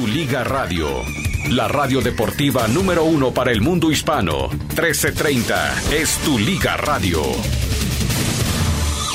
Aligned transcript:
Tu 0.00 0.06
Liga 0.06 0.42
Radio, 0.44 1.04
la 1.50 1.68
radio 1.68 2.00
deportiva 2.00 2.66
número 2.68 3.04
uno 3.04 3.34
para 3.34 3.52
el 3.52 3.60
mundo 3.60 3.90
hispano. 3.90 4.48
1330 4.48 5.74
es 5.92 6.16
Tu 6.24 6.38
Liga 6.38 6.78
Radio. 6.78 7.20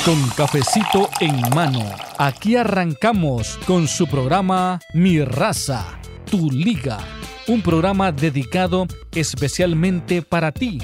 Con 0.05 0.29
cafecito 0.37 1.09
en 1.21 1.41
mano, 1.55 1.83
aquí 2.19 2.55
arrancamos 2.55 3.57
con 3.65 3.87
su 3.87 4.05
programa 4.05 4.79
Mi 4.93 5.25
Raza, 5.25 5.99
Tu 6.29 6.51
Liga, 6.51 6.99
un 7.47 7.63
programa 7.63 8.11
dedicado 8.11 8.85
especialmente 9.15 10.21
para 10.21 10.51
ti, 10.51 10.77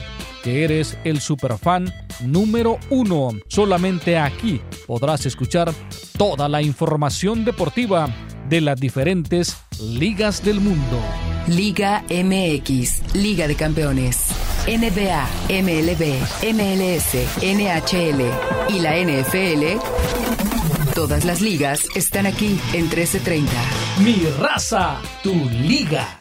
que 0.43 0.63
eres 0.63 0.97
el 1.03 1.21
superfan 1.21 1.93
número 2.21 2.79
uno. 2.89 3.29
Solamente 3.49 4.17
aquí 4.17 4.61
podrás 4.87 5.27
escuchar 5.27 5.71
toda 6.17 6.49
la 6.49 6.63
información 6.63 7.45
deportiva 7.45 8.09
de 8.51 8.59
las 8.59 8.81
diferentes 8.81 9.55
ligas 9.81 10.43
del 10.43 10.59
mundo. 10.59 11.01
Liga 11.47 12.03
MX, 12.09 13.15
Liga 13.15 13.47
de 13.47 13.55
Campeones, 13.55 14.25
NBA, 14.67 15.25
MLB, 15.49 16.19
MLS, 16.53 17.15
NHL 17.41 18.21
y 18.75 18.79
la 18.81 18.97
NFL. 18.97 19.79
Todas 20.93 21.23
las 21.23 21.39
ligas 21.39 21.87
están 21.95 22.25
aquí 22.25 22.59
en 22.73 22.89
1330. 22.89 23.51
Mi 24.03 24.17
raza, 24.37 24.99
tu 25.23 25.33
liga. 25.33 26.20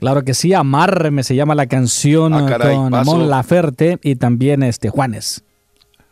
Claro 0.00 0.24
que 0.24 0.32
sí, 0.32 0.54
Amárreme 0.54 1.22
se 1.22 1.36
llama 1.36 1.54
la 1.54 1.66
canción 1.66 2.32
ah, 2.32 2.58
con 2.58 2.90
Mon 3.04 3.28
Laferte 3.28 3.98
y 4.02 4.16
también 4.16 4.62
este 4.62 4.88
Juanes. 4.88 5.44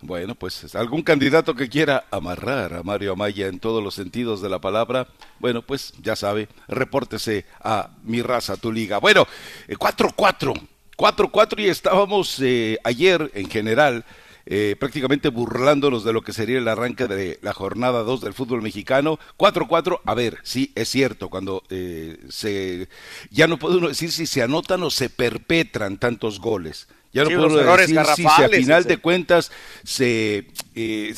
Bueno, 0.02 0.34
pues 0.34 0.74
algún 0.74 1.02
candidato 1.02 1.54
que 1.54 1.70
quiera 1.70 2.04
amarrar 2.10 2.74
a 2.74 2.82
Mario 2.82 3.12
Amaya 3.12 3.46
en 3.46 3.58
todos 3.58 3.82
los 3.82 3.94
sentidos 3.94 4.42
de 4.42 4.50
la 4.50 4.60
palabra, 4.60 5.08
bueno, 5.40 5.62
pues 5.62 5.94
ya 6.02 6.16
sabe, 6.16 6.48
repórtese 6.68 7.46
a 7.64 7.90
mi 8.04 8.20
raza, 8.20 8.58
tu 8.58 8.70
liga. 8.70 8.98
Bueno, 8.98 9.26
4-4, 9.68 10.54
eh, 10.54 10.60
4-4 10.96 11.58
y 11.60 11.68
estábamos 11.68 12.38
eh, 12.40 12.78
ayer 12.84 13.30
en 13.34 13.48
general 13.48 14.04
eh, 14.50 14.76
prácticamente 14.80 15.28
burlándonos 15.28 16.04
de 16.04 16.14
lo 16.14 16.22
que 16.22 16.32
sería 16.32 16.56
el 16.56 16.68
arranque 16.68 17.06
de 17.06 17.38
la 17.42 17.52
jornada 17.52 18.02
2 18.02 18.22
del 18.22 18.32
fútbol 18.32 18.62
mexicano. 18.62 19.18
4-4, 19.36 20.00
a 20.06 20.14
ver, 20.14 20.38
sí, 20.42 20.72
es 20.74 20.88
cierto, 20.88 21.28
cuando 21.28 21.62
eh, 21.68 22.16
se... 22.30 22.88
Ya 23.30 23.46
no 23.46 23.58
puede 23.58 23.76
uno 23.76 23.88
decir 23.88 24.10
si 24.10 24.24
se 24.24 24.42
anotan 24.42 24.82
o 24.82 24.90
se 24.90 25.10
perpetran 25.10 25.98
tantos 25.98 26.40
goles. 26.40 26.88
Ya 27.12 27.24
no 27.24 27.28
puedo 27.28 27.76
decir 27.76 28.00
si, 28.16 28.24
a 28.24 28.48
final 28.48 28.84
de 28.84 28.96
cuentas 28.96 29.52
se, 29.84 30.46
eh, 30.74 31.14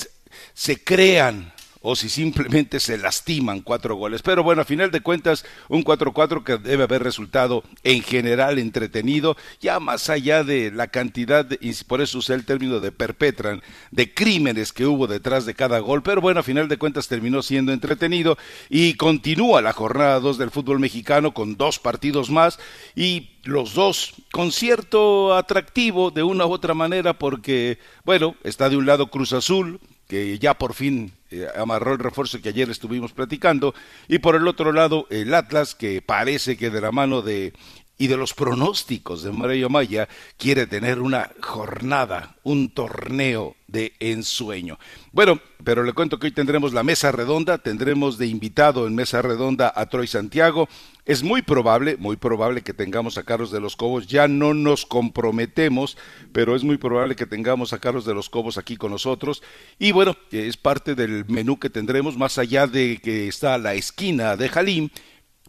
se 0.52 0.82
crean 0.82 1.52
o 1.82 1.96
si 1.96 2.08
simplemente 2.08 2.80
se 2.80 2.98
lastiman 2.98 3.60
cuatro 3.60 3.94
goles. 3.96 4.22
Pero 4.22 4.42
bueno, 4.42 4.62
a 4.62 4.64
final 4.66 4.90
de 4.90 5.00
cuentas, 5.00 5.44
un 5.68 5.82
4-4 5.84 6.44
que 6.44 6.58
debe 6.58 6.84
haber 6.84 7.02
resultado 7.02 7.62
en 7.82 8.02
general 8.02 8.58
entretenido, 8.58 9.36
ya 9.60 9.80
más 9.80 10.10
allá 10.10 10.44
de 10.44 10.70
la 10.70 10.88
cantidad, 10.88 11.46
y 11.60 11.72
por 11.84 12.00
eso 12.00 12.18
usé 12.18 12.34
el 12.34 12.44
término 12.44 12.80
de 12.80 12.92
perpetran, 12.92 13.62
de 13.90 14.12
crímenes 14.12 14.72
que 14.72 14.86
hubo 14.86 15.06
detrás 15.06 15.46
de 15.46 15.54
cada 15.54 15.78
gol. 15.78 16.02
Pero 16.02 16.20
bueno, 16.20 16.40
a 16.40 16.44
final 16.44 16.68
de 16.68 16.78
cuentas 16.78 17.08
terminó 17.08 17.42
siendo 17.42 17.72
entretenido 17.72 18.36
y 18.68 18.94
continúa 18.94 19.62
la 19.62 19.72
jornada 19.72 20.20
2 20.20 20.38
del 20.38 20.50
fútbol 20.50 20.80
mexicano 20.80 21.32
con 21.32 21.56
dos 21.56 21.78
partidos 21.78 22.30
más 22.30 22.58
y 22.94 23.30
los 23.44 23.74
dos 23.74 24.14
con 24.32 24.52
cierto 24.52 25.34
atractivo 25.34 26.10
de 26.10 26.22
una 26.22 26.46
u 26.46 26.52
otra 26.52 26.74
manera 26.74 27.18
porque, 27.18 27.78
bueno, 28.04 28.34
está 28.44 28.68
de 28.68 28.76
un 28.76 28.86
lado 28.86 29.10
Cruz 29.10 29.32
Azul, 29.32 29.80
que 30.10 30.40
ya 30.40 30.54
por 30.54 30.74
fin 30.74 31.12
eh, 31.30 31.46
amarró 31.56 31.92
el 31.92 32.00
refuerzo 32.00 32.42
que 32.42 32.48
ayer 32.48 32.68
estuvimos 32.68 33.12
platicando, 33.12 33.72
y 34.08 34.18
por 34.18 34.34
el 34.34 34.48
otro 34.48 34.72
lado 34.72 35.06
el 35.08 35.32
Atlas, 35.32 35.76
que 35.76 36.02
parece 36.02 36.56
que 36.56 36.68
de 36.68 36.80
la 36.80 36.90
mano 36.90 37.22
de 37.22 37.52
y 38.00 38.06
de 38.06 38.16
los 38.16 38.32
pronósticos 38.32 39.22
de 39.22 39.30
Mario 39.30 39.68
Maya 39.68 40.08
quiere 40.38 40.66
tener 40.66 41.00
una 41.00 41.30
jornada, 41.42 42.34
un 42.44 42.70
torneo 42.70 43.56
de 43.68 43.92
ensueño. 44.00 44.78
Bueno, 45.12 45.38
pero 45.62 45.82
le 45.82 45.92
cuento 45.92 46.18
que 46.18 46.28
hoy 46.28 46.32
tendremos 46.32 46.72
la 46.72 46.82
mesa 46.82 47.12
redonda, 47.12 47.58
tendremos 47.58 48.16
de 48.16 48.26
invitado 48.26 48.86
en 48.86 48.94
mesa 48.94 49.20
redonda 49.20 49.70
a 49.76 49.84
Troy 49.90 50.06
Santiago. 50.06 50.66
Es 51.04 51.22
muy 51.22 51.42
probable, 51.42 51.98
muy 51.98 52.16
probable 52.16 52.62
que 52.62 52.72
tengamos 52.72 53.18
a 53.18 53.24
Carlos 53.24 53.50
de 53.50 53.60
los 53.60 53.76
Cobos, 53.76 54.06
ya 54.06 54.28
no 54.28 54.54
nos 54.54 54.86
comprometemos, 54.86 55.98
pero 56.32 56.56
es 56.56 56.64
muy 56.64 56.78
probable 56.78 57.16
que 57.16 57.26
tengamos 57.26 57.74
a 57.74 57.80
Carlos 57.80 58.06
de 58.06 58.14
los 58.14 58.30
Cobos 58.30 58.56
aquí 58.56 58.78
con 58.78 58.92
nosotros. 58.92 59.42
Y 59.78 59.92
bueno, 59.92 60.16
es 60.32 60.56
parte 60.56 60.94
del 60.94 61.26
menú 61.28 61.58
que 61.58 61.68
tendremos, 61.68 62.16
más 62.16 62.38
allá 62.38 62.66
de 62.66 62.98
que 63.02 63.28
está 63.28 63.58
la 63.58 63.74
esquina 63.74 64.38
de 64.38 64.48
Jalim, 64.48 64.88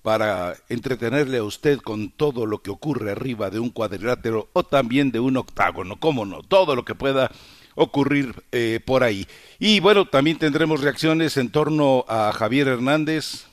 para 0.02 0.56
entretenerle 0.70 1.38
a 1.38 1.44
usted 1.44 1.80
con 1.80 2.10
todo 2.10 2.46
lo 2.46 2.62
que 2.62 2.72
ocurre 2.72 3.12
arriba 3.12 3.50
de 3.50 3.60
un 3.60 3.70
cuadrilátero 3.70 4.50
o 4.54 4.64
también 4.64 5.12
de 5.12 5.20
un 5.20 5.38
octágono, 5.38 6.00
cómo 6.00 6.26
no, 6.26 6.42
todo 6.42 6.76
lo 6.76 6.86
que 6.86 6.96
pueda 6.96 7.32
ocurrir 7.76 8.44
eh, 8.52 8.80
por 8.84 9.04
ahí. 9.04 9.28
Y 9.60 9.80
bueno, 9.80 10.08
también 10.08 10.38
tendremos 10.38 10.82
reacciones 10.82 11.38
en 11.38 11.50
torno 11.50 12.06
a 12.08 12.32
Javier 12.34 12.68
Hernández. 12.68 13.46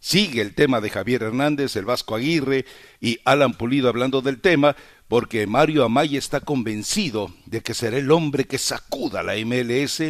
Sigue 0.00 0.40
el 0.40 0.54
tema 0.54 0.80
de 0.80 0.90
Javier 0.90 1.24
Hernández, 1.24 1.74
el 1.76 1.84
Vasco 1.84 2.14
Aguirre 2.14 2.64
y 3.00 3.18
Alan 3.24 3.54
Pulido 3.54 3.88
hablando 3.88 4.22
del 4.22 4.40
tema, 4.40 4.76
porque 5.08 5.46
Mario 5.46 5.84
Amaya 5.84 6.18
está 6.18 6.40
convencido 6.40 7.32
de 7.46 7.62
que 7.62 7.74
será 7.74 7.98
el 7.98 8.10
hombre 8.12 8.46
que 8.46 8.58
sacuda 8.58 9.24
la 9.24 9.34
MLS, 9.44 10.02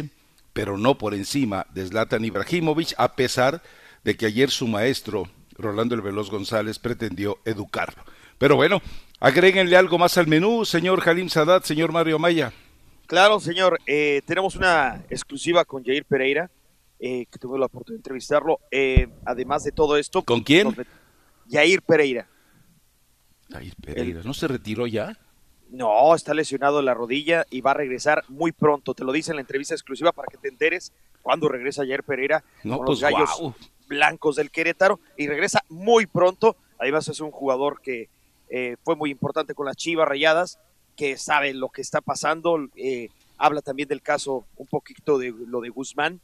pero 0.53 0.77
no 0.77 0.97
por 0.97 1.15
encima 1.15 1.65
de 1.73 1.87
Zlatan 1.87 2.23
Ibrahimovic, 2.23 2.93
a 2.97 3.15
pesar 3.15 3.63
de 4.03 4.15
que 4.15 4.27
ayer 4.27 4.51
su 4.51 4.67
maestro 4.67 5.27
Rolando 5.59 5.95
el 5.95 6.01
Veloz 6.01 6.31
González 6.31 6.79
pretendió 6.79 7.39
educarlo. 7.45 8.03
Pero 8.37 8.55
bueno, 8.55 8.81
agréguenle 9.19 9.75
algo 9.75 9.97
más 9.97 10.17
al 10.17 10.27
menú, 10.27 10.65
señor 10.65 11.01
Jalim 11.01 11.29
Sadat, 11.29 11.65
señor 11.65 11.91
Mario 11.91 12.17
Maya. 12.17 12.53
Claro, 13.05 13.39
señor. 13.39 13.79
Eh, 13.85 14.21
tenemos 14.25 14.55
una 14.55 15.03
exclusiva 15.09 15.65
con 15.65 15.83
Jair 15.83 16.05
Pereira, 16.05 16.49
eh, 16.99 17.25
que 17.29 17.39
tuve 17.39 17.59
la 17.59 17.65
oportunidad 17.65 17.97
de 17.97 17.99
entrevistarlo. 18.01 18.59
Eh, 18.71 19.09
además 19.25 19.63
de 19.63 19.71
todo 19.71 19.97
esto. 19.97 20.23
¿Con 20.23 20.41
quién? 20.41 20.75
Jair 21.51 21.81
Pereira. 21.81 22.27
Jair 23.51 23.73
Pereira, 23.83 24.21
¿no 24.23 24.33
se 24.33 24.47
retiró 24.47 24.87
ya? 24.87 25.17
No, 25.69 26.15
está 26.15 26.33
lesionado 26.33 26.81
la 26.81 26.93
rodilla 26.93 27.45
y 27.49 27.61
va 27.61 27.71
a 27.71 27.75
regresar 27.75 28.23
muy 28.27 28.51
pronto. 28.51 28.93
Te 28.93 29.03
lo 29.03 29.11
dice 29.11 29.31
en 29.31 29.37
la 29.37 29.41
entrevista 29.41 29.73
exclusiva 29.73 30.11
para 30.11 30.27
que 30.27 30.37
te 30.37 30.47
enteres 30.47 30.93
cuándo 31.21 31.47
regresa 31.49 31.85
Jair 31.85 32.03
Pereira 32.03 32.43
no, 32.63 32.77
con 32.77 32.85
pues, 32.85 33.01
los 33.01 33.11
gallos 33.11 33.55
blancos 33.89 34.37
del 34.37 34.51
Querétaro 34.51 35.01
y 35.17 35.27
regresa 35.27 35.65
muy 35.67 36.05
pronto. 36.05 36.55
Además 36.77 37.09
es 37.09 37.19
un 37.19 37.31
jugador 37.31 37.81
que 37.81 38.07
eh, 38.49 38.77
fue 38.85 38.95
muy 38.95 39.11
importante 39.11 39.53
con 39.53 39.65
las 39.65 39.75
Chivas 39.75 40.07
Rayadas, 40.07 40.59
que 40.95 41.17
sabe 41.17 41.53
lo 41.53 41.67
que 41.67 41.81
está 41.81 41.99
pasando. 41.99 42.57
Eh, 42.77 43.09
habla 43.37 43.61
también 43.61 43.89
del 43.89 44.01
caso 44.01 44.45
un 44.55 44.67
poquito 44.67 45.17
de 45.17 45.33
lo 45.47 45.59
de 45.59 45.69
Guzmán 45.69 46.21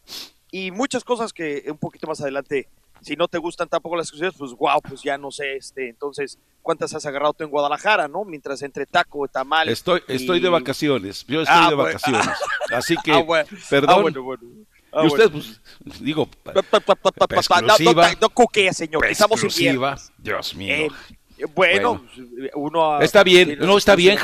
y 0.51 0.71
muchas 0.71 1.03
cosas 1.03 1.33
que 1.33 1.65
un 1.67 1.77
poquito 1.77 2.07
más 2.07 2.21
adelante, 2.21 2.69
si 3.01 3.15
no 3.15 3.27
te 3.27 3.37
gustan 3.37 3.67
tampoco 3.67 3.97
las 3.97 4.07
exclusivas, 4.07 4.35
pues 4.37 4.51
wow, 4.53 4.81
pues 4.81 5.01
ya 5.01 5.17
no 5.17 5.29
sé, 5.31 5.57
este, 5.57 5.89
entonces, 5.89 6.39
¿cuántas 6.61 6.93
has 6.93 7.05
agarrado 7.05 7.33
tú 7.33 7.43
en 7.43 7.49
Guadalajara, 7.49 8.07
no? 8.07 8.23
Mientras 8.23 8.61
entre 8.61 8.85
taco, 8.85 9.27
tamal. 9.27 9.67
Estoy, 9.67 10.01
estoy 10.07 10.39
de 10.39 10.49
vacaciones, 10.49 11.25
yo 11.27 11.41
estoy 11.41 11.57
ah, 11.59 11.69
de 11.69 11.75
vacaciones, 11.75 12.27
así 12.71 12.95
que, 13.03 13.11
ah, 13.11 13.45
perdón. 13.69 14.13
Ah, 14.15 14.19
bueno. 14.21 14.65
Ah, 14.95 15.03
y 15.03 15.07
usted, 15.07 15.29
pues, 15.29 15.61
digo, 15.99 16.29
exclusiva, 17.29 18.09
no, 18.21 18.29
no, 18.29 18.73
señor. 18.73 19.05
Estamos 19.07 19.43
exclusiva, 19.43 19.97
Dios 20.17 20.55
mío. 20.55 20.73
Eh, 20.75 20.89
Bueno, 21.53 22.05
uno 22.53 23.01
está 23.01 23.21
bien, 23.21 23.57
no 23.59 23.77
está 23.77 23.93
bien, 23.97 24.17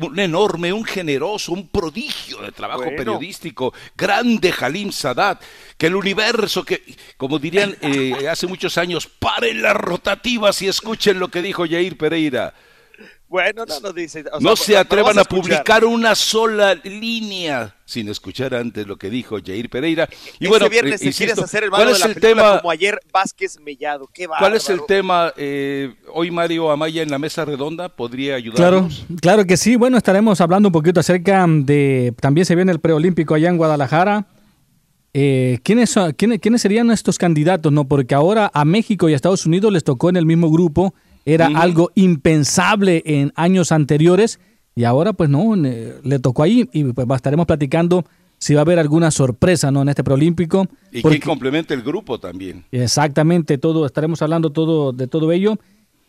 un 0.00 0.18
enorme, 0.18 0.72
un 0.72 0.84
generoso, 0.84 1.52
un 1.52 1.68
prodigio 1.68 2.42
de 2.42 2.50
trabajo 2.50 2.82
periodístico, 2.96 3.72
grande 3.96 4.50
Jalim 4.50 4.90
Sadat, 4.90 5.40
que 5.78 5.86
el 5.86 5.94
universo, 5.94 6.64
que 6.64 6.82
como 7.16 7.38
dirían 7.38 7.76
eh, 7.82 8.26
hace 8.28 8.48
muchos 8.48 8.78
años, 8.78 9.06
paren 9.06 9.62
las 9.62 9.76
rotativas 9.76 10.60
y 10.60 10.66
escuchen 10.66 11.20
lo 11.20 11.28
que 11.28 11.40
dijo 11.40 11.64
Jair 11.68 11.96
Pereira. 11.96 12.52
Bueno, 13.28 13.64
no 13.66 13.80
nos 13.80 13.94
dice. 13.94 14.24
no 14.40 14.54
se 14.54 14.76
atrevan 14.76 15.18
a, 15.18 15.24
publicar 15.24 15.84
una 15.84 16.14
sola 16.14 16.74
línea 16.74 17.74
sin 17.84 18.08
escuchar 18.08 18.54
antes 18.54 18.86
lo 18.86 18.96
que 18.96 19.10
dijo 19.10 19.38
Jair 19.44 19.68
Pereira. 19.68 20.08
Y 20.38 20.44
este 20.44 20.48
bueno, 20.48 20.68
viernes 20.68 21.02
eh, 21.02 21.12
quieres 21.16 21.38
hacer 21.38 21.64
el 21.64 21.70
¿cuál 21.70 21.88
es 21.88 22.04
el 22.04 22.14
tema 22.14 22.58
como 22.58 22.70
ayer 22.70 23.00
Vázquez 23.12 23.58
Mellado. 23.60 24.08
Qué 24.12 24.28
¿Cuál 24.28 24.54
es 24.54 24.70
el 24.70 24.80
tema 24.86 25.32
eh, 25.36 25.94
hoy 26.12 26.30
Mario 26.30 26.70
Amaya 26.70 27.02
en 27.02 27.10
la 27.10 27.18
mesa 27.18 27.44
redonda? 27.44 27.88
¿Podría 27.88 28.36
ayudarnos? 28.36 29.04
Claro, 29.06 29.20
claro 29.20 29.44
que 29.44 29.56
sí. 29.56 29.74
Bueno, 29.74 29.96
estaremos 29.96 30.40
hablando 30.40 30.68
un 30.68 30.72
poquito 30.72 31.00
acerca 31.00 31.44
de 31.48 32.14
también 32.20 32.44
se 32.44 32.54
viene 32.54 32.70
el 32.70 32.78
preolímpico 32.80 33.34
allá 33.34 33.48
en 33.48 33.56
Guadalajara. 33.56 34.26
Eh, 35.14 35.58
¿quiénes, 35.64 35.94
quiénes, 36.16 36.40
¿Quiénes 36.40 36.62
serían 36.62 36.90
estos 36.92 37.18
candidatos? 37.18 37.72
No, 37.72 37.88
porque 37.88 38.14
ahora 38.14 38.50
a 38.54 38.64
México 38.64 39.08
y 39.08 39.14
a 39.14 39.16
Estados 39.16 39.46
Unidos 39.46 39.72
les 39.72 39.82
tocó 39.82 40.10
en 40.10 40.16
el 40.16 40.26
mismo 40.26 40.48
grupo 40.50 40.94
era 41.26 41.48
algo 41.48 41.90
impensable 41.96 43.02
en 43.04 43.32
años 43.34 43.72
anteriores 43.72 44.38
y 44.76 44.84
ahora 44.84 45.12
pues 45.12 45.28
no, 45.28 45.56
le 45.56 46.18
tocó 46.20 46.44
ahí 46.44 46.68
y 46.72 46.84
pues 46.84 47.06
estaremos 47.16 47.46
platicando 47.46 48.04
si 48.38 48.54
va 48.54 48.60
a 48.60 48.62
haber 48.62 48.78
alguna 48.78 49.10
sorpresa 49.10 49.70
¿no? 49.70 49.82
en 49.82 49.88
este 49.88 50.04
preolímpico. 50.04 50.68
Y 50.92 51.02
que 51.02 51.20
complemente 51.20 51.74
el 51.74 51.82
grupo 51.82 52.20
también. 52.20 52.64
Exactamente, 52.70 53.58
todo, 53.58 53.86
estaremos 53.86 54.22
hablando 54.22 54.50
todo 54.50 54.92
de 54.92 55.08
todo 55.08 55.32
ello. 55.32 55.58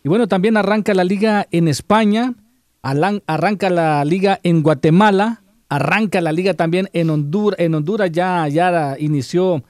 Y 0.03 0.09
bueno, 0.09 0.27
también 0.27 0.55
arranca 0.55 0.93
la 0.93 1.03
liga 1.03 1.47
en 1.51 1.67
España, 1.67 2.35
arranca 2.81 3.69
la 3.69 4.05
liga 4.05 4.39
en 4.43 4.61
Guatemala, 4.61 5.41
arranca 5.67 6.21
la 6.21 6.31
liga 6.31 6.53
también 6.53 6.89
en 6.93 7.09
Honduras, 7.09 7.59
en 7.59 7.73
Honduras 7.73 8.11
ya, 8.11 8.47
ya 8.49 8.97
inició, 8.99 9.63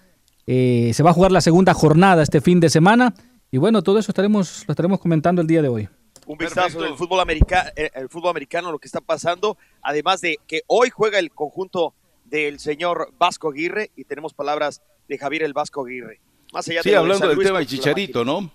eh, 0.46 0.92
se 0.94 1.04
va 1.04 1.12
a 1.12 1.14
jugar 1.14 1.32
la 1.32 1.42
segunda 1.42 1.74
jornada 1.74 2.22
este 2.22 2.42
fin 2.42 2.60
de 2.60 2.70
semana 2.70 3.14
y 3.52 3.58
bueno, 3.58 3.82
todo 3.82 4.00
eso 4.00 4.12
estaremos, 4.12 4.64
lo 4.68 4.72
estaremos 4.72 5.00
comentando 5.00 5.42
el 5.42 5.48
día 5.48 5.62
de 5.62 5.70
hoy. 5.70 5.90
Un 6.26 6.38
vistazo 6.38 6.82
del 6.82 6.96
fútbol, 6.96 7.22
americano, 7.22 7.70
eh, 7.76 7.90
el 7.94 8.10
fútbol 8.10 8.32
americano, 8.32 8.72
lo 8.72 8.80
que 8.80 8.88
está 8.88 9.00
pasando, 9.00 9.58
además 9.82 10.20
de 10.20 10.40
que 10.46 10.62
hoy 10.68 10.90
juega 10.90 11.20
el 11.20 11.32
conjunto 11.32 11.94
del 12.26 12.60
señor 12.60 13.14
Vasco 13.18 13.50
Aguirre 13.50 13.92
y 13.96 14.04
tenemos 14.04 14.34
palabras 14.34 14.82
de 15.08 15.18
Javier 15.18 15.44
el 15.44 15.54
Vasco 15.54 15.86
Aguirre. 15.86 16.20
Más 16.52 16.68
allá 16.68 16.84
sí, 16.84 16.94
hablando 16.94 17.28
del 17.28 17.40
tema 17.40 17.60
de 17.60 17.66
Chicharito, 17.66 18.26
¿no? 18.26 18.52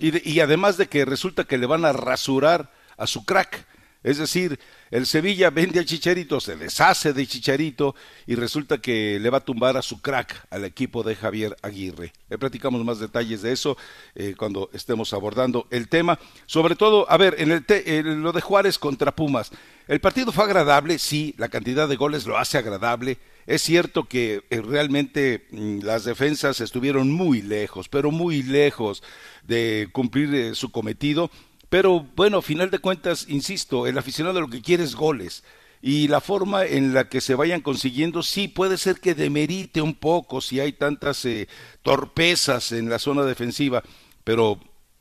y 0.00 0.40
además 0.40 0.76
de 0.76 0.86
que 0.86 1.04
resulta 1.04 1.44
que 1.44 1.56
le 1.56 1.66
van 1.66 1.84
a 1.84 1.92
rasurar 1.92 2.70
a 2.98 3.06
su 3.06 3.24
crack 3.24 3.66
es 4.08 4.16
decir, 4.16 4.58
el 4.90 5.04
Sevilla 5.04 5.50
vende 5.50 5.80
a 5.80 5.84
Chicharito, 5.84 6.40
se 6.40 6.56
deshace 6.56 7.12
de 7.12 7.26
Chicharito 7.26 7.94
y 8.26 8.36
resulta 8.36 8.78
que 8.78 9.18
le 9.20 9.28
va 9.28 9.36
a 9.36 9.44
tumbar 9.44 9.76
a 9.76 9.82
su 9.82 10.00
crack 10.00 10.46
al 10.48 10.64
equipo 10.64 11.02
de 11.02 11.14
Javier 11.14 11.54
Aguirre. 11.60 12.14
Le 12.30 12.38
platicamos 12.38 12.82
más 12.86 13.00
detalles 13.00 13.42
de 13.42 13.52
eso 13.52 13.76
eh, 14.14 14.34
cuando 14.34 14.70
estemos 14.72 15.12
abordando 15.12 15.66
el 15.70 15.88
tema. 15.88 16.18
Sobre 16.46 16.74
todo, 16.74 17.04
a 17.10 17.18
ver, 17.18 17.36
en, 17.36 17.50
el 17.50 18.22
lo 18.22 18.32
de 18.32 18.40
Juárez 18.40 18.78
contra 18.78 19.14
Pumas. 19.14 19.50
El 19.86 20.00
partido 20.00 20.32
fue 20.32 20.44
agradable, 20.44 20.98
sí, 20.98 21.34
la 21.36 21.50
cantidad 21.50 21.86
de 21.86 21.96
goles 21.96 22.24
lo 22.24 22.38
hace 22.38 22.56
agradable. 22.56 23.18
Es 23.46 23.60
cierto 23.60 24.04
que 24.04 24.42
eh, 24.48 24.62
realmente 24.62 25.48
mm, 25.50 25.80
las 25.80 26.04
defensas 26.04 26.62
estuvieron 26.62 27.10
muy 27.10 27.42
lejos, 27.42 27.90
pero 27.90 28.10
muy 28.10 28.42
lejos 28.42 29.02
de 29.42 29.90
cumplir 29.92 30.34
eh, 30.34 30.54
su 30.54 30.70
cometido 30.70 31.30
pero 31.68 32.06
bueno, 32.16 32.42
final 32.42 32.70
de 32.70 32.78
cuentas, 32.78 33.26
insisto, 33.28 33.86
el 33.86 33.98
aficionado 33.98 34.40
lo 34.40 34.48
que 34.48 34.62
quiere 34.62 34.84
es 34.84 34.94
goles. 34.94 35.44
Y 35.80 36.08
la 36.08 36.20
forma 36.20 36.64
en 36.64 36.92
la 36.92 37.08
que 37.08 37.20
se 37.20 37.34
vayan 37.34 37.60
consiguiendo, 37.60 38.22
sí, 38.22 38.48
puede 38.48 38.78
ser 38.78 39.00
que 39.00 39.14
demerite 39.14 39.80
un 39.80 39.94
poco 39.94 40.40
si 40.40 40.58
hay 40.58 40.72
tantas 40.72 41.24
eh, 41.24 41.48
torpezas 41.82 42.72
en 42.72 42.90
la 42.90 42.98
zona 42.98 43.22
defensiva, 43.24 43.84
pero 44.24 44.58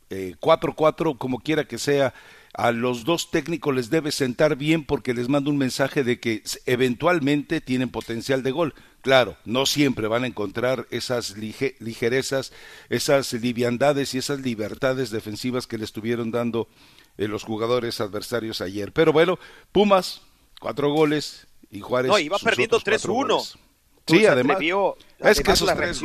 4-4, 0.09 1.11
eh, 1.11 1.15
como 1.17 1.39
quiera 1.39 1.65
que 1.65 1.79
sea, 1.79 2.13
a 2.57 2.71
los 2.71 3.03
dos 3.03 3.29
técnicos 3.29 3.73
les 3.75 3.91
debe 3.91 4.11
sentar 4.11 4.55
bien 4.55 4.83
porque 4.83 5.13
les 5.13 5.29
manda 5.29 5.51
un 5.51 5.59
mensaje 5.59 6.03
de 6.03 6.19
que 6.19 6.41
eventualmente 6.65 7.61
tienen 7.61 7.89
potencial 7.89 8.41
de 8.41 8.49
gol. 8.49 8.73
Claro, 9.01 9.37
no 9.45 9.67
siempre 9.67 10.07
van 10.07 10.23
a 10.23 10.27
encontrar 10.27 10.87
esas 10.89 11.37
ligerezas, 11.37 12.51
esas 12.89 13.31
liviandades 13.33 14.15
y 14.15 14.17
esas 14.17 14.39
libertades 14.39 15.11
defensivas 15.11 15.67
que 15.67 15.77
le 15.77 15.85
estuvieron 15.85 16.31
dando 16.31 16.67
eh, 17.19 17.27
los 17.27 17.43
jugadores 17.43 18.01
adversarios 18.01 18.59
ayer. 18.61 18.91
Pero 18.91 19.13
bueno, 19.13 19.37
Pumas, 19.71 20.23
cuatro 20.59 20.91
goles 20.91 21.45
y 21.69 21.81
Juárez. 21.81 22.09
No, 22.09 22.17
iba 22.17 22.39
perdiendo 22.39 22.79
3-1. 22.79 23.55
Sí, 24.07 24.25
además. 24.25 24.57
es 25.19 25.41
que 25.41 25.51
esos 25.51 25.75
tres, 25.75 26.01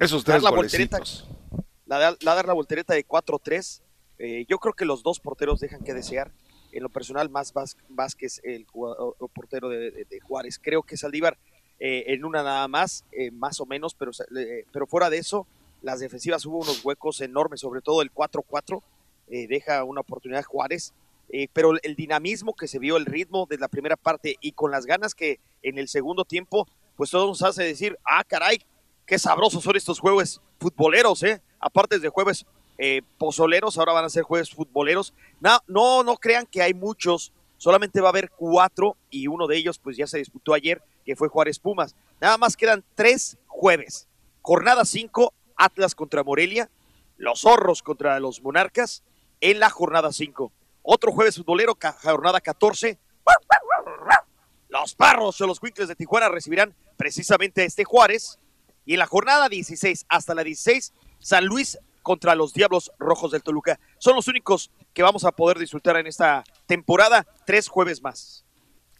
esos 0.00 0.24
tres 0.24 0.42
la, 0.42 2.16
la, 2.20 2.34
dar 2.34 2.46
la 2.46 2.54
voltereta 2.54 2.94
de 2.94 3.06
4-3. 3.06 3.82
Eh, 4.22 4.44
yo 4.48 4.58
creo 4.58 4.74
que 4.74 4.84
los 4.84 5.02
dos 5.02 5.18
porteros 5.18 5.60
dejan 5.60 5.82
que 5.82 5.94
desear. 5.94 6.30
En 6.72 6.82
lo 6.84 6.88
personal, 6.88 7.30
más 7.30 7.52
Vázquez, 7.88 8.40
el, 8.44 8.66
portero 9.34 9.68
de, 9.70 10.20
Juárez. 10.22 10.60
Creo 10.62 10.82
que 10.82 10.96
Saldívar 10.96 11.36
eh, 11.80 12.04
en 12.08 12.24
una 12.24 12.42
nada 12.42 12.68
más, 12.68 13.04
eh, 13.10 13.30
más 13.30 13.60
o 13.60 13.66
menos, 13.66 13.94
pero, 13.94 14.12
pero 14.70 14.86
fuera 14.86 15.10
de 15.10 15.18
eso, 15.18 15.46
las 15.82 15.98
defensivas 15.98 16.44
hubo 16.44 16.58
unos 16.58 16.84
huecos 16.84 17.20
enormes, 17.22 17.60
sobre 17.60 17.80
todo 17.80 18.02
el 18.02 18.12
4-4, 18.12 18.82
deja 19.48 19.84
una 19.84 20.00
oportunidad 20.00 20.44
Juárez, 20.44 20.92
pero 21.52 21.72
el 21.82 21.94
dinamismo 21.94 22.54
que 22.54 22.66
se 22.68 22.80
vio, 22.80 22.96
el 22.96 23.06
ritmo 23.06 23.46
de 23.48 23.58
la 23.58 23.68
primera 23.68 23.96
parte 23.96 24.36
y 24.40 24.52
con 24.52 24.72
las 24.72 24.86
ganas 24.86 25.14
que 25.14 25.38
en 25.62 25.78
el 25.78 25.88
segundo 25.88 26.24
tiempo, 26.24 26.66
pues 26.96 27.10
todo 27.10 27.28
nos 27.28 27.42
hace 27.42 27.62
decir, 27.62 27.96
ah, 28.04 28.24
caray, 28.24 28.60
qué 29.06 29.18
sabrosos 29.18 29.62
son 29.62 29.76
estos 29.76 30.00
jueves 30.00 30.40
futboleros, 30.58 31.22
¿eh? 31.22 31.40
Aparte 31.60 31.98
de 31.98 32.08
jueves 32.08 32.44
pozoleros, 33.18 33.78
ahora 33.78 33.92
van 33.92 34.04
a 34.04 34.10
ser 34.10 34.22
jueves 34.22 34.50
futboleros. 34.50 35.12
No, 35.40 35.58
no, 35.66 36.02
no 36.02 36.16
crean 36.16 36.46
que 36.46 36.62
hay 36.62 36.74
muchos, 36.74 37.32
solamente 37.58 38.00
va 38.00 38.08
a 38.08 38.10
haber 38.10 38.30
cuatro 38.30 38.96
y 39.10 39.26
uno 39.26 39.46
de 39.46 39.56
ellos 39.56 39.78
pues 39.78 39.96
ya 39.96 40.06
se 40.06 40.18
disputó 40.18 40.54
ayer 40.54 40.82
que 41.04 41.16
fue 41.16 41.28
Juárez 41.28 41.58
Pumas. 41.58 41.94
Nada 42.20 42.38
más 42.38 42.56
quedan 42.56 42.84
tres 42.94 43.38
jueves. 43.46 44.08
Jornada 44.42 44.84
5, 44.84 45.34
Atlas 45.56 45.94
contra 45.94 46.24
Morelia, 46.24 46.70
los 47.18 47.42
zorros 47.42 47.82
contra 47.82 48.18
los 48.20 48.42
monarcas 48.42 49.02
en 49.40 49.60
la 49.60 49.68
jornada 49.68 50.12
5. 50.12 50.50
Otro 50.82 51.12
jueves 51.12 51.36
futbolero, 51.36 51.76
jornada 52.02 52.40
14. 52.40 52.98
Los 54.68 54.94
parros 54.94 55.40
o 55.40 55.46
los 55.46 55.60
Quincles 55.60 55.88
de 55.88 55.96
Tijuana 55.96 56.28
recibirán 56.28 56.74
precisamente 56.96 57.64
este 57.64 57.84
Juárez. 57.84 58.38
Y 58.86 58.94
en 58.94 59.00
la 59.00 59.06
jornada 59.06 59.48
16 59.48 60.06
hasta 60.08 60.34
la 60.34 60.42
16, 60.42 60.94
San 61.18 61.44
Luis 61.44 61.78
contra 62.02 62.34
los 62.34 62.52
Diablos 62.52 62.90
Rojos 62.98 63.32
del 63.32 63.42
Toluca. 63.42 63.78
Son 63.98 64.14
los 64.14 64.28
únicos 64.28 64.70
que 64.92 65.02
vamos 65.02 65.24
a 65.24 65.32
poder 65.32 65.58
disfrutar 65.58 65.96
en 65.96 66.06
esta 66.06 66.44
temporada. 66.66 67.26
Tres 67.46 67.68
jueves 67.68 68.02
más. 68.02 68.44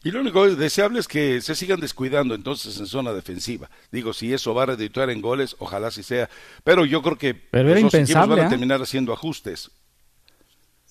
Y 0.03 0.11
lo 0.13 0.21
único 0.21 0.49
deseable 0.49 0.99
es 0.99 1.07
que 1.07 1.43
se 1.43 1.55
sigan 1.55 1.79
descuidando 1.79 2.35
entonces 2.35 2.79
en 2.79 2.87
zona 2.87 3.13
defensiva. 3.13 3.69
Digo, 3.93 4.15
si 4.15 4.33
eso 4.33 4.55
va 4.55 4.63
a 4.63 4.67
redituar 4.67 5.11
en 5.11 5.21
goles, 5.21 5.57
ojalá 5.59 5.91
sí 5.91 6.03
sea. 6.03 6.31
Pero 6.65 6.87
yo 6.87 7.03
creo 7.03 7.19
que 7.19 7.35
Pero 7.35 7.75
los 7.75 7.93
equipos 7.93 8.29
van 8.29 8.39
a 8.39 8.47
¿eh? 8.47 8.49
terminar 8.49 8.81
haciendo 8.81 9.13
ajustes. 9.13 9.71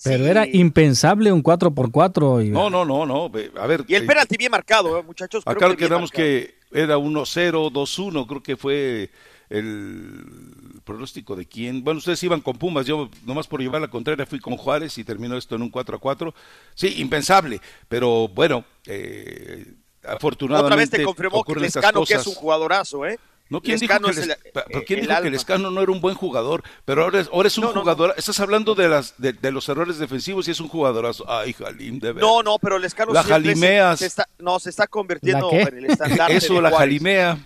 Pero 0.04 0.28
era 0.28 0.48
impensable 0.48 1.32
un 1.32 1.42
4 1.42 1.74
por 1.74 1.92
4 1.92 2.44
y... 2.44 2.50
No, 2.50 2.70
no, 2.70 2.86
no, 2.86 3.06
no. 3.06 3.32
A 3.60 3.68
ver. 3.68 3.84
Y 3.88 3.96
el 3.96 4.04
eh, 4.04 4.08
penalti 4.08 4.38
bien 4.38 4.52
marcado, 4.52 4.98
¿eh, 4.98 5.04
muchachos. 5.04 5.44
Acá 5.46 5.76
quedamos 5.76 6.12
que 6.12 6.56
era 6.72 6.98
1-0, 6.98 7.72
2-1, 7.72 8.28
creo 8.28 8.44
que 8.44 8.56
fue 8.56 9.10
el 9.50 10.82
pronóstico 10.84 11.36
de 11.36 11.46
quién. 11.46 11.84
Bueno, 11.84 11.98
ustedes 11.98 12.22
iban 12.24 12.42
con 12.42 12.58
Pumas, 12.58 12.86
yo 12.86 13.10
nomás 13.26 13.48
por 13.48 13.62
llevar 13.62 13.82
la 13.82 13.88
contraria 13.90 14.26
fui 14.26 14.40
con 14.40 14.58
Juárez 14.58 14.98
y 14.98 15.04
terminó 15.04 15.38
esto 15.38 15.56
en 15.56 15.64
un 15.64 15.70
4 15.70 15.98
a 15.98 16.00
4. 16.00 16.34
Sí, 16.76 16.96
impensable, 17.02 17.60
pero 17.88 18.28
bueno, 18.28 18.64
eh, 18.86 19.74
afortunadamente. 20.04 20.66
Otra 20.66 20.76
vez 20.76 20.90
te 20.90 21.04
confirmó 21.04 21.44
que 21.44 21.56
Lescano, 21.56 22.06
que 22.06 22.14
es 22.14 22.28
un 22.28 22.36
jugadorazo, 22.36 23.06
¿eh? 23.06 23.20
No, 23.50 23.62
¿quién 23.62 23.80
dijo, 23.80 24.00
que, 24.00 24.12
el, 24.12 24.86
¿quién 24.86 25.02
dijo 25.02 25.22
que 25.24 25.32
Lescano 25.32 25.72
no 25.72 25.82
era 25.82 25.92
un 25.92 26.00
buen 26.00 26.14
jugador? 26.14 26.64
Pero 26.86 27.04
ahora 27.04 27.20
es, 27.20 27.30
ahora 27.34 27.48
es 27.48 27.58
un 27.58 27.66
jugador. 27.66 28.14
Estás 28.16 28.40
hablando 28.40 28.76
de 28.76 28.88
las 28.88 29.16
de, 29.18 29.52
los 29.52 29.68
errores 29.70 29.98
defensivos 29.98 30.48
y 30.48 30.52
es 30.52 30.60
un 30.60 30.68
jugadorazo. 30.68 31.26
Ay, 31.28 31.54
Jalim, 31.54 31.98
de 31.98 32.14
verdad. 32.14 32.28
No, 32.28 32.44
no, 32.44 32.60
pero 32.60 32.78
Lescano 32.78 33.12
la 33.12 33.24
jalimeas. 33.24 33.98
Se, 33.98 34.06
está, 34.06 34.28
no, 34.38 34.60
se 34.60 34.70
está 34.70 34.86
convirtiendo 34.86 35.52
en 35.52 35.78
el 35.80 35.86
estandarte. 35.86 36.36
Eso, 36.38 36.62
la 36.62 36.70
jalimea. 36.70 37.40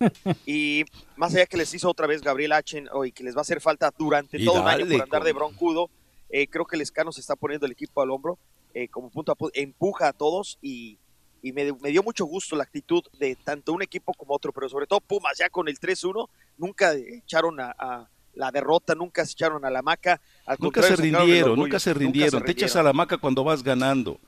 Y 0.46 0.84
más 1.16 1.34
allá 1.34 1.46
que 1.46 1.56
les 1.56 1.72
hizo 1.74 1.88
otra 1.88 2.06
vez 2.06 2.22
Gabriel 2.22 2.52
Achen 2.52 2.88
y 3.04 3.12
que 3.12 3.24
les 3.24 3.34
va 3.34 3.40
a 3.40 3.42
hacer 3.42 3.60
falta 3.60 3.92
durante 3.96 4.42
todo 4.44 4.62
el 4.62 4.68
año 4.68 4.86
por 4.86 5.02
andar 5.02 5.24
de 5.24 5.32
broncudo, 5.32 5.90
eh, 6.30 6.46
creo 6.48 6.66
que 6.66 6.76
el 6.76 6.82
Escano 6.82 7.12
se 7.12 7.20
está 7.20 7.36
poniendo 7.36 7.66
el 7.66 7.72
equipo 7.72 8.02
al 8.02 8.10
hombro 8.10 8.38
eh, 8.74 8.88
como 8.88 9.10
punto 9.10 9.32
a 9.32 9.34
punto, 9.34 9.52
empuja 9.58 10.08
a 10.08 10.12
todos 10.12 10.58
y, 10.60 10.98
me, 11.42 11.64
dio 11.90 12.02
mucho 12.02 12.26
gusto 12.26 12.56
la 12.56 12.64
actitud 12.64 13.02
de 13.18 13.36
tanto 13.36 13.72
un 13.72 13.82
equipo 13.82 14.12
como 14.12 14.34
otro, 14.34 14.52
pero 14.52 14.68
sobre 14.68 14.86
todo 14.86 15.00
Pumas 15.00 15.38
ya 15.38 15.48
con 15.48 15.68
el 15.68 15.78
3-1, 15.78 16.28
nunca 16.58 16.94
echaron 16.94 17.58
a, 17.60 18.08
la 18.34 18.50
derrota, 18.52 18.94
nunca 18.94 19.24
se 19.24 19.32
echaron 19.32 19.64
a 19.64 19.70
la 19.70 19.82
maca. 19.82 20.20
nunca 20.58 20.82
se 20.82 20.96
rindieron, 20.96 21.58
nunca 21.58 21.80
se 21.80 21.94
rindieron, 21.94 22.42
Te 22.44 22.52
echas 22.52 22.76
a 22.76 22.82
la 22.82 22.92
maca 22.92 23.18
cuando 23.18 23.42
vas 23.42 23.62
ganando. 23.62 24.20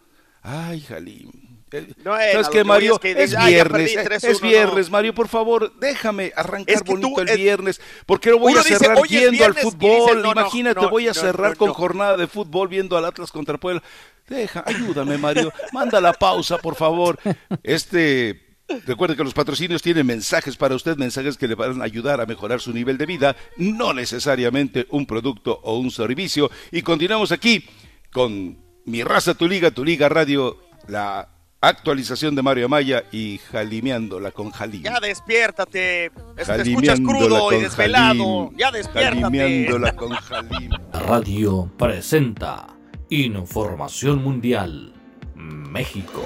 Ay, 0.43 0.81
Jalim. 0.81 1.60
Eh, 1.73 1.87
¿Sabes 2.33 2.49
qué, 2.49 2.65
Mario? 2.65 2.99
Es, 3.03 3.37
viernes, 3.47 3.95
es 4.25 4.41
viernes, 4.41 4.91
Mario, 4.91 5.15
por 5.15 5.29
favor, 5.29 5.73
déjame 5.79 6.33
arrancar 6.35 6.85
bonito 6.85 7.21
el 7.21 7.37
viernes, 7.37 7.81
porque 8.07 8.31
lo 8.31 8.39
voy 8.39 8.55
a 8.55 8.63
cerrar 8.63 8.99
viendo 9.09 9.45
al 9.45 9.55
fútbol. 9.55 10.25
Imagínate, 10.27 10.87
voy 10.87 11.09
a 11.09 11.15
cerrar 11.15 11.57
con 11.57 11.73
jornada 11.73 12.17
de 12.17 12.27
fútbol 12.27 12.69
viendo 12.69 12.97
al 12.97 13.05
Atlas 13.05 13.31
contra 13.31 13.59
Puebla. 13.59 13.83
Deja, 14.29 14.63
ayúdame, 14.67 15.19
Mario. 15.19 15.53
Manda 15.73 16.01
la 16.01 16.13
pausa, 16.13 16.59
por 16.59 16.77
favor. 16.77 17.19
Este 17.63 18.51
Recuerde 18.87 19.17
que 19.17 19.25
los 19.25 19.35
patrocinios 19.35 19.83
tienen 19.83 20.07
mensajes 20.07 20.57
para 20.57 20.77
usted, 20.77 20.97
mensajes 20.97 21.37
que 21.37 21.49
le 21.49 21.57
van 21.57 21.81
a 21.81 21.85
ayudar 21.85 22.21
a 22.21 22.27
mejorar 22.27 22.61
su 22.61 22.73
nivel 22.73 22.99
de 22.99 23.07
vida, 23.07 23.37
no 23.57 23.93
necesariamente 23.93 24.87
un 24.91 25.07
producto 25.07 25.61
o 25.65 25.79
un 25.79 25.91
servicio. 25.91 26.51
Y 26.71 26.83
continuamos 26.83 27.33
aquí 27.33 27.65
con 28.13 28.59
Mi 28.85 29.03
Raza, 29.03 29.35
Tu 29.35 29.49
Liga, 29.49 29.73
Tu 29.73 29.85
Liga 29.85 30.09
Radio, 30.09 30.59
la 30.87 31.29
actualización 31.61 32.35
de 32.35 32.43
Mario 32.43 32.67
Amaya 32.67 33.05
y 33.13 33.39
jalimeándola 33.51 34.31
con 34.31 34.51
Jalim. 34.51 34.83
Ya 34.83 34.99
despiértate, 35.01 36.11
te 36.37 36.63
escuchas 36.63 37.01
crudo 37.01 37.53
y 37.53 37.61
desvelado, 37.61 38.51
ya 38.57 38.71
despiértate. 38.71 39.21
Jalimeándola 39.21 39.95
con 39.95 40.11
Jalim. 40.11 40.71
Radio 40.93 41.71
presenta 41.77 42.67
Información 43.11 44.23
Mundial, 44.23 44.95
México. 45.35 46.25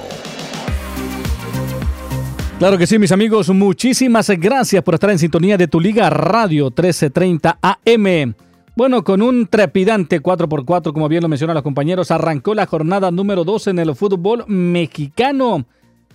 Claro 2.58 2.78
que 2.78 2.86
sí, 2.86 2.98
mis 3.00 3.10
amigos, 3.10 3.50
muchísimas 3.50 4.30
gracias 4.30 4.82
por 4.84 4.94
estar 4.94 5.10
en 5.10 5.18
sintonía 5.18 5.56
de 5.58 5.66
tu 5.66 5.80
Liga 5.80 6.08
Radio 6.08 6.66
1330 6.66 7.58
AM. 7.60 8.34
Bueno, 8.76 9.04
con 9.04 9.22
un 9.22 9.46
trepidante 9.46 10.20
4x4, 10.20 10.92
como 10.92 11.08
bien 11.08 11.22
lo 11.22 11.28
mencionan 11.28 11.54
los 11.54 11.62
compañeros, 11.62 12.10
arrancó 12.10 12.54
la 12.54 12.66
jornada 12.66 13.12
número 13.12 13.44
2 13.44 13.68
en 13.68 13.78
el 13.78 13.94
fútbol 13.94 14.44
mexicano. 14.48 15.64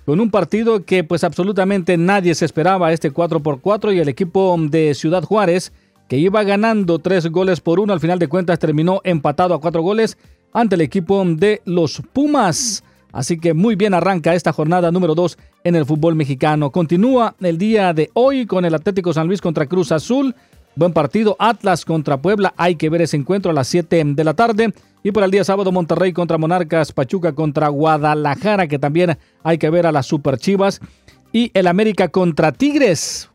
Con 0.06 0.20
un 0.20 0.30
partido 0.30 0.84
que 0.84 1.06
pues 1.06 1.24
absolutamente 1.24 1.96
nadie 1.96 2.36
se 2.36 2.44
esperaba, 2.44 2.92
este 2.92 3.14
4x4 3.14 3.96
y 3.96 4.00
el 4.00 4.10
equipo 4.10 4.58
de 4.60 4.94
Ciudad 4.94 5.24
Juárez, 5.24 5.72
que 6.10 6.18
iba 6.18 6.44
ganando 6.44 7.00
3 7.00 7.28
goles 7.28 7.62
por 7.62 7.80
1, 7.80 7.94
al 7.94 8.02
final 8.02 8.20
de 8.20 8.28
cuentas 8.28 8.60
terminó 8.60 9.00
empatado 9.06 9.54
a 9.54 9.62
4 9.62 9.82
goles 9.82 10.18
ante 10.52 10.76
el 10.76 10.82
equipo 10.82 11.24
de 11.24 11.62
los 11.64 12.02
Pumas. 12.12 12.84
Así 13.14 13.40
que 13.40 13.54
muy 13.54 13.76
bien 13.76 13.94
arranca 13.94 14.36
esta 14.36 14.52
jornada 14.52 14.92
número 14.92 15.16
2 15.16 15.38
en 15.64 15.76
el 15.78 15.86
fútbol 15.86 16.16
mexicano. 16.16 16.72
Continúa 16.72 17.36
el 17.40 17.58
día 17.58 17.94
de 17.94 18.10
hoy 18.16 18.46
con 18.46 18.66
el 18.66 18.76
Atlético 18.76 19.14
San 19.14 19.28
Luis 19.28 19.40
contra 19.40 19.66
Cruz 19.66 19.94
Azul. 19.94 20.36
Buen 20.80 20.94
partido. 20.94 21.36
Atlas 21.40 21.84
contra 21.84 22.22
Puebla. 22.22 22.54
Hay 22.56 22.78
que 22.78 22.90
ver 22.90 23.02
ese 23.02 23.18
encuentro 23.18 23.52
a 23.52 23.54
las 23.54 23.68
7 23.68 24.02
de 24.16 24.24
la 24.24 24.34
tarde. 24.34 24.74
Y 25.04 25.12
por 25.12 25.24
el 25.24 25.30
día 25.30 25.44
sábado 25.44 25.74
Monterrey 25.74 26.14
contra 26.14 26.38
Monarcas. 26.38 26.94
Pachuca 26.94 27.34
contra 27.34 27.68
Guadalajara, 27.68 28.66
que 28.70 28.80
también 28.80 29.18
hay 29.44 29.58
que 29.58 29.70
ver 29.70 29.86
a 29.86 29.92
las 29.92 30.06
Super 30.06 30.38
Chivas. 30.38 30.80
Y 31.34 31.52
el 31.54 31.68
América 31.68 32.08
contra 32.08 32.54
Tigres. 32.54 33.30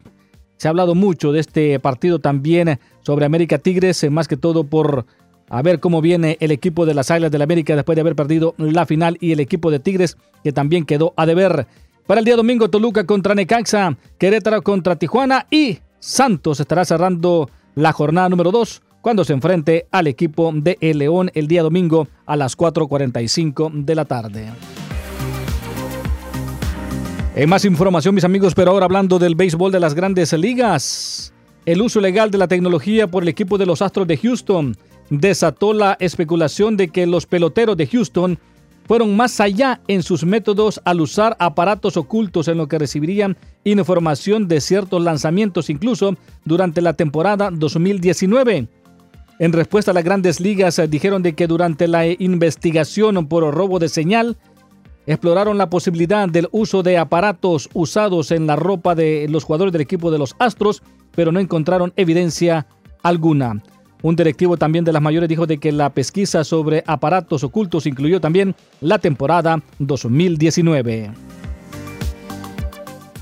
Se 0.57 0.69
ha 0.69 0.71
hablado 0.71 0.95
mucho 0.95 1.33
de 1.33 1.41
este 1.41 1.79
partido 1.81 2.19
también 2.19 2.81
sobre 3.03 3.27
América 3.27 3.59
Tigres, 3.59 4.11
más 4.11 4.27
que 4.27 4.39
todo 4.39 4.65
por 4.65 5.05
a 5.51 5.61
ver 5.61 5.81
cómo 5.81 6.01
viene 6.01 6.39
el 6.41 6.51
equipo 6.51 6.87
de 6.87 6.95
las 6.95 7.11
Águilas 7.11 7.31
del 7.31 7.43
América 7.43 7.77
después 7.77 7.95
de 7.95 8.01
haber 8.01 8.17
perdido 8.17 8.55
la 8.57 8.87
final 8.87 9.19
y 9.21 9.33
el 9.33 9.41
equipo 9.41 9.71
de 9.71 9.81
Tigres 9.81 10.17
que 10.43 10.53
también 10.53 10.87
quedó 10.87 11.13
a 11.19 11.27
deber. 11.27 11.67
Para 12.07 12.21
el 12.21 12.25
día 12.25 12.37
domingo, 12.37 12.71
Toluca 12.71 13.05
contra 13.05 13.35
Necaxa, 13.35 13.99
Querétaro 14.17 14.63
contra 14.63 14.97
Tijuana 14.97 15.47
y 15.51 15.81
Santos 16.05 16.61
estará 16.61 16.85
cerrando 16.85 17.49
la 17.75 17.95
jornada 17.95 18.29
número 18.29 18.53
2 18.53 18.83
cuando 19.01 19.25
se 19.25 19.33
enfrente 19.33 19.87
al 19.91 20.07
equipo 20.07 20.53
de 20.55 20.77
El 20.83 20.99
León 20.99 21.31
el 21.33 21.49
día 21.49 21.63
domingo 21.63 22.09
a 22.27 22.37
las 22.37 22.59
4.45 22.59 23.73
de 23.87 23.95
la 23.95 24.05
tarde. 24.05 24.53
En 27.35 27.49
más 27.49 27.65
información, 27.65 28.15
mis 28.15 28.25
amigos, 28.25 28.55
pero 28.55 28.73
ahora 28.73 28.85
hablando 28.85 29.19
del 29.19 29.35
béisbol 29.35 29.73
de 29.73 29.81
las 29.81 29.95
grandes 29.95 30.35
ligas. 30.35 31.33
El 31.65 31.81
uso 31.81 32.03
legal 32.03 32.31
de 32.31 32.37
la 32.37 32.49
tecnología 32.49 33.07
por 33.07 33.23
el 33.23 33.31
equipo 33.31 33.57
de 33.57 33.65
los 33.65 33.81
Astros 33.81 34.07
de 34.07 34.19
Houston 34.19 34.77
desató 35.09 35.73
la 35.73 35.97
especulación 36.01 36.77
de 36.77 36.89
que 36.89 37.07
los 37.07 37.25
peloteros 37.25 37.79
de 37.79 37.87
Houston 37.87 38.39
fueron 38.87 39.17
más 39.17 39.41
allá 39.41 39.81
en 39.89 40.03
sus 40.03 40.25
métodos 40.25 40.81
al 40.85 41.01
usar 41.01 41.37
aparatos 41.39 41.97
ocultos 41.97 42.49
en 42.49 42.59
lo 42.59 42.69
que 42.69 42.79
recibirían 42.79 43.37
información 43.65 44.47
de 44.49 44.61
ciertos 44.61 45.03
lanzamientos 45.03 45.71
incluso 45.71 46.17
durante 46.45 46.83
la 46.83 46.93
temporada 46.93 47.51
2019. 47.51 48.69
En 49.41 49.53
respuesta 49.53 49.91
a 49.91 49.95
las 49.95 50.05
grandes 50.05 50.41
ligas 50.41 50.81
dijeron 50.89 51.23
de 51.23 51.35
que 51.35 51.47
durante 51.47 51.89
la 51.89 52.07
investigación 52.07 53.27
por 53.27 53.53
robo 53.53 53.79
de 53.79 53.89
señal 53.89 54.37
exploraron 55.07 55.59
la 55.59 55.71
posibilidad 55.71 56.29
del 56.29 56.49
uso 56.53 56.83
de 56.83 56.99
aparatos 56.99 57.69
usados 57.75 58.31
en 58.31 58.47
la 58.47 58.57
ropa 58.57 58.95
de 58.95 59.27
los 59.29 59.45
jugadores 59.45 59.73
del 59.73 59.83
equipo 59.83 60.11
de 60.11 60.19
los 60.19 60.35
Astros, 60.39 60.83
pero 61.15 61.33
no 61.33 61.41
encontraron 61.41 61.93
evidencia 61.97 62.67
alguna. 63.03 63.63
Un 64.05 64.17
directivo 64.17 64.59
también 64.59 64.85
de 64.85 64.93
las 64.93 65.01
mayores 65.01 65.31
dijo 65.31 65.47
de 65.47 65.57
que 65.57 65.73
la 65.73 65.89
pesquisa 65.89 66.45
sobre 66.45 66.85
aparatos 66.87 67.43
ocultos 67.43 67.87
incluyó 67.87 68.21
también 68.21 68.55
la 68.83 68.99
temporada 68.99 69.63
2019. 69.79 71.11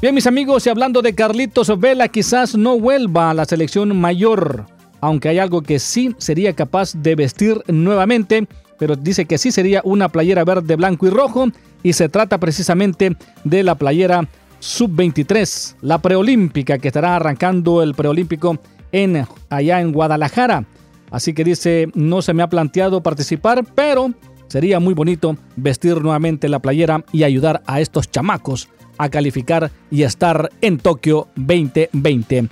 Bien, 0.01 0.13
mis 0.13 0.27
amigos, 0.27 0.67
y 0.67 0.71
hablando 0.71 1.01
de 1.01 1.15
Carlitos 1.15 1.79
Vela, 1.79 2.09
quizás 2.09 2.57
no 2.57 2.81
vuelva 2.81 3.31
a 3.31 3.35
la 3.35 3.45
selección 3.45 3.97
mayor, 3.97 4.67
aunque 5.01 5.29
hay 5.29 5.39
algo 5.39 5.63
que 5.63 5.79
sí 5.79 6.17
sería 6.19 6.53
capaz 6.53 6.95
de 6.95 7.15
vestir 7.15 7.63
nuevamente, 7.69 8.49
pero 8.77 8.97
dice 8.97 9.27
que 9.27 9.39
sí 9.39 9.53
sería 9.53 9.83
una 9.85 10.09
playera 10.09 10.43
verde, 10.45 10.75
blanco 10.75 11.07
y 11.07 11.11
rojo, 11.11 11.47
y 11.85 11.93
se 11.93 12.09
trata 12.09 12.39
precisamente 12.39 13.17
de 13.45 13.63
la 13.63 13.77
playera 13.77 14.29
sub-23, 14.59 15.77
la 15.83 15.99
preolímpica 15.99 16.79
que 16.79 16.89
estará 16.89 17.15
arrancando 17.15 17.85
el 17.85 17.95
preolímpico 17.95 18.59
en, 18.91 19.25
allá 19.49 19.81
en 19.81 19.93
Guadalajara. 19.93 20.65
Así 21.13 21.35
que 21.35 21.45
dice, 21.45 21.89
no 21.95 22.23
se 22.23 22.33
me 22.33 22.43
ha 22.43 22.49
planteado 22.49 23.03
participar, 23.03 23.65
pero 23.75 24.13
sería 24.49 24.81
muy 24.81 24.95
bonito 24.95 25.37
vestir 25.57 26.01
nuevamente 26.01 26.49
la 26.49 26.61
playera 26.61 27.05
y 27.13 27.23
ayudar 27.23 27.63
a 27.67 27.81
estos 27.81 28.11
chamacos 28.11 28.69
a 28.99 29.11
calificar 29.11 29.71
y 29.91 30.03
estar 30.03 30.51
en 30.61 30.79
Tokio 30.79 31.29
2020. 31.37 32.49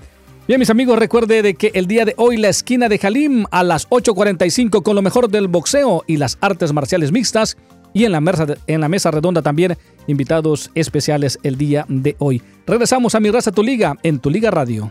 Bien, 0.46 0.58
mis 0.58 0.70
amigos, 0.70 0.98
recuerde 0.98 1.42
de 1.42 1.54
que 1.54 1.70
el 1.74 1.86
día 1.86 2.04
de 2.04 2.14
hoy 2.16 2.36
la 2.36 2.48
esquina 2.48 2.88
de 2.88 2.98
Jalim 2.98 3.46
a 3.50 3.62
las 3.62 3.88
8.45 3.88 4.82
con 4.82 4.96
lo 4.96 5.02
mejor 5.02 5.30
del 5.30 5.48
boxeo 5.48 6.04
y 6.06 6.16
las 6.16 6.38
artes 6.40 6.72
marciales 6.72 7.12
mixtas 7.12 7.56
y 7.94 8.04
en 8.04 8.12
la, 8.12 8.20
mesa, 8.20 8.46
en 8.66 8.80
la 8.80 8.88
mesa 8.88 9.10
redonda 9.10 9.42
también 9.42 9.76
invitados 10.06 10.70
especiales 10.74 11.38
el 11.42 11.56
día 11.56 11.86
de 11.88 12.16
hoy. 12.18 12.42
Regresamos 12.66 13.14
a 13.14 13.20
Mi 13.20 13.30
Raza 13.30 13.52
Tu 13.52 13.62
Liga 13.62 13.96
en 14.02 14.18
Tu 14.18 14.30
Liga 14.30 14.50
Radio. 14.50 14.90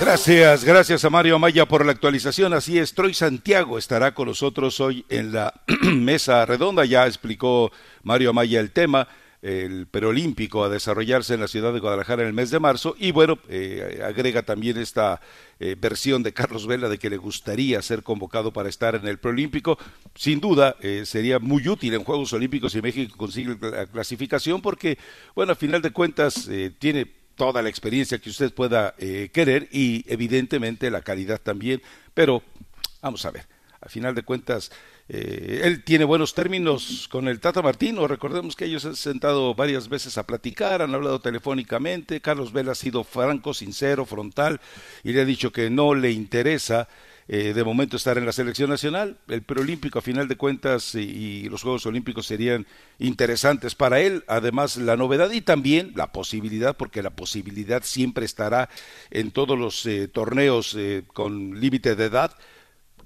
Gracias, 0.00 0.64
gracias 0.64 1.04
a 1.04 1.10
Mario 1.10 1.36
Amaya 1.36 1.66
por 1.66 1.84
la 1.84 1.92
actualización. 1.92 2.54
Así 2.54 2.78
es, 2.78 2.94
Troy 2.94 3.12
Santiago 3.12 3.76
estará 3.76 4.14
con 4.14 4.28
nosotros 4.28 4.80
hoy 4.80 5.04
en 5.10 5.30
la 5.30 5.52
mesa 5.82 6.46
redonda. 6.46 6.86
Ya 6.86 7.06
explicó 7.06 7.70
Mario 8.02 8.30
Amaya 8.30 8.60
el 8.60 8.70
tema, 8.70 9.08
el 9.42 9.86
perolímpico 9.86 10.64
a 10.64 10.70
desarrollarse 10.70 11.34
en 11.34 11.40
la 11.40 11.48
ciudad 11.48 11.74
de 11.74 11.80
Guadalajara 11.80 12.22
en 12.22 12.28
el 12.28 12.34
mes 12.34 12.50
de 12.50 12.58
marzo. 12.58 12.96
Y 12.98 13.12
bueno, 13.12 13.38
eh, 13.50 14.00
agrega 14.02 14.42
también 14.42 14.78
esta 14.78 15.20
eh, 15.60 15.76
versión 15.78 16.22
de 16.22 16.32
Carlos 16.32 16.66
Vela 16.66 16.88
de 16.88 16.98
que 16.98 17.10
le 17.10 17.18
gustaría 17.18 17.82
ser 17.82 18.02
convocado 18.02 18.54
para 18.54 18.70
estar 18.70 18.94
en 18.94 19.06
el 19.06 19.18
preolímpico. 19.18 19.78
Sin 20.14 20.40
duda, 20.40 20.76
eh, 20.80 21.02
sería 21.04 21.38
muy 21.38 21.68
útil 21.68 21.92
en 21.92 22.04
Juegos 22.04 22.32
Olímpicos 22.32 22.72
si 22.72 22.80
México 22.80 23.18
consigue 23.18 23.54
la 23.60 23.84
clasificación 23.84 24.62
porque, 24.62 24.96
bueno, 25.34 25.52
a 25.52 25.56
final 25.56 25.82
de 25.82 25.90
cuentas, 25.90 26.48
tiene 26.78 27.19
toda 27.40 27.62
la 27.62 27.70
experiencia 27.70 28.18
que 28.18 28.28
usted 28.28 28.52
pueda 28.52 28.94
eh, 28.98 29.30
querer 29.32 29.66
y 29.72 30.04
evidentemente 30.12 30.90
la 30.90 31.00
calidad 31.00 31.40
también, 31.40 31.80
pero 32.12 32.42
vamos 33.00 33.24
a 33.24 33.30
ver, 33.30 33.46
a 33.80 33.88
final 33.88 34.14
de 34.14 34.24
cuentas, 34.24 34.70
eh, 35.08 35.62
él 35.64 35.82
tiene 35.82 36.04
buenos 36.04 36.34
términos 36.34 37.08
con 37.10 37.28
el 37.28 37.40
Tata 37.40 37.62
Martino. 37.62 38.06
Recordemos 38.06 38.54
que 38.56 38.66
ellos 38.66 38.84
han 38.84 38.94
sentado 38.94 39.54
varias 39.54 39.88
veces 39.88 40.18
a 40.18 40.26
platicar, 40.26 40.82
han 40.82 40.94
hablado 40.94 41.22
telefónicamente. 41.22 42.20
Carlos 42.20 42.52
Vela 42.52 42.72
ha 42.72 42.74
sido 42.74 43.04
franco, 43.04 43.54
sincero, 43.54 44.04
frontal 44.04 44.60
y 45.02 45.14
le 45.14 45.22
ha 45.22 45.24
dicho 45.24 45.50
que 45.50 45.70
no 45.70 45.94
le 45.94 46.10
interesa 46.10 46.88
eh, 47.32 47.52
de 47.54 47.62
momento 47.62 47.96
estar 47.96 48.18
en 48.18 48.26
la 48.26 48.32
selección 48.32 48.68
nacional. 48.70 49.16
El 49.28 49.42
preolímpico, 49.42 50.00
a 50.00 50.02
final 50.02 50.26
de 50.26 50.34
cuentas, 50.34 50.96
y, 50.96 51.48
los 51.48 51.62
Juegos 51.62 51.86
Olímpicos 51.86 52.26
serían 52.26 52.66
interesantes 52.98 53.76
para 53.76 54.00
él. 54.00 54.24
Además, 54.26 54.76
la 54.76 54.96
novedad 54.96 55.30
y 55.30 55.40
también 55.40 55.92
la 55.94 56.10
posibilidad, 56.10 56.76
porque 56.76 57.04
la 57.04 57.10
posibilidad 57.10 57.84
siempre 57.84 58.24
estará 58.24 58.68
en 59.12 59.30
todos 59.30 59.56
los 59.56 59.86
eh, 59.86 60.08
torneos 60.08 60.74
eh, 60.76 61.04
con 61.06 61.60
límite 61.60 61.94
de 61.94 62.06
edad 62.06 62.36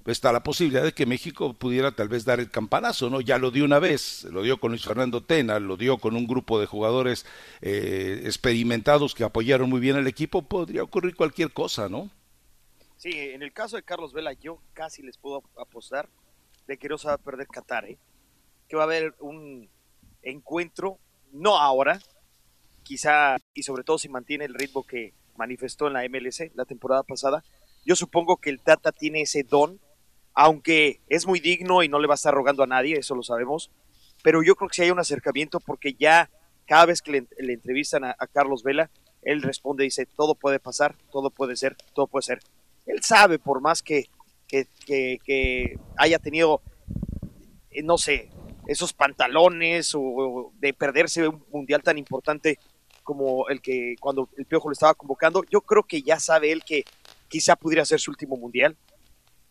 está 0.07 0.31
la 0.31 0.43
posibilidad 0.43 0.83
de 0.83 0.93
que 0.93 1.07
México 1.07 1.53
pudiera 1.53 1.91
tal 1.91 2.09
vez 2.09 2.25
dar 2.25 2.39
el 2.39 2.51
campanazo, 2.51 3.09
¿no? 3.09 3.21
Ya 3.21 3.39
lo 3.39 3.49
dio 3.49 3.65
una 3.65 3.79
vez, 3.79 4.23
lo 4.31 4.43
dio 4.43 4.59
con 4.59 4.69
Luis 4.71 4.83
Fernando 4.83 5.23
Tena, 5.23 5.59
lo 5.59 5.77
dio 5.77 5.97
con 5.97 6.15
un 6.15 6.27
grupo 6.27 6.59
de 6.59 6.67
jugadores 6.67 7.25
eh, 7.61 8.21
experimentados 8.23 9.15
que 9.15 9.23
apoyaron 9.23 9.67
muy 9.67 9.79
bien 9.79 9.95
al 9.95 10.05
equipo, 10.05 10.43
podría 10.43 10.83
ocurrir 10.83 11.15
cualquier 11.15 11.51
cosa, 11.51 11.89
¿no? 11.89 12.11
Sí, 12.97 13.11
en 13.13 13.43
el 13.43 13.51
caso 13.53 13.75
de 13.75 13.83
Carlos 13.83 14.13
Vela, 14.13 14.33
yo 14.33 14.59
casi 14.73 15.01
les 15.01 15.17
puedo 15.17 15.43
apostar 15.57 16.09
de 16.67 16.77
que 16.77 16.89
no 16.89 16.97
se 16.97 17.07
va 17.07 17.13
a 17.13 17.17
perder 17.17 17.47
Qatar, 17.47 17.85
¿eh? 17.85 17.97
que 18.67 18.75
va 18.75 18.83
a 18.83 18.85
haber 18.85 19.13
un 19.19 19.69
encuentro, 20.23 20.97
no 21.31 21.57
ahora, 21.57 21.99
quizá, 22.83 23.37
y 23.53 23.63
sobre 23.63 23.83
todo 23.83 23.97
si 23.97 24.09
mantiene 24.09 24.45
el 24.45 24.53
ritmo 24.53 24.83
que 24.83 25.13
manifestó 25.35 25.87
en 25.87 25.93
la 25.93 26.07
MLC 26.07 26.51
la 26.55 26.65
temporada 26.65 27.03
pasada, 27.03 27.43
yo 27.85 27.95
supongo 27.95 28.37
que 28.37 28.49
el 28.49 28.61
Tata 28.61 28.91
tiene 28.91 29.21
ese 29.21 29.43
don, 29.43 29.79
aunque 30.33 31.01
es 31.07 31.27
muy 31.27 31.39
digno 31.39 31.83
y 31.83 31.89
no 31.89 31.99
le 31.99 32.07
va 32.07 32.13
a 32.13 32.15
estar 32.15 32.33
rogando 32.33 32.63
a 32.63 32.67
nadie, 32.67 32.97
eso 32.97 33.15
lo 33.15 33.23
sabemos, 33.23 33.71
pero 34.23 34.41
yo 34.41 34.55
creo 34.55 34.69
que 34.69 34.75
si 34.75 34.81
hay 34.81 34.91
un 34.91 34.99
acercamiento 34.99 35.59
porque 35.59 35.93
ya 35.93 36.29
cada 36.65 36.87
vez 36.87 37.01
que 37.01 37.11
le, 37.11 37.53
entrevistan 37.53 38.05
a, 38.05 38.15
Carlos 38.33 38.63
Vela, 38.63 38.89
él 39.21 39.41
responde 39.41 39.83
y 39.83 39.87
dice, 39.87 40.05
todo 40.05 40.35
puede 40.35 40.59
pasar, 40.59 40.95
todo 41.11 41.29
puede 41.29 41.55
ser, 41.55 41.75
todo 41.93 42.07
puede 42.07 42.23
ser. 42.23 42.39
Él 42.85 43.01
sabe, 43.03 43.39
por 43.39 43.61
más 43.61 43.81
que, 43.81 44.05
que, 44.47 44.67
que 44.85 45.77
haya 45.97 46.19
tenido, 46.19 46.61
eh, 47.71 47.83
no 47.83 47.97
sé, 47.97 48.29
esos 48.67 48.93
pantalones 48.93 49.93
o 49.95 50.51
de 50.59 50.73
perderse 50.73 51.27
un 51.27 51.43
mundial 51.51 51.83
tan 51.83 51.97
importante 51.97 52.57
como 53.03 53.47
el 53.49 53.61
que 53.61 53.95
cuando 53.99 54.29
el 54.37 54.45
Piojo 54.45 54.69
lo 54.69 54.73
estaba 54.73 54.95
convocando, 54.95 55.43
yo 55.49 55.61
creo 55.61 55.83
que 55.83 56.01
ya 56.01 56.19
sabe 56.19 56.51
él 56.51 56.63
que 56.65 56.83
quizá 57.27 57.55
pudiera 57.55 57.85
ser 57.85 57.99
su 57.99 58.11
último 58.11 58.35
mundial. 58.35 58.75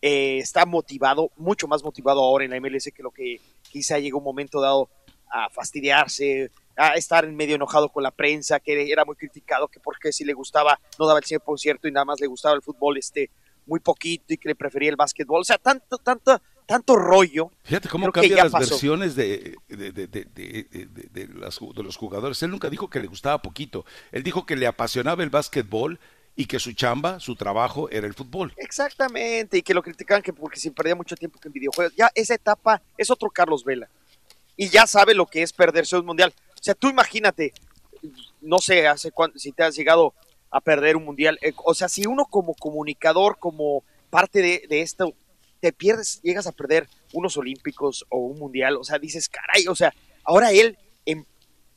Eh, 0.03 0.39
está 0.39 0.67
motivado, 0.67 1.31
mucho 1.37 1.67
más 1.67 1.83
motivado 1.83 2.21
ahora 2.21 2.45
en 2.45 2.51
la 2.51 2.61
MLS 2.61 2.91
que 2.95 3.03
lo 3.03 3.11
que 3.11 3.41
quizá 3.63 3.99
llegó 3.99 4.19
un 4.19 4.25
momento 4.25 4.61
dado 4.61 4.91
a 5.31 5.49
fastidiarse, 5.49 6.51
a 6.77 6.95
estar 6.95 7.25
en 7.25 7.37
medio 7.37 7.57
enojado 7.57 7.89
con 7.89 8.03
la 8.03 8.11
prensa, 8.11 8.61
que 8.61 8.91
era 8.91 9.05
muy 9.05 9.17
criticado, 9.17 9.69
que 9.69 9.81
porque 9.81 10.13
si 10.13 10.25
le 10.25 10.33
gustaba, 10.33 10.81
no 10.99 11.07
daba 11.07 11.21
el 11.21 11.25
100% 11.25 11.89
y 11.89 11.93
nada 11.93 12.05
más 12.05 12.21
le 12.21 12.27
gustaba 12.27 12.55
el 12.55 12.63
fútbol 12.63 12.99
este 12.99 13.31
muy 13.67 13.81
poquito 13.81 14.35
y 14.35 14.37
que 14.37 14.49
le 14.49 14.55
prefería 14.55 14.91
el 14.91 14.97
básquetbol. 14.97 15.41
O 15.41 15.45
sea, 15.45 15.59
tanto, 15.59 15.99
tanto, 15.99 16.41
tanto 16.67 16.97
rollo. 16.97 17.51
Fíjate 17.63 17.89
cómo 17.89 18.11
cambian 18.13 18.51
las 18.51 18.53
versiones 18.53 19.15
de, 19.15 19.57
de, 19.69 19.93
de, 19.93 20.07
de, 20.07 21.29
los 21.29 21.97
jugadores. 21.97 22.43
Él 22.43 22.51
nunca 22.51 22.69
dijo 22.69 22.89
que 22.91 23.01
le 23.01 23.07
gustaba 23.07 23.41
poquito. 23.41 23.85
Él 24.13 24.23
dijo 24.23 24.47
que 24.47 24.57
le 24.57 24.67
apasionaba 24.67 25.23
el 25.23 25.31
básquetbol 25.31 25.99
y 26.37 26.47
que 26.47 26.59
su 26.59 26.73
chamba, 26.73 27.21
su 27.21 27.37
trabajo 27.37 27.89
era 27.91 28.07
el 28.07 28.15
fútbol. 28.15 28.53
Exactamente, 28.57 29.59
y 29.59 29.63
que 29.63 29.75
lo 29.75 29.83
criticaban 29.83 30.23
que 30.23 30.33
porque 30.33 30.59
se 30.59 30.71
perdía 30.73 30.97
mucho 30.97 31.17
tiempo 31.17 31.39
en 31.43 31.53
videojuegos. 31.53 31.95
Ya 31.97 32.11
esa 32.15 32.35
etapa 32.35 32.83
es 32.99 33.11
otro 33.11 33.31
Carlos 33.31 33.65
Vela. 33.65 33.89
Y 34.57 34.69
ya 34.69 34.87
sabe 34.87 35.15
lo 35.15 35.27
que 35.27 35.43
es 35.43 35.53
perderse 35.53 35.97
un 35.97 36.07
mundial. 36.07 36.33
O 36.65 36.67
sea, 36.67 36.75
tú 36.75 36.89
imagínate, 36.89 37.53
no 38.41 38.57
sé, 38.57 38.89
hace 38.89 39.13
cuánto, 39.13 39.39
si 39.39 39.53
te 39.53 39.65
has 39.65 39.77
llegado 39.77 40.15
a 40.51 40.63
perder 40.63 40.97
un 40.97 41.05
mundial. 41.05 41.39
Eh, 41.43 41.53
o 41.63 41.75
sea, 41.75 41.91
si 41.91 42.07
uno 42.07 42.25
como 42.25 42.55
comunicador, 42.55 43.37
como 43.39 43.85
parte 44.09 44.41
de, 44.41 44.65
de, 44.67 44.81
esto, 44.81 45.13
te 45.61 45.75
pierdes, 45.75 46.23
llegas 46.23 46.47
a 46.47 46.53
perder 46.53 46.89
unos 47.13 47.37
olímpicos 47.37 48.07
o 48.09 48.17
un 48.17 48.39
mundial, 48.39 48.79
o 48.79 48.83
sea, 48.83 48.99
dices, 48.99 49.29
caray, 49.29 49.69
o 49.69 49.75
sea, 49.75 49.93
ahora 50.25 50.53
él 50.53 50.79
en 51.05 51.27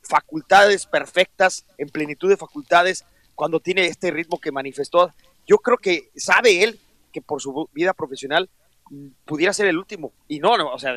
facultades 0.00 0.86
perfectas, 0.86 1.66
en 1.76 1.90
plenitud 1.90 2.30
de 2.30 2.38
facultades, 2.38 3.04
cuando 3.34 3.60
tiene 3.60 3.84
este 3.84 4.10
ritmo 4.10 4.40
que 4.40 4.52
manifestó, 4.52 5.12
yo 5.46 5.58
creo 5.58 5.76
que 5.76 6.08
sabe 6.16 6.64
él 6.64 6.80
que 7.12 7.20
por 7.20 7.42
su 7.42 7.68
vida 7.74 7.92
profesional 7.92 8.48
mm, 8.88 9.08
pudiera 9.26 9.52
ser 9.52 9.66
el 9.66 9.76
último. 9.76 10.14
Y 10.28 10.38
no, 10.38 10.56
no 10.56 10.72
o 10.72 10.78
sea, 10.78 10.96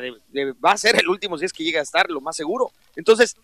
va 0.64 0.72
a 0.72 0.78
ser 0.78 0.98
el 0.98 1.10
último 1.10 1.36
si 1.36 1.44
es 1.44 1.52
que 1.52 1.62
llega 1.62 1.80
a 1.80 1.82
estar, 1.82 2.08
lo 2.08 2.22
más 2.22 2.36
seguro. 2.36 2.72
Entonces, 2.96 3.36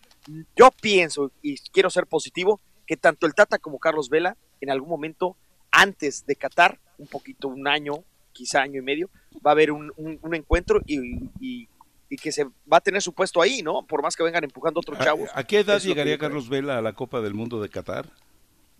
yo 0.55 0.71
pienso 0.81 1.31
y 1.41 1.57
quiero 1.71 1.89
ser 1.89 2.07
positivo 2.07 2.59
que 2.85 2.97
tanto 2.97 3.27
el 3.27 3.35
Tata 3.35 3.59
como 3.59 3.79
Carlos 3.79 4.09
Vela, 4.09 4.35
en 4.61 4.71
algún 4.71 4.89
momento, 4.89 5.37
antes 5.71 6.25
de 6.25 6.35
Qatar, 6.35 6.79
un 6.97 7.07
poquito, 7.07 7.47
un 7.47 7.67
año, 7.67 8.03
quizá 8.31 8.61
año 8.61 8.79
y 8.79 8.83
medio, 8.83 9.09
va 9.45 9.51
a 9.51 9.53
haber 9.53 9.71
un, 9.71 9.91
encuentro 10.33 10.81
y, 10.85 11.67
que 12.21 12.31
se 12.31 12.45
va 12.45 12.77
a 12.77 12.81
tener 12.81 13.01
su 13.01 13.13
puesto 13.13 13.41
ahí, 13.41 13.61
¿no? 13.61 13.85
Por 13.85 14.01
más 14.01 14.15
que 14.15 14.23
vengan 14.23 14.43
empujando 14.43 14.79
otros 14.79 14.97
chavos. 14.97 15.29
¿A, 15.35 15.43
qué 15.43 15.59
edad 15.59 15.79
llegaría 15.79 16.17
Carlos 16.17 16.49
Vela 16.49 16.79
a 16.79 16.81
la 16.81 16.93
Copa 16.93 17.21
del 17.21 17.35
Mundo 17.35 17.61
de 17.61 17.69
Qatar? 17.69 18.09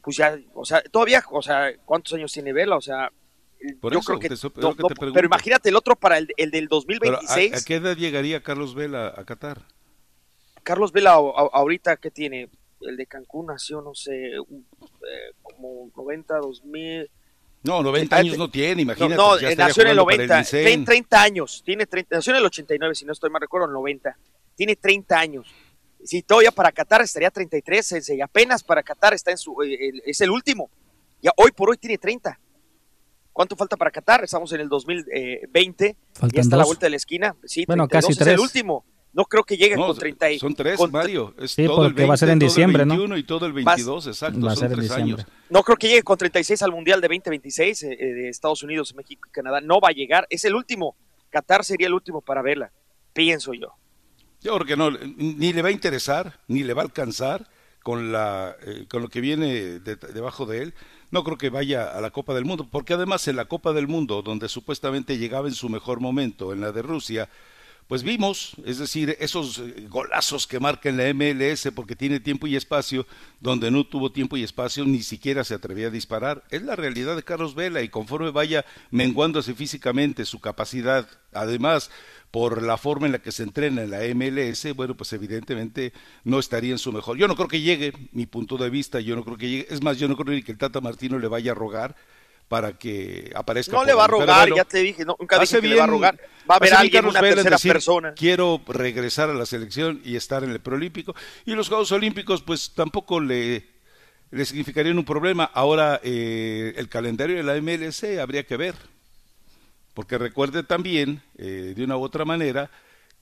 Pues 0.02 0.18
ya, 0.18 0.40
o 0.56 0.66
sea, 0.66 0.82
todavía, 0.82 1.24
o 1.30 1.42
sea, 1.42 1.72
¿cuántos 1.86 2.14
años 2.14 2.34
tiene 2.34 2.52
Vela? 2.52 2.78
O 2.78 2.82
sea, 2.82 3.12
yo 3.62 4.00
creo 4.02 4.20
que, 4.20 4.30
pero 5.14 5.26
imagínate 5.26 5.70
el 5.70 5.76
otro 5.76 5.96
para 5.96 6.18
el, 6.18 6.28
del 6.52 6.68
2026. 6.68 7.54
a, 7.54 7.66
qué 7.66 7.76
edad 7.76 7.96
llegaría 7.96 8.42
Carlos 8.42 8.74
Vela 8.74 9.14
a 9.16 9.24
Qatar? 9.26 9.68
Carlos 10.60 10.92
Vela 10.92 11.14
ahorita, 11.14 11.98
¿qué 11.98 12.12
tiene? 12.12 12.50
el 12.82 12.98
de 12.98 13.06
Cancún 13.06 13.48
nació, 13.48 13.82
no 13.82 13.94
sé, 13.94 14.16
eh, 14.16 14.38
como 15.42 15.90
90, 15.96 16.38
2000. 16.38 17.10
No, 17.64 17.84
90 17.84 18.16
años 18.16 18.38
no 18.38 18.50
tiene, 18.50 18.84
imagínate. 18.84 19.16
No, 19.16 19.36
no 19.36 19.56
nació 19.56 19.84
en 19.84 19.90
el 19.90 19.98
90, 19.98 20.44
tiene 20.44 20.86
30 20.86 21.22
años, 21.22 21.62
tiene 21.66 21.86
30, 21.86 22.16
nació 22.16 22.32
en 22.32 22.38
el 22.38 22.46
89, 22.46 22.96
si 22.96 23.06
no 23.06 23.12
estoy 23.12 23.30
mal 23.30 23.42
recuerdo, 23.42 23.68
el 23.68 23.74
90. 23.74 24.18
Tiene 24.56 24.76
30 24.76 25.20
años. 25.20 25.54
Si 26.04 26.22
todavía 26.22 26.52
para 26.52 26.72
Qatar 26.72 27.02
estaría 27.02 27.30
33, 27.30 28.10
y 28.10 28.22
apenas 28.22 28.64
para 28.64 28.82
Qatar 28.82 29.14
está 29.14 29.32
en 29.32 29.38
su, 29.38 29.62
eh, 29.62 29.92
es 30.06 30.22
el 30.22 30.30
último. 30.30 30.70
Ya 31.22 31.32
hoy 31.36 31.52
por 31.52 31.70
hoy 31.70 31.78
tiene 31.78 31.98
30. 31.98 32.40
¿Cuánto 33.34 33.58
falta 33.58 33.76
para 33.76 33.92
Qatar? 33.92 34.24
Estamos 34.24 34.52
en 34.54 34.62
el 34.62 34.70
2020, 34.70 35.98
ya 36.32 36.42
está 36.42 36.56
a 36.56 36.60
la 36.60 36.66
vuelta 36.66 36.86
de 36.86 36.92
la 36.92 36.96
esquina. 36.96 37.36
Sí, 37.44 37.66
bueno, 37.66 37.88
casi 37.90 38.16
tres. 38.16 38.28
Es 38.28 38.34
el 38.34 38.40
último. 38.40 38.86
No 39.12 39.26
creo 39.26 39.44
que 39.44 39.58
llegue 39.58 39.76
con 39.76 39.98
30 39.98 40.38
Son 40.40 40.54
tres, 40.54 40.80
Mario. 40.92 41.34
sí, 41.48 41.68
porque 41.68 42.06
va 42.06 42.14
a 42.14 42.18
ser 42.18 42.30
en 42.30 42.40
diciembre, 42.40 42.86
¿no? 42.86 42.94
el 42.94 43.00
21 43.00 43.18
y 43.18 43.24
todo 43.24 43.46
el 43.48 43.54
22, 43.54 44.08
exacto. 44.08 44.40
Va 44.42 44.52
a 44.52 44.56
ser 44.56 44.72
en 44.72 44.82
diciembre. 44.82 45.26
No 45.50 45.64
creo 45.64 45.78
que 45.78 45.88
llegue 45.88 46.04
con 46.04 46.18
36 46.18 46.62
al 46.62 46.72
Mundial 46.72 47.02
de 47.02 47.08
2026 47.08 47.84
eh, 47.84 47.98
eh, 48.00 48.06
de 48.06 48.30
Estados 48.30 48.62
Unidos, 48.62 48.94
México 48.96 49.28
y 49.28 49.32
Canadá. 49.32 49.62
No 49.62 49.80
va 49.80 49.90
a 49.90 49.94
llegar. 49.94 50.28
Es 50.30 50.46
el 50.46 50.54
último. 50.54 50.96
Qatar 51.32 51.66
sería 51.66 51.88
el 51.88 51.94
último 51.94 52.22
para 52.22 52.42
verla, 52.42 52.72
pienso 53.14 53.54
yo. 53.54 53.74
Yo 54.42 54.56
creo 54.56 54.66
que 54.66 54.78
no, 54.78 54.92
ni 54.92 55.54
le 55.54 55.62
va 55.62 55.70
a 55.70 55.72
interesar, 55.72 56.40
ni 56.48 56.64
le 56.64 56.74
va 56.74 56.84
a 56.84 56.86
alcanzar 56.86 57.50
con, 57.84 58.12
la, 58.12 58.56
eh, 58.66 58.86
con 58.90 59.02
lo 59.02 59.10
que 59.10 59.22
viene 59.22 59.80
debajo 59.80 60.46
de 60.46 60.62
él. 60.62 60.74
No 61.12 61.24
creo 61.24 61.38
que 61.38 61.50
vaya 61.50 61.90
a 61.90 62.02
la 62.02 62.12
Copa 62.12 62.34
del 62.34 62.46
Mundo, 62.46 62.68
porque 62.70 62.94
además 62.94 63.28
en 63.28 63.36
la 63.36 63.46
Copa 63.46 63.74
del 63.74 63.88
Mundo, 63.88 64.22
donde 64.22 64.48
supuestamente 64.48 65.18
llegaba 65.18 65.48
en 65.48 65.56
su 65.56 65.70
mejor 65.70 66.00
momento, 66.00 66.54
en 66.54 66.62
la 66.62 66.72
de 66.72 66.82
Rusia, 66.84 67.30
pues 67.90 68.04
vimos, 68.04 68.52
es 68.66 68.78
decir, 68.78 69.18
esos 69.20 69.58
eh, 69.58 69.88
golazos 69.90 70.46
que 70.46 70.60
marca 70.60 70.90
en 70.90 70.98
la 70.98 71.12
MLS 71.12 71.72
porque 71.74 71.96
tiene 71.96 72.20
tiempo 72.20 72.46
y 72.46 72.56
espacio, 72.56 73.08
donde 73.40 73.72
no 73.72 73.84
tuvo 73.84 74.12
tiempo 74.12 74.38
y 74.38 74.44
espacio, 74.44 74.86
ni 74.86 75.02
siquiera 75.02 75.44
se 75.44 75.56
atrevía 75.56 75.88
a 75.88 75.90
disparar. 75.90 76.44
Es 76.52 76.62
la 76.62 76.76
realidad 76.76 77.16
de 77.16 77.24
Carlos 77.24 77.56
Vela 77.56 77.82
y 77.82 77.90
conforme 77.90 78.30
vaya 78.30 78.64
menguándose 78.92 79.56
físicamente 79.56 80.26
su 80.26 80.40
capacidad, 80.40 81.10
además 81.34 81.90
por 82.30 82.62
la 82.62 82.78
forma 82.78 83.08
en 83.08 83.14
la 83.14 83.24
que 83.24 83.32
se 83.32 83.42
entrena 83.42 83.82
en 83.82 83.90
la 83.90 84.02
MLS, 84.14 84.72
bueno, 84.76 84.96
pues 84.96 85.12
evidentemente 85.14 85.92
no 86.24 86.38
estaría 86.38 86.74
en 86.74 86.78
su 86.78 86.94
mejor. 86.94 87.18
Yo 87.18 87.28
no 87.28 87.36
creo 87.36 87.48
que 87.48 87.62
llegue, 87.62 87.92
mi 88.12 88.28
punto 88.28 88.58
de 88.58 88.70
vista, 88.70 89.00
yo 89.00 89.16
no 89.16 89.26
creo 89.26 89.38
que 89.38 89.50
llegue. 89.50 89.68
Es 89.68 89.82
más, 89.82 89.98
yo 89.98 90.08
no 90.08 90.16
creo 90.16 90.44
que 90.46 90.52
el 90.52 90.60
Tata 90.60 90.80
Martino 90.80 91.18
le 91.18 91.28
vaya 91.28 91.54
a 91.54 91.56
rogar 91.56 91.96
para 92.50 92.74
que 92.74 93.32
aparezca. 93.36 93.72
No 93.72 93.86
le 93.86 93.94
va 93.94 94.06
a 94.06 94.08
rogar, 94.08 94.50
ya 94.54 94.66
te 94.66 94.80
dije, 94.80 95.06
nunca 95.06 95.40
dije 95.40 95.62
que 95.62 95.68
le 95.68 95.76
va 95.76 95.84
a 95.86 95.88
rogar. 95.88 96.20
Va 96.50 96.56
a 96.56 96.58
haber 96.58 96.74
alguien, 96.74 97.06
una 97.06 97.22
tercera 97.22 97.58
persona. 97.58 98.14
Quiero 98.14 98.60
regresar 98.68 99.30
a 99.30 99.34
la 99.36 99.46
selección 99.46 100.02
y 100.04 100.16
estar 100.16 100.44
en 100.44 100.50
el 100.50 100.60
preolímpico. 100.60 101.16
Y 101.46 101.54
los 101.54 101.70
Juegos 101.70 101.92
Olímpicos, 101.92 102.42
pues 102.42 102.72
tampoco 102.74 103.20
le, 103.20 103.68
le 104.32 104.46
significarían 104.46 104.98
un 104.98 105.06
problema. 105.06 105.44
Ahora, 105.54 106.02
eh, 106.04 106.74
el 106.76 106.90
calendario 106.90 107.38
de 107.38 107.44
la 107.44 107.56
MLC 107.62 108.20
habría 108.20 108.44
que 108.44 108.58
ver. 108.58 108.76
Porque 109.94 110.18
recuerde 110.18 110.64
también, 110.64 111.22
eh, 111.38 111.74
de 111.76 111.84
una 111.84 111.98
u 111.98 112.02
otra 112.02 112.26
manera, 112.26 112.72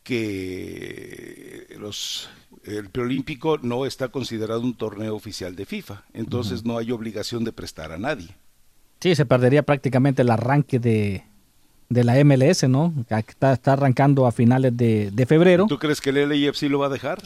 que 0.03 1.67
los 1.77 2.29
el 2.63 2.89
preolímpico 2.89 3.57
no 3.57 3.85
está 3.85 4.09
considerado 4.09 4.61
un 4.61 4.75
torneo 4.75 5.15
oficial 5.15 5.55
de 5.55 5.65
FIFA, 5.65 6.03
entonces 6.13 6.65
no 6.65 6.77
hay 6.77 6.91
obligación 6.91 7.43
de 7.43 7.53
prestar 7.53 7.91
a 7.91 7.97
nadie. 7.97 8.35
Sí, 8.99 9.15
se 9.15 9.25
perdería 9.25 9.63
prácticamente 9.63 10.23
el 10.23 10.29
arranque 10.29 10.79
de, 10.79 11.23
la 11.89 12.23
MLS, 12.23 12.67
¿no? 12.67 12.93
Está, 13.09 13.53
está 13.53 13.73
arrancando 13.73 14.25
a 14.25 14.31
finales 14.31 14.75
de, 14.75 15.25
febrero. 15.27 15.67
¿Tú 15.67 15.77
crees 15.77 16.01
que 16.01 16.09
el 16.09 16.29
LIFC 16.29 16.63
lo 16.63 16.79
va 16.79 16.87
a 16.87 16.89
dejar? 16.89 17.21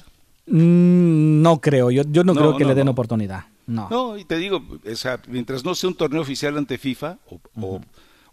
Mm, 0.47 1.41
no 1.41 1.61
creo, 1.61 1.91
yo, 1.91 2.03
yo 2.07 2.23
no, 2.23 2.33
creo 2.33 2.57
que 2.57 2.65
le 2.65 2.75
den 2.75 2.87
oportunidad. 2.87 3.45
No. 3.67 3.87
no, 3.89 4.17
y 4.17 4.25
te 4.25 4.37
digo, 4.37 4.61
mientras 5.27 5.63
no 5.63 5.75
sea 5.75 5.89
un 5.89 5.95
torneo 5.95 6.21
oficial 6.21 6.57
ante 6.57 6.77
FIFA 6.77 7.19
o, 7.55 7.79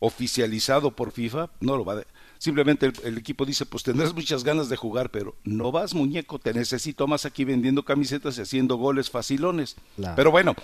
oficializado 0.00 0.90
por 0.90 1.12
FIFA, 1.12 1.50
no 1.60 1.76
lo 1.76 1.84
va 1.84 1.94
a 1.94 2.02
Simplemente 2.38 2.92
el, 3.02 3.18
equipo 3.18 3.44
dice, 3.44 3.66
pues 3.66 3.82
tendrás 3.82 4.14
muchas 4.14 4.44
ganas 4.44 4.68
de 4.68 4.76
jugar, 4.76 5.10
pero 5.10 5.34
no 5.42 5.72
vas, 5.72 5.92
muñeco, 5.92 6.38
te 6.38 6.54
necesito 6.54 7.08
más 7.08 7.26
aquí 7.26 7.44
vendiendo 7.44 7.84
camisetas 7.84 8.38
y 8.38 8.42
haciendo 8.42 8.76
goles 8.76 9.10
facilones. 9.10 9.76
Pero 10.14 10.30
bueno, 10.30 10.54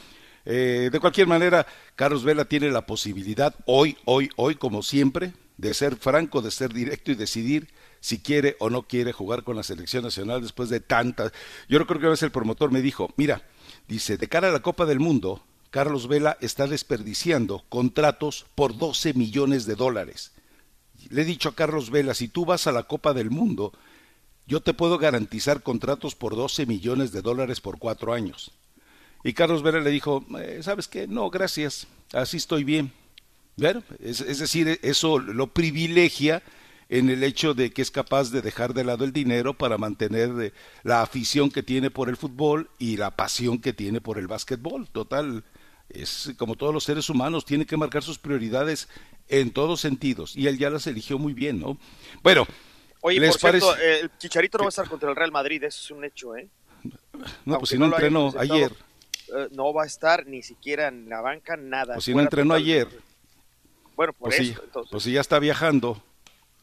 eh, 0.44 0.90
de 0.92 1.00
cualquier 1.00 1.26
manera, 1.26 1.66
Carlos 1.96 2.24
Vela 2.24 2.44
tiene 2.44 2.70
la 2.70 2.86
posibilidad, 2.86 3.54
hoy, 3.66 3.96
hoy, 4.04 4.30
hoy, 4.36 4.56
como 4.56 4.82
siempre, 4.82 5.32
de 5.56 5.74
ser 5.74 5.96
franco, 5.96 6.42
de 6.42 6.50
ser 6.50 6.72
directo 6.72 7.12
y 7.12 7.14
decidir 7.14 7.68
si 8.00 8.18
quiere 8.18 8.56
o 8.58 8.68
no 8.68 8.82
quiere 8.82 9.12
jugar 9.12 9.44
con 9.44 9.56
la 9.56 9.62
selección 9.62 10.04
nacional 10.04 10.42
después 10.42 10.68
de 10.68 10.80
tantas. 10.80 11.32
Yo 11.68 11.78
creo 11.86 11.98
que 11.98 12.06
una 12.06 12.10
vez 12.10 12.22
el 12.22 12.30
promotor 12.30 12.70
me 12.70 12.82
dijo, 12.82 13.12
mira, 13.16 13.42
dice, 13.88 14.18
de 14.18 14.28
cara 14.28 14.48
a 14.48 14.52
la 14.52 14.60
Copa 14.60 14.84
del 14.84 15.00
Mundo, 15.00 15.42
Carlos 15.70 16.06
Vela 16.06 16.36
está 16.40 16.66
desperdiciando 16.66 17.64
contratos 17.68 18.46
por 18.54 18.76
12 18.76 19.14
millones 19.14 19.66
de 19.66 19.74
dólares. 19.74 20.32
Le 21.10 21.22
he 21.22 21.24
dicho 21.24 21.48
a 21.48 21.54
Carlos 21.54 21.90
Vela, 21.90 22.14
si 22.14 22.28
tú 22.28 22.44
vas 22.44 22.66
a 22.66 22.72
la 22.72 22.84
Copa 22.84 23.14
del 23.14 23.30
Mundo, 23.30 23.72
yo 24.46 24.60
te 24.60 24.74
puedo 24.74 24.98
garantizar 24.98 25.62
contratos 25.62 26.14
por 26.14 26.36
12 26.36 26.66
millones 26.66 27.12
de 27.12 27.22
dólares 27.22 27.60
por 27.60 27.78
cuatro 27.78 28.12
años. 28.12 28.52
Y 29.24 29.32
Carlos 29.32 29.62
Vela 29.62 29.80
le 29.80 29.90
dijo, 29.90 30.24
eh, 30.38 30.60
¿sabes 30.62 30.86
qué? 30.86 31.08
No, 31.08 31.30
gracias, 31.30 31.86
así 32.12 32.36
estoy 32.36 32.62
bien. 32.62 32.92
Bueno, 33.56 33.82
es, 34.00 34.20
es 34.20 34.38
decir, 34.38 34.78
eso 34.82 35.18
lo 35.18 35.46
privilegia 35.48 36.42
en 36.90 37.08
el 37.08 37.24
hecho 37.24 37.54
de 37.54 37.72
que 37.72 37.80
es 37.82 37.90
capaz 37.90 38.30
de 38.30 38.42
dejar 38.42 38.74
de 38.74 38.84
lado 38.84 39.04
el 39.04 39.12
dinero 39.12 39.54
para 39.54 39.78
mantener 39.78 40.30
eh, 40.40 40.52
la 40.82 41.00
afición 41.02 41.50
que 41.50 41.62
tiene 41.62 41.90
por 41.90 42.08
el 42.10 42.16
fútbol 42.16 42.68
y 42.78 42.98
la 42.98 43.12
pasión 43.16 43.58
que 43.58 43.72
tiene 43.72 44.00
por 44.02 44.18
el 44.18 44.26
básquetbol. 44.26 44.88
Total, 44.90 45.42
es 45.88 46.34
como 46.36 46.56
todos 46.56 46.74
los 46.74 46.84
seres 46.84 47.08
humanos, 47.08 47.46
tiene 47.46 47.64
que 47.64 47.76
marcar 47.78 48.02
sus 48.02 48.18
prioridades 48.18 48.88
en 49.28 49.52
todos 49.52 49.80
sentidos 49.80 50.36
y 50.36 50.46
él 50.48 50.58
ya 50.58 50.68
las 50.68 50.86
eligió 50.86 51.18
muy 51.18 51.32
bien, 51.32 51.58
¿no? 51.60 51.78
Bueno, 52.22 52.46
Oye, 53.00 53.20
¿les 53.20 53.30
por 53.30 53.40
cierto, 53.40 53.68
parece- 53.72 54.00
el 54.00 54.10
Chicharito 54.18 54.58
no 54.58 54.64
va 54.64 54.68
a 54.68 54.70
estar 54.70 54.88
contra 54.88 55.08
el 55.08 55.16
Real 55.16 55.32
Madrid, 55.32 55.62
eso 55.64 55.80
es 55.82 55.90
un 55.90 56.04
hecho, 56.04 56.36
¿eh? 56.36 56.48
no, 57.46 57.58
pues 57.58 57.70
si 57.70 57.78
no 57.78 57.86
entrenó 57.86 58.34
ayer, 58.38 58.70
Eh, 59.34 59.48
no 59.50 59.72
va 59.72 59.82
a 59.82 59.86
estar 59.86 60.26
ni 60.26 60.42
siquiera 60.42 60.88
en 60.88 61.08
la 61.08 61.20
banca, 61.20 61.56
nada. 61.56 61.94
pues 61.94 62.04
si 62.04 62.14
no 62.14 62.20
entrenó 62.20 62.54
totalmente. 62.54 62.88
ayer, 62.88 63.02
Bueno, 63.96 64.12
por 64.12 64.30
pues 64.30 64.40
eso, 64.40 64.54
si, 64.54 64.64
entonces, 64.64 64.90
pues 64.90 65.02
si 65.02 65.12
ya 65.12 65.20
está 65.20 65.38
viajando, 65.38 66.00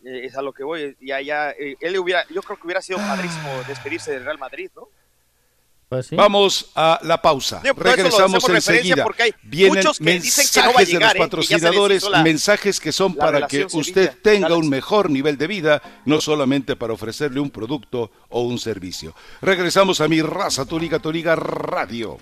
eh, 0.03 0.21
es 0.25 0.35
a 0.35 0.41
lo 0.41 0.53
que 0.53 0.63
voy. 0.63 0.95
Ya, 1.01 1.21
ya, 1.21 1.51
eh, 1.51 1.75
él 1.81 1.97
hubiera, 1.99 2.25
yo 2.29 2.41
creo 2.41 2.57
que 2.57 2.65
hubiera 2.65 2.81
sido 2.81 2.99
padrísimo 2.99 3.49
despedirse 3.67 4.11
del 4.11 4.25
Real 4.25 4.37
Madrid, 4.37 4.69
¿no? 4.75 4.87
Pues 5.91 6.07
sí. 6.07 6.15
Vamos 6.15 6.71
a 6.73 7.01
la 7.03 7.21
pausa. 7.21 7.61
Regresamos 7.75 8.47
enseguida. 8.47 9.03
porque 9.03 9.23
hay 9.23 9.35
Vienen 9.43 9.79
muchos 9.79 9.99
que 9.99 10.19
dicen 10.21 10.45
que 10.53 10.61
no 10.65 10.73
va 10.73 10.79
a 10.79 10.85
mensajes 10.85 10.93
llegar, 10.93 11.11
de 11.11 11.19
¿eh? 11.19 11.19
los 11.19 11.49
les 11.49 11.51
patrocinadores, 11.59 12.09
mensajes 12.23 12.79
que 12.79 12.91
son 12.93 13.13
para 13.13 13.45
que 13.45 13.65
usted 13.65 14.05
Sevilla. 14.05 14.17
tenga 14.23 14.55
un 14.55 14.69
mejor 14.69 15.09
nivel 15.09 15.37
de 15.37 15.47
vida, 15.47 15.81
no 16.05 16.21
solamente 16.21 16.77
para 16.77 16.93
ofrecerle 16.93 17.41
un 17.41 17.49
producto 17.49 18.09
o 18.29 18.43
un 18.43 18.57
servicio. 18.57 19.13
Regresamos 19.41 19.99
a 19.99 20.07
mi 20.07 20.21
raza, 20.21 20.63
tu 20.63 20.79
liga, 20.79 20.99
tu 20.99 21.11
liga 21.11 21.35
radio. 21.35 22.19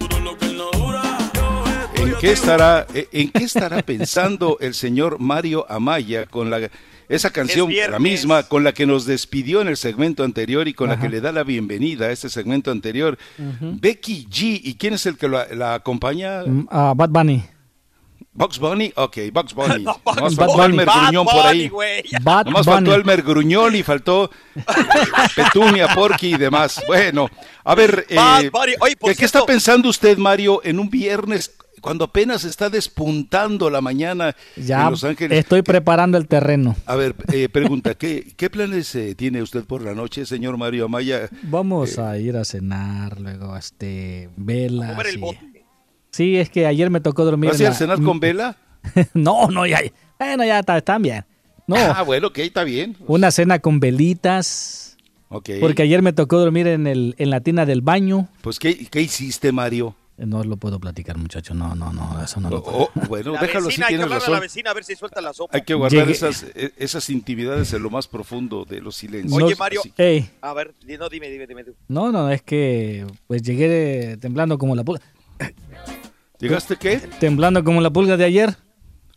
¿En 1.94 2.16
qué 2.20 2.32
estará, 2.32 2.88
eh, 2.96 3.08
en 3.12 3.30
qué 3.30 3.44
estará 3.44 3.82
pensando 3.84 4.58
el 4.62 4.74
señor 4.74 5.20
Mario 5.20 5.68
Amaya 5.70 6.26
con 6.26 6.50
la 6.50 6.72
esa 7.10 7.32
canción, 7.32 7.70
la 7.90 8.00
misma 8.00 8.44
con 8.44 8.64
la 8.64 8.72
que 8.72 8.86
nos 8.86 9.06
despidió 9.06 9.62
en 9.62 9.68
el 9.68 9.78
segmento 9.78 10.24
anterior 10.24 10.68
y 10.68 10.74
con 10.74 10.90
la 10.90 11.00
que 11.00 11.10
le 11.10 11.20
da 11.22 11.32
la 11.32 11.44
bienvenida 11.44 12.06
a 12.06 12.12
este 12.12 12.30
segmento 12.30 12.72
anterior? 12.72 13.18
Becky 13.38 14.28
G. 14.30 14.62
¿Y 14.64 14.76
quién 14.76 14.94
es 14.94 15.06
el 15.08 15.18
que 15.18 15.28
la, 15.28 15.48
la 15.54 15.74
acompaña? 15.74 16.44
Ah, 16.70 16.94
Bad 16.96 17.10
Bunny. 17.10 17.44
Bugs 18.32 18.60
Bunny, 18.60 18.94
ok, 18.96 19.18
Bugs 19.34 19.54
Bunny. 19.54 19.84
No, 19.84 20.00
Nomás 20.06 20.36
Bad 20.36 20.46
faltó 20.48 20.54
Bunny. 20.62 20.66
Elmer 20.74 20.86
Bad 20.86 21.02
Gruñón 21.04 21.26
por 21.26 21.34
Bunny, 21.36 21.48
ahí. 21.50 21.70
Bad 22.22 22.46
Nomás 22.46 22.66
Bunny. 22.66 22.76
faltó 22.78 22.96
Elmer 22.96 23.22
Gruñón 23.24 23.76
y 23.76 23.84
faltó 23.84 24.30
Petunia, 25.36 25.88
Porky 25.94 26.36
y 26.36 26.38
demás. 26.38 26.82
Bueno, 26.88 27.28
a 27.64 27.76
ver, 27.76 28.06
eh, 28.08 28.16
Bad 28.16 28.52
Bunny. 28.52 28.74
Oye, 28.80 28.96
por 28.96 29.12
¿qué, 29.12 29.18
qué 29.18 29.26
está 29.26 29.40
cierto- 29.40 29.46
pensando 29.48 29.90
usted, 29.90 30.18
Mario, 30.18 30.62
en 30.64 30.80
un 30.80 30.90
viernes 30.90 31.54
cuando 31.82 32.06
apenas 32.06 32.44
está 32.44 32.70
despuntando 32.70 33.70
la 33.70 33.82
mañana 33.82 34.36
Ya 34.56 34.84
en 34.86 34.92
Los 34.92 35.04
Ángeles? 35.04 35.40
estoy 35.40 35.62
preparando 35.62 36.18
el 36.18 36.28
terreno. 36.28 36.76
A 36.86 36.96
ver, 36.96 37.16
eh, 37.32 37.50
pregunta, 37.50 37.96
¿qué, 37.96 38.34
qué 38.38 38.50
planes 38.50 38.94
eh, 38.96 39.16
tiene 39.16 39.42
usted 39.42 39.64
por 39.66 39.82
la 39.84 39.94
noche, 39.94 40.26
señor 40.26 40.58
Mario 40.58 40.86
Amaya? 40.86 41.30
Vamos 41.44 41.98
Eh, 41.98 42.02
a 42.02 42.18
ir 42.18 42.36
a 42.38 42.46
cenar, 42.46 43.20
luego 43.20 43.56
este 43.58 44.30
velas. 44.38 44.92
Mover 44.94 45.08
el 45.08 45.16
y- 45.16 45.20
bote. 45.20 45.66
Sí, 46.12 46.38
es 46.38 46.50
que 46.50 46.66
ayer 46.66 46.90
me 46.90 47.02
tocó 47.02 47.24
dormir. 47.24 47.52
¿Vas 47.52 47.62
a 47.62 47.70
a 47.70 47.74
cenar 47.74 48.02
con 48.02 48.20
Vela? 48.20 48.58
no, 49.14 49.48
no, 49.50 49.66
ya. 49.68 49.80
Bueno, 50.18 50.44
ya 50.44 50.60
está, 50.60 50.78
están 50.78 51.02
bien. 51.04 51.24
No, 51.68 51.76
Ah, 51.78 52.02
bueno, 52.02 52.28
ok, 52.28 52.40
está 52.40 52.64
bien. 52.64 52.98
una 53.08 53.30
cena 53.30 53.60
con 53.60 53.80
velitas. 53.80 54.98
Ok. 55.30 55.50
Porque 55.60 55.84
ayer 55.84 56.02
me 56.02 56.12
tocó 56.14 56.40
dormir 56.40 56.66
en, 56.68 56.88
el, 56.88 57.14
en 57.20 57.30
la 57.30 57.42
tina 57.42 57.68
del 57.68 57.82
baño. 57.82 58.28
Pues, 58.42 58.58
¿qué, 58.58 58.88
qué 58.88 59.02
hiciste, 59.02 59.52
Mario? 59.52 59.96
No 60.26 60.44
lo 60.44 60.58
puedo 60.58 60.80
platicar, 60.80 61.18
muchacho. 61.18 61.54
No, 61.54 61.76
no, 61.76 61.94
no, 61.94 62.22
eso 62.24 62.40
no 62.42 62.50
lo 62.50 62.62
puedo. 62.64 62.78
Oh, 62.78 62.92
bueno, 63.08 63.34
La 63.34 63.42
déjalo 63.42 63.68
así, 63.70 63.80
vecina, 63.82 63.88
hay 63.88 63.96
que 63.96 64.02
hablarle 64.04 64.16
a 64.16 64.20
la 64.30 64.36
razón. 64.36 64.42
vecina 64.42 64.72
a 64.72 64.74
ver 64.74 64.84
si 64.84 64.96
suelta 64.96 65.22
la 65.22 65.34
sopa. 65.34 65.56
Hay 65.58 65.64
que 65.64 65.74
guardar 65.74 66.06
Llegué- 66.08 66.12
esas, 66.12 66.44
eh, 66.56 66.74
esas 66.78 67.10
intimidades 67.10 67.72
en 67.74 67.82
lo 67.84 67.90
más 67.90 68.08
profundo 68.08 68.66
de 68.66 68.82
los 68.82 68.96
silencios. 68.96 69.42
Oye, 69.42 69.56
Mario. 69.56 69.82
Así- 69.82 70.30
A 70.42 70.54
ver, 70.54 70.74
no, 70.86 71.10
dime, 71.10 71.30
dime, 71.30 71.48
dime 71.48 71.64
tú. 71.64 71.76
no, 71.88 72.12
no, 72.12 72.30
es 72.32 72.42
que 72.42 73.08
pues 73.28 73.42
llegué 73.44 74.18
temblando 74.20 74.58
como 74.58 74.76
la 74.76 74.84
pulga. 74.84 75.02
¿Llegaste 76.40 76.78
qué? 76.78 76.98
Temblando 77.20 77.64
como 77.64 77.82
la 77.82 77.90
pulga 77.90 78.16
de 78.18 78.24
ayer. 78.26 78.56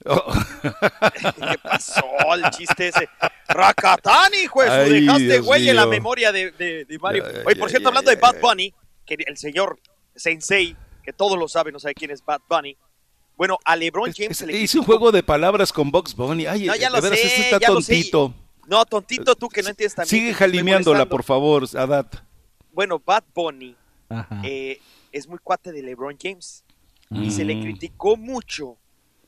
Oh, 0.05 0.33
¿Qué 0.62 1.59
pasó 1.62 2.05
el 2.35 2.51
chiste 2.51 2.88
ese? 2.88 3.09
Racatán, 3.49 4.33
hijo 4.43 4.62
de 4.62 4.67
su, 4.69 4.73
Ay, 4.75 5.01
dejaste 5.01 5.25
Dios 5.25 5.47
güey 5.47 5.69
en 5.69 5.77
la 5.77 5.87
memoria 5.87 6.33
de, 6.33 6.51
de- 6.53 6.85
de 6.85 6.99
Mario. 6.99 7.25
Ay, 7.25 7.43
Oye, 7.47 7.57
por 7.57 7.71
cierto, 7.71 7.88
ay, 7.88 7.91
hablando 7.91 8.11
de 8.11 8.17
Bad. 8.17 8.41
Bunny, 8.41 8.75
que 9.07 9.15
el 9.27 9.37
señor 9.37 9.79
Sensei, 10.17 10.77
que 11.03 11.12
todos 11.12 11.38
lo 11.38 11.49
saben, 11.49 11.73
no 11.73 11.81
sabe 11.81 11.95
quién 11.95 12.11
es 12.11 12.25
Bad 12.25 12.41
Bunny. 12.49 12.77
Bueno, 13.37 13.59
a 13.65 13.77
LeBron 13.77 14.11
es- 14.11 14.17
James 14.17 14.31
es- 14.33 14.38
se 14.38 14.47
le 14.47 14.57
hice 14.59 14.79
un 14.79 14.85
juego 14.85 15.11
de 15.11 15.23
palabras 15.23 15.73
con 15.73 15.91
Box 15.91 16.15
Bunny. 16.15 16.47
Ay, 16.47 16.67
No, 16.67 16.77
ya 16.77 16.88
de 16.91 16.97
lo 16.97 17.03
veras, 17.03 17.19
sé, 17.19 17.27
este 17.27 17.41
está 17.43 17.59
ya 17.59 17.71
lo 17.71 17.81
sé. 17.81 17.95
tontito. 17.95 18.35
No, 18.69 18.85
tontito 18.85 19.35
tú 19.35 19.49
que 19.49 19.62
no 19.62 19.71
entiendes 19.71 19.95
también. 19.95 20.09
Sigue 20.11 20.35
jalimeándola, 20.35 21.07
por 21.07 21.25
favor, 21.25 21.65
Adat. 21.77 22.17
Bueno, 22.73 23.01
Bad 23.05 23.25
Bunny 23.35 23.77
eh, 24.45 24.79
es 25.11 25.27
muy 25.27 25.38
cuate 25.38 25.73
de 25.73 25.83
LeBron 25.83 26.17
James. 26.21 26.65
Y 27.11 27.31
se 27.31 27.45
le 27.45 27.55
Mm. 27.57 27.62
criticó 27.62 28.17
mucho 28.17 28.79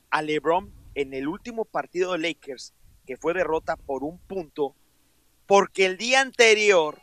a 0.09 0.21
LeBron 0.21 0.71
en 0.95 1.13
el 1.13 1.27
último 1.27 1.65
partido 1.65 2.13
de 2.13 2.19
Lakers, 2.19 2.73
que 3.05 3.17
fue 3.17 3.33
derrota 3.33 3.75
por 3.75 4.03
un 4.03 4.17
punto, 4.19 4.75
porque 5.45 5.85
el 5.85 5.97
día 5.97 6.21
anterior 6.21 6.97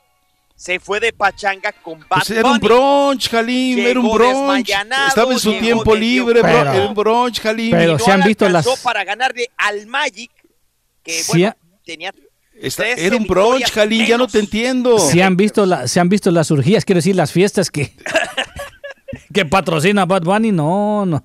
se 0.55 0.79
fue 0.79 1.01
de 1.01 1.13
pachanga 1.13 1.73
con 1.73 1.99
Bad 2.01 2.09
Pues 2.21 2.31
era 2.31 2.49
un 2.51 2.59
brunch, 2.59 3.29
Jalim, 3.29 3.79
era 3.81 3.99
un 4.01 4.13
brunch. 4.13 4.71
Estaba 5.09 5.33
en 5.33 5.39
su 5.39 5.53
tiempo 5.59 5.95
libre, 5.95 6.41
bro. 6.41 6.49
Era 6.51 6.87
un 6.87 6.95
brunch, 6.95 7.41
Jalim. 7.41 7.71
Pero 7.73 7.93
no 7.95 7.99
se 7.99 8.13
han 8.13 8.23
visto 8.23 8.49
las- 8.49 8.67
para 8.83 9.05
ganarle 9.05 9.51
al 9.57 9.87
Magic, 9.87 10.31
que 11.03 11.23
Sí 11.23 11.33
bueno, 11.33 11.49
ha- 11.49 11.57
tenía 11.85 12.13
Está- 12.55 12.85
13 12.85 13.07
era 13.07 13.17
un 13.17 13.27
brunch, 13.27 13.71
Jalim, 13.73 14.07
ya 14.07 14.17
no 14.19 14.29
te 14.29 14.39
entiendo. 14.39 14.99
Se 14.99 15.23
han 15.23 15.37
visto 15.37 15.67
la- 15.67 15.89
se 15.89 15.99
han 15.99 16.09
visto 16.09 16.31
las 16.31 16.51
urgías, 16.51 16.85
quiero 16.85 16.99
decir, 16.99 17.17
las 17.17 17.33
fiestas 17.33 17.71
que 17.71 17.93
que 19.35 19.45
patrocina 19.47 20.05
Bad 20.07 20.23
Bunny. 20.23 20.53
No, 20.53 21.07
no. 21.07 21.25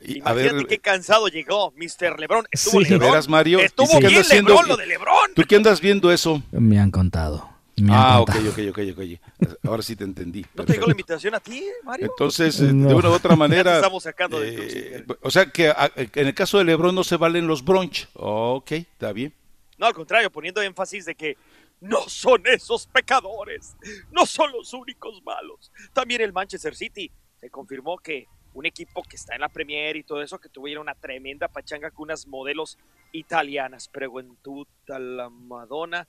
Y, 0.00 0.14
a 0.20 0.30
Imagínate 0.32 0.54
ver, 0.54 0.66
qué 0.66 0.78
cansado 0.78 1.28
llegó 1.28 1.72
Mr. 1.76 2.18
LeBron. 2.20 2.46
Estuvo 2.50 2.78
Sí. 2.80 2.84
¿de 2.84 2.90
LeBron. 2.90 3.10
veras, 3.10 3.28
Mario? 3.28 3.60
¿Y 3.60 3.64
Estuvo 3.64 3.98
qué 3.98 4.06
bien? 4.08 4.22
LeBron, 4.28 4.68
lo 4.68 4.76
de 4.76 4.86
LeBron. 4.86 5.34
¿tú 5.34 5.42
qué 5.48 5.56
andas 5.56 5.80
viendo 5.80 6.12
eso? 6.12 6.42
Me 6.52 6.78
han 6.78 6.90
contado. 6.90 7.47
Me 7.80 7.92
Ah, 7.94 8.20
ok, 8.20 8.30
ok, 8.50 8.58
ok, 8.70 8.78
ok. 8.92 9.56
Ahora 9.68 9.82
sí 9.82 9.96
te 9.96 10.04
entendí. 10.04 10.44
¿No 10.54 10.64
te 10.64 10.72
llegó 10.74 10.86
la 10.86 10.92
invitación 10.92 11.34
a 11.34 11.40
ti, 11.40 11.64
Mario? 11.84 12.06
Entonces, 12.06 12.60
eh, 12.60 12.72
No. 12.72 12.88
de 12.88 12.94
una 12.94 13.10
u 13.10 13.12
otra 13.12 13.36
manera. 13.36 13.64
Ya 13.64 13.70
te 13.72 13.76
estamos 13.86 14.02
sacando 14.02 14.40
de 14.40 14.96
eh, 14.96 15.04
tus- 15.06 15.16
o 15.22 15.30
sea 15.30 15.46
que 15.46 15.68
a- 15.68 15.90
en 15.96 16.26
el 16.26 16.34
caso 16.34 16.58
de 16.58 16.64
Lebron 16.64 16.94
no 16.94 17.04
se 17.04 17.16
valen 17.16 17.46
los 17.46 17.64
brunch. 17.64 18.08
ok, 18.14 18.72
está 18.72 19.12
bien. 19.12 19.32
No, 19.78 19.86
al 19.86 19.94
contrario, 19.94 20.30
poniendo 20.30 20.60
énfasis 20.62 21.04
de 21.04 21.14
que 21.14 21.36
no 21.80 22.08
son 22.08 22.42
esos 22.46 22.86
pecadores, 22.88 23.76
no 24.10 24.26
son 24.26 24.50
los 24.52 24.72
únicos 24.72 25.22
malos. 25.22 25.70
También 25.92 26.20
el 26.20 26.32
Manchester 26.32 26.74
City 26.74 27.10
se 27.40 27.48
confirmó 27.50 27.98
que 27.98 28.26
un 28.54 28.66
equipo 28.66 29.02
que 29.04 29.14
está 29.14 29.36
en 29.36 29.42
la 29.42 29.48
Premier 29.48 29.94
y 29.94 30.02
todo 30.02 30.20
eso, 30.20 30.40
que 30.40 30.48
tuviera 30.48 30.80
una 30.80 30.96
tremenda 30.96 31.46
pachanga 31.46 31.92
con 31.92 32.04
unas 32.04 32.26
modelos 32.26 32.76
italianas, 33.12 33.86
preguntuta 33.88 34.98
la 34.98 35.30
Madonna, 35.30 36.08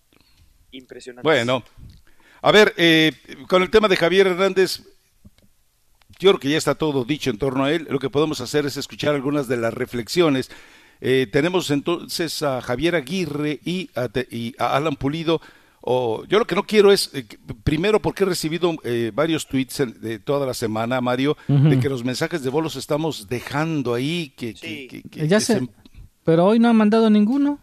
impresionante. 0.72 1.28
Bueno, 1.28 1.64
a 2.42 2.52
ver, 2.52 2.74
eh, 2.78 3.12
con 3.48 3.62
el 3.62 3.70
tema 3.70 3.88
de 3.88 3.98
Javier 3.98 4.28
Hernández, 4.28 4.82
yo 6.20 6.32
creo 6.32 6.40
que 6.40 6.50
ya 6.50 6.58
está 6.58 6.76
todo 6.76 7.06
dicho 7.06 7.30
en 7.30 7.38
torno 7.38 7.64
a 7.66 7.72
él. 7.72 7.88
Lo 7.90 8.00
que 8.00 8.10
podemos 8.10 8.42
hacer 8.42 8.66
es 8.66 8.78
escuchar 8.78 9.16
algunas 9.16 9.48
de 9.48 9.58
las 9.58 9.74
reflexiones. 9.74 10.50
Eh, 11.02 11.28
tenemos 11.32 11.72
entonces 11.72 12.44
a 12.44 12.62
Javier 12.62 12.96
Aguirre 12.96 13.60
y 13.64 13.90
a, 13.96 14.10
te- 14.10 14.28
y 14.30 14.54
a 14.60 14.76
Alan 14.76 14.96
Pulido. 14.96 15.42
O, 15.82 16.26
yo 16.26 16.40
lo 16.40 16.46
que 16.46 16.56
no 16.56 16.64
quiero 16.64 16.92
es, 16.92 17.10
eh, 17.14 17.26
primero 17.64 18.02
porque 18.02 18.24
he 18.24 18.28
recibido 18.28 18.76
eh, 18.84 19.12
varios 19.14 19.48
tweets 19.48 19.80
en- 19.80 20.02
de 20.02 20.20
toda 20.20 20.46
la 20.46 20.54
semana, 20.54 21.00
Mario, 21.00 21.38
de 21.48 21.80
que 21.80 21.88
los 21.88 22.04
mensajes 22.04 22.44
de 22.44 22.50
voz 22.50 22.62
los 22.64 22.76
estamos 22.76 23.30
dejando 23.30 23.94
ahí, 23.94 24.34
que, 24.36 24.54
Sí. 24.58 24.88
que- 24.90 25.02
que- 25.04 25.10
que- 25.10 25.28
Ya 25.30 25.38
que 25.38 25.46
sé. 25.46 25.60
se- 25.60 25.70
Pero 26.26 26.46
hoy 26.48 26.60
no 26.60 26.68
han 26.68 26.76
mandado 26.76 27.10
ninguno. 27.10 27.60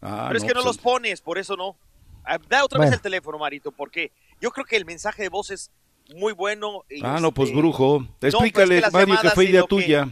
Ah, 0.00 0.26
Pero 0.28 0.38
es 0.38 0.44
que 0.44 0.50
no 0.54 0.62
pues, 0.62 0.66
los 0.66 0.78
pones, 0.78 1.20
por 1.20 1.38
eso 1.38 1.56
no. 1.56 1.76
Ah, 2.24 2.38
Da 2.48 2.64
otra 2.64 2.78
Bueno. 2.78 2.90
vez 2.90 2.96
el 2.98 3.02
teléfono, 3.02 3.38
Marito, 3.38 3.72
porque 3.72 4.12
yo 4.40 4.50
creo 4.50 4.64
que 4.64 4.76
el 4.76 4.84
mensaje 4.84 5.22
de 5.22 5.28
voz 5.28 5.50
es 5.50 5.70
muy 6.14 6.32
bueno. 6.32 6.82
y 6.90 7.00
Ah, 7.04 7.18
no, 7.20 7.32
pues 7.32 7.48
este, 7.50 7.60
brujo. 7.60 8.06
Explícale, 8.20 8.76
que 8.76 8.80
las 8.82 8.92
Mario, 8.92 9.16
que 9.20 9.30
fue 9.30 9.44
idea 9.46 9.62
tuya. 9.64 10.08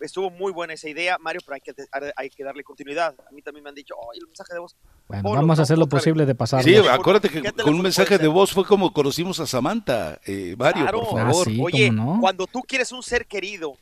estuvo 0.00 0.28
muy 0.30 0.52
buena 0.52 0.74
esa 0.74 0.86
idea, 0.88 1.16
Mario, 1.18 1.40
pero 1.46 1.54
hay 1.54 1.60
que, 1.62 1.72
hay 2.16 2.28
que 2.30 2.44
darle 2.44 2.62
continuidad. 2.62 3.14
A 3.26 3.32
mí 3.32 3.40
también 3.40 3.64
me 3.64 3.70
han 3.70 3.74
dicho, 3.74 3.94
oye, 3.96 4.20
el 4.20 4.26
mensaje 4.26 4.52
de 4.52 4.60
voz. 4.60 4.76
Bueno, 5.08 5.30
vamos 5.30 5.58
a 5.58 5.62
hacer 5.62 5.78
lo 5.78 5.86
posible 5.88 6.26
de 6.26 6.34
pasarlo. 6.34 6.64
Sí, 6.64 6.76
acuérdate 6.88 7.30
que 7.30 7.42
con 7.52 7.74
un 7.74 7.82
mensaje 7.82 8.18
de 8.18 8.28
voz 8.28 8.52
fue 8.52 8.64
como 8.66 8.92
conocimos 8.92 9.40
a 9.40 9.46
Samantha, 9.46 10.20
eh, 10.26 10.54
Mario, 10.58 10.86
por 10.90 11.06
favor. 11.06 11.48
Ah, 11.48 11.62
oye, 11.62 11.90
cuando 12.20 12.46
tú 12.46 12.60
quieres 12.62 12.92
un 12.92 13.02
ser 13.02 13.26
querido 13.26 13.76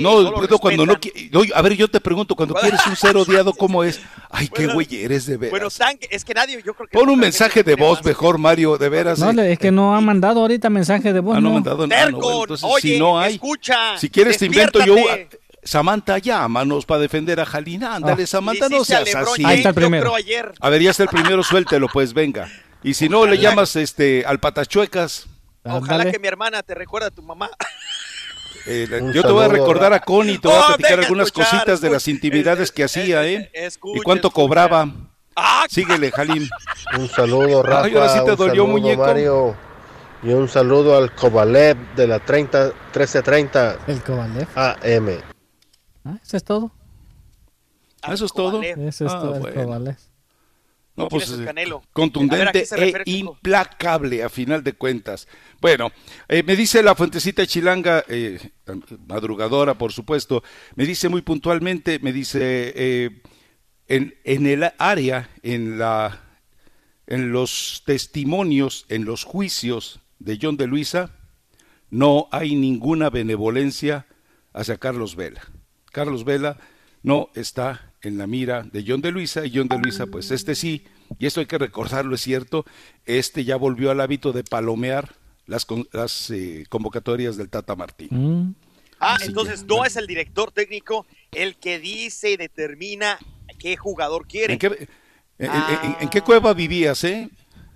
no, 0.00 0.32
cuando 0.60 0.86
no, 0.86 0.98
a 1.54 1.62
ver, 1.62 1.76
yo 1.76 1.88
te 1.88 2.00
pregunto, 2.00 2.34
cuando 2.34 2.54
quieres 2.54 2.86
un 2.86 2.96
ser 2.96 3.16
odiado, 3.16 3.52
¿cómo 3.58 3.84
es? 3.84 4.00
Ay, 4.30 4.48
qué 4.48 4.66
güey 4.66 4.86
eres 4.90 5.26
de 5.26 5.36
veras. 5.36 5.50
Bueno, 5.50 5.68
es 6.10 6.24
que 6.24 6.34
nadie, 6.34 6.62
yo 6.64 6.74
creo 6.74 6.88
que 6.88 6.98
Pon 6.98 7.08
un 7.08 7.18
mensaje 7.18 7.62
de 7.62 7.74
voz 7.74 8.04
mejor, 8.04 8.38
Mario, 8.38 8.78
de 8.78 8.88
veras. 8.88 9.18
No, 9.18 9.30
eh. 9.42 9.52
es 9.52 9.58
que 9.58 9.70
no 9.70 9.94
ha 9.94 10.00
mandado 10.00 10.40
ahorita 10.40 10.70
mensaje 10.70 11.12
de 11.12 11.20
voz. 11.20 11.36
Ah, 11.36 11.40
no, 11.40 11.50
ha 11.50 11.52
mandado 11.54 11.86
nada. 11.86 12.08
entonces, 12.08 12.60
si 12.80 12.98
no 12.98 13.18
hay, 13.18 13.34
escucha, 13.34 13.96
si 13.98 14.10
quieres 14.10 14.38
te 14.38 14.46
invento 14.46 14.84
yo. 14.84 14.96
Samantha, 15.64 16.18
llámanos 16.18 16.86
para 16.86 17.00
defender 17.02 17.38
a 17.38 17.46
Jalina. 17.46 17.94
Ándale, 17.94 18.24
ah. 18.24 18.26
Samantha, 18.26 18.68
no 18.68 18.84
seas 18.84 19.14
así. 19.14 19.44
Ahí 19.44 19.58
está 19.58 19.68
el 19.68 19.74
primero. 19.76 20.12
A 20.60 20.70
ver, 20.70 20.82
ya 20.82 20.90
está 20.90 21.04
el 21.04 21.08
primero, 21.08 21.42
suéltelo, 21.42 21.88
pues, 21.88 22.12
venga. 22.12 22.48
Y 22.82 22.94
si 22.94 23.08
no, 23.08 23.26
le 23.26 23.38
llamas 23.38 23.76
este 23.76 24.24
al 24.26 24.40
patachuecas. 24.40 25.28
Ojalá 25.64 26.10
que 26.10 26.18
mi 26.18 26.26
hermana 26.26 26.62
te 26.62 26.74
recuerde 26.74 27.08
a 27.08 27.10
tu 27.10 27.22
mamá. 27.22 27.50
Eh, 28.66 28.88
yo 29.12 29.22
te 29.22 29.32
voy 29.32 29.44
a 29.44 29.48
recordar 29.48 29.92
a 29.92 30.00
Connie, 30.00 30.38
te 30.38 30.48
voy 30.48 30.56
a 30.56 30.60
oh, 30.60 30.66
platicar 30.68 31.00
algunas 31.00 31.32
cositas 31.32 31.80
de 31.80 31.90
las 31.90 32.06
intimidades 32.08 32.70
que 32.70 32.84
hacía, 32.84 33.26
¿eh? 33.26 33.50
y 33.94 34.00
cuánto 34.00 34.30
cobraba. 34.30 34.88
Ah, 35.34 35.66
Síguele, 35.68 36.10
Jalim. 36.10 36.48
Un 36.98 37.08
saludo, 37.08 37.62
Rafa. 37.62 37.84
Ay, 37.84 37.94
ahora 37.94 38.08
sí 38.10 38.20
te 38.24 38.36
dolió, 38.36 38.66
muñeco. 38.66 39.02
Mario. 39.02 39.56
Y 40.22 40.28
un 40.28 40.48
saludo 40.48 40.96
al 40.96 41.12
Kovalev 41.14 41.76
de 41.96 42.06
la 42.06 42.20
30, 42.20 42.66
1330 42.66 43.78
El 43.88 44.02
Kovalev. 44.02 44.48
AM. 44.54 45.20
¿Ah, 46.04 46.18
¿Eso 46.22 46.36
es 46.36 46.44
todo? 46.44 46.70
¿Eso 48.08 48.26
es 48.26 48.32
todo? 48.32 48.62
Eso 48.62 49.06
es 49.06 49.12
ah, 49.12 49.20
todo, 49.20 49.48
el 49.48 49.54
Kovalev. 49.54 49.96
No, 50.94 51.08
pues 51.08 51.30
eh, 51.30 51.80
contundente 51.92 52.66
e 52.76 53.02
implacable 53.06 54.22
a 54.22 54.28
final 54.28 54.62
de 54.62 54.74
cuentas. 54.74 55.26
Bueno, 55.58 55.90
eh, 56.28 56.42
me 56.42 56.54
dice 56.54 56.82
la 56.82 56.94
fuentecita 56.94 57.46
chilanga, 57.46 58.04
eh, 58.08 58.38
madrugadora 59.06 59.78
por 59.78 59.92
supuesto, 59.92 60.42
me 60.74 60.84
dice 60.84 61.08
muy 61.08 61.22
puntualmente, 61.22 61.98
me 62.00 62.12
dice, 62.12 63.22
en, 63.88 64.14
en, 64.24 64.46
el 64.46 64.70
área, 64.76 65.30
en, 65.42 65.78
la, 65.78 66.20
en 67.06 67.32
los 67.32 67.82
testimonios, 67.86 68.84
en 68.90 69.06
los 69.06 69.24
juicios 69.24 70.00
de 70.18 70.38
John 70.40 70.58
de 70.58 70.66
Luisa, 70.66 71.10
no 71.88 72.28
hay 72.32 72.54
ninguna 72.54 73.08
benevolencia 73.08 74.06
hacia 74.52 74.76
Carlos 74.76 75.16
Vela. 75.16 75.40
Carlos 75.90 76.24
Vela 76.24 76.58
no 77.02 77.30
está 77.34 77.91
en 78.02 78.18
la 78.18 78.26
mira 78.26 78.62
de 78.62 78.84
John 78.86 79.00
de 79.00 79.12
Luisa 79.12 79.44
y 79.46 79.52
John 79.54 79.68
de 79.68 79.78
Luisa, 79.78 80.06
pues 80.06 80.30
este 80.30 80.54
sí, 80.54 80.84
y 81.18 81.26
esto 81.26 81.40
hay 81.40 81.46
que 81.46 81.58
recordarlo, 81.58 82.14
es 82.14 82.20
cierto, 82.20 82.64
este 83.06 83.44
ya 83.44 83.56
volvió 83.56 83.90
al 83.90 84.00
hábito 84.00 84.32
de 84.32 84.44
palomear 84.44 85.14
las, 85.46 85.66
las 85.92 86.30
eh, 86.30 86.64
convocatorias 86.68 87.36
del 87.36 87.48
Tata 87.48 87.76
Martín. 87.76 88.08
Mm. 88.10 88.54
Ah, 88.98 89.18
entonces 89.24 89.64
no 89.64 89.84
es 89.84 89.96
el 89.96 90.06
director 90.06 90.52
técnico 90.52 91.06
el 91.32 91.56
que 91.56 91.80
dice 91.80 92.30
y 92.30 92.36
determina 92.36 93.18
qué 93.58 93.76
jugador 93.76 94.28
quiere. 94.28 94.52
¿En 94.52 94.58
qué, 94.58 94.88
en 95.38 96.08
qué 96.08 96.20
cueva 96.20 96.54
vivías, 96.54 97.02
eh? 97.02 97.28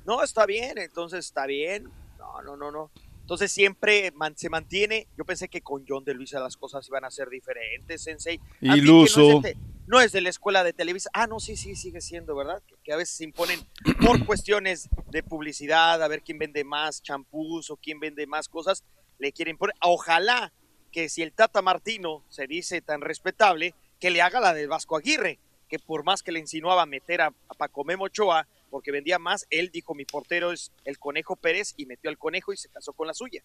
No, 0.05 0.23
está 0.23 0.47
bien, 0.47 0.79
entonces 0.79 1.27
está 1.27 1.47
bien. 1.47 1.89
No, 2.19 2.43
no, 2.43 2.57
no, 2.57 2.71
no. 2.71 2.91
Entonces 3.23 3.51
siempre 3.51 4.13
se 4.37 4.49
mantiene. 4.49 5.09
Yo 5.19 5.25
pensé 5.25 5.49
que 5.49 5.63
con 5.63 5.85
John 5.87 6.05
de 6.05 6.15
Luisa 6.15 6.39
las 6.39 6.57
cosas 6.57 6.87
iban 6.87 7.05
a 7.05 7.11
ser 7.11 7.29
diferentes, 7.29 8.03
Sensei. 8.03 8.41
Iluso. 8.61 9.41
No 9.41 9.49
es, 9.49 9.57
de, 9.87 10.21
la 10.21 10.29
escuela 10.29 10.65
de 10.65 10.73
Televisa. 10.73 11.11
Ah, 11.13 11.27
no, 11.27 11.39
sí, 11.41 11.57
sí, 11.57 11.77
sigue 11.77 12.01
siendo, 12.01 12.35
¿verdad? 12.35 12.63
Que, 12.85 12.93
a 12.93 12.97
veces 12.97 13.17
se 13.17 13.25
imponen 13.25 13.61
por 14.05 14.25
cuestiones 14.27 14.89
de 15.11 15.23
publicidad, 15.23 16.03
a 16.03 16.09
ver 16.09 16.23
quién 16.23 16.39
vende 16.39 16.65
más 16.65 17.03
champús 17.03 17.71
o 17.71 17.77
quién 17.77 18.01
vende 18.01 18.27
más 18.27 18.49
cosas, 18.49 18.85
le 19.19 19.33
quieren 19.33 19.57
poner. 19.57 19.75
Ojalá 19.83 20.53
que 20.91 21.09
si 21.09 21.23
el 21.23 21.33
Tata 21.33 21.63
Martino 21.63 22.25
se 22.29 22.47
dice 22.47 22.81
tan 22.81 23.01
respetable, 23.01 23.75
que 24.01 24.11
le 24.11 24.23
haga 24.23 24.41
la 24.41 24.53
de 24.53 24.67
Vasco 24.67 24.97
Aguirre, 24.97 25.39
que 25.69 25.79
por 25.79 26.05
más 26.05 26.23
que 26.23 26.33
le 26.33 26.41
insinuaba 26.41 26.85
meter 26.87 27.21
a, 27.23 27.27
a 27.27 27.55
Paco 27.55 27.85
Memochoa 27.85 28.47
porque 28.71 28.93
vendía 28.93 29.19
más. 29.19 29.47
Él 29.51 29.71
dijo, 29.71 29.95
mi 29.95 30.05
portero 30.05 30.53
es 30.53 30.73
el 30.85 30.99
Conejo 30.99 31.37
Pérez 31.37 31.75
y 31.77 31.87
metió 31.87 32.11
al 32.11 32.19
Conejo 32.19 32.53
y 32.53 32.57
se 32.57 32.69
casó 32.69 32.93
con 32.93 33.07
la 33.07 33.15
suya. 33.15 33.43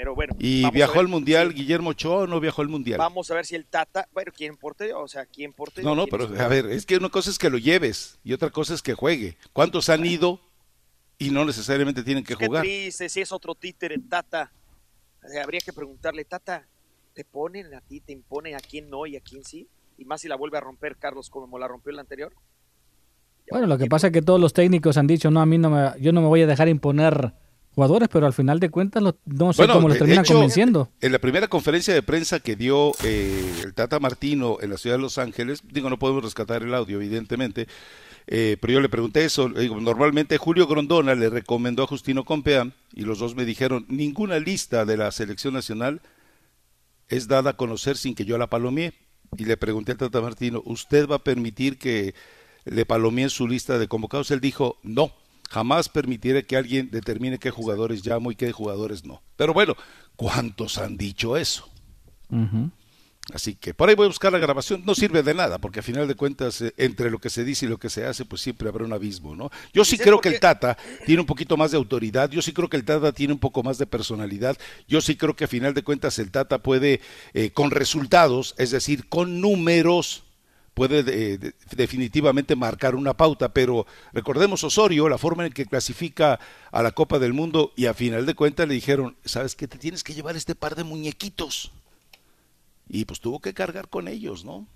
Pero 0.00 0.14
bueno. 0.14 0.34
¿Y 0.38 0.70
viajó 0.70 0.98
al 0.98 1.08
Mundial 1.08 1.52
Guillermo 1.52 1.90
Ochoa 1.90 2.22
o 2.22 2.26
no 2.26 2.40
viajó 2.40 2.62
al 2.62 2.68
Mundial? 2.68 2.96
Vamos 2.96 3.30
a 3.30 3.34
ver 3.34 3.44
si 3.44 3.54
el 3.54 3.66
Tata, 3.66 4.08
bueno, 4.14 4.32
¿quién 4.34 4.56
portero? 4.56 5.02
O 5.02 5.08
sea, 5.08 5.26
¿quién 5.26 5.52
portero? 5.52 5.86
No, 5.86 5.94
no, 5.94 6.06
pero 6.06 6.24
a 6.24 6.48
ver, 6.48 6.64
es 6.70 6.86
que 6.86 6.96
una 6.96 7.10
cosa 7.10 7.28
es 7.28 7.38
que 7.38 7.50
lo 7.50 7.58
lleves 7.58 8.18
y 8.24 8.32
otra 8.32 8.48
cosa 8.48 8.72
es 8.72 8.80
que 8.80 8.94
juegue. 8.94 9.36
¿Cuántos 9.52 9.90
han 9.90 10.06
ido 10.06 10.40
y 11.18 11.28
no 11.28 11.44
necesariamente 11.44 12.02
tienen 12.02 12.24
que 12.24 12.34
jugar? 12.34 12.62
Qué 12.62 12.84
triste, 12.84 13.10
si 13.10 13.20
es 13.20 13.30
otro 13.30 13.54
títere, 13.54 13.98
Tata. 13.98 14.50
habría 15.42 15.60
que 15.60 15.74
preguntarle, 15.74 16.24
Tata, 16.24 16.66
¿te 17.12 17.22
ponen 17.26 17.74
a 17.74 17.82
ti, 17.82 18.00
te 18.00 18.14
imponen 18.14 18.54
a 18.54 18.60
quién 18.60 18.88
no 18.88 19.04
y 19.04 19.16
a 19.16 19.20
quién 19.20 19.44
sí? 19.44 19.68
Y 19.98 20.06
más 20.06 20.22
si 20.22 20.28
la 20.28 20.36
vuelve 20.36 20.56
a 20.56 20.62
romper 20.62 20.96
Carlos 20.96 21.28
como 21.28 21.58
la 21.58 21.68
rompió 21.68 21.92
el 21.92 21.98
anterior. 21.98 22.32
Bueno, 23.50 23.66
lo 23.66 23.76
que 23.76 23.84
pasa 23.84 24.06
es 24.06 24.14
que 24.14 24.22
todos 24.22 24.40
los 24.40 24.54
técnicos 24.54 24.96
han 24.96 25.06
dicho, 25.06 25.30
no, 25.30 25.42
a 25.42 25.46
mí 25.46 25.58
no 25.58 25.68
me, 25.68 25.90
yo 26.00 26.10
no 26.12 26.22
me 26.22 26.28
voy 26.28 26.40
a 26.40 26.46
dejar 26.46 26.70
imponer 26.70 27.34
jugadores, 27.74 28.08
pero 28.08 28.26
al 28.26 28.32
final 28.32 28.60
de 28.60 28.70
cuentas 28.70 29.02
no 29.02 29.52
sé 29.52 29.66
cómo 29.66 29.88
los 29.88 29.98
terminan 29.98 30.24
convenciendo. 30.24 30.90
En 31.00 31.12
la 31.12 31.18
primera 31.18 31.48
conferencia 31.48 31.94
de 31.94 32.02
prensa 32.02 32.40
que 32.40 32.56
dio 32.56 32.92
eh, 33.04 33.62
el 33.62 33.74
Tata 33.74 34.00
Martino 34.00 34.58
en 34.60 34.70
la 34.70 34.76
ciudad 34.76 34.96
de 34.96 35.02
Los 35.02 35.18
Ángeles, 35.18 35.62
digo, 35.70 35.90
no 35.90 35.98
podemos 35.98 36.24
rescatar 36.24 36.62
el 36.62 36.74
audio, 36.74 36.96
evidentemente, 36.96 37.68
eh, 38.26 38.56
pero 38.60 38.74
yo 38.74 38.80
le 38.80 38.88
pregunté 38.88 39.24
eso. 39.24 39.48
normalmente 39.48 40.38
Julio 40.38 40.66
Grondona 40.66 41.14
le 41.14 41.30
recomendó 41.30 41.84
a 41.84 41.86
Justino 41.86 42.24
Compea 42.24 42.70
y 42.92 43.02
los 43.02 43.18
dos 43.18 43.34
me 43.34 43.44
dijeron, 43.44 43.86
ninguna 43.88 44.38
lista 44.38 44.84
de 44.84 44.96
la 44.96 45.10
selección 45.12 45.54
nacional 45.54 46.00
es 47.08 47.28
dada 47.28 47.50
a 47.50 47.56
conocer 47.56 47.96
sin 47.96 48.14
que 48.14 48.24
yo 48.24 48.38
la 48.38 48.48
palomie. 48.48 48.92
Y 49.36 49.44
le 49.44 49.56
pregunté 49.56 49.92
al 49.92 49.98
Tata 49.98 50.20
Martino, 50.20 50.60
¿usted 50.64 51.08
va 51.08 51.16
a 51.16 51.24
permitir 51.24 51.78
que 51.78 52.14
le 52.64 52.86
palomé 52.86 53.22
en 53.22 53.30
su 53.30 53.48
lista 53.48 53.78
de 53.78 53.88
convocados, 53.88 54.30
él 54.30 54.40
dijo, 54.40 54.78
no, 54.82 55.12
jamás 55.50 55.88
permitiré 55.88 56.46
que 56.46 56.56
alguien 56.56 56.90
determine 56.90 57.38
qué 57.38 57.50
jugadores 57.50 58.06
llamo 58.06 58.30
y 58.30 58.36
qué 58.36 58.52
jugadores 58.52 59.04
no. 59.04 59.20
Pero 59.36 59.52
bueno, 59.52 59.76
¿cuántos 60.16 60.78
han 60.78 60.96
dicho 60.96 61.36
eso? 61.36 61.68
Así 63.34 63.54
que 63.54 63.74
por 63.74 63.88
ahí 63.88 63.94
voy 63.94 64.04
a 64.04 64.08
buscar 64.08 64.32
la 64.32 64.38
grabación. 64.38 64.82
No 64.84 64.94
sirve 64.94 65.22
de 65.22 65.34
nada, 65.34 65.58
porque 65.58 65.80
a 65.80 65.82
final 65.82 66.06
de 66.06 66.14
cuentas, 66.14 66.62
eh, 66.62 66.72
entre 66.76 67.10
lo 67.10 67.18
que 67.18 67.30
se 67.30 67.44
dice 67.44 67.66
y 67.66 67.68
lo 67.68 67.78
que 67.78 67.90
se 67.90 68.06
hace, 68.06 68.24
pues 68.24 68.40
siempre 68.42 68.68
habrá 68.68 68.84
un 68.84 68.92
abismo, 68.92 69.34
¿no? 69.34 69.50
Yo 69.72 69.84
sí 69.84 69.98
creo 69.98 70.20
que 70.20 70.28
el 70.28 70.40
Tata 70.40 70.78
tiene 71.04 71.20
un 71.20 71.26
poquito 71.26 71.56
más 71.56 71.72
de 71.72 71.76
autoridad, 71.76 72.30
yo 72.30 72.42
sí 72.42 72.52
creo 72.52 72.68
que 72.68 72.76
el 72.76 72.84
Tata 72.84 73.12
tiene 73.12 73.32
un 73.32 73.38
poco 73.40 73.62
más 73.62 73.78
de 73.78 73.86
personalidad, 73.86 74.56
yo 74.88 75.00
sí 75.00 75.16
creo 75.16 75.34
que 75.34 75.44
a 75.44 75.48
final 75.48 75.74
de 75.74 75.82
cuentas 75.82 76.18
el 76.20 76.30
Tata 76.30 76.58
puede, 76.58 77.00
eh, 77.34 77.50
con 77.50 77.70
resultados, 77.70 78.54
es 78.56 78.70
decir, 78.70 79.08
con 79.08 79.40
números, 79.40 80.22
puede 80.80 81.52
definitivamente 81.76 82.56
marcar 82.56 82.94
una 82.94 83.12
pauta, 83.12 83.52
pero 83.52 83.84
recordemos 84.14 84.64
Osorio, 84.64 85.10
la 85.10 85.18
forma 85.18 85.44
en 85.44 85.52
que 85.52 85.66
clasifica 85.66 86.40
a 86.72 86.82
la 86.82 86.92
Copa 86.92 87.18
del 87.18 87.34
Mundo 87.34 87.74
y 87.76 87.84
a 87.84 87.92
final 87.92 88.24
de 88.24 88.32
cuentas 88.34 88.66
le 88.66 88.72
dijeron, 88.72 89.14
¿sabes 89.22 89.54
qué? 89.54 89.68
Te 89.68 89.76
tienes 89.76 90.02
que 90.02 90.14
llevar 90.14 90.36
este 90.36 90.54
par 90.54 90.76
de 90.76 90.84
muñequitos. 90.84 91.70
Y 92.88 93.04
pues 93.04 93.20
tuvo 93.20 93.40
que 93.40 93.52
cargar 93.52 93.88
con 93.88 94.08
ellos, 94.08 94.46
¿no? 94.46 94.66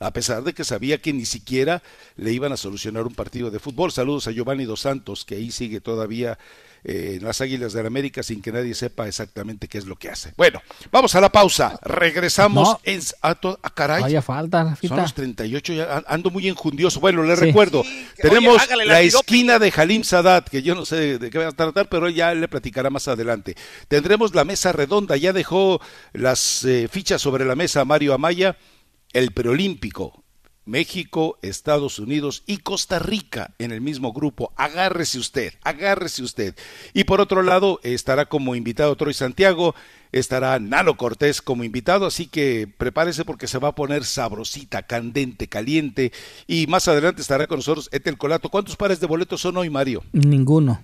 A 0.00 0.12
pesar 0.12 0.42
de 0.44 0.52
que 0.52 0.64
sabía 0.64 1.00
que 1.00 1.14
ni 1.14 1.24
siquiera 1.24 1.82
le 2.16 2.30
iban 2.30 2.52
a 2.52 2.58
solucionar 2.58 3.06
un 3.06 3.14
partido 3.14 3.50
de 3.50 3.58
fútbol. 3.58 3.90
Saludos 3.90 4.26
a 4.26 4.32
Giovanni 4.32 4.66
Dos 4.66 4.80
Santos, 4.80 5.24
que 5.24 5.36
ahí 5.36 5.50
sigue 5.50 5.80
todavía 5.80 6.38
en 6.84 7.24
las 7.24 7.40
Águilas 7.40 7.72
de 7.72 7.82
la 7.82 7.88
América 7.88 8.22
sin 8.22 8.42
que 8.42 8.52
nadie 8.52 8.74
sepa 8.74 9.08
exactamente 9.08 9.68
qué 9.68 9.78
es 9.78 9.86
lo 9.86 9.96
que 9.96 10.10
hace. 10.10 10.32
Bueno, 10.36 10.60
vamos 10.92 11.14
a 11.14 11.20
la 11.20 11.30
pausa. 11.30 11.78
Regresamos 11.82 12.76
en 12.84 13.00
a, 13.22 13.30
a 13.62 13.70
caray. 13.70 14.02
Vaya 14.02 14.22
falta, 14.22 14.76
Son 14.86 14.98
los 14.98 15.14
38, 15.14 15.72
ya 15.72 16.04
ando 16.06 16.30
muy 16.30 16.48
enjundioso. 16.48 17.00
Bueno, 17.00 17.22
le 17.22 17.36
recuerdo, 17.36 17.82
tenemos 18.16 18.62
la, 18.86 19.00
esquina 19.00 19.58
de 19.58 19.72
Halim 19.74 20.04
Sadat, 20.04 20.48
que 20.48 20.62
yo 20.62 20.74
no 20.74 20.84
sé 20.84 21.18
de 21.18 21.30
qué 21.30 21.38
va 21.38 21.48
a 21.48 21.52
tratar, 21.52 21.88
pero 21.88 22.08
ya 22.08 22.34
le 22.34 22.48
platicará 22.48 22.90
más 22.90 23.08
adelante. 23.08 23.56
Tendremos 23.88 24.34
la 24.34 24.44
mesa 24.44 24.72
redonda, 24.72 25.16
ya 25.16 25.32
dejó 25.32 25.80
las 26.12 26.64
eh, 26.64 26.88
fichas 26.90 27.22
sobre 27.22 27.44
la 27.44 27.56
mesa 27.56 27.84
Mario 27.84 28.14
Amaya, 28.14 28.56
el 29.12 29.32
preolímpico, 29.32 30.23
México, 30.66 31.38
Estados 31.42 31.98
Unidos 31.98 32.42
y 32.46 32.58
Costa 32.58 32.98
Rica 32.98 33.54
en 33.58 33.70
el 33.70 33.80
mismo 33.80 34.12
grupo. 34.12 34.52
Agárrese 34.56 35.18
usted, 35.18 35.54
agárrese 35.62 36.22
usted. 36.22 36.54
Y 36.92 37.04
por 37.04 37.20
otro 37.20 37.42
lado, 37.42 37.80
estará 37.82 38.26
como 38.26 38.54
invitado 38.54 38.96
Troy 38.96 39.14
Santiago, 39.14 39.74
estará 40.12 40.58
Nalo 40.58 40.96
Cortés 40.96 41.42
como 41.42 41.64
invitado, 41.64 42.06
así 42.06 42.26
que 42.26 42.68
prepárese 42.78 43.24
porque 43.24 43.46
se 43.46 43.58
va 43.58 43.68
a 43.68 43.74
poner 43.74 44.04
sabrosita, 44.04 44.82
candente, 44.82 45.48
caliente. 45.48 46.12
Y 46.46 46.66
más 46.66 46.88
adelante 46.88 47.20
estará 47.20 47.46
con 47.46 47.58
nosotros 47.58 47.88
Etel 47.92 48.16
Colato. 48.16 48.48
¿Cuántos 48.48 48.76
pares 48.76 49.00
de 49.00 49.06
boletos 49.06 49.40
son 49.40 49.56
hoy, 49.56 49.70
Mario? 49.70 50.02
Ninguno. 50.12 50.80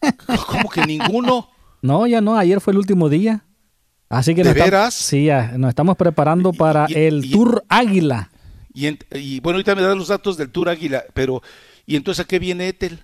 ¿Cómo 0.46 0.68
que 0.70 0.84
ninguno? 0.86 1.50
No, 1.82 2.06
ya 2.06 2.20
no, 2.20 2.36
ayer 2.36 2.60
fue 2.60 2.72
el 2.72 2.78
último 2.78 3.08
día. 3.08 3.44
Así 4.08 4.34
que 4.34 4.42
¿De 4.42 4.50
nos 4.50 4.54
veras? 4.54 4.94
sí, 4.94 5.28
nos 5.56 5.68
estamos 5.68 5.96
preparando 5.96 6.52
para 6.52 6.86
el 6.86 7.30
Tour 7.30 7.64
Águila. 7.68 8.30
Y, 8.72 9.40
bueno, 9.40 9.56
ahorita 9.56 9.74
me 9.74 9.82
dan 9.82 9.98
los 9.98 10.08
datos 10.08 10.36
del 10.36 10.50
Tour 10.50 10.68
Águila, 10.68 11.04
pero 11.14 11.42
¿y 11.86 11.96
entonces 11.96 12.24
a 12.24 12.28
qué 12.28 12.38
viene 12.38 12.68
Etel? 12.68 13.00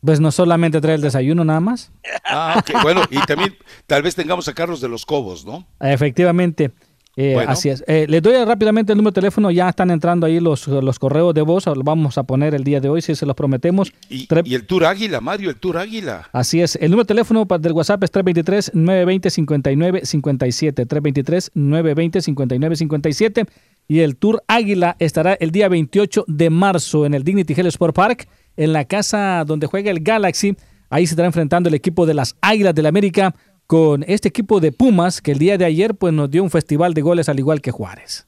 Pues 0.00 0.20
no 0.20 0.30
solamente 0.30 0.80
trae 0.80 0.94
el 0.94 1.00
desayuno 1.00 1.44
nada 1.44 1.60
más. 1.60 1.90
Ah, 2.24 2.56
ok, 2.58 2.82
bueno, 2.82 3.02
y 3.10 3.18
también 3.26 3.56
tal 3.86 4.02
vez 4.02 4.14
tengamos 4.14 4.46
a 4.46 4.54
Carlos 4.54 4.80
de 4.80 4.88
los 4.88 5.04
Cobos, 5.04 5.44
¿no? 5.44 5.66
Efectivamente. 5.80 6.70
Eh, 7.18 7.34
así 7.48 7.70
es. 7.70 7.82
Eh, 7.86 8.04
les 8.10 8.20
doy 8.20 8.34
rápidamente 8.44 8.92
el 8.92 8.98
número 8.98 9.10
de 9.10 9.14
teléfono. 9.14 9.50
Ya 9.50 9.70
están 9.70 9.90
entrando 9.90 10.26
ahí 10.26 10.38
los, 10.38 10.68
los 10.68 10.98
correos 10.98 11.32
de 11.32 11.40
voz. 11.40 11.64
Lo 11.66 11.82
vamos 11.82 12.18
a 12.18 12.24
poner 12.24 12.54
el 12.54 12.62
día 12.62 12.78
de 12.78 12.90
hoy, 12.90 13.00
si 13.00 13.14
se 13.14 13.24
los 13.24 13.34
prometemos. 13.34 13.90
Y, 14.10 14.28
el 14.54 14.66
Tour 14.66 14.84
Águila, 14.84 15.22
Mario, 15.22 15.48
el 15.48 15.56
Tour 15.56 15.78
Águila. 15.78 16.28
Así 16.32 16.60
es. 16.60 16.76
El 16.76 16.90
número 16.90 17.04
de 17.04 17.08
teléfono 17.08 17.46
del 17.46 17.72
WhatsApp 17.72 18.04
es 18.04 18.12
323-920-5957. 18.12 20.86
323-920-5957. 20.86 23.48
Y 23.88 24.00
el 24.00 24.16
Tour 24.16 24.42
Águila 24.46 24.96
estará 24.98 25.32
el 25.34 25.52
día 25.52 25.70
28 25.70 26.24
de 26.26 26.50
marzo 26.50 27.06
en 27.06 27.14
el 27.14 27.24
Dignity 27.24 27.54
Health 27.54 27.68
Sport 27.68 27.94
Park, 27.94 28.28
en 28.58 28.74
la 28.74 28.84
casa 28.84 29.42
donde 29.46 29.66
juega 29.66 29.90
el 29.90 30.00
Galaxy. 30.00 30.54
Ahí 30.90 31.06
se 31.06 31.14
estará 31.14 31.26
enfrentando 31.26 31.70
el 31.70 31.74
equipo 31.74 32.04
de 32.04 32.12
las 32.14 32.36
Águilas 32.42 32.74
del 32.74 32.82
la 32.82 32.90
América 32.90 33.34
con 33.66 34.04
este 34.06 34.28
equipo 34.28 34.60
de 34.60 34.72
Pumas 34.72 35.20
que 35.20 35.32
el 35.32 35.38
día 35.38 35.58
de 35.58 35.64
ayer 35.64 35.94
pues 35.94 36.12
nos 36.12 36.30
dio 36.30 36.42
un 36.42 36.50
festival 36.50 36.94
de 36.94 37.02
goles 37.02 37.28
al 37.28 37.38
igual 37.38 37.60
que 37.60 37.70
Juárez. 37.70 38.26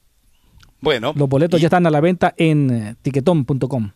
Bueno. 0.81 1.13
Los 1.15 1.27
boletos 1.27 1.59
ya 1.59 1.67
están 1.67 1.85
a 1.85 1.89
la 1.89 2.01
venta 2.01 2.33
en 2.37 2.69
eh, 2.69 2.95
tiquetón.com. 3.01 3.91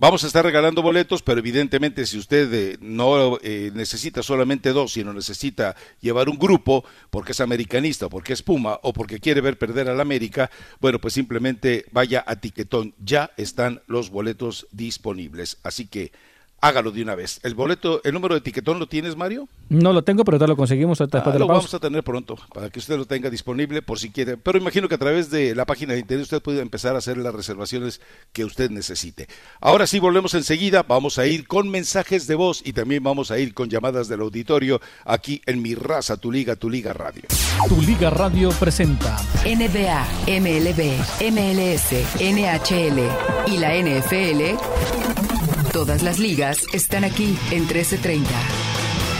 Vamos 0.00 0.22
a 0.22 0.28
estar 0.28 0.44
regalando 0.44 0.80
boletos, 0.80 1.22
pero 1.22 1.40
evidentemente 1.40 2.06
si 2.06 2.18
usted 2.18 2.54
eh, 2.54 2.78
no 2.80 3.36
eh, 3.42 3.72
necesita 3.74 4.22
solamente 4.22 4.72
dos, 4.72 4.92
sino 4.92 5.12
necesita 5.12 5.74
llevar 6.00 6.28
un 6.28 6.38
grupo 6.38 6.84
porque 7.10 7.32
es 7.32 7.40
americanista 7.40 8.06
o 8.06 8.08
porque 8.08 8.32
es 8.32 8.44
Puma 8.44 8.78
o 8.84 8.92
porque 8.92 9.18
quiere 9.18 9.40
ver 9.40 9.58
perder 9.58 9.88
al 9.88 10.00
América, 10.00 10.52
bueno, 10.80 11.00
pues 11.00 11.14
simplemente 11.14 11.84
vaya 11.90 12.22
a 12.24 12.36
Tiquetón. 12.36 12.94
Ya 13.00 13.32
están 13.36 13.82
los 13.88 14.10
boletos 14.10 14.68
disponibles. 14.70 15.58
Así 15.64 15.88
que 15.88 16.12
hágalo 16.60 16.90
de 16.90 17.02
una 17.02 17.14
vez. 17.14 17.40
¿El 17.42 17.54
boleto, 17.54 18.00
el 18.04 18.12
número 18.12 18.34
de 18.34 18.40
etiquetón 18.40 18.78
lo 18.78 18.86
tienes, 18.86 19.16
Mario? 19.16 19.48
No 19.68 19.92
lo 19.92 20.02
tengo, 20.02 20.24
pero 20.24 20.38
te 20.38 20.46
lo 20.46 20.56
conseguimos 20.56 21.00
ahorita 21.00 21.22
ah, 21.24 21.38
Lo 21.38 21.46
vamos 21.46 21.72
a 21.72 21.78
tener 21.78 22.02
pronto, 22.02 22.36
para 22.52 22.70
que 22.70 22.78
usted 22.78 22.96
lo 22.96 23.04
tenga 23.04 23.30
disponible 23.30 23.82
por 23.82 23.98
si 23.98 24.10
quiere. 24.10 24.36
Pero 24.36 24.58
imagino 24.58 24.88
que 24.88 24.94
a 24.94 24.98
través 24.98 25.30
de 25.30 25.54
la 25.54 25.66
página 25.66 25.92
de 25.94 26.00
internet 26.00 26.24
usted 26.24 26.42
puede 26.42 26.60
empezar 26.60 26.94
a 26.94 26.98
hacer 26.98 27.18
las 27.18 27.34
reservaciones 27.34 28.00
que 28.32 28.44
usted 28.44 28.70
necesite. 28.70 29.28
Ahora 29.60 29.86
sí, 29.86 29.98
volvemos 29.98 30.34
enseguida. 30.34 30.82
Vamos 30.82 31.18
a 31.18 31.26
ir 31.26 31.46
con 31.46 31.68
mensajes 31.68 32.26
de 32.26 32.34
voz 32.34 32.62
y 32.64 32.72
también 32.72 33.02
vamos 33.02 33.30
a 33.30 33.38
ir 33.38 33.54
con 33.54 33.68
llamadas 33.68 34.08
del 34.08 34.20
auditorio 34.20 34.80
aquí 35.04 35.42
en 35.46 35.62
Mi 35.62 35.74
Raza, 35.74 36.16
Tu 36.16 36.32
Liga, 36.32 36.56
Tu 36.56 36.70
Liga 36.70 36.92
Radio. 36.92 37.22
Tu 37.68 37.80
Liga 37.82 38.10
Radio 38.10 38.50
presenta 38.50 39.16
NBA, 39.44 40.06
MLB, 40.26 40.98
MLS, 41.30 41.92
NHL 42.20 43.52
y 43.52 43.58
la 43.58 43.74
NFL 43.74 45.37
Todas 45.72 46.02
las 46.02 46.18
ligas 46.18 46.64
están 46.72 47.04
aquí 47.04 47.36
en 47.50 47.66
1330. 47.66 48.30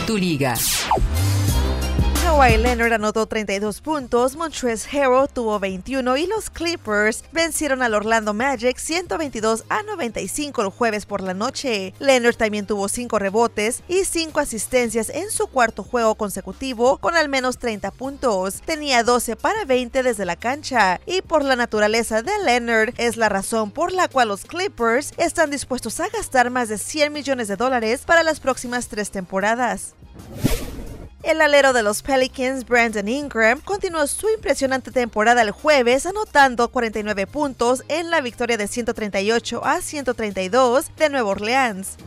Tu 0.07 0.17
liga. 0.17 0.55
Kawhi 2.29 2.57
Leonard 2.57 2.93
anotó 2.93 3.25
32 3.25 3.81
puntos, 3.81 4.35
Montrezl 4.35 4.87
Harrell 4.95 5.27
tuvo 5.33 5.59
21 5.59 6.15
y 6.15 6.27
los 6.27 6.51
Clippers 6.51 7.23
vencieron 7.31 7.81
al 7.81 7.95
Orlando 7.95 8.35
Magic 8.35 8.77
122 8.77 9.63
a 9.67 9.81
95 9.81 10.61
el 10.61 10.69
jueves 10.69 11.07
por 11.07 11.21
la 11.21 11.33
noche. 11.33 11.95
Leonard 11.97 12.35
también 12.35 12.67
tuvo 12.67 12.87
5 12.87 13.17
rebotes 13.17 13.81
y 13.87 14.05
5 14.05 14.39
asistencias 14.39 15.09
en 15.09 15.31
su 15.31 15.47
cuarto 15.47 15.83
juego 15.83 16.13
consecutivo 16.13 16.99
con 16.99 17.15
al 17.15 17.29
menos 17.29 17.57
30 17.57 17.89
puntos. 17.89 18.61
Tenía 18.61 19.03
12 19.03 19.35
para 19.35 19.65
20 19.65 20.03
desde 20.03 20.25
la 20.25 20.35
cancha 20.35 21.01
y 21.07 21.23
por 21.23 21.43
la 21.43 21.55
naturaleza 21.55 22.21
de 22.21 22.33
Leonard 22.45 22.93
es 22.97 23.17
la 23.17 23.29
razón 23.29 23.71
por 23.71 23.91
la 23.91 24.07
cual 24.07 24.27
los 24.27 24.45
Clippers 24.45 25.13
están 25.17 25.49
dispuestos 25.49 25.99
a 25.99 26.09
gastar 26.09 26.51
más 26.51 26.69
de 26.69 26.77
100 26.77 27.11
millones 27.11 27.47
de 27.47 27.55
dólares 27.55 28.03
para 28.05 28.21
las 28.21 28.39
próximas 28.39 28.87
tres 28.87 29.09
temporadas. 29.09 29.95
El 31.21 31.41
alero 31.41 31.73
de 31.73 31.83
los 31.83 32.01
Pelicans, 32.01 32.65
Brandon 32.65 33.07
Ingram, 33.07 33.59
continuó 33.59 34.07
su 34.07 34.29
impresionante 34.29 34.89
temporada 34.89 35.41
el 35.41 35.51
jueves 35.51 36.05
anotando 36.05 36.69
49 36.69 37.27
puntos 37.27 37.83
en 37.89 38.09
la 38.09 38.21
victoria 38.21 38.55
de 38.55 38.67
138 38.67 39.65
a 39.65 39.81
132 39.81 40.95
de 40.95 41.09
Nueva 41.09 41.29
Orleans. 41.29 41.97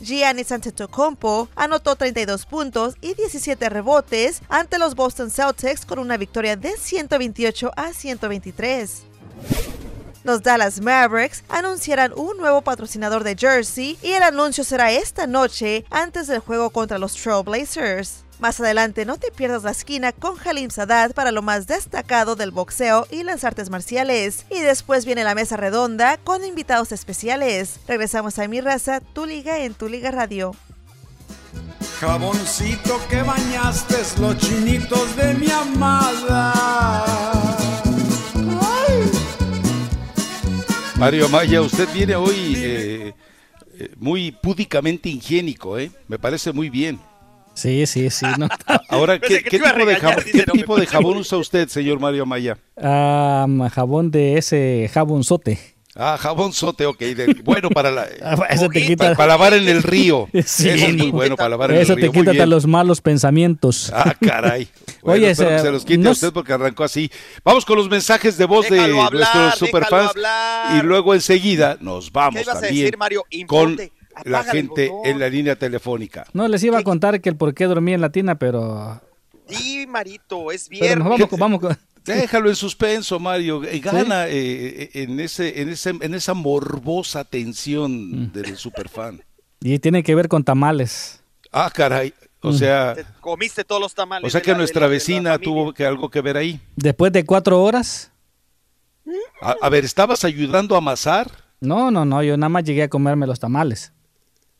Giannis 0.00 0.50
Antetokounmpo 0.50 1.48
anotó 1.56 1.96
32 1.96 2.46
puntos 2.46 2.94
y 3.02 3.12
17 3.14 3.68
rebotes 3.68 4.40
ante 4.48 4.78
los 4.78 4.94
Boston 4.94 5.30
Celtics 5.30 5.84
con 5.84 5.98
una 5.98 6.16
victoria 6.16 6.56
de 6.56 6.74
128 6.78 7.72
a 7.76 7.92
123. 7.92 9.02
Los 10.26 10.42
Dallas 10.42 10.80
Mavericks 10.80 11.44
anunciarán 11.48 12.12
un 12.16 12.36
nuevo 12.36 12.60
patrocinador 12.60 13.22
de 13.22 13.36
jersey 13.36 13.96
y 14.02 14.10
el 14.10 14.24
anuncio 14.24 14.64
será 14.64 14.90
esta 14.90 15.28
noche 15.28 15.84
antes 15.88 16.26
del 16.26 16.40
juego 16.40 16.70
contra 16.70 16.98
los 16.98 17.14
Trailblazers. 17.14 18.24
Más 18.40 18.58
adelante 18.58 19.04
no 19.04 19.18
te 19.18 19.30
pierdas 19.30 19.62
la 19.62 19.70
esquina 19.70 20.10
con 20.10 20.36
Halim 20.44 20.70
Sadat 20.70 21.12
para 21.12 21.30
lo 21.30 21.42
más 21.42 21.68
destacado 21.68 22.34
del 22.34 22.50
boxeo 22.50 23.06
y 23.08 23.22
las 23.22 23.44
artes 23.44 23.70
marciales. 23.70 24.46
Y 24.50 24.58
después 24.58 25.06
viene 25.06 25.22
la 25.22 25.36
mesa 25.36 25.56
redonda 25.56 26.16
con 26.16 26.44
invitados 26.44 26.90
especiales. 26.90 27.78
Regresamos 27.86 28.40
a 28.40 28.48
Mi 28.48 28.60
Raza, 28.60 28.98
Tu 29.12 29.26
Liga 29.26 29.60
en 29.60 29.74
Tu 29.74 29.88
Liga 29.88 30.10
Radio. 30.10 30.56
Jaboncito 32.00 33.00
que 33.08 33.22
bañaste 33.22 34.02
los 34.20 34.36
chinitos 34.38 35.14
de 35.14 35.34
mi 35.34 35.52
amada. 35.52 37.45
Mario 40.98 41.28
Maya, 41.28 41.60
usted 41.60 41.86
viene 41.92 42.16
hoy 42.16 42.54
eh, 42.56 43.14
eh, 43.78 43.90
muy 43.98 44.32
púdicamente 44.32 45.10
higiénico, 45.10 45.78
¿eh? 45.78 45.90
Me 46.08 46.18
parece 46.18 46.52
muy 46.52 46.70
bien. 46.70 46.98
Sí, 47.52 47.86
sí, 47.86 48.08
sí. 48.08 48.26
No. 48.38 48.48
Ahora, 48.88 49.18
¿qué, 49.18 49.40
tipo, 49.40 50.78
de, 50.78 50.86
jabón 50.86 51.18
usa 51.18 51.38
usted, 51.38 51.68
señor 51.68 52.00
Mario 52.00 52.24
Maya? 52.24 52.58
jabón 53.70 54.10
de 54.10 54.38
ese 54.38 54.90
jabonzote. 54.92 55.75
Ah, 55.98 56.18
jabón 56.20 56.52
sote, 56.52 56.84
ok. 56.84 57.02
bueno 57.42 57.70
para, 57.70 57.90
la, 57.90 58.06
ah, 58.22 58.36
para, 59.16 59.26
lavar 59.26 59.54
en 59.54 59.68
el 59.68 59.82
río. 59.82 60.28
Sí. 60.46 60.68
Eso 60.68 60.86
es 60.86 60.94
muy 60.96 61.10
bueno 61.10 61.36
para 61.36 61.48
lavar 61.50 61.70
en 61.70 61.78
el 61.78 61.86
río. 61.86 61.96
Eso 61.96 62.12
te 62.12 62.12
quita 62.12 62.46
los 62.46 62.66
malos 62.66 63.00
pensamientos. 63.00 63.90
Ah, 63.94 64.14
caray. 64.20 64.68
Oye, 65.02 65.30
espero 65.30 65.58
se 65.58 65.70
los 65.70 65.84
quite 65.84 66.06
a 66.06 66.10
usted 66.10 66.32
porque 66.32 66.52
arrancó 66.52 66.84
así. 66.84 67.10
Vamos 67.44 67.64
con 67.64 67.76
los 67.78 67.88
mensajes 67.88 68.36
de 68.36 68.44
voz 68.44 68.68
de 68.68 68.88
nuestros 68.88 69.54
superfans. 69.56 70.12
Y 70.78 70.82
luego 70.82 71.14
enseguida 71.14 71.78
nos 71.80 72.12
vamos 72.12 72.44
también 72.44 72.92
con 73.46 73.78
la 74.24 74.44
gente 74.44 74.90
en 75.04 75.18
la 75.18 75.28
línea 75.28 75.56
telefónica. 75.56 76.26
No, 76.32 76.48
les 76.48 76.62
iba 76.62 76.78
a 76.78 76.82
contar 76.82 77.20
que 77.20 77.28
el 77.28 77.36
por 77.36 77.54
qué 77.54 77.64
dormía 77.64 77.94
en 77.94 78.00
la 78.00 78.10
tina, 78.10 78.38
pero... 78.38 79.00
Sí, 79.48 79.86
Marito, 79.86 80.50
es 80.50 80.68
viernes. 80.68 81.06
vamos, 81.06 81.28
vamos, 81.38 81.76
Déjalo 82.06 82.48
en 82.48 82.56
suspenso, 82.56 83.18
Mario. 83.18 83.64
Eh, 83.64 83.80
gana 83.80 84.28
eh, 84.28 84.32
eh, 84.34 84.90
en, 84.94 85.20
ese, 85.20 85.60
en, 85.60 85.68
ese, 85.70 85.90
en 85.90 86.14
esa 86.14 86.34
morbosa 86.34 87.24
tensión 87.24 88.26
mm. 88.28 88.32
del 88.32 88.56
superfan. 88.56 89.22
Y 89.60 89.78
tiene 89.78 90.02
que 90.02 90.14
ver 90.14 90.28
con 90.28 90.44
tamales. 90.44 91.22
Ah, 91.52 91.70
caray. 91.72 92.14
O 92.40 92.50
mm. 92.50 92.54
sea. 92.54 92.96
comiste 93.20 93.64
todos 93.64 93.80
los 93.80 93.94
tamales. 93.94 94.26
O 94.26 94.30
sea 94.30 94.40
que 94.40 94.54
nuestra 94.54 94.86
vecina 94.86 95.38
tuvo 95.38 95.72
que 95.72 95.84
algo 95.84 96.10
que 96.10 96.20
ver 96.20 96.36
ahí. 96.36 96.60
Después 96.76 97.12
de 97.12 97.24
cuatro 97.24 97.62
horas. 97.62 98.12
A, 99.40 99.68
ver, 99.68 99.84
¿estabas 99.84 100.24
ayudando 100.24 100.74
a 100.74 100.78
amasar? 100.78 101.30
No, 101.60 101.90
no, 101.90 102.04
no. 102.04 102.22
Yo 102.22 102.36
nada 102.36 102.48
más 102.48 102.64
llegué 102.64 102.84
a 102.84 102.88
comerme 102.88 103.26
los 103.26 103.38
tamales. 103.38 103.92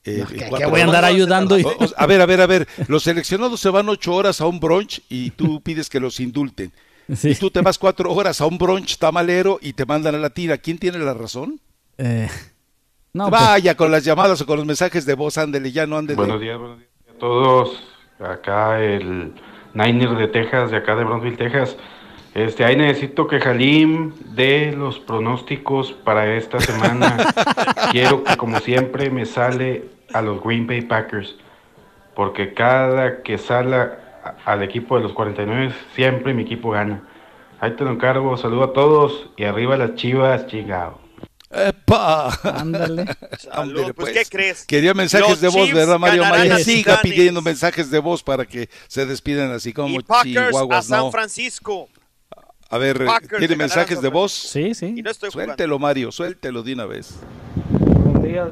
Eh, 0.05 0.25
que, 0.29 0.67
voy 0.67 0.81
a 0.81 0.85
andar 0.85 1.05
ayudando. 1.05 1.57
a 1.97 2.07
ver, 2.07 2.21
a 2.21 2.27
ver, 2.27 2.41
a 2.41 2.47
ver. 2.47 2.69
Los 2.87 3.03
seleccionados 3.03 3.61
se 3.61 3.71
van 3.71 3.89
ocho 3.89 4.15
horas 4.15 4.41
a 4.41 4.47
un 4.47 4.61
brunch 4.61 5.03
y 5.09 5.31
tú 5.31 5.61
pides 5.61 5.89
que 5.89 5.99
los 5.99 6.21
indulten. 6.21 6.73
Y 7.23 7.35
tú 7.35 7.51
te 7.51 7.61
vas 7.61 7.79
cuatro 7.79 8.13
horas 8.13 8.41
a 8.41 8.47
un 8.47 8.59
brunch 8.59 8.99
tamalero 8.99 9.59
y 9.61 9.73
te 9.73 9.87
mandan 9.87 10.15
a 10.15 10.19
la 10.19 10.31
tira. 10.31 10.59
¿Quién 10.59 10.79
tiene 10.79 10.99
la 10.99 11.15
razón? 11.15 11.61
Eh, 11.99 12.29
no, 13.13 13.31
pues. 13.31 13.41
Vaya 13.41 13.77
con 13.77 13.91
las 13.91 14.05
llamadas 14.05 14.41
o 14.41 14.47
con 14.47 14.57
los 14.57 14.67
mensajes 14.67 15.07
de 15.07 15.15
voz, 15.15 15.39
ándele, 15.39 15.73
ya 15.73 15.87
no 15.87 15.97
ándele. 15.97 16.17
Buenos 16.17 16.41
días, 16.41 16.59
buenos 16.59 16.79
días 16.79 16.91
a 17.09 17.19
todos. 17.19 17.83
Acá 18.19 18.83
el 18.83 19.33
Niner 19.75 20.17
de 20.17 20.29
Texas, 20.29 20.71
de 20.71 20.79
acá 20.79 20.97
de 20.97 21.05
Brownsville, 21.05 21.37
Texas. 21.37 21.77
Este, 22.35 22.65
ahí 22.65 22.77
necesito 22.77 23.27
que 23.27 23.41
Jalim 23.41 24.13
dé 24.35 24.73
los 24.77 24.99
pronósticos 24.99 25.93
para 25.93 26.37
esta 26.37 26.61
semana. 26.61 27.17
Quiero 27.93 28.25
que, 28.25 28.37
como 28.37 28.59
siempre, 28.61 29.09
me 29.11 29.25
sale 29.25 29.89
a 30.13 30.21
los 30.21 30.43
Green 30.43 30.67
Bay 30.67 30.83
Packers. 30.83 31.37
Porque 32.15 32.53
cada 32.53 33.23
que 33.23 33.39
sale 33.39 33.89
al 34.45 34.63
equipo 34.63 34.97
de 34.97 35.03
los 35.03 35.13
49, 35.13 35.75
siempre 35.95 36.35
mi 36.35 36.43
equipo 36.43 36.71
gana. 36.71 37.03
Ahí 37.61 37.75
te 37.77 37.85
lo 37.85 37.91
encargo, 37.91 38.37
saludo 38.37 38.65
a 38.65 38.73
todos 38.73 39.31
y 39.37 39.45
arriba 39.45 39.77
las 39.77 39.95
chivas, 39.95 40.47
chingado. 40.47 40.99
¡Epa! 41.51 42.29
Ándale. 42.43 43.07
pues, 43.31 43.93
pues, 43.95 44.13
¿qué 44.13 44.25
crees? 44.29 44.65
Quería 44.67 44.95
mensajes 44.95 45.41
de 45.41 45.49
voz, 45.49 45.73
¿verdad, 45.73 45.99
Mario 45.99 46.25
Maya? 46.25 46.59
Siga 46.59 47.01
pidiendo 47.03 47.41
mensajes 47.41 47.91
de 47.91 47.99
voz 47.99 48.23
para 48.23 48.45
que 48.45 48.69
se 48.89 49.07
despiden 49.07 49.53
así 49.53 49.73
como 49.73 49.89
y 49.89 50.03
Packers 50.03 50.57
a 50.71 50.83
San 50.83 51.11
Francisco. 51.11 51.89
A 52.69 52.79
ver, 52.79 53.07
¿tiene 53.39 53.55
mensajes 53.55 54.03
de 54.03 54.09
voz? 54.09 54.33
Sí, 54.33 54.75
sí. 54.75 55.03
suéltelo, 55.31 55.79
Mario, 55.79 56.11
suéltelo 56.11 56.63
de 56.63 56.73
una 56.75 56.85
vez. 56.85 57.21
Buenos 57.71 58.23
días. 58.23 58.49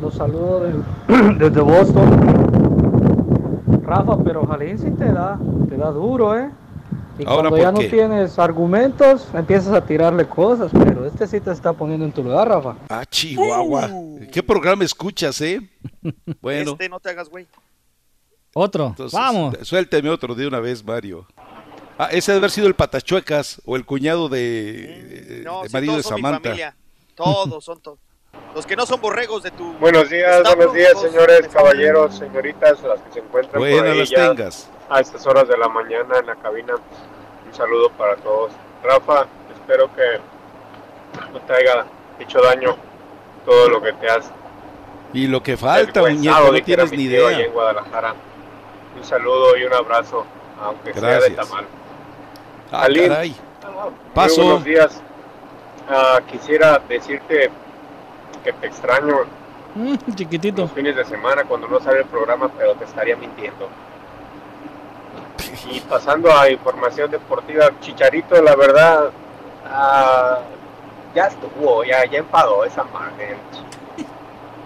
Los 0.00 0.14
saludo 0.14 0.66
desde 1.38 1.60
Boston. 1.60 2.81
Rafa, 3.82 4.22
pero 4.22 4.46
Jalín 4.46 4.78
sí 4.78 4.90
te 4.90 5.12
da, 5.12 5.38
te 5.68 5.76
da 5.76 5.90
duro, 5.90 6.36
¿eh? 6.36 6.50
Y 7.18 7.24
cuando 7.24 7.56
ya 7.56 7.70
no 7.70 7.78
tienes 7.78 8.38
argumentos, 8.38 9.28
empiezas 9.34 9.74
a 9.74 9.84
tirarle 9.84 10.26
cosas, 10.26 10.70
pero 10.72 11.04
este 11.04 11.26
sí 11.26 11.40
te 11.40 11.50
está 11.50 11.72
poniendo 11.72 12.04
en 12.06 12.12
tu 12.12 12.22
lugar, 12.22 12.48
Rafa. 12.48 12.76
Ah, 12.88 13.04
Chihuahua. 13.04 13.88
¿Qué 14.32 14.42
programa 14.42 14.84
escuchas, 14.84 15.40
eh? 15.40 15.60
Bueno. 16.40 16.72
Este 16.72 16.88
no 16.88 16.98
te 17.00 17.10
hagas, 17.10 17.28
güey. 17.28 17.46
Otro. 18.54 18.94
Vamos. 19.12 19.56
Suélteme 19.62 20.08
otro 20.10 20.34
de 20.34 20.46
una 20.46 20.60
vez, 20.60 20.84
Mario. 20.84 21.26
Ah, 21.98 22.08
ese 22.10 22.32
debe 22.32 22.40
haber 22.40 22.50
sido 22.50 22.66
el 22.66 22.74
Patachuecas 22.74 23.60
o 23.64 23.76
el 23.76 23.84
cuñado 23.84 24.28
de, 24.28 25.44
mm, 25.46 25.72
marido 25.72 25.96
de 25.96 26.02
Samantha. 26.02 26.74
Todos 27.14 27.64
son 27.64 27.80
todos. 27.80 27.98
Los 28.54 28.66
que 28.66 28.76
no 28.76 28.84
son 28.84 29.00
borregos 29.00 29.42
de 29.42 29.50
tu. 29.50 29.72
Buenos 29.74 30.10
días, 30.10 30.42
buenos 30.54 30.74
días, 30.74 31.00
señores, 31.00 31.48
caballeros, 31.48 32.18
señoritas, 32.18 32.82
las 32.82 33.00
que 33.00 33.12
se 33.12 33.18
encuentran 33.20 33.58
por 33.58 33.66
ahí 33.66 33.98
las 33.98 34.10
tengas. 34.10 34.70
a 34.90 35.00
estas 35.00 35.26
horas 35.26 35.48
de 35.48 35.56
la 35.56 35.68
mañana 35.68 36.18
en 36.18 36.26
la 36.26 36.36
cabina. 36.36 36.74
Un 37.46 37.54
saludo 37.54 37.90
para 37.92 38.16
todos. 38.16 38.52
Rafa, 38.84 39.26
espero 39.54 39.88
que 39.94 40.20
no 41.32 41.40
te 41.40 41.52
haya 41.54 41.86
hecho 42.18 42.42
daño 42.42 42.76
todo 43.46 43.70
lo 43.70 43.80
que 43.80 43.94
te 43.94 44.10
has. 44.10 44.30
Y 45.14 45.28
lo 45.28 45.42
que 45.42 45.56
falta, 45.56 46.00
muñeco, 46.00 46.52
no 46.52 46.62
tienes 46.62 46.92
ni 46.92 47.04
idea. 47.04 47.40
en 47.40 47.52
Guadalajara. 47.52 48.14
Un 48.96 49.04
saludo 49.04 49.56
y 49.56 49.64
un 49.64 49.72
abrazo, 49.72 50.26
aunque 50.60 50.92
sea 50.92 51.20
de 51.20 51.30
tamal. 51.30 51.64
Ah, 52.70 52.86
caray. 52.94 53.34
Paso. 54.14 54.42
buenos 54.42 54.64
días. 54.64 55.00
Ah, 55.88 56.20
quisiera 56.30 56.80
decirte 56.86 57.50
que 58.44 58.52
te 58.52 58.66
extraño. 58.66 59.20
Mm, 59.74 59.94
chiquitito. 60.14 60.62
Los 60.62 60.72
fines 60.72 60.96
de 60.96 61.04
semana 61.04 61.44
cuando 61.44 61.68
no 61.68 61.80
sale 61.80 62.00
el 62.00 62.06
programa, 62.06 62.50
pero 62.56 62.74
te 62.74 62.84
estaría 62.84 63.16
mintiendo. 63.16 63.68
Y 65.70 65.80
pasando 65.80 66.32
a 66.32 66.50
información 66.50 67.10
deportiva, 67.10 67.70
Chicharito, 67.80 68.40
la 68.42 68.56
verdad, 68.56 69.10
ah, 69.66 70.40
ya 71.14 71.26
estuvo, 71.26 71.84
ya, 71.84 72.04
ya 72.06 72.18
enfadó 72.18 72.64
esa 72.64 72.84
madre. 72.84 73.36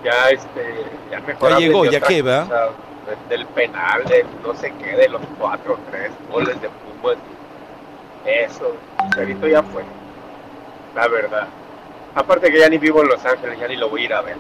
Ya, 0.03 0.31
este, 0.31 0.85
ya 1.11 1.21
mejor. 1.21 1.51
Ya 1.51 1.59
llegó, 1.59 1.85
ya 1.85 2.01
que 2.01 2.23
va. 2.23 2.47
Del 3.29 3.47
penal, 3.47 4.05
de 4.05 4.25
no 4.43 4.55
sé 4.55 4.73
qué, 4.83 4.97
de 4.97 5.09
los 5.09 5.23
cuatro 5.39 5.75
o 5.75 5.79
tres 5.91 6.11
goles 6.29 6.61
de 6.61 6.69
fútbol 6.69 7.17
eso, 8.27 8.75
Chicharito 9.05 9.47
ya 9.47 9.63
fue. 9.63 9.85
La 10.95 11.09
verdad. 11.09 11.47
Aparte 12.17 12.51
que 12.51 12.59
ya 12.59 12.69
ni 12.71 12.79
vivo 12.79 13.03
en 13.03 13.09
Los 13.09 13.25
Ángeles, 13.27 13.61
ya 13.61 13.69
ni 13.69 13.77
lo 13.77 13.91
voy 13.91 14.03
a 14.03 14.05
ir 14.07 14.13
a 14.15 14.23
ver. 14.23 14.37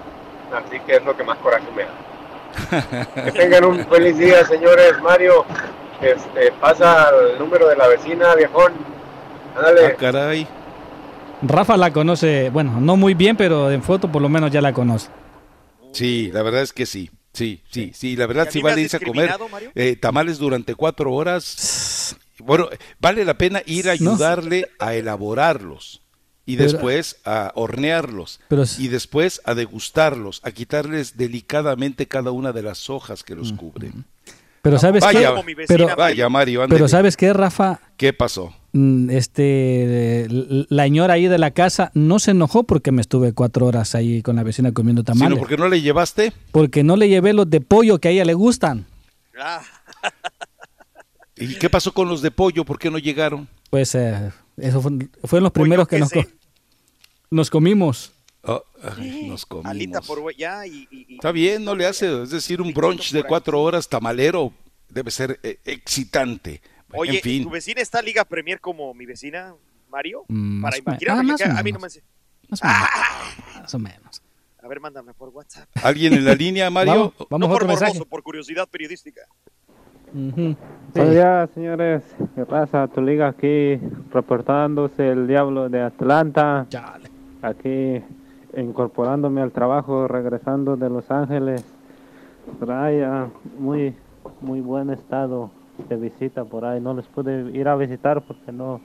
Así 0.50 0.80
que 0.80 0.96
es 0.96 1.04
lo 1.04 1.14
que 1.14 1.22
más 1.22 1.36
coraje 1.38 1.66
me 1.76 1.84
da. 1.84 3.06
que 3.24 3.32
tengan 3.32 3.66
un 3.66 3.86
feliz 3.86 4.16
día, 4.16 4.44
señores. 4.46 4.98
Mario, 5.02 5.44
este, 6.00 6.52
pasa 6.52 7.10
el 7.32 7.38
número 7.38 7.68
de 7.68 7.76
la 7.76 7.86
vecina, 7.86 8.34
viejón. 8.34 8.72
Ándale. 9.54 9.86
Ah, 9.88 9.94
caray. 9.94 10.48
Rafa 11.42 11.76
la 11.76 11.92
conoce, 11.92 12.48
bueno, 12.48 12.80
no 12.80 12.96
muy 12.96 13.12
bien, 13.12 13.36
pero 13.36 13.70
en 13.70 13.82
foto 13.82 14.10
por 14.10 14.22
lo 14.22 14.30
menos 14.30 14.50
ya 14.50 14.62
la 14.62 14.72
conoce. 14.72 15.10
Sí, 15.92 16.30
la 16.32 16.42
verdad 16.42 16.62
es 16.62 16.72
que 16.72 16.86
sí. 16.86 17.10
Sí, 17.34 17.62
sí, 17.70 17.92
sí, 17.94 18.16
la 18.16 18.26
verdad 18.26 18.48
sí 18.50 18.62
vale 18.62 18.80
irse 18.80 18.96
a 18.96 19.00
comer 19.00 19.30
eh, 19.74 19.96
tamales 19.96 20.38
durante 20.38 20.74
cuatro 20.74 21.12
horas. 21.12 22.16
Bueno, 22.38 22.70
vale 22.98 23.26
la 23.26 23.34
pena 23.34 23.62
ir 23.66 23.90
a 23.90 23.92
ayudarle 23.92 24.70
a 24.78 24.94
elaborarlos 24.94 26.05
y 26.46 26.56
después 26.56 27.16
a 27.24 27.52
hornearlos 27.56 28.40
y 28.78 28.88
después 28.88 29.42
a 29.44 29.54
degustarlos, 29.54 30.40
a 30.44 30.52
quitarles 30.52 31.16
delicadamente 31.16 32.06
cada 32.06 32.30
una 32.30 32.52
de 32.52 32.62
las 32.62 32.88
hojas 32.88 33.24
que 33.24 33.34
los 33.34 33.52
cubren. 33.52 34.04
Pero 34.62 34.78
sabes 34.78 35.04
qué, 35.04 35.28
pero, 35.68 35.94
vaya 35.96 36.28
Mario, 36.28 36.64
pero 36.68 36.88
sabes 36.88 37.16
qué, 37.16 37.32
Rafa, 37.32 37.80
¿qué 37.96 38.12
pasó? 38.12 38.52
Mm, 38.72 39.10
este, 39.10 40.26
la 40.28 40.82
señora 40.84 41.14
ahí 41.14 41.28
de 41.28 41.38
la 41.38 41.52
casa 41.52 41.90
no 41.94 42.18
se 42.18 42.32
enojó 42.32 42.64
porque 42.64 42.90
me 42.90 43.00
estuve 43.00 43.32
cuatro 43.32 43.66
horas 43.66 43.94
ahí 43.94 44.22
con 44.22 44.36
la 44.36 44.42
vecina 44.42 44.72
comiendo 44.72 45.04
tamales. 45.04 45.28
¿Sino 45.28 45.38
porque 45.38 45.56
no 45.56 45.68
le 45.68 45.82
llevaste? 45.82 46.32
Porque 46.50 46.82
no 46.82 46.96
le 46.96 47.08
llevé 47.08 47.32
los 47.32 47.48
de 47.48 47.60
pollo 47.60 48.00
que 48.00 48.08
a 48.08 48.10
ella 48.10 48.24
le 48.24 48.34
gustan. 48.34 48.86
Ah. 49.38 49.62
¿Y 51.36 51.54
qué 51.54 51.70
pasó 51.70 51.92
con 51.92 52.08
los 52.08 52.22
de 52.22 52.30
pollo? 52.30 52.64
¿Por 52.64 52.78
qué 52.78 52.90
no 52.90 52.98
llegaron? 52.98 53.48
Pues 53.70 53.94
eh, 53.94 54.32
eso 54.56 54.80
fue, 54.80 54.92
fueron 55.24 55.44
los 55.44 55.52
primeros 55.52 55.88
que 55.88 55.98
nos, 55.98 56.10
nos 57.30 57.50
comimos. 57.50 58.12
Oh, 58.42 58.62
nos 59.26 59.44
comimos. 59.44 60.00
Está 61.08 61.32
bien, 61.32 61.64
no 61.64 61.74
le 61.74 61.86
hace, 61.86 62.22
es 62.22 62.30
decir, 62.30 62.60
un 62.60 62.72
brunch 62.72 63.12
de 63.12 63.24
cuatro 63.24 63.60
horas 63.60 63.88
tamalero 63.88 64.52
debe 64.88 65.10
ser 65.10 65.40
eh, 65.42 65.58
excitante. 65.64 66.62
Oye, 66.92 67.16
en 67.16 67.22
fin. 67.22 67.42
¿tu 67.42 67.50
vecina 67.50 67.80
está 67.80 68.00
Liga 68.00 68.24
Premier 68.24 68.60
como 68.60 68.94
mi 68.94 69.04
vecina, 69.04 69.54
Mario? 69.88 70.24
Mm, 70.28 70.62
Para 70.62 70.78
imaginar, 70.78 71.16
ah, 71.16 71.20
a 71.58 71.62
mí 71.62 71.72
no 71.72 71.80
me 71.80 71.86
hace. 71.86 72.02
Más, 72.48 73.74
o 73.74 73.78
menos. 73.78 74.22
A 74.62 74.68
ver, 74.68 74.80
mándame 74.80 75.12
por 75.12 75.30
WhatsApp. 75.30 75.68
¿Alguien 75.82 76.14
en 76.14 76.24
la 76.24 76.34
línea, 76.34 76.70
Mario? 76.70 77.12
Vamos, 77.28 77.48
no 77.48 77.52
por 77.52 77.66
morboso, 77.66 78.04
por 78.06 78.22
curiosidad 78.22 78.68
periodística. 78.68 79.22
Buenos 80.16 81.10
días, 81.12 81.50
señores. 81.50 82.02
¿Qué 82.34 82.46
pasa? 82.46 82.88
Tu 82.88 83.02
liga 83.02 83.28
aquí 83.28 83.78
reportándose 84.10 85.10
el 85.10 85.26
Diablo 85.26 85.68
de 85.68 85.82
Atlanta. 85.82 86.66
Aquí 87.42 88.02
incorporándome 88.56 89.42
al 89.42 89.52
trabajo, 89.52 90.08
regresando 90.08 90.78
de 90.78 90.88
Los 90.88 91.10
Ángeles. 91.10 91.66
Traía 92.58 93.28
muy, 93.58 93.94
muy 94.40 94.62
buen 94.62 94.88
estado 94.88 95.50
de 95.86 95.96
visita 95.96 96.46
por 96.46 96.64
ahí. 96.64 96.80
No 96.80 96.94
les 96.94 97.06
pude 97.08 97.50
ir 97.54 97.68
a 97.68 97.76
visitar 97.76 98.22
porque 98.22 98.52
no, 98.52 98.80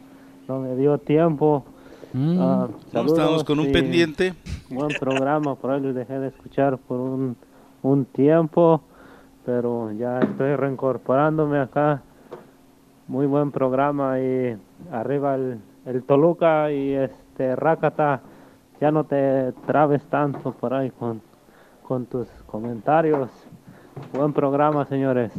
no 0.50 0.60
me 0.60 0.76
dio 0.76 0.98
tiempo. 0.98 1.64
Mm. 2.12 2.66
Estamos 2.94 3.46
con 3.46 3.58
un 3.58 3.72
pendiente. 3.72 4.34
Buen 4.70 4.90
programa, 5.00 5.56
por 5.56 5.72
ahí 5.72 5.80
les 5.80 5.96
dejé 5.96 6.20
de 6.20 6.28
escuchar 6.28 6.78
por 6.78 7.00
un, 7.00 7.38
un 7.84 8.04
tiempo 8.04 8.82
pero 9.52 9.92
ya 9.92 10.20
estoy 10.20 10.56
reincorporándome 10.56 11.60
acá. 11.60 12.02
Muy 13.08 13.26
buen 13.26 13.52
programa 13.52 14.18
y 14.18 14.56
arriba 14.94 15.36
el, 15.36 16.04
Toluca 16.08 16.72
y 16.72 16.94
este 16.94 17.58
Rakata. 17.58 18.22
Ya 18.80 18.92
no 18.92 19.04
te 19.04 19.52
trabes 19.68 20.02
tanto 20.10 20.54
por 20.54 20.74
ahí 20.74 20.90
con, 20.92 21.22
con 21.84 22.06
tus 22.06 22.30
comentarios. 22.46 23.30
Buen 24.14 24.32
programa, 24.32 24.86
señores. 24.86 25.34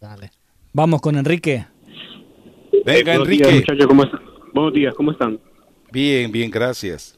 Dale. 0.00 0.30
Vamos 0.72 1.00
con 1.00 1.16
Enrique. 1.16 1.64
Venga, 2.84 3.14
Enrique. 3.14 3.52
muchachos, 3.52 3.86
¿cómo 3.86 4.02
están? 4.02 4.20
Buenos 4.52 4.72
días, 4.72 4.94
¿cómo 4.96 5.12
están? 5.12 5.38
Bien, 5.92 6.32
bien, 6.32 6.50
gracias. 6.50 7.16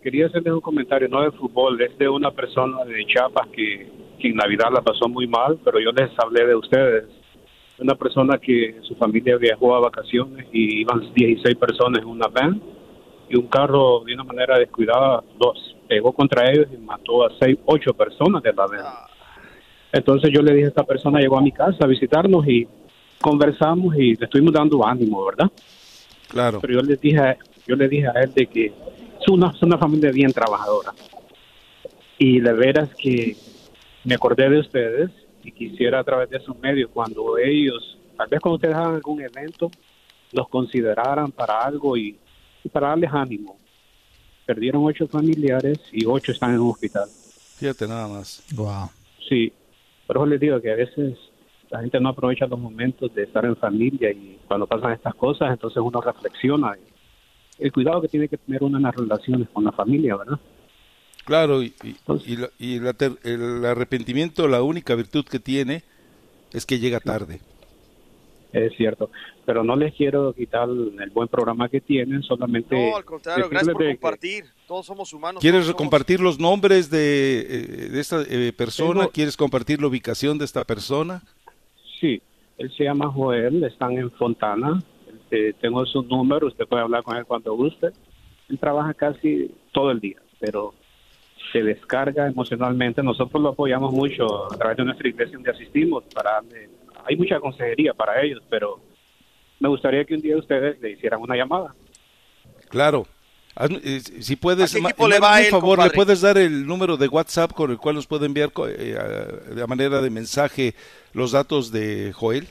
Quería 0.00 0.26
hacerles 0.26 0.52
un 0.52 0.60
comentario, 0.60 1.08
no 1.08 1.22
de 1.22 1.32
fútbol, 1.32 1.80
es 1.80 1.98
de 1.98 2.08
una 2.08 2.30
persona 2.30 2.84
de 2.84 3.04
Chiapas 3.06 3.48
que 3.48 4.02
que 4.22 4.28
en 4.28 4.36
Navidad 4.36 4.68
la 4.72 4.80
pasó 4.80 5.08
muy 5.08 5.26
mal, 5.26 5.58
pero 5.64 5.80
yo 5.80 5.90
les 5.90 6.10
hablé 6.18 6.46
de 6.46 6.54
ustedes. 6.54 7.04
Una 7.78 7.96
persona 7.96 8.38
que 8.38 8.76
su 8.82 8.94
familia 8.94 9.36
viajó 9.36 9.74
a 9.74 9.80
vacaciones 9.80 10.46
y 10.52 10.80
iban 10.80 11.12
16 11.12 11.56
personas 11.56 12.02
en 12.02 12.08
una 12.08 12.28
van 12.28 12.62
y 13.28 13.36
un 13.36 13.48
carro 13.48 14.04
de 14.06 14.14
una 14.14 14.22
manera 14.22 14.58
descuidada 14.58 15.24
los 15.40 15.76
pegó 15.88 16.12
contra 16.12 16.50
ellos 16.50 16.68
y 16.72 16.76
mató 16.76 17.26
a 17.26 17.32
6, 17.40 17.58
8 17.66 17.94
personas 17.94 18.42
de 18.42 18.52
la 18.52 18.66
van. 18.66 18.84
Entonces 19.92 20.30
yo 20.32 20.40
le 20.40 20.54
dije 20.54 20.66
a 20.66 20.68
esta 20.68 20.84
persona, 20.84 21.18
llegó 21.18 21.38
a 21.38 21.42
mi 21.42 21.50
casa 21.50 21.78
a 21.80 21.88
visitarnos 21.88 22.46
y 22.46 22.68
conversamos 23.20 23.96
y 23.96 24.14
le 24.14 24.24
estuvimos 24.24 24.52
dando 24.52 24.86
ánimo, 24.86 25.24
¿verdad? 25.24 25.50
Claro. 26.28 26.60
Pero 26.60 26.74
yo 26.74 26.80
le 26.80 26.96
dije, 26.96 27.36
yo 27.66 27.74
le 27.74 27.88
dije 27.88 28.06
a 28.06 28.20
él 28.22 28.32
de 28.32 28.46
que 28.46 28.66
es 28.66 29.28
una, 29.28 29.48
es 29.48 29.62
una 29.62 29.78
familia 29.78 30.12
bien 30.12 30.32
trabajadora. 30.32 30.92
Y 32.18 32.38
de 32.38 32.52
veras 32.52 32.88
que 32.94 33.36
me 34.04 34.14
acordé 34.14 34.48
de 34.48 34.60
ustedes 34.60 35.10
y 35.44 35.52
quisiera 35.52 36.00
a 36.00 36.04
través 36.04 36.30
de 36.30 36.38
esos 36.38 36.58
medios, 36.58 36.90
cuando 36.92 37.38
ellos, 37.38 37.98
tal 38.16 38.28
vez 38.28 38.40
cuando 38.40 38.56
ustedes 38.56 38.74
hagan 38.74 38.94
algún 38.94 39.20
evento, 39.20 39.70
los 40.32 40.48
consideraran 40.48 41.30
para 41.32 41.60
algo 41.60 41.96
y, 41.96 42.18
para 42.72 42.88
darles 42.88 43.10
ánimo. 43.12 43.56
Perdieron 44.46 44.84
ocho 44.84 45.06
familiares 45.06 45.78
y 45.92 46.04
ocho 46.06 46.32
están 46.32 46.54
en 46.54 46.60
un 46.60 46.70
hospital. 46.70 47.08
Fíjate 47.56 47.86
nada 47.86 48.08
más. 48.08 48.44
Wow. 48.54 48.90
Sí, 49.28 49.52
por 50.06 50.16
eso 50.16 50.26
les 50.26 50.40
digo 50.40 50.60
que 50.60 50.70
a 50.70 50.76
veces 50.76 51.16
la 51.70 51.80
gente 51.80 52.00
no 52.00 52.10
aprovecha 52.10 52.46
los 52.46 52.58
momentos 52.58 53.14
de 53.14 53.22
estar 53.24 53.44
en 53.44 53.56
familia 53.56 54.10
y 54.10 54.38
cuando 54.46 54.66
pasan 54.66 54.92
estas 54.92 55.14
cosas, 55.14 55.50
entonces 55.50 55.82
uno 55.82 56.00
reflexiona 56.00 56.76
el 57.58 57.72
cuidado 57.72 58.02
que 58.02 58.08
tiene 58.08 58.28
que 58.28 58.36
tener 58.36 58.62
una 58.62 58.78
en 58.78 58.84
las 58.84 58.96
relaciones 58.96 59.48
con 59.50 59.64
la 59.64 59.72
familia, 59.72 60.16
¿verdad? 60.16 60.38
Claro, 61.24 61.62
y, 61.62 61.74
y, 62.58 62.76
el 62.76 63.64
arrepentimiento, 63.64 64.48
la 64.48 64.62
única 64.62 64.94
virtud 64.94 65.24
que 65.24 65.38
tiene 65.38 65.82
es 66.52 66.66
que 66.66 66.78
llega 66.78 67.00
tarde. 67.00 67.40
Es 68.52 68.76
cierto, 68.76 69.10
pero 69.46 69.64
no 69.64 69.76
les 69.76 69.94
quiero 69.94 70.34
quitar 70.34 70.68
el 70.68 71.10
buen 71.10 71.28
programa 71.28 71.70
que 71.70 71.80
tienen, 71.80 72.22
solamente... 72.22 72.90
No, 72.90 72.96
al 72.96 73.04
contrario, 73.04 73.48
gracias 73.48 73.72
por 73.72 73.86
compartir, 73.86 74.44
todos 74.66 74.84
somos 74.84 75.12
humanos. 75.14 75.40
¿Quieres 75.40 75.72
compartir 75.72 76.20
los 76.20 76.38
nombres 76.38 76.90
de, 76.90 77.40
eh, 77.40 77.88
de 77.88 78.00
esta 78.00 78.22
eh, 78.28 78.52
persona? 78.52 79.06
¿Quieres 79.06 79.38
compartir 79.38 79.80
la 79.80 79.86
ubicación 79.86 80.36
de 80.36 80.44
esta 80.44 80.64
persona? 80.64 81.22
Sí, 81.98 82.20
él 82.58 82.70
se 82.76 82.84
llama 82.84 83.10
Joel, 83.10 83.64
están 83.64 83.92
en 83.92 84.10
Fontana, 84.10 84.82
este, 85.32 85.54
tengo 85.54 85.86
su 85.86 86.02
número, 86.02 86.48
usted 86.48 86.66
puede 86.66 86.82
hablar 86.82 87.02
con 87.02 87.16
él 87.16 87.24
cuando 87.24 87.54
guste. 87.54 87.88
Él 88.50 88.58
trabaja 88.58 88.92
casi 88.92 89.50
todo 89.72 89.90
el 89.90 90.00
día, 90.00 90.20
pero 90.38 90.74
se 91.50 91.62
descarga 91.62 92.26
emocionalmente. 92.26 93.02
Nosotros 93.02 93.42
lo 93.42 93.48
apoyamos 93.50 93.92
mucho 93.92 94.52
a 94.52 94.56
través 94.56 94.76
de 94.76 94.84
nuestra 94.84 95.08
iglesia 95.08 95.34
donde 95.34 95.50
asistimos 95.50 96.04
para 96.14 96.32
darle 96.32 96.68
hay 97.04 97.16
mucha 97.16 97.40
consejería 97.40 97.94
para 97.94 98.22
ellos, 98.22 98.42
pero 98.48 98.80
me 99.58 99.68
gustaría 99.68 100.04
que 100.04 100.14
un 100.14 100.20
día 100.20 100.36
ustedes 100.36 100.80
le 100.80 100.92
hicieran 100.92 101.20
una 101.20 101.36
llamada. 101.36 101.74
Claro. 102.68 103.06
Eh, 103.84 104.00
si 104.00 104.36
puedes, 104.36 104.74
le 104.74 105.50
favor, 105.50 105.82
¿le 105.82 105.90
puedes 105.90 106.22
dar 106.22 106.38
el 106.38 106.66
número 106.66 106.96
de 106.96 107.06
WhatsApp 107.06 107.52
con 107.52 107.70
el 107.70 107.76
cual 107.76 107.96
nos 107.96 108.06
puede 108.06 108.24
enviar 108.24 108.50
eh, 108.66 108.96
de 109.54 109.66
manera 109.66 110.00
de 110.00 110.08
mensaje 110.08 110.74
los 111.12 111.32
datos 111.32 111.70
de 111.70 112.12
Joel? 112.14 112.48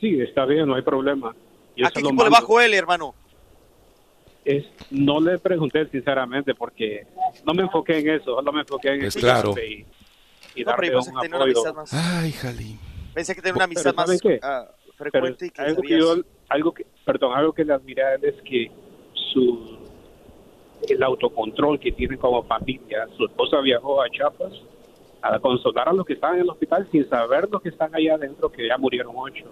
Sí, 0.00 0.20
está 0.20 0.44
bien, 0.44 0.66
no 0.66 0.74
hay 0.74 0.82
problema. 0.82 1.30
¿A 1.82 1.90
qué 1.90 2.00
equipo 2.00 2.24
le 2.24 2.30
va 2.30 2.42
Joel, 2.42 2.74
hermano? 2.74 3.14
Es, 4.44 4.64
no 4.90 5.20
le 5.20 5.38
pregunté 5.38 5.86
sinceramente 5.88 6.54
porque 6.54 7.06
no 7.46 7.54
me 7.54 7.62
enfoqué 7.62 7.98
en 7.98 8.10
eso, 8.10 8.36
solo 8.36 8.52
me 8.52 8.60
enfoqué 8.60 8.94
en 8.94 9.04
es 9.04 9.14
claro. 9.14 9.54
y, 9.56 9.86
y 10.54 10.64
darle 10.64 10.96
un 10.96 11.34
apoyo. 11.34 11.62
Ay, 11.92 12.32
Jalín. 12.32 12.78
Pensé 13.14 13.34
que 13.34 13.40
tenía 13.40 13.54
una 13.54 13.64
amistad 13.64 13.94
más 13.94 14.10
uh, 14.10 14.94
frecuente 14.96 15.46
y 15.46 15.50
que 15.50 15.62
algo 15.62 15.82
que 15.82 15.98
yo, 15.98 16.16
algo 16.48 16.74
que, 16.74 16.86
perdón, 17.04 17.32
algo 17.34 17.52
que 17.52 17.64
le 17.64 17.72
admiré 17.72 18.02
a 18.02 18.14
él 18.14 18.24
es 18.24 18.34
que 18.42 18.70
su 19.32 19.78
el 20.88 21.02
autocontrol 21.02 21.78
que 21.80 21.92
tiene 21.92 22.18
como 22.18 22.42
familia. 22.42 23.06
Su 23.16 23.24
esposa 23.24 23.60
viajó 23.60 24.02
a 24.02 24.10
Chiapas 24.10 24.52
a 25.22 25.38
consolar 25.38 25.88
a 25.88 25.92
los 25.92 26.04
que 26.04 26.14
estaban 26.14 26.36
en 26.36 26.42
el 26.42 26.50
hospital 26.50 26.86
sin 26.92 27.08
saber 27.08 27.48
los 27.50 27.62
que 27.62 27.70
están 27.70 27.94
allá 27.94 28.14
adentro, 28.14 28.52
que 28.52 28.68
ya 28.68 28.76
murieron 28.76 29.14
ocho. 29.16 29.46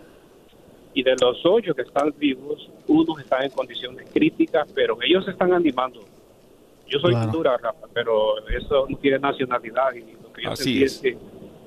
Y 0.95 1.03
de 1.03 1.15
los 1.21 1.45
ocho 1.45 1.75
que 1.75 1.83
están 1.83 2.13
vivos, 2.19 2.69
uno 2.87 3.19
está 3.19 3.45
en 3.45 3.51
condiciones 3.51 4.11
críticas, 4.13 4.71
pero 4.75 4.99
ellos 5.03 5.25
se 5.25 5.31
están 5.31 5.53
animando. 5.53 6.01
Yo 6.87 6.99
soy 6.99 7.15
dura, 7.33 7.57
Rafa, 7.57 7.87
pero 7.95 8.47
eso 8.49 8.87
no 8.89 8.97
tiene 8.99 9.19
nacionalidad 9.19 9.95
y 9.95 10.13
lo 10.23 10.33
que 10.33 10.43
yo 10.43 10.51
Así 10.51 10.83
es. 10.83 10.97
es 10.97 11.01
que 11.01 11.19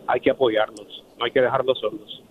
hay 0.07 0.19
que 0.19 0.29
apoyarlos 0.29 1.05
no 1.17 1.25
hay 1.25 1.31
que 1.31 1.41
dejarlos 1.41 1.79
solos. 1.79 2.21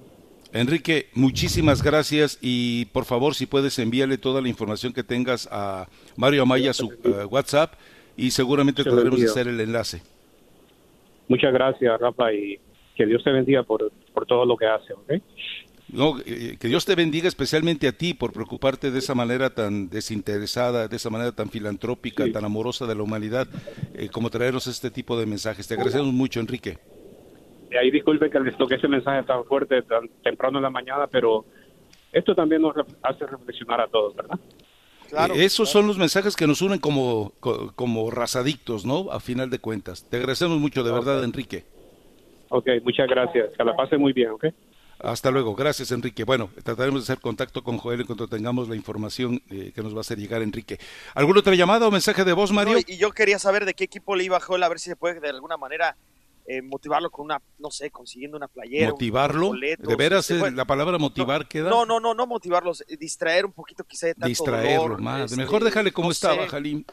Enrique, 0.53 1.09
muchísimas 1.14 1.82
gracias 1.82 2.38
y 2.40 2.86
por 2.86 3.05
favor 3.05 3.34
si 3.34 3.47
puedes 3.47 3.78
envíale 3.78 4.18
toda 4.18 4.40
la 4.40 4.49
información 4.49 4.92
que 4.92 5.03
tengas 5.03 5.49
a 5.51 5.88
Mario 6.16 6.42
Amaya 6.42 6.72
su 6.72 6.92
eh, 6.92 7.24
WhatsApp 7.24 7.74
y 8.16 8.30
seguramente 8.30 8.84
tendremos 8.84 9.18
que 9.18 9.26
hacer 9.26 9.49
el 9.49 9.61
enlace. 9.61 10.01
Muchas 11.26 11.53
gracias 11.53 12.01
Rafa 12.01 12.32
y 12.32 12.59
que 12.95 13.05
Dios 13.07 13.24
te 13.24 13.32
bendiga 13.32 13.64
por, 13.64 13.90
por 14.12 14.26
todo 14.26 14.45
lo 14.45 14.57
que 14.57 14.66
hace, 14.66 14.92
¿ok? 14.92 15.14
No, 15.95 16.18
eh, 16.26 16.57
que 16.59 16.68
Dios 16.68 16.84
te 16.84 16.95
bendiga 16.95 17.28
especialmente 17.28 17.88
a 17.88 17.92
ti 17.92 18.14
por 18.14 18.32
preocuparte 18.32 18.90
de 18.90 18.99
esa 18.99 19.14
manera 19.14 19.55
tan 19.55 19.88
desinteresada, 19.88 20.88
de 20.88 20.97
esa 20.97 21.09
manera 21.09 21.32
tan 21.32 21.49
filantrópica, 21.49 22.30
tan 22.32 22.45
amorosa 22.45 22.86
de 22.86 22.95
la 22.95 23.03
humanidad, 23.03 23.49
eh, 23.95 24.09
como 24.11 24.28
traernos 24.28 24.66
este 24.66 24.90
tipo 24.90 25.18
de 25.18 25.26
mensajes. 25.26 25.66
Te 25.68 25.74
agradecemos 25.74 26.12
mucho, 26.12 26.40
Enrique 26.40 26.78
ahí 27.78 27.90
disculpe 27.90 28.30
que 28.30 28.40
les 28.40 28.57
toque 28.57 28.76
ese 28.76 28.88
mensaje 28.88 29.22
tan 29.24 29.45
fuerte, 29.45 29.82
tan 29.82 30.09
temprano 30.22 30.59
en 30.59 30.64
la 30.64 30.70
mañana, 30.70 31.07
pero 31.07 31.45
esto 32.12 32.34
también 32.34 32.62
nos 32.62 32.74
hace 33.03 33.26
reflexionar 33.26 33.80
a 33.80 33.88
todos, 33.88 34.14
¿verdad? 34.14 34.38
Claro, 35.09 35.34
eh, 35.34 35.45
Esos 35.45 35.68
son 35.70 35.86
los 35.86 35.99
mensajes 35.99 36.36
que 36.36 36.47
nos 36.47 36.62
unen 36.62 36.78
como, 36.78 37.32
como 37.74 38.11
razadictos, 38.11 38.84
¿no? 38.84 39.11
A 39.11 39.20
final 39.20 39.51
de 39.51 39.59
cuentas. 39.59 40.07
Te 40.09 40.16
agradecemos 40.16 40.59
mucho, 40.59 40.82
de 40.82 40.92
verdad, 40.92 41.22
Enrique. 41.22 41.64
Ok, 42.49 42.68
muchas 42.82 43.09
gracias. 43.09 43.51
Que 43.57 43.64
la 43.64 43.76
pase 43.76 43.97
muy 43.99 44.12
bien, 44.12 44.30
¿ok? 44.30 44.47
Hasta 44.99 45.30
luego. 45.30 45.55
Gracias, 45.55 45.90
Enrique. 45.92 46.24
Bueno, 46.24 46.51
trataremos 46.62 47.01
de 47.07 47.12
hacer 47.12 47.20
contacto 47.20 47.62
con 47.62 47.78
Joel 47.78 48.01
en 48.01 48.07
cuanto 48.07 48.28
tengamos 48.28 48.68
la 48.68 48.76
información 48.76 49.42
eh, 49.51 49.72
que 49.74 49.82
nos 49.82 49.95
va 49.95 49.99
a 49.99 50.01
hacer 50.01 50.18
llegar 50.18 50.42
Enrique. 50.42 50.78
¿Alguna 51.14 51.40
otra 51.40 51.55
llamada 51.55 51.86
o 51.86 51.90
mensaje 51.90 52.24
de 52.24 52.32
voz, 52.32 52.53
Mario? 52.53 52.78
y 52.86 52.97
yo 52.97 53.12
quería 53.12 53.38
saber 53.38 53.64
de 53.64 53.74
qué 53.74 53.84
equipo 53.84 54.16
le 54.16 54.24
iba 54.24 54.36
a 54.36 54.40
Joel, 54.40 54.62
a 54.62 54.68
ver 54.68 54.78
si 54.78 54.90
se 54.90 54.97
puede 54.97 55.20
de 55.20 55.28
alguna 55.28 55.57
manera 55.57 55.97
eh, 56.47 56.61
motivarlo 56.61 57.11
con 57.11 57.24
una, 57.24 57.40
no 57.59 57.70
sé, 57.70 57.90
consiguiendo 57.90 58.36
una 58.36 58.49
playera. 58.49 58.90
¿Motivarlo? 58.90 59.53
¿De 59.53 59.97
veras 59.97 60.30
este, 60.30 60.51
la 60.51 60.66
palabra 60.66 60.99
motivar 60.99 61.49
queda? 61.49 61.70
No, 61.70 61.86
no, 61.86 62.01
no, 62.01 62.12
no 62.12 62.26
motivarlos, 62.26 62.84
eh, 62.86 62.99
distraer 62.99 63.47
un 63.47 63.53
poquito 63.53 63.82
quizá 63.84 64.09
de 64.09 64.14
tanto 64.14 64.28
Distraerlo 64.28 64.99
más, 64.99 65.30
este, 65.30 65.36
mejor 65.36 65.64
déjale 65.64 65.90
como 65.90 66.11
estaba, 66.11 66.47
Jalim. 66.47 66.84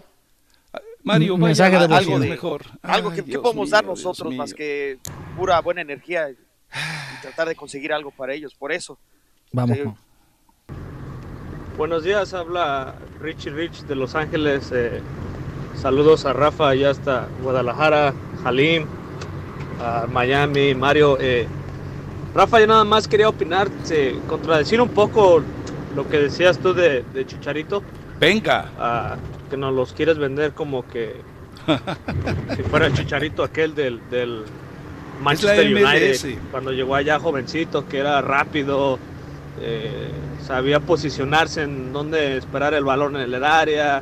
Ah, 0.74 0.80
Mario, 1.04 1.38
vaya, 1.38 1.70
de 1.70 1.94
algo 1.94 2.20
de, 2.20 2.30
mejor. 2.30 2.64
Algo 2.82 3.12
que, 3.12 3.24
podemos 3.24 3.72
dar 3.72 3.84
nosotros 3.84 4.34
más 4.34 4.54
que 4.54 5.00
pura 5.36 5.60
buena 5.60 5.82
energía 5.82 6.30
y 6.74 7.22
tratar 7.22 7.48
de 7.48 7.56
conseguir 7.56 7.94
algo 7.94 8.12
para 8.12 8.34
ellos, 8.34 8.54
por 8.54 8.72
eso. 8.72 8.98
Vamos. 9.52 9.78
Buenos 11.78 12.04
días, 12.04 12.34
habla 12.34 12.96
Richie 13.20 13.50
Rich 13.50 13.84
de 13.84 13.96
Los 13.96 14.16
Ángeles. 14.16 14.72
Eh, 14.74 15.02
saludos 15.76 16.26
a 16.26 16.34
Rafa 16.34 16.70
allá 16.70 16.92
hasta 16.92 17.28
Guadalajara, 17.42 18.14
Jalim, 18.44 18.86
Miami, 20.12 20.76
Mario. 20.76 21.18
Eh, 21.20 21.48
Rafa, 22.36 22.60
yo 22.60 22.68
nada 22.68 22.84
más 22.84 23.08
quería 23.08 23.28
opinar, 23.28 23.70
contradecir 24.28 24.80
un 24.80 24.90
poco 24.90 25.42
lo 25.96 26.08
que 26.08 26.20
decías 26.20 26.60
tú 26.60 26.74
de, 26.74 27.04
Chicharito. 27.26 27.84
Venga. 28.20 29.18
que 29.50 29.58
nos 29.58 29.74
los 29.74 29.92
quieres 29.94 30.18
vender 30.18 30.54
como 30.54 30.88
que 30.88 31.16
si 32.56 32.64
fuera 32.64 32.88
el 32.88 32.94
Chicharito 32.98 33.44
aquel 33.44 33.76
del, 33.76 34.00
del 34.10 34.46
Manchester 35.22 35.68
United, 35.68 36.40
cuando 36.52 36.72
llegó 36.72 36.96
allá 36.96 37.20
jovencito, 37.20 37.88
que 37.88 38.00
era 38.00 38.22
rápido, 38.22 39.00
eh, 39.62 40.10
sabía 40.46 40.80
posicionarse 40.80 41.64
en 41.64 41.94
donde 41.94 42.38
esperar 42.38 42.74
el 42.74 42.84
balón 42.84 43.16
en 43.16 43.34
el 43.34 43.44
área, 43.44 44.02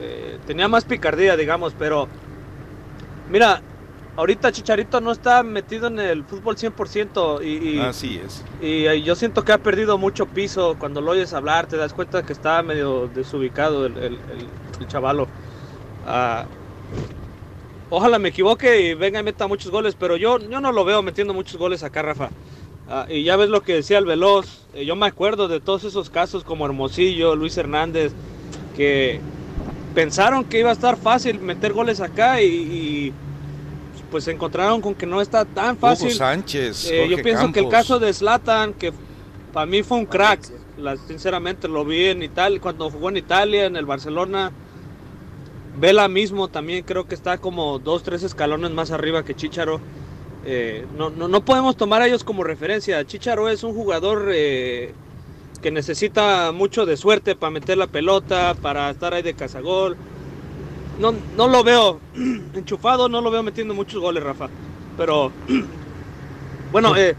eh, 0.00 0.38
tenía 0.46 0.68
más 0.68 0.84
picardía, 0.84 1.36
digamos, 1.36 1.74
pero 1.78 2.08
mira, 3.30 3.60
ahorita 4.16 4.52
Chicharito 4.52 5.00
no 5.00 5.12
está 5.12 5.42
metido 5.42 5.86
en 5.88 5.98
el 5.98 6.24
fútbol 6.24 6.56
100% 6.56 7.44
y, 7.44 7.76
y 7.76 7.80
así 7.80 8.20
es. 8.24 8.44
Y, 8.60 9.02
yo 9.02 9.14
siento 9.14 9.44
que 9.44 9.52
ha 9.52 9.58
perdido 9.58 9.98
mucho 9.98 10.26
piso. 10.26 10.76
Cuando 10.78 11.00
lo 11.00 11.12
oyes 11.12 11.32
hablar, 11.32 11.66
te 11.66 11.76
das 11.76 11.92
cuenta 11.92 12.24
que 12.24 12.32
está 12.32 12.62
medio 12.62 13.08
desubicado 13.08 13.86
el, 13.86 13.96
el, 13.98 14.18
chavalo. 14.88 15.28
Ah, 16.06 16.46
ojalá 17.90 18.18
me 18.18 18.30
equivoque 18.30 18.80
y 18.80 18.94
venga 18.94 19.20
y 19.20 19.22
meta 19.22 19.46
muchos 19.46 19.70
goles, 19.70 19.96
pero 19.98 20.16
yo, 20.16 20.38
yo 20.38 20.60
no 20.60 20.72
lo 20.72 20.84
veo 20.84 21.02
metiendo 21.02 21.34
muchos 21.34 21.56
goles 21.56 21.82
acá, 21.82 22.02
Rafa. 22.02 22.30
Ah, 22.88 23.06
y 23.08 23.24
ya 23.24 23.36
ves 23.36 23.48
lo 23.48 23.62
que 23.62 23.74
decía 23.74 23.98
el 23.98 24.04
Veloz. 24.04 24.66
Eh, 24.74 24.84
yo 24.84 24.94
me 24.94 25.06
acuerdo 25.06 25.48
de 25.48 25.60
todos 25.60 25.84
esos 25.84 26.08
casos 26.10 26.44
como 26.44 26.66
Hermosillo, 26.66 27.34
Luis 27.34 27.56
Hernández, 27.56 28.12
que 28.76 29.20
pensaron 29.94 30.44
que 30.44 30.60
iba 30.60 30.70
a 30.70 30.74
estar 30.74 30.96
fácil 30.96 31.40
meter 31.40 31.72
goles 31.72 32.00
acá 32.00 32.40
y 32.40 33.12
pues 34.10 34.24
se 34.24 34.32
encontraron 34.32 34.80
con 34.80 34.94
que 34.94 35.06
no 35.06 35.20
está 35.20 35.44
tan 35.44 35.76
fácil. 35.76 36.10
Sánchez. 36.10 36.90
Eh, 36.90 37.08
yo 37.08 37.22
pienso 37.22 37.50
que 37.52 37.60
el 37.60 37.68
caso 37.68 37.98
de 37.98 38.12
Slatan, 38.12 38.74
que 38.74 38.92
para 39.52 39.66
mí 39.66 39.82
fue 39.82 39.98
un 39.98 40.06
crack, 40.06 40.40
sinceramente 41.06 41.68
lo 41.68 41.84
vi 41.84 42.06
en 42.06 42.22
Italia, 42.22 42.60
cuando 42.60 42.90
jugó 42.90 43.08
en 43.08 43.16
Italia, 43.18 43.66
en 43.66 43.76
el 43.76 43.86
Barcelona. 43.86 44.52
Vela 45.78 46.08
mismo 46.08 46.48
también 46.48 46.84
creo 46.84 47.06
que 47.06 47.14
está 47.14 47.38
como 47.38 47.78
dos, 47.78 48.02
tres 48.02 48.22
escalones 48.22 48.70
más 48.70 48.90
arriba 48.90 49.24
que 49.24 49.34
Chicharo. 49.34 49.80
Eh, 50.44 50.86
no, 50.96 51.10
no, 51.10 51.44
podemos 51.44 51.76
tomar 51.76 52.02
a 52.02 52.06
ellos 52.06 52.24
como 52.24 52.44
referencia. 52.44 53.04
Chicharo 53.04 53.48
es 53.48 53.62
un 53.62 53.74
jugador 53.74 54.30
eh, 54.32 54.94
que 55.60 55.70
necesita 55.70 56.52
mucho 56.52 56.86
de 56.86 56.96
suerte 56.96 57.34
para 57.34 57.50
meter 57.50 57.76
la 57.76 57.88
pelota, 57.88 58.54
para 58.60 58.90
estar 58.90 59.12
ahí 59.12 59.22
de 59.22 59.34
cazagol 59.34 59.96
no, 60.98 61.14
no 61.36 61.48
lo 61.48 61.62
veo 61.62 62.00
enchufado, 62.54 63.08
no 63.08 63.20
lo 63.20 63.30
veo 63.30 63.42
metiendo 63.42 63.74
muchos 63.74 64.00
goles, 64.00 64.22
Rafa. 64.22 64.48
Pero 64.96 65.32
bueno, 66.72 66.96
eh, 66.96 67.14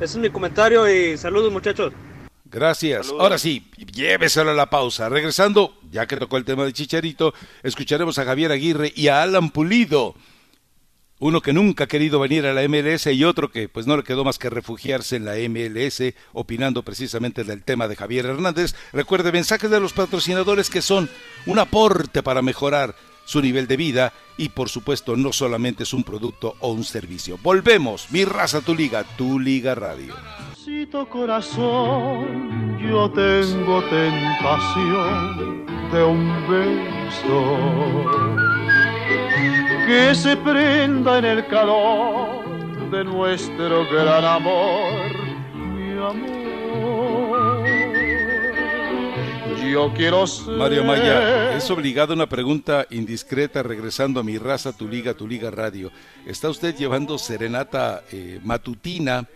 ese 0.00 0.04
es 0.04 0.16
mi 0.16 0.30
comentario 0.30 0.88
y 0.88 1.16
saludos 1.16 1.52
muchachos. 1.52 1.92
Gracias. 2.50 3.10
Ahora 3.10 3.38
sí, 3.38 3.70
lléveselo 3.92 4.50
a 4.50 4.54
la 4.54 4.70
pausa. 4.70 5.08
Regresando, 5.08 5.78
ya 5.90 6.06
que 6.06 6.16
tocó 6.16 6.36
el 6.36 6.44
tema 6.44 6.64
de 6.64 6.72
Chicharito, 6.72 7.32
escucharemos 7.62 8.18
a 8.18 8.24
Javier 8.24 8.50
Aguirre 8.50 8.92
y 8.96 9.08
a 9.08 9.22
Alan 9.22 9.50
Pulido 9.50 10.14
uno 11.20 11.42
que 11.42 11.52
nunca 11.52 11.84
ha 11.84 11.86
querido 11.86 12.18
venir 12.18 12.46
a 12.46 12.54
la 12.54 12.66
MLS 12.66 13.06
y 13.08 13.24
otro 13.24 13.50
que 13.50 13.68
pues 13.68 13.86
no 13.86 13.96
le 13.96 14.02
quedó 14.02 14.24
más 14.24 14.38
que 14.38 14.48
refugiarse 14.48 15.16
en 15.16 15.26
la 15.26 15.34
MLS, 15.34 16.14
opinando 16.32 16.82
precisamente 16.82 17.44
del 17.44 17.62
tema 17.62 17.88
de 17.88 17.96
Javier 17.96 18.24
Hernández. 18.24 18.74
Recuerde 18.92 19.30
mensajes 19.30 19.70
de 19.70 19.80
los 19.80 19.92
patrocinadores 19.92 20.70
que 20.70 20.80
son 20.80 21.10
un 21.44 21.58
aporte 21.58 22.22
para 22.22 22.40
mejorar 22.40 22.96
su 23.30 23.40
nivel 23.40 23.68
de 23.68 23.76
vida 23.76 24.12
y 24.36 24.48
por 24.48 24.68
supuesto 24.68 25.14
no 25.16 25.32
solamente 25.32 25.84
es 25.84 25.94
un 25.94 26.02
producto 26.02 26.56
o 26.58 26.72
un 26.72 26.82
servicio. 26.82 27.38
Volvemos, 27.40 28.10
mi 28.10 28.24
raza, 28.24 28.60
tu 28.60 28.74
liga, 28.74 29.04
tu 29.16 29.38
liga 29.38 29.76
radio. 29.76 30.14
corazón, 31.08 32.76
yo 32.80 33.08
tengo 33.12 33.84
tentación 33.84 35.64
de 35.92 36.02
un 36.02 36.48
beso 36.48 37.44
que 39.86 40.12
se 40.12 40.36
prenda 40.38 41.18
en 41.18 41.24
el 41.24 41.46
calor 41.46 42.90
de 42.90 43.04
nuestro 43.04 43.86
gran 43.92 44.24
amor, 44.24 45.12
mi 45.54 45.92
amor. 45.92 47.19
Yo 49.68 49.92
quiero 49.94 50.26
ser... 50.26 50.54
Mario 50.54 50.84
Maya, 50.84 51.56
es 51.56 51.70
obligada 51.70 52.14
una 52.14 52.28
pregunta 52.28 52.86
indiscreta 52.90 53.62
regresando 53.62 54.20
a 54.20 54.22
mi 54.22 54.38
raza, 54.38 54.72
tu 54.72 54.88
liga, 54.88 55.14
tu 55.14 55.28
liga 55.28 55.50
radio. 55.50 55.90
¿Está 56.26 56.48
usted 56.48 56.74
llevando 56.74 57.18
serenata 57.18 58.02
eh, 58.12 58.40
matutina? 58.42 59.26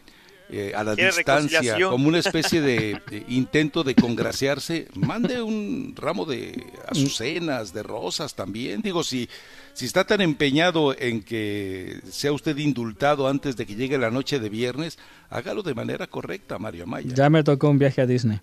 Eh, 0.50 0.72
a 0.76 0.84
la 0.84 0.94
distancia, 0.94 1.78
como 1.88 2.06
una 2.06 2.18
especie 2.18 2.60
de, 2.60 3.00
intento 3.28 3.82
de 3.82 3.94
congraciarse, 3.94 4.88
mande 4.94 5.40
un 5.40 5.94
ramo 5.96 6.26
de 6.26 6.66
azucenas, 6.86 7.72
de 7.72 7.82
rosas 7.82 8.34
también. 8.34 8.82
Digo, 8.82 9.02
si, 9.02 9.28
si 9.72 9.86
está 9.86 10.04
tan 10.04 10.20
empeñado 10.20 10.94
en 10.96 11.22
que 11.22 11.98
sea 12.10 12.32
usted 12.32 12.58
indultado 12.58 13.26
antes 13.26 13.56
de 13.56 13.64
que 13.64 13.74
llegue 13.74 13.96
la 13.96 14.10
noche 14.10 14.38
de 14.38 14.50
viernes, 14.50 14.98
hágalo 15.30 15.62
de 15.62 15.74
manera 15.74 16.06
correcta, 16.06 16.58
Mario 16.58 16.86
Maya. 16.86 17.14
Ya 17.14 17.30
me 17.30 17.42
tocó 17.42 17.70
un 17.70 17.78
viaje 17.78 18.02
a 18.02 18.06
Disney. 18.06 18.40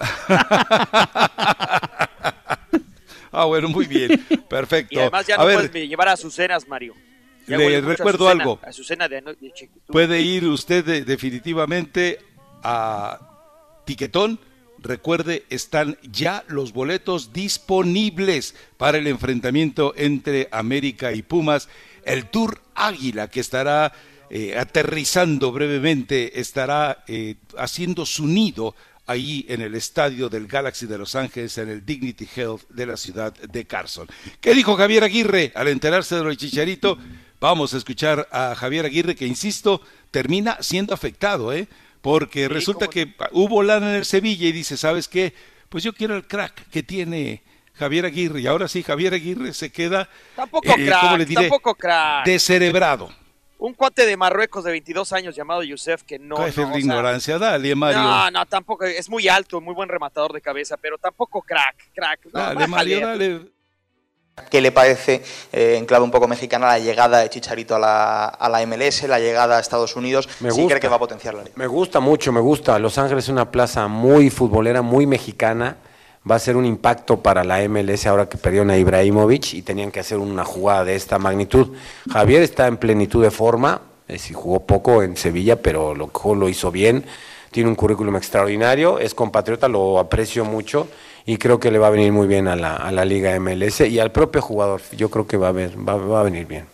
ah, 3.32 3.44
bueno, 3.46 3.68
muy 3.68 3.86
bien, 3.86 4.24
perfecto. 4.48 4.94
Y 4.94 4.98
además 4.98 5.26
ya 5.26 5.36
no 5.36 5.42
puedes 5.44 5.72
llevar 5.72 6.08
azucenas, 6.08 6.66
Mario. 6.66 6.94
Le 7.46 7.80
recuerdo 7.80 8.28
algo. 8.28 8.60
Puede 9.86 10.20
ir 10.20 10.46
usted 10.46 11.04
definitivamente 11.04 12.18
a 12.62 13.18
Tiquetón. 13.84 14.38
Recuerde, 14.78 15.44
están 15.50 15.98
ya 16.02 16.42
los 16.48 16.72
boletos 16.72 17.34
disponibles 17.34 18.54
para 18.78 18.96
el 18.96 19.06
enfrentamiento 19.08 19.92
entre 19.96 20.48
América 20.52 21.12
y 21.12 21.20
Pumas. 21.22 21.68
El 22.04 22.26
Tour 22.26 22.62
Águila 22.74 23.28
que 23.28 23.40
estará 23.40 23.92
eh, 24.30 24.56
aterrizando 24.56 25.52
brevemente, 25.52 26.40
estará 26.40 27.04
eh, 27.08 27.34
haciendo 27.58 28.06
su 28.06 28.26
nido 28.26 28.74
ahí 29.10 29.44
en 29.48 29.60
el 29.60 29.74
estadio 29.74 30.28
del 30.28 30.46
Galaxy 30.46 30.86
de 30.86 30.96
Los 30.96 31.16
Ángeles, 31.16 31.58
en 31.58 31.68
el 31.68 31.84
Dignity 31.84 32.28
Health 32.36 32.62
de 32.68 32.86
la 32.86 32.96
ciudad 32.96 33.32
de 33.34 33.66
Carson. 33.66 34.06
¿Qué 34.40 34.54
dijo 34.54 34.76
Javier 34.76 35.02
Aguirre 35.02 35.52
al 35.56 35.66
enterarse 35.66 36.14
de 36.14 36.22
lo 36.22 36.30
de 36.30 36.36
Chicharito? 36.36 36.96
Vamos 37.40 37.74
a 37.74 37.78
escuchar 37.78 38.28
a 38.30 38.54
Javier 38.54 38.86
Aguirre 38.86 39.16
que, 39.16 39.26
insisto, 39.26 39.82
termina 40.12 40.58
siendo 40.60 40.94
afectado, 40.94 41.52
¿eh? 41.52 41.66
Porque 42.00 42.48
resulta 42.48 42.86
que 42.86 43.14
hubo 43.32 43.62
lana 43.62 43.90
en 43.90 43.96
el 43.96 44.04
Sevilla 44.04 44.46
y 44.46 44.52
dice, 44.52 44.76
¿sabes 44.76 45.08
qué? 45.08 45.34
Pues 45.68 45.82
yo 45.82 45.92
quiero 45.92 46.14
el 46.16 46.26
crack 46.26 46.68
que 46.70 46.82
tiene 46.82 47.42
Javier 47.74 48.06
Aguirre. 48.06 48.40
Y 48.40 48.46
ahora 48.46 48.68
sí, 48.68 48.84
Javier 48.84 49.14
Aguirre 49.14 49.52
se 49.54 49.70
queda, 49.70 50.08
tampoco 50.36 50.70
eh, 50.70 50.86
crack, 50.86 51.18
le 51.18 51.26
diré? 51.26 51.42
Tampoco 51.42 51.74
crack. 51.74 52.26
Descerebrado. 52.26 53.12
Un 53.60 53.74
cuate 53.74 54.06
de 54.06 54.16
Marruecos 54.16 54.64
de 54.64 54.70
22 54.70 55.12
años 55.12 55.36
llamado 55.36 55.62
Yusef 55.62 56.02
que 56.02 56.18
no... 56.18 56.36
no 56.38 56.44
de 56.44 56.78
ignorancia, 56.78 57.38
dale, 57.38 57.74
Mario. 57.74 58.02
No, 58.02 58.30
no, 58.30 58.46
tampoco, 58.46 58.84
es 58.84 59.10
muy 59.10 59.28
alto, 59.28 59.60
muy 59.60 59.74
buen 59.74 59.88
rematador 59.88 60.32
de 60.32 60.40
cabeza, 60.40 60.78
pero 60.78 60.96
tampoco 60.96 61.42
crack, 61.42 61.92
crack. 61.94 62.20
dale, 62.32 62.66
Mario, 62.66 63.00
dale. 63.06 63.40
¿Qué 64.48 64.62
le 64.62 64.72
parece, 64.72 65.22
eh, 65.52 65.76
en 65.76 65.84
clave 65.84 66.04
un 66.04 66.10
poco 66.10 66.26
mexicana, 66.26 66.68
la 66.68 66.78
llegada 66.78 67.18
de 67.18 67.28
Chicharito 67.28 67.76
a 67.76 67.78
la, 67.78 68.24
a 68.28 68.48
la 68.48 68.64
MLS, 68.64 69.02
la 69.02 69.18
llegada 69.18 69.58
a 69.58 69.60
Estados 69.60 69.94
Unidos? 69.94 70.26
Me 70.40 70.50
¿Sí 70.50 70.66
cree 70.66 70.80
que 70.80 70.88
va 70.88 70.96
a 70.96 71.00
potenciar 71.00 71.34
la 71.34 71.42
liga? 71.42 71.54
Me 71.56 71.66
gusta 71.66 72.00
mucho, 72.00 72.32
me 72.32 72.40
gusta. 72.40 72.78
Los 72.78 72.96
Ángeles 72.96 73.24
es 73.24 73.28
una 73.30 73.50
plaza 73.50 73.88
muy 73.88 74.30
futbolera, 74.30 74.80
muy 74.80 75.06
mexicana. 75.06 75.76
Va 76.28 76.34
a 76.34 76.38
ser 76.38 76.56
un 76.56 76.66
impacto 76.66 77.22
para 77.22 77.44
la 77.44 77.66
MLS 77.68 78.06
ahora 78.06 78.28
que 78.28 78.36
perdieron 78.36 78.70
a 78.70 78.76
Ibrahimovic 78.76 79.54
y 79.54 79.62
tenían 79.62 79.90
que 79.90 80.00
hacer 80.00 80.18
una 80.18 80.44
jugada 80.44 80.84
de 80.84 80.94
esta 80.94 81.18
magnitud. 81.18 81.74
Javier 82.12 82.42
está 82.42 82.66
en 82.66 82.76
plenitud 82.76 83.22
de 83.22 83.30
forma, 83.30 83.80
eh, 84.06 84.18
jugó 84.32 84.66
poco 84.66 85.02
en 85.02 85.16
Sevilla, 85.16 85.62
pero 85.62 85.94
lo, 85.94 86.10
lo 86.34 86.48
hizo 86.48 86.70
bien. 86.70 87.04
Tiene 87.50 87.68
un 87.68 87.74
currículum 87.74 88.16
extraordinario, 88.16 88.98
es 88.98 89.14
compatriota, 89.14 89.66
lo 89.66 89.98
aprecio 89.98 90.44
mucho 90.44 90.88
y 91.26 91.36
creo 91.36 91.58
que 91.58 91.70
le 91.70 91.78
va 91.78 91.88
a 91.88 91.90
venir 91.90 92.12
muy 92.12 92.26
bien 92.26 92.48
a 92.48 92.56
la, 92.56 92.76
a 92.76 92.92
la 92.92 93.04
Liga 93.04 93.38
MLS 93.40 93.80
y 93.80 93.98
al 93.98 94.12
propio 94.12 94.42
jugador. 94.42 94.80
Yo 94.96 95.10
creo 95.10 95.26
que 95.26 95.36
va 95.36 95.48
a, 95.48 95.52
ver, 95.52 95.76
va, 95.76 96.20
a 96.20 96.22
venir 96.22 96.46
bien. 96.46 96.66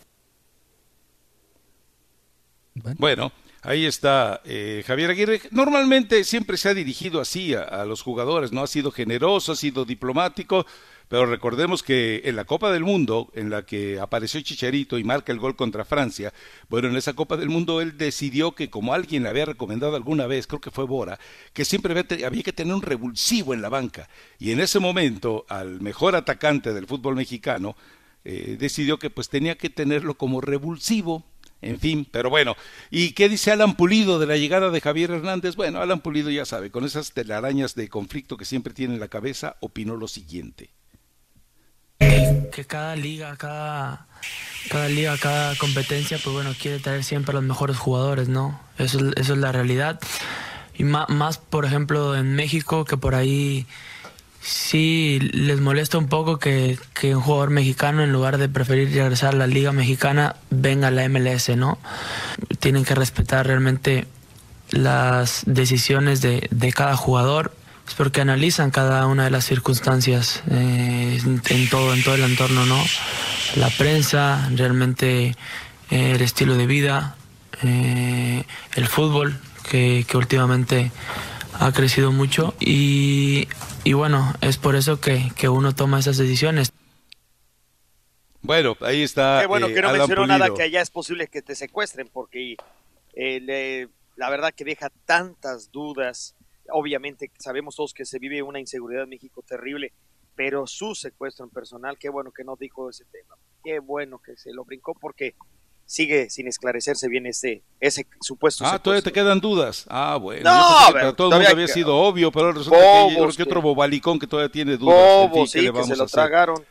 Bueno, 2.98 3.32
ahí 3.66 3.84
está 3.84 4.40
eh, 4.44 4.82
Javier 4.86 5.10
Aguirre. 5.10 5.40
Normalmente 5.50 6.24
siempre 6.24 6.56
se 6.56 6.68
ha 6.68 6.74
dirigido 6.74 7.20
así 7.20 7.54
a, 7.54 7.84
los 7.84 8.02
jugadores, 8.02 8.52
¿no? 8.52 8.62
Ha 8.62 8.66
sido 8.66 8.90
generoso, 8.90 9.52
ha 9.52 9.56
sido 9.56 9.84
diplomático, 9.84 10.64
pero 11.08 11.26
recordemos 11.26 11.82
que 11.82 12.22
en 12.24 12.36
la 12.36 12.44
Copa 12.44 12.72
del 12.72 12.84
Mundo, 12.84 13.30
en 13.34 13.50
la 13.50 13.66
que 13.66 13.98
apareció 14.00 14.40
Chicharito 14.40 14.98
y 14.98 15.04
marca 15.04 15.32
el 15.32 15.40
gol 15.40 15.56
contra 15.56 15.84
Francia, 15.84 16.32
bueno, 16.68 16.88
en 16.88 16.96
esa 16.96 17.14
Copa 17.14 17.36
del 17.36 17.48
Mundo 17.48 17.80
él 17.80 17.98
decidió 17.98 18.52
que, 18.52 18.70
como 18.70 18.94
alguien 18.94 19.24
le 19.24 19.28
había 19.28 19.46
recomendado 19.46 19.96
alguna 19.96 20.26
vez, 20.26 20.46
creo 20.46 20.60
que 20.60 20.70
fue 20.70 20.84
Bora, 20.84 21.18
que 21.52 21.64
siempre 21.64 22.04
había 22.24 22.42
que 22.42 22.52
tener 22.52 22.74
un 22.74 22.82
revulsivo 22.82 23.52
en 23.52 23.62
la 23.62 23.68
banca. 23.68 24.08
Y 24.38 24.52
en 24.52 24.60
ese 24.60 24.78
momento, 24.78 25.44
al 25.48 25.80
mejor 25.80 26.14
atacante 26.14 26.72
del 26.72 26.86
fútbol 26.86 27.16
mexicano, 27.16 27.76
eh, 28.28 28.56
decidió 28.58 28.98
que 28.98 29.08
pues 29.08 29.28
tenía 29.28 29.56
que 29.56 29.70
tenerlo 29.70 30.14
como 30.14 30.40
revulsivo. 30.40 31.24
En 31.66 31.80
fin, 31.80 32.06
pero 32.10 32.30
bueno. 32.30 32.54
¿Y 32.90 33.12
qué 33.12 33.28
dice 33.28 33.50
Alan 33.50 33.76
Pulido 33.76 34.18
de 34.18 34.26
la 34.26 34.36
llegada 34.36 34.70
de 34.70 34.80
Javier 34.80 35.10
Hernández? 35.10 35.56
Bueno, 35.56 35.80
Alan 35.80 36.00
Pulido 36.00 36.30
ya 36.30 36.44
sabe, 36.44 36.70
con 36.70 36.84
esas 36.84 37.12
telarañas 37.12 37.74
de 37.74 37.88
conflicto 37.88 38.36
que 38.36 38.44
siempre 38.44 38.72
tiene 38.72 38.94
en 38.94 39.00
la 39.00 39.08
cabeza, 39.08 39.56
opinó 39.60 39.96
lo 39.96 40.08
siguiente 40.08 40.70
que 42.56 42.64
cada 42.64 42.96
liga, 42.96 43.36
cada, 43.36 44.06
competencia, 45.58 46.18
pues 46.22 46.34
bueno, 46.34 46.54
quiere 46.60 46.78
traer 46.78 47.04
siempre 47.04 47.32
a 47.32 47.34
los 47.34 47.44
mejores 47.44 47.76
jugadores, 47.76 48.28
¿no? 48.28 48.58
Eso, 48.78 48.98
eso 49.16 49.34
es 49.34 49.38
la 49.38 49.52
realidad. 49.52 50.00
Y 50.74 50.84
más, 50.84 51.08
más, 51.08 51.38
por 51.38 51.64
ejemplo, 51.64 52.16
en 52.16 52.34
México, 52.34 52.84
que 52.84 52.96
por 52.96 53.14
ahí 53.14 53.66
sí 54.46 55.18
les 55.32 55.60
molesta 55.60 55.98
un 55.98 56.08
poco 56.08 56.38
que, 56.38 56.78
que, 56.94 57.14
un 57.14 57.22
jugador 57.22 57.50
mexicano, 57.50 58.02
en 58.02 58.12
lugar 58.12 58.38
de 58.38 58.48
preferir 58.48 58.92
regresar 58.92 59.34
a 59.34 59.38
la 59.38 59.46
liga 59.46 59.72
mexicana, 59.72 60.36
venga 60.50 60.88
a 60.88 60.90
la 60.90 61.08
MLS, 61.08 61.50
¿no? 61.56 61.78
Tienen 62.60 62.84
que 62.84 62.94
respetar 62.94 63.46
realmente 63.46 64.06
las 64.70 65.42
decisiones 65.46 66.20
de, 66.20 66.48
de 66.50 66.72
cada 66.72 66.96
jugador 66.96 67.52
es 67.86 67.94
porque 67.94 68.20
analizan 68.20 68.70
cada 68.70 69.06
una 69.06 69.24
de 69.24 69.30
las 69.30 69.44
circunstancias 69.44 70.42
eh, 70.50 71.20
en 71.24 71.68
todo, 71.68 71.94
en 71.94 72.02
todo 72.02 72.16
el 72.16 72.24
entorno, 72.24 72.66
¿no? 72.66 72.82
La 73.54 73.70
prensa, 73.70 74.48
realmente 74.54 75.36
eh, 75.90 76.12
el 76.14 76.20
estilo 76.20 76.56
de 76.56 76.66
vida, 76.66 77.14
eh, 77.62 78.44
el 78.74 78.86
fútbol, 78.88 79.38
que, 79.70 80.04
últimamente 80.14 80.90
ha 81.58 81.72
crecido 81.72 82.12
mucho 82.12 82.54
y, 82.60 83.48
bueno, 83.92 84.32
es 84.40 84.58
por 84.58 84.76
eso 84.76 85.00
que, 85.00 85.48
uno 85.48 85.74
toma 85.74 86.00
esas 86.00 86.16
decisiones. 86.16 86.72
Bueno, 88.42 88.76
ahí 88.80 89.02
está. 89.02 89.38
Qué 89.40 89.46
bueno 89.46 89.68
que 89.68 89.82
no 89.82 89.92
mencionó 89.92 90.26
nada 90.26 90.52
que 90.54 90.62
allá 90.62 90.80
es 90.80 90.90
posible 90.90 91.26
que 91.28 91.42
te 91.42 91.54
secuestren, 91.54 92.08
porque 92.12 92.56
la 94.16 94.30
verdad 94.30 94.52
que 94.54 94.64
deja 94.64 94.90
tantas 95.04 95.72
dudas 95.72 96.36
Obviamente 96.70 97.30
sabemos 97.38 97.76
todos 97.76 97.94
que 97.94 98.04
se 98.04 98.18
vive 98.18 98.42
una 98.42 98.60
inseguridad 98.60 99.04
en 99.04 99.10
México 99.10 99.42
terrible, 99.42 99.92
pero 100.34 100.66
su 100.66 100.94
secuestro 100.94 101.44
en 101.44 101.50
personal, 101.50 101.98
qué 101.98 102.08
bueno 102.08 102.32
que 102.32 102.44
no 102.44 102.56
dijo 102.56 102.90
ese 102.90 103.04
tema. 103.06 103.36
Qué 103.62 103.78
bueno 103.78 104.18
que 104.18 104.36
se 104.36 104.52
lo 104.52 104.64
brincó 104.64 104.94
porque 104.94 105.34
sigue 105.86 106.28
sin 106.28 106.48
esclarecerse 106.48 107.08
bien 107.08 107.26
ese, 107.26 107.62
ese 107.80 108.06
supuesto 108.20 108.64
Ah, 108.66 108.78
todavía 108.78 109.02
te 109.02 109.12
quedan 109.12 109.40
dudas. 109.40 109.86
Ah, 109.88 110.18
bueno. 110.20 110.42
No, 110.42 111.14
todo 111.14 111.28
el 111.28 111.34
mundo 111.36 111.48
había 111.50 111.68
sido 111.68 111.96
obvio, 111.96 112.30
pero 112.32 112.52
resulta 112.52 112.78
que 112.78 112.84
hay 112.84 113.16
otro 113.16 113.62
bobalicón 113.62 114.18
que 114.18 114.26
todavía 114.26 114.50
tiene 114.50 114.76
dudas. 114.76 114.96
Bobos, 114.96 115.50
sí, 115.50 115.70
que 115.70 115.84
se 115.84 115.96
lo 115.96 116.06
tragaron. 116.06 116.62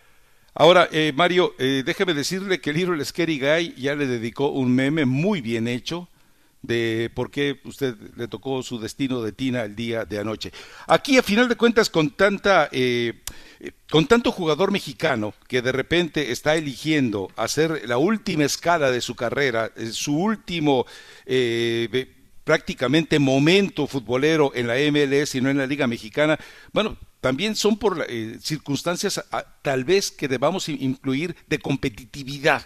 Ahora, 0.53 0.87
eh, 0.91 1.11
Mario, 1.13 1.53
eh, 1.59 1.83
déjeme 1.85 2.13
decirle 2.13 2.61
que 2.61 2.69
el 2.69 2.77
libro 2.77 2.93
El 2.93 3.05
Scary 3.05 3.39
Guy 3.39 3.75
ya 3.75 3.93
le 3.95 4.07
dedicó 4.07 4.49
un 4.49 4.73
meme 4.73 5.05
muy 5.05 5.41
bien 5.41 5.67
hecho 5.67 6.07
de 6.65 7.11
por 7.13 7.31
qué 7.31 7.59
usted 7.63 7.95
le 8.15 8.27
tocó 8.27 8.63
su 8.63 8.79
destino 8.79 9.21
de 9.21 9.31
Tina 9.31 9.63
el 9.63 9.75
día 9.75 10.05
de 10.05 10.19
anoche. 10.19 10.51
Aquí, 10.87 11.17
a 11.17 11.23
final 11.23 11.49
de 11.49 11.55
cuentas, 11.55 11.89
con 11.89 12.11
tanta... 12.11 12.69
Eh, 12.71 13.21
con 13.89 14.05
tanto 14.05 14.31
jugador 14.31 14.71
mexicano 14.71 15.33
que 15.47 15.61
de 15.61 15.71
repente 15.71 16.31
está 16.31 16.55
eligiendo 16.55 17.31
hacer 17.35 17.87
la 17.87 17.97
última 17.97 18.43
escala 18.43 18.91
de 18.91 19.01
su 19.01 19.15
carrera, 19.15 19.71
eh, 19.75 19.87
su 19.91 20.17
último 20.17 20.85
eh, 21.25 22.07
prácticamente 22.43 23.19
momento 23.19 23.87
futbolero 23.87 24.51
en 24.55 24.67
la 24.67 24.75
MLS 24.91 25.35
y 25.35 25.41
no 25.41 25.49
en 25.49 25.57
la 25.57 25.67
Liga 25.67 25.87
Mexicana, 25.87 26.39
bueno, 26.71 26.97
también 27.19 27.55
son 27.55 27.77
por 27.77 28.05
eh, 28.07 28.37
circunstancias 28.39 29.23
tal 29.63 29.83
vez 29.83 30.11
que 30.11 30.27
debamos 30.27 30.69
incluir 30.69 31.35
de 31.47 31.59
competitividad. 31.59 32.63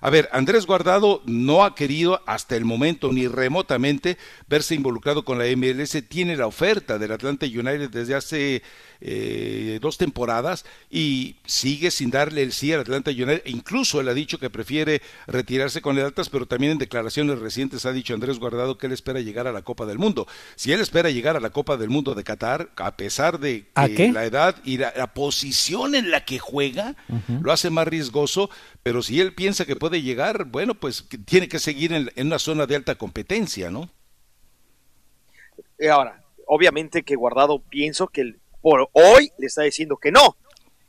A 0.00 0.10
ver, 0.10 0.28
Andrés 0.32 0.66
Guardado 0.66 1.22
no 1.26 1.64
ha 1.64 1.74
querido 1.74 2.22
hasta 2.26 2.56
el 2.56 2.64
momento 2.64 3.12
ni 3.12 3.28
remotamente 3.28 4.16
verse 4.48 4.74
involucrado 4.74 5.24
con 5.24 5.38
la 5.38 5.44
MLS. 5.56 6.02
Tiene 6.08 6.36
la 6.36 6.46
oferta 6.46 6.98
del 6.98 7.12
Atlanta 7.12 7.46
United 7.46 7.90
desde 7.90 8.14
hace 8.14 8.62
eh, 9.02 9.78
dos 9.80 9.96
temporadas 9.96 10.64
y 10.90 11.36
sigue 11.46 11.90
sin 11.90 12.10
darle 12.10 12.42
el 12.42 12.52
sí 12.52 12.72
al 12.72 12.80
Atlanta 12.80 13.10
United. 13.10 13.42
Incluso 13.46 14.00
él 14.00 14.08
ha 14.08 14.14
dicho 14.14 14.38
que 14.38 14.50
prefiere 14.50 15.02
retirarse 15.26 15.80
con 15.80 15.98
el 15.98 16.06
Atlas, 16.06 16.28
pero 16.28 16.46
también 16.46 16.72
en 16.72 16.78
declaraciones 16.78 17.38
recientes 17.38 17.86
ha 17.86 17.92
dicho 17.92 18.14
Andrés 18.14 18.38
Guardado 18.38 18.78
que 18.78 18.86
él 18.86 18.92
espera 18.92 19.20
llegar 19.20 19.46
a 19.46 19.52
la 19.52 19.62
Copa 19.62 19.86
del 19.86 19.98
Mundo. 19.98 20.26
Si 20.56 20.72
él 20.72 20.80
espera 20.80 21.10
llegar 21.10 21.36
a 21.36 21.40
la 21.40 21.50
Copa 21.50 21.76
del 21.76 21.90
Mundo 21.90 22.14
de 22.14 22.24
Qatar, 22.24 22.70
a 22.76 22.96
pesar 22.96 23.38
de 23.38 23.66
la 23.74 24.24
edad 24.24 24.56
y 24.64 24.78
la, 24.78 24.92
posición 25.14 25.94
en 25.94 26.10
la 26.10 26.24
que 26.24 26.38
juega, 26.38 26.94
lo 27.42 27.52
hace 27.52 27.70
más 27.70 27.88
riesgoso, 27.88 28.50
pero 28.82 29.02
si 29.02 29.20
él 29.20 29.34
piensa 29.34 29.64
que 29.64 29.76
puede 29.76 29.89
llegar, 29.98 30.44
bueno, 30.44 30.74
pues 30.74 31.06
tiene 31.24 31.48
que 31.48 31.58
seguir 31.58 31.92
en, 31.92 32.10
una 32.26 32.38
zona 32.38 32.66
de 32.66 32.76
alta 32.76 32.94
competencia, 32.94 33.70
¿no? 33.70 33.90
Ahora, 35.90 36.22
obviamente 36.46 37.02
que 37.02 37.16
Guardado 37.16 37.60
pienso 37.60 38.08
que 38.08 38.34
por 38.60 38.88
hoy 38.92 39.30
le 39.38 39.46
está 39.46 39.62
diciendo 39.62 39.96
que 39.96 40.12
no. 40.12 40.36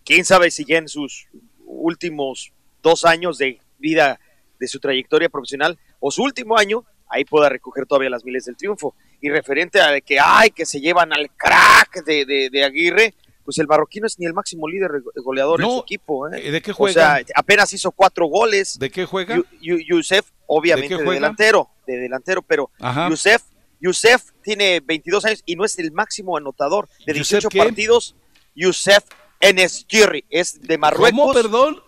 Quién 0.04 0.26
sabe 0.26 0.52
si 0.52 0.66
ya 0.66 0.78
en 0.78 0.88
sus 0.88 1.28
últimos 1.66 2.52
dos 2.82 3.06
años 3.06 3.38
de 3.38 3.60
vida 3.78 4.20
de 4.60 4.68
su 4.68 4.80
trayectoria 4.80 5.30
profesional 5.30 5.80
o 5.99 6.12
su 6.12 6.24
último 6.24 6.58
año, 6.58 6.86
ahí 7.08 7.26
pueda 7.26 7.49
recoger 7.49 7.86
todavía 7.86 8.10
las 8.10 8.26
miles 8.26 8.45
del 8.45 8.58
triunfo. 8.58 8.95
Y 9.22 9.30
referente 9.30 9.82
a 9.82 9.99
que, 10.02 10.20
ay, 10.20 10.49
que 10.52 10.66
se 10.66 10.80
llevan 10.80 11.14
al 11.14 11.30
crack 11.32 12.04
de, 12.06 12.49
de, 12.52 12.64
Aguirre, 12.64 13.14
pues 13.52 13.60
el 13.60 13.68
marroquino 13.68 14.08
es 14.08 14.18
ni 14.18 14.26
el 14.26 14.34
máximo 14.34 14.66
líder 14.66 15.04
goleador 15.18 15.60
en 15.60 15.70
su 15.70 15.80
equipo. 15.80 16.30
¿eh? 16.30 16.52
¿De 16.52 16.62
qué 16.62 16.72
juega? 16.72 16.91
O 16.91 16.93
sea, 16.93 17.26
apenas 17.36 17.74
hizo 17.74 17.91
cuatro 17.91 18.28
goles. 18.28 18.80
¿De 18.80 18.89
qué 18.89 19.04
juega? 19.04 19.41
Yusef, 19.60 20.26
obviamente, 20.47 20.95
¿De, 20.95 21.04
delantero, 21.04 21.70
de 21.86 21.97
delantero, 21.97 22.41
pero 22.41 22.72
Yusef 23.10 23.41
Youssef 23.82 24.32
tiene 24.41 24.80
22 24.80 25.26
años 25.26 25.43
y 25.45 25.58
no 25.58 25.66
es 25.66 25.78
el 25.80 25.91
máximo 25.91 26.38
anotador 26.38 26.88
de 27.06 27.12
18 27.12 27.49
partidos. 27.49 28.16
Youssef 28.56 29.04
Enesgiri 29.41 30.24
es 30.30 30.62
de 30.62 30.78
Marruecos. 30.78 31.20
¿Cómo, 31.20 31.34
perdón? 31.34 31.82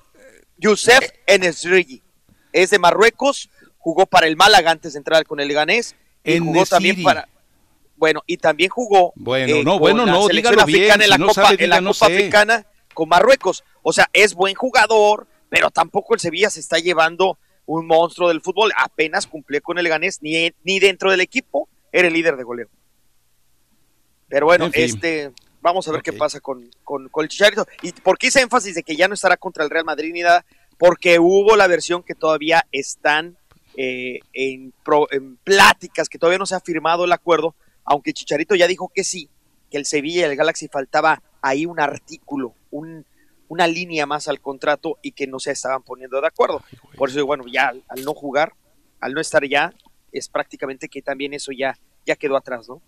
Youssef 0.57 1.11
Enesgiri 1.25 2.01
es 2.51 2.71
de 2.71 2.79
Marruecos, 2.79 3.49
jugó 3.77 4.05
para 4.05 4.27
el 4.27 4.35
Málaga 4.35 4.71
antes 4.71 4.93
de 4.93 4.97
entrar 4.97 5.25
con 5.25 5.39
el 5.39 5.47
Leganés 5.47 5.95
y 6.25 6.39
jugó 6.39 6.65
también 6.65 7.01
para 7.03 7.29
bueno, 8.03 8.21
y 8.27 8.35
también 8.35 8.69
jugó 8.69 9.13
bueno, 9.15 9.55
eh, 9.55 9.63
no, 9.63 9.79
bueno, 9.79 10.05
no, 10.05 10.27
selección 10.27 10.59
africana 10.59 11.05
en 11.05 11.09
la 11.09 11.17
Copa, 11.17 11.53
en 11.57 11.69
la 11.69 11.81
Copa 11.81 12.07
Africana 12.07 12.67
con 12.93 13.07
Marruecos. 13.07 13.63
O 13.81 13.93
sea, 13.93 14.09
es 14.11 14.33
buen 14.33 14.55
jugador, 14.55 15.25
pero 15.47 15.71
tampoco 15.71 16.13
el 16.13 16.19
Sevilla 16.19 16.49
se 16.49 16.59
está 16.59 16.79
llevando 16.79 17.37
un 17.65 17.87
monstruo 17.87 18.27
del 18.27 18.41
fútbol. 18.41 18.73
Apenas 18.75 19.25
cumplió 19.25 19.61
con 19.61 19.77
el 19.77 19.85
Leganés 19.85 20.21
ni, 20.21 20.51
ni 20.65 20.79
dentro 20.81 21.11
del 21.11 21.21
equipo 21.21 21.69
era 21.93 22.09
el 22.09 22.13
líder 22.13 22.35
de 22.35 22.43
goleo. 22.43 22.67
Pero 24.27 24.47
bueno, 24.47 24.69
este, 24.73 25.31
vamos 25.61 25.87
a 25.87 25.93
ver 25.93 26.01
qué 26.01 26.11
pasa 26.11 26.41
con, 26.41 26.69
con, 26.83 27.09
el 27.15 27.27
Chicharito. 27.29 27.65
¿Y 27.83 27.93
por 27.93 28.17
qué 28.17 28.27
hice 28.27 28.41
énfasis 28.41 28.75
de 28.75 28.83
que 28.83 28.97
ya 28.97 29.07
no 29.07 29.13
estará 29.13 29.37
contra 29.37 29.63
el 29.63 29.69
Real 29.69 29.85
Madrid 29.85 30.11
ni 30.11 30.23
nada? 30.23 30.45
Porque 30.77 31.19
hubo 31.19 31.55
la 31.55 31.67
versión 31.67 32.03
que 32.03 32.15
todavía 32.15 32.67
están 32.73 33.37
eh, 33.77 34.19
en, 34.33 34.73
en, 35.11 35.37
pláticas, 35.37 36.09
que 36.09 36.19
todavía 36.19 36.37
no 36.37 36.45
se 36.45 36.55
ha 36.55 36.59
firmado 36.59 37.05
el 37.05 37.11
acuerdo, 37.11 37.55
aunque 37.85 38.13
Chicharito 38.13 38.55
ya 38.55 38.67
dijo 38.67 38.91
que 38.93 39.03
sí, 39.03 39.29
que 39.69 39.77
el 39.77 39.85
Sevilla 39.85 40.21
y 40.21 40.31
el 40.31 40.35
Galaxy 40.35 40.67
faltaba 40.67 41.21
ahí 41.41 41.65
un 41.65 41.79
artículo, 41.79 42.55
un, 42.71 43.05
una 43.47 43.67
línea 43.67 44.05
más 44.05 44.27
al 44.27 44.39
contrato 44.39 44.97
y 45.01 45.11
que 45.11 45.27
no 45.27 45.39
se 45.39 45.51
estaban 45.51 45.83
poniendo 45.83 46.19
de 46.19 46.27
acuerdo. 46.27 46.63
Por 46.95 47.09
eso, 47.09 47.25
bueno, 47.25 47.45
ya 47.51 47.73
al 47.87 48.03
no 48.03 48.13
jugar, 48.13 48.53
al 48.99 49.13
no 49.13 49.21
estar 49.21 49.47
ya, 49.47 49.73
es 50.11 50.29
prácticamente 50.29 50.87
que 50.89 51.01
también 51.01 51.33
eso 51.33 51.51
ya, 51.51 51.77
ya 52.05 52.15
quedó 52.15 52.37
atrás, 52.37 52.67
¿no? 52.69 52.81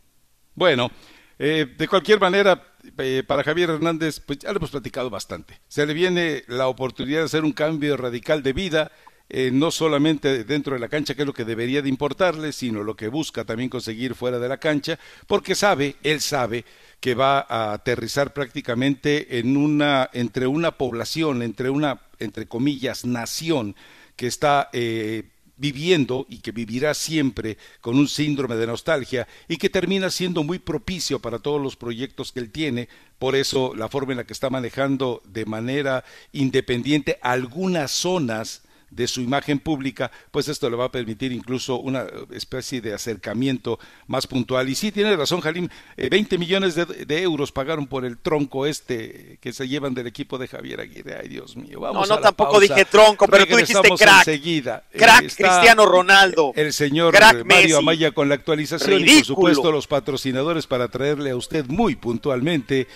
Bueno, 0.53 0.89
eh, 1.37 1.65
de 1.77 1.87
cualquier 1.87 2.19
manera, 2.19 2.63
eh, 2.97 3.23
para 3.27 3.43
Javier 3.43 3.71
Hernández, 3.71 4.19
pues 4.19 4.39
ya 4.39 4.51
lo 4.51 4.57
hemos 4.57 4.71
platicado 4.71 5.09
bastante. 5.09 5.59
Se 5.67 5.85
le 5.85 5.93
viene 5.93 6.43
la 6.47 6.67
oportunidad 6.67 7.19
de 7.19 7.25
hacer 7.25 7.43
un 7.43 7.51
cambio 7.51 7.97
radical 7.97 8.41
de 8.41 8.53
vida, 8.53 8.91
eh, 9.27 9.49
no 9.51 9.71
solamente 9.71 10.43
dentro 10.43 10.75
de 10.75 10.79
la 10.79 10.87
cancha, 10.87 11.15
que 11.15 11.23
es 11.23 11.25
lo 11.25 11.33
que 11.33 11.45
debería 11.45 11.81
de 11.81 11.89
importarle, 11.89 12.51
sino 12.51 12.83
lo 12.83 12.95
que 12.95 13.07
busca 13.07 13.43
también 13.43 13.69
conseguir 13.69 14.13
fuera 14.13 14.37
de 14.37 14.47
la 14.47 14.59
cancha, 14.59 14.99
porque 15.25 15.55
sabe, 15.55 15.95
él 16.03 16.21
sabe 16.21 16.63
que 16.99 17.15
va 17.15 17.45
a 17.49 17.73
aterrizar 17.73 18.33
prácticamente 18.33 19.39
en 19.39 19.57
una, 19.57 20.09
entre 20.13 20.45
una 20.45 20.77
población, 20.77 21.41
entre 21.41 21.69
una, 21.69 22.01
entre 22.19 22.45
comillas, 22.45 23.03
nación 23.03 23.75
que 24.15 24.27
está 24.27 24.69
eh, 24.73 25.23
viviendo 25.57 26.25
y 26.29 26.39
que 26.39 26.51
vivirá 26.51 26.93
siempre 26.93 27.57
con 27.81 27.97
un 27.97 28.07
síndrome 28.07 28.55
de 28.55 28.67
nostalgia 28.67 29.27
y 29.47 29.57
que 29.57 29.69
termina 29.69 30.09
siendo 30.09 30.43
muy 30.43 30.59
propicio 30.59 31.19
para 31.19 31.39
todos 31.39 31.61
los 31.61 31.75
proyectos 31.75 32.31
que 32.31 32.41
él 32.41 32.51
tiene. 32.51 32.89
Por 33.17 33.35
eso 33.35 33.73
la 33.75 33.89
forma 33.89 34.13
en 34.13 34.17
la 34.17 34.25
que 34.25 34.33
está 34.33 34.49
manejando 34.49 35.21
de 35.25 35.45
manera 35.45 36.03
independiente 36.31 37.17
algunas 37.21 37.91
zonas 37.91 38.64
de 38.89 39.07
su 39.07 39.21
imagen 39.21 39.59
pública, 39.59 40.11
pues 40.31 40.47
esto 40.47 40.69
le 40.69 40.75
va 40.75 40.85
a 40.85 40.91
permitir 40.91 41.31
incluso 41.31 41.77
una 41.77 42.05
especie 42.31 42.81
de 42.81 42.93
acercamiento 42.93 43.79
más 44.07 44.27
puntual. 44.27 44.69
Y 44.69 44.75
sí, 44.75 44.91
tiene 44.91 45.15
razón, 45.15 45.41
Jalim, 45.41 45.67
20 45.97 46.35
eh, 46.35 46.39
millones 46.39 46.75
de, 46.75 47.21
euros 47.21 47.51
pagaron 47.51 47.87
por 47.87 48.05
el 48.05 48.17
tronco 48.17 48.65
este 48.65 49.37
que 49.41 49.53
se 49.53 49.67
llevan 49.67 49.93
del 49.93 50.07
equipo 50.07 50.37
de 50.37 50.47
Javier 50.47 50.81
Aguirre. 50.81 51.17
Ay, 51.21 51.27
Dios 51.27 51.55
mío, 51.55 51.79
vamos 51.79 52.07
No, 52.07 52.15
no, 52.15 52.21
tampoco 52.21 52.59
dije 52.59 52.85
tronco, 52.85 53.27
pero 53.27 53.45
tú 53.45 53.57
dijiste 53.57 53.89
crack. 53.97 54.27
Enseguida. 54.27 54.83
Crack 54.91 55.35
Cristiano 55.35 55.85
Ronaldo. 55.85 56.53
El 56.55 56.73
señor 56.73 57.13
Mario 57.45 57.79
Amaya 57.79 58.11
con 58.11 58.29
la 58.29 58.35
actualización 58.35 59.01
y 59.01 59.15
por 59.15 59.25
supuesto 59.25 59.71
los 59.71 59.87
patrocinadores 59.87 60.67
para 60.67 60.87
traerle 60.87 61.31
a 61.31 61.35
usted 61.35 61.65
muy 61.67 61.95
puntualmente 61.95 62.87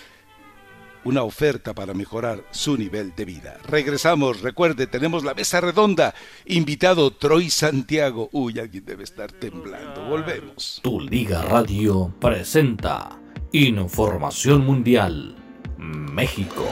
una 1.04 1.22
oferta 1.22 1.74
para 1.74 1.94
mejorar 1.94 2.44
su 2.50 2.76
nivel 2.76 3.14
de 3.16 3.24
vida. 3.24 3.58
Regresamos, 3.68 4.40
recuerde, 4.40 4.86
tenemos 4.86 5.24
la 5.24 5.34
mesa 5.34 5.60
redonda. 5.60 6.14
Invitado 6.46 7.10
Troy 7.12 7.50
Santiago. 7.50 8.28
Uy, 8.32 8.58
alguien 8.58 8.84
debe 8.84 9.04
estar 9.04 9.32
temblando. 9.32 10.04
Volvemos. 10.04 10.80
Tu 10.82 11.00
Liga 11.00 11.42
Radio 11.42 12.12
presenta 12.20 13.18
Información 13.52 14.64
Mundial 14.64 15.36
México. 15.78 16.66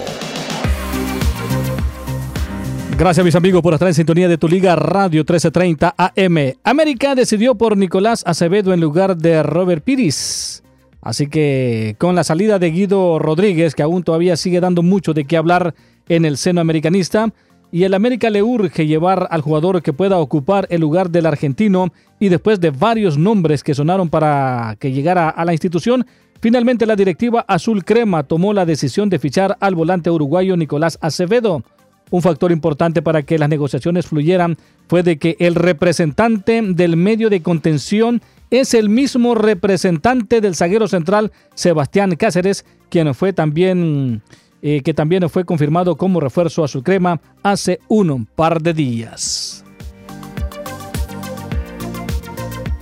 Gracias 2.99 3.25
mis 3.25 3.37
amigos 3.37 3.63
por 3.63 3.75
estar 3.75 3.87
en 3.87 3.95
sintonía 3.95 4.29
de 4.29 4.39
tu 4.39 4.49
Liga 4.49 4.75
Radio 4.75 5.21
1330 5.21 5.95
AM. 5.97 6.55
América 6.65 7.15
decidió 7.15 7.55
por 7.55 7.77
Nicolás 7.77 8.25
Acevedo 8.27 8.73
en 8.73 8.81
lugar 8.81 9.17
de 9.17 9.43
Robert 9.45 9.85
Piris. 9.85 10.65
Así 11.01 11.29
que 11.29 11.97
con 11.99 12.15
la 12.15 12.25
salida 12.25 12.59
de 12.59 12.71
Guido 12.71 13.19
Rodríguez, 13.19 13.75
que 13.75 13.83
aún 13.83 14.03
todavía 14.03 14.37
sigue 14.37 14.61
dando 14.61 14.83
mucho 14.83 15.15
de 15.15 15.25
qué 15.25 15.37
hablar 15.37 15.75
en 16.09 16.25
el 16.25 16.37
seno 16.37 16.61
americanista, 16.61 17.33
y 17.71 17.85
el 17.85 17.95
América 17.95 18.31
le 18.31 18.43
urge 18.43 18.87
llevar 18.87 19.29
al 19.31 19.43
jugador 19.43 19.83
que 19.83 19.93
pueda 19.93 20.19
ocupar 20.19 20.67
el 20.71 20.81
lugar 20.81 21.11
del 21.11 21.27
argentino 21.27 21.93
y 22.19 22.31
después 22.31 22.61
de 22.61 22.71
varios 22.71 23.19
nombres 23.19 23.63
que 23.63 23.75
sonaron 23.75 24.09
para 24.09 24.77
que 24.79 24.93
llegara 24.93 25.29
a 25.29 25.45
la 25.45 25.53
institución, 25.53 26.07
finalmente 26.41 26.87
la 26.87 26.97
directiva 26.97 27.45
Azul 27.47 27.85
Crema 27.85 28.23
tomó 28.23 28.55
la 28.55 28.65
decisión 28.65 29.11
de 29.11 29.19
fichar 29.19 29.57
al 29.61 29.75
volante 29.75 30.11
uruguayo 30.11 30.57
Nicolás 30.57 30.99
Acevedo. 31.03 31.63
Un 32.11 32.23
factor 32.23 32.53
importante 32.53 33.03
para 33.03 33.23
que 33.23 33.39
las 33.39 33.51
negociaciones 33.51 34.07
fluyeran 34.07 34.57
fue 34.89 35.03
de 35.03 35.19
que 35.19 35.37
el 35.39 35.55
representante 35.55 36.63
del 36.63 36.97
medio 36.97 37.29
de 37.29 37.43
contención 37.43 38.23
es 38.51 38.75
el 38.75 38.89
mismo 38.89 39.35
representante 39.35 40.41
del 40.41 40.55
zaguero 40.55 40.89
central 40.89 41.33
Sebastián 41.55 42.17
Cáceres, 42.17 42.65
quien 42.89 43.15
fue 43.15 43.33
también 43.33 44.23
eh, 44.61 44.83
que 44.83 44.93
también 44.93 45.29
fue 45.29 45.45
confirmado 45.45 45.97
como 45.97 46.19
refuerzo 46.19 46.65
a 46.65 46.69
su 46.69 46.83
crema 46.83 47.21
hace 47.45 47.79
un 47.87 48.27
par 48.27 48.61
de 48.61 48.75
días. 48.75 49.65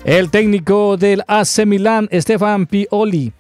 El 0.05 0.31
técnico 0.31 0.97
del 0.97 1.23
AC 1.27 1.67
Milán, 1.67 2.09
Stefan 2.13 2.67
Pioli, 2.67 3.33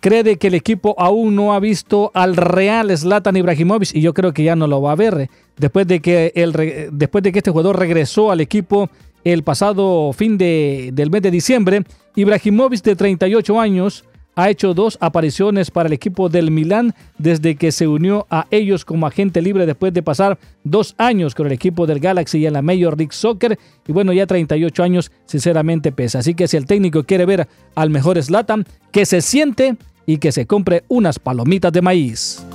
cree 0.00 0.38
que 0.38 0.46
el 0.48 0.54
equipo 0.54 0.94
aún 0.98 1.36
no 1.36 1.52
ha 1.52 1.60
visto 1.60 2.10
al 2.14 2.34
real 2.34 2.96
Zlatan 2.96 3.36
Ibrahimovic 3.36 3.94
y 3.94 4.00
yo 4.00 4.14
creo 4.14 4.32
que 4.32 4.42
ya 4.42 4.56
no 4.56 4.66
lo 4.66 4.80
va 4.82 4.92
a 4.92 4.96
ver. 4.96 5.28
Después 5.56 5.86
de 5.86 6.00
que, 6.00 6.32
el, 6.34 6.88
después 6.92 7.22
de 7.22 7.30
que 7.30 7.38
este 7.38 7.50
jugador 7.50 7.78
regresó 7.78 8.30
al 8.30 8.40
equipo 8.40 8.90
el 9.28 9.42
pasado 9.42 10.12
fin 10.12 10.38
de, 10.38 10.90
del 10.92 11.10
mes 11.10 11.22
de 11.22 11.30
diciembre. 11.30 11.84
Ibrahimovic, 12.16 12.82
de 12.82 12.96
38 12.96 13.60
años, 13.60 14.04
ha 14.38 14.50
hecho 14.50 14.72
dos 14.72 14.98
apariciones 15.00 15.72
para 15.72 15.88
el 15.88 15.92
equipo 15.92 16.28
del 16.28 16.52
Milán 16.52 16.94
desde 17.18 17.56
que 17.56 17.72
se 17.72 17.88
unió 17.88 18.24
a 18.30 18.46
ellos 18.52 18.84
como 18.84 19.06
agente 19.06 19.42
libre 19.42 19.66
después 19.66 19.92
de 19.92 20.02
pasar 20.02 20.38
dos 20.62 20.94
años 20.96 21.34
con 21.34 21.46
el 21.46 21.52
equipo 21.52 21.88
del 21.88 21.98
Galaxy 21.98 22.46
en 22.46 22.52
la 22.52 22.62
Major 22.62 22.96
League 22.96 23.12
Soccer. 23.12 23.58
Y 23.86 23.92
bueno, 23.92 24.12
ya 24.12 24.26
38 24.26 24.82
años 24.82 25.10
sinceramente 25.26 25.90
pesa. 25.90 26.20
Así 26.20 26.34
que 26.34 26.46
si 26.46 26.56
el 26.56 26.66
técnico 26.66 27.02
quiere 27.02 27.26
ver 27.26 27.48
al 27.74 27.90
mejor 27.90 28.22
Slatan, 28.22 28.64
que 28.92 29.06
se 29.06 29.22
siente 29.22 29.76
y 30.06 30.18
que 30.18 30.30
se 30.30 30.46
compre 30.46 30.84
unas 30.86 31.18
palomitas 31.18 31.72
de 31.72 31.82
maíz. 31.82 32.47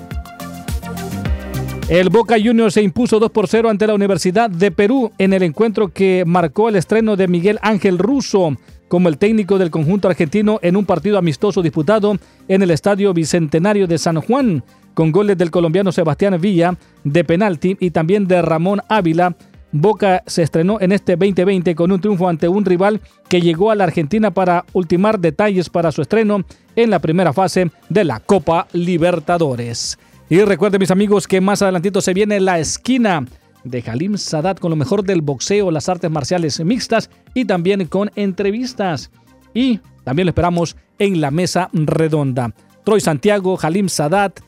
El 1.89 2.09
Boca 2.09 2.37
Juniors 2.41 2.75
se 2.75 2.81
impuso 2.81 3.19
2 3.19 3.29
por 3.31 3.47
0 3.49 3.69
ante 3.69 3.87
la 3.87 3.93
Universidad 3.93 4.49
de 4.49 4.71
Perú 4.71 5.11
en 5.17 5.33
el 5.33 5.43
encuentro 5.43 5.89
que 5.89 6.23
marcó 6.25 6.69
el 6.69 6.77
estreno 6.77 7.17
de 7.17 7.27
Miguel 7.27 7.59
Ángel 7.61 7.99
Russo 7.99 8.57
como 8.87 9.09
el 9.09 9.17
técnico 9.17 9.57
del 9.57 9.69
conjunto 9.69 10.07
argentino 10.07 10.59
en 10.61 10.77
un 10.77 10.85
partido 10.85 11.17
amistoso 11.17 11.61
disputado 11.61 12.15
en 12.47 12.61
el 12.61 12.71
Estadio 12.71 13.13
Bicentenario 13.13 13.85
de 13.85 13.97
San 13.97 14.21
Juan, 14.21 14.63
con 14.93 15.11
goles 15.11 15.37
del 15.37 15.51
colombiano 15.51 15.91
Sebastián 15.91 16.39
Villa 16.39 16.77
de 17.03 17.23
penalti 17.25 17.75
y 17.79 17.91
también 17.91 18.27
de 18.27 18.41
Ramón 18.41 18.81
Ávila. 18.87 19.35
Boca 19.73 20.23
se 20.25 20.43
estrenó 20.43 20.79
en 20.79 20.93
este 20.93 21.17
2020 21.17 21.75
con 21.75 21.91
un 21.91 21.99
triunfo 21.99 22.29
ante 22.29 22.47
un 22.47 22.63
rival 22.63 23.01
que 23.27 23.41
llegó 23.41 23.71
a 23.71 23.75
la 23.75 23.83
Argentina 23.83 24.31
para 24.31 24.63
ultimar 24.71 25.19
detalles 25.19 25.69
para 25.69 25.91
su 25.91 26.01
estreno 26.01 26.45
en 26.75 26.91
la 26.91 26.99
primera 26.99 27.33
fase 27.33 27.71
de 27.89 28.03
la 28.03 28.19
Copa 28.19 28.67
Libertadores. 28.71 29.97
Y 30.33 30.43
recuerden 30.43 30.79
mis 30.79 30.89
amigos 30.89 31.27
que 31.27 31.41
más 31.41 31.61
adelantito 31.61 32.01
se 32.01 32.11
viene 32.11 32.39
la 32.39 32.57
esquina 32.57 33.23
de 33.63 33.83
Halim 33.85 34.17
Sadat 34.17 34.59
con 34.59 34.71
lo 34.71 34.75
mejor 34.75 35.03
del 35.03 35.21
boxeo, 35.21 35.69
las 35.69 35.89
artes 35.89 36.09
marciales 36.09 36.59
mixtas 36.65 37.11
y 37.35 37.45
también 37.45 37.85
con 37.85 38.09
entrevistas. 38.15 39.11
Y 39.53 39.79
también 40.03 40.25
lo 40.25 40.31
esperamos 40.31 40.75
en 40.97 41.21
la 41.21 41.29
mesa 41.29 41.69
redonda. 41.71 42.51
Troy 42.83 42.99
Santiago, 42.99 43.59
Halim 43.61 43.89
Sadat, 43.89 44.39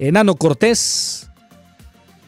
Enano 0.00 0.34
Cortés. 0.34 1.30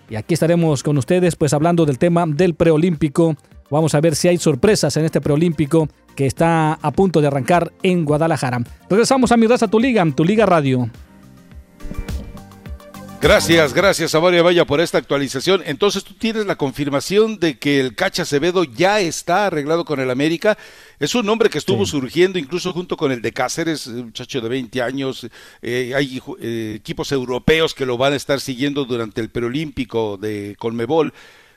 Y 0.08 0.14
aquí 0.14 0.34
estaremos 0.34 0.84
con 0.84 0.96
ustedes 0.96 1.34
pues 1.34 1.54
hablando 1.54 1.86
del 1.86 1.98
tema 1.98 2.24
del 2.24 2.54
preolímpico. 2.54 3.34
Vamos 3.68 3.96
a 3.96 4.00
ver 4.00 4.14
si 4.14 4.28
hay 4.28 4.38
sorpresas 4.38 4.96
en 4.96 5.06
este 5.06 5.20
preolímpico 5.20 5.88
que 6.14 6.26
está 6.26 6.74
a 6.74 6.92
punto 6.92 7.20
de 7.20 7.26
arrancar 7.26 7.72
en 7.82 8.04
Guadalajara. 8.04 8.62
Regresamos 8.88 9.32
a 9.32 9.36
Mi 9.36 9.48
Raza 9.48 9.66
Tu 9.66 9.80
Liga, 9.80 10.06
Tu 10.14 10.24
Liga 10.24 10.46
Radio. 10.46 10.88
Gracias, 13.26 13.74
gracias 13.74 14.14
a 14.14 14.20
Mario 14.20 14.44
Vaya 14.44 14.64
por 14.64 14.80
esta 14.80 14.98
actualización. 14.98 15.60
Entonces 15.66 16.04
tú 16.04 16.14
tienes 16.14 16.46
la 16.46 16.54
confirmación 16.54 17.40
de 17.40 17.58
que 17.58 17.80
el 17.80 17.96
Cacha 17.96 18.22
Acevedo 18.22 18.62
ya 18.62 19.00
está 19.00 19.46
arreglado 19.46 19.84
con 19.84 19.98
el 19.98 20.12
América. 20.12 20.56
Es 21.00 21.12
un 21.16 21.26
nombre 21.26 21.50
que 21.50 21.58
estuvo 21.58 21.84
surgiendo 21.86 22.38
incluso 22.38 22.72
junto 22.72 22.96
con 22.96 23.10
el 23.10 23.20
de 23.20 23.32
Cáceres, 23.32 23.88
un 23.88 24.04
muchacho 24.04 24.40
de 24.40 24.48
20 24.48 24.80
años. 24.80 25.26
Eh, 25.60 25.92
hay 25.96 26.22
eh, 26.40 26.74
equipos 26.76 27.10
europeos 27.10 27.74
que 27.74 27.84
lo 27.84 27.98
van 27.98 28.12
a 28.12 28.16
estar 28.16 28.40
siguiendo 28.40 28.84
durante 28.84 29.22
el 29.22 29.28
preolímpico 29.28 30.16
de 30.18 30.54
Colmebol. 30.56 31.12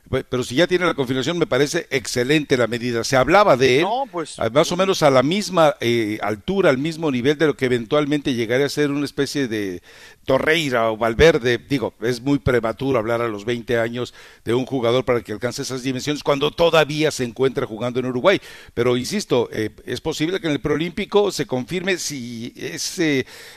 Pero 0.10 0.44
si 0.44 0.56
ya 0.56 0.66
tiene 0.66 0.86
la 0.86 0.96
confirmación, 0.96 1.38
me 1.38 1.46
parece 1.46 1.88
excelente 1.92 2.58
la 2.58 2.66
medida. 2.66 3.04
Se 3.04 3.16
hablaba 3.16 3.56
de 3.56 3.82
él, 3.82 3.88
pues, 4.12 4.38
más 4.52 4.72
o 4.72 4.78
menos 4.78 5.04
a 5.04 5.12
la 5.12 5.22
misma 5.22 5.76
eh, 5.80 6.18
altura, 6.22 6.72
al 6.72 6.80
mismo 6.80 7.12
nivel 7.12 7.38
de 7.38 7.46
lo 7.46 7.56
que 7.56 7.66
eventualmente 7.66 8.34
llegaría 8.34 8.66
a 8.66 8.70
ser 8.70 8.90
una 8.90 9.06
especie 9.06 9.48
de 9.48 9.84
Torreira 10.26 10.92
o 10.92 10.98
Valverde. 10.98 11.60
Digo, 11.60 11.94
es 12.02 12.22
muy 12.22 12.40
prematuro 12.40 12.98
hablar 12.98 13.22
a 13.22 13.28
los 13.28 13.46
20 13.46 13.78
años 13.78 14.16
de 14.46 14.56
un 14.56 14.66
jugador 14.66 15.06
para 15.06 15.22
que 15.22 15.32
alcance 15.32 15.62
esas 15.62 15.84
dimensiones 15.84 16.24
cuando 16.24 16.50
todavía 16.50 17.12
se 17.12 17.24
encuentra 17.24 17.68
jugando 17.68 18.00
en 18.00 18.08
Uruguay. 18.08 18.42
Pero 18.74 18.98
insisto, 18.98 19.48
eh, 19.52 19.70
es 19.86 20.02
posible 20.02 20.40
que 20.40 20.48
en 20.48 20.54
el 20.54 20.60
Proolímpico 20.60 21.32
se 21.32 21.46
confirme 21.46 21.98
si 22.00 22.52
es 22.56 22.98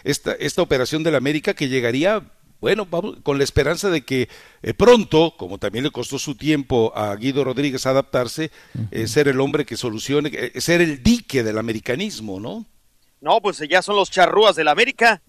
esta, 0.05 0.33
esta 0.33 0.63
operación 0.63 1.03
del 1.03 1.15
América 1.15 1.55
que 1.55 1.69
llegaría 1.69 2.23
bueno, 2.63 2.87
vamos 2.89 3.17
con 3.25 3.39
la 3.39 3.45
esperanza 3.45 3.91
de 3.91 4.03
que 4.03 4.29
eh, 4.63 4.73
pronto, 4.73 5.35
como 5.37 5.59
también 5.59 5.83
le 5.83 5.91
costó 5.91 6.17
su 6.17 6.37
tiempo 6.37 6.93
a 6.95 7.15
Guido 7.17 7.43
Rodríguez 7.43 7.87
adaptarse, 7.87 8.53
eh, 8.93 9.09
ser 9.09 9.27
el 9.27 9.41
hombre 9.41 9.67
que 9.67 9.77
solucione, 9.77 10.31
eh, 10.33 10.61
ser 10.61 10.81
el 10.81 11.03
dique 11.03 11.43
del 11.43 11.59
americanismo, 11.59 12.39
¿no? 12.39 12.65
No, 13.21 13.41
pues 13.41 13.61
ya 13.69 13.83
son 13.83 13.97
los 13.97 14.13
charrúas 14.13 14.55
del 14.55 14.69
América. 14.69 15.23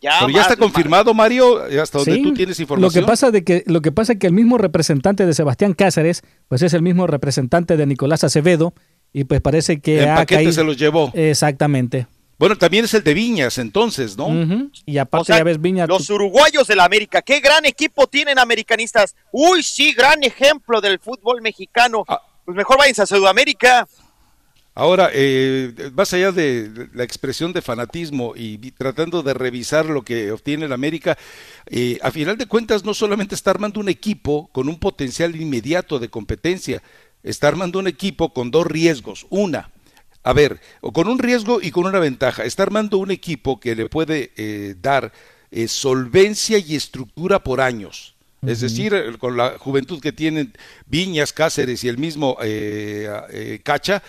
Ya 0.00 0.20
Pero 0.20 0.30
ya 0.30 0.42
está 0.42 0.54
confirmado, 0.54 1.12
Mario, 1.12 1.60
hasta 1.82 1.98
donde 1.98 2.18
tú 2.18 2.34
tienes 2.34 2.60
información. 2.60 2.88
Lo 2.88 3.00
que 3.00 3.04
pasa 3.04 3.32
de 3.32 3.42
que 3.42 3.64
lo 3.66 3.82
que 3.82 3.90
pasa 3.90 4.12
es 4.12 4.20
que 4.20 4.28
el 4.28 4.32
mismo 4.32 4.56
representante 4.56 5.26
de 5.26 5.34
Sebastián 5.34 5.74
Cáceres, 5.74 6.22
pues 6.46 6.62
es 6.62 6.72
el 6.72 6.82
mismo 6.82 7.08
representante 7.08 7.76
de 7.76 7.84
Nicolás 7.84 8.22
Acevedo 8.22 8.74
y 9.12 9.24
pues 9.24 9.40
parece 9.40 9.80
que 9.80 10.04
el 10.04 10.14
paquete 10.14 10.52
se 10.52 10.62
los 10.62 10.76
llevó. 10.76 11.10
Exactamente. 11.14 12.06
Bueno, 12.44 12.58
también 12.58 12.84
es 12.84 12.92
el 12.92 13.02
de 13.02 13.14
Viñas, 13.14 13.56
entonces, 13.56 14.18
¿no? 14.18 14.28
Y 14.84 14.98
aparte 14.98 15.32
ya 15.32 15.42
ves 15.42 15.58
Viñas. 15.58 15.88
Los 15.88 16.10
uruguayos 16.10 16.66
de 16.66 16.76
la 16.76 16.84
América, 16.84 17.22
qué 17.22 17.40
gran 17.40 17.64
equipo 17.64 18.06
tienen 18.06 18.38
americanistas. 18.38 19.16
Uy, 19.32 19.62
sí, 19.62 19.94
gran 19.94 20.22
ejemplo 20.22 20.82
del 20.82 20.98
fútbol 20.98 21.40
mexicano. 21.40 22.04
Ah. 22.06 22.20
Pues 22.44 22.54
mejor 22.54 22.76
váyanse 22.76 23.00
a 23.00 23.06
Sudamérica. 23.06 23.88
Ahora, 24.74 25.08
eh, 25.14 25.72
más 25.94 26.12
allá 26.12 26.32
de 26.32 26.90
la 26.92 27.02
expresión 27.02 27.54
de 27.54 27.62
fanatismo 27.62 28.34
y, 28.36 28.58
tratando 28.72 29.22
de 29.22 29.32
revisar 29.32 29.86
lo 29.86 30.02
que 30.02 30.30
obtiene 30.30 30.68
la 30.68 30.74
América, 30.74 31.16
eh, 31.64 31.98
a 32.02 32.10
final 32.10 32.36
de 32.36 32.44
cuentas 32.44 32.84
no 32.84 32.92
solamente 32.92 33.34
está 33.34 33.52
armando 33.52 33.80
un 33.80 33.88
equipo 33.88 34.50
con 34.52 34.68
un 34.68 34.78
potencial 34.78 35.34
inmediato 35.34 35.98
de 35.98 36.10
competencia, 36.10 36.82
está 37.22 37.48
armando 37.48 37.78
un 37.78 37.86
equipo 37.86 38.34
con 38.34 38.50
dos 38.50 38.66
riesgos. 38.66 39.26
Una, 39.30 39.70
a 40.24 40.32
ver, 40.32 40.58
con 40.94 41.06
un 41.06 41.18
riesgo 41.18 41.60
y 41.60 41.70
con 41.70 41.84
una 41.84 41.98
ventaja. 41.98 42.44
Está 42.44 42.62
armando 42.62 42.96
un 42.96 43.10
equipo 43.10 43.60
que 43.60 43.76
le 43.76 43.90
puede 43.90 44.32
eh, 44.36 44.74
dar 44.80 45.12
eh, 45.50 45.68
solvencia 45.68 46.56
y 46.58 46.74
estructura 46.74 47.44
por 47.44 47.60
años. 47.60 48.14
Es 48.46 48.60
decir, 48.60 49.16
con 49.18 49.38
la 49.38 49.56
juventud 49.58 50.02
que 50.02 50.12
tienen 50.12 50.52
Viñas, 50.84 51.32
Cáceres 51.32 51.82
y 51.82 51.88
el 51.88 51.96
mismo 51.96 52.36
eh, 52.42 53.58
Cacha, 53.62 54.02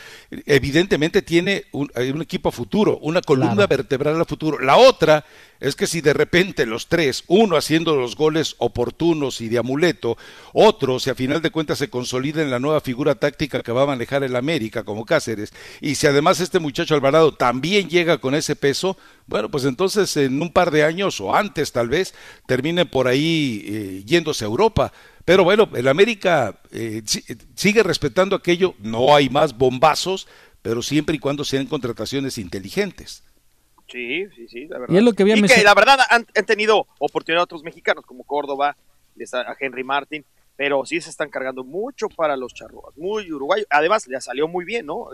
evidentemente 0.45 1.21
tiene 1.21 1.63
un, 1.71 1.89
equipo 2.21 2.49
a 2.49 2.51
futuro, 2.51 2.97
una 2.97 3.21
columna 3.21 3.65
vertebral 3.65 4.19
a 4.19 4.25
futuro. 4.25 4.59
La 4.59 4.75
otra 4.75 5.23
es 5.65 5.75
que 5.75 5.87
si 5.87 5.99
de 6.01 6.13
repente 6.13 6.67
los 6.67 6.87
tres, 6.87 7.23
uno 7.25 7.57
haciendo 7.57 7.95
los 7.95 8.15
goles 8.15 8.55
oportunos 8.59 9.41
y 9.41 9.49
de 9.49 9.57
amuleto, 9.57 10.15
otro 10.53 10.99
si 10.99 11.09
a 11.09 11.15
final 11.15 11.41
de 11.41 11.49
cuentas 11.49 11.79
se 11.79 11.89
consolida 11.89 12.43
en 12.43 12.51
la 12.51 12.59
nueva 12.59 12.81
figura 12.81 13.15
táctica 13.15 13.63
que 13.63 13.71
va 13.71 13.81
a 13.81 13.87
manejar 13.87 14.23
el 14.23 14.35
América 14.35 14.83
como 14.83 15.05
Cáceres, 15.05 15.53
y 15.81 15.95
si 15.95 16.05
además 16.05 16.39
este 16.39 16.59
muchacho 16.59 16.93
Alvarado 16.93 17.33
también 17.33 17.89
llega 17.89 18.19
con 18.19 18.35
ese 18.35 18.55
peso, 18.55 18.95
bueno, 19.25 19.49
pues 19.49 19.65
entonces 19.65 20.15
en 20.17 20.39
un 20.39 20.51
par 20.53 20.69
de 20.69 20.83
años 20.83 21.19
o 21.19 21.35
antes 21.35 21.71
tal 21.71 21.89
vez 21.89 22.13
termine 22.45 22.85
por 22.85 23.07
ahí 23.07 23.63
eh, 23.65 24.03
yéndose 24.05 24.45
a 24.45 24.47
Europa. 24.47 24.93
Pero 25.25 25.43
bueno, 25.43 25.67
el 25.73 25.87
América 25.87 26.59
eh, 26.71 27.01
sigue 27.55 27.81
respetando 27.81 28.35
aquello, 28.35 28.75
no 28.77 29.15
hay 29.15 29.29
más 29.29 29.57
bombazos, 29.57 30.27
pero 30.61 30.83
siempre 30.83 31.15
y 31.15 31.19
cuando 31.19 31.43
sean 31.43 31.65
contrataciones 31.65 32.37
inteligentes. 32.37 33.23
Sí, 33.87 34.25
sí, 34.35 34.47
sí, 34.47 34.67
la 34.67 34.79
verdad. 34.79 34.93
Y, 34.93 34.97
es 34.97 35.03
lo 35.03 35.13
que, 35.13 35.25
que 35.25 35.63
la 35.63 35.73
verdad 35.73 35.99
han, 36.09 36.25
tenido 36.45 36.87
oportunidad 36.99 37.43
otros 37.43 37.63
mexicanos 37.63 38.05
como 38.05 38.23
Córdoba, 38.23 38.75
a 39.33 39.55
Henry 39.59 39.83
Martin, 39.83 40.25
pero 40.55 40.85
sí 40.85 40.99
se 41.01 41.09
están 41.09 41.29
cargando 41.29 41.63
mucho 41.63 42.09
para 42.09 42.35
los 42.35 42.53
charrúas, 42.53 42.97
muy 42.97 43.31
uruguayo. 43.31 43.65
Además, 43.69 44.07
le 44.07 44.19
salió 44.21 44.47
muy 44.47 44.65
bien, 44.65 44.85
¿no? 44.85 45.07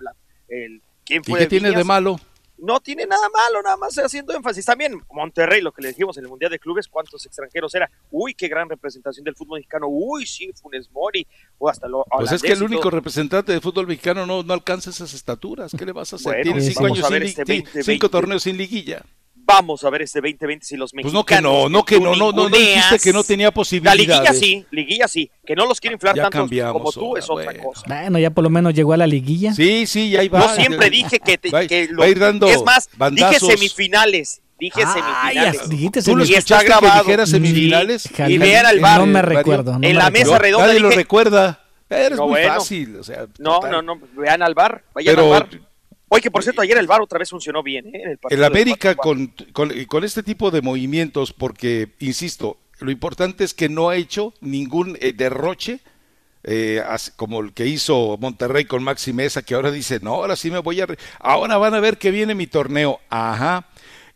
el, 0.47 0.81
¿quién 1.05 1.23
fue 1.23 1.39
¿Y 1.39 1.43
qué 1.43 1.47
tiene 1.47 1.71
de 1.71 1.83
malo? 1.83 2.19
No 2.61 2.79
tiene 2.79 3.05
nada 3.05 3.27
malo, 3.29 3.61
nada 3.61 3.75
más 3.75 3.95
haciendo 3.95 4.33
énfasis. 4.33 4.65
También 4.65 5.01
Monterrey, 5.11 5.61
lo 5.61 5.71
que 5.71 5.81
le 5.81 5.89
dijimos 5.89 6.17
en 6.17 6.23
el 6.23 6.29
Mundial 6.29 6.51
de 6.51 6.59
Clubes, 6.59 6.87
cuántos 6.87 7.25
extranjeros 7.25 7.73
era. 7.75 7.89
Uy, 8.11 8.33
qué 8.33 8.47
gran 8.47 8.69
representación 8.69 9.23
del 9.23 9.35
fútbol 9.35 9.59
mexicano. 9.59 9.87
Uy, 9.89 10.25
sí, 10.25 10.51
Funes 10.61 10.89
Mori. 10.91 11.27
O 11.57 11.67
hasta 11.67 11.87
lo. 11.87 12.05
Pues 12.09 12.31
es 12.31 12.41
que 12.41 12.53
el 12.53 12.63
único 12.63 12.89
representante 12.89 13.51
de 13.51 13.59
fútbol 13.59 13.87
mexicano 13.87 14.25
no, 14.25 14.43
no 14.43 14.53
alcanza 14.53 14.91
esas 14.91 15.13
estaturas. 15.13 15.73
¿Qué 15.77 15.85
le 15.85 15.91
vas 15.91 16.13
a 16.13 16.17
hacer? 16.17 16.43
Tiene 16.43 16.61
cinco 16.61 16.85
años 16.85 17.07
sin, 17.07 17.23
este 17.23 17.83
cinco 17.83 18.09
torneos 18.09 18.43
sin 18.43 18.57
liguilla 18.57 19.03
vamos 19.51 19.83
a 19.83 19.89
ver 19.89 20.03
este 20.03 20.19
2020 20.21 20.65
si 20.65 20.77
los 20.77 20.93
mexicanos. 20.93 21.11
Pues 21.11 21.13
no 21.13 21.25
que 21.25 21.41
no, 21.41 21.69
no 21.69 21.83
que 21.83 21.99
no, 21.99 22.15
no, 22.15 22.31
no, 22.31 22.49
no 22.49 22.57
dijiste 22.57 22.99
que 22.99 23.13
no 23.13 23.23
tenía 23.23 23.51
posibilidad. 23.51 23.91
La 23.91 23.95
liguilla 23.95 24.33
sí, 24.33 24.65
liguilla 24.71 25.07
sí, 25.07 25.29
que 25.45 25.55
no 25.55 25.65
los 25.65 25.79
quiere 25.79 25.95
inflar 25.95 26.15
tanto 26.15 26.47
como 26.71 26.91
tú 26.91 27.17
es 27.17 27.29
otra 27.29 27.53
cosa. 27.61 27.83
Bueno, 27.87 28.19
ya 28.19 28.29
por 28.29 28.43
lo 28.43 28.49
menos 28.49 28.73
llegó 28.73 28.93
a 28.93 28.97
la 28.97 29.07
liguilla. 29.07 29.53
Sí, 29.53 29.85
sí, 29.85 30.11
ya 30.11 30.23
iba. 30.23 30.39
Yo 30.39 30.55
siempre 30.55 30.89
dije 30.89 31.19
que, 31.19 31.37
que 31.37 31.87
lo, 31.89 31.99
va 31.99 32.05
a 32.05 32.09
ir 32.09 32.19
dando 32.19 32.47
es 32.47 32.63
más, 32.63 32.89
dije 33.11 33.39
semifinales. 33.39 34.41
Dije 34.59 34.81
semifinales. 34.85 35.69
dijiste 35.69 36.03
¿Tú 36.03 36.15
lo 36.15 36.23
está 36.23 36.63
grabado. 36.63 37.05
que 37.05 37.27
semifinales? 37.27 38.09
Y 38.27 38.37
vean 38.37 38.65
al 38.65 38.79
bar. 38.79 38.99
No 38.99 39.05
me 39.05 39.21
recuerdo. 39.21 39.77
en 39.81 39.95
la 39.95 40.09
mesa 40.09 40.37
redonda. 40.39 40.67
Nadie 40.67 40.79
lo 40.79 40.91
recuerda. 40.91 41.59
Eres 41.89 42.17
muy 42.19 42.41
fácil. 42.43 42.95
O 42.95 43.03
sea, 43.03 43.27
no, 43.37 43.59
no, 43.61 43.81
no. 43.81 43.99
Vean 44.15 44.41
al 44.41 44.53
bar. 44.53 44.83
Vayan 44.93 45.19
al 45.19 45.29
bar 45.29 45.49
Oye, 46.13 46.21
que 46.21 46.29
por 46.29 46.43
cierto, 46.43 46.61
ayer 46.61 46.77
el 46.77 46.87
VAR 46.87 47.01
otra 47.01 47.19
vez 47.19 47.29
funcionó 47.29 47.63
bien. 47.63 47.95
¿eh? 47.95 48.17
el, 48.29 48.43
América 48.43 48.95
con, 48.95 49.33
con, 49.53 50.03
este 50.03 50.23
tipo 50.23 50.51
de 50.51 50.61
movimientos, 50.61 51.31
porque, 51.31 51.93
insisto, 51.99 52.57
lo 52.79 52.91
importante 52.91 53.45
es 53.45 53.53
que 53.53 53.69
no 53.69 53.87
ha 53.87 53.95
hecho 53.95 54.33
ningún 54.41 54.97
eh, 54.99 55.13
derroche 55.13 55.79
eh, 56.43 56.83
como 57.15 57.39
el 57.39 57.53
que 57.53 57.65
hizo 57.65 58.17
Monterrey 58.19 58.65
con 58.65 58.83
Maxi 58.83 59.13
Mesa, 59.13 59.41
que 59.41 59.55
ahora 59.55 59.71
dice, 59.71 60.01
no, 60.01 60.15
ahora 60.15 60.35
sí 60.35 60.51
me 60.51 60.59
voy 60.59 60.81
a... 60.81 60.87
Ahora 61.19 61.55
van 61.55 61.75
a 61.75 61.79
ver 61.79 61.97
que 61.97 62.11
viene 62.11 62.35
mi 62.35 62.45
torneo. 62.45 62.99
Ajá 63.09 63.70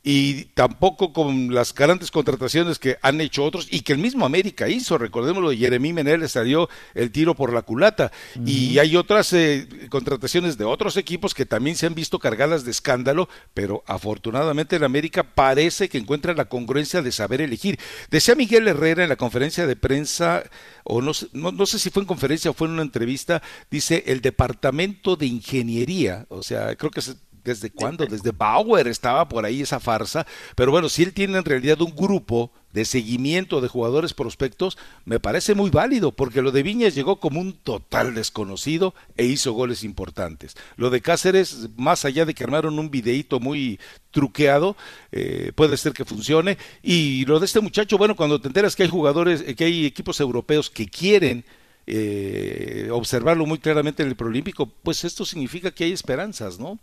y 0.08 0.46
tampoco 0.54 1.12
con 1.14 1.52
las 1.52 1.74
grandes 1.74 2.12
contrataciones 2.12 2.78
que 2.78 2.98
han 3.02 3.20
hecho 3.22 3.44
otros 3.44 3.68
y 3.72 3.82
que 3.82 3.92
el 3.92 3.98
mismo 3.98 4.24
América 4.24 4.70
hizo. 4.70 5.00
Recordémoslo, 5.00 5.52
Jeremy 5.52 5.94
Menel 5.94 6.20
le 6.20 6.28
salió 6.28 6.70
el 6.94 7.12
tiro 7.12 7.34
por 7.34 7.52
la 7.52 7.64
culata. 7.64 8.12
Y 8.46 8.78
hay 8.78 8.96
otras 8.96 9.34
eh, 9.34 9.68
contrataciones 9.90 10.60
de 10.60 10.64
otros 10.64 10.96
equipos 10.98 11.34
que 11.34 11.48
también 11.48 11.76
se 11.76 11.88
han 11.88 11.96
visto 11.96 12.20
cargadas 12.20 12.64
de 12.64 12.70
escándalo, 12.70 13.28
pero 13.56 13.84
afortunadamente 13.88 14.76
en 14.76 14.84
América 14.84 15.24
parece 15.24 15.90
que 15.90 15.98
encuentra 15.98 16.36
la 16.36 16.46
congruencia 16.46 17.02
de 17.02 17.12
saber 17.12 17.42
elegir. 17.42 17.80
Decía 18.12 18.36
Miguel 18.36 18.68
Herrera 18.68 19.02
en 19.02 19.10
la 19.10 19.16
conferencia 19.16 19.66
de 19.66 19.76
prensa, 19.76 20.44
o 20.84 21.02
no, 21.02 21.14
no, 21.34 21.52
no 21.52 21.66
sé 21.66 21.80
si 21.80 21.90
fue 21.90 22.04
en 22.04 22.08
conferencia 22.08 22.52
o 22.52 22.54
fue 22.54 22.68
en 22.68 22.74
una 22.74 22.84
entrevista, 22.84 23.42
dice 23.72 24.04
el 24.06 24.22
departamento 24.22 25.16
de 25.16 25.26
ingeniería, 25.26 26.28
o 26.30 26.44
sea, 26.44 26.76
creo 26.76 26.92
que 26.92 27.02
se 27.02 27.16
¿Desde 27.46 27.70
cuándo? 27.70 28.08
Desde 28.08 28.32
Bauer 28.32 28.88
estaba 28.88 29.30
por 29.30 29.46
ahí 29.46 29.62
esa 29.62 29.80
farsa. 29.80 30.26
Pero 30.56 30.72
bueno, 30.72 30.90
si 30.90 31.04
él 31.04 31.14
tiene 31.14 31.38
en 31.38 31.46
realidad 31.46 31.80
un 31.80 31.96
grupo 31.96 32.52
de 32.74 32.86
seguimiento 32.86 33.62
de 33.62 33.68
jugadores 33.68 34.16
prospectos, 34.16 34.80
me 35.06 35.20
parece 35.20 35.54
muy 35.54 35.70
válido, 35.70 36.12
porque 36.12 36.42
lo 36.42 36.52
de 36.52 36.64
Viñas 36.64 36.96
llegó 36.96 37.20
como 37.20 37.40
un 37.40 37.54
total 37.54 38.16
desconocido 38.16 38.96
e 39.16 39.26
hizo 39.26 39.54
goles 39.54 39.84
importantes. 39.84 40.56
Lo 40.76 40.90
de 40.90 41.02
Cáceres, 41.02 41.70
más 41.78 42.04
allá 42.04 42.26
de 42.26 42.34
que 42.34 42.44
armaron 42.44 42.80
un 42.80 42.90
videíto 42.90 43.40
muy 43.40 43.80
truqueado, 44.10 44.76
eh, 45.12 45.52
puede 45.54 45.78
ser 45.78 45.94
que 45.94 46.04
funcione. 46.04 46.58
Y 46.82 47.26
lo 47.28 47.40
de 47.40 47.46
este 47.46 47.60
muchacho, 47.60 48.00
bueno, 48.00 48.16
cuando 48.16 48.42
te 48.42 48.48
enteras 48.48 48.76
que 48.76 48.84
hay 48.84 48.90
jugadores, 48.90 49.44
que 49.56 49.66
hay 49.66 49.86
equipos 49.86 50.20
europeos 50.20 50.72
que 50.72 50.88
quieren 50.88 51.46
eh, 51.86 52.90
observarlo 52.92 53.46
muy 53.46 53.60
claramente 53.60 54.02
en 54.02 54.10
el 54.10 54.16
Prolímpico, 54.16 54.66
pues 54.66 55.04
esto 55.04 55.26
significa 55.26 55.70
que 55.70 55.84
hay 55.84 55.92
esperanzas, 55.92 56.58
¿no? 56.58 56.80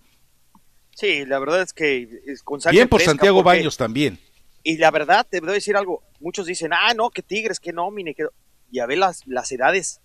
Sí, 0.95 1.25
la 1.25 1.39
verdad 1.39 1.63
es 1.63 1.73
que 1.73 2.23
con 2.45 2.61
Bien 2.71 2.89
por 2.89 3.01
Santiago 3.01 3.43
Baños 3.43 3.77
también. 3.77 4.19
Y 4.63 4.77
la 4.77 4.91
verdad, 4.91 5.27
te 5.29 5.41
debo 5.41 5.53
decir 5.53 5.77
algo. 5.77 6.03
Muchos 6.21 6.47
dicen, 6.47 6.73
ah, 6.73 6.95
no, 6.95 7.11
que 7.11 7.23
Tigres, 7.23 7.59
que 7.59 7.73
nómine, 7.73 8.15
que. 8.15 8.27
Ya 8.71 8.87
ve 8.87 8.97
las, 8.97 9.27
las 9.27 9.53
edades. 9.53 10.01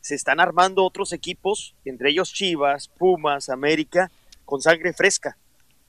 Se 0.00 0.14
están 0.14 0.40
armando 0.40 0.84
otros 0.84 1.12
equipos, 1.12 1.74
entre 1.84 2.10
ellos 2.10 2.32
Chivas, 2.32 2.88
Pumas, 2.88 3.48
América, 3.48 4.10
con 4.44 4.62
sangre 4.62 4.92
fresca. 4.92 5.36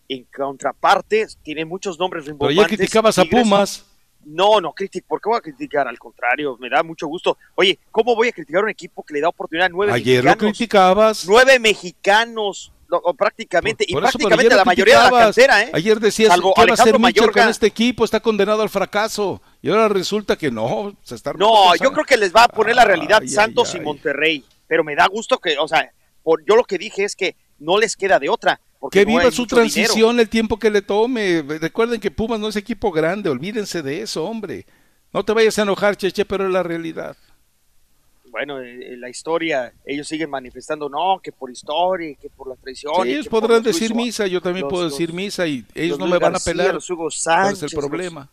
En 0.10 0.26
contraparte, 0.26 1.28
tiene 1.44 1.66
muchos 1.66 2.00
nombres 2.00 2.26
Pero 2.26 2.52
ya 2.52 2.66
criticabas 2.66 3.18
a 3.20 3.26
Pumas. 3.26 3.86
No, 4.26 4.60
no 4.60 4.74
critico. 4.74 5.08
¿Por 5.08 5.22
qué 5.22 5.30
voy 5.30 5.38
a 5.38 5.42
criticar? 5.42 5.88
Al 5.88 6.00
contrario, 6.00 6.58
me 6.60 6.70
da 6.70 6.84
mucho 6.84 7.08
gusto. 7.08 7.38
Oye, 7.56 7.80
¿cómo 7.92 8.16
voy 8.16 8.30
a 8.30 8.32
criticar 8.32 8.62
a 8.62 8.64
un 8.64 8.70
equipo 8.70 9.04
que 9.04 9.14
le 9.14 9.22
da 9.22 9.30
oportunidad 9.30 9.68
a 9.68 9.70
nueve 9.70 9.94
Ayer 9.94 10.24
lo 10.24 10.36
criticabas. 10.36 11.26
Nueve 11.28 11.60
mexicanos 11.60 12.74
prácticamente, 13.18 13.86
y 13.88 13.94
prácticamente 13.94 14.56
la 14.56 14.66
mayoría 14.66 15.04
de 15.04 15.12
la 15.12 15.20
cantera, 15.20 15.64
¿eh? 15.64 15.72
Ayer 15.74 16.00
decías, 16.00 16.34
que 16.34 16.52
¿qué 16.56 16.66
va 16.66 16.74
a 16.74 16.78
ser 16.78 17.00
Micho 17.00 17.32
con 17.32 17.50
este 17.50 17.68
equipo? 17.68 18.06
Está 18.06 18.20
condenado 18.20 18.62
al 18.62 18.70
fracaso. 18.70 19.42
Y 19.62 19.70
ahora 19.70 19.90
resulta 19.90 20.36
que 20.36 20.52
no, 20.52 20.96
se 21.04 21.16
está 21.16 21.34
No, 21.34 21.76
yo 21.76 21.92
creo 21.92 22.06
que 22.06 22.18
les 22.18 22.34
va 22.34 22.44
a 22.44 22.48
poner 22.48 22.76
la 22.76 22.86
realidad 22.86 23.22
Santos 23.26 23.76
y 23.76 23.80
Monterrey. 23.80 24.44
Pero 24.68 24.84
me 24.84 24.96
da 24.96 25.08
gusto 25.08 25.38
que, 25.40 25.58
o 25.58 25.68
sea, 25.68 25.92
por, 26.24 26.44
yo 26.46 26.56
lo 26.56 26.64
que 26.64 26.78
dije 26.78 27.04
es 27.04 27.16
que 27.16 27.36
no 27.60 27.78
les 27.78 27.96
queda 27.96 28.20
de 28.20 28.30
otra. 28.30 28.60
Que 28.92 29.06
viva 29.06 29.32
su 29.32 29.48
transición 29.48 30.20
el 30.20 30.30
tiempo 30.30 30.60
que 30.60 30.70
le 30.70 30.82
tome. 30.82 31.42
Recuerden 31.42 32.00
que 32.00 32.12
Pumas 32.12 32.40
no 32.40 32.50
es 32.50 32.56
equipo 32.56 32.92
grande, 32.92 33.30
olvídense 33.30 33.82
de 33.82 34.02
eso, 34.02 34.26
hombre. 34.26 34.66
No 35.14 35.24
te 35.24 35.34
vayas 35.34 35.58
a 35.58 35.64
enojar, 35.64 35.96
Cheche, 35.96 36.26
pero 36.26 36.46
es 36.46 36.52
la 36.52 36.64
realidad 36.64 37.18
bueno, 38.38 38.62
en 38.62 39.02
la 39.02 39.10
historia 39.10 39.74
ellos 39.84 40.08
siguen 40.08 40.30
manifestando, 40.30 40.88
no, 40.90 41.20
que 41.24 41.32
por 41.32 41.50
historia, 41.50 42.16
que 42.22 42.30
por 42.30 42.48
la 42.48 42.56
traición. 42.56 42.94
Sí, 43.04 43.14
ellos 43.14 43.28
podrán 43.28 43.64
decir 43.64 43.96
misa, 43.96 44.28
yo 44.28 44.40
también 44.42 44.68
puedo 44.68 44.88
decir 44.88 45.12
misa 45.12 45.48
y 45.48 45.66
ellos 45.74 45.98
no 45.98 46.06
me 46.06 46.20
van 46.20 46.36
a 46.36 46.40
pelar. 46.40 46.76
Los 46.76 46.88
Hugo 46.88 47.10
Sánchez, 47.10 47.64
es 47.64 47.74
el 47.74 47.80
problema. 47.80 48.30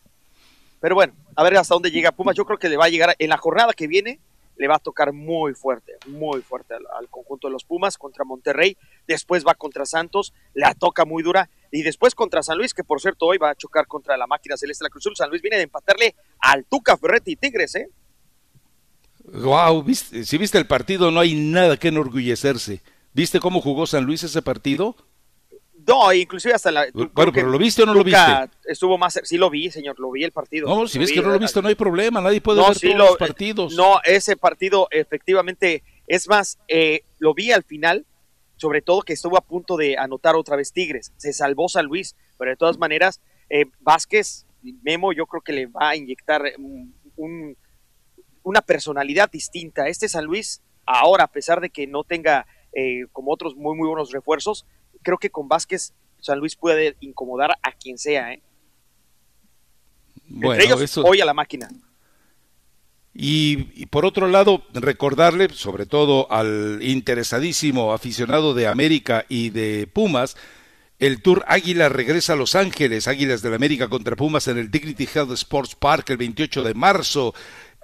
Pero 0.78 0.94
bueno, 0.94 1.14
a 1.34 1.42
ver 1.42 1.56
hasta 1.56 1.74
dónde 1.74 1.90
llega 1.90 2.12
Pumas. 2.12 2.36
Yo 2.36 2.44
creo 2.44 2.58
que 2.58 2.68
le 2.68 2.76
va 2.76 2.84
a 2.84 2.88
llegar 2.90 3.16
en 3.18 3.30
la 3.30 3.38
jornada 3.38 3.72
que 3.72 3.86
viene, 3.86 4.20
le 4.58 4.68
va 4.68 4.76
a 4.76 4.78
tocar 4.78 5.14
muy 5.14 5.54
fuerte, 5.54 5.94
muy 6.06 6.42
fuerte 6.42 6.74
al, 6.74 7.08
conjunto 7.08 7.48
de 7.48 7.52
los 7.52 7.64
Pumas 7.64 7.96
contra 7.96 8.26
Monterrey. 8.26 8.76
Después 9.06 9.42
va 9.46 9.54
contra 9.54 9.86
Santos, 9.86 10.34
la 10.52 10.74
toca 10.74 11.06
muy 11.06 11.22
dura. 11.22 11.48
Y 11.70 11.82
después 11.82 12.14
contra 12.14 12.42
San 12.42 12.58
Luis, 12.58 12.74
que 12.74 12.84
por 12.84 13.00
cierto 13.00 13.24
hoy 13.24 13.38
va 13.38 13.48
a 13.48 13.54
chocar 13.54 13.86
contra 13.86 14.18
la 14.18 14.26
máquina 14.26 14.58
celeste 14.58 14.84
de 14.84 14.88
la 14.88 14.90
Cruz 14.90 15.08
San 15.16 15.30
Luis 15.30 15.40
viene 15.40 15.56
de 15.56 15.62
empatarle 15.62 16.14
al 16.40 16.66
Tuca 16.66 16.98
Ferretti 16.98 17.32
y 17.32 17.36
Tigres, 17.36 17.74
¿eh? 17.76 17.88
Wow, 19.32 19.84
si 19.92 20.38
viste 20.38 20.58
el 20.58 20.66
partido, 20.66 21.10
no 21.10 21.20
hay 21.20 21.34
nada 21.34 21.76
que 21.76 21.88
enorgullecerse. 21.88 22.82
¿Viste 23.12 23.40
cómo 23.40 23.60
jugó 23.60 23.86
San 23.86 24.04
Luis 24.04 24.22
ese 24.22 24.42
partido? 24.42 24.96
No, 25.86 26.12
inclusive 26.12 26.54
hasta 26.54 26.70
la. 26.70 26.86
Bueno, 26.92 27.32
pero 27.32 27.48
¿lo 27.48 27.58
viste 27.58 27.82
o 27.82 27.86
no 27.86 27.94
lo 27.94 28.04
viste? 28.04 28.20
Estuvo 28.64 28.96
más. 28.98 29.20
Sí, 29.22 29.36
lo 29.36 29.50
vi, 29.50 29.70
señor, 29.70 29.98
lo 29.98 30.10
vi 30.10 30.24
el 30.24 30.32
partido. 30.32 30.68
No, 30.68 30.88
si 30.88 30.98
ves 30.98 31.12
que 31.12 31.20
no 31.20 31.28
lo 31.28 31.38
viste, 31.38 31.60
no 31.60 31.68
hay 31.68 31.74
problema, 31.74 32.20
nadie 32.20 32.40
puede 32.40 32.60
ver 32.60 32.78
todos 32.78 32.94
los 32.94 33.16
partidos. 33.16 33.74
No, 33.74 34.00
ese 34.04 34.36
partido, 34.36 34.88
efectivamente, 34.90 35.82
es 36.06 36.28
más, 36.28 36.58
eh, 36.68 37.02
lo 37.18 37.34
vi 37.34 37.52
al 37.52 37.64
final, 37.64 38.06
sobre 38.56 38.82
todo 38.82 39.02
que 39.02 39.12
estuvo 39.12 39.36
a 39.36 39.42
punto 39.42 39.76
de 39.76 39.98
anotar 39.98 40.36
otra 40.36 40.56
vez 40.56 40.72
Tigres. 40.72 41.12
Se 41.16 41.32
salvó 41.32 41.68
San 41.68 41.86
Luis, 41.86 42.16
pero 42.38 42.50
de 42.50 42.56
todas 42.56 42.78
maneras, 42.78 43.20
eh, 43.50 43.66
Vázquez, 43.80 44.46
Memo, 44.82 45.12
yo 45.12 45.26
creo 45.26 45.42
que 45.42 45.52
le 45.52 45.66
va 45.66 45.90
a 45.90 45.96
inyectar 45.96 46.42
un 47.16 47.56
una 48.44 48.60
personalidad 48.62 49.30
distinta. 49.30 49.88
Este 49.88 50.08
San 50.08 50.24
Luis, 50.24 50.62
ahora, 50.86 51.24
a 51.24 51.32
pesar 51.32 51.60
de 51.60 51.70
que 51.70 51.88
no 51.88 52.04
tenga 52.04 52.46
eh, 52.72 53.06
como 53.12 53.32
otros 53.32 53.56
muy, 53.56 53.76
muy 53.76 53.88
buenos 53.88 54.12
refuerzos, 54.12 54.66
creo 55.02 55.18
que 55.18 55.30
con 55.30 55.48
Vázquez 55.48 55.92
San 56.20 56.38
Luis 56.38 56.54
puede 56.54 56.96
incomodar 57.00 57.56
a 57.62 57.72
quien 57.72 57.98
sea. 57.98 58.32
¿eh? 58.32 58.42
Entre 60.30 60.64
ellos, 60.64 60.98
hoy 60.98 61.20
a 61.20 61.24
la 61.24 61.34
máquina. 61.34 61.68
Y, 63.12 63.68
y, 63.74 63.86
por 63.86 64.04
otro 64.04 64.26
lado, 64.26 64.64
recordarle, 64.72 65.48
sobre 65.50 65.86
todo 65.86 66.30
al 66.32 66.80
interesadísimo 66.82 67.92
aficionado 67.92 68.54
de 68.54 68.66
América 68.66 69.24
y 69.28 69.50
de 69.50 69.86
Pumas, 69.86 70.36
el 70.98 71.22
Tour 71.22 71.44
Águila 71.46 71.88
regresa 71.88 72.32
a 72.32 72.36
Los 72.36 72.54
Ángeles, 72.54 73.08
Águilas 73.08 73.42
del 73.42 73.54
América 73.54 73.88
contra 73.88 74.16
Pumas 74.16 74.48
en 74.48 74.58
el 74.58 74.70
Dignity 74.70 75.08
Health 75.12 75.32
Sports 75.32 75.74
Park 75.74 76.10
el 76.10 76.16
28 76.16 76.62
de 76.62 76.74
marzo. 76.74 77.34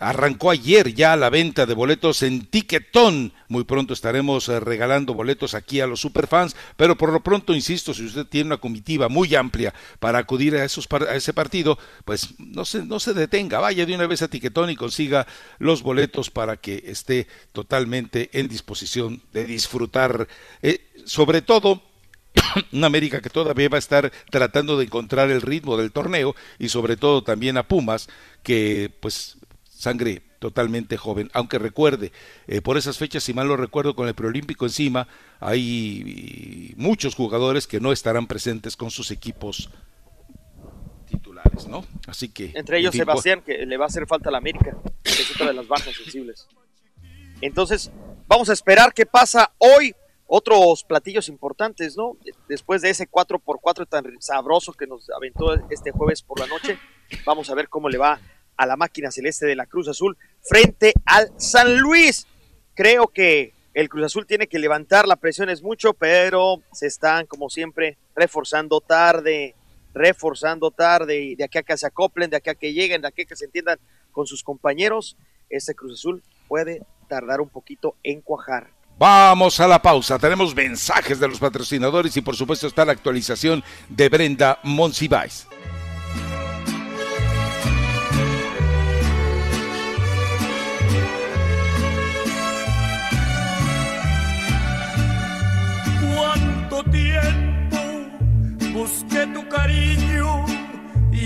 Arrancó 0.01 0.51
ayer 0.51 0.95
ya 0.95 1.15
la 1.15 1.29
venta 1.29 1.67
de 1.67 1.75
boletos 1.75 2.23
en 2.23 2.47
Tiquetón. 2.47 3.35
Muy 3.49 3.65
pronto 3.65 3.93
estaremos 3.93 4.49
eh, 4.49 4.59
regalando 4.59 5.13
boletos 5.13 5.53
aquí 5.53 5.81
a 5.81 5.87
los 5.87 6.01
superfans, 6.01 6.57
pero 6.79 6.97
por 6.97 7.13
lo 7.13 7.23
pronto, 7.23 7.55
insisto, 7.55 7.93
si 7.93 8.07
usted 8.07 8.25
tiene 8.25 8.47
una 8.47 8.57
comitiva 8.57 9.11
muy 9.11 9.35
amplia 9.35 9.75
para 9.99 10.19
acudir 10.19 10.57
a, 10.57 10.65
ese 10.65 11.33
partido, 11.35 11.79
pues 12.07 12.29
no 12.39 12.65
se, 12.65 12.83
no 12.83 12.99
se 12.99 13.13
detenga, 13.13 13.61
vaya 13.61 13.85
de 13.85 13.95
una 13.95 14.07
vez 14.07 14.23
a 14.23 14.29
Tiquetón 14.29 14.71
y 14.71 14.77
consiga 14.77 15.27
los 15.59 15.83
boletos 15.83 16.31
para 16.31 16.57
que 16.57 16.83
esté 16.87 17.27
totalmente 17.53 18.31
en 18.33 18.49
disposición 18.49 19.21
de 19.35 19.45
disfrutar, 19.45 20.29
eh, 20.63 20.81
sobre 21.05 21.43
todo 21.43 21.83
una 22.73 22.87
América 22.87 23.21
que 23.21 23.29
todavía 23.29 23.69
va 23.69 23.77
a 23.77 23.81
estar 23.81 24.11
tratando 24.31 24.79
de 24.79 24.87
encontrar 24.87 25.31
el 25.31 25.43
ritmo 25.43 25.77
del 25.77 25.93
torneo 25.93 26.35
y 26.59 26.71
sobre 26.71 26.97
todo 26.97 27.23
también 27.23 27.59
a 27.59 27.69
Pumas 27.69 28.09
que 28.43 28.91
pues 29.01 29.37
sangre 29.81 30.23
totalmente 30.39 30.97
joven. 30.97 31.31
Aunque 31.33 31.59
recuerde, 31.59 32.13
eh, 32.47 32.61
por 32.61 32.77
esas 32.77 32.99
fechas, 32.99 33.25
si 33.25 33.33
mal 33.33 33.49
lo 33.49 33.57
recuerdo, 33.57 33.97
con 33.97 34.09
el 34.09 34.15
preolímpico 34.15 34.67
encima, 34.67 35.09
hay 35.41 36.75
muchos 36.77 37.15
jugadores 37.15 37.67
que 37.67 37.81
no 37.81 37.91
estarán 37.91 38.27
presentes 38.27 38.77
con 38.77 38.91
sus 38.91 39.11
equipos 39.11 39.71
titulares, 41.09 41.67
¿no? 41.67 41.85
Así 42.07 42.29
que. 42.29 42.53
Entre 42.55 42.79
ellos 42.79 42.95
Sebastián, 42.95 43.43
que 43.43 43.65
le 43.65 43.77
va 43.79 43.87
a 43.87 43.89
hacer 43.89 44.07
falta 44.07 44.29
a 44.29 44.33
la 44.33 44.39
América, 44.39 44.77
que 45.03 45.11
es 45.11 45.31
otra 45.31 45.47
de 45.47 45.55
las 45.55 45.67
bajas 45.67 45.95
sensibles. 45.95 46.47
Entonces, 47.41 47.91
vamos 48.27 48.51
a 48.51 48.53
esperar 48.53 48.93
qué 48.93 49.07
pasa 49.07 49.53
hoy. 49.59 49.95
Otros 50.33 50.85
platillos 50.85 51.29
importantes, 51.29 51.97
¿no? 51.97 52.17
Después 52.49 52.83
de 52.83 52.91
ese 52.91 53.11
4x4 53.11 53.89
tan 53.89 54.05
sabroso 54.21 54.73
que 54.75 54.87
nos 54.87 55.11
aventó 55.11 55.55
este 55.71 55.91
jueves 55.91 56.23
por 56.23 56.39
la 56.39 56.47
noche, 56.47 56.79
vamos 57.27 57.51
a 57.51 57.57
ver 57.57 57.69
cómo 57.69 57.89
le 57.89 57.99
va 57.99 58.21
a 58.57 58.67
la 58.67 58.77
máquina 58.77 59.11
celeste 59.11 59.47
de 59.47 59.57
la 59.57 59.67
Cruz 59.67 59.89
Azul 59.89 60.17
frente 60.43 60.93
al 61.05 61.33
San 61.37 61.79
Luis. 61.79 62.27
Creo 62.75 63.09
que 63.09 63.53
el 63.75 63.89
Cruz 63.89 64.07
Azul 64.07 64.27
tiene 64.27 64.47
que 64.47 64.59
levantar 64.59 65.07
la 65.07 65.17
presión 65.17 65.49
es 65.49 65.63
mucho, 65.63 65.95
pero 65.95 66.63
se 66.73 66.87
están, 66.87 67.27
como 67.27 67.49
siempre, 67.49 67.97
reforzando 68.15 68.81
tarde, 68.81 69.55
reforzando 69.95 70.71
tarde, 70.71 71.21
y 71.21 71.35
de 71.37 71.45
aquí 71.45 71.59
a 71.59 71.63
que 71.63 71.77
se 71.77 71.87
acoplen, 71.87 72.31
de 72.31 72.37
aquí 72.37 72.51
a 72.51 72.55
que 72.55 72.73
lleguen, 72.73 73.03
de 73.03 73.09
aquí 73.09 73.23
a 73.23 73.25
que 73.25 73.37
se 73.37 73.45
entiendan 73.45 73.79
con 74.13 74.27
sus 74.27 74.43
compañeros, 74.43 75.17
este 75.49 75.75
Cruz 75.75 75.99
Azul 75.99 76.23
puede 76.49 76.83
tardar 77.09 77.41
un 77.41 77.49
poquito 77.49 77.97
en 78.03 78.21
cuajar. 78.21 78.71
Vamos 78.99 79.59
a 79.61 79.67
la 79.67 79.81
pausa. 79.81 80.19
Tenemos 80.19 80.55
mensajes 80.55 81.19
de 81.19 81.27
los 81.27 81.39
patrocinadores 81.39 82.17
y 82.17 82.21
por 82.21 82.37
supuesto 82.37 82.67
está 82.67 82.85
la 82.85 82.93
actualización 82.93 83.65
de 83.89 84.09
Brenda 84.11 84.59
Monsiváis. 84.63 85.47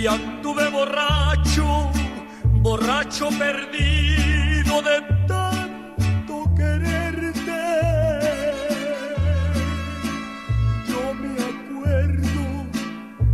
y 0.05 0.07
anduve 0.07 0.69
borracho, 0.69 1.91
borracho 2.61 3.31
perdido 3.39 4.83
de 4.83 5.01
tanto 5.27 6.45
quererte. 6.55 7.63
Yo 10.87 11.15
me 11.23 11.33
acuerdo 11.53 12.45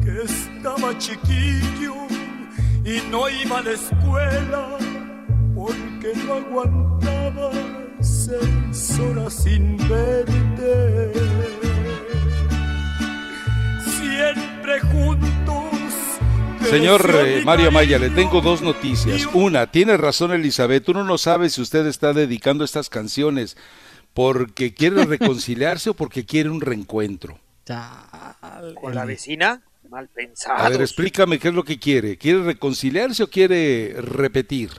que 0.01 0.23
estaba 0.23 0.97
chiquillo 0.99 2.07
y 2.85 3.03
no 3.11 3.29
iba 3.29 3.59
a 3.59 3.63
la 3.63 3.73
escuela 3.73 4.69
porque 5.57 6.13
no 6.25 6.35
aguantaba 6.35 7.51
seis 7.99 9.01
horas 9.01 9.35
sin 9.35 9.77
verte. 9.89 11.13
Siempre 13.99 14.81
juntos 14.93 15.80
Señor 16.69 17.11
eh, 17.25 17.43
Mario 17.45 17.71
Maya, 17.71 17.99
le 17.99 18.11
tengo 18.11 18.41
dos 18.41 18.63
noticias. 18.63 19.29
Una, 19.33 19.71
tiene 19.71 19.97
razón 19.97 20.33
Elizabeth, 20.33 20.89
uno 20.89 21.05
no 21.05 21.19
sabe 21.19 21.51
si 21.51 21.61
usted 21.61 21.87
está 21.87 22.13
dedicando 22.13 22.65
estas 22.65 22.89
canciones 22.89 23.57
porque 24.15 24.75
quiere 24.75 25.05
reconciliarse 25.05 25.91
o 25.91 25.95
porque 25.95 26.25
quiere 26.25 26.51
un 26.51 26.61
reencuentro. 26.61 27.39
¿Con 28.81 28.95
la 28.95 29.05
vecina? 29.05 29.63
Mal 29.89 30.09
pensado. 30.09 30.59
A 30.59 30.69
ver, 30.69 30.81
explícame 30.81 31.39
qué 31.39 31.49
es 31.49 31.55
lo 31.55 31.65
que 31.65 31.79
quiere. 31.79 32.17
¿Quiere 32.17 32.43
reconciliarse 32.43 33.25
o 33.25 33.31
quiere 33.31 33.97
repetir? 33.99 34.71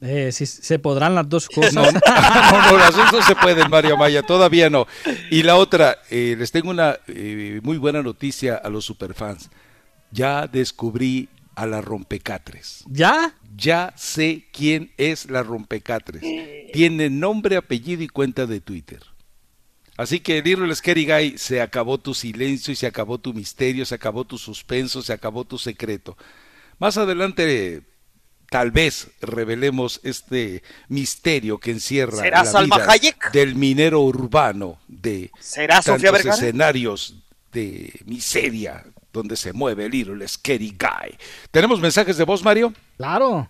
Eh, 0.00 0.32
si 0.32 0.46
se 0.46 0.78
podrán 0.78 1.14
las 1.14 1.28
dos 1.28 1.48
cosas. 1.48 1.72
No, 1.72 1.82
no, 1.82 2.70
no, 2.70 2.78
las 2.78 2.94
dos 2.94 3.12
no 3.12 3.22
se 3.22 3.34
pueden, 3.34 3.70
Mario 3.70 3.96
Maya, 3.96 4.22
todavía 4.22 4.68
no. 4.68 4.86
Y 5.30 5.42
la 5.42 5.56
otra, 5.56 5.98
eh, 6.10 6.36
les 6.38 6.52
tengo 6.52 6.70
una 6.70 6.98
eh, 7.08 7.60
muy 7.62 7.78
buena 7.78 8.02
noticia 8.02 8.56
a 8.56 8.68
los 8.68 8.84
superfans. 8.84 9.50
Ya 10.10 10.46
descubrí 10.46 11.28
a 11.54 11.66
la 11.66 11.80
rompecatres. 11.80 12.84
¿Ya? 12.88 13.34
Ya 13.56 13.92
sé 13.96 14.46
quién 14.52 14.92
es 14.96 15.30
la 15.30 15.42
rompecatres. 15.42 16.22
Tiene 16.72 17.10
nombre, 17.10 17.56
apellido 17.56 18.02
y 18.02 18.08
cuenta 18.08 18.46
de 18.46 18.60
Twitter. 18.60 19.00
Así 19.96 20.18
que, 20.18 20.42
Little 20.42 20.74
Scary 20.74 21.06
Guy, 21.06 21.38
se 21.38 21.60
acabó 21.60 21.98
tu 21.98 22.14
silencio 22.14 22.72
y 22.72 22.76
se 22.76 22.86
acabó 22.86 23.18
tu 23.18 23.32
misterio, 23.32 23.84
se 23.86 23.94
acabó 23.94 24.24
tu 24.24 24.38
suspenso, 24.38 25.02
se 25.02 25.12
acabó 25.12 25.44
tu 25.44 25.56
secreto. 25.56 26.16
Más 26.78 26.96
adelante, 26.96 27.82
tal 28.50 28.72
vez 28.72 29.08
revelemos 29.20 30.00
este 30.02 30.64
misterio 30.88 31.58
que 31.58 31.70
encierra 31.70 32.18
¿Será 32.18 32.42
la 32.42 32.50
Salma 32.50 32.76
vida 32.76 32.90
Hayek? 32.90 33.32
del 33.32 33.54
minero 33.54 34.00
urbano 34.00 34.80
de 34.88 35.30
¿Será 35.38 35.80
tantos 35.80 36.24
escenarios 36.24 37.16
de 37.52 37.92
miseria 38.04 38.84
donde 39.14 39.36
se 39.36 39.52
mueve 39.54 39.88
Little 39.88 40.26
Scary 40.28 40.76
Guy. 40.78 41.16
¿Tenemos 41.50 41.80
mensajes 41.80 42.18
de 42.18 42.24
voz, 42.24 42.42
Mario? 42.44 42.72
Claro. 42.98 43.48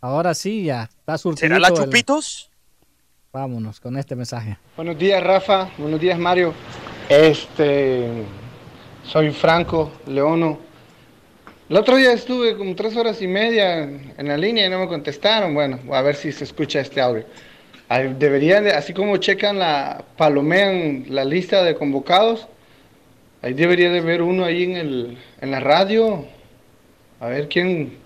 Ahora 0.00 0.34
sí, 0.34 0.64
ya 0.64 0.82
está 0.82 1.16
surtido. 1.16 1.40
¿Será 1.48 1.58
la 1.58 1.68
el- 1.68 1.74
Chupitos? 1.74 2.50
Vámonos 3.32 3.80
con 3.80 3.96
este 3.96 4.14
mensaje. 4.16 4.58
Buenos 4.76 4.98
días, 4.98 5.22
Rafa. 5.22 5.70
Buenos 5.78 6.00
días, 6.00 6.18
Mario. 6.18 6.52
Este, 7.08 8.24
soy 9.04 9.30
Franco 9.30 9.92
Leono. 10.06 10.58
El 11.68 11.76
otro 11.76 11.96
día 11.96 12.12
estuve 12.12 12.56
como 12.56 12.74
tres 12.74 12.96
horas 12.96 13.20
y 13.22 13.26
media 13.26 13.82
en 13.84 14.28
la 14.28 14.36
línea 14.36 14.66
y 14.66 14.70
no 14.70 14.78
me 14.80 14.88
contestaron. 14.88 15.54
Bueno, 15.54 15.78
a 15.94 16.02
ver 16.02 16.14
si 16.16 16.32
se 16.32 16.44
escucha 16.44 16.80
este 16.80 17.00
audio. 17.00 17.24
Deberían, 18.18 18.64
de- 18.64 18.72
así 18.72 18.92
como 18.92 19.16
checan 19.18 19.58
la, 19.58 20.04
palomean 20.16 21.04
la 21.08 21.24
lista 21.24 21.62
de 21.62 21.74
convocados, 21.76 22.48
ahí 23.46 23.54
debería 23.54 23.90
de 23.90 23.98
haber 24.00 24.22
uno 24.22 24.44
ahí 24.44 24.64
en, 24.64 24.76
el, 24.76 25.18
en 25.40 25.50
la 25.50 25.60
radio. 25.60 26.26
A 27.20 27.26
ver 27.28 27.48
quién 27.48 27.96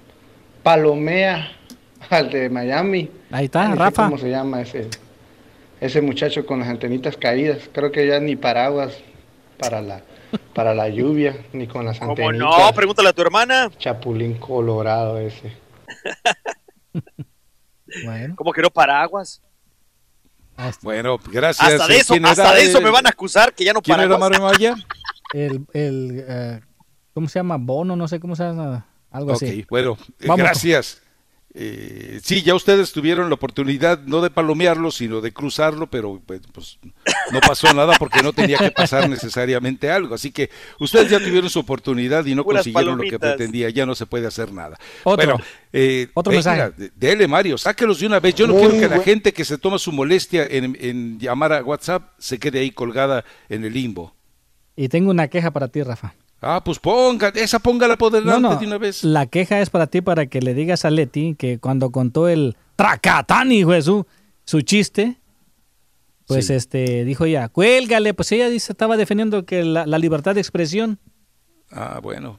palomea 0.63 1.51
al 2.11 2.31
de 2.31 2.49
Miami. 2.51 3.11
Ahí 3.31 3.47
está, 3.47 3.65
No 3.69 3.73
sé 3.75 3.79
Rafa. 3.79 4.05
¿Cómo 4.05 4.19
se 4.19 4.31
llama 4.31 4.61
ese? 4.63 4.89
Ese 5.81 6.01
muchacho 6.03 6.45
con 6.47 6.61
las 6.61 6.69
antenitas 6.69 7.17
caídas. 7.17 7.69
Creo 7.73 7.91
que 7.91 8.07
ya 8.07 8.21
ni 8.21 8.37
paraguas 8.37 8.95
para 9.59 9.81
la, 9.81 10.03
para 10.55 10.75
la 10.75 10.89
lluvia, 10.89 11.37
ni 11.53 11.67
con 11.67 11.85
las 11.87 11.99
¿Cómo 11.99 12.11
antenitas. 12.13 12.39
no? 12.39 12.73
Pregúntale 12.75 13.09
a 13.09 13.13
tu 13.13 13.23
hermana. 13.23 13.71
Chapulín 13.79 14.35
colorado 14.35 15.19
ese. 15.19 15.53
Bueno. 18.05 18.35
¿Cómo 18.37 18.53
que 18.53 18.63
no 18.63 18.71
paraguas? 18.71 19.43
Bueno, 20.83 21.19
gracias. 21.33 21.73
Hasta 21.73 21.87
de 21.89 21.97
eso, 21.97 22.13
¿Quién 22.15 22.23
era 22.25 22.31
hasta 22.33 22.55
de 22.55 22.63
eso 22.63 22.79
el- 22.79 22.85
me 22.85 22.91
van 22.91 23.07
a 23.07 23.11
acusar 23.11 23.53
que 23.55 23.65
ya 23.65 23.73
no 23.73 23.81
¿Quién 23.83 23.99
era 23.99 24.17
paraguas. 24.17 24.41
Mario 24.41 24.75
Maya? 24.75 24.75
El, 25.33 25.67
el 25.73 26.25
eh, 26.27 26.61
¿cómo 27.15 27.29
se 27.29 27.39
llama? 27.39 27.57
Bono, 27.59 27.97
no 27.97 28.09
sé 28.09 28.21
cómo 28.21 28.37
se 28.37 28.45
llama. 28.45 28.87
Algo 29.11 29.33
así. 29.33 29.65
bueno, 29.69 29.99
Vamos. 30.27 30.39
gracias. 30.39 31.03
Eh, 31.53 32.21
sí, 32.23 32.43
ya 32.43 32.55
ustedes 32.55 32.93
tuvieron 32.93 33.29
la 33.29 33.35
oportunidad 33.35 33.99
no 34.05 34.21
de 34.21 34.31
palomearlo, 34.31 34.93
sino 34.93 35.21
de 35.21 35.33
cruzarlo, 35.33 35.89
pero 35.91 36.23
pues, 36.25 36.43
pues, 36.53 36.79
no 37.33 37.41
pasó 37.41 37.75
nada 37.75 37.97
porque 37.99 38.23
no 38.23 38.33
tenía 38.33 38.57
que 38.59 38.71
pasar 38.71 39.09
necesariamente 39.11 39.91
algo. 39.91 40.15
Así 40.15 40.31
que 40.31 40.49
ustedes 40.79 41.11
ya 41.11 41.19
tuvieron 41.19 41.51
su 41.51 41.59
oportunidad 41.59 42.25
y 42.27 42.37
no 42.37 42.45
consiguieron 42.45 42.99
lo 42.99 43.03
que 43.03 43.19
pretendía. 43.19 43.69
Ya 43.71 43.85
no 43.85 43.97
se 43.97 44.07
puede 44.07 44.29
hacer 44.29 44.53
nada. 44.53 44.79
Otro. 45.03 45.27
Bueno, 45.27 45.45
eh, 45.73 46.07
Otro 46.15 46.31
venga, 46.31 46.53
mensaje. 46.53 46.73
de- 46.77 46.93
Dele, 46.95 47.27
Mario, 47.27 47.59
sáquelos 47.59 47.99
de 47.99 48.07
una 48.07 48.21
vez. 48.21 48.37
Yo 48.37 48.47
no 48.47 48.53
Muy 48.55 48.63
quiero 48.69 48.79
que 48.89 48.97
la 48.97 49.03
gente 49.03 49.33
que 49.33 49.45
se 49.45 49.59
toma 49.59 49.81
su 49.81 49.91
molestia 49.91 50.47
en, 50.49 50.77
en 50.81 51.19
llamar 51.19 51.53
a 51.53 51.65
WhatsApp 51.65 52.13
se 52.19 52.39
quede 52.39 52.61
ahí 52.61 52.71
colgada 52.71 53.25
en 53.49 53.65
el 53.65 53.73
limbo. 53.73 54.15
Y 54.83 54.89
tengo 54.89 55.11
una 55.11 55.29
queja 55.29 55.51
para 55.51 55.69
ti, 55.69 55.83
Rafa. 55.83 56.15
Ah, 56.41 56.63
pues 56.65 56.79
ponga, 56.79 57.29
esa 57.35 57.59
póngala 57.59 57.99
por 57.99 58.11
delante 58.11 58.41
no. 58.41 58.57
de 58.57 58.67
una 58.67 58.79
vez. 58.79 59.05
La 59.05 59.27
queja 59.27 59.61
es 59.61 59.69
para 59.69 59.89
ti 59.89 60.01
para 60.01 60.25
que 60.25 60.41
le 60.41 60.55
digas 60.55 60.87
a 60.87 60.91
Leti 60.91 61.35
que 61.35 61.59
cuando 61.59 61.91
contó 61.91 62.29
el 62.29 62.57
tracatán, 62.77 63.53
hijo 63.53 63.73
de 63.73 63.83
su, 63.83 64.07
su 64.47 64.63
chiste, 64.63 65.19
pues 66.27 66.47
Sí. 66.47 66.55
este 66.55 67.05
dijo 67.05 67.27
ya, 67.27 67.51
cuélgale, 67.51 68.15
pues 68.15 68.33
ella 68.33 68.49
dice, 68.49 68.73
estaba 68.73 68.97
defendiendo 68.97 69.45
que 69.45 69.65
la, 69.65 69.85
la 69.85 69.99
libertad 69.99 70.35
de 70.35 70.41
expresión. 70.41 70.99
Ah, 71.71 72.01
bueno. 72.03 72.39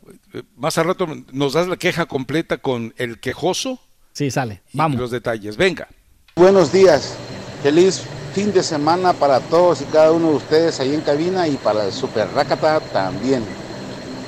Más 0.55 0.79
al 0.79 0.85
rato 0.87 1.07
nos 1.31 1.53
das 1.53 1.67
la 1.67 1.77
queja 1.77 2.07
completa 2.07 2.57
con 2.57 2.95
el 2.97 3.19
quejoso 3.19 3.79
Sí, 4.13 4.31
sale. 4.31 4.63
y 4.73 4.77
Vamos. 4.79 4.99
los 4.99 5.11
detalles. 5.11 5.57
Venga. 5.57 5.87
Buenos 6.35 6.71
días, 6.73 7.15
feliz 7.61 8.01
fin 8.33 8.53
de 8.53 8.63
semana 8.63 9.13
para 9.13 9.39
todos 9.39 9.81
y 9.81 9.85
cada 9.85 10.11
uno 10.11 10.29
de 10.29 10.35
ustedes 10.35 10.79
ahí 10.79 10.93
en 10.93 11.01
cabina 11.01 11.47
y 11.47 11.57
para 11.57 11.85
el 11.85 11.91
Super 11.93 12.27
Rakata 12.33 12.79
también. 12.93 13.43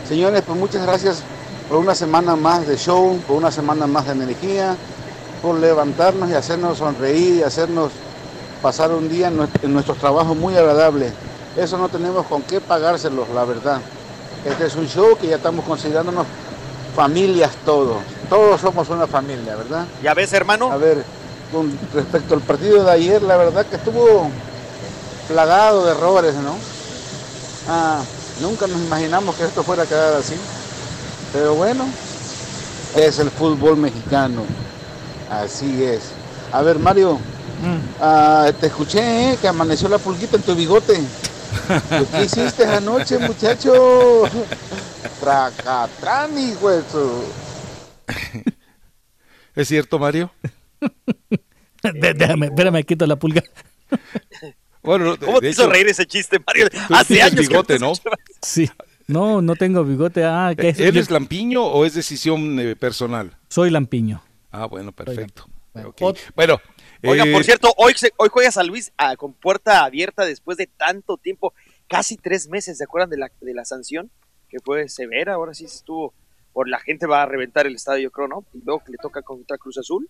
Señores, 0.08 0.43
pues 0.45 0.58
muchas 0.60 0.86
gracias 0.86 1.22
por 1.70 1.78
una 1.78 1.95
semana 1.95 2.36
más 2.36 2.68
de 2.68 2.78
show, 2.78 3.18
por 3.28 3.38
una 3.38 3.51
semana 3.51 3.88
más 3.88 4.06
de 4.06 4.12
energía, 4.12 4.76
por 5.41 5.56
levantarnos 5.56 6.30
y 6.30 6.34
hacernos 6.34 6.78
sonreír 6.78 7.36
y 7.36 7.43
hacernos 7.43 7.91
pasar 8.62 8.91
un 8.91 9.08
día 9.10 9.28
en, 9.28 9.38
nues- 9.38 9.49
en 9.64 9.74
nuestros 9.74 9.97
trabajos 9.97 10.36
muy 10.36 10.56
agradable. 10.56 11.12
Eso 11.56 11.78
no 11.78 11.88
tenemos 11.89 12.26
con 12.28 12.41
qué 12.41 12.60
pagárselos, 12.60 13.30
la 13.30 13.45
verdad. 13.45 13.80
Este 14.45 14.66
es 14.66 14.76
un 14.76 14.88
show 14.88 15.18
que 15.20 15.28
ya 15.28 15.38
estamos 15.38 15.64
considerándonos 15.66 16.26
familias 16.95 17.51
todos. 17.66 17.97
Todos 18.30 18.60
somos 18.60 18.89
una 18.89 19.08
familia, 19.08 19.56
¿verdad? 19.56 19.86
¿Ya 20.01 20.14
ves, 20.14 20.34
hermano? 20.34 20.72
A 20.72 20.78
ver, 20.78 21.04
con 21.54 21.72
respecto 21.93 22.34
al 22.34 22.41
partido 22.41 22.84
de 22.84 22.91
ayer, 22.91 23.22
la 23.22 23.38
verdad 23.38 23.66
que 23.66 23.76
estuvo 23.76 24.30
plagado 25.28 25.86
de 25.86 25.91
errores, 25.91 26.34
¿no? 26.36 26.56
Ah, 27.70 28.01
nunca 28.41 28.66
nos 28.68 28.82
imaginamos 28.82 29.36
que 29.36 29.45
esto 29.45 29.64
fuera 29.64 29.84
a 29.84 29.86
quedar 29.86 30.16
así. 30.16 30.34
Pero 31.32 31.54
bueno, 31.54 31.86
es 32.95 33.20
el 33.20 33.30
fútbol 33.30 33.78
mexicano. 33.78 34.43
Así 35.30 35.84
es. 35.84 36.01
A 36.51 36.62
ver, 36.64 36.80
Mario, 36.80 37.20
ah, 38.01 38.51
te 38.59 38.67
escuché 38.67 39.32
¿eh? 39.32 39.38
que 39.39 39.47
amaneció 39.47 39.88
la 39.88 40.00
pulguita 40.00 40.38
en 40.38 40.43
tu 40.43 40.55
bigote. 40.55 41.00
¿Qué 42.12 42.24
hiciste 42.24 42.66
anoche, 42.66 43.20
muchacho? 43.20 44.24
Tracatrani, 45.20 46.55
hueso. 46.59 47.24
¿Es 49.55 49.67
cierto, 49.67 50.00
Mario? 50.00 50.32
De- 51.93 52.14
déjame, 52.14 52.46
espérame, 52.47 52.84
quito 52.84 53.05
la 53.05 53.16
pulga. 53.18 53.43
Bueno, 54.82 55.16
de- 55.18 55.26
¿Cómo 55.26 55.39
de 55.39 55.47
te 55.47 55.50
hizo 55.51 55.64
hecho, 55.64 55.72
reír 55.72 55.88
ese 55.88 56.05
chiste, 56.05 56.39
Mario? 56.46 56.68
Hace 56.89 57.22
años 57.22 57.47
bigote, 57.47 57.74
te 57.76 57.80
¿no? 57.80 57.92
escuchaba. 57.92 58.18
Sí. 58.42 58.70
No, 59.08 59.42
no 59.42 59.55
tengo 59.55 59.84
bigote. 59.84 60.24
Ah, 60.24 60.54
¿qué 60.58 60.70
es? 60.70 60.80
¿Eres 60.80 61.08
Yo 61.10 61.14
lampiño 61.14 61.64
o 61.64 61.86
es 61.86 61.93
decisión 61.93 62.58
eh, 62.60 62.76
personal? 62.76 63.38
soy 63.50 63.70
lampiño. 63.70 64.24
Ah, 64.51 64.66
bueno, 64.66 64.92
perfecto. 64.93 65.46
Bueno, 66.36 66.62
Oiga, 67.05 67.26
eh, 67.26 67.34
por 67.34 67.43
cierto, 67.43 67.74
hoy, 67.78 67.93
se- 67.97 68.14
hoy 68.18 68.30
juega 68.32 68.50
San 68.51 68.68
Luis 68.68 68.93
ah, 68.97 69.16
con 69.18 69.34
puerta 69.34 69.84
abierta 69.84 70.26
después 70.26 70.58
de 70.58 70.68
tanto 70.68 71.18
tiempo, 71.18 71.54
casi 71.89 72.16
tres 72.16 72.47
meses, 72.47 72.78
¿se 72.78 72.84
acuerdan 72.86 73.10
de 73.10 73.18
la, 73.18 73.32
de 73.42 73.54
la 73.54 73.66
sanción? 73.66 74.10
Que 74.47 74.60
fue 74.64 74.88
severa, 74.88 75.34
ahora 75.34 75.54
sí 75.54 75.66
estuvo, 75.66 76.14
por 76.54 76.70
la 76.70 76.80
gente 76.80 77.08
va 77.08 77.24
a 77.24 77.25
reventar 77.25 77.66
el 77.66 77.75
estadio, 77.75 78.04
yo 78.04 78.12
creo, 78.12 78.28
¿no? 78.28 78.46
Y 78.54 78.62
luego 78.63 78.84
que 78.84 78.92
le 78.92 78.97
toca 78.97 79.21
contra 79.24 79.58
Cruz 79.58 79.78
Azul. 79.80 80.08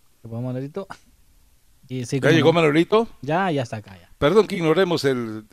¿Ya 2.30 2.32
llegó 2.32 2.50
no. 2.50 2.54
Manolito? 2.62 3.08
Ya, 3.22 3.50
ya 3.52 3.64
está 3.64 3.78
acá. 3.78 3.98
Ya. 3.98 4.10
Perdón 4.24 4.48
que 4.48 4.56
ignoremos 4.56 5.04
el, 5.04 5.44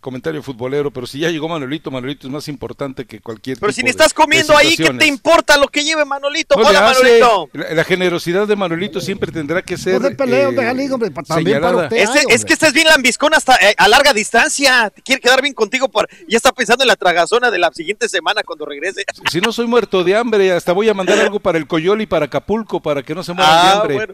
comentario 0.00 0.42
futbolero, 0.42 0.90
pero 0.90 1.06
si 1.06 1.20
ya 1.20 1.30
llegó 1.30 1.48
Manolito, 1.48 1.92
Manolito 1.92 2.26
es 2.26 2.32
más 2.32 2.48
importante 2.48 3.06
que 3.06 3.20
cualquier. 3.20 3.56
Pero 3.60 3.70
si 3.70 3.84
ni 3.84 3.90
estás 3.90 4.12
comiendo 4.12 4.56
ahí, 4.56 4.76
¿qué 4.76 4.90
te 4.94 5.06
importa 5.06 5.56
lo 5.56 5.68
que 5.68 5.84
lleve 5.84 6.04
Manolito? 6.04 6.56
Hola, 6.56 6.80
Manolito. 6.80 7.48
La, 7.52 7.84
generosidad 7.84 8.48
de 8.48 8.56
Manolito 8.56 9.00
siempre 9.00 9.30
tendrá 9.30 9.62
que 9.62 9.76
ser. 9.76 10.00
No 10.00 10.10
peleo, 10.16 10.50
eh, 10.50 10.90
hombre, 10.90 11.10
también 11.24 11.60
para 11.60 11.76
usted, 11.84 12.04
es, 12.28 12.44
que 12.44 12.54
estás 12.54 12.72
bien 12.72 12.88
lambiscón 12.88 13.32
hasta 13.32 13.54
eh, 13.58 13.76
a 13.78 13.86
larga 13.86 14.12
distancia. 14.12 14.92
quiere 15.04 15.20
quedar 15.20 15.40
bien 15.40 15.54
contigo. 15.54 15.88
Por, 15.88 16.08
ya 16.26 16.36
está 16.36 16.50
pensando 16.50 16.82
en 16.82 16.88
la 16.88 16.96
tragazona 16.96 17.52
de 17.52 17.60
la 17.60 17.72
siguiente 17.72 18.08
semana 18.08 18.42
cuando 18.42 18.66
regrese. 18.66 19.04
Si 19.30 19.40
no 19.40 19.52
soy 19.52 19.68
muerto 19.68 20.02
de 20.02 20.16
hambre, 20.16 20.50
hasta 20.50 20.72
voy 20.72 20.88
a 20.88 20.94
mandar 20.94 21.20
algo 21.20 21.38
para 21.38 21.58
el 21.58 21.68
Coyol 21.68 22.00
y 22.00 22.06
para 22.06 22.24
Acapulco 22.24 22.82
para 22.82 23.04
que 23.04 23.14
no 23.14 23.22
se 23.22 23.34
mueran 23.34 23.86
de 23.86 24.02
ah, 24.02 24.06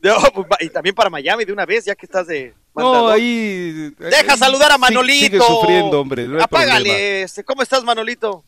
Pues, 0.00 0.46
y 0.60 0.68
también 0.68 0.94
para 0.94 1.10
Miami 1.10 1.44
de 1.44 1.52
una 1.52 1.66
vez, 1.66 1.84
ya 1.84 1.94
que 1.94 2.06
estás 2.06 2.26
de. 2.26 2.54
No, 2.74 3.08
ahí. 3.08 3.90
Deja 3.98 4.36
saludar 4.36 4.70
a 4.72 4.78
Manolito. 4.78 5.26
Sigue 5.26 5.40
sufriendo, 5.40 6.00
hombre. 6.00 6.28
Apágale. 6.40 7.22
Este, 7.22 7.42
¿Cómo 7.42 7.62
estás, 7.62 7.82
Manolito? 7.82 8.44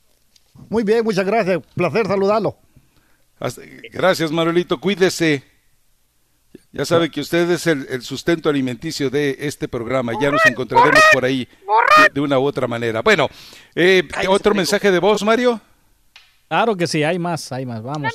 Muy 0.68 0.84
bien, 0.84 1.04
muchas 1.04 1.24
gracias. 1.24 1.60
Placer 1.74 2.06
saludarlo. 2.06 2.56
Gracias, 3.92 4.30
Manolito. 4.30 4.78
Cuídese. 4.78 5.42
Ya 6.72 6.84
sabe 6.84 7.10
que 7.10 7.20
usted 7.20 7.50
es 7.50 7.66
el, 7.66 8.02
sustento 8.02 8.48
alimenticio 8.48 9.10
de 9.10 9.36
este 9.40 9.68
programa. 9.68 10.12
Ya 10.20 10.30
nos 10.30 10.44
encontraremos 10.44 11.00
por 11.12 11.24
ahí 11.24 11.48
de, 12.12 12.20
una 12.20 12.38
u 12.38 12.44
otra 12.44 12.66
manera. 12.66 13.00
Bueno, 13.00 13.28
eh, 13.74 14.06
¿otro 14.28 14.54
mensaje 14.54 14.90
de 14.90 14.98
voz, 14.98 15.22
Mario? 15.22 15.60
Claro 16.48 16.76
que 16.76 16.86
sí, 16.86 17.02
hay 17.02 17.18
más, 17.18 17.50
hay 17.52 17.64
más. 17.64 17.82
Vamos. 17.82 18.12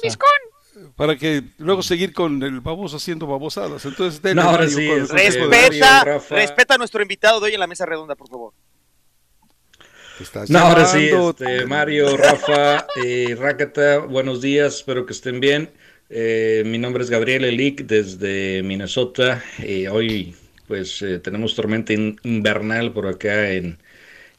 Para 0.95 1.16
que 1.18 1.44
luego 1.58 1.84
seguir 1.84 2.14
con 2.14 2.41
el 2.44 2.62
baboso 2.62 2.98
haciendo 2.98 3.28
babosadas. 3.28 3.86
Entonces, 3.86 4.22
no, 4.36 4.58
respeta, 4.58 6.20
respeta 6.30 6.76
a 6.76 6.78
nuestro 6.78 7.02
invitado 7.02 7.40
de 7.40 7.48
hoy 7.48 7.54
en 7.54 7.60
la 7.60 7.68
mesa 7.68 7.86
redonda, 7.86 8.16
por 8.16 8.30
favor. 8.30 8.54
No, 10.50 10.60
ahora 10.60 10.86
sí, 10.86 11.10
este, 11.10 11.66
Mario, 11.66 12.16
Rafa, 12.16 12.86
eh, 13.04 13.36
Rakata, 13.38 14.00
buenos 14.00 14.41
días, 14.41 14.76
espero 14.76 15.06
que 15.06 15.14
estén 15.14 15.40
bien. 15.40 15.72
Eh, 16.10 16.64
mi 16.66 16.78
nombre 16.78 17.04
es 17.04 17.10
Gabriel 17.10 17.44
Elick 17.44 17.86
desde 17.86 18.62
Minnesota. 18.62 19.44
Eh, 19.60 19.90
hoy 19.90 20.36
pues 20.68 21.02
eh, 21.02 21.20
tenemos 21.20 21.56
tormenta 21.56 21.94
invernal 21.94 22.94
por 22.94 23.08
acá 23.08 23.52
en, 23.52 23.78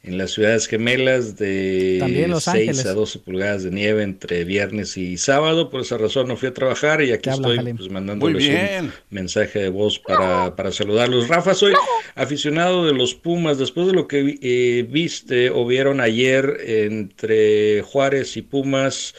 en 0.05 0.18
las 0.18 0.32
ciudades 0.32 0.66
gemelas 0.68 1.36
de 1.36 1.98
6 2.39 2.85
a 2.85 2.93
12 2.93 3.20
pulgadas 3.20 3.62
de 3.62 3.70
nieve 3.70 4.02
entre 4.02 4.44
viernes 4.44 4.98
y 4.98 5.16
sábado. 5.16 5.70
Por 5.70 5.81
esa 5.81 5.97
razón 5.97 6.28
no 6.28 6.36
fui 6.36 6.48
a 6.48 6.55
trajar 6.55 7.02
y 7.02 7.12
aquí 7.12 7.31
estoy 7.31 7.59
pues, 7.72 7.90
mandándoles 7.90 8.82
un 8.82 8.93
mensaje 9.09 9.60
de 9.60 9.68
voz 9.70 9.98
para, 9.98 10.55
para, 10.55 10.72
saludarlos. 10.72 11.28
Rafa, 11.28 11.55
soy 11.55 11.72
aficionado 12.16 12.85
de 12.85 12.93
los 12.93 13.14
Pumas. 13.14 13.59
Después 13.59 13.86
de 13.86 13.94
lo 13.94 14.06
que 14.06 14.39
eh, 14.43 14.86
viste 14.89 15.48
o 15.48 15.66
vieron 15.66 16.02
ayer 16.02 16.59
entre 16.66 17.81
Juárez 17.81 18.36
y 18.36 18.43
Pumas, 18.43 19.14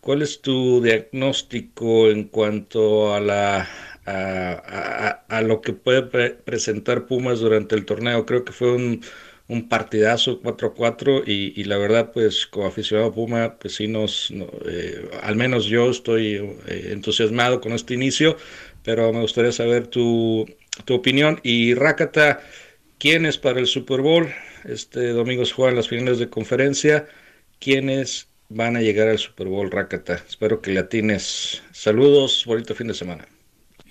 ¿cuál 0.00 0.22
es 0.22 0.40
tu 0.40 0.80
diagnóstico 0.80 2.08
en 2.08 2.24
cuanto 2.24 3.14
a 3.14 3.20
la 3.20 3.68
a, 4.06 5.22
a, 5.28 5.42
lo 5.42 5.60
que 5.60 5.74
puede 5.74 6.02
presentar 6.32 7.06
Pumas 7.06 7.40
durante 7.40 7.74
el 7.74 7.84
torneo? 7.84 8.24
Creo 8.24 8.44
que 8.44 8.52
fue 8.52 8.72
un 8.72 9.02
un 9.50 9.68
partidazo 9.68 10.40
4-4 10.42 11.24
y, 11.26 11.60
y, 11.60 11.64
la 11.64 11.76
verdad 11.76 12.12
pues 12.12 12.46
como 12.46 12.66
aficionado 12.66 13.12
Puma 13.12 13.56
pues 13.58 13.74
sí 13.74 13.88
nos, 13.88 14.32
eh, 14.66 15.10
al 15.22 15.34
menos 15.34 15.66
yo 15.66 15.90
estoy 15.90 16.36
eh, 16.68 16.90
entusiasmado 16.92 17.60
con 17.60 17.72
este 17.72 17.94
inicio, 17.94 18.36
pero 18.84 19.12
me 19.12 19.20
gustaría 19.20 19.50
saber 19.50 19.88
tu, 19.88 20.46
tu 20.84 20.94
opinión 20.94 21.40
y 21.42 21.74
Rakata, 21.74 22.40
¿quiénes 22.98 23.38
para 23.38 23.58
el 23.58 23.66
Super 23.66 24.00
Bowl? 24.02 24.28
Este 24.64 25.08
domingo 25.08 25.44
se 25.44 25.54
juegan 25.54 25.76
las 25.76 25.88
finales 25.88 26.20
de 26.20 26.30
conferencia, 26.30 27.08
¿quiénes 27.58 28.28
van 28.50 28.76
a 28.76 28.82
llegar 28.82 29.08
al 29.08 29.18
Super 29.18 29.48
Bowl 29.48 29.70
Rakata? 29.70 30.22
Espero 30.28 30.60
que 30.60 30.70
le 30.72 30.80
atines. 30.80 31.62
Saludos, 31.72 32.44
bonito 32.46 32.74
fin 32.76 32.86
de 32.86 32.94
semana. 32.94 33.39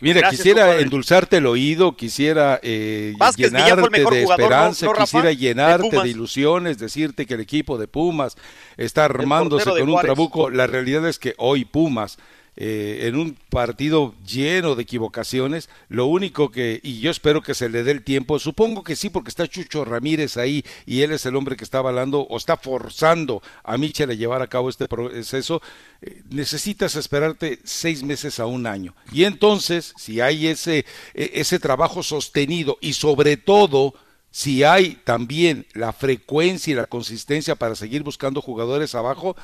Mira, 0.02 0.30
quisiera 0.30 0.80
endulzarte 0.80 1.38
el 1.38 1.46
oído, 1.46 1.96
quisiera 1.96 2.60
eh, 2.64 3.14
llenarte 3.36 4.06
de 4.06 4.24
esperanza, 4.24 4.88
quisiera 4.98 5.32
llenarte 5.32 6.02
de, 6.02 6.08
ilusiones, 6.08 6.78
decirte 6.78 7.26
que 7.26 7.34
el 7.34 7.42
equipo 7.42 7.78
de 7.78 7.88
Pumas 7.88 8.38
está 8.78 9.06
armándose 9.06 9.70
con 9.70 9.90
un 9.90 10.00
trabuco. 10.00 10.50
La 10.50 10.68
realidad 10.68 11.08
es 11.08 11.20
que 11.20 11.36
hoy 11.38 11.66
Pumas 11.66 12.18
eh, 12.62 13.08
en 13.08 13.16
un 13.16 13.38
partido 13.50 14.14
lleno 14.28 14.76
de 14.76 14.84
equivocaciones. 14.84 15.70
Lo 15.88 16.08
único 16.08 16.52
que, 16.52 16.82
y 16.84 17.00
yo 17.00 17.10
espero 17.10 17.42
que 17.42 17.54
se 17.54 17.70
le 17.70 17.84
dé 17.84 17.92
el 17.92 18.04
tiempo, 18.04 18.38
supongo 18.38 18.84
que 18.84 18.98
sí, 18.98 19.10
porque 19.10 19.30
está 19.30 19.48
Chucho 19.48 19.86
Ramírez 19.86 20.36
ahí 20.36 20.66
y 20.86 21.02
él 21.04 21.14
es 21.14 21.26
el 21.26 21.38
hombre 21.38 21.56
que 21.56 21.64
está 21.64 21.78
avalando 21.78 22.20
o 22.20 22.36
está 22.36 22.58
forzando 22.58 23.42
a 23.64 23.78
Michel 23.78 24.10
a 24.10 24.14
llevar 24.14 24.42
a 24.42 24.48
cabo 24.48 24.68
este 24.68 24.90
proceso. 24.90 25.62
Eh, 26.02 26.22
necesitas 26.32 26.98
esperarte 26.98 27.60
seis 27.64 28.04
meses 28.04 28.42
a 28.42 28.46
un 28.46 28.68
año. 28.68 28.94
Y 29.14 29.24
entonces, 29.24 29.94
si 29.96 30.20
hay 30.20 30.48
ese, 30.48 30.80
e, 31.14 31.32
ese 31.36 31.60
trabajo 31.60 32.04
sostenido 32.04 32.78
y 32.82 32.92
sobre 32.92 33.38
todo, 33.38 33.94
si 34.32 34.64
hay 34.64 35.00
también 35.06 35.66
la 35.74 35.94
frecuencia 35.94 36.72
y 36.74 36.76
la 36.76 36.88
consistencia 36.88 37.56
para 37.56 37.76
seguir 37.76 38.04
buscando 38.04 38.42
jugadores 38.42 38.96
abajo, 38.96 39.38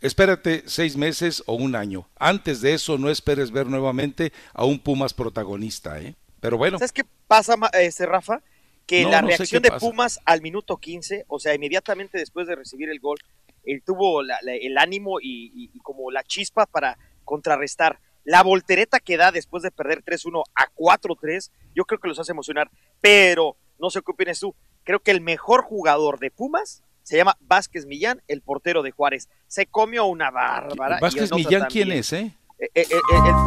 Espérate 0.00 0.62
seis 0.66 0.96
meses 0.96 1.42
o 1.46 1.54
un 1.54 1.74
año. 1.74 2.08
Antes 2.18 2.60
de 2.60 2.74
eso, 2.74 2.98
no 2.98 3.08
esperes 3.08 3.50
ver 3.50 3.66
nuevamente 3.66 4.32
a 4.52 4.64
un 4.64 4.78
Pumas 4.78 5.14
protagonista, 5.14 6.00
¿eh? 6.00 6.14
Pero 6.40 6.58
bueno. 6.58 6.78
¿Sabes 6.78 6.92
qué 6.92 7.04
pasa, 7.26 7.54
ese 7.72 8.06
Rafa? 8.06 8.42
Que 8.86 9.04
la 9.04 9.22
reacción 9.22 9.62
de 9.62 9.72
Pumas 9.72 10.20
al 10.24 10.42
minuto 10.42 10.76
15, 10.76 11.24
o 11.28 11.40
sea, 11.40 11.54
inmediatamente 11.54 12.18
después 12.18 12.46
de 12.46 12.54
recibir 12.54 12.88
el 12.88 13.00
gol, 13.00 13.18
él 13.64 13.82
tuvo 13.84 14.20
el 14.20 14.78
ánimo 14.78 15.18
y, 15.20 15.70
como 15.82 16.10
la 16.10 16.22
chispa 16.22 16.66
para 16.66 16.98
contrarrestar. 17.24 17.98
La 18.22 18.42
voltereta 18.42 19.00
que 19.00 19.16
da 19.16 19.32
después 19.32 19.62
de 19.62 19.70
perder 19.70 20.04
3-1 20.04 20.42
a 20.54 20.68
4-3, 20.74 21.50
yo 21.74 21.84
creo 21.84 22.00
que 22.00 22.08
los 22.08 22.18
hace 22.18 22.32
emocionar. 22.32 22.70
Pero, 23.00 23.56
no 23.78 23.90
sé 23.90 24.00
qué 24.02 24.12
opinas 24.12 24.38
tú, 24.38 24.54
creo 24.84 25.00
que 25.00 25.10
el 25.10 25.20
mejor 25.20 25.62
jugador 25.62 26.18
de 26.18 26.30
Pumas 26.30 26.82
se 27.06 27.16
llama 27.16 27.36
Vázquez 27.40 27.86
Millán, 27.86 28.20
el 28.26 28.42
portero 28.42 28.82
de 28.82 28.90
Juárez. 28.90 29.28
Se 29.46 29.66
comió 29.66 30.06
una 30.06 30.32
bárbara. 30.32 30.98
¿Vázquez 31.00 31.32
Millán 31.32 31.68
quién 31.70 31.92
es, 31.92 32.12
eh? 32.12 32.34
eh, 32.58 32.68
eh, 32.74 32.84
eh 32.90 32.98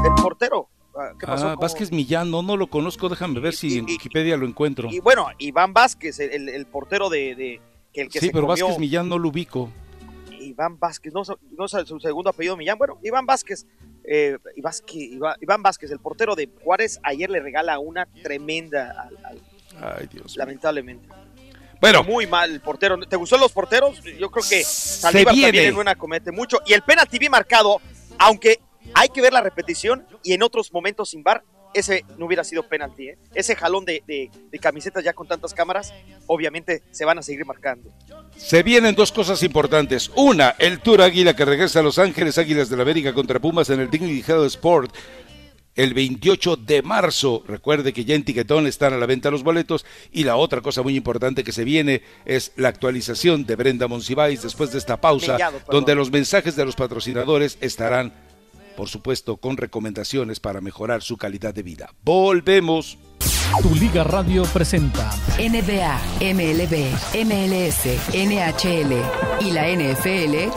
el, 0.05 0.23
portero. 0.23 0.69
Ah, 0.95 1.11
¿Qué 1.19 1.27
pasó 1.27 1.49
ah, 1.49 1.55
Vázquez 1.57 1.91
Millán, 1.91 2.31
no, 2.31 2.41
no 2.41 2.55
lo 2.55 2.67
conozco, 2.67 3.09
déjame 3.09 3.41
ver 3.41 3.53
si 3.53 3.77
en 3.77 3.83
Wikipedia 3.83 4.37
lo 4.37 4.47
encuentro. 4.47 4.87
Y 4.89 5.01
bueno, 5.01 5.27
Iván 5.39 5.73
Vázquez, 5.73 6.21
el, 6.21 6.65
portero 6.67 7.09
de, 7.09 7.59
que 7.91 8.01
el 8.03 8.09
que 8.09 8.21
Sí, 8.21 8.29
pero 8.31 8.47
Vázquez 8.47 8.79
Millán 8.79 9.09
no 9.09 9.19
lo 9.19 9.27
ubico. 9.27 9.69
Iván 10.39 10.79
Vázquez, 10.79 11.11
no, 11.13 11.23
no 11.57 11.67
su 11.67 11.99
segundo 11.99 12.29
apellido 12.29 12.55
Millán, 12.55 12.77
bueno, 12.77 12.97
Iván 13.03 13.25
Vázquez, 13.25 13.67
eh, 14.05 14.37
Iván, 14.55 15.61
Vázquez, 15.61 15.91
el 15.91 15.99
portero 15.99 16.33
de 16.33 16.49
Juárez, 16.63 16.97
ayer 17.03 17.29
le 17.29 17.41
regala 17.41 17.77
una 17.77 18.05
tremenda 18.23 19.09
al, 19.21 19.41
Ay, 19.81 20.07
Dios 20.07 20.37
lamentablemente. 20.37 21.09
Bueno. 21.79 22.03
Muy 22.03 22.27
mal 22.27 22.51
el 22.51 22.61
portero. 22.61 22.97
¿Te 22.99 23.15
gustó 23.15 23.37
los 23.37 23.51
porteros? 23.51 24.01
Yo 24.19 24.29
creo 24.29 24.45
que 24.47 24.63
Saldívar 24.63 25.33
también 25.33 25.55
en 25.55 25.77
una 25.77 25.95
comete 25.95 26.31
mucho. 26.31 26.59
Y 26.65 26.73
el 26.73 26.81
penalti 26.81 27.19
bien 27.19 27.31
marcado, 27.31 27.81
aunque 28.17 28.59
hay 28.93 29.09
que 29.09 29.21
ver 29.21 29.33
la 29.33 29.41
repetición 29.41 30.05
y 30.23 30.33
en 30.33 30.43
otros 30.43 30.71
momentos 30.73 31.09
sin 31.11 31.23
bar, 31.23 31.43
ese 31.73 32.03
no 32.17 32.25
hubiera 32.25 32.43
sido 32.43 32.63
penalti. 32.63 33.09
¿eh? 33.09 33.17
Ese 33.33 33.55
jalón 33.55 33.85
de, 33.85 34.03
de, 34.07 34.59
camisetas 34.59 35.03
ya 35.03 35.13
con 35.13 35.27
tantas 35.27 35.53
cámaras, 35.53 35.93
obviamente 36.27 36.81
se 36.91 37.05
van 37.05 37.19
a 37.19 37.21
seguir 37.21 37.45
marcando. 37.45 37.91
Se 38.35 38.63
vienen 38.63 38.95
dos 38.95 39.11
cosas 39.11 39.43
importantes. 39.43 40.11
Una, 40.15 40.55
el 40.57 40.79
Tour 40.79 41.01
Águila 41.01 41.35
que 41.35 41.45
regresa 41.45 41.79
a 41.79 41.83
Los 41.83 41.99
Ángeles, 41.99 42.37
Águilas 42.37 42.69
de 42.69 42.77
la 42.77 42.83
América 42.83 43.13
contra 43.13 43.39
Pumas 43.39 43.69
en 43.69 43.81
el 43.81 43.89
Dignity 43.89 44.23
Health 44.29 44.47
Sport 44.47 44.95
el 45.75 45.93
28 45.93 46.57
de 46.57 46.81
marzo. 46.81 47.43
Recuerde 47.47 47.93
que 47.93 48.05
ya 48.05 48.15
en 48.15 48.23
Tiquetón 48.23 48.67
están 48.67 48.93
a 48.93 48.97
la 48.97 49.05
venta 49.05 49.31
los 49.31 49.43
boletos. 49.43 49.85
Y 50.11 50.23
la 50.23 50.35
otra 50.35 50.61
cosa 50.61 50.81
muy 50.81 50.95
importante 50.95 51.43
que 51.43 51.51
se 51.51 51.63
viene 51.63 52.01
es 52.25 52.51
la 52.55 52.69
actualización 52.69 53.45
de 53.45 53.55
Brenda 53.55 53.87
Monsiváis 53.87 54.41
después 54.41 54.71
de 54.71 54.77
esta 54.77 54.99
pausa, 54.99 55.37
donde 55.71 55.95
los 55.95 56.11
mensajes 56.11 56.55
de 56.55 56.65
los 56.65 56.75
patrocinadores 56.75 57.57
estarán, 57.61 58.13
por 58.75 58.89
supuesto, 58.89 59.37
con 59.37 59.57
recomendaciones 59.57 60.39
para 60.39 60.61
mejorar 60.61 61.01
su 61.01 61.17
calidad 61.17 61.53
de 61.53 61.63
vida. 61.63 61.93
Volvemos. 62.03 62.97
Tu 63.61 63.75
Liga 63.75 64.03
Radio 64.03 64.43
presenta 64.43 65.09
NBA, 65.39 65.99
MLB, 66.21 66.93
MLS, 67.25 67.85
NHL 68.13 68.93
y 69.45 69.51
la 69.51 69.67
NFL. 69.67 70.51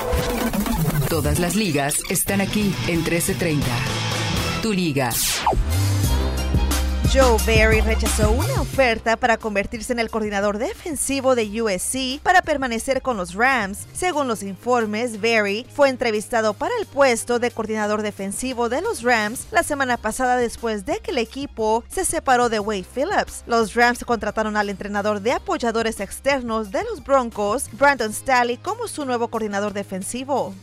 Todas 1.09 1.39
las 1.39 1.56
ligas 1.56 2.02
están 2.10 2.40
aquí 2.40 2.74
en 2.86 3.02
1330 3.02 4.01
liga. 4.70 5.10
Joe 7.12 7.36
Barry 7.47 7.82
rechazó 7.82 8.30
una 8.30 8.62
oferta 8.62 9.18
para 9.18 9.36
convertirse 9.36 9.93
en 9.93 9.98
el 9.98 10.09
coordinador 10.09 10.56
defensivo 10.56 11.34
de 11.34 11.60
USC 11.60 12.22
para 12.22 12.40
permanecer 12.40 13.02
con 13.02 13.18
los 13.18 13.34
Rams. 13.34 13.86
Según 13.93 14.28
los 14.28 14.43
informes, 14.43 15.20
Barry 15.20 15.66
fue 15.74 15.90
entrevistado 15.90 16.55
para 16.55 16.74
el 16.80 16.86
puesto 16.86 17.39
de 17.39 17.51
coordinador 17.51 18.01
defensivo 18.01 18.70
de 18.70 18.80
los 18.80 19.02
Rams 19.02 19.47
la 19.51 19.62
semana 19.62 19.98
pasada 19.98 20.39
después 20.39 20.86
de 20.86 21.01
que 21.01 21.10
el 21.10 21.18
equipo 21.18 21.84
se 21.90 22.06
separó 22.06 22.48
de 22.48 22.60
Wade 22.60 22.86
Phillips. 22.94 23.44
Los 23.47 23.74
Rams 23.74 24.06
contrataron 24.06 24.56
al 24.56 24.70
entrenador 24.70 25.20
de 25.20 25.32
apoyadores 25.32 26.01
externos 26.01 26.70
de 26.70 26.82
los 26.84 27.05
Broncos, 27.05 27.68
Brandon 27.72 28.14
Staley, 28.14 28.56
como 28.56 28.89
su 28.89 29.05
nuevo 29.05 29.28
coordinador 29.28 29.74
defensivo. 29.74 30.55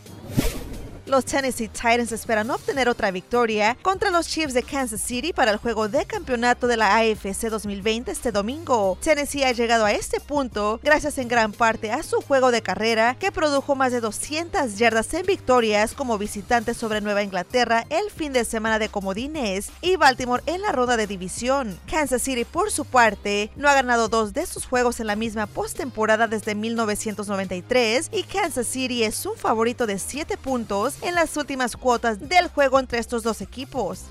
Los 1.09 1.25
Tennessee 1.25 1.69
Titans 1.69 2.11
esperan 2.11 2.51
obtener 2.51 2.87
otra 2.87 3.09
victoria 3.09 3.75
contra 3.81 4.11
los 4.11 4.27
Chiefs 4.27 4.53
de 4.53 4.61
Kansas 4.61 5.01
City 5.01 5.33
para 5.33 5.49
el 5.49 5.57
juego 5.57 5.89
de 5.89 6.05
campeonato 6.05 6.67
de 6.67 6.77
la 6.77 6.97
AFC 6.97 7.49
2020 7.49 8.11
este 8.11 8.31
domingo. 8.31 8.95
Tennessee 9.01 9.43
ha 9.43 9.51
llegado 9.51 9.85
a 9.85 9.91
este 9.91 10.19
punto 10.19 10.79
gracias 10.83 11.17
en 11.17 11.27
gran 11.27 11.51
parte 11.51 11.91
a 11.91 12.03
su 12.03 12.21
juego 12.21 12.51
de 12.51 12.61
carrera 12.61 13.15
que 13.19 13.31
produjo 13.31 13.73
más 13.73 13.91
de 13.91 14.01
200 14.01 14.77
yardas 14.77 15.11
en 15.15 15.25
victorias 15.25 15.95
como 15.95 16.19
visitante 16.19 16.75
sobre 16.75 17.01
Nueva 17.01 17.23
Inglaterra 17.23 17.87
el 17.89 18.11
fin 18.11 18.31
de 18.31 18.45
semana 18.45 18.77
de 18.77 18.89
comodines 18.89 19.71
y 19.81 19.95
Baltimore 19.95 20.43
en 20.45 20.61
la 20.61 20.73
ronda 20.73 20.95
de 20.95 21.07
división. 21.07 21.79
Kansas 21.89 22.21
City 22.21 22.45
por 22.45 22.69
su 22.69 22.85
parte 22.85 23.49
no 23.55 23.67
ha 23.67 23.73
ganado 23.73 24.09
dos 24.09 24.33
de 24.33 24.45
sus 24.45 24.67
juegos 24.67 24.99
en 24.99 25.07
la 25.07 25.15
misma 25.15 25.47
postemporada 25.47 26.27
desde 26.27 26.53
1993 26.53 28.09
y 28.13 28.21
Kansas 28.21 28.67
City 28.67 29.03
es 29.03 29.25
un 29.25 29.37
favorito 29.37 29.87
de 29.87 29.97
7 29.97 30.37
puntos 30.37 30.98
en 31.01 31.15
las 31.15 31.35
últimas 31.37 31.75
cuotas 31.75 32.29
del 32.29 32.47
juego 32.49 32.79
entre 32.79 32.99
estos 32.99 33.23
dos 33.23 33.41
equipos. 33.41 34.01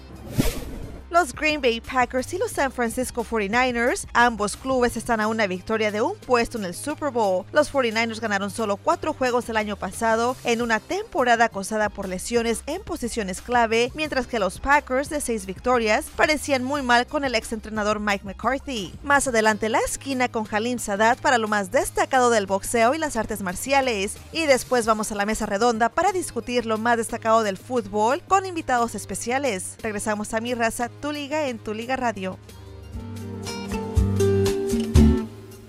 Los 1.11 1.35
Green 1.35 1.63
Bay 1.63 1.81
Packers 1.81 2.35
y 2.35 2.39
los 2.39 2.51
San 2.51 2.71
Francisco 2.71 3.25
49ers, 3.25 4.07
ambos 4.13 4.59
clubes 4.59 4.95
están 4.95 5.21
a 5.21 5.29
una 5.29 5.47
victoria 5.47 5.91
de 5.91 6.03
un 6.03 6.15
puesto 6.17 6.59
en 6.59 6.67
el 6.67 6.75
Super 6.75 7.11
Bowl. 7.11 7.47
Los 7.51 7.73
49ers 7.73 8.21
ganaron 8.21 8.51
solo 8.51 8.77
cuatro 8.77 9.15
juegos 9.15 9.49
el 9.49 9.57
año 9.57 9.77
pasado 9.77 10.37
en 10.45 10.61
una 10.61 10.81
temporada 10.81 11.47
acosada 11.47 11.89
por 11.89 12.09
lesiones 12.09 12.63
en 12.67 12.83
posiciones 12.83 13.41
clave, 13.41 13.91
mientras 13.95 14.27
que 14.27 14.39
los 14.39 14.61
Packers 14.61 15.09
de 15.09 15.23
seis 15.23 15.47
victorias 15.47 16.05
parecían 16.15 16.63
muy 16.63 16.83
mal 16.83 17.07
con 17.07 17.25
el 17.25 17.35
exentrenador 17.35 18.01
Mike 18.01 18.27
McCarthy. 18.27 18.93
Más 19.03 19.27
adelante 19.27 19.71
la 19.71 19.81
esquina 19.81 20.29
con 20.29 20.47
Halim 20.51 20.79
Sadat 20.79 21.21
para 21.21 21.39
lo 21.39 21.49
más 21.49 21.71
destacado 21.71 22.29
del 22.29 22.45
boxeo 22.45 22.95
y 22.95 22.99
las 22.99 23.17
artes 23.17 23.41
marciales. 23.41 24.19
Y 24.33 24.45
después 24.45 24.85
vamos 24.85 25.11
a 25.11 25.15
la 25.15 25.25
mesa 25.25 25.47
redonda 25.47 25.89
para 25.89 26.13
discutir 26.13 26.67
lo 26.67 26.77
más 26.77 26.99
destacado 26.99 27.45
del 27.45 27.57
fútbol 27.57 28.23
con 28.29 28.45
invitados 28.45 28.95
especiales. 28.95 29.77
Regresamos 29.83 30.35
a 30.35 30.41
mi 30.41 30.53
raza 30.53 30.91
tu 31.01 31.13
liga 31.13 31.49
en 31.49 31.59
tu 31.59 31.75
liga 31.75 31.97
radio. 31.97 32.39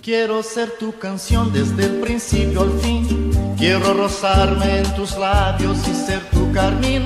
Quiero 0.02 0.42
ser 0.42 0.72
tu 0.80 0.98
canción 0.98 1.54
desde 1.54 1.86
el 1.86 2.00
principio 2.00 2.62
al 2.62 2.72
fin. 2.80 3.32
Quiero 3.58 3.94
rozarme 3.94 4.80
en 4.80 4.96
tus 4.96 5.18
labios 5.18 5.78
y 5.88 5.94
ser 5.94 6.22
tu 6.32 6.52
carmín. 6.52 7.04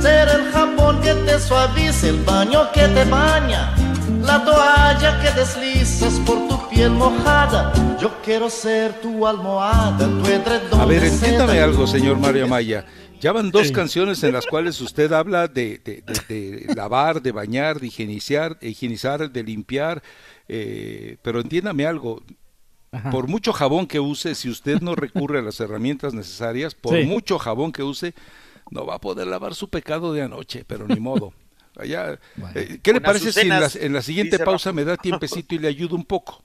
Ser 0.00 0.28
el 0.28 0.52
jabón 0.52 1.00
que 1.00 1.14
te 1.14 1.40
suavice, 1.40 2.10
el 2.10 2.22
baño 2.22 2.70
que 2.72 2.86
te 2.86 3.04
baña. 3.06 3.74
La 4.22 4.44
toalla 4.44 5.20
que 5.20 5.30
deslizas 5.32 6.14
por 6.26 6.46
tu 6.46 6.68
piel 6.68 6.90
mojada. 6.90 7.72
Yo 8.00 8.12
quiero 8.22 8.48
ser 8.48 9.00
tu 9.00 9.26
almohada, 9.26 10.06
tu 10.06 10.26
edredón. 10.26 10.80
A 10.80 10.84
ver, 10.84 11.04
entiéndame 11.04 11.58
algo, 11.60 11.86
señor 11.86 12.18
Mario 12.18 12.46
Maya. 12.46 12.84
Ya 13.24 13.32
van 13.32 13.50
dos 13.50 13.68
Sí. 13.68 13.72
canciones 13.72 14.22
en 14.22 14.32
las 14.32 14.44
cuales 14.44 14.78
usted 14.82 15.10
habla 15.12 15.48
de, 15.48 15.80
de- 15.82 16.02
de- 16.02 16.34
de 16.66 16.74
lavar, 16.74 17.22
de 17.22 17.32
bañar, 17.32 17.80
de 17.80 17.86
higienizar, 17.86 18.58
de, 18.58 18.68
higienizar, 18.68 19.30
de 19.32 19.42
limpiar, 19.42 20.02
eh, 20.46 21.16
pero 21.22 21.40
entiéndame 21.40 21.86
algo. 21.86 22.22
Por 23.10 23.26
mucho 23.26 23.52
jabón 23.54 23.86
que 23.86 23.98
use, 23.98 24.34
si 24.34 24.50
usted 24.50 24.80
no 24.82 24.94
recurre 24.94 25.38
a 25.38 25.42
las 25.42 25.58
herramientas 25.58 26.12
necesarias, 26.12 26.74
por 26.74 26.96
Sí. 27.00 27.04
mucho 27.06 27.38
jabón 27.38 27.72
que 27.72 27.82
use, 27.82 28.14
no 28.70 28.84
va 28.84 28.96
a 28.96 29.00
poder 29.00 29.26
lavar 29.26 29.54
su 29.54 29.68
pecado 29.70 30.12
de 30.12 30.20
anoche, 30.22 30.64
pero 30.66 30.86
ni 30.86 31.00
modo. 31.00 31.32
Allá, 31.76 32.20
eh, 32.54 32.78
¿Qué 32.82 32.92
le 32.92 33.00
Con 33.00 33.06
parece 33.06 33.32
si 33.32 33.40
en 33.40 33.48
la, 33.48 33.56
azucenas, 33.56 33.84
en 33.86 33.92
la 33.94 34.02
siguiente 34.02 34.38
pausa 34.38 34.68
Rafa. 34.70 34.76
me 34.76 34.84
da 34.84 34.96
tiempecito 34.98 35.54
y 35.54 35.58
le 35.60 35.68
ayudo 35.68 35.96
un 35.96 36.04
poco? 36.04 36.44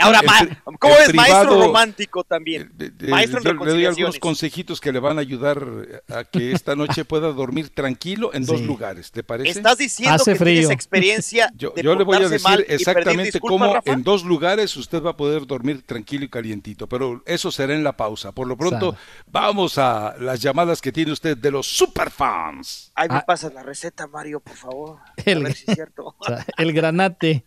Ahora, 0.00 0.20
pri- 0.20 0.56
¿cómo 0.78 0.94
es 0.96 1.14
maestro 1.14 1.60
romántico 1.62 2.24
también? 2.24 2.72
Eh, 2.78 2.90
maestro 3.08 3.40
en 3.40 3.58
le 3.58 3.72
doy 3.72 3.84
algunos 3.86 4.18
consejitos 4.18 4.80
que 4.80 4.92
le 4.92 4.98
van 5.00 5.18
a 5.18 5.20
ayudar 5.20 5.62
a 6.08 6.24
que 6.24 6.52
esta 6.52 6.74
noche 6.76 7.04
pueda 7.04 7.32
dormir 7.32 7.70
tranquilo 7.70 8.32
en 8.34 8.44
dos 8.44 8.60
lugares, 8.60 9.10
¿te 9.10 9.22
parece? 9.22 9.50
Estás 9.50 9.78
diciendo 9.78 10.22
que 10.24 10.34
tienes 10.34 10.70
experiencia 10.70 11.50
Yo, 11.56 11.70
de 11.70 11.82
yo 11.82 11.94
le 11.94 12.04
voy 12.04 12.16
a 12.16 12.28
decir 12.28 12.64
exactamente 12.68 13.40
cómo 13.40 13.72
Rafa? 13.74 13.92
en 13.92 14.02
dos 14.02 14.24
lugares 14.24 14.76
usted 14.76 15.02
va 15.02 15.10
a 15.10 15.16
poder 15.16 15.46
dormir 15.46 15.82
tranquilo 15.84 16.24
y 16.24 16.28
calientito, 16.28 16.88
pero 16.88 17.22
eso 17.26 17.50
será 17.50 17.74
en 17.74 17.84
la 17.84 17.96
pausa. 17.96 18.32
Por 18.32 18.46
lo 18.46 18.56
pronto, 18.56 18.92
Sabe. 18.92 19.02
vamos 19.26 19.78
a 19.78 20.14
las 20.18 20.40
llamadas 20.40 20.80
que 20.80 20.92
tiene 20.92 21.12
usted 21.12 21.36
de 21.36 21.50
los 21.50 21.66
superfans. 21.66 22.92
Ay, 22.94 23.08
me 23.08 23.16
Ah. 23.16 23.24
pasas 23.26 23.52
la 23.54 23.62
receta, 23.62 24.06
Mario, 24.06 24.40
por 24.40 24.56
favor. 24.56 24.98
El- 25.24 25.38
A 25.38 25.48
ver 25.48 25.54
si 25.54 25.64
es 25.68 25.74
cierto. 25.74 26.14
O 26.18 26.24
sea, 26.24 26.44
el 26.58 26.72
granate. 26.72 27.44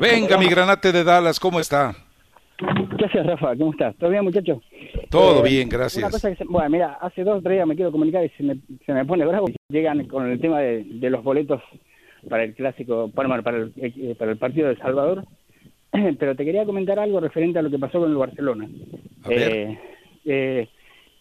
Venga, 0.00 0.36
mi 0.38 0.46
granate 0.48 0.92
de 0.92 1.04
Dallas, 1.04 1.38
¿cómo 1.38 1.60
está? 1.60 1.94
¿Qué 2.98 3.04
haces, 3.04 3.26
Rafa? 3.26 3.56
¿Cómo 3.56 3.72
estás? 3.72 3.94
¿Todo 3.96 4.10
bien, 4.10 4.24
muchacho? 4.24 4.60
Todo 5.10 5.44
Eh, 5.44 5.50
bien, 5.50 5.68
gracias. 5.68 6.02
Una 6.02 6.10
cosa 6.10 6.30
que 6.30 6.36
se- 6.36 6.44
bueno, 6.44 6.70
mira, 6.70 6.98
hace 7.00 7.24
dos 7.24 7.38
o 7.38 7.42
tres 7.42 7.56
días 7.56 7.66
me 7.66 7.74
quiero 7.76 7.92
comunicar 7.92 8.24
y 8.24 8.28
se 8.30 8.42
me, 8.42 8.56
se 8.84 8.92
me 8.92 9.04
pone 9.04 9.24
bravo. 9.26 9.46
Llegan 9.68 10.06
con 10.06 10.30
el 10.30 10.40
tema 10.40 10.60
de, 10.60 10.84
de 10.84 11.10
los 11.10 11.22
boletos 11.22 11.62
para 12.28 12.44
el 12.44 12.54
clásico, 12.54 13.10
para, 13.14 13.42
para, 13.42 13.58
el, 13.58 13.72
eh, 13.76 14.14
para 14.18 14.32
el 14.32 14.38
partido 14.38 14.68
de 14.68 14.76
Salvador. 14.76 15.24
Pero 16.18 16.34
te 16.36 16.44
quería 16.44 16.64
comentar 16.64 16.98
algo 16.98 17.20
referente 17.20 17.58
a 17.58 17.62
lo 17.62 17.70
que 17.70 17.78
pasó 17.78 18.00
con 18.00 18.10
el 18.10 18.16
Barcelona. 18.16 18.68
A 19.24 19.28
ver. 19.28 19.52
Eh, 19.52 19.78
eh, 20.24 20.68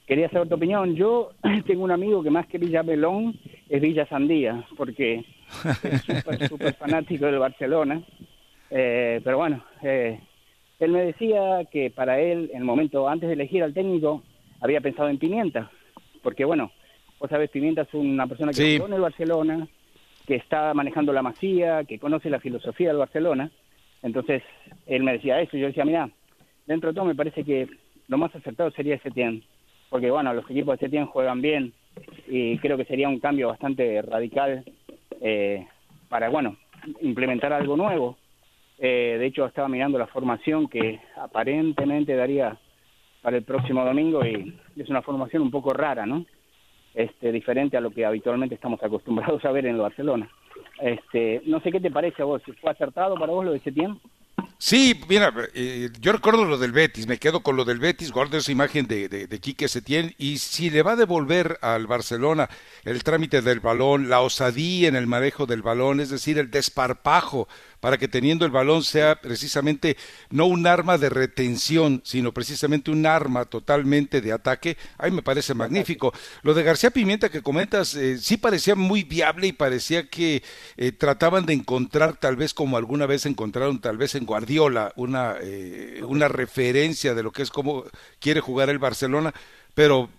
quería 0.08 0.30
saber 0.30 0.50
tu 0.50 0.56
opinión. 0.56 0.96
Yo 0.96 1.32
tengo 1.68 1.84
un 1.84 1.92
amigo 1.92 2.24
que 2.24 2.30
más 2.32 2.48
que 2.48 2.58
Villa 2.60 2.84
Belón 2.84 3.36
es 3.70 3.82
Villa 3.82 4.06
Sandía, 4.08 4.64
porque 4.78 5.26
es 5.84 6.02
súper, 6.06 6.48
súper 6.48 6.74
fanático 6.76 7.26
del 7.26 7.40
Barcelona. 7.40 8.02
Eh, 8.76 9.22
pero 9.24 9.38
bueno, 9.38 9.64
eh, 9.84 10.20
él 10.80 10.92
me 10.92 11.06
decía 11.06 11.64
que 11.72 11.92
para 11.92 12.20
él, 12.20 12.50
en 12.52 12.58
el 12.58 12.64
momento 12.64 13.08
antes 13.08 13.28
de 13.28 13.34
elegir 13.36 13.62
al 13.62 13.74
técnico, 13.74 14.24
había 14.62 14.82
pensado 14.82 15.10
en 15.10 15.20
Pimienta, 15.20 15.70
porque 16.24 16.44
bueno, 16.44 16.72
vos 17.20 17.30
sabés, 17.30 17.52
Pimienta 17.52 17.84
es 17.84 17.94
una 17.94 18.26
persona 18.26 18.52
que 18.52 18.58
Sí. 18.58 18.76
en 18.84 18.94
el 18.94 19.02
Barcelona, 19.02 19.68
que 20.26 20.36
está 20.36 20.74
manejando 20.74 21.14
la 21.14 21.22
masía, 21.22 21.84
que 21.84 22.00
conoce 22.00 22.32
la 22.32 22.40
filosofía 22.40 22.88
del 22.88 22.98
Barcelona. 22.98 23.52
Entonces, 24.02 24.42
él 24.88 25.04
me 25.04 25.14
decía 25.14 25.40
eso, 25.40 25.56
y 25.56 25.60
yo 25.60 25.68
decía, 25.68 25.86
mira, 25.86 26.10
dentro 26.66 26.90
de 26.90 26.96
todo 26.96 27.06
me 27.06 27.16
parece 27.16 27.44
que 27.44 27.68
lo 28.08 28.18
más 28.18 28.34
acertado 28.36 28.72
sería 28.72 29.00
Setién, 29.00 29.44
porque 29.90 30.10
bueno, 30.10 30.34
los 30.34 30.50
equipos 30.50 30.80
de 30.80 30.86
Setién 30.88 31.06
juegan 31.06 31.42
bien 31.42 31.74
y 32.28 32.58
creo 32.58 32.76
que 32.76 32.86
sería 32.86 33.08
un 33.08 33.20
cambio 33.20 33.50
bastante 33.50 34.02
radical 34.02 34.64
eh, 35.22 35.68
para, 36.10 36.30
bueno, 36.30 36.58
implementar 37.02 37.54
algo 37.54 37.78
nuevo. 37.78 38.18
Eh, 38.86 39.16
de 39.18 39.28
hecho, 39.28 39.46
estaba 39.46 39.70
mirando 39.70 39.98
la 39.98 40.08
formación 40.08 40.68
que 40.68 41.00
aparentemente 41.16 42.18
daría 42.18 42.58
para 43.22 43.38
el 43.38 43.44
próximo 43.44 43.86
domingo 43.86 44.26
y 44.26 44.54
es 44.76 44.90
una 44.90 45.02
formación 45.02 45.42
un 45.42 45.52
poco 45.52 45.72
rara, 45.72 46.06
¿no? 46.06 46.26
Este, 46.94 47.32
diferente 47.32 47.78
a 47.78 47.80
lo 47.80 47.92
que 47.92 48.06
habitualmente 48.06 48.56
estamos 48.56 48.84
acostumbrados 48.84 49.46
a 49.46 49.54
ver 49.54 49.68
en 49.68 49.76
el 49.76 49.82
Barcelona. 49.82 50.30
Este, 50.82 51.42
no 51.46 51.62
sé 51.62 51.72
qué 51.72 51.80
te 51.80 51.92
parece 51.92 52.24
a 52.24 52.26
vos, 52.26 52.42
¿fue 52.60 52.72
acertado 52.72 53.16
para 53.16 53.32
vos 53.32 53.46
lo 53.46 53.54
de 53.54 53.62
Setién? 53.62 54.02
Sí, 54.58 55.00
mira, 55.10 55.34
eh, 55.54 55.90
yo 56.00 56.12
recuerdo 56.12 56.46
lo 56.46 56.58
del 56.58 56.72
Betis, 56.72 57.08
me 57.08 57.18
quedo 57.18 57.42
con 57.42 57.56
lo 57.56 57.66
del 57.66 57.80
Betis, 57.80 58.12
guardo 58.12 58.38
esa 58.38 58.52
imagen 58.52 58.88
de, 58.88 59.10
de, 59.10 59.28
de 59.28 59.40
Quique 59.40 59.68
Setién, 59.68 60.14
y 60.18 60.38
si 60.38 60.70
le 60.70 60.84
va 60.84 60.94
a 60.94 60.96
devolver 60.96 61.58
al 61.62 61.88
Barcelona 61.88 62.50
el 62.84 63.04
trámite 63.04 63.42
del 63.42 63.60
balón, 63.60 64.10
la 64.10 64.22
osadía 64.22 64.88
en 64.88 64.96
el 64.96 65.08
manejo 65.08 65.46
del 65.46 65.62
balón, 65.62 66.00
es 66.00 66.10
decir, 66.10 66.38
el 66.38 66.50
desparpajo, 66.50 67.48
para 67.84 67.98
que 67.98 68.08
teniendo 68.08 68.46
el 68.46 68.52
balón 68.52 68.82
sea 68.82 69.20
precisamente 69.20 69.98
no 70.30 70.46
un 70.46 70.66
arma 70.68 70.98
de 70.98 71.10
retención, 71.10 72.00
sino 72.06 72.34
precisamente 72.34 72.92
un 72.92 73.06
arma 73.06 73.44
totalmente 73.44 74.22
de 74.22 74.32
ataque, 74.32 74.78
ahí 74.98 75.12
me 75.12 75.22
parece 75.22 75.54
magnífico. 75.54 76.14
Lo 76.44 76.54
de 76.54 76.64
García 76.64 76.92
Pimienta 76.92 77.28
que 77.28 77.42
comentas, 77.42 77.94
eh, 77.96 78.20
sí 78.20 78.38
parecía 78.38 78.76
muy 78.76 79.04
viable 79.04 79.48
y 79.48 79.52
parecía 79.52 80.08
que 80.08 80.44
eh, 80.78 80.94
trataban 80.94 81.46
de 81.46 81.56
encontrar, 81.56 82.16
tal 82.16 82.38
vez 82.38 82.54
como 82.54 82.78
alguna 82.78 83.06
vez 83.06 83.26
encontraron, 83.26 83.82
tal 83.82 83.98
vez 83.98 84.16
en 84.16 84.26
Guardiola, 84.26 84.94
una, 84.96 85.36
eh, 85.42 86.04
una 86.08 86.30
referencia 86.30 87.14
de 87.14 87.24
lo 87.24 87.34
que 87.34 87.42
es 87.42 87.50
cómo 87.50 87.84
quiere 88.22 88.40
jugar 88.40 88.70
el 88.70 88.80
Barcelona, 88.80 89.34
pero 89.74 90.10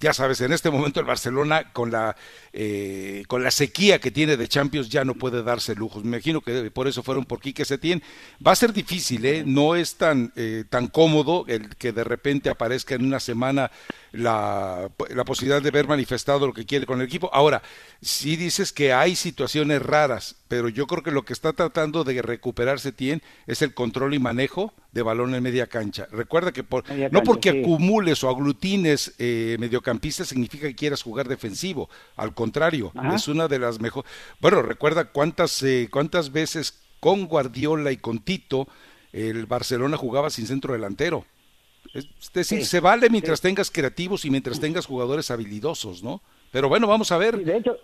ya 0.00 0.12
sabes, 0.12 0.40
en 0.40 0.52
este 0.52 0.70
momento 0.70 1.00
el 1.00 1.06
Barcelona 1.06 1.72
con 1.72 1.90
la 1.90 2.16
eh, 2.52 3.24
con 3.28 3.42
la 3.42 3.50
sequía 3.50 3.98
que 3.98 4.10
tiene 4.10 4.36
de 4.36 4.48
Champions 4.48 4.88
ya 4.88 5.04
no 5.04 5.14
puede 5.14 5.42
darse 5.42 5.74
lujos. 5.74 6.04
Me 6.04 6.16
imagino 6.16 6.40
que 6.40 6.70
por 6.70 6.88
eso 6.88 7.02
fueron 7.02 7.24
por 7.24 7.40
Quique 7.40 7.64
Setién. 7.64 8.02
Va 8.44 8.52
a 8.52 8.56
ser 8.56 8.72
difícil, 8.72 9.24
¿eh? 9.24 9.42
No 9.46 9.74
es 9.74 9.96
tan 9.96 10.32
eh, 10.36 10.64
tan 10.68 10.88
cómodo 10.88 11.44
el 11.48 11.76
que 11.76 11.92
de 11.92 12.04
repente 12.04 12.50
aparezca 12.50 12.94
en 12.94 13.04
una 13.04 13.20
semana 13.20 13.70
la, 14.12 14.90
la 15.10 15.24
posibilidad 15.24 15.60
de 15.60 15.70
ver 15.70 15.86
manifestado 15.86 16.46
lo 16.46 16.54
que 16.54 16.64
quiere 16.64 16.86
con 16.86 17.00
el 17.00 17.06
equipo. 17.06 17.30
Ahora, 17.32 17.62
sí 18.00 18.36
dices 18.36 18.72
que 18.72 18.92
hay 18.92 19.16
situaciones 19.16 19.82
raras, 19.82 20.36
pero 20.48 20.68
yo 20.68 20.86
creo 20.86 21.02
que 21.02 21.10
lo 21.10 21.24
que 21.24 21.32
está 21.32 21.52
tratando 21.52 22.04
de 22.04 22.22
recuperar 22.22 22.80
Setién 22.80 23.22
es 23.46 23.62
el 23.62 23.74
control 23.74 24.14
y 24.14 24.18
manejo 24.18 24.72
de 24.92 25.02
balón 25.02 25.34
en 25.34 25.42
media 25.42 25.66
cancha. 25.66 26.08
Recuerda 26.10 26.52
que 26.52 26.64
por, 26.64 26.84
no 27.12 27.22
porque 27.22 27.50
acumules 27.50 28.24
o 28.24 28.30
aglutines 28.30 29.14
eh, 29.18 29.45
mediocampistas 29.58 30.28
significa 30.28 30.66
que 30.66 30.74
quieras 30.74 31.02
jugar 31.02 31.28
defensivo. 31.28 31.88
Al 32.16 32.34
contrario, 32.34 32.92
es 33.14 33.28
una 33.28 33.48
de 33.48 33.58
las 33.58 33.80
mejores. 33.80 34.10
Bueno, 34.40 34.62
recuerda 34.62 35.06
cuántas, 35.06 35.62
eh, 35.62 35.88
cuántas 35.90 36.32
veces 36.32 36.82
con 37.00 37.26
Guardiola 37.26 37.92
y 37.92 37.96
con 37.98 38.18
Tito 38.18 38.66
el 39.12 39.46
Barcelona 39.46 39.96
jugaba 39.96 40.30
sin 40.30 40.46
centro 40.46 40.72
delantero. 40.72 41.24
Es 41.94 42.32
decir, 42.32 42.64
se 42.64 42.80
vale 42.80 43.08
mientras 43.08 43.40
tengas 43.40 43.70
creativos 43.70 44.24
y 44.24 44.30
mientras 44.30 44.60
tengas 44.60 44.86
jugadores 44.86 45.30
habilidosos, 45.30 46.02
¿no? 46.02 46.20
Pero 46.52 46.68
bueno, 46.68 46.86
vamos 46.86 47.10
a 47.12 47.18
ver. 47.18 47.38
de, 47.38 47.56
hecho, 47.56 47.78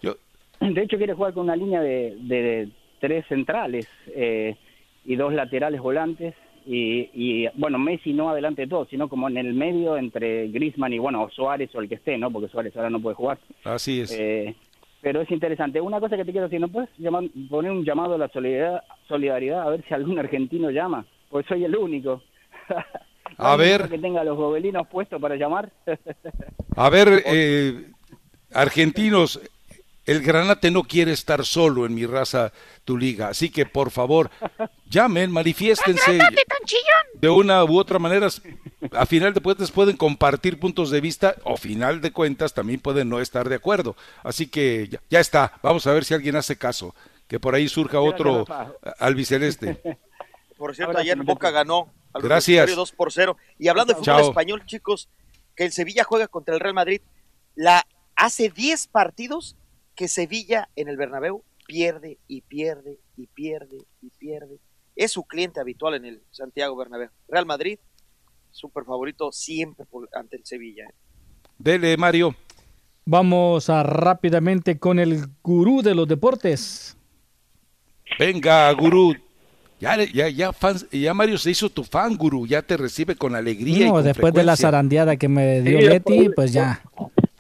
de 0.60 0.82
hecho, 0.82 0.96
quiere 0.96 1.14
jugar 1.14 1.32
con 1.32 1.44
una 1.44 1.56
línea 1.56 1.80
de, 1.80 2.68
tres 3.00 3.24
centrales 3.28 3.86
eh, 4.08 4.56
y 5.04 5.16
dos 5.16 5.32
laterales 5.32 5.80
volantes 5.80 6.34
y, 6.66 7.48
bueno, 7.54 7.78
Messi 7.78 8.12
no 8.12 8.30
adelante 8.30 8.62
de 8.62 8.68
todo, 8.68 8.86
sino 8.86 9.08
como 9.08 9.28
en 9.28 9.36
el 9.36 9.54
medio 9.54 9.96
entre 9.96 10.48
Griezmann 10.48 10.92
y 10.92 10.98
bueno, 10.98 11.28
Suárez 11.30 11.74
o 11.74 11.80
el 11.80 11.88
que 11.88 11.96
esté, 11.96 12.18
¿no? 12.18 12.30
Porque 12.30 12.48
Suárez 12.48 12.76
ahora 12.76 12.90
no 12.90 13.00
puede 13.00 13.16
jugar. 13.16 13.38
Así 13.64 14.00
es. 14.00 14.12
Eh, 14.12 14.54
pero 15.00 15.20
es 15.20 15.30
interesante. 15.30 15.80
Una 15.80 16.00
cosa 16.00 16.16
que 16.16 16.24
te 16.24 16.30
quiero 16.30 16.46
decir, 16.46 16.60
¿no 16.60 16.68
puedes 16.68 16.90
poner 17.50 17.70
un 17.72 17.84
llamado 17.84 18.14
a 18.14 18.18
la 18.18 18.28
solidaridad, 18.28 18.82
solidaridad 19.08 19.62
a 19.62 19.70
ver 19.70 19.84
si 19.86 19.94
algún 19.94 20.18
argentino 20.18 20.70
llama? 20.70 21.04
Pues 21.28 21.44
soy 21.46 21.64
el 21.64 21.76
único. 21.76 22.22
a 23.38 23.56
ver. 23.56 23.88
Que 23.88 23.98
tenga 23.98 24.22
los 24.22 24.36
gobelinos 24.36 24.86
puestos 24.86 25.20
para 25.20 25.34
llamar. 25.36 25.70
a 26.76 26.90
ver, 26.90 27.22
eh, 27.26 27.90
argentinos, 28.52 29.40
el 30.12 30.22
Granate 30.22 30.70
no 30.70 30.84
quiere 30.84 31.12
estar 31.12 31.44
solo 31.44 31.86
en 31.86 31.94
mi 31.94 32.06
raza, 32.06 32.52
tu 32.84 32.96
liga. 32.96 33.28
Así 33.28 33.50
que, 33.50 33.66
por 33.66 33.90
favor, 33.90 34.30
llamen, 34.88 35.30
manifiéstense. 35.30 36.18
De 37.14 37.28
una 37.28 37.64
u 37.64 37.78
otra 37.78 37.98
manera, 37.98 38.28
a 38.92 39.06
final 39.06 39.34
de 39.34 39.40
cuentas 39.40 39.70
pueden 39.70 39.96
compartir 39.96 40.60
puntos 40.60 40.90
de 40.90 41.00
vista 41.00 41.36
o 41.44 41.56
final 41.56 42.00
de 42.00 42.12
cuentas 42.12 42.54
también 42.54 42.80
pueden 42.80 43.08
no 43.08 43.20
estar 43.20 43.48
de 43.48 43.56
acuerdo. 43.56 43.96
Así 44.22 44.46
que 44.46 44.88
ya, 45.10 45.20
está. 45.20 45.58
Vamos 45.62 45.86
a 45.86 45.92
ver 45.92 46.04
si 46.04 46.14
alguien 46.14 46.36
hace 46.36 46.56
caso. 46.56 46.94
Que 47.26 47.40
por 47.40 47.54
ahí 47.54 47.68
surja 47.68 48.00
otro 48.00 48.44
albiceleste. 48.98 49.80
Por 50.58 50.76
cierto, 50.76 50.96
ayer 50.96 51.16
Boca 51.18 51.50
ganó. 51.50 51.92
Gracias. 52.14 52.76
2 52.76 52.92
por 52.92 53.10
0. 53.10 53.36
Y 53.58 53.66
hablando 53.66 53.94
de 53.94 53.98
fútbol 53.98 54.20
español, 54.20 54.64
chicos, 54.64 55.08
que 55.56 55.64
el 55.64 55.72
Sevilla 55.72 56.04
juega 56.04 56.28
contra 56.28 56.54
el 56.54 56.60
Real 56.60 56.74
Madrid. 56.74 57.00
La 57.56 57.84
hace 58.14 58.48
10 58.48 58.86
partidos 58.86 59.56
que 59.94 60.08
Sevilla 60.08 60.68
en 60.76 60.88
el 60.88 60.96
Bernabéu 60.96 61.42
pierde 61.66 62.18
y 62.28 62.42
pierde 62.42 62.98
y 63.16 63.26
pierde 63.26 63.78
y 64.00 64.10
pierde. 64.10 64.58
Es 64.96 65.12
su 65.12 65.24
cliente 65.24 65.60
habitual 65.60 65.94
en 65.94 66.04
el 66.04 66.22
Santiago 66.30 66.76
Bernabéu. 66.76 67.08
Real 67.28 67.46
Madrid, 67.46 67.78
súper 68.50 68.84
favorito 68.84 69.32
siempre 69.32 69.86
ante 70.14 70.36
el 70.36 70.44
Sevilla. 70.44 70.84
¿eh? 70.84 70.94
Dele, 71.58 71.96
Mario. 71.96 72.34
Vamos 73.04 73.68
a 73.68 73.82
rápidamente 73.82 74.78
con 74.78 74.98
el 74.98 75.26
gurú 75.42 75.82
de 75.82 75.94
los 75.94 76.06
deportes. 76.06 76.96
Venga, 78.18 78.70
gurú. 78.72 79.14
Ya, 79.80 79.96
ya, 80.04 80.28
ya, 80.28 80.52
ya 80.92 81.14
Mario 81.14 81.38
se 81.38 81.50
hizo 81.50 81.68
tu 81.68 81.82
fan, 81.82 82.16
gurú. 82.16 82.46
Ya 82.46 82.62
te 82.62 82.76
recibe 82.76 83.16
con 83.16 83.34
alegría. 83.34 83.88
No, 83.88 84.02
después 84.02 84.32
de 84.32 84.44
la 84.44 84.56
zarandeada 84.56 85.16
que 85.16 85.26
me 85.26 85.60
dio 85.62 85.80
Leti, 85.80 86.28
pues 86.28 86.52
ya. 86.52 86.82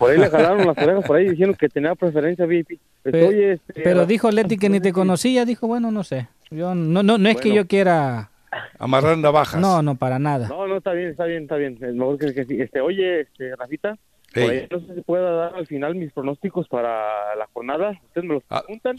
Por 0.02 0.10
ahí 0.10 0.18
le 0.18 0.28
jalaron 0.30 0.66
las 0.66 0.76
orejas, 0.76 1.04
por 1.06 1.16
ahí 1.16 1.28
diciendo 1.28 1.56
que 1.56 1.68
tenía 1.68 1.94
preferencia 1.94 2.44
VIP. 2.44 2.72
Este, 3.04 3.60
pero, 3.84 4.04
dijo 4.04 4.32
Leti 4.32 4.56
que 4.56 4.68
ni 4.68 4.80
te 4.80 4.92
conocía, 4.92 5.44
dijo, 5.44 5.68
bueno, 5.68 5.92
no 5.92 6.02
sé. 6.02 6.26
Yo 6.50 6.74
no 6.74 7.04
no 7.04 7.18
no 7.18 7.28
es 7.28 7.40
que 7.40 7.54
yo 7.54 7.68
quiera 7.68 8.32
amarrar 8.80 9.16
navajas. 9.16 9.60
No, 9.60 9.80
no 9.80 9.94
para 9.94 10.18
nada. 10.18 10.48
No, 10.48 10.66
no 10.66 10.78
está 10.78 10.92
bien, 10.92 11.10
está 11.10 11.24
bien, 11.26 11.44
está 11.44 11.54
bien. 11.54 11.78
Es 11.80 11.94
mejor 11.94 12.18
que, 12.18 12.34
que 12.34 12.62
este, 12.64 12.80
oye, 12.80 13.20
este 13.20 13.54
Rafita, 13.54 13.96
por 14.34 14.42
ahí 14.42 14.66
no 14.68 14.80
sé 14.80 14.94
si 14.96 15.00
pueda 15.02 15.30
dar 15.30 15.54
al 15.54 15.68
final 15.68 15.94
mis 15.94 16.12
pronósticos 16.12 16.66
para 16.66 17.36
la 17.36 17.46
jornada. 17.52 17.92
Ustedes 18.06 18.26
me 18.26 18.34
los 18.34 18.42
ah, 18.50 18.64
preguntan. 18.66 18.96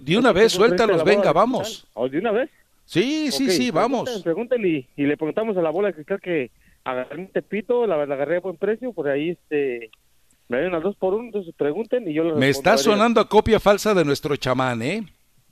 de 0.00 0.16
una 0.16 0.32
vez, 0.32 0.52
suéltalos, 0.52 1.04
venga, 1.04 1.34
vamos. 1.34 1.86
¿O 1.92 2.08
de 2.08 2.16
una 2.16 2.32
vez? 2.32 2.48
Sí, 2.86 3.30
sí, 3.30 3.50
sí, 3.50 3.70
vamos. 3.70 4.22
Pregúntenle 4.24 4.88
y, 4.96 5.04
le 5.04 5.18
preguntamos 5.18 5.54
a 5.58 5.60
la 5.60 5.68
bola 5.68 5.88
de 5.88 5.94
cristal 5.94 6.18
que 6.18 6.50
agarré 6.82 7.18
un 7.18 7.28
tepito, 7.28 7.86
la, 7.86 8.06
la 8.06 8.14
agarré 8.14 8.38
a 8.38 8.40
buen 8.40 8.56
precio, 8.56 8.94
por 8.94 9.08
ahí 9.08 9.30
este 9.30 9.90
me 10.48 10.60
ven 10.60 10.74
a 10.74 10.80
dos 10.80 10.96
por 10.96 11.14
uno, 11.14 11.24
entonces 11.24 11.54
pregunten 11.56 12.08
y 12.08 12.14
yo 12.14 12.24
les 12.24 12.36
Me 12.36 12.48
está 12.48 12.76
sonando 12.78 13.20
a 13.20 13.28
copia 13.28 13.60
falsa 13.60 13.94
de 13.94 14.04
nuestro 14.04 14.36
chamán, 14.36 14.82
¿eh? 14.82 15.04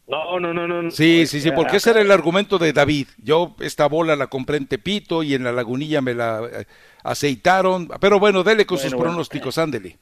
No, 0.06 0.38
no, 0.38 0.52
no, 0.52 0.68
no. 0.68 0.90
Sí, 0.90 1.26
sí, 1.26 1.40
sí, 1.40 1.50
porque 1.52 1.78
ese 1.78 1.90
era 1.90 2.00
el 2.00 2.10
argumento 2.10 2.58
de 2.58 2.74
David. 2.74 3.08
Yo 3.22 3.56
esta 3.60 3.88
bola 3.88 4.16
la 4.16 4.26
compré 4.26 4.58
en 4.58 4.66
Tepito 4.66 5.22
y 5.22 5.32
en 5.32 5.44
la 5.44 5.52
lagunilla 5.52 6.02
me 6.02 6.12
la 6.12 6.42
eh, 6.44 6.66
aceitaron. 7.02 7.88
Pero 8.00 8.20
bueno, 8.20 8.42
dele 8.42 8.66
con 8.66 8.76
sus 8.76 8.94
pronósticos, 8.94 9.56
ándele. 9.56 9.96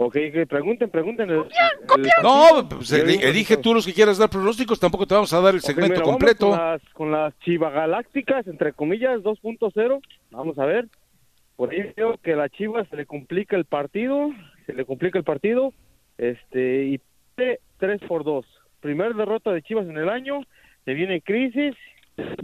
Ok, 0.00 0.12
que 0.12 0.46
pregunten, 0.46 0.88
pregunten. 0.90 1.28
no, 2.22 2.68
pues, 2.68 2.92
elige 2.92 3.56
tú 3.56 3.74
los 3.74 3.84
que 3.84 3.92
quieras 3.92 4.16
dar 4.16 4.30
pronósticos, 4.30 4.78
tampoco 4.78 5.08
te 5.08 5.14
vamos 5.14 5.32
a 5.32 5.40
dar 5.40 5.54
el 5.54 5.60
segmento 5.60 6.02
completo. 6.02 6.50
Con 6.50 6.58
las, 6.58 6.82
con 6.92 7.10
las 7.10 7.34
Galácticas, 7.44 8.46
entre 8.46 8.72
comillas, 8.72 9.20
2.0. 9.22 10.00
Vamos 10.30 10.56
a 10.60 10.64
ver. 10.64 10.86
Por 11.58 11.72
ahí 11.72 11.92
veo 11.96 12.16
que 12.18 12.34
a 12.34 12.36
la 12.36 12.48
Chivas 12.48 12.86
se 12.88 12.94
le 12.94 13.04
complica 13.04 13.56
el 13.56 13.64
partido, 13.64 14.30
se 14.64 14.72
le 14.74 14.84
complica 14.84 15.18
el 15.18 15.24
partido, 15.24 15.74
este, 16.16 16.84
y 16.84 17.00
3 17.34 18.00
por 18.06 18.22
2. 18.22 18.46
Primer 18.78 19.14
derrota 19.14 19.50
de 19.50 19.62
Chivas 19.62 19.88
en 19.88 19.96
el 19.96 20.08
año, 20.08 20.38
se 20.84 20.94
viene 20.94 21.20
crisis 21.20 21.74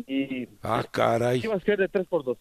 y 0.09 0.49
ah, 0.65 0.83
caray. 0.91 1.41
Chivas 1.41 1.63
pierde 1.63 1.87
3 1.87 2.09
por 2.09 2.25
2 2.25 2.37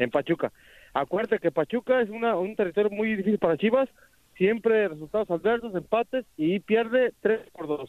en 0.00 0.10
Pachuca. 0.10 0.50
Acuérdate 0.94 1.38
que 1.38 1.52
Pachuca 1.52 2.00
es 2.00 2.10
una, 2.10 2.34
un 2.34 2.56
territorio 2.56 2.90
muy 2.90 3.10
difícil 3.10 3.38
para 3.38 3.56
Chivas, 3.56 3.88
siempre 4.36 4.88
resultados 4.88 5.30
adversos, 5.30 5.76
empates 5.76 6.26
y 6.36 6.58
pierde 6.58 7.12
3 7.20 7.38
por 7.52 7.68
2. 7.68 7.88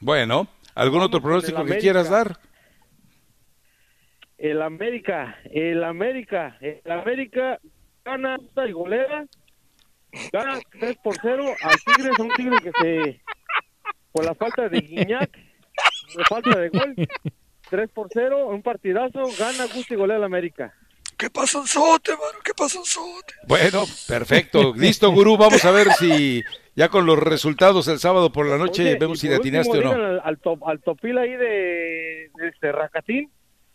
Bueno, 0.00 0.46
¿algún 0.74 1.00
otro 1.00 1.22
pronóstico 1.22 1.64
que 1.64 1.78
quieras 1.78 2.10
dar? 2.10 2.36
El 4.40 4.62
América, 4.62 5.38
el 5.52 5.84
América, 5.84 6.56
el 6.62 6.90
América 6.90 7.60
gana 8.02 8.38
y 8.66 8.72
golea, 8.72 9.26
gana 10.32 10.58
3 10.78 10.96
por 11.04 11.14
0 11.20 11.44
al 11.62 11.76
Tigres, 11.84 12.18
un 12.18 12.30
Tigre 12.30 12.56
que 12.62 12.72
se, 12.80 13.20
por 14.12 14.24
la 14.24 14.34
falta 14.34 14.68
de 14.70 14.80
Guiñac, 14.80 15.30
por 16.14 16.26
falta 16.26 16.58
de 16.58 16.68
gol, 16.70 16.94
3 17.68 17.90
por 17.90 18.08
0, 18.10 18.46
un 18.48 18.62
partidazo, 18.62 19.24
gana, 19.38 19.66
gusta 19.74 19.92
y 19.92 19.96
golea 19.98 20.16
el 20.16 20.24
América. 20.24 20.74
¿Qué 21.18 21.28
pasa 21.28 21.58
un 21.58 21.66
sote, 21.66 22.12
mano? 22.12 22.38
¿Qué 22.42 22.52
pasa 22.56 22.78
un 22.78 22.86
sote? 22.86 23.34
Bueno, 23.46 23.84
perfecto. 24.08 24.72
Listo, 24.74 25.12
gurú. 25.12 25.36
Vamos 25.36 25.62
a 25.66 25.70
ver 25.70 25.92
si 25.92 26.42
ya 26.74 26.88
con 26.88 27.04
los 27.04 27.18
resultados 27.18 27.88
el 27.88 27.98
sábado 27.98 28.32
por 28.32 28.46
la 28.46 28.56
noche 28.56 28.96
vemos 28.98 29.20
si 29.20 29.28
le 29.28 29.34
atinaste 29.34 29.80
o 29.80 29.82
no. 29.82 29.90
Al, 29.90 30.22
al, 30.24 30.38
top, 30.38 30.66
al 30.66 30.80
topil 30.80 31.18
ahí 31.18 31.32
de, 31.32 32.30
de 32.34 32.48
este 32.48 32.72
Racatín, 32.72 33.30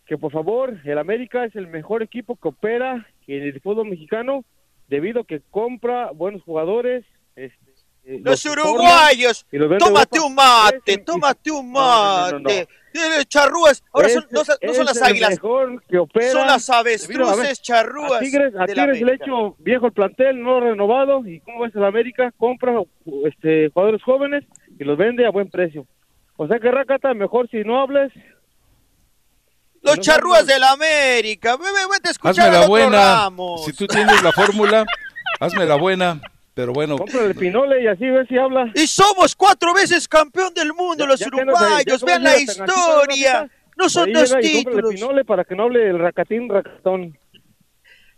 que 0.05 0.17
por 0.17 0.31
favor, 0.31 0.77
el 0.83 0.97
América 0.97 1.45
es 1.45 1.55
el 1.55 1.67
mejor 1.67 2.03
equipo 2.03 2.35
que 2.35 2.49
opera 2.49 3.07
en 3.27 3.43
el 3.43 3.59
fútbol 3.61 3.89
mexicano 3.89 4.45
debido 4.87 5.21
a 5.21 5.25
que 5.25 5.41
compra 5.49 6.11
buenos 6.11 6.43
jugadores. 6.43 7.05
Este, 7.35 7.65
eh, 8.03 8.21
los, 8.23 8.45
uruguayos, 8.45 9.47
tómate 9.79 10.19
un 10.19 10.35
mate, 10.35 10.97
tómate 10.99 11.51
un 11.51 11.71
mate. 11.71 12.67
charrúas, 13.27 13.83
ahora 13.91 14.09
son, 14.09 14.27
no, 14.29 14.45
son 14.45 14.85
las 14.85 15.01
águilas, 15.01 15.39
que 15.89 15.97
opera, 15.97 16.31
son 16.31 16.47
las 16.47 16.69
avestruces 16.69 17.61
charrúas. 17.63 18.13
A 18.13 18.19
Tigres, 18.19 18.53
a 18.55 18.67
Tigres 18.67 19.01
le 19.01 19.13
hecho 19.15 19.55
viejo 19.57 19.87
el 19.87 19.91
plantel, 19.91 20.41
no 20.41 20.59
renovado, 20.59 21.25
y 21.25 21.39
como 21.39 21.61
ves 21.61 21.75
el 21.75 21.83
América, 21.83 22.31
compra 22.37 22.79
este, 23.25 23.69
jugadores 23.69 24.03
jóvenes 24.03 24.45
y 24.79 24.83
los 24.83 24.97
vende 24.97 25.25
a 25.25 25.31
buen 25.31 25.49
precio. 25.49 25.87
O 26.37 26.47
sea 26.47 26.59
que 26.59 26.69
Rakata, 26.69 27.13
mejor 27.15 27.49
si 27.49 27.63
no 27.63 27.79
hables, 27.79 28.11
los 29.85 29.99
charrúas 29.99 30.45
del 30.45 30.63
América. 30.63 31.57
Vete 31.57 32.09
a 32.09 32.11
escuchar 32.11 32.47
hazme 32.47 32.59
la 32.59 32.67
buena. 32.67 33.29
Si 33.65 33.73
tú 33.73 33.87
tienes 33.87 34.21
la 34.23 34.31
fórmula, 34.31 34.85
hazme 35.39 35.65
la 35.65 35.75
buena. 35.75 36.21
Pero 36.53 36.71
bueno. 36.71 36.97
Compra 36.97 37.25
el 37.25 37.35
Pinole 37.35 37.83
y 37.83 37.87
así 37.87 38.05
ve 38.05 38.25
si 38.27 38.37
habla. 38.37 38.71
Y 38.73 38.87
somos 38.87 39.35
cuatro 39.35 39.73
veces 39.73 40.07
campeón 40.07 40.53
del 40.53 40.73
mundo, 40.73 41.05
los 41.05 41.21
uruguayos. 41.21 42.01
Vean 42.03 42.23
la 42.23 42.37
historia. 42.37 43.49
No 43.77 43.89
son 43.89 44.11
dos 44.13 44.33
títulos. 44.39 44.91
El 44.91 44.95
Pinole 44.95 45.25
para 45.25 45.43
que 45.43 45.55
no 45.55 45.63
hable 45.63 45.89
el 45.89 45.99
racatín 45.99 46.49
racatón. 46.49 47.17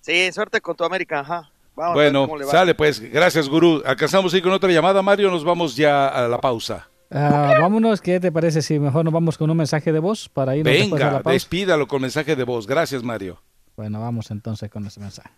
Sí, 0.01 0.31
suerte 0.31 0.61
con 0.61 0.75
tu 0.75 0.85
América, 0.85 1.19
ajá. 1.19 1.51
bueno, 1.75 2.29
sale 2.49 2.75
pues. 2.75 3.01
Gracias, 3.01 3.49
Gurú. 3.49 3.81
Alcanzamos 3.85 4.33
ir 4.35 4.43
con 4.43 4.53
otra 4.53 4.71
llamada, 4.71 5.01
Mario. 5.01 5.31
Nos 5.31 5.43
vamos 5.43 5.75
ya 5.75 6.07
a 6.07 6.27
la 6.27 6.39
pausa. 6.39 6.87
Ah, 7.09 7.55
vámonos, 7.59 8.01
¿qué 8.01 8.19
te 8.19 8.31
parece 8.31 8.61
si 8.61 8.79
mejor 8.79 9.05
nos 9.05 9.13
vamos 9.13 9.37
con 9.37 9.49
un 9.49 9.57
mensaje 9.57 9.91
de 9.91 9.99
voz 9.99 10.27
para 10.27 10.55
irnos 10.55 10.73
Venga, 10.73 11.07
a 11.07 11.11
la 11.11 11.23
pausa? 11.23 11.33
despídalo 11.33 11.87
con 11.87 12.01
mensaje 12.01 12.35
de 12.35 12.43
voz. 12.43 12.67
Gracias, 12.67 13.03
Mario. 13.03 13.41
Bueno, 13.75 14.01
vamos 14.01 14.29
entonces 14.31 14.69
con 14.69 14.85
ese 14.85 14.99
mensaje. 14.99 15.29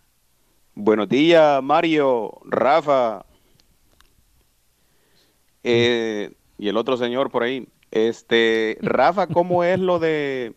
Buenos 0.74 1.08
días, 1.08 1.62
Mario, 1.62 2.40
Rafa 2.44 3.24
eh, 5.62 6.32
y 6.58 6.68
el 6.68 6.76
otro 6.76 6.96
señor 6.96 7.30
por 7.30 7.42
ahí. 7.42 7.68
Este, 7.90 8.78
Rafa, 8.80 9.26
¿cómo 9.26 9.64
es 9.64 9.78
lo 9.78 9.98
de 9.98 10.54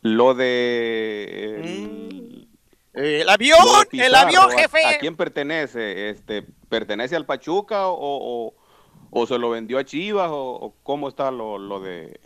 lo 0.00 0.34
de 0.34 1.60
el, 1.60 2.48
el 2.94 3.28
avión, 3.28 3.58
el 3.92 4.14
avión, 4.14 4.50
jefe? 4.50 4.84
¿A, 4.84 4.98
quién 4.98 5.16
pertenece? 5.16 6.10
Este, 6.10 6.44
¿pertenece 6.68 7.14
al 7.16 7.26
Pachuca 7.26 7.88
o, 7.88 7.96
o, 8.00 8.54
se 9.26 9.38
lo 9.38 9.50
vendió 9.50 9.78
a 9.78 9.84
Chivas 9.84 10.28
o, 10.32 10.74
cómo 10.82 11.08
está 11.08 11.30
lo, 11.30 11.58
lo 11.58 11.80
de 11.80 12.20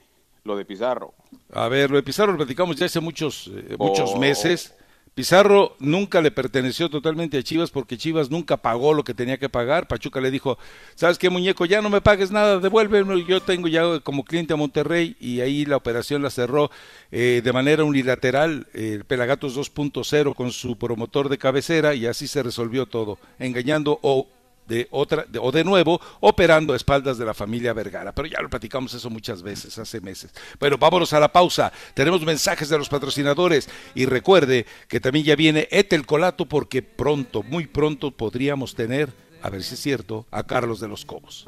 lo 0.45 0.57
de 0.57 0.65
Pizarro? 0.65 1.15
A 1.53 1.69
ver, 1.69 1.91
lo 1.91 1.97
de 1.97 2.03
Pizarro 2.03 2.33
lo 2.33 2.39
platicamos 2.39 2.77
ya 2.77 2.87
hace 2.87 3.01
muchos 3.01 3.49
eh, 3.55 3.77
muchos 3.79 4.13
Oh. 4.15 4.19
meses. 4.19 4.75
Pizarro 5.15 5.77
nunca 5.79 6.23
le 6.23 6.31
perteneció 6.31 6.89
totalmente 6.89 7.37
a 7.37 7.43
Chivas 7.43 7.71
porque 7.71 7.99
Chivas 7.99 8.31
nunca 8.31 8.57
pagó 8.57 8.95
lo 8.95 9.05
que 9.05 9.13
tenía 9.13 9.37
que 9.37 9.51
pagar. 9.51 9.87
Pachuca 9.87 10.23
le 10.23 10.31
dijo, 10.31 10.57
¿sabes 10.95 11.19
qué, 11.19 11.29
muñeco? 11.29 11.67
Ya 11.67 11.83
no 11.83 11.91
me 11.91 12.01
pagues 12.01 12.31
nada, 12.31 12.59
devuélveme. 12.61 13.23
Yo 13.27 13.43
tengo 13.43 13.69
ya 13.69 14.01
como 14.01 14.25
cliente 14.25 14.55
a 14.55 14.57
Monterrey 14.57 15.15
y 15.21 15.41
ahí 15.43 15.67
la 15.67 15.77
operación 15.77 16.23
la 16.23 16.31
cerró 16.31 16.71
eh, 17.11 17.43
de 17.45 17.53
manera 17.53 17.85
unilateral 17.85 18.69
el 18.73 19.05
Pelagatos 19.05 19.55
2.0 19.55 20.35
con 20.35 20.51
su 20.51 20.79
promotor 20.79 21.29
de 21.29 21.37
cabecera 21.37 21.95
y 21.95 22.07
así 22.07 22.27
se 22.27 22.43
resolvió 22.43 22.87
todo, 22.87 23.19
engañando 23.39 23.99
o 24.01 24.27
de 24.73 24.89
otra 24.91 25.27
o 25.41 25.53
de 25.53 25.65
nuevo 25.65 26.01
operando 26.21 26.73
a 26.73 26.77
espaldas 26.77 27.19
de 27.19 27.27
la 27.27 27.35
familia 27.35 27.75
Vergara. 27.75 28.13
Pero 28.13 28.27
ya 28.27 28.41
lo 28.41 28.49
platicamos 28.49 28.95
eso 28.95 29.11
muchas 29.11 29.43
veces, 29.43 29.77
hace 29.79 30.01
meses. 30.01 30.33
Bueno, 30.59 30.79
vámonos 30.79 31.13
a 31.13 31.21
la 31.21 31.31
pausa. 31.31 31.71
Tenemos 31.95 32.23
mensajes 32.23 32.71
de 32.71 32.79
los 32.79 32.89
patrocinadores 32.89 33.69
y 33.95 34.07
recuerde 34.07 34.65
que 34.89 34.99
también 35.01 35.27
ya 35.27 35.37
viene 35.37 35.69
Etel 35.71 36.07
Colato 36.07 36.47
porque 36.47 36.83
pronto, 36.83 37.43
muy 37.43 37.67
pronto 37.67 38.11
podríamos 38.11 38.75
tener, 38.75 39.13
a 39.43 39.51
ver 39.51 39.63
si 39.63 39.75
es 39.75 39.81
cierto, 39.81 40.27
a 40.31 40.43
Carlos 40.45 40.81
de 40.81 40.89
los 40.89 41.05
Cobos. 41.05 41.45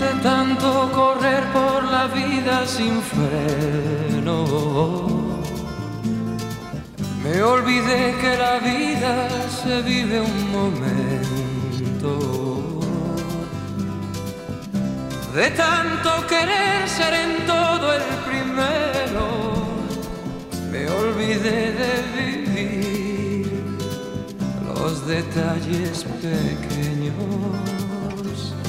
De 0.00 0.22
tanto 0.22 0.90
correr 0.92 1.44
por 1.52 1.84
la 1.84 2.08
vida 2.08 2.66
sin 2.66 3.00
freno. 3.00 4.44
Me 7.24 7.42
olvidé 7.42 8.14
que 8.20 8.36
la 8.36 8.58
vida 8.58 9.28
se 9.48 9.80
vive 9.80 10.20
un 10.20 10.50
momento. 10.52 12.10
De 15.34 15.50
tanto 15.52 16.26
querer 16.28 16.86
ser 16.86 17.14
en 17.14 17.46
todo 17.46 17.94
el 17.94 18.02
primero, 18.28 19.24
me 20.70 20.86
olvidé 20.86 21.72
de 21.72 21.92
vivir 22.18 23.46
los 24.66 25.06
detalles 25.06 26.04
pequeños. 26.20 27.73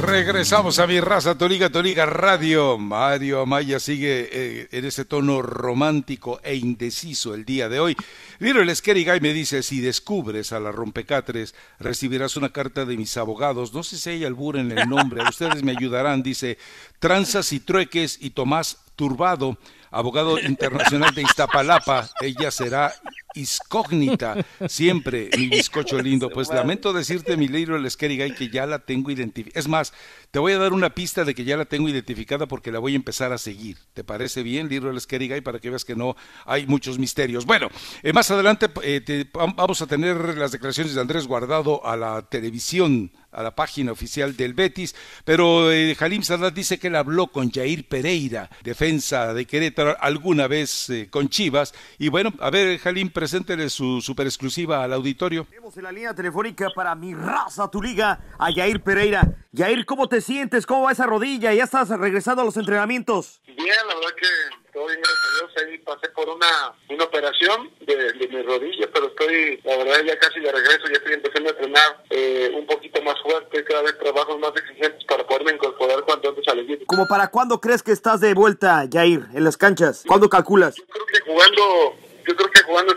Regresamos 0.02 0.80
a 0.80 0.88
mi 0.88 1.00
raza, 1.00 1.38
Toliga, 1.38 1.70
Toliga 1.70 2.06
Radio. 2.06 2.78
Mario 2.78 3.42
Amaya 3.42 3.80
sigue 3.80 4.30
eh, 4.32 4.68
en 4.72 4.86
ese 4.86 5.06
tono 5.06 5.42
romántico 5.42 6.40
e 6.44 6.56
indeciso 6.56 7.34
el 7.34 7.46
día 7.46 7.70
de 7.70 7.80
hoy. 7.80 7.96
El 8.40 8.76
Scary 8.76 9.06
Guy 9.06 9.20
me 9.22 9.34
dice, 9.34 9.64
si 9.64 9.80
descubres 9.80 10.52
a 10.52 10.60
la 10.60 10.72
rompecatres, 10.72 11.56
recibirás 11.80 12.36
una 12.36 12.50
carta 12.50 12.86
de 12.86 12.98
mis 12.98 13.16
abogados. 13.18 13.74
No 13.74 13.84
sé 13.84 13.98
si 13.98 14.10
hay 14.10 14.26
albur 14.26 14.58
en 14.58 14.78
el 14.78 14.88
nombre, 14.88 15.24
ustedes 15.30 15.64
me 15.64 15.72
ayudarán. 15.72 16.22
Dice, 16.22 16.58
Tranzas 17.00 17.52
y 17.54 17.60
Trueques 17.60 18.18
y 18.22 18.32
Tomás 18.32 18.78
Turbado, 18.96 19.58
abogado 19.92 20.40
internacional 20.40 21.16
de 21.16 21.24
Iztapalapa. 21.24 22.10
Ella 22.22 22.52
será 22.52 22.94
incógnita 23.36 24.46
siempre, 24.68 25.30
mi 25.38 25.48
bizcocho 25.50 26.02
lindo. 26.02 26.30
Pues 26.30 26.50
lamento 26.50 26.94
decirte, 26.94 27.38
mi 27.38 27.48
Liro 27.48 27.76
el 27.76 27.84
Guy, 27.86 28.34
que 28.36 28.50
ya 28.50 28.66
la 28.66 28.80
tengo 28.80 29.12
identificada. 29.12 29.60
Es 29.60 29.68
más, 29.68 29.94
te 30.32 30.40
voy 30.40 30.54
a 30.54 30.58
dar 30.58 30.74
una 30.74 30.90
pista 30.90 31.24
de 31.26 31.36
que 31.36 31.44
ya 31.46 31.58
la 31.58 31.66
tengo 31.66 31.88
identificada 31.90 32.48
porque 32.48 32.72
la 32.72 32.80
voy 32.80 32.94
a 32.94 32.96
empezar 32.96 33.32
a 33.34 33.38
seguir. 33.38 33.78
¿Te 33.94 34.04
parece 34.04 34.44
bien, 34.44 34.70
Liro 34.70 34.90
el 34.90 35.00
Guy, 35.00 35.42
para 35.42 35.60
que 35.60 35.70
veas 35.70 35.86
que 35.86 35.96
no 35.96 36.16
hay 36.46 36.66
muchos 36.68 37.00
misterios? 37.00 37.46
Bueno, 37.46 37.70
eh, 38.04 38.14
más 38.14 38.30
adelante 38.32 38.68
eh, 38.84 39.02
te- 39.02 39.30
vamos 39.34 39.82
a 39.82 39.88
tener 39.88 40.38
las 40.38 40.52
declaraciones 40.52 40.96
de 40.96 41.02
Andrés 41.02 41.28
Guardado 41.28 41.86
a 41.86 41.96
la 41.96 42.22
televisión 42.24 43.12
a 43.32 43.44
la 43.44 43.54
página 43.54 43.92
oficial 43.92 44.38
del 44.38 44.54
Betis, 44.54 44.96
pero 45.26 45.70
eh, 45.70 45.94
Jalim 45.96 46.24
Sadat 46.24 46.54
dice 46.54 46.80
que 46.80 46.88
él 46.88 46.96
habló 46.96 47.28
con 47.28 47.52
Jair 47.52 47.86
Pereira, 47.86 48.50
defensa 48.64 49.34
de 49.34 49.46
Querétaro, 49.46 49.98
alguna 50.00 50.48
vez 50.48 50.90
eh, 50.90 51.10
con 51.10 51.28
Chivas, 51.28 51.74
y 52.00 52.08
bueno, 52.08 52.34
a 52.40 52.50
ver, 52.50 52.80
Jalim, 52.80 53.10
preséntele 53.26 53.72
su 53.72 54.02
super 54.02 54.28
exclusiva 54.28 54.84
al 54.84 54.94
auditorio. 54.94 55.48
Tenemos 55.50 55.76
en 55.78 55.84
la 55.84 55.92
línea 55.92 56.14
telefónica 56.14 56.70
para 56.76 56.94
mi 56.94 57.16
raza, 57.16 57.72
tu 57.72 57.82
liga, 57.82 58.20
a 58.38 58.52
Yair 58.52 58.84
Pereira. 58.84 59.24
Yair, 59.52 59.84
¿cómo 59.88 60.08
te 60.08 60.22
sientes? 60.22 60.68
¿Cómo 60.68 60.84
va 60.84 60.92
esa 60.92 61.08
rodilla? 61.08 61.52
¿Ya 61.52 61.64
estás 61.64 61.90
regresando 61.90 62.44
a 62.44 62.46
los 62.46 62.56
entrenamientos? 62.56 63.42
Bien, 63.48 63.82
la 63.88 63.96
verdad 63.96 64.14
que 64.16 64.28
todo 64.72 64.86
bien, 64.86 65.00
gracias 65.02 65.26
a 65.26 65.40
Dios. 65.40 65.52
Ahí 65.58 65.78
pasé 65.80 66.10
por 66.10 66.30
una, 66.30 66.76
una 66.92 67.04
operación 67.04 67.72
de, 67.88 68.14
de 68.14 68.28
mi 68.28 68.44
rodilla, 68.44 68.88
pero 68.94 69.08
estoy, 69.08 69.60
la 69.64 69.76
verdad, 69.78 70.04
ya 70.06 70.20
casi 70.20 70.40
de 70.40 70.52
regreso. 70.52 70.84
Ya 70.86 70.98
estoy 70.98 71.14
empezando 71.14 71.50
a 71.50 71.54
entrenar 71.54 72.04
eh, 72.12 72.52
un 72.54 72.68
poquito 72.68 73.02
más 73.02 73.16
fuerte, 73.24 73.64
cada 73.64 73.82
vez 73.82 73.98
trabajos 73.98 74.40
más 74.40 74.52
exigentes 74.56 75.04
para 75.06 75.26
poderme 75.26 75.54
incorporar 75.54 76.04
cuanto 76.04 76.30
antes 76.30 76.48
al 76.48 76.60
equipo. 76.60 76.86
¿Como 76.86 77.08
para 77.08 77.30
cuándo 77.30 77.60
crees 77.60 77.82
que 77.82 77.92
estás 77.92 78.22
de 78.22 78.36
vuelta, 78.36 78.86
Yair, 78.86 79.26
en 79.34 79.44
las 79.44 79.58
canchas? 79.58 80.04
¿Cuándo 80.06 80.30
calculas? 80.30 80.76
Yo 80.76 80.86
creo 80.86 81.06
que 81.08 81.22
jugando 81.22 82.05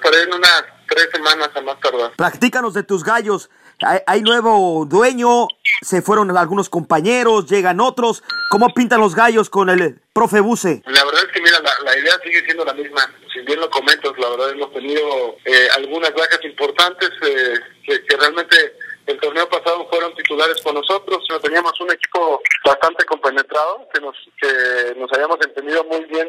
estaré 0.08 0.24
en 0.24 0.34
unas 0.34 0.64
tres 0.88 1.08
semanas 1.12 1.50
a 1.54 1.60
más 1.60 1.80
tardar. 1.80 2.12
Platícanos 2.16 2.74
de 2.74 2.82
tus 2.82 3.04
gallos. 3.04 3.50
Hay, 3.80 4.00
hay 4.06 4.22
nuevo 4.22 4.86
dueño, 4.86 5.46
se 5.82 6.02
fueron 6.02 6.36
algunos 6.36 6.68
compañeros, 6.68 7.46
llegan 7.46 7.80
otros. 7.80 8.24
¿Cómo 8.50 8.68
pintan 8.74 9.00
los 9.00 9.14
gallos 9.14 9.50
con 9.50 9.70
el 9.70 10.00
profe 10.12 10.40
Buse? 10.40 10.82
La 10.86 11.04
verdad 11.04 11.22
es 11.26 11.32
que, 11.32 11.40
mira, 11.40 11.60
la, 11.60 11.70
la 11.84 11.96
idea 11.96 12.14
sigue 12.24 12.42
siendo 12.44 12.64
la 12.64 12.74
misma. 12.74 13.02
Si 13.32 13.40
bien 13.40 13.60
lo 13.60 13.70
comentas, 13.70 14.12
la 14.18 14.30
verdad 14.30 14.50
hemos 14.50 14.72
tenido 14.72 15.36
eh, 15.44 15.68
algunas 15.76 16.12
bajas 16.12 16.40
importantes 16.44 17.10
eh, 17.22 17.54
que, 17.84 18.04
que 18.04 18.16
realmente 18.16 18.56
el 19.06 19.20
torneo 19.20 19.48
pasado 19.48 19.86
fueron 19.88 20.12
titulares 20.16 20.60
con 20.62 20.74
nosotros. 20.74 21.24
No 21.30 21.38
teníamos 21.38 21.80
un 21.80 21.92
equipo 21.92 22.40
bastante 22.64 23.04
compenetrado, 23.04 23.86
que 23.94 24.00
nos, 24.00 24.16
que 24.40 24.94
nos 24.98 25.12
habíamos 25.12 25.38
entendido 25.40 25.84
muy 25.84 26.04
bien 26.06 26.28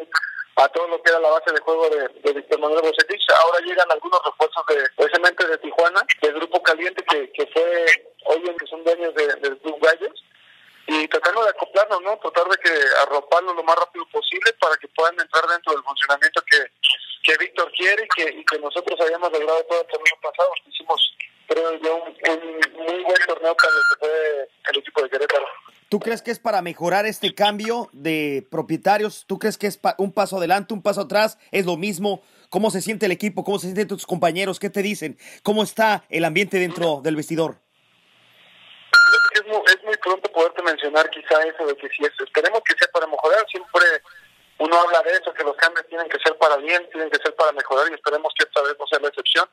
a 0.60 0.68
todo 0.70 0.88
lo 0.90 1.02
que 1.02 1.10
era 1.10 1.20
la 1.20 1.30
base 1.30 1.52
de 1.54 1.62
juego 1.62 1.90
de, 1.90 2.34
Víctor 2.34 2.60
Manuel 2.60 2.82
Bocetich. 2.82 3.24
Ahora 3.44 3.60
llegan 3.66 3.90
algunos 3.92 4.20
refuerzos 4.26 4.66
de, 4.68 4.84
precisamente 4.98 5.48
de 5.48 5.58
Tijuana, 5.60 6.06
del 6.22 6.34
Grupo 6.34 6.62
Caliente, 6.62 7.04
que, 7.06 7.48
fue 7.54 7.86
hoy 8.26 8.44
en 8.46 8.58
que 8.58 8.68
son 8.68 8.84
dueños 8.84 9.14
de- 9.16 9.36
del 9.36 9.58
Club 9.60 9.78
Gallos 9.82 10.24
y 10.88 11.08
tratando 11.08 11.44
de 11.44 11.52
acoplarnos, 11.52 12.02
¿no? 12.02 12.18
Tratar 12.18 12.48
de 12.50 12.58
que 12.58 12.72
arroparlos 13.04 13.56
lo 13.56 13.64
más 13.64 13.76
rápido 13.78 14.06
posible 14.12 14.52
para 14.60 14.76
que 14.78 14.88
puedan 14.90 15.20
entrar 15.20 15.46
dentro 15.48 15.74
del 15.74 15.84
funcionamiento 15.84 16.42
que, 16.50 16.58
que 17.24 17.38
Víctor 17.38 17.72
quiere 17.74 18.08
y 18.36 18.44
que, 18.44 18.60
nosotros 18.60 19.00
habíamos 19.00 19.32
logrado 19.32 19.64
todo 19.66 19.82
el 19.82 19.88
torneo 19.88 20.18
pasado. 20.22 20.52
Hicimos, 20.66 21.16
creo 21.48 21.72
yo, 21.80 21.96
un, 21.96 22.18
un 22.30 22.86
muy 22.86 23.04
buen 23.04 23.26
torneo 23.28 23.56
para 23.56 23.74
el 24.72 24.78
equipo 24.78 25.04
de 25.04 25.10
Querétaro. 25.10 25.46
¿Tú 25.90 26.00
crees 26.00 26.22
que 26.22 26.30
es 26.30 26.38
para 26.38 26.62
mejorar 26.62 27.08
este 27.08 27.34
cambio 27.34 27.90
de 27.94 28.48
propietarios? 28.52 29.26
¿Tú 29.26 29.40
crees 29.40 29.58
que 29.58 29.66
es 29.66 29.80
un 29.98 30.14
paso 30.14 30.38
adelante, 30.38 30.76
un 30.76 30.84
paso 30.84 31.02
atrás? 31.02 31.40
¿Es 31.52 31.66
lo 31.66 31.78
mismo? 31.78 32.22
¿Cómo 32.50 32.70
se 32.70 32.82
siente 32.82 33.08
el 33.08 33.12
equipo? 33.12 33.44
¿Cómo 33.44 33.58
se 33.58 33.66
sienten 33.66 33.88
tus 33.88 34.06
compañeros? 34.06 34.60
¿Qué 34.60 34.70
te 34.70 34.84
dicen? 34.84 35.18
¿Cómo 35.42 35.64
está 35.64 36.06
el 36.10 36.26
ambiente 36.26 36.60
dentro 36.60 37.02
del 37.02 37.16
vestidor? 37.16 37.58
Es 39.34 39.44
muy, 39.48 39.62
es 39.66 39.84
muy 39.84 39.98
pronto 39.98 40.32
poderte 40.32 40.62
mencionar 40.62 41.10
quizá 41.10 41.42
eso 41.42 41.66
de 41.66 41.76
que 41.76 41.90
si 41.90 42.04
es, 42.04 42.12
esperemos 42.24 42.62
que 42.66 42.76
sea 42.78 42.88
para 42.94 43.08
mejorar, 43.08 43.44
siempre 43.50 43.82
uno 44.60 44.80
habla 44.80 45.02
de 45.02 45.14
eso, 45.14 45.34
que 45.34 45.44
los 45.44 45.56
cambios 45.56 45.88
tienen 45.88 46.08
que 46.08 46.20
ser 46.24 46.38
para 46.38 46.58
bien, 46.58 46.88
tienen 46.92 47.10
que 47.10 47.18
ser 47.18 47.34
para 47.36 47.52
mejorar 47.54 47.90
y 47.90 47.96
esperemos 47.96 48.32
que 48.38 48.46
esta 48.46 48.62
vez 48.62 48.76
no 48.78 48.86
sea 48.86 49.00
la 49.00 49.08
excepción. 49.08 49.50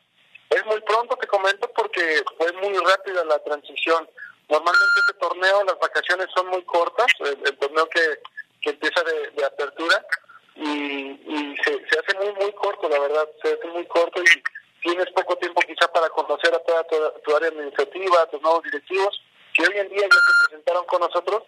Es 0.50 0.66
muy 0.66 0.82
pronto, 0.82 1.16
te 1.16 1.26
comento, 1.28 1.70
porque 1.74 2.22
fue 2.36 2.52
muy 2.52 2.76
rápida 2.84 3.24
la 3.24 3.38
transición. 3.38 4.06
Normalmente 4.48 5.00
este 5.00 5.18
torneo, 5.18 5.64
las 5.64 5.78
vacaciones 5.78 6.26
son 6.34 6.46
muy 6.48 6.62
cortas, 6.64 7.06
el, 7.20 7.58
torneo 7.58 7.88
que, 7.88 8.20
que 8.60 8.70
empieza 8.70 9.02
de, 9.02 9.30
de 9.30 9.44
apertura 9.44 10.06
y, 10.54 10.62
y 10.62 11.56
se, 11.64 11.72
se 11.88 11.98
hace 11.98 12.16
muy, 12.18 12.32
muy 12.34 12.52
corto, 12.52 12.88
la 12.88 12.98
verdad, 13.00 13.28
se 13.42 13.52
hace 13.52 13.66
muy 13.66 13.84
corto 13.86 14.22
y 14.22 14.42
tienes 14.82 15.10
poco 15.12 15.36
tiempo 15.36 15.60
quizá 15.62 15.90
para 15.92 16.08
conocer 16.10 16.54
a 16.54 16.60
toda 16.60 16.84
tu, 16.84 16.96
tu 17.24 17.36
área 17.36 17.48
administrativa, 17.48 18.22
a 18.22 18.26
tus 18.26 18.40
nuevos 18.40 18.62
directivos, 18.62 19.20
que 19.52 19.62
hoy 19.66 19.78
en 19.78 19.88
día 19.88 20.02
ya 20.02 20.08
se 20.08 20.48
presentaron 20.48 20.84
con 20.86 21.00
nosotros, 21.00 21.42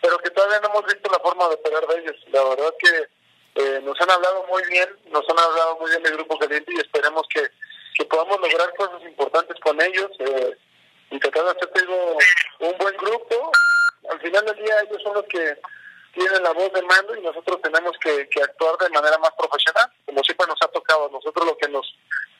pero 0.00 0.18
que 0.18 0.30
todavía 0.30 0.60
no 0.60 0.68
hemos 0.68 0.84
visto 0.84 1.10
la 1.10 1.18
forma 1.18 1.48
de 1.48 1.54
operar 1.54 1.86
de 1.86 1.98
ellos. 1.98 2.16
La 2.30 2.44
verdad 2.44 2.74
que 2.78 3.08
eh, 3.56 3.80
nos 3.82 4.00
han 4.00 4.10
hablado 4.10 4.46
muy 4.48 4.62
bien, 4.68 4.88
nos 5.06 5.28
han 5.28 5.38
hablado 5.38 5.78
muy 5.78 5.90
bien 5.90 6.02
del 6.02 6.14
Grupo 6.14 6.38
Caliente 6.38 6.72
y 6.74 6.80
esperemos 6.80 7.26
que, 7.32 7.48
que 7.96 8.04
podamos 8.04 8.40
lograr 8.40 8.74
cosas 8.76 9.02
importantes 9.02 9.58
con 9.60 9.80
ellos 9.80 10.10
eh, 10.18 10.56
y 11.14 11.20
tratar 11.20 11.44
de 11.44 11.50
hacer 11.50 11.88
un 12.60 12.78
buen 12.78 12.96
grupo. 12.96 13.52
Al 14.10 14.20
final 14.20 14.44
del 14.46 14.56
día 14.56 14.74
ellos 14.82 15.02
son 15.02 15.14
los 15.14 15.24
que 15.26 15.56
tienen 16.12 16.42
la 16.42 16.52
voz 16.52 16.72
de 16.72 16.82
mando 16.82 17.16
y 17.16 17.22
nosotros 17.22 17.60
tenemos 17.62 17.92
que, 18.00 18.28
actuar 18.42 18.76
de 18.78 18.90
manera 18.90 19.18
más 19.18 19.30
profesional, 19.38 19.90
como 20.06 20.22
siempre 20.22 20.46
nos 20.48 20.58
ha 20.62 20.68
tocado. 20.68 21.08
Nosotros 21.10 21.46
lo 21.46 21.56
que 21.56 21.68
nos 21.68 21.86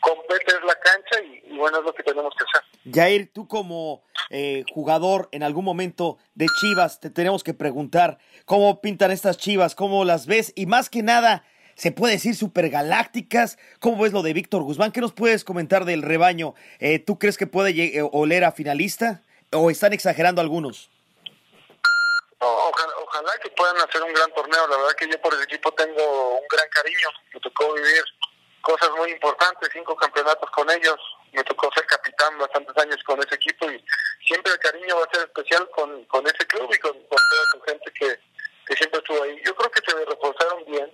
compete 0.00 0.56
es 0.56 0.64
la 0.64 0.74
cancha 0.74 1.22
y, 1.22 1.56
bueno, 1.56 1.78
es 1.78 1.84
lo 1.84 1.94
que 1.94 2.02
tenemos 2.02 2.34
que 2.36 2.44
hacer. 2.44 2.92
Jair, 2.92 3.32
tú 3.32 3.46
como 3.48 4.02
eh, 4.30 4.64
jugador 4.72 5.28
en 5.32 5.42
algún 5.42 5.64
momento 5.64 6.18
de 6.34 6.46
Chivas, 6.60 7.00
te 7.00 7.10
tenemos 7.10 7.44
que 7.44 7.54
preguntar 7.54 8.18
cómo 8.44 8.80
pintan 8.80 9.10
estas 9.10 9.38
Chivas, 9.38 9.74
cómo 9.74 10.04
las 10.04 10.26
ves 10.26 10.52
y 10.56 10.66
más 10.66 10.90
que 10.90 11.02
nada, 11.02 11.44
se 11.74 11.92
puede 11.92 12.14
decir 12.14 12.34
supergalácticas. 12.34 13.58
¿Cómo 13.80 14.02
ves 14.02 14.12
lo 14.12 14.22
de 14.22 14.32
Víctor 14.32 14.62
Guzmán? 14.62 14.92
¿Qué 14.92 15.00
nos 15.00 15.12
puedes 15.12 15.44
comentar 15.44 15.84
del 15.84 16.02
rebaño? 16.02 16.54
Eh, 16.78 16.98
¿Tú 16.98 17.18
crees 17.18 17.36
que 17.36 17.46
puede 17.46 17.70
eh, 17.70 18.08
oler 18.12 18.44
a 18.44 18.52
finalista 18.52 19.22
o 19.52 19.70
están 19.70 19.92
exagerando 19.92 20.40
algunos? 20.40 20.90
ojalá, 22.46 22.92
ojalá, 23.02 23.32
que 23.42 23.48
puedan 23.50 23.76
hacer 23.78 24.02
un 24.02 24.12
gran 24.12 24.30
torneo. 24.32 24.66
La 24.68 24.76
verdad 24.76 24.92
que 24.98 25.08
yo 25.08 25.20
por 25.20 25.34
el 25.34 25.42
equipo 25.42 25.72
tengo 25.72 26.38
un 26.38 26.46
gran 26.50 26.68
cariño. 26.68 27.08
Me 27.32 27.40
tocó 27.40 27.72
vivir 27.74 28.04
cosas 28.60 28.90
muy 28.96 29.10
importantes, 29.10 29.68
cinco 29.72 29.96
campeonatos 29.96 30.50
con 30.50 30.70
ellos. 30.70 30.98
Me 31.32 31.42
tocó 31.44 31.70
ser 31.74 31.86
capitán 31.86 32.38
bastantes 32.38 32.76
años 32.78 33.02
con 33.04 33.18
ese 33.20 33.34
equipo 33.34 33.70
y 33.70 33.84
siempre 34.26 34.52
el 34.52 34.58
cariño 34.58 34.96
va 34.96 35.04
a 35.04 35.10
ser 35.10 35.26
especial 35.26 35.68
con, 35.70 36.04
con 36.04 36.26
ese 36.26 36.46
club 36.46 36.70
y 36.72 36.78
con, 36.78 36.92
toda 36.92 37.44
su 37.52 37.60
gente 37.62 37.92
que, 37.98 38.18
que 38.66 38.76
siempre 38.76 39.00
estuvo 39.00 39.22
ahí. 39.22 39.40
Yo 39.44 39.54
creo 39.54 39.70
que 39.70 39.80
se 39.80 40.04
reforzaron 40.04 40.64
bien. 40.66 40.90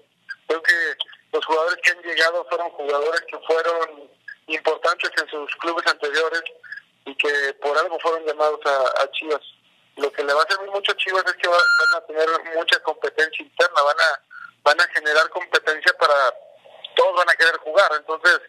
Creo 0.50 0.62
que 0.64 0.96
los 1.32 1.46
jugadores 1.46 1.78
que 1.80 1.92
han 1.92 2.02
llegado 2.02 2.44
fueron 2.48 2.70
jugadores 2.70 3.20
que 3.30 3.38
fueron 3.46 4.10
importantes 4.48 5.10
en 5.22 5.28
sus 5.28 5.54
clubes 5.58 5.86
anteriores 5.86 6.42
y 7.04 7.14
que 7.14 7.54
por 7.62 7.78
algo 7.78 7.96
fueron 8.00 8.26
llamados 8.26 8.58
a, 8.66 9.08
Chivas. 9.12 9.42
Lo 9.94 10.10
que 10.10 10.24
le 10.24 10.34
va 10.34 10.42
a 10.42 10.52
servir 10.52 10.68
mucho 10.70 10.90
a 10.90 10.96
Chivas 10.96 11.22
es 11.24 11.34
que 11.34 11.46
van 11.46 11.60
a 11.94 12.00
tener 12.04 12.28
mucha 12.56 12.80
competencia 12.80 13.44
interna, 13.44 13.80
van 13.80 14.00
a 14.00 14.20
van 14.64 14.80
a 14.80 14.88
generar 14.92 15.28
competencia 15.30 15.92
para 16.00 16.34
todos 16.96 17.14
van 17.14 17.30
a 17.30 17.36
querer 17.36 17.56
jugar, 17.58 17.92
entonces 17.94 18.40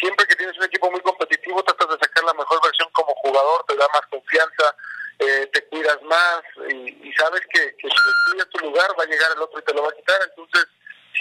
siempre 0.00 0.26
que 0.26 0.36
tienes 0.36 0.56
un 0.56 0.64
equipo 0.64 0.90
muy 0.90 1.02
competitivo 1.02 1.62
tratas 1.62 1.90
de 1.90 1.98
sacar 1.98 2.24
la 2.24 2.32
mejor 2.32 2.62
versión 2.62 2.88
como 2.92 3.14
jugador, 3.16 3.62
te 3.68 3.76
da 3.76 3.86
más 3.92 4.06
confianza, 4.08 4.74
eh, 5.18 5.50
te 5.52 5.66
cuidas 5.66 6.00
más 6.04 6.40
y, 6.70 7.12
sabes 7.12 7.42
que, 7.52 7.76
que 7.76 7.88
si 7.90 7.96
destruyes 8.06 8.48
tu 8.48 8.58
lugar 8.60 8.90
va 8.98 9.04
a 9.04 9.06
llegar 9.06 9.32
el 9.32 9.42
otro 9.42 9.60
y 9.60 9.64
te 9.64 9.74
lo 9.74 9.82
va 9.82 9.90
a 9.90 9.96
quitar, 9.96 10.18
entonces 10.22 10.66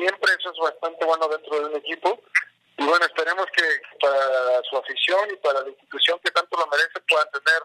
siempre 0.01 0.33
eso 0.33 0.51
es 0.51 0.57
bastante 0.57 1.05
bueno 1.05 1.27
dentro 1.27 1.59
de 1.59 1.65
un 1.65 1.75
equipo. 1.77 2.19
Y 2.77 2.85
bueno, 2.85 3.05
esperemos 3.05 3.45
que 3.55 3.63
para 4.01 4.61
su 4.63 4.77
afición 4.77 5.29
y 5.31 5.35
para 5.37 5.61
la 5.61 5.69
institución 5.69 6.19
que 6.23 6.31
tanto 6.31 6.57
lo 6.57 6.65
merece 6.67 6.99
puedan 7.07 7.29
tener 7.29 7.61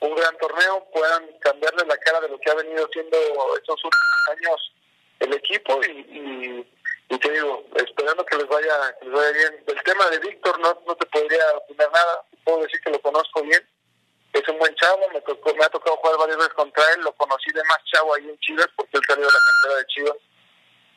un 0.00 0.14
gran 0.14 0.36
torneo, 0.38 0.88
puedan 0.92 1.26
cambiarle 1.40 1.84
la 1.86 1.96
cara 1.98 2.20
de 2.22 2.28
lo 2.28 2.38
que 2.40 2.50
ha 2.50 2.54
venido 2.54 2.88
siendo 2.92 3.16
estos 3.56 3.84
últimos 3.84 4.20
años 4.30 4.72
el 5.20 5.34
equipo. 5.34 5.80
Y, 5.84 6.66
te 7.18 7.30
digo, 7.30 7.64
esperando 7.76 8.24
que 8.26 8.36
les 8.36 8.48
vaya 8.48 8.96
que 8.98 9.06
les 9.06 9.14
vaya 9.14 9.32
bien. 9.32 9.64
El 9.66 9.82
tema 9.82 10.10
de 10.10 10.18
Víctor 10.18 10.58
no, 10.60 10.82
no 10.86 10.96
te 10.96 11.06
podría 11.06 11.56
opinar 11.56 11.90
nada, 11.92 12.24
puedo 12.44 12.62
decir 12.62 12.80
que 12.80 12.90
lo 12.90 13.00
conozco 13.00 13.42
bien, 13.42 13.66
es 14.32 14.48
un 14.48 14.58
buen 14.58 14.74
chavo, 14.74 15.08
me, 15.10 15.20
tocó, 15.20 15.54
me 15.54 15.64
ha 15.64 15.68
tocado 15.68 15.96
jugar 15.98 16.18
varias 16.18 16.38
veces 16.38 16.54
contra 16.54 16.82
él, 16.92 17.02
lo 17.02 17.12
conocí 17.12 17.52
de 17.52 17.62
más 17.64 17.78
chavo 17.84 18.14
ahí 18.14 18.28
en 18.28 18.38
Chivas 18.40 18.68
porque 18.76 18.96
él 18.96 19.02
salió 19.06 19.26
de 19.26 19.32
la 19.32 19.38
cantera 19.46 19.78
de 19.78 19.86
Chivas. 19.86 20.16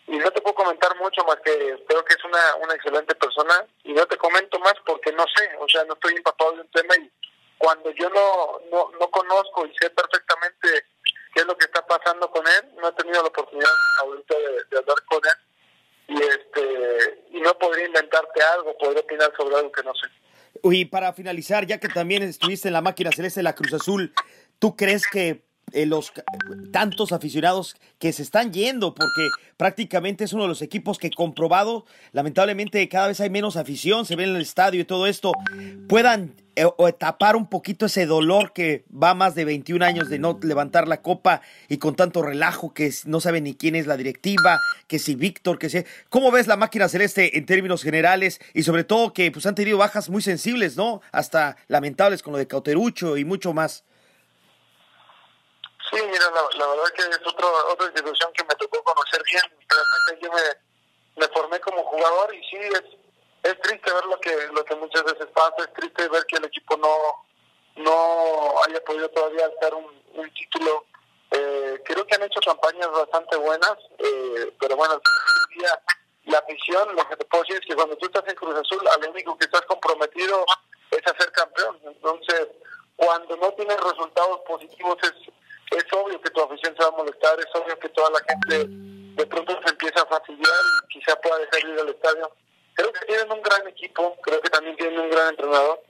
Y 0.08 0.18
no 0.18 0.32
te 0.32 0.42
puedo 0.42 0.56
comentar 0.56 0.96
mucho 0.98 1.24
más 1.26 1.36
que 1.44 1.52
creo 1.86 2.04
que 2.06 2.14
es 2.14 2.24
una, 2.24 2.56
una 2.64 2.74
excelente 2.74 3.14
persona 3.16 3.66
y 3.84 3.94
no 3.94 4.06
te 4.06 4.18
comento 4.18 4.58
más 4.60 4.74
porque 4.86 5.12
no 5.12 5.26
sé, 5.36 5.50
o 5.60 5.68
sea, 5.68 5.84
no 5.84 5.94
estoy 5.94 6.16
empapado 6.16 6.54
de 6.54 6.62
un 6.62 6.72
tema 6.72 6.96
y 6.96 7.12
cuando 7.58 7.92
yo 7.92 8.10
no, 8.10 8.60
no, 8.72 8.92
no 9.00 9.10
conozco 9.10 9.66
y 9.66 9.74
sé 9.80 9.90
perfectamente 9.90 10.86
qué 11.34 11.42
es 11.42 11.46
lo 11.46 11.58
que 11.58 11.66
está 11.66 11.86
pasando 11.86 12.30
con 12.32 12.46
él, 12.48 12.76
no 12.82 12.88
he 12.88 12.94
tenido 12.94 13.22
la 13.22 13.28
oportunidad 13.28 13.70
ahorita 14.02 14.36
de, 14.72 14.78
hablar 14.78 14.98
con 15.06 15.20
él 15.26 16.16
y 16.16 16.24
este 16.24 17.26
y 17.32 17.42
no 17.42 17.58
podría 17.58 17.88
inventarte 17.88 18.42
algo, 18.42 18.78
podría 18.78 19.02
opinar 19.02 19.34
sobre 19.36 19.56
algo 19.58 19.72
que 19.72 19.84
no 19.84 19.94
sé. 19.94 20.08
Y 20.64 20.86
para 20.86 21.14
finalizar, 21.14 21.66
ya 21.66 21.80
que 21.80 21.90
también 21.90 22.24
estuviste 22.24 22.70
en 22.70 22.74
la 22.74 22.82
máquina 22.82 23.12
celeste 23.12 23.42
de 23.42 23.44
la 23.44 23.56
Cruz 23.56 23.74
Azul, 23.74 24.14
¿tú 24.58 24.76
crees 24.76 25.06
que 25.08 25.47
eh, 25.74 25.86
los 25.86 26.14
tantos 26.72 27.12
aficionados 27.12 27.76
que 28.00 28.14
se 28.14 28.24
están 28.24 28.54
yendo 28.54 28.96
porque 28.96 29.28
prácticamente 29.58 30.24
es 30.24 30.34
uno 30.34 30.44
de 30.44 30.50
los 30.50 30.62
equipos 30.62 30.98
que 30.98 31.12
comprobado 31.12 31.86
lamentablemente 32.14 32.88
cada 32.88 33.08
vez 33.08 33.20
hay 33.20 33.30
menos 33.30 33.58
afición 33.58 34.06
se 34.06 34.16
ve 34.16 34.24
en 34.24 34.36
el 34.36 34.42
estadio 34.42 34.82
y 34.82 34.86
todo 34.86 35.08
esto 35.08 35.34
puedan 35.90 36.36
eh, 36.60 36.66
tapar 36.98 37.36
un 37.36 37.46
poquito 37.46 37.86
ese 37.86 38.08
dolor 38.08 38.52
que 38.52 38.84
va 38.92 39.14
más 39.14 39.36
de 39.36 39.46
21 39.46 39.86
años 39.86 40.10
de 40.10 40.18
no 40.18 40.40
levantar 40.42 40.88
la 40.88 41.04
copa 41.04 41.42
y 41.70 41.78
con 41.78 41.96
tanto 41.96 42.24
relajo 42.24 42.74
que 42.74 42.92
no 43.06 43.20
sabe 43.20 43.42
ni 43.42 43.54
quién 43.54 43.76
es 43.76 43.86
la 43.86 43.96
directiva, 43.96 44.60
que 44.88 44.98
si 44.98 45.14
Víctor, 45.14 45.60
que 45.60 45.70
si... 45.70 45.84
¿Cómo 46.10 46.32
ves 46.32 46.48
la 46.48 46.58
máquina 46.58 46.90
celeste 46.90 47.38
en 47.38 47.46
términos 47.46 47.84
generales 47.84 48.40
y 48.56 48.64
sobre 48.64 48.86
todo 48.86 49.14
que 49.14 49.32
pues 49.32 49.46
han 49.46 49.54
tenido 49.54 49.78
bajas 49.78 50.10
muy 50.10 50.24
sensibles, 50.24 50.76
¿no? 50.76 51.02
Hasta 51.12 51.58
lamentables 51.68 52.24
con 52.24 52.34
lo 52.34 52.40
de 52.40 52.48
Cauterucho 52.48 53.18
y 53.18 53.24
mucho 53.24 53.54
más. 53.54 53.84
Sí, 55.92 56.02
mira, 56.04 56.26
la, 56.32 56.68
verdad 56.68 56.92
que 56.96 57.02
es 57.04 57.20
otro, 57.26 57.48
otra 57.72 57.86
institución 57.86 58.32
que 58.34 58.44
me 58.44 58.56
tocó 58.56 58.84
conocer 58.84 59.22
bien. 59.32 59.44
Realmente 59.70 60.26
yo 60.26 60.32
me, 60.32 61.22
me 61.22 61.34
formé 61.34 61.60
como 61.62 61.84
jugador 61.84 62.36
y 62.36 62.44
sí, 62.44 62.58
es, 62.58 62.84
es 63.44 63.62
triste 63.62 63.94
ver 63.94 64.06
lo 64.06 64.20
que, 64.20 64.36
lo 64.54 64.66
que 64.66 64.76
muchas 64.76 65.04
veces 65.04 65.28
pasa, 65.34 65.56
es 65.60 65.74
triste 65.74 66.10
ver 66.10 66.26
que 66.26 66.38
el 66.38 66.46
equipo 66.46 66.76
no, 66.78 67.26
no 67.78 68.64
haya 68.66 68.84
podido 68.84 69.10
todavía 69.10 69.46
alzar 69.46 69.74
un, 69.76 69.98
título. 70.34 70.86
Eh, 71.32 71.82
creo 71.86 72.06
que 72.06 72.16
han 72.16 72.24
hecho 72.24 72.40
campañas 72.42 72.90
bastante 72.92 73.38
buenas, 73.38 73.76
eh, 74.00 74.52
pero 74.60 74.76
bueno, 74.76 74.94
al 74.94 75.02
la 76.26 76.44
misión, 76.50 76.96
lo 76.96 77.08
que 77.08 77.16
te 77.16 77.26
puedo 77.26 77.44
decir 77.44 77.62
es 77.62 77.68
que 77.68 77.76
cuando 77.76 77.96
tú 77.98 78.08
estás 78.08 78.28
en 78.28 78.36
Cruz 78.36 78.56
Azul, 78.56 78.84
lo 79.02 79.12
único 79.12 79.38
que 79.38 79.46
estás 79.46 79.62
comprometido 79.62 80.46
es 80.92 81.08
a 81.08 81.18
ser 81.18 81.32
campeón. 81.32 81.80
Entonces, 81.86 82.48
cuando 82.98 83.38
no 83.38 83.54
tienes 83.54 83.78
resultados 83.78 84.42
positivos 84.42 84.98
es 85.04 85.14
es 85.72 85.86
obvio 85.92 86.22
que 86.22 86.30
tu 86.30 86.42
afición 86.42 86.76
se 86.76 86.84
va 86.84 86.90
a 86.90 86.98
molestar, 86.98 87.40
es 87.40 87.54
obvio 87.54 87.78
que 87.80 87.90
toda 87.90 88.10
la 88.12 88.20
gente 88.20 88.68
de 88.68 89.26
pronto 89.26 89.60
se 89.64 89.70
empieza 89.70 90.02
a 90.02 90.06
fastidiar 90.06 90.62
y 90.84 90.88
quizá 91.00 91.20
pueda 91.20 91.40
dejar 91.40 91.64
de 91.64 91.74
ir 91.74 91.80
al 91.80 91.90
estadio. 91.90 92.32
Creo 92.76 92.94
que 92.94 93.06
tienen 93.08 93.32
un 93.32 93.42
gran 93.42 93.68
equipo, 93.68 94.16
creo 94.22 94.40
que 94.40 94.50
también 94.50 94.78
tienen 94.78 95.00
un 95.00 95.10
gran 95.10 95.30
entrenador, 95.30 95.82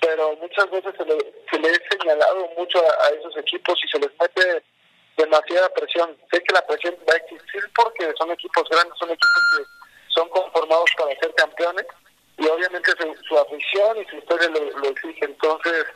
pero 0.00 0.36
muchas 0.36 0.70
veces 0.70 0.94
se 0.96 1.04
le, 1.04 1.18
se 1.50 1.58
le 1.58 1.68
he 1.68 1.88
señalado 1.90 2.48
mucho 2.56 2.78
a, 2.78 3.08
esos 3.08 3.36
equipos 3.36 3.78
y 3.84 3.88
se 3.88 3.98
les 3.98 4.10
mete 4.20 4.62
demasiada 5.16 5.68
presión. 5.74 6.16
Sé 6.30 6.42
que 6.42 6.54
la 6.54 6.66
presión 6.66 6.96
va 7.08 7.14
a 7.14 7.16
existir 7.16 7.62
porque 7.74 8.12
son 8.16 8.30
equipos 8.30 8.68
grandes, 8.70 8.96
son 8.98 9.10
equipos 9.10 9.42
que 9.56 9.64
son 10.14 10.28
conformados 10.28 10.90
para 10.96 11.18
ser 11.18 11.34
campeones 11.34 11.86
y 12.38 12.46
obviamente 12.46 12.92
su, 13.28 13.38
afición 13.38 13.98
y 14.00 14.04
su 14.06 14.16
historia 14.16 14.48
lo, 14.48 14.78
lo 14.78 14.88
exige. 14.88 15.24
Entonces, 15.24 15.86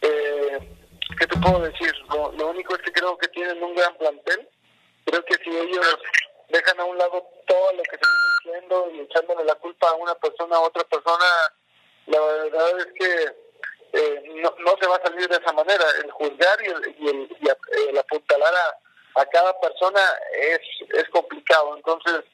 eh, 0.00 0.77
¿qué 1.16 1.26
te 1.26 1.38
puedo 1.38 1.60
decir? 1.60 1.94
Lo, 2.08 2.48
único 2.48 2.74
es 2.74 2.82
que 2.82 2.92
creo 2.92 3.16
que 3.18 3.28
tienen 3.28 3.62
un 3.62 3.74
gran 3.74 3.94
plantel. 3.96 4.48
Creo 5.04 5.24
que 5.24 5.36
si 5.42 5.56
ellos 5.56 5.98
dejan 6.48 6.80
a 6.80 6.84
un 6.84 6.98
lado 6.98 7.26
todo 7.46 7.72
lo 7.72 7.82
que 7.84 7.90
se 7.90 7.96
está 7.96 8.08
diciendo 8.44 8.90
y 8.94 9.00
echándole 9.00 9.44
la 9.44 9.54
culpa 9.56 9.88
a 9.88 9.94
una 9.94 10.14
persona 10.16 10.56
a 10.56 10.60
otra 10.60 10.84
persona, 10.84 11.24
la 12.06 12.20
verdad 12.20 12.78
es 12.78 12.86
que 12.98 13.48
eh, 13.92 14.22
no, 14.42 14.54
no 14.58 14.74
se 14.80 14.86
va 14.86 14.96
a 14.96 15.02
salir 15.02 15.28
de 15.28 15.36
esa 15.36 15.52
manera. 15.52 15.84
El 16.02 16.10
juzgar 16.10 16.62
y 16.62 16.66
el, 16.66 16.96
y 16.98 17.08
el, 17.08 17.36
y 17.40 17.88
el 17.88 17.98
apuntalar 17.98 18.52
a, 18.54 19.20
a 19.20 19.26
cada 19.26 19.58
persona 19.60 20.00
es, 20.32 20.60
es 20.94 21.08
complicado. 21.10 21.76
Entonces, 21.76 22.24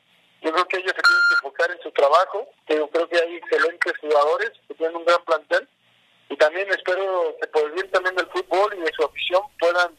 yo 0.43 0.53
creo 0.53 0.69
que 0.69 0.77
ellos 0.79 0.93
se 0.95 1.03
tienen 1.03 1.23
que 1.29 1.35
enfocar 1.35 1.71
en 1.71 1.83
su 1.83 1.91
trabajo. 1.93 2.49
Yo 2.69 2.89
creo 2.89 3.09
que 3.09 3.19
hay 3.19 3.37
excelentes 3.37 3.93
jugadores 3.99 4.53
que 4.69 4.75
tienen 4.75 4.97
un 4.97 5.05
gran 5.05 5.25
plantel 5.25 5.69
y 6.29 6.37
también 6.37 6.69
espero 6.71 7.37
que 7.41 7.47
por 7.49 7.65
el 7.65 7.73
bien 7.73 7.91
también 7.91 8.15
del 8.17 8.27
fútbol 8.27 8.75
y 8.77 8.81
de 8.81 8.93
su 8.93 9.05
afición 9.05 9.43
puedan 9.59 9.97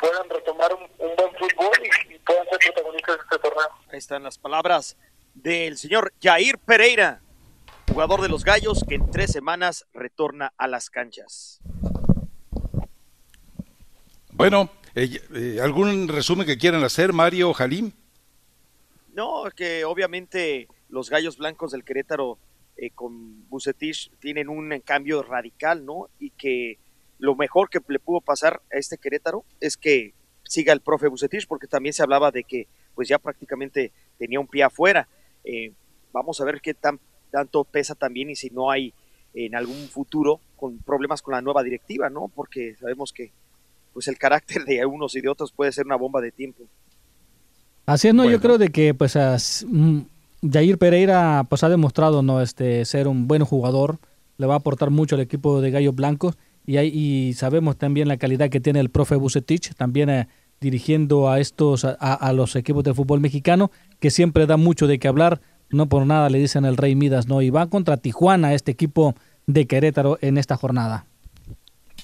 puedan 0.00 0.28
retomar 0.30 0.72
un, 0.72 0.88
buen 0.98 1.32
fútbol 1.34 1.72
y, 1.84 2.18
puedan 2.20 2.46
ser 2.46 2.72
protagonistas 2.72 3.16
de 3.16 3.22
este 3.22 3.38
torneo. 3.38 3.68
Ahí 3.92 3.98
están 3.98 4.22
las 4.22 4.38
palabras 4.38 4.96
del 5.34 5.76
señor 5.76 6.12
Jair 6.22 6.58
Pereira, 6.58 7.20
jugador 7.88 8.22
de 8.22 8.28
los 8.28 8.44
Gallos, 8.44 8.84
que 8.88 8.94
en 8.94 9.10
tres 9.10 9.30
semanas 9.30 9.86
retorna 9.92 10.52
a 10.56 10.66
las 10.68 10.90
canchas. 10.90 11.60
Bueno, 14.32 14.70
eh, 14.94 15.20
eh, 15.34 15.58
¿algún 15.62 16.08
resumen 16.08 16.46
que 16.46 16.56
quieran 16.56 16.82
hacer, 16.82 17.12
Mario 17.12 17.52
Jalim? 17.52 17.92
No, 19.12 19.44
que 19.54 19.84
obviamente 19.84 20.66
los 20.88 21.10
Gallos 21.10 21.36
Blancos 21.36 21.72
del 21.72 21.84
Querétaro 21.84 22.38
eh, 22.80 22.88
con 22.94 23.46
Bucetich 23.50 24.10
tienen 24.20 24.48
un 24.48 24.80
cambio 24.80 25.22
radical, 25.22 25.84
¿no? 25.84 26.08
Y 26.18 26.30
que 26.30 26.78
lo 27.18 27.36
mejor 27.36 27.68
que 27.68 27.78
le 27.88 27.98
pudo 27.98 28.22
pasar 28.22 28.62
a 28.72 28.78
este 28.78 28.96
Querétaro 28.96 29.44
es 29.60 29.76
que 29.76 30.14
siga 30.44 30.72
el 30.72 30.80
profe 30.80 31.08
Bucetich, 31.08 31.46
porque 31.46 31.66
también 31.66 31.92
se 31.92 32.02
hablaba 32.02 32.30
de 32.30 32.42
que 32.42 32.68
pues 32.94 33.06
ya 33.06 33.18
prácticamente 33.18 33.92
tenía 34.16 34.40
un 34.40 34.46
pie 34.46 34.62
afuera. 34.62 35.06
Eh, 35.44 35.74
vamos 36.10 36.40
a 36.40 36.46
ver 36.46 36.62
qué 36.62 36.72
tan, 36.72 36.98
tanto 37.30 37.64
pesa 37.64 37.94
también 37.94 38.30
y 38.30 38.34
si 38.34 38.48
no 38.48 38.70
hay 38.70 38.94
en 39.34 39.54
algún 39.54 39.86
futuro 39.88 40.40
con 40.56 40.78
problemas 40.78 41.20
con 41.20 41.34
la 41.34 41.42
nueva 41.42 41.62
directiva, 41.62 42.08
¿no? 42.08 42.32
Porque 42.34 42.76
sabemos 42.80 43.12
que 43.12 43.30
pues 43.92 44.08
el 44.08 44.16
carácter 44.16 44.64
de 44.64 44.86
unos 44.86 45.14
y 45.16 45.20
de 45.20 45.28
otros 45.28 45.52
puede 45.52 45.72
ser 45.72 45.84
una 45.84 45.96
bomba 45.96 46.22
de 46.22 46.32
tiempo. 46.32 46.64
Así 47.84 48.08
es, 48.08 48.14
no, 48.14 48.24
yo 48.24 48.40
creo 48.40 48.56
de 48.56 48.70
que 48.70 48.94
pues 48.94 49.66
mm, 49.68 50.00
Jair 50.42 50.78
Pereira 50.78 51.44
pues 51.48 51.62
ha 51.64 51.68
demostrado 51.68 52.22
no 52.22 52.40
este 52.40 52.84
ser 52.84 53.08
un 53.08 53.28
buen 53.28 53.44
jugador, 53.44 53.98
le 54.38 54.46
va 54.46 54.54
a 54.54 54.58
aportar 54.58 54.90
mucho 54.90 55.16
al 55.16 55.20
equipo 55.20 55.60
de 55.60 55.70
Gallo 55.70 55.92
Blanco 55.92 56.34
y, 56.66 56.78
y 56.78 57.34
sabemos 57.34 57.76
también 57.76 58.08
la 58.08 58.16
calidad 58.16 58.48
que 58.48 58.60
tiene 58.60 58.80
el 58.80 58.90
profe 58.90 59.16
Bucetich, 59.16 59.74
también 59.74 60.08
eh, 60.08 60.28
dirigiendo 60.60 61.30
a 61.30 61.40
estos 61.40 61.84
a, 61.84 62.32
los 62.32 62.54
equipos 62.54 62.84
de 62.84 62.94
fútbol 62.94 63.20
mexicano 63.20 63.70
que 63.98 64.10
siempre 64.10 64.46
da 64.46 64.56
mucho 64.56 64.86
de 64.86 64.98
qué 64.98 65.08
hablar, 65.08 65.40
no 65.70 65.88
por 65.88 66.06
nada 66.06 66.28
le 66.28 66.38
dicen 66.38 66.64
el 66.64 66.76
Rey 66.76 66.94
Midas, 66.94 67.26
no, 67.26 67.42
y 67.42 67.50
va 67.50 67.68
contra 67.68 67.96
Tijuana 67.96 68.54
este 68.54 68.70
equipo 68.70 69.14
de 69.46 69.66
Querétaro 69.66 70.18
en 70.20 70.36
esta 70.36 70.56
jornada. 70.56 71.06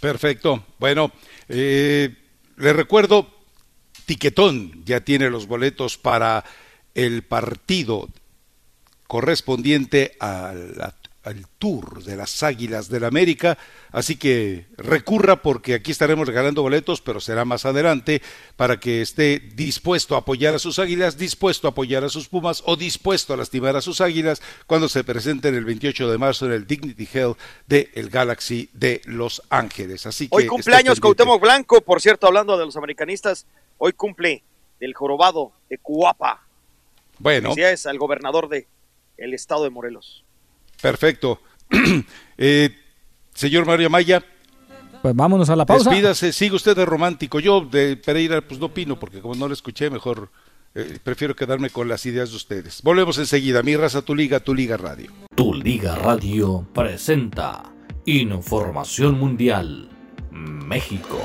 Perfecto. 0.00 0.64
Bueno, 0.78 1.10
eh, 1.48 2.14
le 2.56 2.72
recuerdo, 2.72 3.28
Tiquetón 4.06 4.84
ya 4.84 5.00
tiene 5.00 5.30
los 5.30 5.46
boletos 5.46 5.98
para 5.98 6.44
el 6.94 7.22
partido 7.22 8.08
correspondiente 9.07 10.16
a 10.20 10.53
la 10.55 10.95
al 11.27 11.45
tour 11.59 12.05
de 12.05 12.16
las 12.16 12.45
Águilas 12.45 12.89
del 12.89 13.03
la 13.03 13.09
América, 13.09 13.59
así 13.91 14.16
que 14.16 14.66
recurra 14.78 15.43
porque 15.43 15.74
aquí 15.74 15.91
estaremos 15.91 16.27
regalando 16.27 16.62
boletos, 16.62 17.01
pero 17.01 17.20
será 17.20 17.45
más 17.45 17.66
adelante 17.66 18.23
para 18.57 18.78
que 18.78 19.03
esté 19.03 19.41
dispuesto 19.41 20.15
a 20.15 20.19
apoyar 20.19 20.55
a 20.55 20.61
sus 20.61 20.78
Águilas, 20.78 21.19
dispuesto 21.19 21.66
a 21.66 21.73
apoyar 21.73 22.05
a 22.05 22.09
sus 22.09 22.28
Pumas 22.28 22.62
o 22.65 22.77
dispuesto 22.77 23.35
a 23.35 23.37
lastimar 23.37 23.74
a 23.74 23.81
sus 23.81 24.01
Águilas 24.01 24.41
cuando 24.69 24.89
se 24.89 25.03
presenten 25.03 25.57
el 25.57 25.65
28 25.65 26.11
de 26.11 26.16
marzo 26.16 26.47
en 26.47 26.53
el 26.53 26.66
Dignity 26.66 27.09
Hell 27.12 27.35
de 27.66 27.91
el 27.95 28.09
Galaxy 28.09 28.70
de 28.73 29.03
Los 29.05 29.43
Ángeles. 29.51 30.07
Así 30.07 30.28
que 30.28 30.37
hoy 30.37 30.47
cumpleaños 30.47 31.01
Cautemo 31.01 31.41
Blanco, 31.41 31.81
por 31.81 32.01
cierto, 32.01 32.28
hablando 32.28 32.57
de 32.57 32.66
los 32.66 32.77
americanistas, 32.77 33.47
hoy 33.78 33.95
cumple 33.95 34.45
el 34.78 34.95
jorobado 34.95 35.53
de 35.69 35.78
Cuapa. 35.78 36.47
Bueno, 37.19 37.53
es 37.57 37.87
al 37.87 37.99
gobernador 37.99 38.49
de 38.49 38.69
el 39.16 39.34
estado 39.34 39.64
de 39.64 39.70
Morelos. 39.70 40.24
Perfecto. 40.80 41.40
Eh, 42.38 42.68
señor 43.32 43.64
Mario 43.64 43.88
Maya. 43.88 44.22
Pues 45.01 45.16
vámonos 45.16 45.48
a 45.48 45.56
la 45.56 45.64
pausa. 45.64 45.88
Despídase, 45.88 46.34
sigue 46.34 46.55
usted 46.55 46.76
de 46.76 46.84
romántico. 46.84 47.40
Yo 47.40 47.62
de 47.62 47.97
Pereira 47.97 48.43
pues 48.43 48.60
no 48.60 48.66
opino 48.66 49.01
porque 49.01 49.22
como 49.22 49.34
no 49.34 49.48
lo 49.48 49.55
escuché 49.55 49.88
mejor 49.88 50.30
eh, 50.74 50.98
prefiero 51.02 51.34
quedarme 51.34 51.70
con 51.70 51.88
las 51.88 52.05
ideas 52.05 52.28
de 52.28 52.36
ustedes. 52.36 52.82
Volvemos 52.82 53.16
enseguida. 53.16 53.62
Mi 53.62 53.74
raza, 53.74 54.02
tu 54.02 54.14
liga, 54.14 54.40
tu 54.40 54.55
liga 54.55 54.76
radio. 54.76 55.10
Tu 55.34 55.55
liga 55.55 55.94
radio 55.94 56.66
presenta 56.74 57.72
Información 58.05 59.18
Mundial 59.18 59.88
México. 60.30 61.18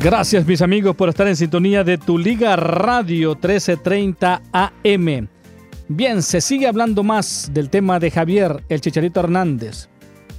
Gracias 0.00 0.46
mis 0.46 0.60
amigos 0.60 0.94
por 0.94 1.08
estar 1.08 1.26
en 1.26 1.36
sintonía 1.36 1.82
de 1.82 1.96
Tu 1.96 2.18
Liga 2.18 2.54
Radio 2.54 3.30
1330 3.30 4.42
AM. 4.52 5.28
Bien, 5.88 6.20
se 6.20 6.40
sigue 6.40 6.66
hablando 6.66 7.04
más 7.04 7.48
del 7.54 7.70
tema 7.70 8.00
de 8.00 8.10
Javier, 8.10 8.64
el 8.68 8.80
Chicharito 8.80 9.20
Hernández. 9.20 9.88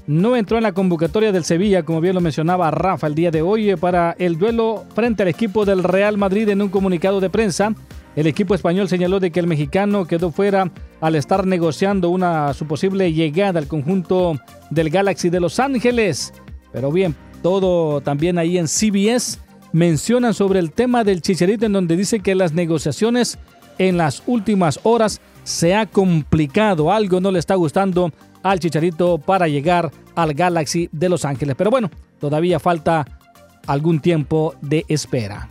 No 0.06 0.36
entró 0.36 0.58
en 0.58 0.64
la 0.64 0.74
convocatoria 0.74 1.32
del 1.32 1.46
Sevilla, 1.46 1.84
como 1.84 2.02
bien 2.02 2.16
lo 2.16 2.22
mencionaba 2.22 2.70
Rafa 2.70 3.08
el 3.08 3.16
día 3.16 3.32
de 3.32 3.42
hoy, 3.42 3.70
eh, 3.70 3.78
para 3.78 4.14
el 4.20 4.38
duelo 4.38 4.84
frente 4.94 5.24
al 5.24 5.30
equipo 5.30 5.64
del 5.64 5.84
Real 5.84 6.18
Madrid 6.18 6.50
en 6.50 6.62
un 6.62 6.68
comunicado 6.68 7.22
de 7.22 7.30
prensa. 7.30 7.74
El 8.18 8.28
equipo 8.28 8.56
español 8.56 8.90
señaló 8.90 9.22
de 9.22 9.32
que 9.32 9.40
el 9.40 9.48
mexicano 9.48 10.06
quedó 10.06 10.32
fuera 10.32 10.70
al 11.00 11.16
estar 11.16 11.48
negociando 11.48 12.10
una 12.10 12.54
su 12.54 12.68
posible 12.68 13.14
llegada 13.14 13.60
al 13.60 13.68
conjunto 13.68 14.38
del 14.70 14.90
Galaxy 14.90 15.30
de 15.30 15.40
Los 15.40 15.62
Ángeles. 15.62 16.34
Pero 16.74 16.92
bien, 16.92 17.16
todo 17.42 18.02
también 18.02 18.38
ahí 18.38 18.58
en 18.58 18.68
CBS 18.68 19.40
mencionan 19.72 20.34
sobre 20.34 20.60
el 20.60 20.72
tema 20.72 21.06
del 21.06 21.22
Chicharito 21.22 21.66
en 21.66 21.74
donde 21.74 21.96
dice 21.96 22.20
que 22.20 22.36
las 22.36 22.52
negociaciones 22.52 23.40
en 23.78 23.98
las 23.98 24.24
últimas 24.26 24.80
horas 24.84 25.22
se 25.48 25.74
ha 25.74 25.86
complicado, 25.86 26.92
algo 26.92 27.22
no 27.22 27.32
le 27.32 27.40
está 27.40 27.56
gustando 27.56 28.12
al 28.44 28.60
Chicharito 28.60 29.18
para 29.18 29.48
llegar 29.48 29.90
al 30.14 30.34
Galaxy 30.34 30.90
de 30.92 31.08
Los 31.08 31.24
Ángeles. 31.24 31.56
Pero 31.58 31.72
bueno, 31.72 31.90
todavía 32.20 32.60
falta 32.60 33.08
algún 33.66 34.02
tiempo 34.02 34.56
de 34.60 34.84
espera. 34.90 35.48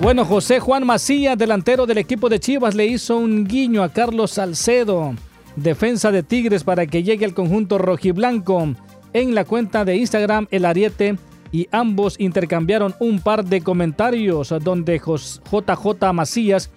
Bueno, 0.00 0.24
José 0.24 0.60
Juan 0.60 0.86
Macías, 0.86 1.36
delantero 1.36 1.84
del 1.84 1.98
equipo 1.98 2.30
de 2.30 2.40
Chivas, 2.40 2.74
le 2.74 2.86
hizo 2.86 3.18
un 3.18 3.46
guiño 3.46 3.82
a 3.82 3.90
Carlos 3.90 4.30
Salcedo, 4.30 5.14
defensa 5.56 6.10
de 6.10 6.22
Tigres, 6.22 6.64
para 6.64 6.86
que 6.86 7.02
llegue 7.02 7.26
al 7.26 7.34
conjunto 7.34 7.76
rojiblanco. 7.76 8.74
En 9.12 9.34
la 9.34 9.44
cuenta 9.44 9.84
de 9.84 9.96
Instagram, 9.96 10.48
el 10.50 10.64
Ariete 10.64 11.18
y 11.52 11.68
ambos 11.70 12.18
intercambiaron 12.18 12.94
un 12.98 13.20
par 13.20 13.44
de 13.44 13.60
comentarios 13.60 14.52
donde 14.62 14.98
JJ 14.98 16.12
Macías 16.12 16.70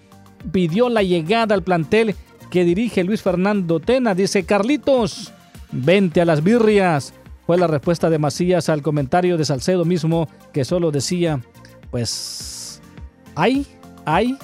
pidió 0.51 0.89
la 0.89 1.01
llegada 1.01 1.55
al 1.55 1.63
plantel 1.63 2.13
que 2.51 2.65
dirige 2.65 3.03
Luis 3.03 3.21
Fernando 3.21 3.79
Tena. 3.79 4.13
Dice, 4.13 4.45
Carlitos, 4.45 5.33
vente 5.71 6.21
a 6.21 6.25
las 6.25 6.43
birrias. 6.43 7.13
Fue 7.45 7.57
la 7.57 7.67
respuesta 7.67 8.09
de 8.09 8.19
Macías 8.19 8.69
al 8.69 8.81
comentario 8.81 9.37
de 9.37 9.45
Salcedo 9.45 9.85
mismo 9.85 10.27
que 10.51 10.65
solo 10.65 10.91
decía, 10.91 11.39
pues, 11.89 12.81
hay, 13.35 13.65
hay, 14.05 14.37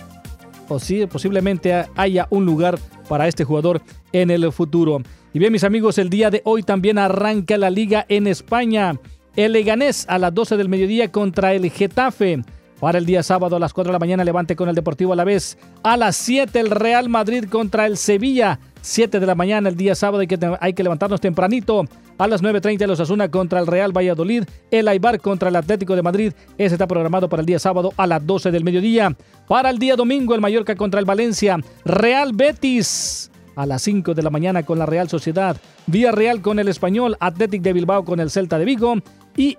o 0.69 0.79
sí, 0.79 1.05
posiblemente 1.07 1.85
haya 1.95 2.27
un 2.29 2.45
lugar 2.45 2.79
para 3.09 3.27
este 3.27 3.43
jugador 3.43 3.81
en 4.13 4.31
el 4.31 4.51
futuro. 4.51 5.01
Y 5.33 5.39
bien, 5.39 5.51
mis 5.51 5.63
amigos, 5.63 5.97
el 5.97 6.09
día 6.09 6.29
de 6.29 6.41
hoy 6.45 6.63
también 6.63 6.97
arranca 6.97 7.57
la 7.57 7.69
liga 7.69 8.05
en 8.07 8.27
España. 8.27 8.99
El 9.35 9.53
Leganés 9.53 10.05
a 10.09 10.17
las 10.17 10.33
12 10.33 10.57
del 10.57 10.67
mediodía 10.67 11.09
contra 11.09 11.53
el 11.53 11.69
Getafe. 11.71 12.43
Para 12.81 12.97
el 12.97 13.05
día 13.05 13.23
sábado 13.23 13.55
a 13.55 13.59
las 13.59 13.73
4 13.73 13.89
de 13.89 13.93
la 13.93 13.99
mañana, 13.99 14.25
Levante 14.25 14.55
con 14.55 14.67
el 14.67 14.75
Deportivo 14.75 15.13
a 15.13 15.15
la 15.15 15.23
vez. 15.23 15.57
A 15.83 15.95
las 15.95 16.17
7 16.17 16.59
el 16.59 16.71
Real 16.71 17.07
Madrid 17.07 17.45
contra 17.45 17.85
el 17.85 17.95
Sevilla. 17.95 18.59
7 18.81 19.19
de 19.19 19.25
la 19.25 19.35
mañana 19.35 19.69
el 19.69 19.77
día 19.77 19.95
sábado 19.95 20.21
hay 20.21 20.27
que, 20.27 20.37
hay 20.59 20.73
que 20.73 20.83
levantarnos 20.83 21.21
tempranito. 21.21 21.85
A 22.17 22.27
las 22.27 22.43
9.30 22.43 22.85
los 22.87 22.99
Asuna 22.99 23.29
contra 23.29 23.59
el 23.59 23.67
Real 23.67 23.95
Valladolid. 23.95 24.43
El 24.69 24.87
Aibar 24.87 25.21
contra 25.21 25.47
el 25.47 25.55
Atlético 25.55 25.95
de 25.95 26.01
Madrid. 26.01 26.33
Ese 26.57 26.75
está 26.75 26.87
programado 26.87 27.29
para 27.29 27.41
el 27.41 27.45
día 27.45 27.59
sábado 27.59 27.93
a 27.95 28.07
las 28.07 28.25
12 28.25 28.51
del 28.51 28.65
mediodía. 28.65 29.15
Para 29.47 29.69
el 29.69 29.77
día 29.77 29.95
domingo 29.95 30.35
el 30.35 30.41
Mallorca 30.41 30.75
contra 30.75 30.99
el 30.99 31.05
Valencia. 31.05 31.57
Real 31.85 32.33
Betis 32.33 33.31
a 33.55 33.65
las 33.65 33.81
5 33.83 34.13
de 34.13 34.23
la 34.23 34.29
mañana 34.29 34.63
con 34.63 34.79
la 34.79 34.85
Real 34.85 35.07
Sociedad. 35.07 35.55
Vía 35.85 36.11
Real 36.11 36.41
con 36.41 36.57
el 36.59 36.67
Español. 36.67 37.15
Athletic 37.19 37.61
de 37.61 37.73
Bilbao 37.73 38.03
con 38.03 38.19
el 38.19 38.31
Celta 38.31 38.57
de 38.57 38.65
Vigo 38.65 38.95
y 39.41 39.57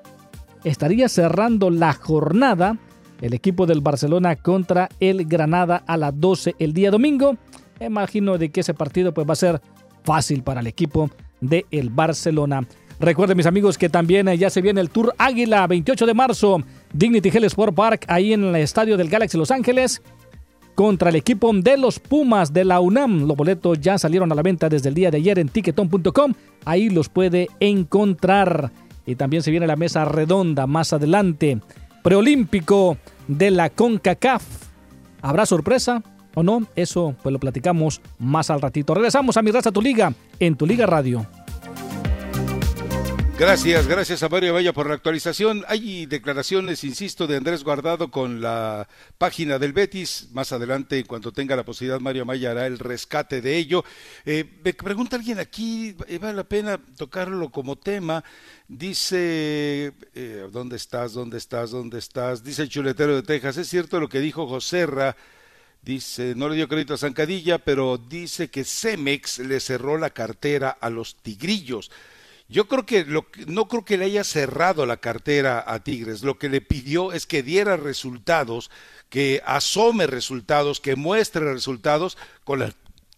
estaría 0.63 1.09
cerrando 1.09 1.69
la 1.69 1.93
jornada 1.93 2.79
el 3.21 3.35
equipo 3.35 3.67
del 3.67 3.81
Barcelona 3.81 4.37
contra 4.37 4.89
el 5.01 5.25
Granada 5.27 5.83
a 5.89 5.97
las 5.97 6.19
12 6.21 6.55
el 6.61 6.73
día 6.73 6.93
domingo. 6.93 7.37
Imagino 7.81 8.39
de 8.39 8.51
que 8.51 8.61
ese 8.61 8.75
partido 8.75 9.13
pues 9.13 9.29
va 9.29 9.33
a 9.33 9.37
ser 9.37 9.61
fácil 10.05 10.45
para 10.45 10.61
el 10.61 10.69
equipo 10.69 11.11
del 11.41 11.67
el 11.73 11.91
Barcelona. 11.91 12.65
Recuerden 13.01 13.37
mis 13.37 13.47
amigos 13.47 13.77
que 13.77 13.89
también 13.89 14.29
ya 14.37 14.51
se 14.51 14.63
viene 14.63 14.81
el 14.81 14.89
Tour 14.89 15.13
Águila 15.19 15.67
28 15.67 16.07
de 16.07 16.15
marzo, 16.15 16.63
Dignity 16.93 17.31
Hell 17.31 17.45
Sport 17.45 17.75
Park 17.75 18.05
ahí 18.07 18.33
en 18.33 18.45
el 18.45 18.55
estadio 18.55 18.97
del 18.97 19.09
Galaxy 19.09 19.37
Los 19.37 19.51
Ángeles 19.51 20.01
contra 20.75 21.11
el 21.11 21.17
equipo 21.17 21.53
de 21.53 21.77
los 21.77 21.99
Pumas 21.99 22.53
de 22.53 22.65
la 22.65 22.81
UNAM. 22.81 23.27
Los 23.27 23.37
boletos 23.37 23.81
ya 23.81 23.99
salieron 23.99 24.31
a 24.33 24.35
la 24.35 24.43
venta 24.43 24.69
desde 24.69 24.89
el 24.89 24.95
día 24.95 25.11
de 25.11 25.19
ayer 25.19 25.39
en 25.39 25.49
ticketon.com. 25.49 26.35
Ahí 26.65 26.91
los 26.91 27.09
puede 27.09 27.49
encontrar. 27.61 28.71
Y 29.07 29.17
también 29.17 29.43
se 29.43 29.51
viene 29.51 29.67
la 29.67 29.77
mesa 29.77 30.05
redonda 30.05 30.67
más 30.67 30.93
adelante. 30.93 31.59
Preolímpico 32.03 32.97
de 33.29 33.51
la 33.51 33.71
CONCACAF. 33.71 34.43
¿Habrá 35.23 35.47
sorpresa 35.47 36.03
o 36.35 36.43
no? 36.43 36.67
Eso 36.77 37.15
pues 37.23 37.33
lo 37.33 37.39
platicamos 37.39 38.01
más 38.19 38.51
al 38.51 38.61
ratito. 38.61 38.95
Regresamos 38.95 39.37
a 39.37 39.43
Mi 39.43 39.51
Raza 39.51 39.73
Tu 39.73 39.83
Liga 39.83 40.13
en 40.39 40.57
Tu 40.57 40.67
Liga 40.67 40.87
Radio. 40.87 41.27
Gracias, 43.43 43.89
gracias 43.89 44.23
a 44.23 44.29
Mario 44.29 44.55
Bella 44.55 44.73
por 44.73 44.87
la 44.87 44.95
actualización. 44.95 45.65
Hay 45.67 46.07
declaraciones, 46.07 46.85
insisto, 46.85 47.27
de 47.27 47.39
Andrés 47.39 47.65
Guardado 47.65 48.09
con 48.09 48.41
la 48.41 48.87
página 49.19 49.59
del 49.59 49.73
Betis. 49.73 50.29
Más 50.31 50.53
adelante, 50.53 51.01
en 51.01 51.07
cuanto 51.07 51.33
tenga 51.33 51.57
la 51.57 51.65
posibilidad, 51.65 51.99
Mario 51.99 52.25
Maya 52.25 52.53
hará 52.53 52.69
el 52.69 52.79
rescate 52.79 53.41
de 53.41 53.57
ello. 53.57 53.85
Eh, 54.25 54.49
me 54.63 54.73
pregunta 54.75 55.17
alguien 55.17 55.41
aquí, 55.41 55.97
eh, 56.07 56.19
vale 56.19 56.35
la 56.35 56.45
pena 56.45 56.79
tocarlo 56.97 57.51
como 57.51 57.75
tema. 57.75 58.23
Dice, 58.69 59.93
eh, 60.15 60.49
¿dónde 60.53 60.77
estás? 60.77 61.13
¿Dónde 61.13 61.39
estás? 61.39 61.73
¿Dónde 61.73 61.99
estás? 61.99 62.45
Dice 62.45 62.63
el 62.63 62.69
chuletero 62.69 63.17
de 63.17 63.25
Texas. 63.25 63.57
Es 63.57 63.69
cierto 63.69 63.99
lo 63.99 64.09
que 64.09 64.21
dijo 64.21 64.47
Joserra. 64.47 65.17
Dice, 65.83 66.35
no 66.37 66.49
le 66.49 66.55
dio 66.55 66.69
crédito 66.69 66.95
a 66.95 66.99
Zancadilla, 66.99 67.59
pero 67.59 67.99
dice 67.99 68.51
que 68.51 68.63
Cemex 68.63 69.41
le 69.41 69.59
cerró 69.59 69.99
la 69.99 70.11
cartera 70.11 70.71
a 70.71 70.89
los 70.91 71.17
tigrillos. 71.17 71.91
Yo 72.53 72.69
creo 72.69 72.85
que 72.85 73.07
lo, 73.07 73.27
no 73.47 73.67
creo 73.67 73.83
que 73.83 73.97
le 73.97 74.05
haya 74.05 74.25
cerrado 74.25 74.85
la 74.85 74.99
cartera 74.99 75.65
a 75.67 75.83
Tigres. 75.83 76.23
Lo 76.23 76.39
que 76.39 76.51
le 76.51 76.61
pidió 76.61 77.13
es 77.13 77.25
que 77.25 77.43
diera 77.43 77.79
resultados, 77.79 78.71
que 79.09 79.43
asome 79.47 80.07
resultados, 80.07 80.79
que 80.79 80.95
muestre 80.95 81.51
resultados 81.51 82.19
con 82.45 82.59
la 82.59 82.71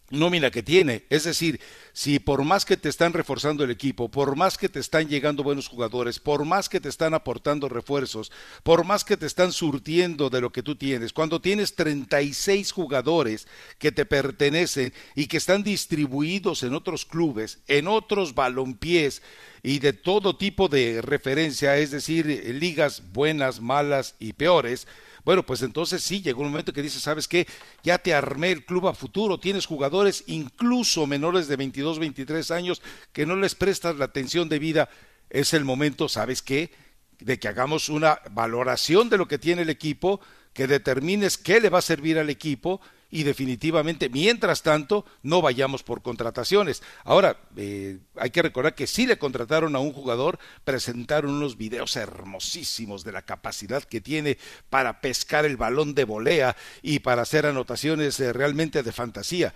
nómina 0.09 0.51
que 0.51 0.63
tiene. 0.63 1.03
Es 1.09 1.23
decir, 1.23 1.59
si 1.93 2.19
por 2.19 2.43
más 2.43 2.65
que 2.65 2.77
te 2.77 2.89
están 2.89 3.13
reforzando 3.13 3.63
el 3.63 3.71
equipo, 3.71 4.09
por 4.09 4.35
más 4.35 4.57
que 4.57 4.69
te 4.69 4.79
están 4.79 5.07
llegando 5.07 5.43
buenos 5.43 5.67
jugadores, 5.67 6.19
por 6.19 6.45
más 6.45 6.69
que 6.69 6.79
te 6.79 6.89
están 6.89 7.13
aportando 7.13 7.69
refuerzos, 7.69 8.31
por 8.63 8.83
más 8.83 9.03
que 9.03 9.17
te 9.17 9.25
están 9.25 9.51
surtiendo 9.51 10.29
de 10.29 10.41
lo 10.41 10.51
que 10.51 10.63
tú 10.63 10.75
tienes, 10.75 11.13
cuando 11.13 11.41
tienes 11.41 11.75
36 11.75 12.71
jugadores 12.71 13.47
que 13.77 13.91
te 13.91 14.05
pertenecen 14.05 14.93
y 15.15 15.27
que 15.27 15.37
están 15.37 15.63
distribuidos 15.63 16.63
en 16.63 16.73
otros 16.73 17.05
clubes, 17.05 17.59
en 17.67 17.87
otros 17.87 18.35
balompiés 18.35 19.21
y 19.63 19.79
de 19.79 19.93
todo 19.93 20.37
tipo 20.37 20.67
de 20.67 21.01
referencia, 21.01 21.77
es 21.77 21.91
decir, 21.91 22.25
ligas 22.59 23.01
buenas, 23.13 23.61
malas 23.61 24.15
y 24.19 24.33
peores, 24.33 24.87
bueno, 25.25 25.43
pues 25.43 25.63
entonces 25.63 26.03
sí, 26.03 26.21
llegó 26.21 26.43
un 26.43 26.49
momento 26.49 26.71
que 26.71 26.83
dices, 26.83 27.01
¿sabes 27.01 27.27
qué? 27.27 27.47
Ya 27.83 27.97
te 27.97 28.13
armé 28.13 28.51
el 28.51 28.63
club 28.63 28.87
a 28.87 28.93
futuro, 28.93 29.39
tienes 29.39 29.65
jugadores 29.65 30.23
incluso 30.27 31.07
menores 31.07 31.47
de 31.47 31.55
22, 31.55 31.97
23 31.97 32.51
años 32.51 32.81
que 33.11 33.25
no 33.25 33.35
les 33.35 33.55
prestas 33.55 33.97
la 33.97 34.05
atención 34.05 34.47
debida. 34.49 34.87
Es 35.31 35.55
el 35.55 35.65
momento, 35.65 36.07
¿sabes 36.09 36.43
qué? 36.43 36.71
De 37.17 37.39
que 37.39 37.47
hagamos 37.47 37.89
una 37.89 38.19
valoración 38.29 39.09
de 39.09 39.17
lo 39.17 39.27
que 39.27 39.39
tiene 39.39 39.63
el 39.63 39.71
equipo, 39.71 40.21
que 40.53 40.67
determines 40.67 41.39
qué 41.39 41.59
le 41.59 41.69
va 41.69 41.79
a 41.79 41.81
servir 41.81 42.19
al 42.19 42.29
equipo 42.29 42.79
y 43.09 43.23
definitivamente, 43.23 44.09
mientras 44.09 44.63
tanto, 44.63 45.05
no 45.23 45.41
vayamos 45.41 45.83
por 45.83 46.01
contrataciones. 46.01 46.83
Ahora, 47.03 47.37
eh, 47.55 47.99
hay 48.15 48.29
que 48.31 48.41
recordar 48.41 48.75
que 48.75 48.87
sí 48.87 49.05
le 49.05 49.17
contrataron 49.17 49.75
a 49.75 49.79
un 49.79 49.93
jugador, 49.93 50.39
presentaron 50.63 51.31
unos 51.31 51.57
videos 51.57 51.95
hermosísimos 51.95 53.03
de 53.03 53.11
la 53.11 53.21
capacidad 53.21 53.83
que 53.83 54.01
tiene 54.01 54.37
para 54.69 55.01
pescar 55.01 55.45
el 55.45 55.57
balón 55.57 55.93
de 55.95 56.03
volea 56.03 56.55
y 56.81 56.99
para 56.99 57.21
hacer 57.21 57.45
anotaciones 57.45 58.19
eh, 58.19 58.33
realmente 58.33 58.83
de 58.83 58.91
fantasía. 58.91 59.53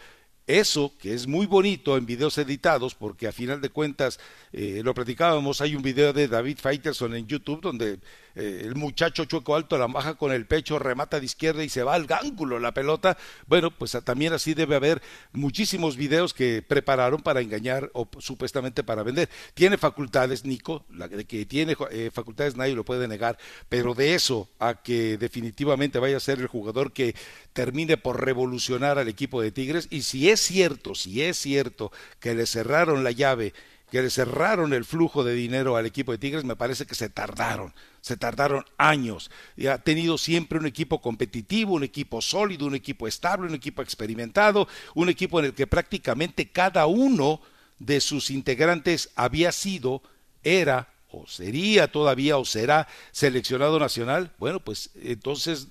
Eso, 0.50 0.98
que 0.98 1.14
es 1.14 1.28
muy 1.28 1.46
bonito 1.46 1.96
en 1.96 2.08
videos 2.08 2.40
editados, 2.40 2.96
porque 2.96 3.28
a 3.28 3.32
final 3.32 3.62
de 3.62 3.70
cuentas, 3.70 4.20
eh, 4.52 4.82
lo 4.84 4.96
platicábamos, 4.96 5.62
hay 5.62 5.76
un 5.76 5.84
video 5.84 6.12
de 6.12 6.28
David 6.28 6.58
Faitelson 6.60 7.14
en 7.14 7.28
YouTube 7.28 7.62
donde 7.62 8.00
eh, 8.36 8.62
el 8.64 8.76
muchacho 8.76 9.26
chueco 9.26 9.56
alto 9.56 9.78
la 9.78 9.88
baja 9.88 10.16
con 10.16 10.32
el 10.32 10.46
pecho, 10.46 10.80
remata 10.80 11.20
de 11.20 11.26
izquierda 11.26 11.64
y 11.64 11.70
se 11.70 11.84
va 11.84 11.96
al 11.96 12.06
gángulo 12.06 12.60
la 12.60 12.74
pelota. 12.74 13.18
Bueno, 13.48 13.72
pues 13.72 13.98
también 14.04 14.34
así 14.34 14.54
debe 14.54 14.76
haber 14.76 15.02
muchísimos 15.32 15.98
videos 15.98 16.34
que 16.34 16.64
prepararon 16.66 17.22
para 17.22 17.42
engañar 17.42 17.90
o 17.94 18.08
supuestamente 18.20 18.84
para 18.84 19.04
vender. 19.04 19.30
Tiene 19.54 19.78
facultades, 19.78 20.46
Nico, 20.46 20.86
la 20.92 21.08
de 21.08 21.26
que 21.26 21.46
tiene 21.46 21.76
eh, 21.92 22.12
facultades 22.14 22.56
nadie 22.56 22.76
lo 22.76 22.86
puede 22.86 23.08
negar, 23.08 23.38
pero 23.68 23.94
de 23.94 24.16
eso 24.16 24.50
a 24.60 24.76
que 24.76 25.18
definitivamente 25.18 26.00
vaya 26.00 26.18
a 26.18 26.22
ser 26.22 26.40
el 26.40 26.48
jugador 26.48 26.94
que 26.94 27.16
termine 27.54 27.98
por 27.98 28.24
revolucionar 28.24 29.00
al 29.00 29.08
equipo 29.08 29.42
de 29.42 29.52
Tigres 29.52 29.88
y 29.90 30.04
si 30.04 30.30
es 30.30 30.40
cierto, 30.40 30.96
si 30.96 31.22
es 31.22 31.38
cierto 31.38 31.92
que 32.20 32.36
le 32.36 32.46
cerraron 32.46 33.04
la 33.04 33.12
llave 33.12 33.54
que 33.92 34.02
le 34.02 34.10
cerraron 34.10 34.74
el 34.74 34.86
flujo 34.86 35.24
de 35.24 35.34
dinero 35.34 35.76
al 35.76 35.86
equipo 35.86 36.12
de 36.12 36.18
Tigres, 36.18 36.44
me 36.44 36.56
parece 36.56 36.86
que 36.86 36.96
se 36.96 37.10
tardaron, 37.10 37.74
se 38.02 38.18
tardaron 38.18 38.66
años. 38.78 39.32
Y 39.56 39.68
ha 39.68 39.78
tenido 39.78 40.18
siempre 40.18 40.60
un 40.60 40.66
equipo 40.66 41.02
competitivo, 41.02 41.74
un 41.74 41.84
equipo 41.84 42.22
sólido, 42.22 42.66
un 42.66 42.76
equipo 42.76 43.08
estable, 43.08 43.48
un 43.48 43.56
equipo 43.56 43.82
experimentado, 43.82 44.68
un 44.96 45.10
equipo 45.10 45.40
en 45.40 45.48
el 45.48 45.54
que 45.54 45.68
prácticamente 45.68 46.50
cada 46.50 46.86
uno 46.86 47.42
de 47.80 48.02
sus 48.02 48.30
integrantes 48.30 49.10
había 49.16 49.52
sido, 49.52 50.02
era 50.44 50.90
o 51.12 51.26
sería 51.28 51.92
todavía 51.92 52.38
o 52.38 52.46
será 52.46 52.88
seleccionado 53.12 53.80
nacional, 53.80 54.32
bueno, 54.38 54.60
pues 54.60 54.92
entonces, 55.02 55.68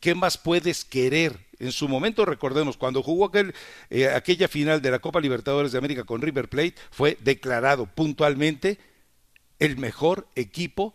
¿qué 0.00 0.14
más 0.14 0.38
puedes 0.38 0.84
querer? 0.84 1.44
En 1.58 1.72
su 1.72 1.88
momento, 1.88 2.24
recordemos, 2.24 2.76
cuando 2.76 3.02
jugó 3.02 3.26
aquel, 3.26 3.54
eh, 3.90 4.08
aquella 4.08 4.46
final 4.46 4.82
de 4.82 4.90
la 4.90 4.98
Copa 4.98 5.20
Libertadores 5.20 5.72
de 5.72 5.78
América 5.78 6.04
con 6.04 6.22
River 6.22 6.48
Plate, 6.48 6.74
fue 6.90 7.16
declarado 7.20 7.86
puntualmente 7.86 8.78
el 9.58 9.76
mejor 9.78 10.28
equipo 10.34 10.94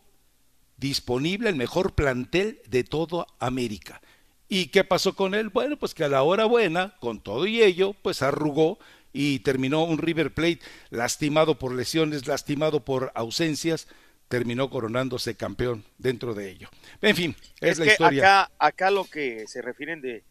disponible, 0.82 1.48
el 1.48 1.56
mejor 1.56 1.94
plantel 1.94 2.60
de 2.68 2.84
toda 2.84 3.28
América. 3.40 4.02
¿Y 4.50 4.68
qué 4.68 4.84
pasó 4.84 5.16
con 5.16 5.34
él? 5.34 5.48
Bueno, 5.48 5.78
pues 5.78 5.94
que 5.94 6.04
a 6.04 6.10
la 6.10 6.24
hora 6.24 6.44
buena, 6.46 6.98
con 7.00 7.22
todo 7.22 7.46
y 7.46 7.62
ello, 7.62 7.94
pues 8.02 8.22
arrugó 8.22 8.80
y 9.14 9.40
terminó 9.40 9.84
un 9.84 10.00
River 10.00 10.34
Plate 10.34 10.60
lastimado 10.90 11.58
por 11.58 11.74
lesiones, 11.74 12.28
lastimado 12.28 12.84
por 12.84 13.12
ausencias, 13.16 13.88
terminó 14.28 14.70
coronándose 14.70 15.36
campeón 15.36 15.86
dentro 16.00 16.34
de 16.34 16.50
ello. 16.50 16.70
En 17.02 17.16
fin, 17.16 17.36
es, 17.62 17.78
la 17.78 17.86
historia. 17.86 18.42
Acá, 18.42 18.52
acá 18.58 18.92
lo 18.92 19.06
que 19.06 19.48
se 19.48 19.62
refieren 19.62 20.02
de 20.02 20.24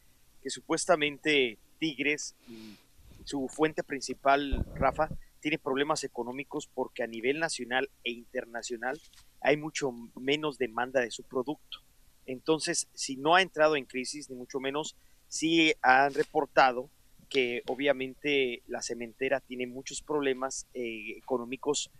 que 0.42 0.50
supuestamente 0.50 1.58
Tigres 1.78 2.34
y 2.48 2.76
su 3.24 3.48
fuente 3.48 3.84
principal, 3.84 4.66
Rafa, 4.74 5.08
tiene 5.40 5.58
problemas 5.58 6.04
económicos 6.04 6.66
porque 6.66 7.02
a 7.02 7.06
nivel 7.06 7.38
nacional 7.38 7.90
e 8.04 8.12
internacional 8.12 9.00
hay 9.40 9.56
mucho 9.56 9.92
menos 10.20 10.58
demanda 10.58 11.00
de 11.00 11.10
su 11.10 11.24
producto. 11.24 11.78
Entonces, 12.26 12.88
si 12.94 13.16
no 13.16 13.34
ha 13.34 13.42
entrado 13.42 13.76
en 13.76 13.86
crisis, 13.86 14.30
ni 14.30 14.36
mucho 14.36 14.60
menos, 14.60 14.96
sí 15.26 15.72
han 15.82 16.14
reportado 16.14 16.90
que 17.28 17.62
obviamente 17.66 18.62
la 18.66 18.82
cementera 18.82 19.40
tiene 19.40 19.66
muchos 19.66 20.02
problemas 20.02 20.66
eh, 20.74 21.16
económicos 21.16 21.90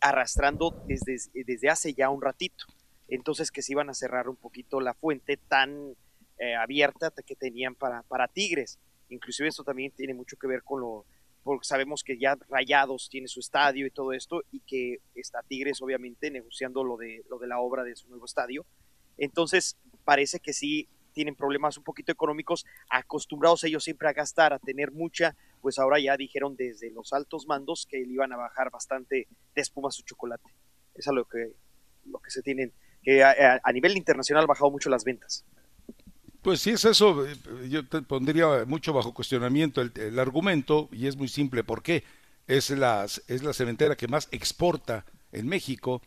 arrastrando 0.00 0.82
desde, 0.86 1.16
desde 1.44 1.68
hace 1.68 1.94
ya 1.94 2.08
un 2.08 2.22
ratito. 2.22 2.64
Entonces 3.08 3.50
que 3.50 3.62
se 3.62 3.72
iban 3.72 3.90
a 3.90 3.94
cerrar 3.94 4.28
un 4.28 4.36
poquito 4.36 4.80
la 4.80 4.94
fuente 4.94 5.36
tan 5.36 5.94
eh, 6.38 6.54
abierta 6.54 7.12
que 7.24 7.36
tenían 7.36 7.74
para, 7.74 8.02
para 8.04 8.28
Tigres. 8.28 8.78
Inclusive 9.08 9.48
esto 9.48 9.64
también 9.64 9.92
tiene 9.92 10.14
mucho 10.14 10.36
que 10.36 10.46
ver 10.46 10.62
con 10.62 10.80
lo, 10.80 11.04
porque 11.46 11.64
sabemos 11.64 12.02
que 12.02 12.18
ya 12.18 12.36
Rayados 12.48 13.08
tiene 13.08 13.28
su 13.28 13.38
estadio 13.38 13.86
y 13.86 13.90
todo 13.92 14.12
esto, 14.12 14.42
y 14.50 14.58
que 14.60 14.98
está 15.14 15.44
Tigres 15.44 15.80
obviamente 15.80 16.28
negociando 16.28 16.82
lo 16.82 16.96
de, 16.96 17.24
lo 17.30 17.38
de 17.38 17.46
la 17.46 17.60
obra 17.60 17.84
de 17.84 17.94
su 17.94 18.08
nuevo 18.08 18.24
estadio. 18.24 18.66
Entonces 19.16 19.76
parece 20.04 20.40
que 20.40 20.52
sí 20.52 20.88
tienen 21.12 21.36
problemas 21.36 21.78
un 21.78 21.84
poquito 21.84 22.10
económicos, 22.10 22.66
acostumbrados 22.90 23.62
ellos 23.62 23.84
siempre 23.84 24.08
a 24.08 24.12
gastar, 24.12 24.52
a 24.52 24.58
tener 24.58 24.90
mucha, 24.90 25.36
pues 25.60 25.78
ahora 25.78 26.00
ya 26.00 26.16
dijeron 26.16 26.56
desde 26.56 26.90
los 26.90 27.12
altos 27.12 27.46
mandos 27.46 27.86
que 27.88 27.98
le 27.98 28.12
iban 28.12 28.32
a 28.32 28.36
bajar 28.36 28.72
bastante 28.72 29.28
de 29.54 29.62
espuma 29.62 29.92
su 29.92 30.02
chocolate. 30.02 30.50
Eso 30.96 31.12
es 31.12 31.14
lo 31.14 31.26
que, 31.26 31.52
lo 32.06 32.18
que 32.18 32.32
se 32.32 32.42
tienen, 32.42 32.72
que 33.04 33.22
a, 33.22 33.60
nivel 33.72 33.96
internacional 33.96 34.42
ha 34.42 34.48
bajado 34.48 34.72
mucho 34.72 34.90
las 34.90 35.04
ventas. 35.04 35.44
Pues 36.46 36.60
sí 36.60 36.70
es 36.70 36.84
eso, 36.84 37.26
yo 37.68 37.84
te 37.88 38.02
pondría 38.02 38.64
mucho 38.68 38.92
bajo 38.92 39.12
cuestionamiento 39.12 39.80
el, 39.80 39.90
el 39.96 40.16
argumento 40.20 40.88
y 40.92 41.08
es 41.08 41.16
muy 41.16 41.26
simple, 41.26 41.64
¿por 41.64 41.82
qué? 41.82 42.04
Es 42.46 42.70
la, 42.70 43.04
es 43.04 43.42
la 43.42 43.52
cementera 43.52 43.96
que 43.96 44.06
más 44.06 44.28
exporta 44.30 45.04
en 45.32 45.48
México, 45.48 46.02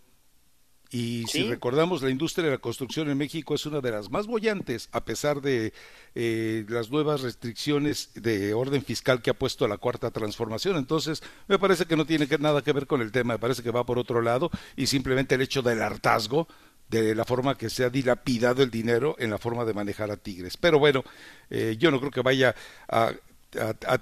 y 0.91 1.25
si 1.27 1.43
recordamos, 1.43 2.01
la 2.01 2.09
industria 2.09 2.45
de 2.45 2.51
la 2.51 2.57
construcción 2.57 3.11
en 3.11 3.17
México 3.17 3.53
es 3.53 3.65
una 3.67 3.79
de 3.79 3.91
las 3.91 4.09
más 4.09 4.25
bollantes, 4.25 4.89
a 4.91 5.05
pesar 5.05 5.39
de 5.39 5.71
eh, 6.15 6.65
las 6.67 6.89
nuevas 6.89 7.21
restricciones 7.21 8.09
de 8.15 8.55
orden 8.55 8.83
fiscal 8.83 9.21
que 9.21 9.29
ha 9.29 9.35
puesto 9.35 9.67
la 9.67 9.77
cuarta 9.77 10.09
transformación. 10.09 10.77
Entonces, 10.77 11.21
me 11.47 11.59
parece 11.59 11.85
que 11.85 11.95
no 11.95 12.05
tiene 12.05 12.27
nada 12.39 12.63
que 12.63 12.73
ver 12.73 12.87
con 12.87 13.01
el 13.01 13.11
tema, 13.11 13.35
me 13.35 13.39
parece 13.39 13.61
que 13.61 13.69
va 13.69 13.85
por 13.85 13.99
otro 13.99 14.21
lado 14.21 14.49
y 14.75 14.87
simplemente 14.87 15.35
el 15.35 15.41
hecho 15.41 15.61
del 15.61 15.83
hartazgo 15.83 16.47
de 16.89 17.15
la 17.15 17.25
forma 17.25 17.57
que 17.57 17.69
se 17.69 17.83
ha 17.83 17.89
dilapidado 17.89 18.63
el 18.63 18.71
dinero 18.71 19.15
en 19.19 19.29
la 19.29 19.37
forma 19.37 19.65
de 19.65 19.73
manejar 19.73 20.11
a 20.11 20.17
Tigres. 20.17 20.57
Pero 20.57 20.79
bueno, 20.79 21.03
eh, 21.49 21.75
yo 21.79 21.91
no 21.91 21.99
creo 21.99 22.11
que 22.11 22.21
vaya 22.21 22.55
a, 22.87 23.13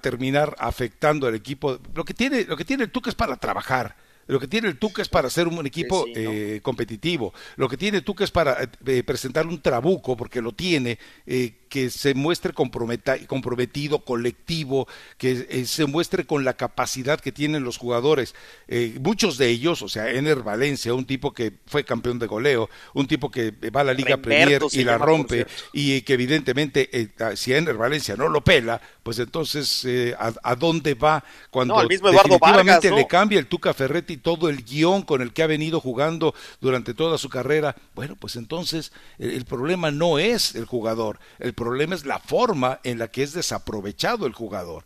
terminar 0.00 0.54
afectando 0.58 1.26
al 1.26 1.34
equipo. 1.34 1.78
Lo 1.94 2.04
que 2.04 2.14
tiene, 2.14 2.44
lo 2.44 2.56
que 2.56 2.64
tiene 2.64 2.84
el 2.84 2.90
Tuca 2.90 3.08
es 3.08 3.16
para 3.16 3.36
trabajar 3.36 3.96
lo 4.28 4.38
que 4.38 4.46
tiene 4.46 4.68
el 4.68 4.78
Tuca 4.78 5.02
es 5.02 5.08
para 5.08 5.30
ser 5.30 5.48
un 5.48 5.66
equipo 5.66 6.04
eh, 6.14 6.60
competitivo. 6.62 7.32
Lo 7.56 7.66
que 7.66 7.78
tiene 7.78 7.98
el 7.98 8.04
Tuca 8.04 8.24
es 8.24 8.30
para 8.30 8.58
eh, 8.86 9.02
presentar 9.02 9.46
un 9.46 9.60
trabuco, 9.60 10.16
porque 10.16 10.42
lo 10.42 10.52
tiene, 10.52 10.98
eh, 11.26 11.54
que 11.68 11.90
se 11.90 12.14
muestre 12.14 12.52
comprometido, 12.52 13.98
colectivo, 14.00 14.88
que 15.16 15.46
eh, 15.48 15.66
se 15.66 15.86
muestre 15.86 16.24
con 16.24 16.44
la 16.44 16.54
capacidad 16.54 17.20
que 17.20 17.32
tienen 17.32 17.64
los 17.64 17.76
jugadores. 17.76 18.34
Eh, 18.66 18.98
muchos 19.00 19.38
de 19.38 19.48
ellos, 19.48 19.82
o 19.82 19.88
sea, 19.88 20.10
Ener 20.10 20.42
Valencia, 20.42 20.94
un 20.94 21.04
tipo 21.04 21.32
que 21.32 21.52
fue 21.66 21.84
campeón 21.84 22.18
de 22.18 22.26
goleo, 22.26 22.68
un 22.94 23.06
tipo 23.06 23.30
que 23.30 23.52
va 23.74 23.82
a 23.82 23.84
la 23.84 23.94
Liga 23.94 24.16
Premier 24.16 24.62
y 24.72 24.84
la 24.84 24.98
rompe, 24.98 25.46
y 25.72 26.00
que 26.02 26.14
evidentemente 26.14 26.88
eh, 26.92 27.08
si 27.36 27.52
Ener 27.52 27.76
Valencia 27.76 28.16
no 28.16 28.28
lo 28.28 28.42
pela, 28.42 28.80
pues 29.02 29.18
entonces 29.18 29.86
a, 30.18 30.54
dónde 30.54 30.94
va 30.94 31.24
cuando 31.50 31.82
definitivamente 31.86 32.90
le 32.90 33.06
cambia 33.06 33.38
el 33.38 33.46
Tuca 33.46 33.72
Ferretti 33.72 34.18
todo 34.18 34.48
el 34.48 34.64
guion 34.64 35.02
con 35.02 35.22
el 35.22 35.32
que 35.32 35.42
ha 35.42 35.46
venido 35.46 35.80
jugando 35.80 36.34
durante 36.60 36.94
toda 36.94 37.16
su 37.16 37.28
carrera. 37.28 37.74
Bueno, 37.94 38.16
pues 38.16 38.36
entonces 38.36 38.92
el, 39.18 39.30
el 39.30 39.44
problema 39.44 39.90
no 39.90 40.18
es 40.18 40.54
el 40.54 40.66
jugador, 40.66 41.18
el 41.38 41.54
problema 41.58 41.94
es 41.94 42.06
la 42.06 42.18
forma 42.18 42.80
en 42.84 42.98
la 42.98 43.08
que 43.08 43.22
es 43.22 43.32
desaprovechado 43.32 44.26
el 44.26 44.32
jugador. 44.32 44.84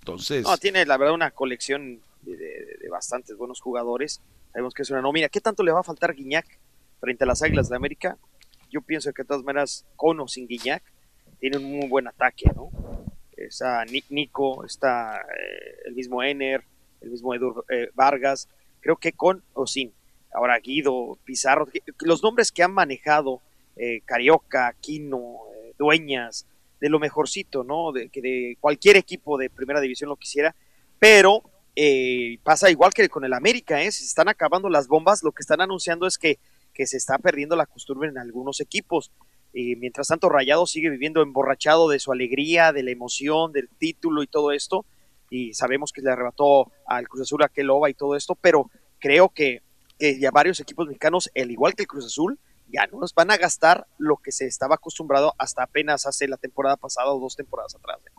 Entonces. 0.00 0.44
No, 0.44 0.56
tiene 0.58 0.84
la 0.84 0.96
verdad 0.96 1.14
una 1.14 1.30
colección 1.30 2.00
de, 2.22 2.88
bastantes 2.90 3.36
buenos 3.36 3.60
jugadores. 3.60 4.20
Sabemos 4.52 4.74
que 4.74 4.82
es 4.82 4.90
una 4.90 5.00
nómina. 5.00 5.28
¿Qué 5.28 5.40
tanto 5.40 5.62
le 5.62 5.72
va 5.72 5.80
a 5.80 5.84
faltar 5.84 6.14
Guiñac 6.14 6.46
frente 7.00 7.24
a 7.24 7.26
las 7.26 7.42
Águilas 7.42 7.68
de 7.68 7.76
América? 7.76 8.18
Yo 8.70 8.82
pienso 8.82 9.12
que 9.12 9.22
de 9.22 9.28
todas 9.28 9.44
maneras, 9.44 9.86
con 9.96 10.20
o 10.20 10.28
sin 10.28 10.46
Guiñac, 10.46 10.82
tiene 11.40 11.56
un 11.58 11.64
muy 11.64 11.88
buen 11.88 12.06
ataque, 12.06 12.50
¿no? 12.54 12.70
está 13.36 13.84
Nico, 14.10 14.64
está 14.64 15.16
eh, 15.16 15.82
el 15.86 15.94
mismo 15.94 16.22
Ener, 16.22 16.62
el 17.00 17.10
mismo 17.10 17.34
Edu 17.34 17.64
eh, 17.68 17.90
Vargas, 17.94 18.48
creo 18.80 18.96
que 18.96 19.12
con 19.12 19.42
o 19.54 19.66
sin. 19.66 19.92
Ahora 20.32 20.58
Guido, 20.60 21.18
Pizarro, 21.24 21.68
los 22.00 22.22
nombres 22.22 22.52
que 22.52 22.62
han 22.62 22.72
manejado 22.72 23.40
eh, 23.76 24.00
Carioca, 24.04 24.68
Aquino, 24.68 25.40
Dueñas, 25.82 26.46
de 26.80 26.88
lo 26.88 27.00
mejorcito, 27.00 27.64
¿no? 27.64 27.92
De 27.92 28.08
que 28.08 28.22
de 28.22 28.56
cualquier 28.60 28.96
equipo 28.96 29.36
de 29.36 29.50
primera 29.50 29.80
división 29.80 30.08
lo 30.08 30.16
quisiera, 30.16 30.54
pero 30.98 31.42
pasa 32.42 32.70
igual 32.70 32.92
que 32.92 33.08
con 33.08 33.24
el 33.24 33.32
América, 33.32 33.82
¿eh? 33.82 33.90
Se 33.90 34.04
están 34.04 34.28
acabando 34.28 34.68
las 34.68 34.88
bombas, 34.88 35.22
lo 35.22 35.32
que 35.32 35.40
están 35.40 35.60
anunciando 35.60 36.06
es 36.06 36.18
que, 36.18 36.38
que 36.74 36.86
se 36.86 36.96
está 36.96 37.18
perdiendo 37.18 37.56
la 37.56 37.66
costumbre 37.66 38.08
en 38.08 38.18
algunos 38.18 38.60
equipos. 38.60 39.10
Y 39.54 39.76
mientras 39.76 40.08
tanto, 40.08 40.28
Rayado 40.28 40.66
sigue 40.66 40.90
viviendo 40.90 41.22
emborrachado 41.22 41.88
de 41.88 41.98
su 41.98 42.12
alegría, 42.12 42.72
de 42.72 42.82
la 42.82 42.90
emoción, 42.90 43.52
del 43.52 43.68
título 43.68 44.22
y 44.22 44.26
todo 44.26 44.52
esto. 44.52 44.84
Y 45.30 45.54
sabemos 45.54 45.92
que 45.92 46.02
le 46.02 46.10
arrebató 46.10 46.70
al 46.86 47.08
Cruz 47.08 47.22
Azul 47.22 47.42
aquel 47.42 47.70
OVA 47.70 47.90
y 47.90 47.94
todo 47.94 48.16
esto, 48.16 48.34
pero 48.34 48.70
creo 48.98 49.30
que, 49.30 49.62
que 49.98 50.18
ya 50.18 50.30
varios 50.30 50.60
equipos 50.60 50.86
mexicanos, 50.86 51.30
al 51.34 51.50
igual 51.50 51.74
que 51.74 51.82
el 51.82 51.88
Cruz 51.88 52.06
Azul, 52.06 52.38
no 52.90 53.00
nos 53.00 53.14
van 53.14 53.30
a 53.30 53.36
gastar 53.36 53.86
lo 53.98 54.16
que 54.16 54.32
se 54.32 54.46
estaba 54.46 54.76
acostumbrado 54.76 55.34
hasta 55.38 55.62
apenas 55.62 56.06
hace 56.06 56.28
la 56.28 56.36
temporada 56.36 56.76
pasada 56.76 57.10
o 57.10 57.20
dos 57.20 57.36
temporadas 57.36 57.74
atrás. 57.74 57.98
¿eh? 58.06 58.10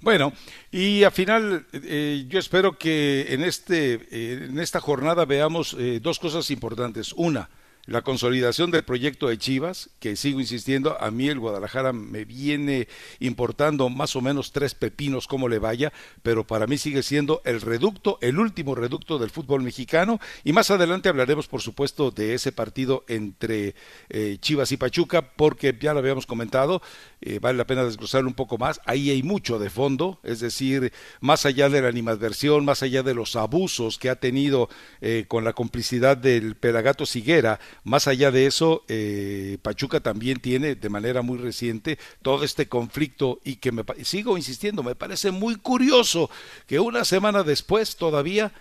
Bueno, 0.00 0.32
y 0.70 1.04
al 1.04 1.12
final 1.12 1.66
eh, 1.72 2.24
yo 2.26 2.38
espero 2.38 2.78
que 2.78 3.34
en, 3.34 3.42
este, 3.42 3.94
eh, 4.10 4.46
en 4.48 4.58
esta 4.58 4.80
jornada 4.80 5.26
veamos 5.26 5.76
dos 6.00 6.18
cosas 6.18 6.50
importantes. 6.50 7.12
Una, 7.12 7.50
la 7.86 8.02
consolidación 8.02 8.70
del 8.70 8.84
proyecto 8.84 9.28
de 9.28 9.38
Chivas, 9.38 9.90
que 9.98 10.16
sigo 10.16 10.40
insistiendo, 10.40 11.00
a 11.00 11.10
mí 11.10 11.28
el 11.28 11.38
Guadalajara 11.38 11.92
me 11.92 12.24
viene 12.24 12.88
importando 13.18 13.88
más 13.88 14.16
o 14.16 14.20
menos 14.20 14.52
tres 14.52 14.74
pepinos 14.74 15.26
como 15.26 15.48
le 15.48 15.58
vaya, 15.58 15.92
pero 16.22 16.46
para 16.46 16.66
mí 16.66 16.78
sigue 16.78 17.02
siendo 17.02 17.42
el 17.44 17.60
reducto, 17.60 18.18
el 18.20 18.38
último 18.38 18.74
reducto 18.74 19.18
del 19.18 19.30
fútbol 19.30 19.62
mexicano. 19.62 20.20
Y 20.44 20.52
más 20.52 20.70
adelante 20.70 21.08
hablaremos 21.08 21.48
por 21.48 21.62
supuesto 21.62 22.10
de 22.10 22.34
ese 22.34 22.52
partido 22.52 23.04
entre 23.08 23.74
eh, 24.08 24.38
Chivas 24.40 24.72
y 24.72 24.76
Pachuca 24.76 25.32
porque 25.32 25.76
ya 25.80 25.92
lo 25.92 26.00
habíamos 26.00 26.26
comentado, 26.26 26.82
eh, 27.20 27.38
vale 27.40 27.58
la 27.58 27.66
pena 27.66 27.84
desglosarlo 27.84 28.28
un 28.28 28.34
poco 28.34 28.58
más, 28.58 28.80
ahí 28.86 29.10
hay 29.10 29.22
mucho 29.22 29.58
de 29.58 29.70
fondo, 29.70 30.20
es 30.22 30.40
decir, 30.40 30.92
más 31.20 31.46
allá 31.46 31.68
de 31.68 31.82
la 31.82 31.88
animadversión, 31.88 32.64
más 32.64 32.82
allá 32.82 33.02
de 33.02 33.14
los 33.14 33.36
abusos 33.36 33.98
que 33.98 34.10
ha 34.10 34.16
tenido 34.16 34.68
eh, 35.00 35.24
con 35.28 35.44
la 35.44 35.52
complicidad 35.52 36.16
del 36.16 36.56
Pelagato 36.56 37.06
Siguera, 37.06 37.58
más 37.84 38.06
allá 38.06 38.30
de 38.30 38.46
eso, 38.46 38.84
eh, 38.88 39.58
Pachuca 39.62 40.00
también 40.00 40.40
tiene 40.40 40.74
de 40.74 40.88
manera 40.88 41.22
muy 41.22 41.38
reciente 41.38 41.98
todo 42.22 42.44
este 42.44 42.68
conflicto 42.68 43.40
y 43.44 43.56
que 43.56 43.72
me 43.72 43.84
sigo 44.04 44.36
insistiendo, 44.36 44.82
me 44.82 44.94
parece 44.94 45.30
muy 45.30 45.56
curioso 45.56 46.30
que 46.66 46.80
una 46.80 47.04
semana 47.04 47.42
después 47.42 47.96
todavía 47.96 48.52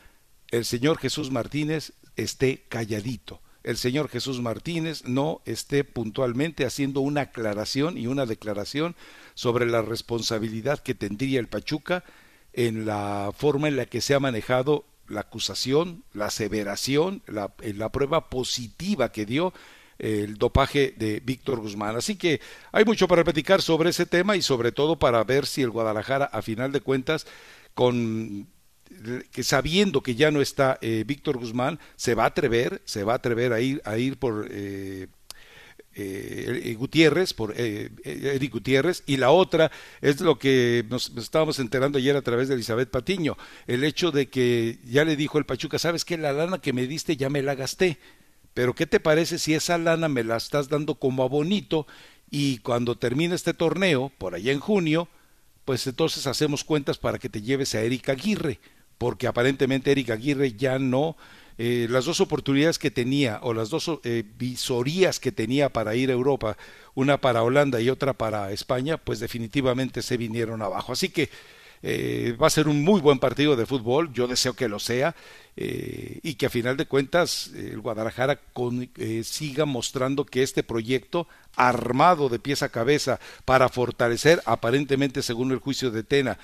el 0.52 0.66
señor 0.66 0.98
Jesús 0.98 1.32
Martínez 1.32 1.94
esté 2.16 2.64
calladito. 2.70 3.42
El 3.64 3.78
señor 3.78 4.10
Jesús 4.10 4.42
Martínez 4.42 5.04
no 5.06 5.42
esté 5.46 5.84
puntualmente 5.84 6.66
haciendo 6.66 7.02
una 7.02 7.22
aclaración 7.22 7.98
y 7.98 8.08
una 8.08 8.26
declaración 8.26 8.96
sobre 9.34 9.66
la 9.66 9.82
responsabilidad 9.82 10.80
que 10.80 10.96
tendría 10.96 11.40
el 11.40 11.48
Pachuca 11.48 12.04
en 12.54 12.86
la 12.86 13.32
forma 13.38 13.68
en 13.68 13.76
la 13.76 13.86
que 13.86 14.02
se 14.02 14.14
ha 14.14 14.20
manejado 14.20 14.86
la 15.10 15.22
acusación, 15.22 16.04
la 16.14 16.28
aseveración, 16.28 17.22
la, 17.28 17.54
eh, 17.62 17.74
la 17.74 17.92
prueba 17.92 18.30
positiva 18.30 19.12
que 19.12 19.26
dio 19.26 19.54
el 20.00 20.38
dopaje 20.38 20.94
de 20.98 21.20
Víctor 21.20 21.60
Guzmán. 21.60 21.96
Así 21.96 22.16
que 22.16 22.40
hay 22.72 22.86
mucho 22.86 23.08
para 23.08 23.24
platicar 23.24 23.62
sobre 23.62 23.90
ese 23.90 24.06
tema 24.06 24.38
y 24.38 24.42
sobre 24.42 24.72
todo 24.72 24.98
para 24.98 25.24
ver 25.24 25.46
si 25.46 25.62
el 25.62 25.70
Guadalajara, 25.70 26.26
a 26.26 26.42
final 26.42 26.72
de 26.72 26.82
cuentas, 26.82 27.28
con 27.74 28.48
que 29.32 29.44
sabiendo 29.44 30.02
que 30.02 30.16
ya 30.16 30.32
no 30.32 30.42
está 30.42 30.80
eh, 30.82 31.04
Víctor 31.06 31.38
Guzmán, 31.38 31.80
se 31.96 32.16
va 32.16 32.24
a 32.24 32.28
atrever, 32.28 32.82
se 32.86 33.04
va 33.04 33.14
a 33.14 33.18
atrever 33.18 33.54
a 33.54 33.62
ir, 33.62 33.82
a 33.86 33.98
ir 33.98 34.18
por 34.18 34.48
eh, 34.50 35.08
eh, 35.96 36.76
Gutiérrez, 36.78 37.34
por 37.34 37.54
eh, 37.58 37.90
Eric 38.04 38.54
Gutiérrez, 38.54 39.04
y 39.06 39.18
la 39.18 39.32
otra 39.32 39.72
es 40.02 40.22
lo 40.22 40.40
que 40.40 40.86
nos, 40.90 41.12
estábamos 41.18 41.60
enterando 41.60 41.98
ayer 41.98 42.16
a 42.16 42.22
través 42.22 42.48
de 42.48 42.56
Elizabeth 42.56 42.90
Patiño, 42.90 43.38
el 43.68 43.84
hecho 43.84 44.12
de 44.12 44.30
que 44.30 44.80
ya 44.86 45.04
le 45.06 45.16
dijo 45.16 45.38
el 45.38 45.46
Pachuca, 45.46 45.80
sabes 45.80 46.06
que 46.06 46.18
la 46.18 46.34
lana 46.34 46.60
que 46.60 46.74
me 46.74 46.88
diste 46.88 47.18
ya 47.18 47.30
me 47.30 47.42
la 47.42 47.56
gasté, 47.56 47.98
pero 48.54 48.74
¿qué 48.74 48.86
te 48.86 49.00
parece 49.00 49.40
si 49.40 49.54
esa 49.54 49.78
lana 49.78 50.10
me 50.10 50.24
la 50.24 50.38
estás 50.38 50.70
dando 50.70 50.96
como 50.96 51.24
abonito 51.24 51.88
y 52.30 52.60
cuando 52.60 52.98
termine 52.98 53.36
este 53.36 53.54
torneo, 53.54 54.12
por 54.18 54.36
allá 54.36 54.52
en 54.52 54.60
junio, 54.60 55.08
pues 55.66 55.86
entonces 55.88 56.28
hacemos 56.28 56.64
cuentas 56.64 56.98
para 56.98 57.20
que 57.20 57.30
te 57.30 57.42
lleves 57.42 57.76
a 57.76 57.82
Eric 57.82 58.10
Aguirre, 58.10 58.60
porque 58.98 59.28
aparentemente 59.28 59.92
Eric 59.92 60.10
Aguirre 60.12 60.54
ya 60.54 60.80
no 60.80 61.16
eh, 61.62 61.88
las 61.90 62.06
dos 62.06 62.22
oportunidades 62.22 62.80
que 62.80 62.90
tenía 62.90 63.42
o 63.44 63.54
las 63.54 63.70
dos 63.70 63.92
eh, 64.06 64.24
visorías 64.38 65.20
que 65.20 65.34
tenía 65.34 65.68
para 65.68 65.94
ir 65.94 66.10
a 66.10 66.14
Europa, 66.14 66.56
una 66.96 67.20
para 67.20 67.44
Holanda 67.44 67.82
y 67.82 67.90
otra 67.90 68.14
para 68.14 68.54
España, 68.54 68.96
pues 68.96 69.20
definitivamente 69.20 70.02
se 70.02 70.16
vinieron 70.16 70.62
abajo. 70.62 70.94
Así 70.94 71.10
que 71.10 71.30
eh, 71.84 72.34
va 72.42 72.48
a 72.48 72.50
ser 72.50 72.70
un 72.70 72.82
muy 72.82 73.02
buen 73.02 73.20
partido 73.20 73.58
de 73.58 73.66
fútbol, 73.66 74.14
yo 74.14 74.26
deseo 74.26 74.54
que 74.54 74.70
lo 74.70 74.80
sea 74.80 75.14
y 75.58 76.36
que 76.36 76.46
a 76.46 76.50
final 76.50 76.78
de 76.78 76.86
cuentas 76.86 77.52
el 77.54 77.82
Guadalajara 77.82 78.40
siga 79.24 79.66
mostrando 79.66 80.24
que 80.24 80.42
este 80.42 80.64
proyecto 80.64 81.28
armado 81.58 82.30
de 82.30 82.40
pies 82.40 82.64
a 82.64 82.70
cabeza 82.70 83.20
para 83.44 83.68
fortalecer 83.68 84.42
aparentemente 84.46 85.22
según 85.22 85.52
el 85.52 85.58
juicio 85.58 85.92
de 85.92 86.04
Tena 86.04 86.40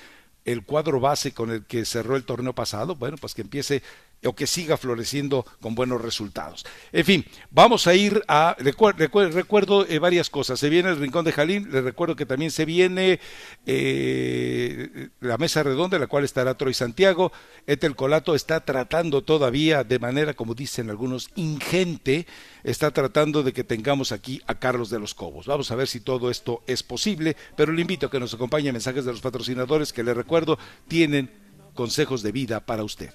el 0.45 0.63
cuadro 0.63 0.99
base 0.99 1.33
con 1.33 1.51
el 1.51 1.65
que 1.65 1.85
cerró 1.85 2.15
el 2.15 2.23
torneo 2.23 2.53
pasado, 2.53 2.95
bueno, 2.95 3.17
pues 3.17 3.33
que 3.33 3.41
empiece 3.41 3.81
o 4.25 4.35
que 4.35 4.47
siga 4.47 4.77
floreciendo 4.77 5.45
con 5.61 5.75
buenos 5.75 6.01
resultados. 6.01 6.65
En 6.91 7.05
fin, 7.05 7.25
vamos 7.51 7.87
a 7.87 7.95
ir 7.95 8.21
a, 8.27 8.55
recuerdo 8.59 9.85
eh, 9.87 9.99
varias 9.99 10.29
cosas, 10.29 10.59
se 10.59 10.69
viene 10.69 10.89
el 10.89 10.97
Rincón 10.97 11.25
de 11.25 11.31
Jalín, 11.31 11.71
les 11.71 11.83
recuerdo 11.83 12.15
que 12.15 12.25
también 12.25 12.51
se 12.51 12.65
viene 12.65 13.19
eh, 13.65 15.09
la 15.21 15.37
mesa 15.37 15.63
redonda, 15.63 15.97
en 15.97 16.01
la 16.01 16.07
cual 16.07 16.23
estará 16.23 16.55
Troy 16.55 16.73
Santiago, 16.73 17.31
Etel 17.67 17.95
Colato 17.95 18.35
está 18.35 18.59
tratando 18.61 19.23
todavía 19.23 19.83
de 19.83 19.99
manera, 19.99 20.33
como 20.33 20.53
dicen 20.53 20.89
algunos, 20.89 21.29
ingente, 21.35 22.27
está 22.63 22.91
tratando 22.91 23.43
de 23.43 23.53
que 23.53 23.63
tengamos 23.63 24.11
aquí 24.11 24.41
a 24.47 24.55
Carlos 24.55 24.89
de 24.89 24.99
los 24.99 25.13
Cobos. 25.13 25.45
Vamos 25.45 25.71
a 25.71 25.75
ver 25.75 25.87
si 25.87 25.99
todo 25.99 26.31
esto 26.31 26.63
es 26.67 26.83
posible, 26.83 27.35
pero 27.55 27.71
le 27.71 27.81
invito 27.81 28.07
a 28.07 28.11
que 28.11 28.19
nos 28.19 28.33
acompañe 28.33 28.71
mensajes 28.71 29.05
de 29.05 29.11
los 29.11 29.21
patrocinadores 29.21 29.93
que 29.93 30.03
les 30.03 30.15
recuerdo 30.15 30.57
tienen 30.87 31.44
consejos 31.75 32.23
de 32.23 32.31
vida 32.31 32.59
para 32.65 32.83
usted. 32.83 33.11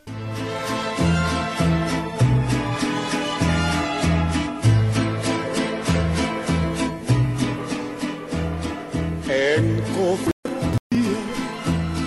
En 9.28 9.80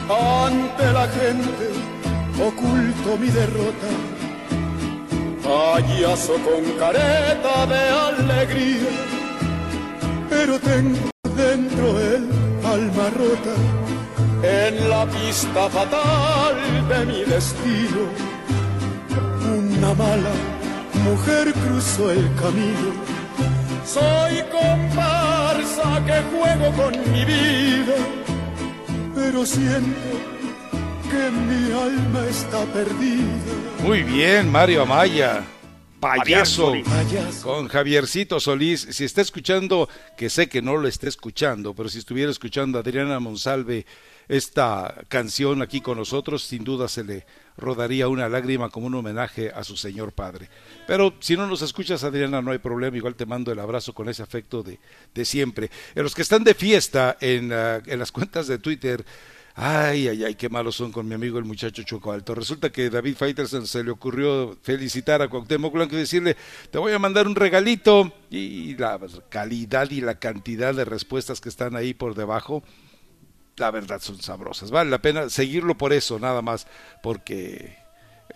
ante 0.09 0.91
la 0.91 1.07
gente, 1.07 1.67
oculto 2.41 3.17
mi 3.17 3.29
derrota, 3.29 3.89
payaso 5.43 6.33
con 6.33 6.63
careta 6.77 7.65
de 7.65 7.83
alegría, 7.89 8.89
pero 10.29 10.59
tengo 10.59 11.09
dentro 11.35 11.99
el 11.99 12.29
alma 12.65 13.09
rota, 13.17 13.55
en 14.43 14.89
la 14.89 15.05
pista 15.05 15.69
fatal 15.69 16.55
de 16.89 17.05
mi 17.05 17.23
destino, 17.23 18.03
una 19.47 19.93
mala 19.93 20.33
mujer 21.03 21.53
cruzó 21.53 22.11
el 22.11 22.29
camino 22.35 23.13
soy 23.85 24.41
comparsa 24.49 26.03
que 26.05 26.21
juego 26.35 26.71
con 26.71 27.11
mi 27.11 27.25
vida, 27.25 27.95
pero 29.13 29.45
siento 29.45 29.99
que 31.11 31.31
mi 31.31 31.71
alma 31.71 32.25
está 32.27 32.65
perdida. 32.65 33.83
Muy 33.83 34.03
bien, 34.03 34.51
Mario 34.51 34.83
Amaya. 34.83 35.43
Payaso, 35.99 36.73
con 37.43 37.69
Javiercito 37.69 38.39
Solís. 38.39 38.87
Si 38.89 39.05
está 39.05 39.21
escuchando, 39.21 39.87
que 40.17 40.29
sé 40.29 40.49
que 40.49 40.61
no 40.61 40.75
lo 40.75 40.87
está 40.87 41.07
escuchando, 41.07 41.73
pero 41.73 41.87
si 41.87 41.99
estuviera 41.99 42.29
escuchando 42.29 42.77
a 42.77 42.81
Adriana 42.81 43.19
Monsalve 43.21 43.85
esta 44.27 45.03
canción 45.07 45.61
aquí 45.61 45.81
con 45.81 45.97
nosotros, 45.97 46.43
sin 46.43 46.63
duda 46.63 46.87
se 46.87 47.03
le 47.03 47.25
rodaría 47.57 48.07
una 48.07 48.29
lágrima 48.29 48.69
como 48.69 48.87
un 48.87 48.95
homenaje 48.95 49.51
a 49.51 49.63
su 49.63 49.77
señor 49.77 50.11
padre. 50.11 50.49
Pero 50.87 51.13
si 51.19 51.37
no 51.37 51.47
nos 51.47 51.61
escuchas, 51.61 52.03
Adriana, 52.03 52.41
no 52.41 52.51
hay 52.51 52.57
problema, 52.57 52.97
igual 52.97 53.15
te 53.15 53.25
mando 53.25 53.51
el 53.51 53.59
abrazo 53.59 53.93
con 53.93 54.09
ese 54.09 54.23
afecto 54.23 54.63
de, 54.63 54.79
de 55.13 55.25
siempre. 55.25 55.69
En 55.95 56.03
los 56.03 56.15
que 56.15 56.21
están 56.21 56.43
de 56.43 56.53
fiesta 56.53 57.17
en, 57.19 57.53
ah, 57.53 57.81
en 57.85 57.99
las 57.99 58.11
cuentas 58.11 58.47
de 58.47 58.57
Twitter, 58.57 59.05
Ay, 59.55 60.07
ay, 60.07 60.23
ay, 60.23 60.33
qué 60.33 60.49
malos 60.49 60.75
son 60.75 60.91
con 60.91 61.07
mi 61.07 61.13
amigo 61.13 61.37
el 61.37 61.45
muchacho 61.45 61.83
Choco 61.83 62.11
Alto. 62.11 62.33
Resulta 62.33 62.71
que 62.71 62.89
David 62.89 63.15
Faitelson 63.15 63.67
se 63.67 63.83
le 63.83 63.91
ocurrió 63.91 64.57
felicitar 64.63 65.21
a 65.21 65.27
Cuauhtémoc 65.27 65.71
Blanco 65.71 65.95
y 65.95 65.99
decirle, 65.99 66.35
te 66.71 66.79
voy 66.79 66.91
a 66.91 66.97
mandar 66.97 67.27
un 67.27 67.35
regalito. 67.35 68.11
Y 68.31 68.75
la 68.77 68.99
calidad 69.29 69.91
y 69.91 70.01
la 70.01 70.15
cantidad 70.15 70.73
de 70.73 70.85
respuestas 70.85 71.39
que 71.39 71.49
están 71.49 71.75
ahí 71.75 71.93
por 71.93 72.15
debajo, 72.15 72.63
la 73.57 73.71
verdad 73.71 74.01
son 74.01 74.21
sabrosas. 74.21 74.71
Vale 74.71 74.89
la 74.89 75.01
pena 75.01 75.29
seguirlo 75.29 75.77
por 75.77 75.93
eso, 75.93 76.19
nada 76.19 76.41
más, 76.41 76.67
porque 77.01 77.77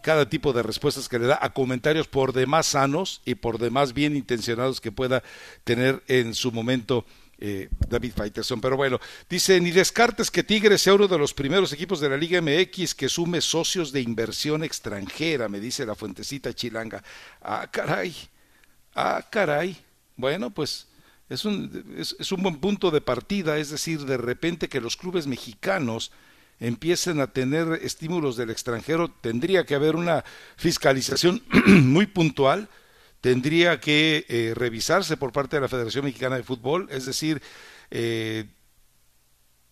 cada 0.02 0.30
tipo 0.30 0.54
de 0.54 0.64
respuestas 0.64 1.10
que 1.10 1.20
le 1.20 1.28
da 1.28 1.40
a 1.42 1.54
comentarios 1.54 2.08
por 2.08 2.34
demás 2.34 2.68
sanos 2.68 3.22
y 3.26 3.36
por 3.36 3.58
demás 3.58 3.94
bien 3.94 4.16
intencionados 4.16 4.82
que 4.82 4.92
pueda 4.92 5.24
tener 5.64 6.04
en 6.08 6.34
su 6.34 6.52
momento 6.52 7.06
eh, 7.40 7.70
David 7.88 8.14
Faitelson. 8.16 8.62
Pero 8.62 8.78
bueno, 8.78 9.00
dice, 9.30 9.60
ni 9.62 9.72
descartes 9.72 10.32
que 10.32 10.44
Tigres 10.44 10.82
sea 10.82 10.94
uno 10.94 11.08
de 11.08 11.18
los 11.18 11.34
primeros 11.34 11.72
equipos 11.74 12.00
de 12.00 12.10
la 12.10 12.18
Liga 12.18 12.42
MX 12.42 12.96
que 12.96 13.10
sume 13.10 13.42
socios 13.42 13.92
de 13.92 14.02
inversión 14.02 14.64
extranjera, 14.64 15.48
me 15.50 15.60
dice 15.60 15.86
la 15.86 15.96
fuentecita 15.96 16.54
chilanga. 16.54 17.04
Ah, 17.42 17.68
caray, 17.72 18.16
ah, 18.96 19.26
caray. 19.30 19.78
Bueno, 20.16 20.50
pues 20.50 20.87
es 21.30 21.46
un, 21.46 21.96
es, 21.98 22.32
un 22.32 22.42
buen 22.42 22.58
punto 22.58 22.92
de 22.92 23.02
partida, 23.02 23.58
es 23.58 23.70
decir, 23.70 24.02
de 24.06 24.18
repente 24.18 24.70
que 24.70 24.82
los 24.82 24.98
clubes 24.98 25.28
mexicanos 25.28 26.12
empiecen 26.60 27.20
a 27.20 27.28
tener 27.28 27.80
estímulos 27.84 28.38
del 28.38 28.50
extranjero, 28.50 29.10
tendría 29.10 29.66
que 29.66 29.76
haber 29.76 29.96
una 29.96 30.24
fiscalización 30.56 31.44
muy 31.66 32.08
puntual 32.08 32.70
tendría 33.22 33.80
que 33.80 34.26
eh, 34.30 34.54
revisarse 34.56 35.18
por 35.18 35.32
parte 35.32 35.58
de 35.58 35.62
la 35.62 35.68
Federación 35.68 36.06
Mexicana 36.06 36.38
de 36.38 36.44
Fútbol, 36.44 36.88
es 36.92 37.06
decir, 37.06 37.42
eh, 37.92 38.46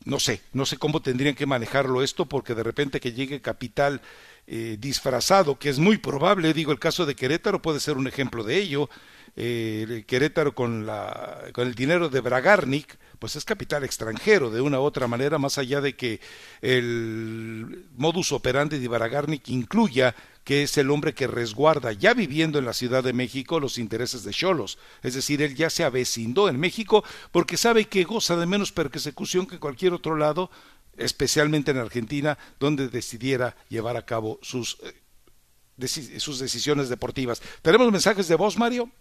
no 0.03 0.19
sé, 0.19 0.41
no 0.53 0.65
sé 0.65 0.77
cómo 0.77 1.01
tendrían 1.01 1.35
que 1.35 1.45
manejarlo 1.45 2.03
esto, 2.03 2.25
porque 2.25 2.55
de 2.55 2.63
repente 2.63 2.99
que 2.99 3.13
llegue 3.13 3.41
capital 3.41 4.01
eh, 4.47 4.77
disfrazado, 4.79 5.57
que 5.57 5.69
es 5.69 5.79
muy 5.79 5.97
probable, 5.97 6.53
digo, 6.53 6.71
el 6.71 6.79
caso 6.79 7.05
de 7.05 7.15
Querétaro 7.15 7.61
puede 7.61 7.79
ser 7.79 7.97
un 7.97 8.07
ejemplo 8.07 8.43
de 8.43 8.57
ello, 8.57 8.89
Querétaro 9.35 10.55
con, 10.55 10.85
la, 10.85 11.43
con 11.51 11.67
el 11.67 11.75
dinero 11.75 12.07
de 12.07 12.21
Bragarnik, 12.21 12.97
pues 13.19 13.35
es 13.35 13.43
capital 13.43 13.83
extranjero 13.83 14.49
de 14.49 14.61
una 14.61 14.79
u 14.79 14.83
otra 14.83 15.07
manera, 15.07 15.37
más 15.37 15.57
allá 15.57 15.81
de 15.81 15.95
que 15.95 16.21
el 16.61 17.85
modus 17.97 18.31
operandi 18.31 18.79
de 18.79 18.87
Bragarnik 18.87 19.49
incluya 19.49 20.15
que 20.45 20.63
es 20.63 20.77
el 20.77 20.91
hombre 20.91 21.13
que 21.13 21.27
resguarda, 21.27 21.91
ya 21.91 22.13
viviendo 22.13 22.59
en 22.59 22.65
la 22.65 22.73
Ciudad 22.73 23.03
de 23.03 23.13
México, 23.13 23.59
los 23.59 23.79
intereses 23.79 24.23
de 24.23 24.31
Cholos. 24.31 24.77
Es 25.01 25.15
decir, 25.15 25.41
él 25.41 25.55
ya 25.55 25.71
se 25.71 25.83
avecindó 25.83 26.47
en 26.47 26.59
México 26.59 27.03
porque 27.31 27.57
sabe 27.57 27.85
que 27.85 28.03
goza 28.03 28.37
de 28.37 28.45
menos 28.45 28.71
persecución 28.71 29.47
que 29.47 29.59
cualquier 29.59 29.93
otro 29.93 30.15
lado, 30.15 30.51
especialmente 30.97 31.71
en 31.71 31.77
Argentina, 31.77 32.37
donde 32.59 32.89
decidiera 32.89 33.57
llevar 33.69 33.97
a 33.97 34.05
cabo 34.05 34.39
sus, 34.43 34.77
eh, 34.83 36.19
sus 36.19 36.37
decisiones 36.37 36.89
deportivas. 36.89 37.41
¿Tenemos 37.63 37.91
mensajes 37.91 38.27
de 38.27 38.35
voz, 38.35 38.55
Mario? 38.55 38.91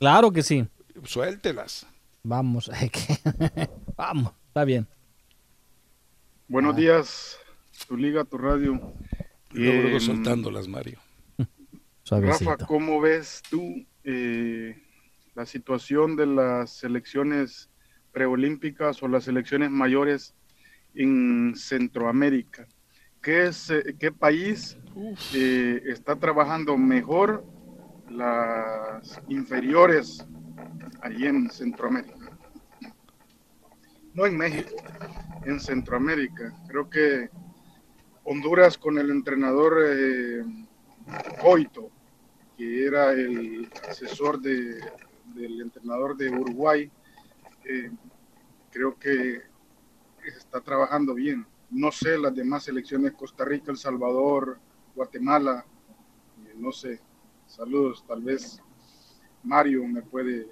Claro 0.00 0.32
que 0.32 0.42
sí. 0.42 0.66
Suéltelas. 1.04 1.86
Vamos, 2.22 2.70
vamos, 3.96 4.32
está 4.46 4.64
bien. 4.64 4.88
Buenos 6.48 6.74
ah. 6.74 6.78
días, 6.78 7.38
tu 7.86 7.98
liga, 7.98 8.24
tu 8.24 8.38
radio. 8.38 8.80
Luego, 9.50 9.88
em, 9.88 10.00
soltándolas, 10.00 10.68
Mario. 10.68 10.98
Rafa, 12.10 12.56
¿cómo 12.66 12.98
ves 12.98 13.42
tú 13.50 13.86
eh, 14.02 14.82
la 15.34 15.44
situación 15.44 16.16
de 16.16 16.26
las 16.26 16.70
selecciones 16.70 17.68
preolímpicas 18.10 19.02
o 19.02 19.08
las 19.08 19.24
selecciones 19.24 19.70
mayores 19.70 20.34
en 20.94 21.52
Centroamérica? 21.56 22.66
¿Qué, 23.20 23.48
es, 23.48 23.68
eh, 23.68 23.96
qué 23.98 24.10
país 24.10 24.78
eh, 25.34 25.82
está 25.88 26.16
trabajando 26.16 26.78
mejor 26.78 27.44
las 28.10 29.20
inferiores 29.28 30.26
allí 31.02 31.26
en 31.26 31.50
Centroamérica? 31.50 32.16
No 34.14 34.26
en 34.26 34.36
México, 34.36 34.76
en 35.44 35.60
Centroamérica. 35.60 36.52
Creo 36.68 36.90
que 36.90 37.30
Honduras 38.24 38.76
con 38.76 38.98
el 38.98 39.10
entrenador 39.10 39.78
eh, 39.86 40.44
Coito, 41.40 41.90
que 42.56 42.86
era 42.86 43.12
el 43.12 43.70
asesor 43.88 44.40
de, 44.40 44.80
del 45.34 45.60
entrenador 45.60 46.16
de 46.16 46.30
Uruguay, 46.30 46.90
eh, 47.64 47.90
creo 48.70 48.98
que 48.98 49.42
está 50.24 50.60
trabajando 50.60 51.14
bien. 51.14 51.46
No 51.70 51.90
sé 51.92 52.18
las 52.18 52.34
demás 52.34 52.64
selecciones, 52.64 53.12
Costa 53.12 53.44
Rica, 53.44 53.70
El 53.70 53.78
Salvador, 53.78 54.58
Guatemala, 54.94 55.64
eh, 56.46 56.54
no 56.56 56.72
sé. 56.72 57.00
Saludos, 57.50 58.04
tal 58.06 58.22
vez 58.22 58.60
Mario 59.42 59.84
me 59.86 60.02
puede 60.02 60.48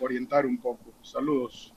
orientar 0.00 0.46
un 0.46 0.58
poco. 0.58 0.92
Saludos. 1.02 1.72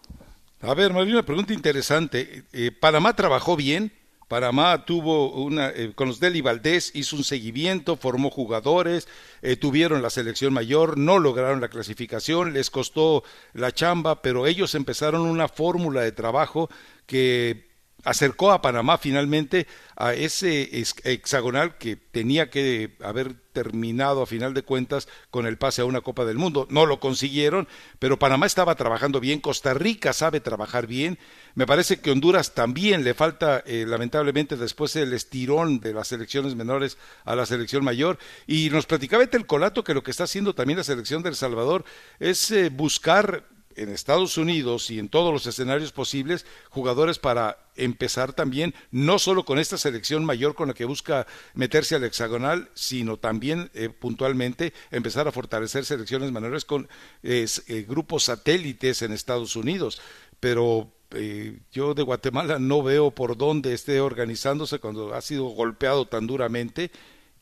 A 0.62 0.74
ver, 0.74 0.94
Mario, 0.94 1.14
una 1.14 1.26
pregunta 1.26 1.54
interesante. 1.54 2.44
¿Panamá 2.80 3.16
trabajó 3.16 3.56
bien? 3.56 3.92
Panamá 4.32 4.86
tuvo 4.86 5.44
una, 5.44 5.72
eh, 5.72 5.92
con 5.94 6.08
los 6.08 6.22
Deli 6.22 6.40
Valdés 6.40 6.96
hizo 6.96 7.18
un 7.18 7.26
seguimiento, 7.26 7.98
formó 7.98 8.30
jugadores, 8.30 9.10
eh, 9.42 9.58
tuvieron 9.58 10.02
la 10.02 10.10
selección 10.10 10.54
mayor, 10.54 10.98
no 10.98 11.20
lograron 11.20 11.60
la 11.60 11.68
clasificación, 11.68 12.54
les 12.54 12.70
costó 12.70 13.26
la 13.52 13.74
chamba, 13.74 14.22
pero 14.22 14.48
ellos 14.48 14.74
empezaron 14.74 15.24
una 15.24 15.50
fórmula 15.50 16.00
de 16.00 16.14
trabajo 16.14 16.70
que 17.06 17.71
acercó 18.04 18.52
a 18.52 18.62
Panamá 18.62 18.98
finalmente 18.98 19.68
a 19.96 20.14
ese 20.14 20.70
hexagonal 21.04 21.78
que 21.78 21.96
tenía 21.96 22.50
que 22.50 22.96
haber 23.04 23.36
terminado 23.54 24.22
a 24.22 24.26
final 24.26 24.54
de 24.54 24.64
cuentas 24.64 25.08
con 25.30 25.46
el 25.46 25.58
pase 25.58 25.82
a 25.82 25.86
una 25.86 26.02
Copa 26.02 26.26
del 26.26 26.38
Mundo. 26.38 26.68
No 26.70 26.86
lo 26.86 27.00
consiguieron, 27.00 27.68
pero 28.00 28.18
Panamá 28.18 28.46
estaba 28.46 28.76
trabajando 28.76 29.20
bien, 29.20 29.40
Costa 29.40 29.74
Rica 29.74 30.14
sabe 30.14 30.40
trabajar 30.40 30.88
bien, 30.88 31.20
me 31.54 31.68
parece 31.68 32.00
que 32.00 32.12
Honduras 32.12 32.54
también 32.54 33.04
le 33.04 33.14
falta 33.14 33.62
eh, 33.66 33.86
lamentablemente 33.88 34.56
después 34.56 34.96
el 34.96 35.14
estirón 35.14 35.80
de 35.80 35.94
las 35.94 36.08
selecciones 36.08 36.56
menores 36.56 36.98
a 37.26 37.36
la 37.36 37.46
selección 37.46 37.84
mayor 37.84 38.18
y 38.48 38.70
nos 38.70 38.86
platicaba 38.86 39.24
el 39.24 39.46
Colato 39.46 39.84
que 39.84 39.94
lo 39.94 40.04
que 40.04 40.12
está 40.12 40.24
haciendo 40.24 40.56
también 40.56 40.78
la 40.78 40.84
selección 40.84 41.24
del 41.24 41.36
Salvador 41.36 41.84
es 42.20 42.52
eh, 42.52 42.70
buscar 42.70 43.46
en 43.76 43.90
Estados 43.90 44.38
Unidos 44.38 44.90
y 44.90 45.00
en 45.00 45.10
todos 45.10 45.34
los 45.34 45.46
escenarios 45.48 45.92
posibles 45.92 46.46
jugadores 46.70 47.20
para 47.20 47.58
empezar 47.76 48.34
también, 48.34 48.74
no 48.92 49.20
solo 49.20 49.46
con 49.46 49.60
esta 49.60 49.78
selección 49.78 50.26
mayor 50.26 50.56
con 50.56 50.68
la 50.68 50.74
que 50.74 50.86
busca 50.86 51.26
meterse 51.54 51.96
al 51.96 52.04
hexagonal, 52.04 52.70
sino 52.74 53.18
también 53.18 53.70
eh, 53.74 53.90
puntualmente 53.90 54.74
empezar 54.92 55.28
a 55.28 55.32
fortalecer 55.32 55.86
selecciones 55.86 56.32
menores 56.32 56.66
con 56.66 56.90
eh, 57.24 57.48
grupos 57.88 58.24
satélites 58.24 59.02
en 59.02 59.14
Estados 59.14 59.56
Unidos. 59.56 60.02
Pero 60.40 60.92
eh, 61.12 61.60
yo 61.72 61.94
de 61.94 62.04
Guatemala 62.04 62.60
no 62.60 62.84
veo 62.84 63.12
por 63.12 63.38
dónde 63.38 63.74
esté 63.74 64.00
organizándose 64.00 64.80
cuando 64.80 65.14
ha 65.14 65.22
sido 65.22 65.46
golpeado 65.46 66.06
tan 66.06 66.28
duramente 66.28 66.92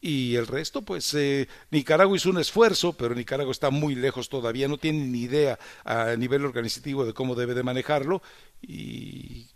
y 0.02 0.36
el 0.36 0.48
resto, 0.48 0.82
pues 0.82 1.14
eh, 1.14 1.48
Nicaragua 1.72 2.16
hizo 2.16 2.30
un 2.30 2.40
esfuerzo, 2.40 2.94
pero 2.94 3.16
Nicaragua 3.16 3.52
está 3.52 3.70
muy 3.70 3.96
lejos 3.96 4.30
todavía, 4.30 4.68
no 4.68 4.78
tiene 4.78 5.06
ni 5.06 5.22
idea 5.22 5.60
a 5.84 6.16
nivel 6.16 6.46
organizativo 6.46 7.06
de 7.06 7.14
cómo 7.14 7.36
debe 7.36 7.54
de 7.54 7.64
manejarlo 7.64 8.22
y 8.62 9.48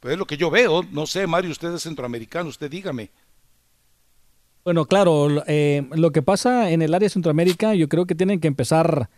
pues, 0.00 0.12
es 0.12 0.18
lo 0.18 0.26
que 0.26 0.36
yo 0.36 0.50
veo, 0.50 0.82
no 0.90 1.06
sé, 1.06 1.26
Mario, 1.26 1.52
usted 1.52 1.72
es 1.72 1.82
centroamericano, 1.82 2.48
usted 2.48 2.70
dígame. 2.70 3.10
Bueno, 4.64 4.84
claro, 4.86 5.44
eh, 5.46 5.88
lo 5.92 6.10
que 6.10 6.22
pasa 6.22 6.70
en 6.70 6.82
el 6.82 6.92
área 6.92 7.06
de 7.06 7.10
Centroamérica, 7.10 7.74
yo 7.74 7.88
creo 7.88 8.06
que 8.06 8.14
tienen 8.14 8.40
que 8.40 8.48
empezar 8.48 9.08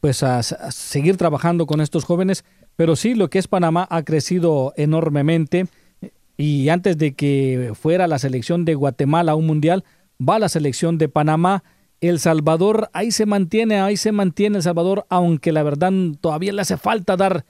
pues 0.00 0.22
a, 0.22 0.38
a 0.38 0.42
seguir 0.42 1.16
trabajando 1.16 1.66
con 1.66 1.80
estos 1.80 2.04
jóvenes, 2.04 2.44
pero 2.76 2.94
sí, 2.94 3.14
lo 3.14 3.30
que 3.30 3.38
es 3.38 3.48
Panamá 3.48 3.86
ha 3.90 4.02
crecido 4.04 4.72
enormemente 4.76 5.66
y 6.36 6.68
antes 6.68 6.98
de 6.98 7.14
que 7.14 7.72
fuera 7.74 8.06
la 8.06 8.18
selección 8.18 8.64
de 8.64 8.74
Guatemala 8.74 9.32
a 9.32 9.36
un 9.36 9.46
mundial, 9.46 9.84
va 10.20 10.38
la 10.38 10.48
selección 10.48 10.98
de 10.98 11.08
Panamá. 11.08 11.64
El 12.00 12.18
Salvador 12.18 12.90
ahí 12.92 13.10
se 13.10 13.26
mantiene, 13.26 13.80
ahí 13.80 13.96
se 13.96 14.12
mantiene 14.12 14.58
El 14.58 14.62
Salvador, 14.62 15.06
aunque 15.08 15.52
la 15.52 15.62
verdad 15.62 15.92
todavía 16.20 16.52
le 16.52 16.62
hace 16.62 16.76
falta 16.76 17.16
dar 17.16 17.44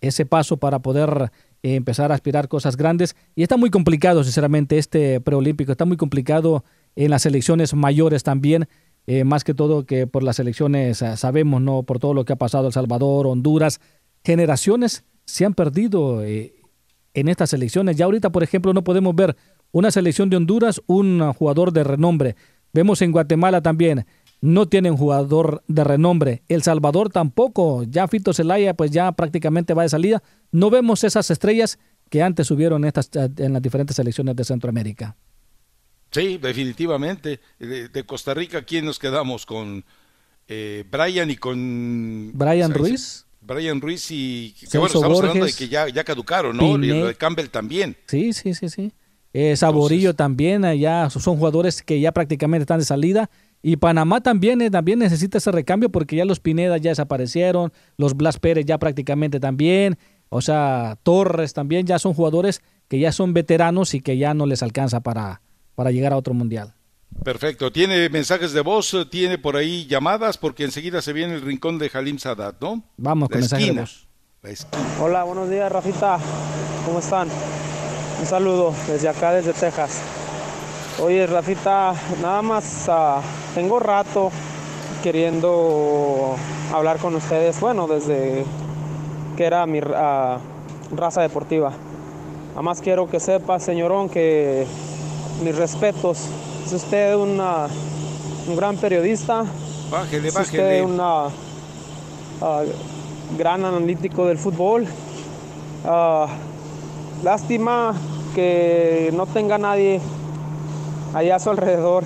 ese 0.00 0.26
paso 0.26 0.58
para 0.58 0.80
poder 0.80 1.30
eh, 1.62 1.74
empezar 1.74 2.12
a 2.12 2.14
aspirar 2.14 2.48
cosas 2.48 2.76
grandes. 2.76 3.16
Y 3.34 3.42
está 3.42 3.56
muy 3.56 3.70
complicado, 3.70 4.22
sinceramente, 4.22 4.78
este 4.78 5.20
preolímpico. 5.20 5.72
Está 5.72 5.84
muy 5.84 5.96
complicado 5.96 6.64
en 6.94 7.10
las 7.10 7.22
selecciones 7.22 7.74
mayores 7.74 8.22
también. 8.22 8.68
Eh, 9.06 9.24
más 9.24 9.44
que 9.44 9.54
todo 9.54 9.86
que 9.86 10.06
por 10.06 10.22
las 10.22 10.38
elecciones 10.38 11.00
eh, 11.00 11.16
sabemos, 11.16 11.60
¿no? 11.62 11.84
Por 11.84 11.98
todo 11.98 12.12
lo 12.14 12.24
que 12.24 12.32
ha 12.32 12.36
pasado 12.36 12.66
El 12.66 12.72
Salvador, 12.72 13.26
Honduras, 13.26 13.80
generaciones 14.24 15.04
se 15.24 15.44
han 15.44 15.54
perdido 15.54 16.22
en 16.22 17.28
estas 17.28 17.52
elecciones. 17.52 17.96
Ya 17.96 18.04
ahorita, 18.04 18.30
por 18.30 18.42
ejemplo, 18.42 18.72
no 18.72 18.84
podemos 18.84 19.14
ver 19.14 19.36
una 19.76 19.90
selección 19.90 20.30
de 20.30 20.38
Honduras, 20.38 20.80
un 20.86 21.34
jugador 21.34 21.70
de 21.70 21.84
renombre. 21.84 22.34
Vemos 22.72 23.02
en 23.02 23.12
Guatemala 23.12 23.60
también, 23.60 24.06
no 24.40 24.66
tienen 24.66 24.96
jugador 24.96 25.62
de 25.68 25.84
renombre. 25.84 26.42
El 26.48 26.62
Salvador 26.62 27.10
tampoco. 27.10 27.82
Ya 27.82 28.08
Fito 28.08 28.32
Zelaya, 28.32 28.72
pues 28.72 28.90
ya 28.90 29.12
prácticamente 29.12 29.74
va 29.74 29.82
de 29.82 29.90
salida. 29.90 30.22
No 30.50 30.70
vemos 30.70 31.04
esas 31.04 31.30
estrellas 31.30 31.78
que 32.08 32.22
antes 32.22 32.46
subieron 32.46 32.86
estas, 32.86 33.10
en 33.36 33.52
las 33.52 33.60
diferentes 33.60 33.96
selecciones 33.96 34.34
de 34.34 34.44
Centroamérica. 34.44 35.14
Sí, 36.10 36.38
definitivamente. 36.38 37.40
De, 37.58 38.04
Costa 38.06 38.32
Rica, 38.32 38.62
¿quién 38.62 38.86
nos 38.86 38.98
quedamos? 38.98 39.44
Con 39.44 39.84
eh, 40.48 40.84
Brian 40.90 41.30
y 41.30 41.36
con... 41.36 42.30
Brian 42.32 42.72
Ruiz. 42.72 43.26
Brian 43.42 43.82
Ruiz 43.82 44.06
y 44.10 44.54
que 44.70 44.78
bueno, 44.78 44.94
estamos 44.94 45.20
hablando 45.20 45.44
de 45.44 45.52
que 45.52 45.68
ya, 45.68 45.86
ya 45.90 46.02
caducaron, 46.02 46.56
¿no? 46.56 46.82
Y 46.82 46.86
lo 46.88 47.08
de 47.08 47.14
Campbell 47.14 47.48
también. 47.48 47.94
Sí, 48.06 48.32
sí, 48.32 48.54
sí, 48.54 48.70
sí. 48.70 48.92
Eh, 49.38 49.54
Saborillo 49.54 50.14
también, 50.14 50.62
ya 50.78 51.10
son 51.10 51.36
jugadores 51.36 51.82
que 51.82 52.00
ya 52.00 52.10
prácticamente 52.10 52.62
están 52.62 52.78
de 52.78 52.86
salida. 52.86 53.28
Y 53.60 53.76
Panamá 53.76 54.22
también, 54.22 54.62
eh, 54.62 54.70
también 54.70 54.98
necesita 54.98 55.36
ese 55.36 55.52
recambio 55.52 55.90
porque 55.90 56.16
ya 56.16 56.24
los 56.24 56.40
Pineda 56.40 56.78
ya 56.78 56.88
desaparecieron, 56.88 57.70
los 57.98 58.16
Blas 58.16 58.38
Pérez 58.38 58.64
ya 58.64 58.78
prácticamente 58.78 59.38
también, 59.38 59.98
o 60.30 60.40
sea, 60.40 60.96
Torres 61.02 61.52
también 61.52 61.86
ya 61.86 61.98
son 61.98 62.14
jugadores 62.14 62.62
que 62.88 62.98
ya 62.98 63.12
son 63.12 63.34
veteranos 63.34 63.92
y 63.92 64.00
que 64.00 64.16
ya 64.16 64.32
no 64.32 64.46
les 64.46 64.62
alcanza 64.62 65.00
para, 65.00 65.42
para 65.74 65.90
llegar 65.90 66.14
a 66.14 66.16
otro 66.16 66.32
mundial. 66.32 66.72
Perfecto. 67.22 67.70
¿Tiene 67.70 68.08
mensajes 68.08 68.54
de 68.54 68.62
voz? 68.62 68.96
¿Tiene 69.10 69.36
por 69.36 69.58
ahí 69.58 69.86
llamadas? 69.86 70.38
Porque 70.38 70.64
enseguida 70.64 71.02
se 71.02 71.12
viene 71.12 71.34
el 71.34 71.42
rincón 71.42 71.78
de 71.78 71.90
Halim 71.92 72.18
Sadat, 72.18 72.58
¿no? 72.62 72.84
Vamos 72.96 73.28
con 73.28 73.40
mensajes 73.40 73.66
de 73.66 73.80
voz. 73.80 74.08
Hola, 74.98 75.24
buenos 75.24 75.50
días, 75.50 75.70
Rafita. 75.70 76.18
¿Cómo 76.86 77.00
están? 77.00 77.28
Un 78.26 78.30
saludo 78.30 78.74
desde 78.88 79.08
acá, 79.08 79.30
desde 79.34 79.52
Texas. 79.52 80.00
Oye, 81.00 81.28
Rafita, 81.28 81.94
nada 82.20 82.42
más 82.42 82.88
uh, 82.88 83.20
tengo 83.54 83.78
rato 83.78 84.32
queriendo 85.00 86.34
hablar 86.74 86.98
con 86.98 87.14
ustedes. 87.14 87.60
Bueno, 87.60 87.86
desde 87.86 88.44
que 89.36 89.44
era 89.44 89.64
mi 89.66 89.78
uh, 89.78 90.40
raza 90.90 91.22
deportiva. 91.22 91.70
Nada 92.48 92.62
más 92.62 92.80
quiero 92.80 93.08
que 93.08 93.20
sepa, 93.20 93.60
señorón, 93.60 94.08
que 94.08 94.66
mis 95.44 95.56
respetos. 95.56 96.18
Es 96.66 96.72
usted 96.72 97.14
una, 97.14 97.68
un 98.48 98.56
gran 98.56 98.76
periodista. 98.76 99.44
Bájele, 99.88 100.26
es 100.26 100.36
usted 100.36 100.82
un 100.82 100.98
uh, 100.98 101.30
gran 103.38 103.64
analítico 103.64 104.26
del 104.26 104.38
fútbol. 104.38 104.84
lástima 107.22 107.94
que 108.36 109.10
no 109.14 109.24
tenga 109.24 109.56
nadie 109.56 109.98
allá 111.14 111.36
a 111.36 111.38
su 111.38 111.48
alrededor 111.48 112.04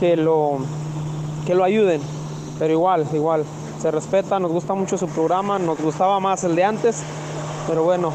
que 0.00 0.16
lo, 0.16 0.58
que 1.46 1.54
lo 1.54 1.62
ayuden. 1.62 2.00
Pero 2.58 2.72
igual, 2.72 3.06
igual, 3.12 3.44
se 3.80 3.92
respeta, 3.92 4.40
nos 4.40 4.50
gusta 4.50 4.74
mucho 4.74 4.98
su 4.98 5.06
programa, 5.06 5.60
nos 5.60 5.78
gustaba 5.80 6.18
más 6.18 6.42
el 6.42 6.56
de 6.56 6.64
antes, 6.64 7.04
pero 7.68 7.84
bueno, 7.84 8.12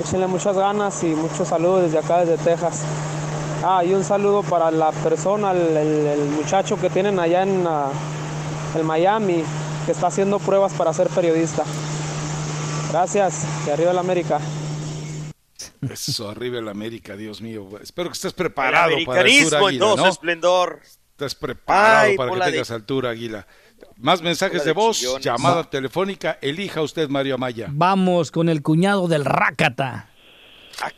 échenle 0.00 0.26
muchas 0.26 0.56
ganas 0.56 1.00
y 1.04 1.06
muchos 1.06 1.46
saludos 1.46 1.84
desde 1.84 1.98
acá, 1.98 2.24
desde 2.24 2.42
Texas. 2.42 2.82
Ah, 3.64 3.84
y 3.84 3.94
un 3.94 4.02
saludo 4.02 4.42
para 4.42 4.72
la 4.72 4.90
persona, 4.90 5.52
el, 5.52 6.28
muchacho 6.36 6.76
que 6.76 6.90
tienen 6.90 7.20
allá 7.20 7.44
en 7.44 7.64
el 8.74 8.82
Miami, 8.82 9.44
que 9.86 9.92
está 9.92 10.08
haciendo 10.08 10.40
pruebas 10.40 10.72
para 10.72 10.92
ser 10.92 11.08
periodista. 11.08 11.62
Gracias, 12.90 13.44
y 13.64 13.70
arriba 13.70 13.92
la 13.92 14.00
América. 14.00 14.40
Eso, 15.90 16.28
arriba 16.30 16.58
el 16.58 16.68
América, 16.68 17.16
Dios 17.16 17.40
mío. 17.40 17.68
Espero 17.82 18.08
que 18.10 18.14
estés 18.14 18.32
preparado 18.32 18.96
para 19.04 19.20
altura, 19.20 19.58
Águila, 19.58 19.92
en 19.92 20.06
esplendor. 20.06 20.80
Estés 21.10 21.34
preparado 21.34 22.16
para 22.16 22.32
que 22.32 22.40
tengas 22.52 22.70
altura, 22.70 23.10
Águila. 23.10 23.46
Más 23.96 24.22
mensajes 24.22 24.64
de, 24.64 24.72
voz, 24.72 25.20
llamada 25.20 25.64
telefónica. 25.64 26.38
Elija 26.42 26.82
usted, 26.82 27.08
Mario 27.08 27.34
Amaya. 27.34 27.68
Vamos 27.70 28.30
con 28.30 28.48
el 28.48 28.62
cuñado 28.62 29.08
del 29.08 29.24
Rácata. 29.24 30.10
Ah, 30.82 30.90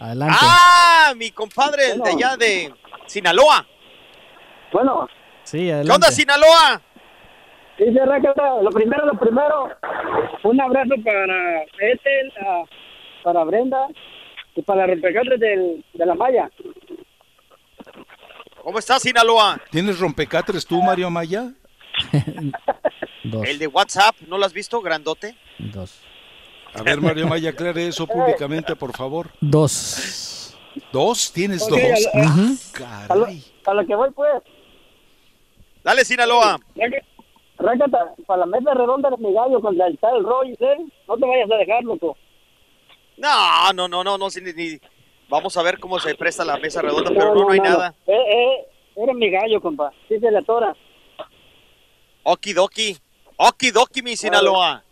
Adelante. 0.00 0.36
Ah, 0.40 1.12
mi 1.16 1.30
compadre 1.32 1.94
de 1.98 2.10
allá 2.10 2.36
de 2.36 2.72
Sinaloa. 3.06 3.66
Bueno. 4.72 5.08
Sí, 5.44 5.70
adelante. 5.70 5.86
¿Qué 5.88 5.94
onda, 5.94 6.10
Sinaloa? 6.10 6.82
Dice 7.78 8.04
Rácata, 8.04 8.60
lo 8.60 8.70
primero, 8.70 9.06
lo 9.06 9.18
primero, 9.18 9.68
un 10.42 10.60
abrazo 10.60 10.94
para 11.04 11.62
Ethel, 11.78 12.32
para 13.22 13.44
Brenda 13.44 13.86
y 14.56 14.62
para 14.62 14.86
los 14.86 14.96
rompecatres 14.96 15.38
del, 15.38 15.84
de 15.94 16.06
la 16.06 16.14
malla. 16.14 16.50
¿Cómo 18.64 18.78
estás, 18.80 19.02
Sinaloa? 19.02 19.60
¿Tienes 19.70 20.00
rompecatres 20.00 20.66
tú, 20.66 20.82
Mario 20.82 21.06
Amaya? 21.06 21.52
Dos. 23.24 23.46
El 23.48 23.58
de 23.58 23.66
WhatsApp, 23.68 24.14
¿no 24.26 24.38
lo 24.38 24.44
has 24.44 24.52
visto, 24.52 24.80
grandote? 24.80 25.36
Dos. 25.58 26.00
A 26.74 26.82
ver, 26.82 27.00
Mario 27.00 27.26
Amaya, 27.26 27.50
aclare 27.50 27.86
eso 27.86 28.06
públicamente, 28.06 28.74
por 28.74 28.92
favor. 28.96 29.28
Dos. 29.40 30.56
¿Dos? 30.92 31.32
¿Tienes 31.32 31.66
dos? 31.68 31.78
a, 32.14 32.18
a- 32.18 32.22
Ah, 32.24 33.06
a 33.08 33.14
lo, 33.16 33.24
caray. 33.24 33.42
a 33.66 33.74
lo 33.74 33.86
que 33.86 33.94
voy, 33.94 34.10
pues. 34.10 34.30
Dale, 35.84 36.04
Sinaloa. 36.04 36.58
Rácata, 37.58 38.14
para 38.26 38.40
la 38.40 38.46
mesa 38.46 38.72
redonda 38.74 39.08
eres 39.08 39.20
mi 39.20 39.32
gallo 39.32 39.60
contra 39.60 39.86
el 39.88 39.98
tal 39.98 40.22
Roy, 40.24 40.52
¿eh? 40.60 40.76
No 41.08 41.16
te 41.16 41.26
vayas 41.26 41.50
a 41.50 41.56
dejar, 41.56 41.82
loco. 41.84 42.16
No, 43.16 43.72
no, 43.72 43.88
no, 43.88 44.04
no, 44.04 44.16
no, 44.18 44.26
ni- 44.42 44.52
ni- 44.52 44.78
Vamos 45.28 45.56
a 45.58 45.62
ver 45.62 45.78
cómo 45.78 45.98
se 45.98 46.14
presta 46.14 46.44
la 46.44 46.56
mesa 46.56 46.80
redonda, 46.80 47.10
pero 47.10 47.34
no, 47.34 47.42
no 47.42 47.50
hay 47.50 47.60
nada. 47.60 47.94
Eh, 48.06 48.12
eh, 48.14 48.66
eres 48.96 49.14
mi 49.16 49.28
gallo, 49.30 49.60
compa. 49.60 49.92
Sí 50.08 50.18
se 50.18 50.30
le 50.30 50.38
atora. 50.38 50.74
Okidoki. 52.22 52.96
Okidoki, 53.36 54.02
mi 54.02 54.16
Sinaloa. 54.16 54.82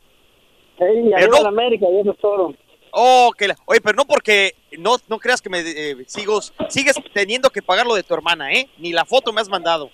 Ey, 0.79 1.11
Pero 1.17 1.33
no- 1.33 1.43
la 1.43 1.49
América, 1.49 1.87
y 1.91 2.01
eso 2.01 2.11
es 2.13 2.19
todo. 2.19 2.55
Oh, 2.93 3.31
que 3.37 3.49
la- 3.49 3.57
Oye, 3.67 3.81
pero 3.81 3.97
no 3.97 4.05
porque 4.05 4.53
no, 4.79 4.97
no 5.09 5.19
creas 5.19 5.41
que 5.41 5.51
me 5.51 5.61
eh, 5.61 5.97
sigo, 6.07 6.41
sigues 6.69 6.97
teniendo 7.15 7.51
que 7.51 7.63
pagar 7.63 7.87
lo 7.87 7.95
de 7.95 8.03
tu 8.03 8.13
hermana, 8.15 8.53
¿eh? 8.53 8.69
Ni 8.79 8.93
la 8.93 9.05
foto 9.05 9.33
me 9.33 9.41
has 9.41 9.49
mandado. 9.49 9.91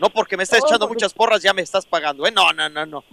No 0.00 0.10
porque 0.10 0.36
me 0.36 0.42
estás 0.42 0.60
No, 0.60 0.66
echando 0.66 0.86
porque- 0.86 0.96
muchas 0.96 1.14
porras 1.14 1.42
ya 1.42 1.52
me 1.54 1.62
estás 1.62 1.86
pagando, 1.86 2.26
¿eh? 2.26 2.32
No, 2.32 2.52
no, 2.52 2.68
no, 2.68 2.84
no. 2.86 3.04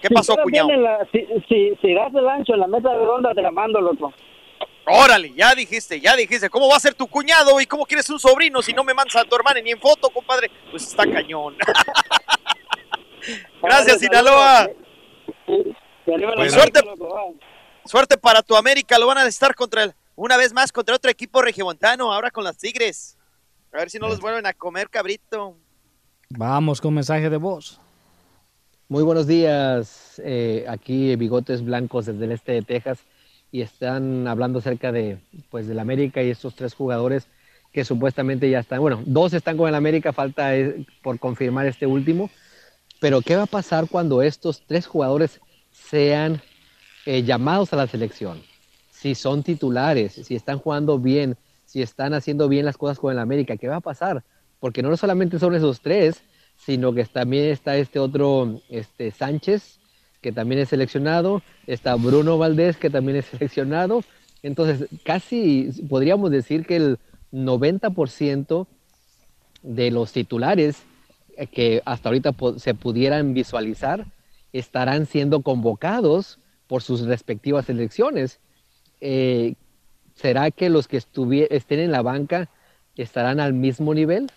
¿Qué 0.00 0.08
Si 0.08 0.14
pasó, 0.14 0.36
cuñado? 0.36 0.70
la- 0.76 1.06
si, 1.12 1.26
si, 1.48 1.76
si 1.82 1.94
das 1.94 2.14
el 2.14 2.28
ancho 2.28 2.54
en 2.54 2.60
la 2.60 2.66
mesa 2.66 2.88
redonda, 2.94 3.34
te 3.34 3.42
la 3.42 3.50
mando, 3.50 3.80
loco. 3.80 4.12
Órale, 4.86 5.32
ya 5.34 5.54
dijiste, 5.54 6.00
ya 6.00 6.16
dijiste. 6.16 6.48
¿Cómo 6.48 6.68
va 6.68 6.76
a 6.76 6.80
ser 6.80 6.94
tu 6.94 7.06
cuñado 7.06 7.60
y 7.60 7.66
cómo 7.66 7.84
quieres 7.84 8.08
un 8.10 8.18
sobrino 8.18 8.62
si 8.62 8.72
no 8.72 8.82
me 8.82 8.94
mandas 8.94 9.16
a 9.16 9.24
tu 9.24 9.36
hermana 9.36 9.60
ni 9.60 9.70
en 9.72 9.80
foto, 9.80 10.08
compadre? 10.10 10.50
Pues 10.70 10.84
está 10.86 11.04
cañón. 11.04 11.56
Gracias, 13.62 14.00
Sinaloa. 14.00 14.68
Pues 15.46 16.52
suerte, 16.52 16.80
suerte 17.84 18.16
para 18.16 18.42
tu 18.42 18.56
América. 18.56 18.98
Lo 18.98 19.06
van 19.06 19.18
a 19.18 19.26
estar 19.26 19.54
contra 19.54 19.84
el, 19.84 19.94
una 20.16 20.36
vez 20.36 20.52
más 20.52 20.72
contra 20.72 20.94
otro 20.96 21.10
equipo 21.10 21.42
regiomontano, 21.42 22.12
ahora 22.12 22.30
con 22.30 22.44
las 22.44 22.56
Tigres. 22.56 23.18
A 23.72 23.78
ver 23.78 23.90
si 23.90 23.98
no 23.98 24.08
los 24.08 24.20
vuelven 24.20 24.46
a 24.46 24.52
comer, 24.54 24.88
cabrito. 24.88 25.56
Vamos 26.36 26.80
con 26.80 26.94
mensaje 26.94 27.28
de 27.28 27.38
voz. 27.38 27.80
Muy 28.88 29.02
buenos 29.02 29.26
días, 29.26 30.22
eh, 30.24 30.64
aquí 30.68 31.16
Bigotes 31.16 31.64
Blancos 31.64 32.06
desde 32.06 32.24
el 32.24 32.30
este 32.30 32.52
de 32.52 32.62
Texas 32.62 33.00
y 33.50 33.62
están 33.62 34.28
hablando 34.28 34.60
acerca 34.60 34.92
de 34.92 35.18
pues 35.50 35.66
del 35.66 35.80
América 35.80 36.22
y 36.22 36.30
estos 36.30 36.54
tres 36.54 36.72
jugadores 36.72 37.26
que 37.72 37.84
supuestamente 37.84 38.48
ya 38.48 38.60
están, 38.60 38.78
bueno, 38.78 39.02
dos 39.06 39.34
están 39.34 39.56
con 39.56 39.68
el 39.68 39.74
América, 39.74 40.12
falta 40.12 40.56
eh, 40.56 40.86
por 41.02 41.18
confirmar 41.18 41.66
este 41.66 41.88
último, 41.88 42.30
pero 43.00 43.22
¿qué 43.22 43.34
va 43.34 43.42
a 43.42 43.46
pasar 43.46 43.88
cuando 43.88 44.22
estos 44.22 44.62
tres 44.64 44.86
jugadores 44.86 45.40
sean 45.72 46.40
eh, 47.06 47.24
llamados 47.24 47.72
a 47.72 47.76
la 47.76 47.88
selección? 47.88 48.40
Si 48.92 49.16
son 49.16 49.42
titulares, 49.42 50.12
si 50.12 50.36
están 50.36 50.60
jugando 50.60 50.96
bien, 50.96 51.36
si 51.64 51.82
están 51.82 52.14
haciendo 52.14 52.48
bien 52.48 52.66
las 52.66 52.76
cosas 52.76 53.00
con 53.00 53.10
el 53.10 53.18
América, 53.18 53.56
¿qué 53.56 53.66
va 53.66 53.76
a 53.76 53.80
pasar? 53.80 54.22
Porque 54.60 54.82
no 54.82 54.96
solamente 54.96 55.38
son 55.38 55.54
esos 55.54 55.80
tres, 55.80 56.22
sino 56.56 56.92
que 56.92 57.04
también 57.06 57.46
está 57.46 57.76
este 57.76 57.98
otro, 57.98 58.60
este 58.68 59.10
Sánchez, 59.10 59.80
que 60.20 60.32
también 60.32 60.60
es 60.60 60.68
seleccionado, 60.68 61.42
está 61.66 61.94
Bruno 61.94 62.38
Valdés, 62.38 62.76
que 62.76 62.90
también 62.90 63.16
es 63.16 63.24
seleccionado. 63.30 64.04
Entonces, 64.42 64.88
casi 65.04 65.70
podríamos 65.88 66.30
decir 66.30 66.66
que 66.66 66.76
el 66.76 66.98
90% 67.32 68.66
de 69.62 69.90
los 69.90 70.12
titulares 70.12 70.82
que 71.52 71.82
hasta 71.84 72.08
ahorita 72.08 72.34
se 72.58 72.74
pudieran 72.74 73.34
visualizar 73.34 74.06
estarán 74.52 75.06
siendo 75.06 75.42
convocados 75.42 76.38
por 76.66 76.82
sus 76.82 77.02
respectivas 77.02 77.66
selecciones. 77.66 78.40
Eh, 79.00 79.54
¿Será 80.14 80.50
que 80.50 80.68
los 80.68 80.86
que 80.88 80.98
estén 80.98 81.80
en 81.80 81.92
la 81.92 82.02
banca 82.02 82.50
estarán 82.96 83.40
al 83.40 83.54
mismo 83.54 83.94
nivel? 83.94 84.30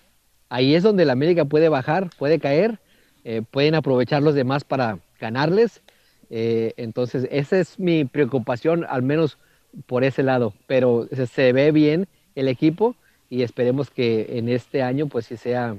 Ahí 0.54 0.76
es 0.76 0.84
donde 0.84 1.04
la 1.04 1.14
América 1.14 1.46
puede 1.46 1.68
bajar, 1.68 2.12
puede 2.20 2.38
caer, 2.38 2.78
eh, 3.24 3.42
pueden 3.42 3.74
aprovechar 3.74 4.22
los 4.22 4.36
demás 4.36 4.64
para 4.64 5.00
ganarles. 5.20 5.82
Eh, 6.30 6.76
entonces, 6.78 7.28
esa 7.32 7.58
es 7.58 7.80
mi 7.80 8.06
preocupación, 8.06 8.86
al 8.88 9.02
menos 9.02 9.40
por 9.88 10.04
ese 10.04 10.22
lado. 10.22 10.54
Pero 10.68 11.08
se, 11.12 11.26
se 11.26 11.54
ve 11.54 11.72
bien 11.72 12.08
el 12.36 12.48
equipo 12.48 12.96
y 13.32 13.42
esperemos 13.42 13.90
que 13.90 14.38
en 14.38 14.48
este 14.48 14.84
año, 14.84 15.08
pues 15.08 15.26
sí 15.26 15.38
sea, 15.38 15.76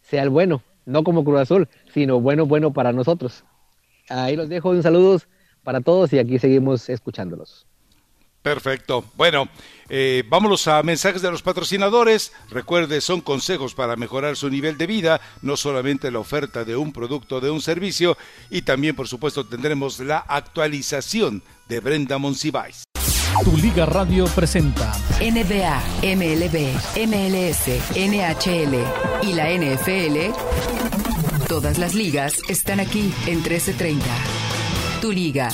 sea 0.00 0.22
el 0.22 0.30
bueno, 0.30 0.62
no 0.86 1.04
como 1.04 1.22
Cruz 1.22 1.40
Azul, 1.40 1.68
sino 1.92 2.18
bueno, 2.18 2.46
bueno 2.46 2.72
para 2.72 2.92
nosotros. 2.92 3.44
Ahí 4.08 4.36
los 4.36 4.48
dejo, 4.48 4.70
un 4.70 4.82
saludos 4.82 5.28
para 5.62 5.82
todos 5.82 6.14
y 6.14 6.18
aquí 6.18 6.38
seguimos 6.38 6.88
escuchándolos. 6.88 7.66
Perfecto. 8.44 9.06
Bueno, 9.16 9.48
eh, 9.88 10.22
vámonos 10.28 10.68
a 10.68 10.82
mensajes 10.82 11.22
de 11.22 11.30
los 11.30 11.40
patrocinadores. 11.40 12.30
Recuerde, 12.50 13.00
son 13.00 13.22
consejos 13.22 13.72
para 13.72 13.96
mejorar 13.96 14.36
su 14.36 14.50
nivel 14.50 14.76
de 14.76 14.86
vida, 14.86 15.18
no 15.40 15.56
solamente 15.56 16.10
la 16.10 16.18
oferta 16.18 16.62
de 16.62 16.76
un 16.76 16.92
producto, 16.92 17.40
de 17.40 17.50
un 17.50 17.62
servicio, 17.62 18.18
y 18.50 18.60
también, 18.60 18.94
por 18.94 19.08
supuesto, 19.08 19.46
tendremos 19.46 19.98
la 19.98 20.18
actualización 20.18 21.42
de 21.70 21.80
Brenda 21.80 22.18
Monsiváis. 22.18 22.84
Tu 23.44 23.56
Liga 23.56 23.86
Radio 23.86 24.26
presenta 24.26 24.92
NBA, 25.20 25.82
MLB, 26.02 26.74
MLS, 27.06 27.68
NHL 27.96 29.26
y 29.26 29.32
la 29.32 29.48
NFL. 29.48 30.34
Todas 31.48 31.78
las 31.78 31.94
ligas 31.94 32.42
están 32.50 32.78
aquí 32.78 33.10
en 33.26 33.36
1330. 33.36 34.04
Tu 35.00 35.12
Liga. 35.12 35.48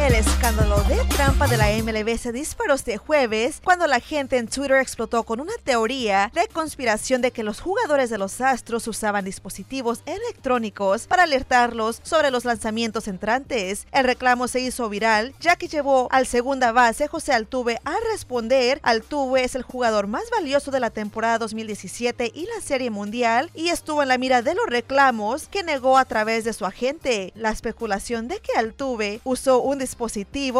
El 0.00 0.14
escándalo 0.14 0.82
de 0.84 0.96
trampa 1.14 1.46
de 1.46 1.58
la 1.58 1.68
MLB 1.68 2.16
se 2.16 2.32
disparó 2.32 2.72
este 2.72 2.96
jueves 2.96 3.60
cuando 3.62 3.86
la 3.86 4.00
gente 4.00 4.38
en 4.38 4.48
Twitter 4.48 4.78
explotó 4.78 5.24
con 5.24 5.40
una 5.40 5.52
teoría 5.62 6.32
de 6.34 6.48
conspiración 6.48 7.20
de 7.20 7.32
que 7.32 7.42
los 7.42 7.60
jugadores 7.60 8.08
de 8.08 8.16
los 8.16 8.40
Astros 8.40 8.88
usaban 8.88 9.26
dispositivos 9.26 10.02
electrónicos 10.06 11.06
para 11.06 11.24
alertarlos 11.24 12.00
sobre 12.02 12.30
los 12.30 12.46
lanzamientos 12.46 13.08
entrantes. 13.08 13.86
El 13.92 14.04
reclamo 14.04 14.48
se 14.48 14.60
hizo 14.60 14.88
viral 14.88 15.34
ya 15.38 15.56
que 15.56 15.68
llevó 15.68 16.08
al 16.10 16.26
segunda 16.26 16.72
base 16.72 17.06
José 17.06 17.34
Altuve 17.34 17.78
a 17.84 17.94
responder. 18.10 18.80
Altuve 18.82 19.44
es 19.44 19.54
el 19.54 19.62
jugador 19.62 20.06
más 20.06 20.24
valioso 20.30 20.70
de 20.70 20.80
la 20.80 20.88
temporada 20.88 21.36
2017 21.36 22.32
y 22.34 22.46
la 22.46 22.62
Serie 22.62 22.88
Mundial 22.88 23.50
y 23.54 23.68
estuvo 23.68 24.00
en 24.02 24.08
la 24.08 24.16
mira 24.16 24.40
de 24.40 24.54
los 24.54 24.66
reclamos 24.66 25.46
que 25.48 25.62
negó 25.62 25.98
a 25.98 26.06
través 26.06 26.44
de 26.44 26.54
su 26.54 26.64
agente. 26.64 27.32
La 27.34 27.50
especulación 27.50 28.28
de 28.28 28.38
que 28.38 28.58
Altuve 28.58 29.20
usó 29.24 29.60
un 29.60 29.78
dispositivo 29.78 29.89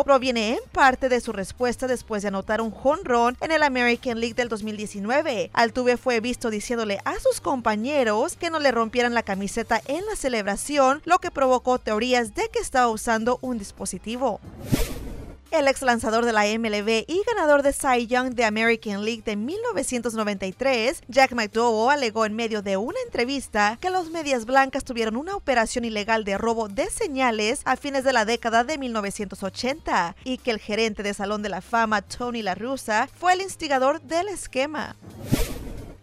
proviene 0.04 0.52
en 0.52 0.58
parte 0.72 1.08
de 1.08 1.20
su 1.20 1.32
respuesta 1.32 1.86
después 1.86 2.22
de 2.22 2.28
anotar 2.28 2.60
un 2.60 2.70
jonrón 2.70 3.36
en 3.40 3.52
el 3.52 3.62
American 3.62 4.20
League 4.20 4.34
del 4.34 4.48
2019. 4.48 5.50
Altuve 5.52 5.96
fue 5.96 6.20
visto 6.20 6.50
diciéndole 6.50 6.98
a 7.04 7.18
sus 7.18 7.40
compañeros 7.40 8.36
que 8.36 8.50
no 8.50 8.58
le 8.58 8.70
rompieran 8.70 9.14
la 9.14 9.22
camiseta 9.22 9.80
en 9.86 10.04
la 10.06 10.16
celebración, 10.16 11.02
lo 11.04 11.18
que 11.18 11.30
provocó 11.30 11.78
teorías 11.78 12.34
de 12.34 12.48
que 12.52 12.58
estaba 12.58 12.88
usando 12.88 13.38
un 13.42 13.58
dispositivo. 13.58 14.40
El 15.50 15.66
ex 15.66 15.82
lanzador 15.82 16.24
de 16.24 16.32
la 16.32 16.44
MLB 16.44 17.04
y 17.08 17.22
ganador 17.26 17.64
de 17.64 17.72
Cy 17.72 18.06
Young 18.06 18.34
de 18.34 18.44
American 18.44 19.04
League 19.04 19.22
de 19.24 19.34
1993, 19.34 21.02
Jack 21.08 21.32
McDowell 21.32 21.90
alegó 21.90 22.24
en 22.24 22.36
medio 22.36 22.62
de 22.62 22.76
una 22.76 23.00
entrevista 23.04 23.76
que 23.80 23.90
los 23.90 24.10
medias 24.10 24.46
blancas 24.46 24.84
tuvieron 24.84 25.16
una 25.16 25.34
operación 25.34 25.84
ilegal 25.84 26.22
de 26.22 26.38
robo 26.38 26.68
de 26.68 26.88
señales 26.88 27.62
a 27.64 27.74
fines 27.74 28.04
de 28.04 28.12
la 28.12 28.24
década 28.24 28.62
de 28.62 28.78
1980 28.78 30.14
y 30.22 30.38
que 30.38 30.52
el 30.52 30.60
gerente 30.60 31.02
de 31.02 31.14
Salón 31.14 31.42
de 31.42 31.48
la 31.48 31.62
Fama, 31.62 32.02
Tony 32.02 32.42
La 32.42 32.54
Russa, 32.54 33.08
fue 33.12 33.32
el 33.32 33.40
instigador 33.40 34.00
del 34.02 34.28
esquema. 34.28 34.94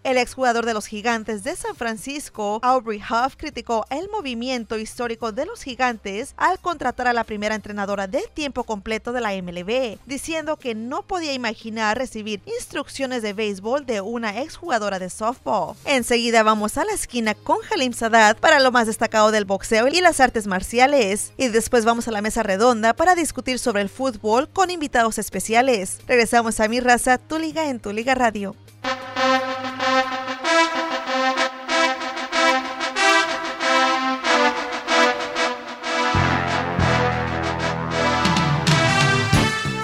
El 0.08 0.16
exjugador 0.16 0.66
de 0.66 0.74
los 0.74 0.86
Gigantes 0.86 1.44
de 1.44 1.54
San 1.58 1.76
Francisco, 1.76 2.62
Aubrey 2.64 3.02
Huff, 3.02 3.36
criticó 3.36 3.86
el 3.90 4.08
movimiento 4.10 4.78
histórico 4.78 5.34
de 5.34 5.46
los 5.46 5.64
Gigantes 5.64 6.34
al 6.38 6.60
contratar 6.60 7.10
a 7.10 7.14
la 7.14 7.26
primera 7.26 7.56
entrenadora 7.56 8.08
de 8.08 8.24
tiempo 8.34 8.64
completo 8.64 9.12
de 9.12 9.20
la 9.20 9.32
MLB, 9.32 10.00
diciendo 10.06 10.56
que 10.56 10.76
no 10.76 11.02
podía 11.02 11.34
imaginar 11.34 11.98
recibir 11.98 12.42
instrucciones 12.46 13.22
de 13.22 13.34
béisbol 13.34 13.86
de 13.86 14.00
una 14.00 14.42
exjugadora 14.42 14.98
de 14.98 15.10
softball. 15.10 15.76
Enseguida 15.84 16.42
vamos 16.42 16.78
a 16.78 16.86
la 16.86 16.94
esquina 16.94 17.36
con 17.36 17.58
Halim 17.70 17.92
Sadat 17.92 18.40
para 18.40 18.62
lo 18.62 18.72
más 18.72 18.88
destacado 18.88 19.32
del 19.32 19.44
boxeo 19.44 19.90
y 19.90 20.00
las 20.00 20.22
artes 20.22 20.48
marciales. 20.48 21.34
Y 21.36 21.50
después 21.50 21.84
vamos 21.84 22.08
a 22.08 22.12
la 22.12 22.22
mesa 22.22 22.44
redonda 22.44 22.94
para 22.94 23.14
discutir 23.14 23.60
sobre 23.60 23.82
el 23.82 23.90
fútbol 23.90 24.48
con 24.48 24.72
invitados 24.72 25.18
especiales. 25.18 26.00
Regresamos 26.08 26.62
a 26.62 26.70
Mi 26.70 26.80
Raza, 26.80 27.18
Tu 27.18 27.40
Liga 27.40 27.70
en 27.70 27.82
Tu 27.82 27.92
Liga 27.92 28.16
Radio. 28.16 28.56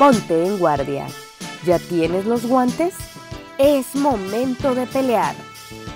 Ponte 0.04 0.46
en 0.46 0.60
guardia. 0.60 1.08
¿Ya 1.66 1.80
tienes 1.80 2.26
los 2.26 2.46
guantes? 2.46 2.94
Es 3.58 3.96
momento 3.96 4.76
de 4.76 4.86
pelear. 4.86 5.34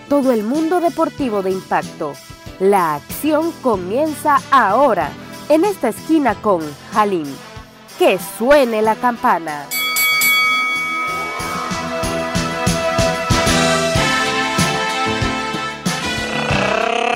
Todo 0.08 0.32
el 0.32 0.44
mundo 0.44 0.80
deportivo 0.80 1.44
de 1.44 1.52
impacto. 1.52 2.14
La 2.62 2.96
acción 2.96 3.52
comienza 3.62 4.38
ahora, 4.50 5.12
en 5.50 5.66
esta 5.66 5.90
esquina 5.90 6.36
con 6.36 6.62
Halim. 6.94 7.28
Que 8.00 8.18
suene 8.38 8.82
la 8.82 8.96
campana. 8.96 9.66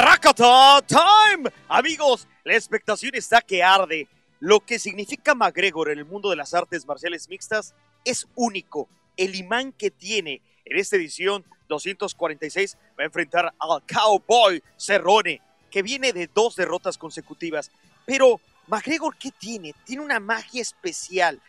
Rakata 0.03 0.81
Time. 0.85 1.49
Amigos, 1.69 2.27
la 2.43 2.55
expectación 2.55 3.15
está 3.15 3.39
que 3.39 3.63
arde. 3.63 4.09
Lo 4.41 4.59
que 4.59 4.80
significa 4.80 5.35
McGregor 5.35 5.91
en 5.91 5.99
el 5.99 6.05
mundo 6.05 6.31
de 6.31 6.35
las 6.35 6.55
artes 6.55 6.88
marciales 6.88 7.30
mixtas 7.30 7.76
es 8.03 8.27
único. 8.34 8.89
El 9.15 9.35
imán 9.35 9.72
que 9.72 9.91
tiene 9.91 10.41
en 10.65 10.77
esta 10.77 10.95
edición 10.95 11.45
246 11.69 12.76
va 12.99 13.03
a 13.03 13.05
enfrentar 13.05 13.53
al 13.59 13.84
Cowboy 13.85 14.63
Cerrone, 14.77 15.43
que 15.69 15.84
viene 15.84 16.11
de 16.11 16.26
dos 16.26 16.55
derrotas 16.55 16.97
consecutivas. 16.97 17.69
Pero 18.07 18.41
McGregor, 18.65 19.15
¿qué 19.15 19.30
tiene? 19.30 19.76
Tiene 19.85 20.01
una 20.01 20.19
magia 20.19 20.63
especial. 20.63 21.39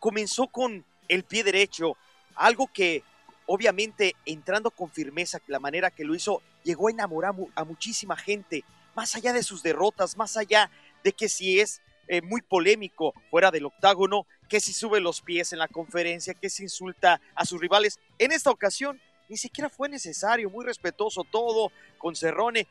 Comenzó 0.00 0.48
con 0.48 0.84
el 1.06 1.22
pie 1.22 1.44
derecho, 1.44 1.96
algo 2.34 2.66
que 2.66 3.04
obviamente 3.46 4.16
entrando 4.26 4.72
con 4.72 4.90
firmeza, 4.90 5.38
la 5.46 5.60
manera 5.60 5.92
que 5.92 6.04
lo 6.04 6.16
hizo, 6.16 6.42
llegó 6.64 6.88
a 6.88 6.90
enamorar 6.90 7.32
a 7.54 7.64
muchísima 7.64 8.16
gente, 8.16 8.64
más 8.96 9.14
allá 9.14 9.32
de 9.32 9.44
sus 9.44 9.62
derrotas, 9.62 10.16
más 10.16 10.36
allá 10.36 10.68
de 11.04 11.12
que 11.12 11.28
si 11.28 11.60
es 11.60 11.80
eh, 12.12 12.22
muy 12.22 12.42
polémico 12.42 13.14
fuera 13.30 13.52
del 13.52 13.66
octágono, 13.66 14.26
que 14.48 14.58
si 14.58 14.72
sube 14.72 14.98
los 14.98 15.20
pies 15.20 15.52
en 15.52 15.60
la 15.60 15.68
conferencia, 15.68 16.34
que 16.34 16.50
se 16.50 16.64
insulta 16.64 17.20
a 17.36 17.44
sus 17.44 17.60
rivales. 17.60 18.00
En 18.18 18.32
esta 18.32 18.50
ocasión 18.50 19.00
ni 19.28 19.36
siquiera 19.36 19.70
fue 19.70 19.88
necesario, 19.88 20.50
muy 20.50 20.64
respetuoso 20.64 21.22
todo 21.22 21.70
con 21.98 22.16
Cerrone, 22.16 22.66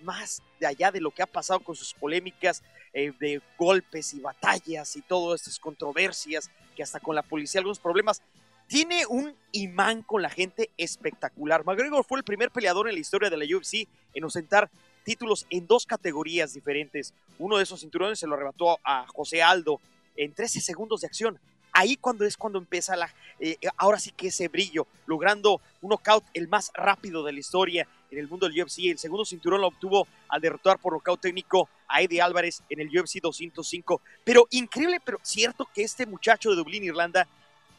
más 0.00 0.42
de 0.58 0.66
allá 0.66 0.90
de 0.90 1.02
lo 1.02 1.10
que 1.10 1.22
ha 1.22 1.26
pasado 1.26 1.60
con 1.60 1.76
sus 1.76 1.92
polémicas 1.92 2.62
eh, 2.94 3.12
de 3.20 3.42
golpes 3.58 4.14
y 4.14 4.20
batallas 4.20 4.96
y 4.96 5.02
todas 5.02 5.42
estas 5.42 5.58
controversias, 5.58 6.50
que 6.74 6.82
hasta 6.82 7.00
con 7.00 7.14
la 7.14 7.22
policía 7.22 7.58
algunos 7.58 7.80
problemas. 7.80 8.22
Tiene 8.66 9.04
un 9.04 9.36
imán 9.52 10.00
con 10.00 10.22
la 10.22 10.30
gente 10.30 10.70
espectacular. 10.78 11.66
McGregor 11.66 12.02
fue 12.02 12.16
el 12.16 12.24
primer 12.24 12.50
peleador 12.50 12.88
en 12.88 12.94
la 12.94 13.00
historia 13.00 13.28
de 13.28 13.36
la 13.36 13.44
UFC 13.44 13.86
en 14.14 14.24
ostentar 14.24 14.70
títulos 15.04 15.46
en 15.50 15.66
dos 15.66 15.86
categorías 15.86 16.54
diferentes. 16.54 17.14
Uno 17.38 17.56
de 17.56 17.64
esos 17.64 17.80
cinturones 17.80 18.18
se 18.18 18.26
lo 18.26 18.34
arrebató 18.34 18.78
a 18.84 19.06
José 19.08 19.42
Aldo 19.42 19.80
en 20.16 20.32
13 20.32 20.60
segundos 20.60 21.00
de 21.00 21.06
acción. 21.06 21.38
Ahí 21.72 21.96
cuando 21.96 22.24
es 22.24 22.36
cuando 22.36 22.58
empieza 22.58 22.96
la, 22.96 23.12
eh, 23.38 23.56
ahora 23.76 23.98
sí 23.98 24.10
que 24.10 24.28
ese 24.28 24.48
brillo, 24.48 24.86
logrando 25.06 25.60
un 25.82 25.90
knockout 25.90 26.24
el 26.34 26.48
más 26.48 26.72
rápido 26.74 27.22
de 27.24 27.32
la 27.32 27.40
historia 27.40 27.86
en 28.10 28.18
el 28.18 28.28
mundo 28.28 28.48
del 28.48 28.60
UFC. 28.60 28.90
El 28.90 28.98
segundo 28.98 29.24
cinturón 29.24 29.60
lo 29.60 29.68
obtuvo 29.68 30.08
al 30.28 30.40
derrotar 30.40 30.78
por 30.78 30.92
knockout 30.92 31.20
técnico 31.20 31.68
a 31.86 32.02
Eddie 32.02 32.22
Álvarez 32.22 32.62
en 32.68 32.80
el 32.80 32.88
UFC 32.88 33.20
205. 33.20 34.00
Pero 34.24 34.46
increíble, 34.50 35.00
pero 35.04 35.18
cierto 35.22 35.68
que 35.72 35.82
este 35.82 36.06
muchacho 36.06 36.50
de 36.50 36.56
Dublín, 36.56 36.84
Irlanda, 36.84 37.28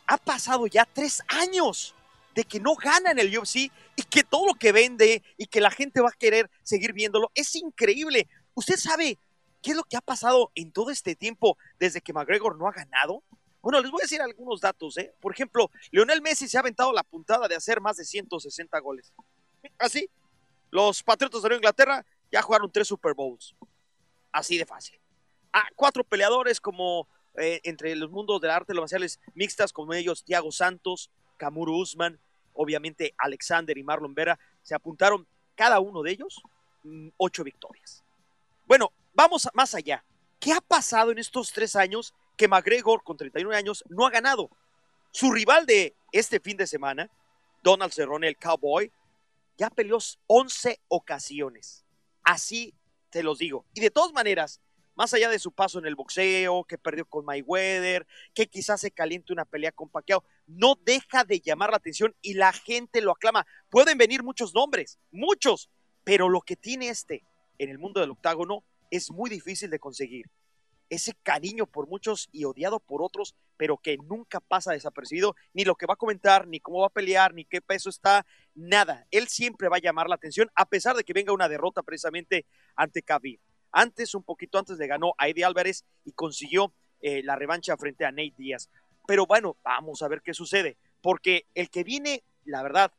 ha 0.07 0.18
pasado 0.18 0.68
ya 0.68 0.85
tres 0.85 1.22
años 1.27 1.93
de 2.36 2.44
que 2.44 2.60
no 2.60 2.76
gana 2.76 3.12
en 3.12 3.20
el 3.20 3.38
UFC 3.38 3.72
y 3.95 4.03
que 4.10 4.24
todo 4.24 4.48
lo 4.48 4.53
que 4.53 4.72
vende 4.72 5.24
y 5.38 5.48
que 5.48 5.62
la 5.62 5.72
gente 5.72 6.02
va 6.02 6.10
a 6.10 6.18
querer 6.18 6.49
seguir 6.64 6.94
viéndolo 6.94 7.32
es 7.36 7.56
increíble. 7.56 8.28
¿Usted 8.53 8.78
sabe 8.78 9.18
qué 9.62 9.72
es 9.72 9.78
lo 9.78 9.84
que 9.84 9.98
ha 9.98 10.02
pasado 10.02 10.52
en 10.56 10.72
todo 10.72 10.91
este 10.91 11.16
tiempo 11.16 11.58
desde 11.80 12.02
que 12.02 12.14
McGregor 12.14 12.58
no 12.58 12.68
ha 12.68 12.72
ganado? 12.72 13.24
Bueno, 13.62 13.80
les 13.80 13.91
voy 13.91 14.02
a 14.02 14.06
decir 14.06 14.22
algunos 14.22 14.60
datos, 14.60 14.98
¿eh? 14.98 15.14
Por 15.20 15.34
ejemplo, 15.34 15.70
Leonel 15.91 16.22
Messi 16.22 16.48
se 16.48 16.58
ha 16.58 16.62
aventado 16.62 16.91
la 16.91 17.03
puntada 17.03 17.48
de 17.48 17.56
hacer 17.56 17.80
más 17.80 17.98
de 17.98 18.06
160 18.06 18.80
goles. 18.80 19.14
Así, 19.78 20.10
los 20.72 21.03
Patriotas 21.03 21.44
de 21.44 21.56
Inglaterra 21.56 22.03
ya 22.32 22.41
jugaron 22.41 22.72
tres 22.72 22.88
Super 22.88 23.14
Bowls. 23.14 23.56
Así 24.32 24.58
de 24.58 24.66
fácil. 24.66 24.99
A 25.53 25.68
cuatro 25.76 26.03
peleadores 26.03 26.60
como 26.60 27.08
eh, 27.38 27.62
entre 27.64 27.95
los 27.95 28.10
mundos 28.10 28.41
del 28.41 28.52
arte 28.52 28.74
los 28.74 28.84
marciales 28.84 29.20
mixtas, 29.36 29.72
como 29.72 29.94
ellos 29.94 30.24
Thiago 30.24 30.52
Santos, 30.52 31.12
Kamuru 31.41 31.76
Usman, 31.76 32.19
obviamente 32.53 33.15
Alexander 33.18 33.76
y 33.76 33.84
Marlon 33.84 34.13
Vera, 34.13 34.38
se 34.61 34.76
apuntaron 34.76 35.26
cada 35.55 35.80
uno 35.80 36.03
de 36.03 36.11
ellos 36.11 36.39
mm, 36.84 37.09
ocho 37.18 37.43
victorias. 37.43 38.03
Bueno, 38.68 38.91
vamos 39.15 39.49
más 39.55 39.73
allá. 39.73 40.05
¿Qué 40.39 40.53
ha 40.53 40.61
pasado 40.61 41.11
en 41.11 41.18
estos 41.18 41.51
tres 41.51 41.76
años 41.76 42.13
que 42.38 42.47
McGregor, 42.47 43.03
con 43.03 43.18
31 43.18 43.55
años, 43.55 43.84
no 43.89 44.05
ha 44.05 44.11
ganado? 44.11 44.51
Su 45.09 45.31
rival 45.31 45.65
de 45.65 45.95
este 46.11 46.39
fin 46.39 46.57
de 46.57 46.68
semana, 46.68 47.09
Donald 47.63 47.91
Cerrone, 47.91 48.27
el 48.27 48.38
Cowboy, 48.38 48.91
ya 49.57 49.72
peleó 49.72 49.97
11 50.27 50.80
ocasiones. 50.89 51.84
Así 52.22 52.76
te 53.09 53.23
los 53.23 53.39
digo. 53.39 53.65
Y 53.73 53.81
de 53.81 53.89
todas 53.89 54.13
maneras, 54.13 54.61
más 54.95 55.13
allá 55.13 55.30
de 55.30 55.39
su 55.39 55.51
paso 55.51 55.80
en 55.80 55.85
el 55.85 55.95
boxeo, 55.95 56.63
que 56.65 56.77
perdió 56.77 57.05
con 57.05 57.26
Mayweather, 57.26 58.05
que 58.34 58.47
quizás 58.47 58.81
se 58.81 58.91
caliente 58.91 59.34
una 59.34 59.45
pelea 59.45 59.72
con 59.72 59.89
Pacquiao, 59.89 60.23
no 60.57 60.76
deja 60.84 61.23
de 61.23 61.40
llamar 61.40 61.72
la 61.72 61.78
atención 61.78 62.15
y 62.22 62.34
la 62.34 62.52
gente 62.53 63.02
lo 63.02 63.11
aclama. 63.11 63.45
Pueden 63.69 63.98
venir 63.98 64.23
muchos 64.23 64.53
nombres, 64.53 64.99
muchos, 65.11 65.69
pero 66.03 66.30
lo 66.30 66.41
que 66.41 66.56
tiene 66.56 66.90
este 66.90 67.23
en 67.57 67.69
el 67.69 67.80
mundo 67.80 68.02
del 68.02 68.11
octágono 68.11 68.64
es 68.90 69.11
muy 69.11 69.30
difícil 69.30 69.69
de 69.69 69.80
conseguir. 69.80 70.26
Ese 70.90 71.14
cariño 71.23 71.68
por 71.68 71.88
muchos 71.88 72.28
y 72.34 72.44
odiado 72.44 72.82
por 72.82 73.02
otros, 73.02 73.36
pero 73.56 73.78
que 73.78 73.98
nunca 73.98 74.41
pasa 74.41 74.73
desapercibido, 74.73 75.36
ni 75.53 75.64
lo 75.64 75.76
que 75.76 75.86
va 75.86 75.94
a 75.94 75.98
comentar, 75.98 76.48
ni 76.48 76.60
cómo 76.60 76.82
va 76.82 76.88
a 76.88 76.90
pelear, 76.90 77.34
ni 77.34 77.45
qué 77.45 77.61
peso 77.61 77.90
está, 77.90 78.26
nada. 78.56 79.07
Él 79.10 79.30
siempre 79.30 79.69
va 79.69 79.78
a 79.78 79.82
llamar 79.82 80.10
la 80.10 80.15
atención, 80.15 80.52
a 80.53 80.65
pesar 80.65 80.98
de 80.98 81.06
que 81.06 81.14
venga 81.14 81.32
una 81.32 81.48
derrota 81.48 81.82
precisamente 81.82 82.45
ante 82.76 83.03
Khabib. 83.03 83.40
Antes, 83.72 84.14
un 84.15 84.23
poquito 84.23 84.57
antes, 84.57 84.78
le 84.78 84.88
ganó 84.88 85.14
a 85.18 85.30
Eddie 85.30 85.45
Álvarez 85.45 85.86
y 86.03 86.11
consiguió 86.11 86.73
eh, 86.99 87.23
la 87.23 87.36
revancha 87.36 87.78
frente 87.78 88.06
a 88.06 88.11
Nate 88.11 88.36
Díaz. 88.38 88.69
Pero 89.07 89.26
bueno, 89.26 89.57
vamos 89.64 90.02
a 90.02 90.07
ver 90.07 90.22
qué 90.22 90.34
sucede, 90.34 90.78
porque 91.02 91.45
el 91.56 91.69
que 91.69 91.84
viene, 91.84 92.23
la 92.45 92.64
verdad, 92.64 92.91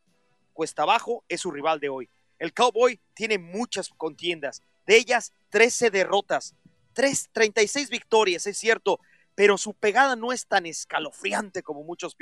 cuesta 0.52 0.82
abajo, 0.82 1.24
es 1.28 1.40
su 1.40 1.50
rival 1.50 1.80
de 1.80 1.88
hoy. 1.88 2.08
El 2.38 2.52
Cowboy 2.52 3.00
tiene 3.14 3.38
muchas 3.38 3.88
contiendas, 3.90 4.62
de 4.86 4.96
ellas 4.96 5.32
13 5.50 5.90
derrotas, 5.90 6.54
3, 6.92 7.30
36 7.32 7.88
victorias, 7.90 8.46
es 8.46 8.58
cierto, 8.58 9.00
pero 9.34 9.56
su 9.56 9.74
pegada 9.74 10.16
no 10.16 10.32
es 10.32 10.46
tan 10.46 10.66
escalofriante 10.66 11.62
como 11.62 11.84
muchos, 11.84 12.16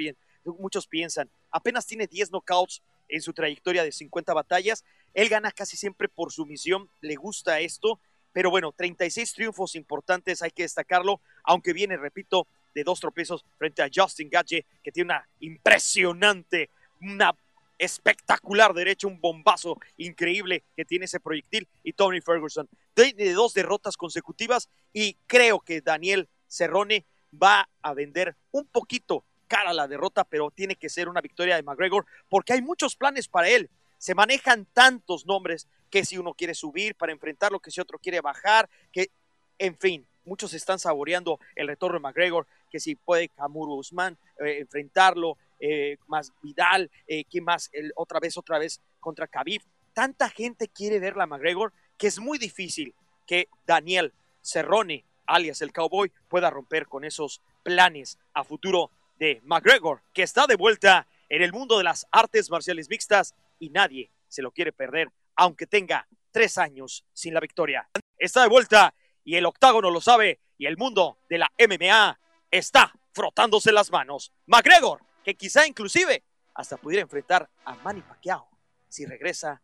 muchos 0.44 0.86
piensan. 0.86 1.30
Apenas 1.50 1.86
tiene 1.86 2.06
10 2.06 2.30
knockouts 2.30 2.82
en 3.08 3.22
su 3.22 3.32
trayectoria 3.32 3.82
de 3.82 3.90
50 3.90 4.32
batallas. 4.32 4.84
Él 5.14 5.28
gana 5.28 5.50
casi 5.50 5.76
siempre 5.76 6.08
por 6.08 6.30
su 6.32 6.46
misión, 6.46 6.88
le 7.00 7.16
gusta 7.16 7.58
esto 7.60 7.98
pero 8.32 8.50
bueno, 8.50 8.72
36 8.72 9.32
triunfos 9.32 9.74
importantes, 9.74 10.42
hay 10.42 10.50
que 10.50 10.62
destacarlo, 10.62 11.20
aunque 11.44 11.72
viene, 11.72 11.96
repito, 11.96 12.46
de 12.74 12.84
dos 12.84 13.00
tropiezos 13.00 13.44
frente 13.58 13.82
a 13.82 13.90
Justin 13.92 14.28
Gage, 14.30 14.64
que 14.82 14.92
tiene 14.92 15.12
una 15.12 15.28
impresionante, 15.40 16.70
una 17.00 17.34
espectacular 17.78 18.74
derecha, 18.74 19.06
un 19.06 19.20
bombazo 19.20 19.78
increíble 19.96 20.64
que 20.76 20.84
tiene 20.84 21.06
ese 21.06 21.18
proyectil, 21.18 21.66
y 21.82 21.94
Tony 21.94 22.20
Ferguson. 22.20 22.68
de 22.94 23.32
dos 23.32 23.54
derrotas 23.54 23.96
consecutivas 23.96 24.68
y 24.92 25.14
creo 25.26 25.60
que 25.60 25.80
Daniel 25.80 26.28
Cerrone 26.46 27.06
va 27.42 27.68
a 27.80 27.94
vender 27.94 28.36
un 28.50 28.66
poquito 28.66 29.24
cara 29.48 29.72
la 29.72 29.88
derrota, 29.88 30.24
pero 30.24 30.50
tiene 30.50 30.76
que 30.76 30.88
ser 30.88 31.08
una 31.08 31.20
victoria 31.20 31.56
de 31.56 31.62
McGregor 31.62 32.06
porque 32.28 32.52
hay 32.52 32.62
muchos 32.62 32.94
planes 32.94 33.26
para 33.26 33.48
él. 33.48 33.70
Se 33.98 34.14
manejan 34.14 34.66
tantos 34.66 35.26
nombres 35.26 35.66
que 35.90 36.04
si 36.04 36.18
uno 36.18 36.34
quiere 36.34 36.54
subir 36.54 36.94
para 36.94 37.12
enfrentarlo, 37.12 37.60
que 37.60 37.70
si 37.70 37.80
otro 37.80 37.98
quiere 37.98 38.20
bajar, 38.20 38.68
que, 38.92 39.10
en 39.58 39.76
fin, 39.76 40.06
muchos 40.24 40.54
están 40.54 40.78
saboreando 40.78 41.40
el 41.56 41.66
retorno 41.66 41.98
de 41.98 42.02
McGregor, 42.02 42.46
que 42.70 42.80
si 42.80 42.94
puede 42.94 43.28
Camuro 43.28 43.74
Usman 43.74 44.16
eh, 44.38 44.58
enfrentarlo, 44.60 45.36
eh, 45.58 45.98
más 46.06 46.32
Vidal, 46.42 46.90
eh, 47.06 47.24
¿quién 47.24 47.44
más? 47.44 47.68
El, 47.72 47.92
otra 47.96 48.20
vez, 48.20 48.36
otra 48.36 48.58
vez 48.58 48.80
contra 48.98 49.26
Khabib. 49.26 49.62
Tanta 49.92 50.30
gente 50.30 50.68
quiere 50.68 50.98
verla 50.98 51.24
a 51.24 51.26
McGregor 51.26 51.72
que 51.98 52.06
es 52.06 52.18
muy 52.18 52.38
difícil 52.38 52.94
que 53.26 53.48
Daniel 53.66 54.14
Cerrone, 54.40 55.04
alias 55.26 55.60
el 55.60 55.72
Cowboy, 55.72 56.10
pueda 56.28 56.48
romper 56.48 56.86
con 56.86 57.04
esos 57.04 57.42
planes 57.62 58.18
a 58.32 58.42
futuro 58.42 58.90
de 59.18 59.42
McGregor, 59.44 60.00
que 60.14 60.22
está 60.22 60.46
de 60.46 60.56
vuelta 60.56 61.06
en 61.28 61.42
el 61.42 61.52
mundo 61.52 61.76
de 61.76 61.84
las 61.84 62.06
artes 62.10 62.50
marciales 62.50 62.88
mixtas 62.88 63.34
y 63.58 63.68
nadie 63.68 64.10
se 64.28 64.40
lo 64.40 64.50
quiere 64.50 64.72
perder 64.72 65.10
aunque 65.36 65.66
tenga 65.66 66.06
tres 66.30 66.58
años 66.58 67.04
sin 67.12 67.34
la 67.34 67.40
victoria. 67.40 67.88
Está 68.18 68.42
de 68.42 68.48
vuelta 68.48 68.94
y 69.24 69.36
el 69.36 69.46
octágono 69.46 69.90
lo 69.90 70.00
sabe 70.00 70.38
y 70.58 70.66
el 70.66 70.76
mundo 70.76 71.18
de 71.28 71.38
la 71.38 71.50
MMA 71.58 72.18
está 72.50 72.92
frotándose 73.12 73.72
las 73.72 73.90
manos. 73.90 74.32
McGregor, 74.46 75.02
que 75.24 75.34
quizá 75.34 75.66
inclusive 75.66 76.24
hasta 76.54 76.76
pudiera 76.76 77.02
enfrentar 77.02 77.48
a 77.64 77.74
Manny 77.76 78.02
Pacquiao 78.02 78.48
si 78.88 79.06
regresa 79.06 79.62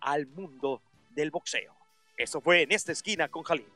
al 0.00 0.26
mundo 0.26 0.82
del 1.10 1.30
boxeo. 1.30 1.74
Eso 2.16 2.40
fue 2.40 2.62
en 2.62 2.72
esta 2.72 2.92
esquina 2.92 3.28
con 3.28 3.42
Jalín. 3.42 3.75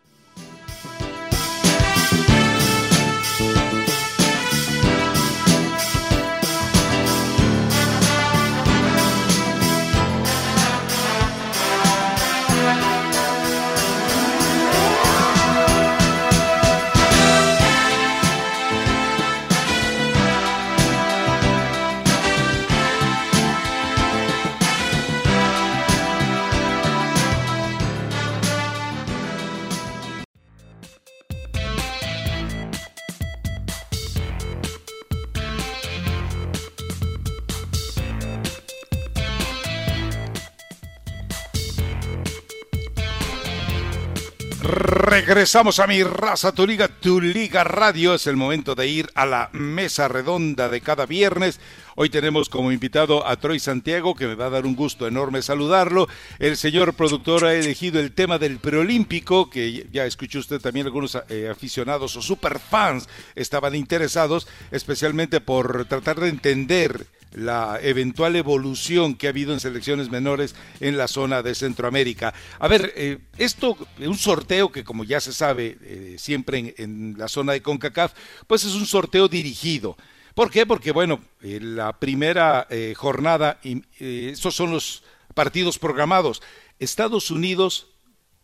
Regresamos 44.82 45.78
a 45.78 45.86
mi 45.86 46.02
raza, 46.02 46.52
tu 46.52 46.66
liga, 46.66 46.88
tu 46.88 47.20
liga 47.20 47.64
radio. 47.64 48.14
Es 48.14 48.26
el 48.26 48.36
momento 48.36 48.74
de 48.74 48.88
ir 48.88 49.10
a 49.14 49.26
la 49.26 49.50
mesa 49.52 50.08
redonda 50.08 50.70
de 50.70 50.80
cada 50.80 51.04
viernes. 51.04 51.60
Hoy 51.96 52.08
tenemos 52.08 52.48
como 52.48 52.72
invitado 52.72 53.26
a 53.26 53.36
Troy 53.36 53.60
Santiago, 53.60 54.14
que 54.14 54.26
me 54.26 54.36
va 54.36 54.46
a 54.46 54.50
dar 54.50 54.64
un 54.64 54.74
gusto 54.74 55.06
enorme 55.06 55.42
saludarlo. 55.42 56.08
El 56.38 56.56
señor 56.56 56.94
productor 56.94 57.44
ha 57.44 57.52
elegido 57.52 58.00
el 58.00 58.12
tema 58.12 58.38
del 58.38 58.58
preolímpico, 58.58 59.50
que 59.50 59.86
ya 59.92 60.06
escuchó 60.06 60.38
usted 60.38 60.62
también 60.62 60.86
algunos 60.86 61.18
eh, 61.28 61.50
aficionados 61.50 62.16
o 62.16 62.22
superfans 62.22 63.06
estaban 63.34 63.74
interesados, 63.74 64.48
especialmente 64.70 65.42
por 65.42 65.84
tratar 65.84 66.20
de 66.20 66.30
entender 66.30 67.06
la 67.32 67.78
eventual 67.82 68.36
evolución 68.36 69.14
que 69.14 69.26
ha 69.26 69.30
habido 69.30 69.52
en 69.52 69.60
selecciones 69.60 70.10
menores 70.10 70.54
en 70.80 70.96
la 70.96 71.08
zona 71.08 71.42
de 71.42 71.54
Centroamérica. 71.54 72.34
A 72.58 72.68
ver, 72.68 72.92
eh, 72.96 73.18
esto, 73.38 73.76
un 74.00 74.16
sorteo 74.16 74.72
que 74.72 74.84
como 74.84 75.04
ya 75.04 75.20
se 75.20 75.32
sabe 75.32 75.78
eh, 75.82 76.16
siempre 76.18 76.74
en, 76.78 77.14
la 77.16 77.28
zona 77.28 77.52
de 77.52 77.62
CONCACAF, 77.62 78.12
pues 78.46 78.64
es 78.64 78.74
un 78.74 78.86
sorteo 78.86 79.28
dirigido. 79.28 79.96
¿Por 80.34 80.50
qué? 80.50 80.64
Porque, 80.64 80.92
bueno, 80.92 81.20
la 81.40 81.98
primera 81.98 82.66
eh, 82.70 82.94
jornada, 82.96 83.58
estos 83.98 84.54
son 84.54 84.70
los 84.70 85.02
partidos 85.34 85.78
programados. 85.78 86.40
Estados 86.78 87.30
Unidos 87.30 87.88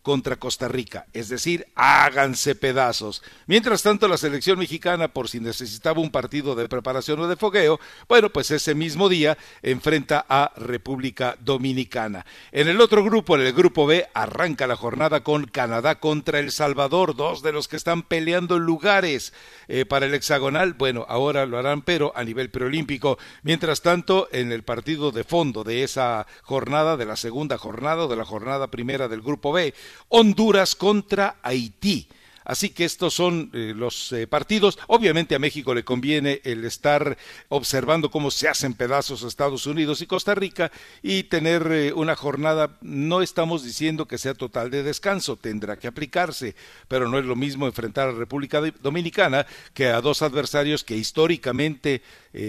contra 0.07 0.37
Costa 0.37 0.69
Rica, 0.69 1.09
es 1.13 1.29
decir, 1.29 1.67
háganse 1.75 2.55
pedazos. 2.55 3.25
Mientras 3.49 3.83
tanto, 3.83 4.07
la 4.07 4.17
selección 4.17 4.57
mexicana, 4.57 5.09
por 5.09 5.29
si 5.29 5.41
necesitaba 5.41 6.01
un 6.01 6.13
partido 6.13 6.55
de 6.55 6.69
preparación 6.69 7.19
o 7.19 7.27
de 7.27 7.35
fogueo, 7.35 7.81
bueno, 8.09 8.31
pues 8.31 8.53
ese 8.53 8.77
mismo 8.77 9.09
día 9.09 9.37
enfrenta 9.63 10.25
a 10.29 10.53
República 10.59 11.37
Dominicana. 11.41 12.25
En 12.53 12.69
el 12.69 12.81
otro 12.81 13.03
grupo, 13.03 13.35
en 13.35 13.49
el 13.49 13.53
grupo 13.53 13.85
B, 13.85 14.07
arranca 14.15 14.69
la 14.69 14.77
jornada 14.77 15.25
con 15.25 15.47
Canadá 15.47 15.99
contra 15.99 16.39
El 16.39 16.53
Salvador, 16.53 17.17
dos 17.17 17.43
de 17.43 17.51
los 17.51 17.67
que 17.67 17.75
están 17.75 18.05
peleando 18.05 18.61
lugares 18.61 19.33
eh, 19.67 19.87
para 19.87 20.07
el 20.07 20.15
hexagonal. 20.15 20.75
Bueno, 20.75 21.05
ahora 21.09 21.47
lo 21.47 21.59
harán, 21.59 21.83
pero 21.83 22.13
a 22.15 22.23
nivel 22.23 22.51
preolímpico. 22.51 23.19
Mientras 23.43 23.83
tanto, 23.83 24.29
en 24.31 24.53
el 24.53 24.63
partido 24.63 25.11
de 25.11 25.25
fondo 25.25 25.65
de 25.65 25.83
esa 25.83 26.29
jornada, 26.43 26.97
de 26.97 27.07
la 27.07 27.17
segunda 27.17 27.59
jornada, 27.59 28.07
de 28.07 28.15
la 28.15 28.25
jornada 28.25 28.69
primera 28.69 29.09
del 29.09 29.23
grupo 29.23 29.51
B, 29.51 29.75
Honduras 30.09 30.75
contra 30.75 31.37
Haití. 31.43 32.09
Así 32.47 32.71
que 32.71 32.85
estos 32.85 33.13
son 33.13 33.51
eh, 33.53 33.75
los 33.77 34.13
eh, 34.13 34.29
partidos. 34.29 34.79
Obviamente 34.87 35.35
a 35.35 35.41
México 35.41 35.75
le 35.75 35.85
conviene 35.85 36.41
el 36.45 36.65
estar 36.65 37.19
observando 37.49 38.09
cómo 38.09 38.31
se 38.31 38.49
hacen 38.49 38.75
pedazos 38.75 39.25
Estados 39.25 39.67
Unidos 39.67 40.01
y 40.01 40.07
Costa 40.07 40.33
Rica 40.37 40.71
y 41.03 41.25
tener 41.25 41.67
eh, 41.73 41.93
una 41.93 42.15
jornada, 42.15 42.79
no 42.83 43.21
estamos 43.21 43.65
diciendo 43.65 44.07
que 44.07 44.17
sea 44.17 44.35
total 44.35 44.71
de 44.71 44.85
descanso, 44.85 45.37
tendrá 45.37 45.77
que 45.77 45.89
aplicarse, 45.89 46.55
pero 46.87 47.09
no 47.09 47.19
es 47.19 47.25
lo 47.25 47.35
mismo 47.35 47.67
enfrentar 47.67 48.11
a 48.11 48.13
República 48.13 48.63
Dominicana 48.81 49.45
que 49.75 49.89
a 49.89 50.01
dos 50.01 50.23
adversarios 50.23 50.85
que 50.85 50.97
históricamente 50.97 52.03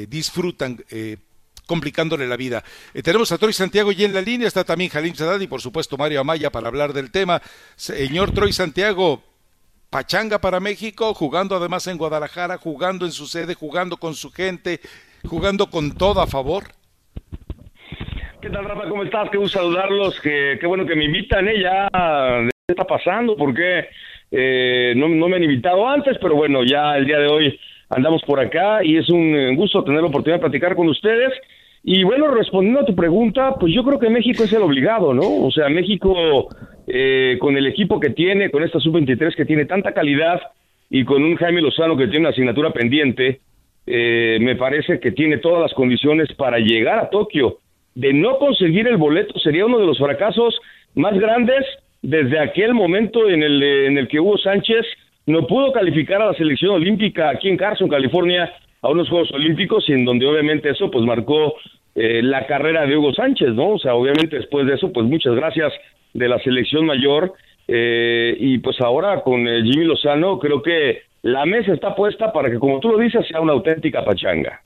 disfrutan 0.10 0.84
complicándole 1.68 2.26
la 2.27 2.35
vida. 2.35 2.64
Eh, 2.95 3.03
tenemos 3.03 3.31
a 3.31 3.38
Troy 3.38 3.53
Santiago 3.53 3.91
y 3.91 4.03
en 4.03 4.14
la 4.15 4.22
línea 4.22 4.48
está 4.48 4.64
también 4.64 4.89
Jalim 4.89 5.14
Sadad 5.14 5.39
y 5.39 5.45
por 5.48 5.61
supuesto 5.61 5.98
Mario 5.98 6.22
Amaya 6.22 6.49
para 6.49 6.69
hablar 6.69 6.94
del 6.94 7.11
tema. 7.11 7.39
Señor 7.76 8.31
Troy 8.31 8.52
Santiago, 8.53 9.22
pachanga 9.91 10.39
para 10.39 10.60
México, 10.60 11.14
jugando 11.14 11.56
además 11.56 11.85
en 11.85 11.98
Guadalajara, 11.98 12.57
jugando 12.57 13.06
en 13.06 13.11
su 13.11 13.27
sede, 13.27 13.53
jugando 13.53 13.98
con 13.98 14.15
su 14.15 14.31
gente, 14.31 14.80
jugando 15.27 15.69
con 15.69 15.95
todo 15.95 16.22
a 16.22 16.27
favor. 16.27 16.64
¿Qué 18.41 18.49
tal, 18.49 18.65
Rafa? 18.65 18.88
¿Cómo 18.89 19.03
estás? 19.03 19.30
Qué 19.30 19.38
gusto 19.38 19.60
saludarlos. 19.60 20.19
Qué, 20.22 20.57
qué 20.60 20.68
bueno 20.68 20.85
que 20.85 20.95
me 20.95 21.06
invitan, 21.06 21.48
¿eh? 21.48 21.61
Ya, 21.61 21.89
¿qué 21.91 22.73
está 22.73 22.85
pasando? 22.85 23.35
Porque 23.35 23.88
Eh, 24.30 24.94
no, 24.98 25.07
no 25.07 25.30
me 25.30 25.38
han 25.38 25.44
invitado 25.44 25.88
antes, 25.88 26.18
pero 26.22 26.35
bueno, 26.35 26.61
ya 26.61 26.98
el 26.98 27.06
día 27.06 27.18
de 27.18 27.27
hoy 27.27 27.57
andamos 27.89 28.22
por 28.23 28.41
acá 28.41 28.84
y 28.84 28.98
es 28.98 29.07
un 29.10 29.56
gusto 29.56 29.85
tener 29.85 30.02
la 30.02 30.10
oportunidad 30.10 30.39
de 30.39 30.49
platicar 30.49 30.76
con 30.76 30.89
ustedes. 30.89 31.31
Y 31.89 32.03
bueno, 32.03 32.27
respondiendo 32.27 32.81
a 32.81 32.85
tu 32.85 32.93
pregunta, 32.93 33.55
pues 33.57 33.73
yo 33.73 33.81
creo 33.81 33.97
que 33.97 34.09
México 34.09 34.43
es 34.43 34.51
el 34.51 34.61
obligado, 34.61 35.14
¿no? 35.14 35.45
O 35.45 35.49
sea, 35.51 35.69
México 35.69 36.49
eh, 36.85 37.38
con 37.39 37.55
el 37.55 37.65
equipo 37.65 37.97
que 37.97 38.09
tiene, 38.09 38.51
con 38.51 38.61
esta 38.61 38.77
sub-23 38.81 39.34
que 39.34 39.45
tiene 39.45 39.64
tanta 39.64 39.93
calidad 39.93 40.41
y 40.89 41.05
con 41.05 41.23
un 41.23 41.38
Jaime 41.38 41.61
Lozano 41.61 41.95
que 41.95 42.07
tiene 42.07 42.26
una 42.26 42.31
asignatura 42.31 42.72
pendiente, 42.72 43.39
eh, 43.85 44.38
me 44.41 44.57
parece 44.57 44.99
que 44.99 45.14
tiene 45.14 45.38
todas 45.38 45.61
las 45.61 45.73
condiciones 45.73 46.27
para 46.34 46.59
llegar 46.59 46.99
a 46.99 47.09
Tokio. 47.09 47.59
De 47.95 48.11
no 48.11 48.38
conseguir 48.38 48.85
el 48.89 48.97
boleto 48.97 49.39
sería 49.39 49.65
uno 49.65 49.80
de 49.80 49.85
los 49.85 49.97
fracasos 49.97 50.59
más 50.93 51.18
grandes 51.18 51.65
desde 52.01 52.38
aquel 52.38 52.73
momento 52.73 53.30
en 53.30 53.43
el, 53.43 53.64
en 53.64 53.97
el 53.97 54.09
que 54.09 54.19
Hugo 54.19 54.38
Sánchez 54.38 54.85
no 55.26 55.47
pudo 55.47 55.72
calificar 55.72 56.22
a 56.22 56.26
la 56.26 56.34
selección 56.34 56.72
olímpica 56.72 57.30
aquí 57.30 57.47
en 57.47 57.55
Carson, 57.55 57.88
California, 57.88 58.51
a 58.82 58.90
unos 58.90 59.10
Juegos 59.10 59.32
Olímpicos 59.32 59.88
y 59.90 59.94
en 59.94 60.06
donde 60.06 60.26
obviamente 60.26 60.70
eso 60.70 60.90
pues 60.91 61.04
marcó 61.06 61.56
eh, 61.95 62.22
la 62.22 62.45
carrera 62.45 62.86
de 62.86 62.95
Hugo 62.95 63.14
Sánchez, 63.14 63.49
¿no? 63.49 63.70
O 63.70 63.80
sea, 63.80 63.95
obviamente 63.95 64.38
después 64.38 64.68
de 64.68 64.76
eso 64.76 64.91
pues 64.94 65.06
muchas 65.06 65.36
gracias 65.36 65.74
de 66.14 66.28
la 66.28 66.40
selección 66.40 66.86
mayor 66.86 67.34
eh, 67.68 68.36
y 68.40 68.60
pues 68.60 68.80
ahora 68.82 69.22
con 69.22 69.48
eh, 69.48 69.62
Jimmy 69.64 69.86
Lozano 69.86 70.40
creo 70.40 70.62
que 70.62 71.02
la 71.24 71.45
mesa 71.45 71.74
está 71.74 71.95
puesta 71.95 72.32
para 72.32 72.49
que 72.49 72.60
como 72.60 72.80
tú 72.80 72.90
lo 72.90 72.98
dices 72.98 73.28
sea 73.28 73.41
una 73.41 73.54
auténtica 73.54 74.06
pachanga. 74.06 74.62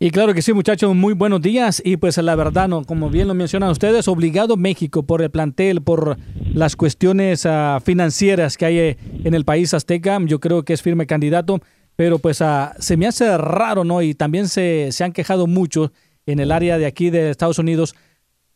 Y 0.00 0.10
claro 0.10 0.34
que 0.34 0.42
sí, 0.42 0.52
muchachos, 0.52 0.94
muy 0.94 1.14
buenos 1.14 1.40
días. 1.40 1.80
Y 1.84 1.96
pues 1.96 2.18
la 2.18 2.34
verdad, 2.34 2.68
no, 2.68 2.84
como 2.84 3.10
bien 3.10 3.28
lo 3.28 3.34
mencionan 3.34 3.70
ustedes, 3.70 4.08
obligado 4.08 4.56
México 4.56 5.04
por 5.04 5.22
el 5.22 5.30
plantel, 5.30 5.82
por 5.82 6.18
las 6.52 6.74
cuestiones 6.74 7.44
uh, 7.44 7.80
financieras 7.80 8.56
que 8.56 8.66
hay 8.66 8.78
eh, 8.78 8.98
en 9.22 9.34
el 9.34 9.44
país 9.44 9.72
azteca. 9.72 10.18
Yo 10.26 10.40
creo 10.40 10.64
que 10.64 10.72
es 10.72 10.82
firme 10.82 11.06
candidato, 11.06 11.60
pero 11.94 12.18
pues 12.18 12.40
uh, 12.40 12.70
se 12.80 12.96
me 12.96 13.06
hace 13.06 13.38
raro, 13.38 13.84
¿no? 13.84 14.02
Y 14.02 14.14
también 14.14 14.48
se, 14.48 14.88
se 14.90 15.04
han 15.04 15.12
quejado 15.12 15.46
mucho 15.46 15.92
en 16.26 16.40
el 16.40 16.50
área 16.50 16.76
de 16.76 16.86
aquí 16.86 17.10
de 17.10 17.30
Estados 17.30 17.60
Unidos, 17.60 17.94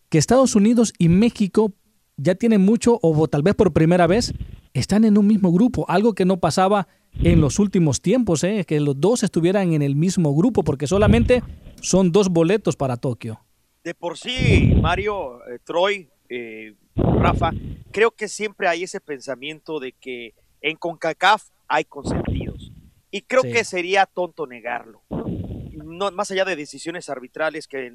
que 0.08 0.18
Estados 0.18 0.56
Unidos 0.56 0.92
y 0.98 1.08
México 1.08 1.72
ya 2.16 2.34
tienen 2.34 2.62
mucho, 2.62 2.98
o 3.00 3.28
tal 3.28 3.42
vez 3.44 3.54
por 3.54 3.72
primera 3.72 4.08
vez, 4.08 4.34
están 4.74 5.04
en 5.04 5.16
un 5.16 5.26
mismo 5.28 5.52
grupo, 5.52 5.86
algo 5.88 6.14
que 6.14 6.24
no 6.24 6.38
pasaba 6.40 6.88
en 7.22 7.40
los 7.40 7.58
últimos 7.58 8.00
tiempos, 8.00 8.44
¿eh? 8.44 8.64
que 8.66 8.80
los 8.80 9.00
dos 9.00 9.22
estuvieran 9.22 9.72
en 9.72 9.82
el 9.82 9.96
mismo 9.96 10.34
grupo, 10.34 10.62
porque 10.62 10.86
solamente 10.86 11.42
son 11.80 12.12
dos 12.12 12.28
boletos 12.28 12.76
para 12.76 12.96
Tokio. 12.96 13.40
De 13.84 13.94
por 13.94 14.18
sí, 14.18 14.74
Mario, 14.80 15.40
eh, 15.46 15.58
Troy, 15.64 16.08
eh, 16.28 16.74
Rafa, 16.96 17.52
creo 17.90 18.10
que 18.10 18.28
siempre 18.28 18.68
hay 18.68 18.82
ese 18.84 19.00
pensamiento 19.00 19.80
de 19.80 19.92
que 19.92 20.34
en 20.60 20.76
CONCACAF 20.76 21.44
hay 21.68 21.84
consentidos. 21.84 22.72
Y 23.10 23.22
creo 23.22 23.42
Sí. 23.42 23.52
que 23.52 23.64
sería 23.64 24.06
tonto 24.06 24.46
negarlo. 24.46 25.02
No, 25.72 26.10
más 26.10 26.30
allá 26.30 26.44
de 26.44 26.56
decisiones 26.56 27.08
arbitrales 27.08 27.66
que 27.66 27.92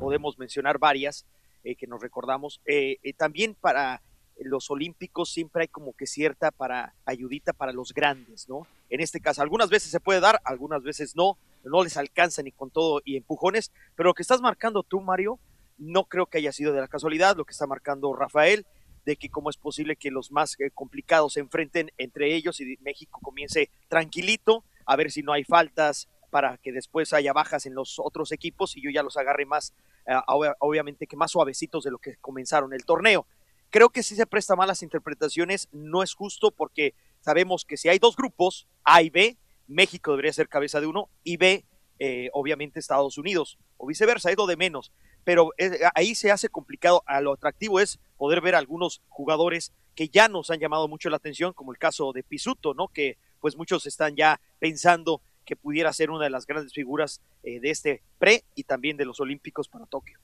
podemos 0.00 0.38
mencionar 0.38 0.78
varias 0.78 1.26
eh, 1.62 1.76
que 1.76 1.86
nos 1.86 2.02
recordamos, 2.02 2.60
eh, 2.66 2.98
eh, 3.02 3.14
también 3.14 3.56
para 3.58 4.02
los 4.40 4.70
olímpicos 4.70 5.30
siempre 5.30 5.62
hay 5.62 5.68
como 5.68 5.92
que 5.92 6.06
cierta 6.06 6.50
para 6.50 6.94
ayudita 7.04 7.52
para 7.52 7.72
los 7.72 7.92
grandes, 7.94 8.48
¿no? 8.48 8.66
En 8.90 9.00
este 9.00 9.20
caso, 9.20 9.42
algunas 9.42 9.70
veces 9.70 9.90
se 9.90 10.00
puede 10.00 10.20
dar, 10.20 10.40
algunas 10.44 10.82
veces 10.82 11.14
no, 11.16 11.38
no 11.64 11.82
les 11.84 11.96
alcanza 11.96 12.42
ni 12.42 12.50
con 12.52 12.70
todo 12.70 13.00
y 13.04 13.16
empujones, 13.16 13.70
pero 13.96 14.08
lo 14.10 14.14
que 14.14 14.22
estás 14.22 14.40
marcando 14.40 14.82
tú, 14.82 15.00
Mario, 15.00 15.38
no 15.78 16.04
creo 16.04 16.26
que 16.26 16.38
haya 16.38 16.52
sido 16.52 16.72
de 16.72 16.80
la 16.80 16.88
casualidad, 16.88 17.36
lo 17.36 17.44
que 17.44 17.52
está 17.52 17.66
marcando 17.66 18.12
Rafael, 18.14 18.66
de 19.04 19.16
que 19.16 19.28
cómo 19.28 19.50
es 19.50 19.56
posible 19.56 19.96
que 19.96 20.10
los 20.10 20.30
más 20.32 20.58
eh, 20.60 20.70
complicados 20.72 21.34
se 21.34 21.40
enfrenten 21.40 21.90
entre 21.98 22.34
ellos 22.34 22.60
y 22.60 22.76
México 22.82 23.20
comience 23.22 23.68
tranquilito, 23.88 24.64
a 24.86 24.96
ver 24.96 25.10
si 25.10 25.22
no 25.22 25.32
hay 25.32 25.44
faltas 25.44 26.08
para 26.30 26.56
que 26.58 26.72
después 26.72 27.12
haya 27.12 27.32
bajas 27.32 27.66
en 27.66 27.74
los 27.74 27.98
otros 27.98 28.32
equipos 28.32 28.76
y 28.76 28.82
yo 28.82 28.90
ya 28.90 29.02
los 29.02 29.16
agarre 29.16 29.46
más, 29.46 29.72
eh, 30.06 30.14
ob- 30.26 30.56
obviamente 30.58 31.06
que 31.06 31.16
más 31.16 31.30
suavecitos 31.30 31.84
de 31.84 31.90
lo 31.90 31.98
que 31.98 32.16
comenzaron 32.16 32.72
el 32.74 32.84
torneo. 32.84 33.26
Creo 33.74 33.90
que 33.90 34.04
si 34.04 34.14
se 34.14 34.24
presta 34.24 34.54
malas 34.54 34.84
interpretaciones, 34.84 35.68
no 35.72 36.04
es 36.04 36.14
justo 36.14 36.52
porque 36.52 36.94
sabemos 37.18 37.64
que 37.64 37.76
si 37.76 37.88
hay 37.88 37.98
dos 37.98 38.14
grupos, 38.14 38.68
A 38.84 39.02
y 39.02 39.10
B, 39.10 39.36
México 39.66 40.12
debería 40.12 40.32
ser 40.32 40.48
cabeza 40.48 40.80
de 40.80 40.86
uno 40.86 41.08
y 41.24 41.38
B, 41.38 41.64
eh, 41.98 42.30
obviamente 42.34 42.78
Estados 42.78 43.18
Unidos, 43.18 43.58
o 43.76 43.88
viceversa, 43.88 44.30
es 44.30 44.36
lo 44.36 44.46
de 44.46 44.56
menos. 44.56 44.92
Pero 45.24 45.50
eh, 45.58 45.80
ahí 45.96 46.14
se 46.14 46.30
hace 46.30 46.48
complicado. 46.48 47.02
A 47.04 47.20
lo 47.20 47.32
atractivo 47.32 47.80
es 47.80 47.98
poder 48.16 48.40
ver 48.42 48.54
algunos 48.54 49.02
jugadores 49.08 49.72
que 49.96 50.08
ya 50.08 50.28
nos 50.28 50.50
han 50.50 50.60
llamado 50.60 50.86
mucho 50.86 51.10
la 51.10 51.16
atención, 51.16 51.52
como 51.52 51.72
el 51.72 51.78
caso 51.78 52.12
de 52.12 52.22
Pisuto, 52.22 52.74
¿no? 52.74 52.86
Que 52.86 53.18
pues 53.40 53.56
muchos 53.56 53.86
están 53.86 54.14
ya 54.14 54.40
pensando 54.60 55.20
que 55.44 55.56
pudiera 55.56 55.92
ser 55.92 56.12
una 56.12 56.22
de 56.22 56.30
las 56.30 56.46
grandes 56.46 56.72
figuras 56.72 57.20
eh, 57.42 57.58
de 57.58 57.70
este 57.70 58.02
pre 58.20 58.44
y 58.54 58.62
también 58.62 58.96
de 58.96 59.04
los 59.04 59.18
Olímpicos 59.18 59.66
para 59.66 59.86
Tokio. 59.86 60.20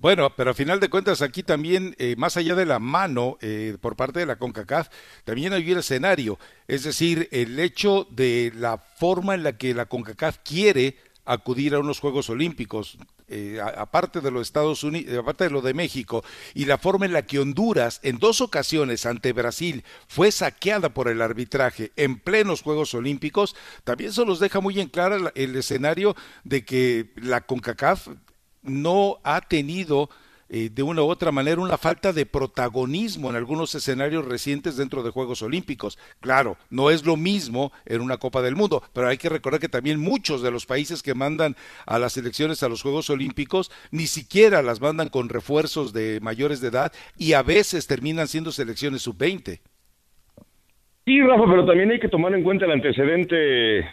Bueno, 0.00 0.32
pero 0.36 0.52
a 0.52 0.54
final 0.54 0.78
de 0.78 0.90
cuentas 0.90 1.22
aquí 1.22 1.42
también, 1.42 1.96
eh, 1.98 2.14
más 2.16 2.36
allá 2.36 2.54
de 2.54 2.64
la 2.64 2.78
mano 2.78 3.36
eh, 3.40 3.76
por 3.80 3.96
parte 3.96 4.20
de 4.20 4.26
la 4.26 4.36
CONCACAF, 4.36 4.88
también 5.24 5.52
hay 5.52 5.72
un 5.72 5.78
escenario, 5.78 6.38
es 6.68 6.84
decir, 6.84 7.28
el 7.32 7.58
hecho 7.58 8.06
de 8.08 8.52
la 8.54 8.78
forma 8.78 9.34
en 9.34 9.42
la 9.42 9.58
que 9.58 9.74
la 9.74 9.86
CONCACAF 9.86 10.38
quiere 10.44 10.98
acudir 11.24 11.74
a 11.74 11.80
unos 11.80 11.98
Juegos 11.98 12.30
Olímpicos, 12.30 12.96
eh, 13.26 13.60
aparte 13.60 14.20
de 14.20 14.30
los 14.30 14.42
Estados 14.42 14.84
Unidos, 14.84 15.18
aparte 15.18 15.44
de 15.44 15.50
lo 15.50 15.62
de 15.62 15.74
México, 15.74 16.24
y 16.54 16.66
la 16.66 16.78
forma 16.78 17.04
en 17.04 17.12
la 17.12 17.22
que 17.22 17.40
Honduras 17.40 17.98
en 18.04 18.18
dos 18.18 18.40
ocasiones 18.40 19.04
ante 19.04 19.32
Brasil 19.32 19.82
fue 20.06 20.30
saqueada 20.30 20.94
por 20.94 21.08
el 21.08 21.20
arbitraje 21.20 21.90
en 21.96 22.20
plenos 22.20 22.62
Juegos 22.62 22.94
Olímpicos, 22.94 23.56
también 23.82 24.10
eso 24.10 24.24
nos 24.24 24.38
deja 24.38 24.60
muy 24.60 24.78
en 24.78 24.90
claro 24.90 25.16
el, 25.16 25.32
el 25.34 25.56
escenario 25.56 26.14
de 26.44 26.64
que 26.64 27.10
la 27.16 27.40
CONCACAF 27.40 28.10
no 28.68 29.18
ha 29.24 29.40
tenido 29.40 30.08
eh, 30.50 30.70
de 30.72 30.82
una 30.82 31.02
u 31.02 31.06
otra 31.10 31.30
manera 31.30 31.60
una 31.60 31.76
falta 31.76 32.14
de 32.14 32.24
protagonismo 32.24 33.28
en 33.28 33.36
algunos 33.36 33.74
escenarios 33.74 34.24
recientes 34.24 34.78
dentro 34.78 35.02
de 35.02 35.10
Juegos 35.10 35.42
Olímpicos. 35.42 35.98
Claro, 36.20 36.56
no 36.70 36.88
es 36.90 37.04
lo 37.04 37.16
mismo 37.16 37.70
en 37.84 38.00
una 38.00 38.16
Copa 38.16 38.40
del 38.40 38.56
Mundo, 38.56 38.82
pero 38.94 39.08
hay 39.08 39.18
que 39.18 39.28
recordar 39.28 39.60
que 39.60 39.68
también 39.68 40.00
muchos 40.00 40.42
de 40.42 40.50
los 40.50 40.64
países 40.64 41.02
que 41.02 41.14
mandan 41.14 41.54
a 41.84 41.98
las 41.98 42.14
selecciones 42.14 42.62
a 42.62 42.70
los 42.70 42.80
Juegos 42.80 43.10
Olímpicos 43.10 43.70
ni 43.90 44.06
siquiera 44.06 44.62
las 44.62 44.80
mandan 44.80 45.10
con 45.10 45.28
refuerzos 45.28 45.92
de 45.92 46.18
mayores 46.22 46.62
de 46.62 46.68
edad 46.68 46.92
y 47.18 47.34
a 47.34 47.42
veces 47.42 47.86
terminan 47.86 48.26
siendo 48.26 48.50
selecciones 48.50 49.02
sub-20. 49.02 49.60
Sí, 51.04 51.20
Rafa, 51.20 51.44
pero 51.46 51.66
también 51.66 51.90
hay 51.90 52.00
que 52.00 52.08
tomar 52.08 52.34
en 52.34 52.42
cuenta 52.42 52.64
el 52.64 52.72
antecedente 52.72 53.86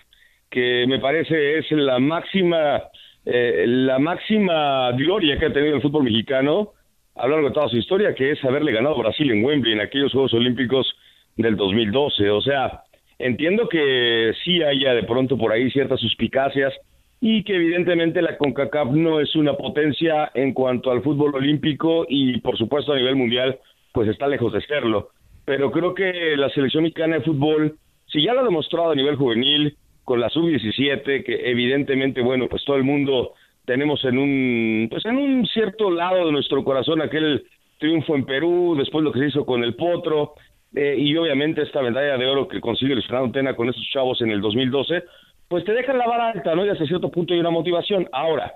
que 0.49 0.85
me 0.87 0.99
parece 0.99 1.57
es 1.59 1.65
la 1.71 1.99
máxima 1.99 2.81
eh, 3.25 3.65
la 3.67 3.97
máxima 3.97 4.91
gloria 4.91 5.37
que 5.39 5.47
ha 5.47 5.53
tenido 5.53 5.75
el 5.75 5.81
fútbol 5.81 6.03
mexicano 6.03 6.73
a 7.15 7.27
lo 7.27 7.35
largo 7.35 7.49
de 7.49 7.53
toda 7.53 7.69
su 7.69 7.77
historia, 7.77 8.13
que 8.13 8.31
es 8.31 8.43
haberle 8.43 8.71
ganado 8.71 8.95
a 8.95 8.99
Brasil 8.99 9.31
en 9.31 9.43
Wembley 9.43 9.73
en 9.73 9.81
aquellos 9.81 10.11
Juegos 10.11 10.33
Olímpicos 10.33 10.93
del 11.37 11.55
2012. 11.55 12.29
O 12.29 12.41
sea, 12.41 12.83
entiendo 13.17 13.67
que 13.69 14.33
sí 14.43 14.61
haya 14.61 14.93
de 14.93 15.03
pronto 15.03 15.37
por 15.37 15.51
ahí 15.51 15.71
ciertas 15.71 15.99
suspicacias 15.99 16.73
y 17.21 17.43
que 17.43 17.55
evidentemente 17.55 18.21
la 18.21 18.37
CONCACAF 18.37 18.91
no 18.91 19.19
es 19.19 19.35
una 19.35 19.53
potencia 19.53 20.31
en 20.33 20.53
cuanto 20.53 20.91
al 20.91 21.01
fútbol 21.01 21.35
olímpico 21.35 22.05
y 22.07 22.39
por 22.41 22.57
supuesto 22.57 22.93
a 22.93 22.97
nivel 22.97 23.15
mundial 23.15 23.57
pues 23.93 24.09
está 24.09 24.27
lejos 24.27 24.51
de 24.53 24.61
serlo. 24.61 25.09
Pero 25.45 25.71
creo 25.71 25.93
que 25.93 26.35
la 26.35 26.49
selección 26.49 26.83
mexicana 26.83 27.15
de 27.15 27.23
fútbol, 27.23 27.77
si 28.07 28.23
ya 28.23 28.33
lo 28.33 28.41
ha 28.41 28.43
demostrado 28.43 28.91
a 28.91 28.95
nivel 28.95 29.15
juvenil, 29.15 29.77
con 30.05 30.21
la 30.21 30.29
sub-17, 30.29 31.23
que 31.25 31.49
evidentemente, 31.49 32.21
bueno, 32.21 32.47
pues 32.47 32.63
todo 32.63 32.77
el 32.77 32.83
mundo 32.83 33.33
tenemos 33.65 34.05
en 34.05 34.17
un, 34.17 34.87
pues 34.89 35.03
en 35.05 35.17
un 35.17 35.45
cierto 35.47 35.89
lado 35.89 36.27
de 36.27 36.31
nuestro 36.31 36.63
corazón 36.63 37.01
aquel 37.01 37.45
triunfo 37.79 38.15
en 38.15 38.25
Perú, 38.25 38.75
después 38.77 39.03
lo 39.03 39.11
que 39.11 39.19
se 39.19 39.27
hizo 39.27 39.45
con 39.45 39.63
el 39.63 39.75
Potro, 39.75 40.35
eh, 40.75 40.95
y 40.97 41.15
obviamente 41.17 41.63
esta 41.63 41.81
medalla 41.81 42.17
de 42.17 42.27
oro 42.27 42.47
que 42.47 42.61
consigue 42.61 42.93
Luis 42.93 43.07
Fernando 43.07 43.31
Tena 43.31 43.55
con 43.55 43.67
esos 43.67 43.83
chavos 43.91 44.21
en 44.21 44.29
el 44.29 44.41
2012, 44.41 45.03
pues 45.47 45.65
te 45.65 45.73
dejan 45.73 45.97
la 45.97 46.07
vara 46.07 46.29
alta, 46.29 46.55
¿no? 46.55 46.65
Y 46.65 46.69
hasta 46.69 46.85
cierto 46.85 47.09
punto 47.09 47.33
hay 47.33 47.39
una 47.39 47.49
motivación. 47.49 48.07
Ahora, 48.11 48.53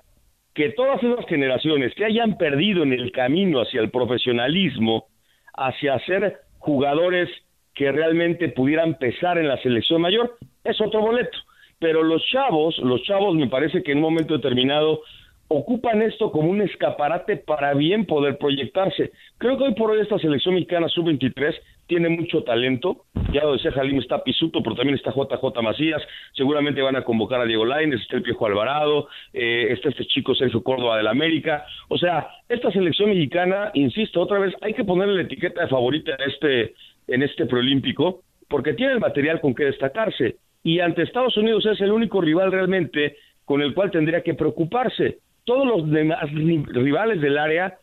que 0.53 0.69
todas 0.69 1.01
esas 1.01 1.25
generaciones 1.27 1.93
que 1.95 2.05
hayan 2.05 2.37
perdido 2.37 2.83
en 2.83 2.93
el 2.93 3.11
camino 3.11 3.61
hacia 3.61 3.81
el 3.81 3.89
profesionalismo, 3.89 5.07
hacia 5.53 5.99
ser 6.05 6.39
jugadores 6.57 7.29
que 7.73 7.91
realmente 7.91 8.49
pudieran 8.49 8.97
pesar 8.97 9.37
en 9.37 9.47
la 9.47 9.61
selección 9.61 10.01
mayor, 10.01 10.37
es 10.63 10.79
otro 10.81 11.01
boleto. 11.01 11.37
Pero 11.79 12.03
los 12.03 12.25
chavos, 12.25 12.77
los 12.79 13.01
chavos 13.03 13.35
me 13.35 13.47
parece 13.47 13.83
que 13.83 13.93
en 13.93 13.99
un 13.99 14.03
momento 14.03 14.35
determinado 14.35 15.01
ocupan 15.49 16.01
esto 16.03 16.31
como 16.31 16.49
un 16.49 16.61
escaparate 16.61 17.37
para 17.37 17.73
bien 17.73 18.05
poder 18.05 18.37
proyectarse. 18.37 19.11
Creo 19.37 19.57
que 19.57 19.63
hoy 19.63 19.73
por 19.73 19.89
hoy 19.91 20.01
esta 20.01 20.19
selección 20.19 20.53
mexicana 20.53 20.87
sub-23 20.87 21.55
tiene 21.87 22.07
mucho 22.07 22.43
talento. 22.43 23.05
Ya 23.33 23.41
lo 23.41 23.53
decía 23.53 23.71
Jalim, 23.71 23.97
está 23.97 24.23
Pisuto, 24.23 24.61
pero 24.61 24.75
también 24.75 24.95
está 24.95 25.11
JJ 25.11 25.61
Macías. 25.63 26.01
Seguramente 26.33 26.83
van 26.83 26.95
a 26.95 27.03
convocar 27.03 27.41
a 27.41 27.45
Diego 27.45 27.65
Lainez, 27.65 27.99
está 27.99 28.17
el 28.17 28.21
Piejo 28.21 28.45
Alvarado, 28.45 29.07
eh, 29.33 29.69
está 29.71 29.89
este 29.89 30.05
chico 30.05 30.35
Sergio 30.35 30.61
Córdoba 30.61 30.97
del 30.97 31.07
América. 31.07 31.65
O 31.87 31.97
sea, 31.97 32.29
esta 32.47 32.71
selección 32.71 33.09
mexicana, 33.09 33.71
insisto, 33.73 34.21
otra 34.21 34.37
vez, 34.37 34.53
hay 34.61 34.75
que 34.75 34.83
ponerle 34.83 35.15
la 35.15 35.23
etiqueta 35.23 35.63
de 35.63 35.67
favorita 35.67 36.11
en 36.11 36.29
este, 36.29 36.75
en 37.11 37.23
este 37.23 37.45
preolímpico, 37.45 38.21
porque 38.47 38.73
tiene 38.73 38.93
el 38.93 38.99
material 38.99 39.41
con 39.41 39.53
que 39.55 39.65
destacarse. 39.65 40.37
Y 40.63 40.79
ante 40.79 41.03
Estados 41.03 41.37
Unidos 41.37 41.65
es 41.65 41.79
el 41.81 41.91
único 41.91 42.21
rival 42.21 42.51
realmente 42.51 43.17
con 43.45 43.61
el 43.61 43.73
cual 43.73 43.91
tendría 43.91 44.21
que 44.21 44.33
preocuparse. 44.33 45.19
Todos 45.43 45.67
los 45.67 45.89
demás 45.89 46.19
rivales 46.31 47.21
del 47.21 47.37
área, 47.37 47.77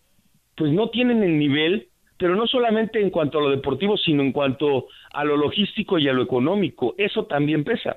pues 0.57 0.73
no 0.73 0.91
tienen 0.91 1.23
el 1.23 1.39
nivel 1.39 1.89
pero 2.19 2.35
no 2.35 2.47
solamente 2.47 3.01
en 3.01 3.11
cuanto 3.11 3.39
a 3.39 3.43
lo 3.43 3.51
deportivo, 3.51 3.97
sino 3.97 4.23
en 4.23 4.33
cuanto 4.33 4.87
a 5.13 5.25
lo 5.25 5.37
logístico 5.37 5.99
y 5.99 6.09
a 6.09 6.13
lo 6.13 6.23
económico. 6.23 6.95
Eso 6.97 7.25
también 7.27 7.65
pesa. 7.65 7.97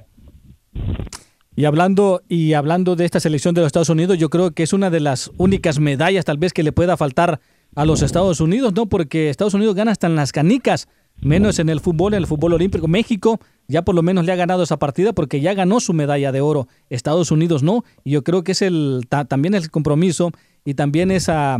Y 1.56 1.66
hablando, 1.66 2.22
y 2.28 2.54
hablando 2.54 2.96
de 2.96 3.06
esta 3.06 3.20
selección 3.20 3.54
de 3.54 3.62
los 3.62 3.68
Estados 3.68 3.90
Unidos, 3.90 4.18
yo 4.18 4.30
creo 4.30 4.52
que 4.52 4.64
es 4.64 4.74
una 4.74 4.90
de 4.90 5.00
las 5.00 5.32
únicas 5.38 5.80
medallas 5.80 6.26
tal 6.26 6.38
vez 6.38 6.54
que 6.54 6.64
le 6.64 6.72
pueda 6.72 6.98
faltar 6.98 7.40
a 7.76 7.86
los 7.86 8.02
Estados 8.02 8.40
Unidos, 8.40 8.74
¿no? 8.74 8.88
Porque 8.88 9.30
Estados 9.30 9.54
Unidos 9.54 9.76
gana 9.76 9.92
hasta 9.92 10.08
en 10.08 10.16
las 10.16 10.32
canicas, 10.32 10.88
menos 11.22 11.60
en 11.60 11.70
el 11.70 11.80
fútbol, 11.80 12.14
en 12.14 12.20
el 12.20 12.28
fútbol 12.28 12.54
olímpico. 12.54 12.88
México 12.88 13.40
ya 13.68 13.84
por 13.84 13.96
lo 13.96 14.02
menos 14.02 14.26
le 14.26 14.32
ha 14.32 14.36
ganado 14.36 14.64
esa 14.64 14.78
partida 14.78 15.14
porque 15.14 15.42
ya 15.42 15.54
ganó 15.54 15.80
su 15.80 15.94
medalla 15.94 16.32
de 16.32 16.42
oro. 16.42 16.68
Estados 16.90 17.32
Unidos 17.32 17.64
no. 17.64 17.84
Y 18.04 18.12
yo 18.12 18.24
creo 18.24 18.44
que 18.44 18.54
es 18.54 18.62
el 18.62 19.08
también 19.10 19.54
el 19.54 19.70
compromiso 19.70 20.32
y 20.66 20.74
también 20.74 21.12
esa 21.12 21.60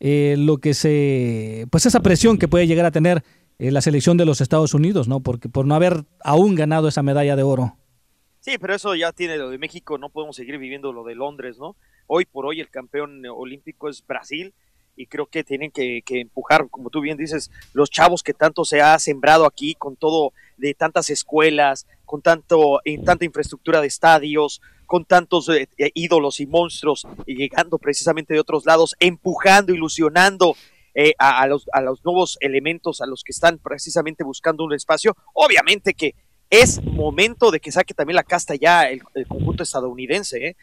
eh, 0.00 0.36
lo 0.38 0.58
que 0.58 0.74
se, 0.74 1.66
pues 1.70 1.86
esa 1.86 2.00
presión 2.00 2.38
que 2.38 2.48
puede 2.48 2.66
llegar 2.66 2.86
a 2.86 2.90
tener 2.90 3.24
eh, 3.58 3.70
la 3.72 3.80
selección 3.80 4.16
de 4.16 4.24
los 4.24 4.40
Estados 4.40 4.74
Unidos, 4.74 5.08
¿no? 5.08 5.20
Porque 5.20 5.48
por 5.48 5.66
no 5.66 5.74
haber 5.74 6.04
aún 6.22 6.54
ganado 6.54 6.88
esa 6.88 7.02
medalla 7.02 7.34
de 7.34 7.42
oro. 7.42 7.76
Sí, 8.40 8.56
pero 8.58 8.74
eso 8.74 8.94
ya 8.94 9.12
tiene 9.12 9.36
lo 9.36 9.50
de 9.50 9.58
México, 9.58 9.98
no 9.98 10.10
podemos 10.10 10.36
seguir 10.36 10.58
viviendo 10.58 10.92
lo 10.92 11.02
de 11.02 11.16
Londres, 11.16 11.58
¿no? 11.58 11.76
Hoy 12.06 12.24
por 12.24 12.46
hoy 12.46 12.60
el 12.60 12.70
campeón 12.70 13.22
olímpico 13.26 13.88
es 13.88 14.06
Brasil 14.06 14.54
y 14.98 15.06
creo 15.06 15.26
que 15.26 15.44
tienen 15.44 15.70
que, 15.70 16.02
empujar, 16.08 16.68
como 16.68 16.90
tú 16.90 17.00
bien 17.00 17.16
dices, 17.16 17.50
los 17.72 17.88
chavos 17.88 18.24
que 18.24 18.34
tanto 18.34 18.64
se 18.64 18.82
ha 18.82 18.98
sembrado 18.98 19.46
aquí 19.46 19.74
con 19.76 19.94
todo 19.94 20.32
de 20.56 20.74
tantas 20.74 21.08
escuelas, 21.08 21.86
con 22.04 22.20
tanto, 22.20 22.80
en 22.84 23.04
tanta 23.04 23.24
infraestructura 23.24 23.80
de 23.80 23.86
estadios, 23.86 24.60
con 24.86 25.04
tantos 25.04 25.48
eh, 25.50 25.68
eh, 25.78 25.90
ídolos 25.94 26.40
y 26.40 26.46
monstruos 26.46 27.06
y 27.26 27.36
llegando 27.36 27.78
precisamente 27.78 28.34
de 28.34 28.40
otros 28.40 28.66
lados, 28.66 28.96
empujando, 28.98 29.72
ilusionando 29.72 30.56
eh, 30.94 31.14
a, 31.18 31.46
los, 31.46 31.66
a 31.72 31.80
los 31.80 32.04
nuevos 32.04 32.36
elementos, 32.40 33.00
a 33.00 33.06
los 33.06 33.22
que 33.22 33.30
están 33.30 33.58
precisamente 33.58 34.24
buscando 34.24 34.64
un 34.64 34.74
espacio. 34.74 35.16
Obviamente 35.32 35.94
que 35.94 36.16
es 36.50 36.82
momento 36.82 37.52
de 37.52 37.60
que 37.60 37.70
saque 37.70 37.94
también 37.94 38.16
la 38.16 38.24
casta 38.24 38.56
ya 38.56 38.88
el, 38.88 39.02
conjunto 39.28 39.62
estadounidense. 39.62 40.56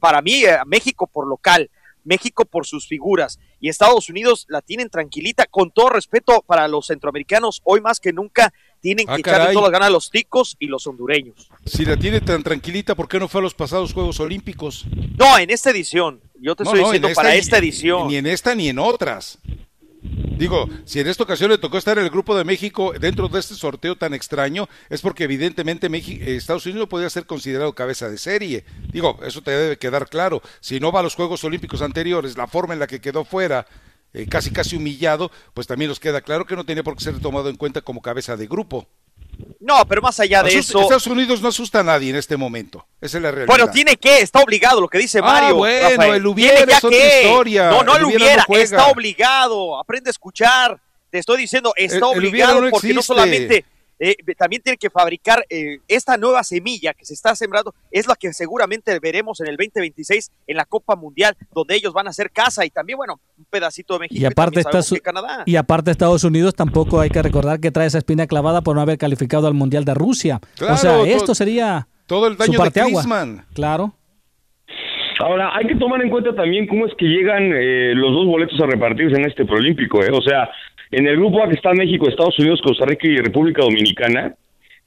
para 0.00 0.22
mí, 0.22 0.42
México 0.66 1.08
por 1.08 1.26
local, 1.26 1.70
México 2.04 2.44
por 2.44 2.66
sus 2.66 2.86
figuras 2.86 3.38
y 3.60 3.68
Estados 3.68 4.08
Unidos 4.08 4.46
la 4.48 4.60
tienen 4.60 4.90
tranquilita, 4.90 5.46
con 5.46 5.70
todo 5.70 5.88
respeto 5.90 6.42
para 6.46 6.68
los 6.68 6.86
centroamericanos, 6.86 7.60
hoy 7.64 7.80
más 7.80 7.98
que 7.98 8.12
nunca 8.12 8.52
tienen 8.80 9.06
ah, 9.08 9.14
que 9.14 9.20
echarle 9.20 9.52
todas 9.54 9.62
las 9.62 9.72
ganas 9.72 9.88
a 9.88 9.92
los 9.92 10.10
ticos 10.10 10.56
y 10.58 10.66
los 10.66 10.86
hondureños. 10.86 11.48
Si 11.64 11.84
la 11.84 11.96
tiene 11.96 12.20
tan 12.20 12.42
tranquilita, 12.42 12.94
¿por 12.94 13.08
qué 13.08 13.18
no 13.18 13.28
fue 13.28 13.40
a 13.40 13.42
los 13.42 13.54
pasados 13.54 13.92
Juegos 13.94 14.20
Olímpicos? 14.20 14.84
No, 15.16 15.38
en 15.38 15.50
esta 15.50 15.70
edición. 15.70 16.20
Yo 16.38 16.54
te 16.54 16.64
estoy 16.64 16.80
diciendo 16.80 17.08
para 17.14 17.34
esta 17.34 17.56
edición. 17.56 18.08
Ni 18.08 18.16
en 18.16 18.26
esta 18.26 18.54
ni 18.54 18.68
en 18.68 18.78
otras. 18.78 19.38
Digo, 20.04 20.68
si 20.84 21.00
en 21.00 21.06
esta 21.06 21.22
ocasión 21.22 21.50
le 21.50 21.56
tocó 21.56 21.78
estar 21.78 21.96
en 21.96 22.04
el 22.04 22.10
grupo 22.10 22.36
de 22.36 22.44
México 22.44 22.92
dentro 23.00 23.28
de 23.28 23.40
este 23.40 23.54
sorteo 23.54 23.96
tan 23.96 24.12
extraño, 24.12 24.68
es 24.90 25.00
porque 25.00 25.24
evidentemente 25.24 25.88
México, 25.88 26.22
Estados 26.26 26.66
Unidos 26.66 26.88
podría 26.88 27.08
ser 27.08 27.24
considerado 27.24 27.74
cabeza 27.74 28.10
de 28.10 28.18
serie. 28.18 28.64
Digo, 28.92 29.18
eso 29.24 29.42
te 29.42 29.52
debe 29.52 29.78
quedar 29.78 30.08
claro. 30.08 30.42
Si 30.60 30.78
no 30.78 30.92
va 30.92 31.00
a 31.00 31.02
los 31.02 31.14
Juegos 31.14 31.42
Olímpicos 31.44 31.80
anteriores, 31.80 32.36
la 32.36 32.46
forma 32.46 32.74
en 32.74 32.80
la 32.80 32.86
que 32.86 33.00
quedó 33.00 33.24
fuera, 33.24 33.66
eh, 34.12 34.26
casi 34.26 34.50
casi 34.50 34.76
humillado, 34.76 35.30
pues 35.54 35.66
también 35.66 35.88
nos 35.88 36.00
queda 36.00 36.20
claro 36.20 36.44
que 36.44 36.56
no 36.56 36.64
tiene 36.64 36.84
por 36.84 36.96
qué 36.96 37.04
ser 37.04 37.20
tomado 37.20 37.48
en 37.48 37.56
cuenta 37.56 37.80
como 37.80 38.02
cabeza 38.02 38.36
de 38.36 38.46
grupo. 38.46 38.86
No, 39.60 39.86
pero 39.86 40.02
más 40.02 40.18
allá 40.20 40.42
de 40.42 40.58
eso. 40.58 40.80
Estados 40.80 41.06
Unidos 41.06 41.40
no 41.40 41.48
asusta 41.48 41.80
a 41.80 41.82
nadie 41.82 42.10
en 42.10 42.16
este 42.16 42.36
momento. 42.36 42.86
Esa 43.00 43.18
es 43.18 43.22
la 43.22 43.30
realidad. 43.30 43.48
Bueno, 43.48 43.70
tiene 43.70 43.96
que, 43.96 44.20
está 44.20 44.40
obligado, 44.40 44.80
lo 44.80 44.88
que 44.88 44.98
dice 44.98 45.18
ah, 45.18 45.22
Mario. 45.22 45.56
bueno, 45.56 46.14
el 46.14 46.26
hubiera 46.26 46.60
es 46.60 46.84
otra 46.84 47.22
historia. 47.22 47.70
No, 47.70 47.82
no 47.82 47.96
el 47.96 48.04
hubiera, 48.04 48.44
está 48.48 48.86
obligado. 48.86 49.78
Aprende 49.78 50.10
a 50.10 50.12
escuchar. 50.12 50.80
Te 51.10 51.18
estoy 51.18 51.38
diciendo, 51.38 51.72
está 51.76 52.06
obligado 52.06 52.68
porque 52.70 52.92
no 52.92 53.02
solamente 53.02 53.64
eh, 54.04 54.34
también 54.36 54.60
tiene 54.60 54.76
que 54.76 54.90
fabricar 54.90 55.44
eh, 55.48 55.78
esta 55.88 56.18
nueva 56.18 56.42
semilla 56.42 56.92
que 56.92 57.06
se 57.06 57.14
está 57.14 57.34
sembrando, 57.34 57.74
es 57.90 58.06
la 58.06 58.16
que 58.16 58.32
seguramente 58.32 58.98
veremos 59.00 59.40
en 59.40 59.46
el 59.46 59.56
2026 59.56 60.30
en 60.46 60.56
la 60.56 60.66
Copa 60.66 60.94
Mundial, 60.94 61.34
donde 61.54 61.74
ellos 61.74 61.92
van 61.92 62.06
a 62.06 62.10
hacer 62.10 62.30
casa 62.30 62.66
y 62.66 62.70
también, 62.70 62.98
bueno, 62.98 63.20
un 63.38 63.46
pedacito 63.46 63.94
de 63.94 64.00
México 64.00 64.20
y 64.20 64.24
aparte, 64.26 64.60
y 64.60 65.00
Canadá. 65.00 65.44
y 65.46 65.56
aparte 65.56 65.90
Estados 65.90 66.22
Unidos 66.24 66.54
tampoco 66.54 67.00
hay 67.00 67.08
que 67.08 67.22
recordar 67.22 67.60
que 67.60 67.70
trae 67.70 67.86
esa 67.86 67.98
espina 67.98 68.26
clavada 68.26 68.60
por 68.60 68.76
no 68.76 68.82
haber 68.82 68.98
calificado 68.98 69.46
al 69.46 69.54
Mundial 69.54 69.84
de 69.86 69.94
Rusia. 69.94 70.40
o 70.60 70.76
sea, 70.76 71.00
esto 71.02 71.34
sería 71.34 71.88
todo 72.06 72.26
el 72.26 72.36
daño 72.36 72.58
de 72.58 72.70
Griezmann. 72.70 73.44
Claro. 73.54 73.94
Ahora, 75.20 75.56
hay 75.56 75.66
que 75.66 75.76
tomar 75.76 76.02
en 76.02 76.10
cuenta 76.10 76.34
también 76.34 76.66
cómo 76.66 76.86
es 76.86 76.94
que 76.98 77.06
llegan 77.06 77.52
eh, 77.54 77.94
los 77.94 78.12
dos 78.12 78.26
boletos 78.26 78.60
a 78.60 78.66
repartirse 78.66 79.16
en 79.16 79.26
este 79.26 79.44
Prolímpico. 79.44 80.02
¿eh? 80.02 80.10
O 80.12 80.20
sea, 80.20 80.50
en 80.96 81.06
el 81.06 81.16
grupo 81.16 81.42
A 81.42 81.48
que 81.48 81.54
está 81.54 81.72
México, 81.72 82.08
Estados 82.08 82.38
Unidos, 82.38 82.60
Costa 82.62 82.86
Rica 82.86 83.06
y 83.08 83.16
República 83.16 83.62
Dominicana, 83.62 84.34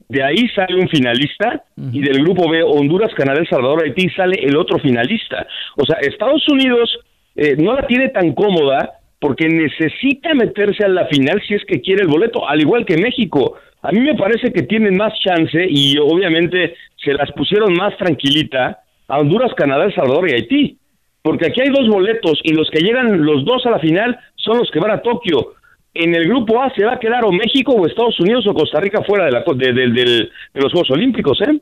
de 0.08 0.22
ahí 0.22 0.48
sale 0.54 0.80
un 0.80 0.88
finalista 0.88 1.64
y 1.92 2.00
del 2.00 2.22
grupo 2.22 2.48
B, 2.48 2.62
Honduras, 2.62 3.12
Canadá, 3.14 3.40
El 3.40 3.48
Salvador, 3.48 3.82
Haití, 3.84 4.08
sale 4.10 4.40
el 4.42 4.56
otro 4.56 4.78
finalista. 4.78 5.46
O 5.76 5.84
sea, 5.84 5.98
Estados 6.00 6.48
Unidos 6.48 6.98
eh, 7.36 7.56
no 7.58 7.74
la 7.74 7.86
tiene 7.86 8.08
tan 8.08 8.32
cómoda 8.32 8.92
porque 9.20 9.48
necesita 9.48 10.32
meterse 10.32 10.84
a 10.84 10.88
la 10.88 11.06
final 11.06 11.42
si 11.46 11.54
es 11.54 11.64
que 11.66 11.82
quiere 11.82 12.02
el 12.02 12.08
boleto, 12.08 12.48
al 12.48 12.60
igual 12.60 12.86
que 12.86 12.96
México. 12.96 13.58
A 13.82 13.92
mí 13.92 14.00
me 14.00 14.14
parece 14.14 14.50
que 14.50 14.62
tienen 14.62 14.96
más 14.96 15.12
chance 15.20 15.66
y 15.68 15.98
obviamente 15.98 16.74
se 16.96 17.12
las 17.12 17.30
pusieron 17.32 17.74
más 17.74 17.96
tranquilita 17.98 18.78
a 19.08 19.18
Honduras, 19.18 19.52
Canadá, 19.54 19.84
El 19.84 19.94
Salvador 19.94 20.30
y 20.30 20.34
Haití. 20.34 20.78
Porque 21.20 21.48
aquí 21.48 21.60
hay 21.60 21.68
dos 21.68 21.86
boletos 21.88 22.40
y 22.44 22.54
los 22.54 22.70
que 22.70 22.80
llegan 22.80 23.26
los 23.26 23.44
dos 23.44 23.66
a 23.66 23.70
la 23.72 23.78
final 23.78 24.18
son 24.36 24.58
los 24.58 24.70
que 24.70 24.80
van 24.80 24.92
a 24.92 25.02
Tokio 25.02 25.57
en 25.98 26.14
el 26.14 26.28
grupo 26.28 26.62
A 26.62 26.72
se 26.74 26.84
va 26.84 26.94
a 26.94 26.98
quedar 27.00 27.24
o 27.24 27.32
México 27.32 27.72
o 27.72 27.86
Estados 27.86 28.18
Unidos 28.20 28.46
o 28.46 28.54
Costa 28.54 28.78
Rica 28.78 29.02
fuera 29.04 29.24
de, 29.24 29.32
la, 29.32 29.40
de, 29.40 30.30
los 30.54 30.72
Juegos 30.72 30.90
Olímpicos, 30.92 31.40
¿eh? 31.42 31.60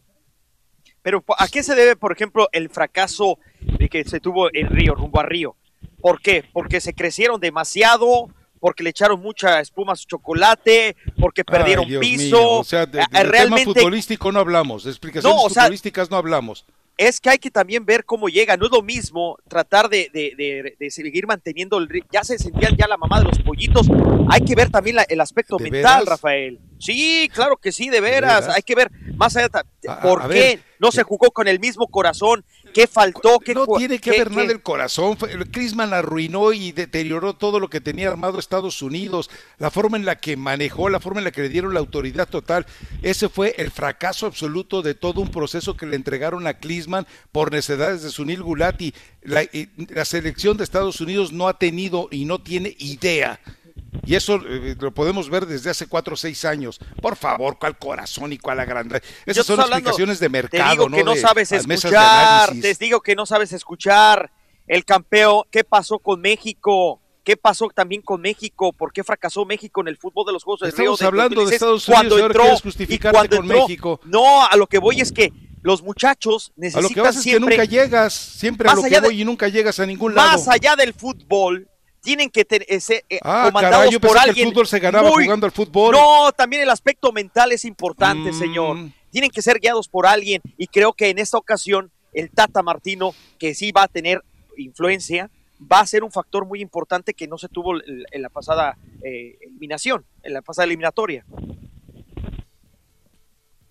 Pero 1.00 1.24
¿a 1.38 1.48
qué 1.48 1.62
se 1.62 1.74
debe, 1.74 1.96
por 1.96 2.12
ejemplo, 2.12 2.48
el 2.52 2.68
fracaso 2.68 3.38
de 3.60 3.88
que 3.88 4.04
se 4.04 4.20
tuvo 4.20 4.48
en 4.52 4.68
Río, 4.68 4.94
rumbo 4.94 5.20
a 5.20 5.22
Río? 5.22 5.56
¿Por 6.00 6.20
qué? 6.20 6.44
Porque 6.52 6.80
se 6.80 6.92
crecieron 6.92 7.40
demasiado, 7.40 8.28
porque 8.60 8.82
le 8.82 8.90
echaron 8.90 9.20
mucha 9.20 9.60
espuma 9.60 9.92
a 9.92 9.96
su 9.96 10.06
chocolate, 10.06 10.96
porque 11.18 11.42
perdieron 11.42 11.86
piso. 12.00 12.58
O 12.58 12.64
sea, 12.64 12.84
de, 12.84 13.02
realmente... 13.10 13.64
tema 13.64 13.74
futbolístico 13.74 14.32
no 14.32 14.40
hablamos, 14.40 14.84
de 14.84 14.90
explicaciones 14.90 15.42
futbolísticas 15.42 16.10
no 16.10 16.16
hablamos 16.18 16.66
es 16.96 17.20
que 17.20 17.30
hay 17.30 17.38
que 17.38 17.50
también 17.50 17.84
ver 17.84 18.04
cómo 18.04 18.28
llega. 18.28 18.56
No 18.56 18.66
es 18.66 18.72
lo 18.72 18.82
mismo 18.82 19.38
tratar 19.48 19.88
de, 19.88 20.10
seguir 20.90 21.26
manteniendo 21.26 21.78
el 21.78 21.88
Ya 22.10 22.24
se 22.24 22.38
sentían 22.38 22.76
ya 22.76 22.86
la 22.86 22.96
mamá 22.96 23.20
de 23.20 23.26
los 23.26 23.38
pollitos. 23.40 23.86
Hay 24.30 24.40
que 24.42 24.54
ver 24.54 24.70
también 24.70 24.96
el 25.08 25.20
aspecto 25.20 25.58
mental, 25.58 26.06
Rafael. 26.06 26.58
Sí, 26.78 27.30
claro 27.32 27.56
que 27.56 27.72
sí, 27.72 27.90
de 27.90 28.00
veras. 28.00 28.48
Hay 28.48 28.62
que 28.62 28.74
ver 28.74 28.90
más 29.14 29.36
allá. 29.36 29.48
¿Por 30.02 30.28
qué 30.30 30.60
no 30.78 30.90
se 30.90 31.02
jugó 31.02 31.30
con 31.30 31.48
el 31.48 31.60
mismo 31.60 31.86
corazón? 31.88 32.44
¿Qué 32.76 32.86
faltó? 32.86 33.38
¿Qué 33.38 33.54
no 33.54 33.64
tiene 33.66 33.98
que 33.98 34.10
ver 34.10 34.30
nada 34.30 34.52
el 34.52 34.60
corazón. 34.60 35.16
Crisman 35.50 35.94
arruinó 35.94 36.52
y 36.52 36.72
deterioró 36.72 37.32
todo 37.32 37.58
lo 37.58 37.70
que 37.70 37.80
tenía 37.80 38.08
armado 38.08 38.38
Estados 38.38 38.82
Unidos, 38.82 39.30
la 39.56 39.70
forma 39.70 39.96
en 39.96 40.04
la 40.04 40.16
que 40.16 40.36
manejó, 40.36 40.90
la 40.90 41.00
forma 41.00 41.20
en 41.20 41.24
la 41.24 41.30
que 41.30 41.40
le 41.40 41.48
dieron 41.48 41.72
la 41.72 41.80
autoridad 41.80 42.28
total. 42.28 42.66
Ese 43.00 43.30
fue 43.30 43.54
el 43.56 43.70
fracaso 43.70 44.26
absoluto 44.26 44.82
de 44.82 44.94
todo 44.94 45.22
un 45.22 45.30
proceso 45.30 45.74
que 45.74 45.86
le 45.86 45.96
entregaron 45.96 46.46
a 46.46 46.58
Clisman 46.58 47.06
por 47.32 47.50
necesidades 47.50 48.02
de 48.02 48.10
Sunil 48.10 48.42
Gulati. 48.42 48.92
La, 49.22 49.42
la 49.88 50.04
selección 50.04 50.58
de 50.58 50.64
Estados 50.64 51.00
Unidos 51.00 51.32
no 51.32 51.48
ha 51.48 51.58
tenido 51.58 52.08
y 52.10 52.26
no 52.26 52.42
tiene 52.42 52.76
idea 52.78 53.40
y 54.04 54.14
eso 54.14 54.40
eh, 54.48 54.76
lo 54.78 54.92
podemos 54.92 55.30
ver 55.30 55.46
desde 55.46 55.70
hace 55.70 55.86
cuatro 55.86 56.14
o 56.14 56.16
seis 56.16 56.44
años. 56.44 56.78
Por 57.00 57.16
favor, 57.16 57.58
¿cuál 57.58 57.78
corazón 57.78 58.32
y 58.32 58.38
cuál 58.38 58.60
agrandad? 58.60 59.00
Esas 59.24 59.46
son 59.46 59.60
explicaciones 59.60 60.20
de 60.20 60.28
mercado, 60.28 60.86
te 60.88 60.96
digo 60.96 60.96
que 60.96 61.04
no 61.04 61.16
sabes 61.16 61.52
escuchar, 61.52 62.52
te 62.60 62.74
digo 62.74 63.00
que 63.00 63.14
no 63.14 63.26
sabes 63.26 63.52
escuchar. 63.52 64.30
El 64.66 64.84
campeón, 64.84 65.42
¿qué 65.50 65.62
pasó 65.62 65.98
con 66.00 66.20
México? 66.20 67.00
¿Qué 67.22 67.36
pasó 67.36 67.68
también 67.74 68.02
con 68.02 68.20
México? 68.20 68.72
¿Por 68.72 68.92
qué 68.92 69.02
fracasó 69.02 69.44
México 69.44 69.80
en 69.80 69.88
el 69.88 69.96
fútbol 69.96 70.26
de 70.26 70.32
los 70.32 70.44
Juegos 70.44 70.60
del 70.60 70.72
Río? 70.72 70.94
Estamos 70.94 71.02
hablando 71.02 71.44
de 71.44 71.54
Estados 71.54 71.88
Unidos 71.88 72.08
cuando 72.08 72.26
entró, 72.26 72.58
justificarte 72.58 73.36
con 73.36 73.46
México. 73.46 74.00
No, 74.04 74.46
a 74.46 74.56
lo 74.56 74.66
que 74.66 74.78
voy 74.78 75.00
es 75.00 75.10
que 75.10 75.32
los 75.62 75.82
muchachos 75.82 76.52
necesitan 76.54 76.84
a 76.84 76.88
lo 76.88 76.94
que 76.94 77.00
vas 77.00 77.20
siempre, 77.20 77.56
es 77.56 77.60
que 77.60 77.66
nunca 77.66 77.82
llegas, 77.82 78.14
siempre 78.14 78.68
a 78.68 78.74
lo 78.74 78.82
que 78.84 79.00
voy 79.00 79.22
y 79.22 79.24
nunca 79.24 79.48
llegas 79.48 79.80
a 79.80 79.86
ningún 79.86 80.14
lado. 80.14 80.38
Más 80.38 80.48
allá 80.48 80.76
del 80.76 80.94
fútbol, 80.94 81.68
tienen 82.06 82.30
que 82.30 82.46
ser 82.80 83.04
eh, 83.08 83.18
ah, 83.22 83.46
comandados 83.48 83.78
caray, 83.78 83.90
yo 83.90 84.00
por 84.00 84.16
alguien. 84.16 84.34
que 84.36 84.42
el 84.42 84.48
fútbol 84.50 84.66
se 84.68 84.78
ganaba 84.78 85.10
muy- 85.10 85.24
jugando 85.24 85.44
al 85.44 85.50
fútbol. 85.52 85.92
No, 85.92 86.30
también 86.30 86.62
el 86.62 86.70
aspecto 86.70 87.10
mental 87.10 87.50
es 87.50 87.64
importante, 87.64 88.30
Mm. 88.30 88.38
señor. 88.38 88.76
Tienen 89.10 89.30
que 89.30 89.42
ser 89.42 89.58
guiados 89.58 89.88
por 89.88 90.06
alguien 90.06 90.40
y 90.56 90.68
creo 90.68 90.92
que 90.92 91.08
en 91.10 91.18
esta 91.18 91.36
ocasión 91.36 91.90
el 92.12 92.30
Tata 92.30 92.62
Martino, 92.62 93.12
que 93.40 93.54
sí 93.56 93.72
va 93.72 93.82
a 93.82 93.88
tener 93.88 94.22
influencia, 94.56 95.30
va 95.60 95.80
a 95.80 95.86
ser 95.86 96.04
un 96.04 96.12
factor 96.12 96.46
muy 96.46 96.60
importante 96.60 97.12
que 97.12 97.26
no 97.26 97.38
se 97.38 97.48
tuvo 97.48 97.74
en 97.76 98.04
en 98.12 98.22
la 98.22 98.28
pasada 98.28 98.78
eh, 99.02 99.36
eliminación, 99.40 100.04
en 100.22 100.32
la 100.32 100.42
pasada 100.42 100.66
eliminatoria. 100.66 101.24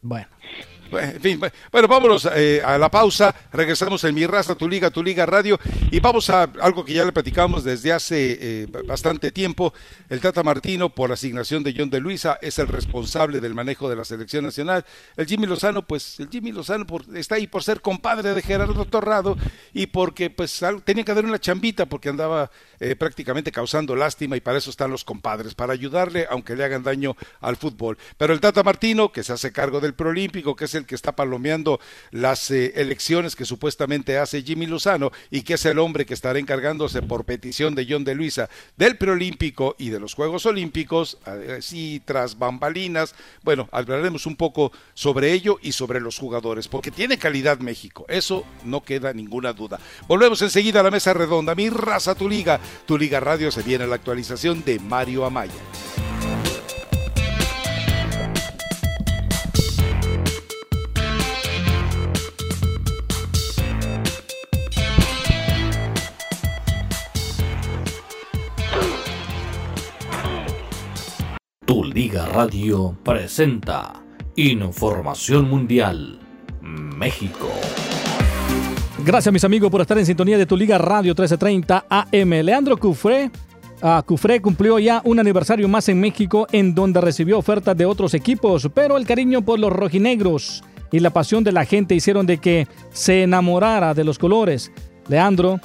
Bueno. 0.02 0.28
En 0.99 1.22
fin, 1.22 1.40
bueno, 1.72 1.88
vámonos 1.88 2.27
eh, 2.35 2.61
a 2.64 2.77
la 2.77 2.90
pausa. 2.90 3.33
Regresamos 3.51 4.03
en 4.03 4.15
Mi 4.15 4.25
Raza, 4.25 4.56
Tu 4.56 4.67
Liga, 4.67 4.90
Tu 4.90 5.03
Liga 5.03 5.25
Radio. 5.25 5.59
Y 5.91 5.99
vamos 5.99 6.30
a 6.30 6.43
algo 6.61 6.83
que 6.85 6.93
ya 6.93 7.06
le 7.06 7.11
platicamos 7.11 7.64
desde 7.64 7.91
hace 7.91 8.38
eh, 8.40 8.67
bastante 8.85 9.32
tiempo. 9.32 9.74
El 10.09 10.19
Tata 10.19 10.43
Martino, 10.43 10.90
por 10.90 11.11
asignación 11.11 11.64
de 11.64 11.74
John 11.77 11.90
de 11.90 11.99
Luisa, 11.99 12.40
es 12.41 12.59
el 12.59 12.67
responsable 12.67 13.40
del 13.40 13.53
manejo 13.53 13.90
de 13.90 13.95
la 13.95 14.06
selección 14.06 14.45
nacional. 14.45 14.85
El 15.17 15.25
Jimmy 15.25 15.48
Lozano, 15.48 15.85
pues, 15.85 16.19
el 16.19 16.30
Jimmy 16.30 16.51
Lozano 16.51 16.85
está 17.14 17.35
ahí 17.35 17.48
por 17.48 17.64
ser 17.64 17.82
compadre 17.82 18.33
de 18.33 18.41
Gerardo 18.41 18.85
Torrado 18.85 19.38
y 19.74 19.88
porque, 19.88 20.30
pues, 20.30 20.61
tenía 20.83 21.03
que 21.03 21.14
dar 21.14 21.25
una 21.25 21.40
chambita 21.40 21.85
porque 21.85 22.09
andaba 22.09 22.51
eh, 22.80 22.95
prácticamente 22.95 23.52
causando 23.52 23.95
lástima 23.95 24.38
y 24.38 24.42
para 24.42 24.58
eso 24.58 24.70
están 24.70 24.92
los 24.92 25.04
compadres, 25.04 25.56
para 25.56 25.74
ayudarle 25.74 26.28
aunque 26.30 26.56
le 26.56 26.64
hagan 26.64 26.84
daño 26.84 27.16
al 27.42 27.56
fútbol. 27.56 27.98
Pero 28.18 28.34
el 28.34 28.40
Tata 28.40 28.64
Martino, 28.64 29.12
que 29.12 29.24
se 29.24 29.34
hace 29.34 29.52
cargo 29.52 29.80
del 29.80 29.94
Proolímpico, 29.94 30.56
que 30.56 30.66
es 30.66 30.76
el 30.76 30.86
que 30.86 30.95
está 30.95 31.16
palomeando 31.16 31.80
las 32.12 32.52
eh, 32.52 32.74
elecciones 32.76 33.36
que 33.36 33.45
supuestamente 33.45 34.18
hace 34.18 34.44
Jimmy 34.44 34.66
Lozano 34.66 35.12
y 35.32 35.42
que 35.42 35.56
es 35.56 35.66
el 35.66 35.80
hombre 35.80 36.06
que 36.06 36.14
estará 36.14 36.40
encargándose 36.40 37.02
por 37.02 37.26
petición 37.26 37.76
de 37.76 37.86
John 37.90 38.04
de 38.04 38.16
Luisa 38.16 38.50
del 38.78 38.98
Preolímpico 38.98 39.76
y 39.78 39.90
de 39.90 40.00
los 40.00 40.14
Juegos 40.14 40.45
Olímpicos, 40.45 41.18
así 41.58 42.02
tras 42.06 42.38
bambalinas. 42.38 43.16
Bueno, 43.44 43.70
hablaremos 43.72 44.26
un 44.26 44.36
poco 44.36 44.72
sobre 44.94 45.32
ello 45.32 45.60
y 45.62 45.72
sobre 45.72 46.00
los 46.00 46.18
jugadores, 46.18 46.68
porque 46.68 46.92
tiene 46.92 47.18
calidad 47.18 47.60
México, 47.60 48.06
eso 48.08 48.45
no 48.64 48.84
queda 48.84 49.14
ninguna 49.14 49.54
duda. 49.54 49.80
Volvemos 50.08 50.42
enseguida 50.42 50.80
a 50.80 50.84
la 50.84 50.92
mesa 50.92 51.14
redonda. 51.14 51.56
Mi 51.56 51.70
raza, 51.70 52.16
tu 52.16 52.30
liga, 52.30 52.60
tu 52.85 52.98
liga 52.98 53.19
radio, 53.19 53.52
se 53.52 53.64
viene 53.64 53.88
la 53.88 53.95
actualización 53.95 54.64
de 54.64 54.80
Mario 54.80 55.26
Amaya. 55.26 55.53
Tu 71.66 71.84
Liga 71.84 72.27
Radio 72.27 72.95
presenta 73.03 74.03
Información 74.35 75.50
Mundial 75.50 76.19
México. 76.61 77.50
Gracias 79.06 79.32
mis 79.32 79.43
amigos 79.43 79.69
por 79.69 79.82
estar 79.82 80.00
en 80.00 80.06
sintonía 80.08 80.35
de 80.35 80.48
Tu 80.48 80.58
Liga 80.58 80.80
Radio 80.80 81.11
1330 81.11 81.85
AM. 81.88 82.30
Leandro 82.43 82.75
Cufré, 82.75 83.30
Cufré 84.03 84.42
cumplió 84.42 84.80
ya 84.80 85.00
un 85.03 85.19
aniversario 85.19 85.67
más 85.67 85.88
en 85.90 86.00
México 86.00 86.48
en 86.51 86.74
donde 86.74 87.00
recibió 87.00 87.38
ofertas 87.38 87.77
de 87.77 87.85
otros 87.85 88.16
equipos, 88.16 88.67
pero 88.74 88.98
el 88.98 89.06
cariño 89.06 89.43
por 89.43 89.59
los 89.59 89.72
rojinegros 89.72 90.64
y 90.92 91.01
la 91.01 91.11
pasión 91.11 91.43
de 91.43 91.51
la 91.51 91.66
gente 91.66 91.93
hicieron 91.93 92.25
de 92.25 92.40
que 92.40 92.67
se 92.93 93.22
enamorara 93.22 93.93
de 93.93 94.03
los 94.03 94.17
colores. 94.17 94.72
Leandro 95.08 95.59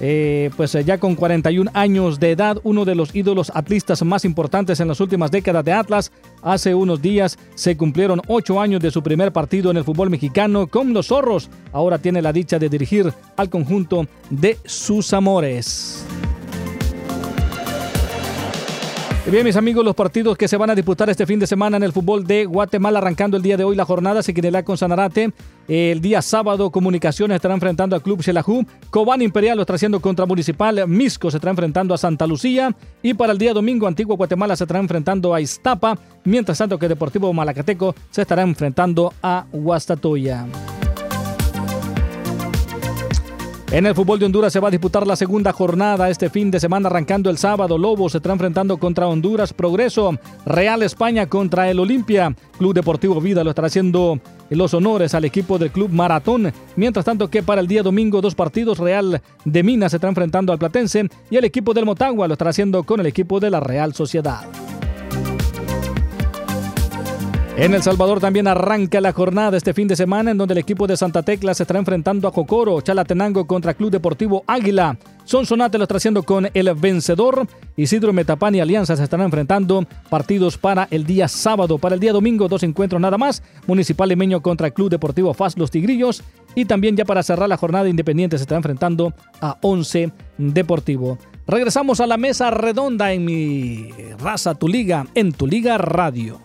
eh, 0.00 0.50
pues 0.56 0.74
eh, 0.74 0.84
ya 0.84 0.98
con 0.98 1.14
41 1.14 1.70
años 1.74 2.18
de 2.18 2.32
edad, 2.32 2.58
uno 2.64 2.84
de 2.84 2.94
los 2.94 3.14
ídolos 3.14 3.52
atlistas 3.54 4.02
más 4.02 4.24
importantes 4.24 4.80
en 4.80 4.88
las 4.88 5.00
últimas 5.00 5.30
décadas 5.30 5.64
de 5.64 5.72
Atlas, 5.72 6.10
hace 6.42 6.74
unos 6.74 7.02
días 7.02 7.38
se 7.54 7.76
cumplieron 7.76 8.22
ocho 8.26 8.60
años 8.60 8.80
de 8.80 8.90
su 8.90 9.02
primer 9.02 9.32
partido 9.32 9.70
en 9.70 9.76
el 9.76 9.84
fútbol 9.84 10.08
mexicano 10.08 10.66
con 10.66 10.94
los 10.94 11.08
zorros. 11.08 11.50
Ahora 11.72 11.98
tiene 11.98 12.22
la 12.22 12.32
dicha 12.32 12.58
de 12.58 12.68
dirigir 12.68 13.12
al 13.36 13.50
conjunto 13.50 14.06
de 14.30 14.56
sus 14.64 15.12
amores. 15.12 16.04
Bien, 19.30 19.44
mis 19.44 19.54
amigos, 19.54 19.84
los 19.84 19.94
partidos 19.94 20.36
que 20.36 20.48
se 20.48 20.56
van 20.56 20.70
a 20.70 20.74
disputar 20.74 21.08
este 21.08 21.24
fin 21.24 21.38
de 21.38 21.46
semana 21.46 21.76
en 21.76 21.84
el 21.84 21.92
fútbol 21.92 22.26
de 22.26 22.46
Guatemala, 22.46 22.98
arrancando 22.98 23.36
el 23.36 23.44
día 23.44 23.56
de 23.56 23.62
hoy 23.62 23.76
la 23.76 23.84
jornada, 23.84 24.24
Siquinelá 24.24 24.64
con 24.64 24.76
Sanarate. 24.76 25.32
El 25.68 26.00
día 26.00 26.20
sábado, 26.20 26.72
Comunicaciones 26.72 27.36
estará 27.36 27.54
enfrentando 27.54 27.94
al 27.94 28.02
Club 28.02 28.24
Xelajú. 28.24 28.66
Cobán 28.90 29.22
Imperial 29.22 29.54
lo 29.54 29.62
está 29.62 29.74
haciendo 29.74 30.00
contra 30.00 30.26
Municipal. 30.26 30.88
Misco 30.88 31.30
se 31.30 31.36
estará 31.36 31.52
enfrentando 31.52 31.94
a 31.94 31.98
Santa 31.98 32.26
Lucía. 32.26 32.74
Y 33.04 33.14
para 33.14 33.32
el 33.32 33.38
día 33.38 33.54
domingo, 33.54 33.86
Antigua 33.86 34.16
Guatemala 34.16 34.56
se 34.56 34.64
estará 34.64 34.80
enfrentando 34.80 35.32
a 35.32 35.40
Iztapa. 35.40 35.96
Mientras 36.24 36.58
tanto 36.58 36.76
que 36.76 36.88
Deportivo 36.88 37.32
Malacateco 37.32 37.94
se 38.10 38.22
estará 38.22 38.42
enfrentando 38.42 39.14
a 39.22 39.46
Huastatoya. 39.52 40.44
En 43.72 43.86
el 43.86 43.94
fútbol 43.94 44.18
de 44.18 44.26
Honduras 44.26 44.52
se 44.52 44.58
va 44.58 44.66
a 44.66 44.70
disputar 44.72 45.06
la 45.06 45.14
segunda 45.14 45.52
jornada 45.52 46.10
este 46.10 46.28
fin 46.28 46.50
de 46.50 46.58
semana 46.58 46.88
arrancando 46.88 47.30
el 47.30 47.38
sábado. 47.38 47.78
Lobos 47.78 48.12
se 48.12 48.18
está 48.18 48.32
enfrentando 48.32 48.78
contra 48.78 49.06
Honduras 49.06 49.52
Progreso. 49.52 50.18
Real 50.44 50.82
España 50.82 51.28
contra 51.28 51.70
el 51.70 51.78
Olimpia. 51.78 52.34
Club 52.58 52.74
Deportivo 52.74 53.20
Vida 53.20 53.44
lo 53.44 53.50
estará 53.50 53.66
haciendo 53.66 54.18
los 54.48 54.74
honores 54.74 55.14
al 55.14 55.24
equipo 55.24 55.56
del 55.56 55.70
Club 55.70 55.92
Maratón. 55.92 56.52
Mientras 56.74 57.04
tanto 57.04 57.30
que 57.30 57.44
para 57.44 57.60
el 57.60 57.68
día 57.68 57.84
domingo 57.84 58.20
dos 58.20 58.34
partidos. 58.34 58.78
Real 58.78 59.22
de 59.44 59.62
Minas 59.62 59.92
se 59.92 59.98
está 59.98 60.08
enfrentando 60.08 60.52
al 60.52 60.58
Platense 60.58 61.08
y 61.30 61.36
el 61.36 61.44
equipo 61.44 61.72
del 61.72 61.86
Motagua 61.86 62.26
lo 62.26 62.34
estará 62.34 62.50
haciendo 62.50 62.82
con 62.82 62.98
el 62.98 63.06
equipo 63.06 63.38
de 63.38 63.50
la 63.50 63.60
Real 63.60 63.94
Sociedad. 63.94 64.48
En 67.60 67.74
El 67.74 67.82
Salvador 67.82 68.20
también 68.20 68.48
arranca 68.48 69.02
la 69.02 69.12
jornada 69.12 69.54
este 69.54 69.74
fin 69.74 69.86
de 69.86 69.94
semana 69.94 70.30
en 70.30 70.38
donde 70.38 70.54
el 70.54 70.58
equipo 70.58 70.86
de 70.86 70.96
Santa 70.96 71.22
Tecla 71.22 71.52
se 71.52 71.64
estará 71.64 71.78
enfrentando 71.78 72.26
a 72.26 72.30
Jocoro, 72.30 72.80
Chalatenango 72.80 73.46
contra 73.46 73.74
Club 73.74 73.90
Deportivo 73.90 74.44
Águila. 74.46 74.96
Sonsonate 75.24 75.76
lo 75.76 75.84
está 75.84 75.98
haciendo 75.98 76.22
con 76.22 76.48
el 76.54 76.72
vencedor. 76.74 77.46
Isidro 77.76 78.14
Metapán 78.14 78.54
y 78.54 78.60
Alianza 78.60 78.96
se 78.96 79.02
estarán 79.04 79.26
enfrentando 79.26 79.86
partidos 80.08 80.56
para 80.56 80.88
el 80.90 81.04
día 81.04 81.28
sábado. 81.28 81.76
Para 81.76 81.96
el 81.96 82.00
día 82.00 82.14
domingo, 82.14 82.48
dos 82.48 82.62
encuentros 82.62 82.98
nada 82.98 83.18
más. 83.18 83.42
Municipal 83.66 84.08
Limeño 84.08 84.40
contra 84.40 84.70
Club 84.70 84.88
Deportivo 84.88 85.34
FAS 85.34 85.58
Los 85.58 85.70
Tigrillos. 85.70 86.24
Y 86.54 86.64
también 86.64 86.96
ya 86.96 87.04
para 87.04 87.22
cerrar 87.22 87.50
la 87.50 87.58
jornada 87.58 87.90
Independiente 87.90 88.38
se 88.38 88.44
está 88.44 88.56
enfrentando 88.56 89.12
a 89.42 89.58
11 89.60 90.10
Deportivo. 90.38 91.18
Regresamos 91.46 92.00
a 92.00 92.06
la 92.06 92.16
mesa 92.16 92.50
redonda 92.50 93.12
en 93.12 93.26
mi 93.26 93.90
raza, 94.18 94.54
tu 94.54 94.66
liga, 94.66 95.06
en 95.14 95.32
tu 95.32 95.46
liga 95.46 95.76
radio. 95.76 96.40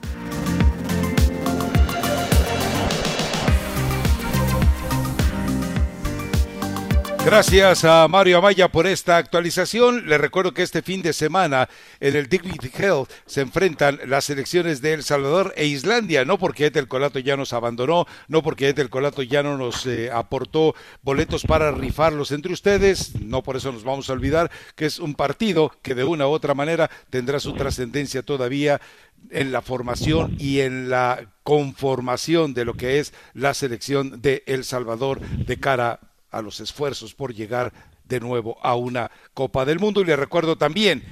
Gracias 7.25 7.83
a 7.85 8.07
Mario 8.07 8.37
Amaya 8.37 8.67
por 8.71 8.85
esta 8.85 9.17
actualización. 9.17 10.07
Le 10.07 10.19
recuerdo 10.19 10.53
que 10.53 10.61
este 10.61 10.83
fin 10.83 11.01
de 11.01 11.11
semana 11.11 11.67
en 11.99 12.15
el 12.15 12.29
Dignity 12.29 12.69
Health 12.77 13.09
se 13.25 13.41
enfrentan 13.41 13.99
las 14.05 14.25
selecciones 14.25 14.79
de 14.79 14.93
El 14.93 15.01
Salvador 15.01 15.51
e 15.57 15.65
Islandia, 15.65 16.23
no 16.23 16.37
porque 16.37 16.67
Etel 16.67 16.87
Colato 16.87 17.17
ya 17.17 17.35
nos 17.35 17.51
abandonó, 17.51 18.05
no 18.27 18.43
porque 18.43 18.69
Etel 18.69 18.91
Colato 18.91 19.23
ya 19.23 19.41
no 19.41 19.57
nos 19.57 19.87
eh, 19.87 20.11
aportó 20.11 20.75
boletos 21.01 21.45
para 21.45 21.71
rifarlos 21.71 22.29
entre 22.31 22.53
ustedes, 22.53 23.19
no 23.19 23.41
por 23.41 23.55
eso 23.55 23.71
nos 23.71 23.83
vamos 23.83 24.07
a 24.07 24.13
olvidar 24.13 24.51
que 24.75 24.85
es 24.85 24.99
un 24.99 25.15
partido 25.15 25.71
que 25.81 25.95
de 25.95 26.03
una 26.03 26.27
u 26.27 26.29
otra 26.29 26.53
manera 26.53 26.91
tendrá 27.09 27.39
su 27.39 27.53
trascendencia 27.53 28.21
todavía 28.21 28.79
en 29.31 29.51
la 29.51 29.63
formación 29.63 30.35
y 30.37 30.59
en 30.59 30.91
la 30.91 31.25
conformación 31.41 32.53
de 32.53 32.65
lo 32.65 32.75
que 32.75 32.99
es 32.99 33.13
la 33.33 33.55
selección 33.55 34.21
de 34.21 34.43
El 34.45 34.63
Salvador 34.63 35.21
de 35.21 35.57
cara 35.57 35.91
a 35.91 36.14
los 36.41 36.59
esfuerzos 36.59 37.13
por 37.13 37.33
llegar 37.33 37.73
de 38.03 38.19
nuevo 38.19 38.57
a 38.61 38.75
una 38.75 39.11
Copa 39.33 39.65
del 39.65 39.79
Mundo. 39.79 40.01
Y 40.01 40.05
le 40.05 40.15
recuerdo 40.15 40.57
también 40.57 41.03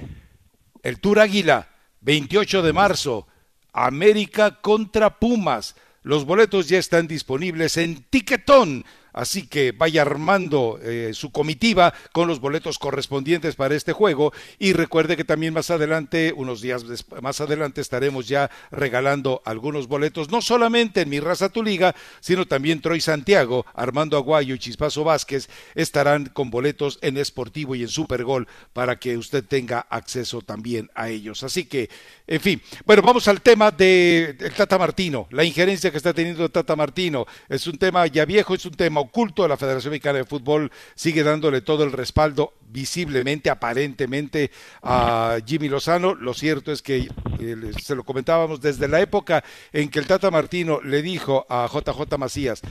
el 0.82 1.00
Tour 1.00 1.20
Águila, 1.20 1.68
28 2.00 2.62
de 2.62 2.72
marzo, 2.72 3.26
América 3.72 4.60
contra 4.60 5.18
Pumas. 5.18 5.74
Los 6.02 6.24
boletos 6.24 6.68
ya 6.68 6.78
están 6.78 7.06
disponibles 7.08 7.76
en 7.76 8.04
Tiquetón. 8.04 8.84
Así 9.14 9.46
que 9.46 9.72
vaya 9.72 10.02
armando 10.02 10.78
eh, 10.82 11.12
su 11.14 11.30
comitiva 11.30 11.94
con 12.12 12.28
los 12.28 12.40
boletos 12.40 12.78
correspondientes 12.78 13.54
para 13.54 13.76
este 13.76 13.92
juego 13.92 14.32
y 14.58 14.72
recuerde 14.72 15.16
que 15.16 15.24
también 15.24 15.54
más 15.54 15.70
adelante, 15.70 16.34
unos 16.36 16.60
días 16.60 16.84
más 17.22 17.40
adelante, 17.40 17.80
estaremos 17.80 18.26
ya 18.26 18.50
regalando 18.72 19.40
algunos 19.44 19.86
boletos, 19.86 20.30
no 20.30 20.42
solamente 20.42 21.02
en 21.02 21.10
mi 21.10 21.20
raza 21.20 21.48
tu 21.48 21.62
liga, 21.62 21.94
sino 22.20 22.44
también 22.44 22.80
Troy 22.80 23.00
Santiago, 23.00 23.64
Armando 23.74 24.16
Aguayo 24.16 24.54
y 24.54 24.58
Chispazo 24.58 25.04
Vázquez 25.04 25.48
estarán 25.76 26.26
con 26.26 26.50
boletos 26.50 26.98
en 27.00 27.16
Esportivo 27.16 27.76
y 27.76 27.82
en 27.82 27.88
Supergol 27.88 28.48
para 28.72 28.98
que 28.98 29.16
usted 29.16 29.44
tenga 29.44 29.86
acceso 29.90 30.42
también 30.42 30.90
a 30.94 31.08
ellos. 31.08 31.44
Así 31.44 31.66
que, 31.66 31.88
en 32.26 32.40
fin, 32.40 32.62
bueno, 32.84 33.02
vamos 33.02 33.28
al 33.28 33.40
tema 33.40 33.70
de 33.70 34.36
el 34.40 34.52
Tata 34.54 34.76
Martino, 34.76 35.28
la 35.30 35.44
injerencia 35.44 35.90
que 35.92 35.98
está 35.98 36.12
teniendo 36.12 36.48
Tata 36.48 36.74
Martino. 36.74 37.26
Es 37.48 37.66
un 37.66 37.78
tema 37.78 38.06
ya 38.06 38.24
viejo, 38.24 38.54
es 38.54 38.66
un 38.66 38.74
tema 38.74 39.03
oculto. 39.04 39.48
La 39.48 39.56
Federación 39.56 39.92
Mexicana 39.92 40.18
de 40.18 40.24
Fútbol 40.24 40.70
sigue 40.94 41.22
dándole 41.22 41.60
todo 41.60 41.84
el 41.84 41.92
respaldo 41.92 42.54
visiblemente, 42.68 43.50
aparentemente 43.50 44.50
a 44.82 45.38
Jimmy 45.46 45.68
Lozano. 45.68 46.14
Lo 46.14 46.34
cierto 46.34 46.72
es 46.72 46.82
que 46.82 47.08
eh, 47.40 47.56
se 47.82 47.94
lo 47.94 48.04
comentábamos 48.04 48.60
desde 48.60 48.88
la 48.88 49.00
época 49.00 49.44
en 49.72 49.88
que 49.88 49.98
el 49.98 50.06
Tata 50.06 50.30
Martino 50.30 50.80
le 50.82 51.02
dijo 51.02 51.46
a 51.48 51.68
JJ 51.72 52.18
Macías, 52.18 52.62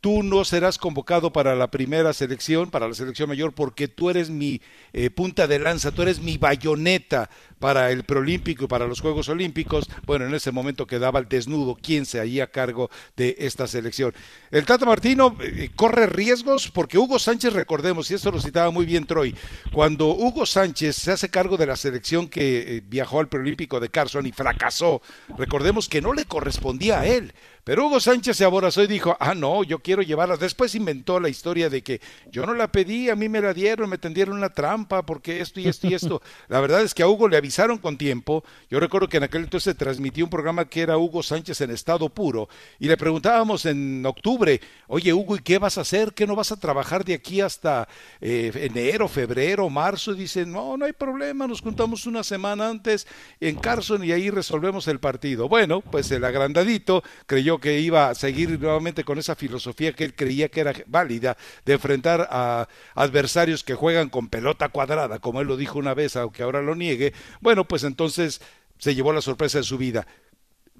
tú 0.00 0.22
no 0.22 0.44
serás 0.44 0.78
convocado 0.78 1.32
para 1.32 1.54
la 1.54 1.70
primera 1.70 2.12
selección, 2.12 2.70
para 2.70 2.88
la 2.88 2.94
selección 2.94 3.28
mayor, 3.28 3.52
porque 3.52 3.88
tú 3.88 4.10
eres 4.10 4.30
mi 4.30 4.60
eh, 4.92 5.10
punta 5.10 5.46
de 5.46 5.58
lanza, 5.58 5.92
tú 5.92 6.02
eres 6.02 6.20
mi 6.20 6.38
bayoneta 6.38 7.30
para 7.60 7.92
el 7.92 8.02
preolímpico 8.02 8.64
y 8.64 8.66
para 8.66 8.88
los 8.88 9.00
Juegos 9.00 9.28
Olímpicos. 9.28 9.88
Bueno, 10.06 10.26
en 10.26 10.34
ese 10.34 10.50
momento 10.50 10.86
quedaba 10.86 11.20
el 11.20 11.28
desnudo, 11.28 11.78
quién 11.80 12.06
se 12.06 12.18
hallía 12.18 12.44
a 12.44 12.46
cargo 12.48 12.90
de 13.16 13.36
esta 13.38 13.68
selección. 13.68 14.12
El 14.50 14.64
Tata 14.64 14.86
Martino 14.86 15.36
eh, 15.40 15.70
corre 15.76 16.06
riesgos 16.06 16.68
porque 16.70 16.98
Hugo 16.98 17.18
Sánchez, 17.18 17.52
recordemos, 17.52 18.10
y 18.10 18.14
esto 18.14 18.32
lo 18.32 18.40
citaba 18.40 18.70
muy 18.70 18.86
bien 18.86 19.06
Troy, 19.06 19.36
cuando 19.72 20.08
Hugo 20.08 20.46
Sánchez 20.46 20.96
se 20.96 21.12
hace 21.12 21.28
cargo 21.28 21.56
de 21.56 21.66
la 21.66 21.76
selección 21.76 22.28
que 22.28 22.78
eh, 22.78 22.82
viajó 22.84 23.20
al 23.20 23.28
preolímpico 23.28 23.78
de 23.78 23.90
Carson 23.90 24.26
y 24.26 24.32
fracasó, 24.32 25.02
recordemos 25.36 25.88
que 25.88 26.00
no 26.00 26.12
le 26.14 26.24
correspondía 26.24 27.00
a 27.00 27.06
él. 27.06 27.32
Pero 27.64 27.86
Hugo 27.86 28.00
Sánchez 28.00 28.38
se 28.38 28.44
aborazó 28.44 28.82
y 28.82 28.86
dijo, 28.86 29.16
ah, 29.20 29.34
no, 29.34 29.62
yo 29.62 29.80
quiero 29.80 30.02
llevarla. 30.02 30.36
Después 30.36 30.74
inventó 30.74 31.20
la 31.20 31.28
historia 31.28 31.68
de 31.68 31.82
que 31.82 32.00
yo 32.30 32.46
no 32.46 32.54
la 32.54 32.72
pedí, 32.72 33.10
a 33.10 33.16
mí 33.16 33.28
me 33.28 33.40
la 33.40 33.52
dieron, 33.52 33.90
me 33.90 33.98
tendieron 33.98 34.36
una 34.36 34.48
trampa, 34.48 35.04
porque 35.04 35.40
esto 35.40 35.60
y 35.60 35.68
esto 35.68 35.86
y 35.86 35.94
esto. 35.94 36.22
La 36.48 36.60
verdad 36.60 36.82
es 36.82 36.94
que 36.94 37.02
a 37.02 37.08
Hugo 37.08 37.28
le 37.28 37.36
avisaron 37.50 37.78
con 37.78 37.98
tiempo. 37.98 38.44
Yo 38.70 38.78
recuerdo 38.78 39.08
que 39.08 39.16
en 39.16 39.24
aquel 39.24 39.42
entonces 39.42 39.72
se 39.72 39.74
transmitió 39.74 40.24
un 40.24 40.30
programa 40.30 40.66
que 40.66 40.82
era 40.82 40.96
Hugo 40.96 41.20
Sánchez 41.20 41.60
en 41.62 41.72
estado 41.72 42.08
puro 42.08 42.48
y 42.78 42.86
le 42.86 42.96
preguntábamos 42.96 43.66
en 43.66 44.06
octubre, 44.06 44.60
oye 44.86 45.12
Hugo, 45.12 45.34
¿y 45.34 45.40
qué 45.40 45.58
vas 45.58 45.76
a 45.76 45.80
hacer? 45.80 46.12
¿Qué 46.12 46.28
no 46.28 46.36
vas 46.36 46.52
a 46.52 46.60
trabajar 46.60 47.04
de 47.04 47.14
aquí 47.14 47.40
hasta 47.40 47.88
eh, 48.20 48.52
enero, 48.54 49.08
febrero, 49.08 49.68
marzo? 49.68 50.12
Y 50.12 50.18
dice, 50.18 50.46
no, 50.46 50.76
no 50.76 50.84
hay 50.84 50.92
problema, 50.92 51.48
nos 51.48 51.60
juntamos 51.60 52.06
una 52.06 52.22
semana 52.22 52.68
antes 52.68 53.08
en 53.40 53.56
Carson 53.56 54.04
y 54.04 54.12
ahí 54.12 54.30
resolvemos 54.30 54.86
el 54.86 55.00
partido. 55.00 55.48
Bueno, 55.48 55.80
pues 55.80 56.08
el 56.12 56.24
agrandadito 56.24 57.02
creyó 57.26 57.58
que 57.58 57.80
iba 57.80 58.10
a 58.10 58.14
seguir 58.14 58.60
nuevamente 58.60 59.02
con 59.02 59.18
esa 59.18 59.34
filosofía 59.34 59.92
que 59.92 60.04
él 60.04 60.14
creía 60.14 60.48
que 60.48 60.60
era 60.60 60.72
válida 60.86 61.36
de 61.64 61.72
enfrentar 61.72 62.28
a 62.30 62.68
adversarios 62.94 63.64
que 63.64 63.74
juegan 63.74 64.08
con 64.08 64.28
pelota 64.28 64.68
cuadrada, 64.68 65.18
como 65.18 65.40
él 65.40 65.48
lo 65.48 65.56
dijo 65.56 65.80
una 65.80 65.94
vez, 65.94 66.14
aunque 66.14 66.44
ahora 66.44 66.62
lo 66.62 66.76
niegue. 66.76 67.12
Bueno, 67.40 67.64
pues 67.64 67.84
entonces 67.84 68.40
se 68.78 68.94
llevó 68.94 69.12
la 69.12 69.20
sorpresa 69.20 69.58
de 69.58 69.64
su 69.64 69.78
vida. 69.78 70.06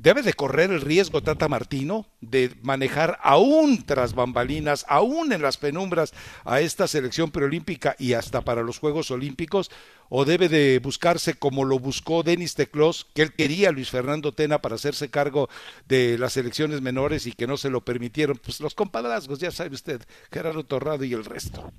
¿Debe 0.00 0.22
de 0.22 0.32
correr 0.32 0.70
el 0.70 0.80
riesgo 0.80 1.20
Tata 1.20 1.47
Martino 1.47 2.06
de 2.22 2.52
manejar 2.62 3.18
aún 3.22 3.84
tras 3.84 4.14
bambalinas, 4.14 4.86
aún 4.89 5.30
en 5.34 5.42
las 5.42 5.58
penumbras 5.58 6.14
a 6.47 6.62
esta 6.62 6.89
selección 6.89 7.30
preolímpica 7.30 7.97
y 7.98 8.14
hasta 8.14 8.40
para 8.40 8.62
los 8.62 8.78
Juegos 8.78 9.10
Olímpicos? 9.10 9.70
¿O 10.08 10.24
debe 10.24 10.48
de 10.48 10.78
buscarse 10.78 11.34
como 11.34 11.64
lo 11.66 11.78
buscó 11.78 12.22
Denis 12.22 12.55
Teclos, 12.55 13.10
que 13.14 13.20
él 13.20 13.34
quería 13.34 13.72
Luis 13.72 13.90
Fernando 13.90 14.32
Tena 14.32 14.62
para 14.62 14.76
hacerse 14.76 15.10
cargo 15.10 15.50
de 15.86 16.16
las 16.16 16.32
selecciones 16.32 16.80
menores 16.80 17.26
y 17.26 17.32
que 17.32 17.47
no 17.47 17.58
se 17.58 17.68
lo 17.68 17.82
permitieron? 17.82 18.39
Pues 18.42 18.58
los 18.60 18.74
compadrazgos, 18.74 19.39
ya 19.39 19.50
sabe 19.50 19.74
usted, 19.74 20.00
Gerardo 20.32 20.64
Torrado 20.64 21.05
y 21.05 21.12
el 21.12 21.26
resto. 21.26 21.70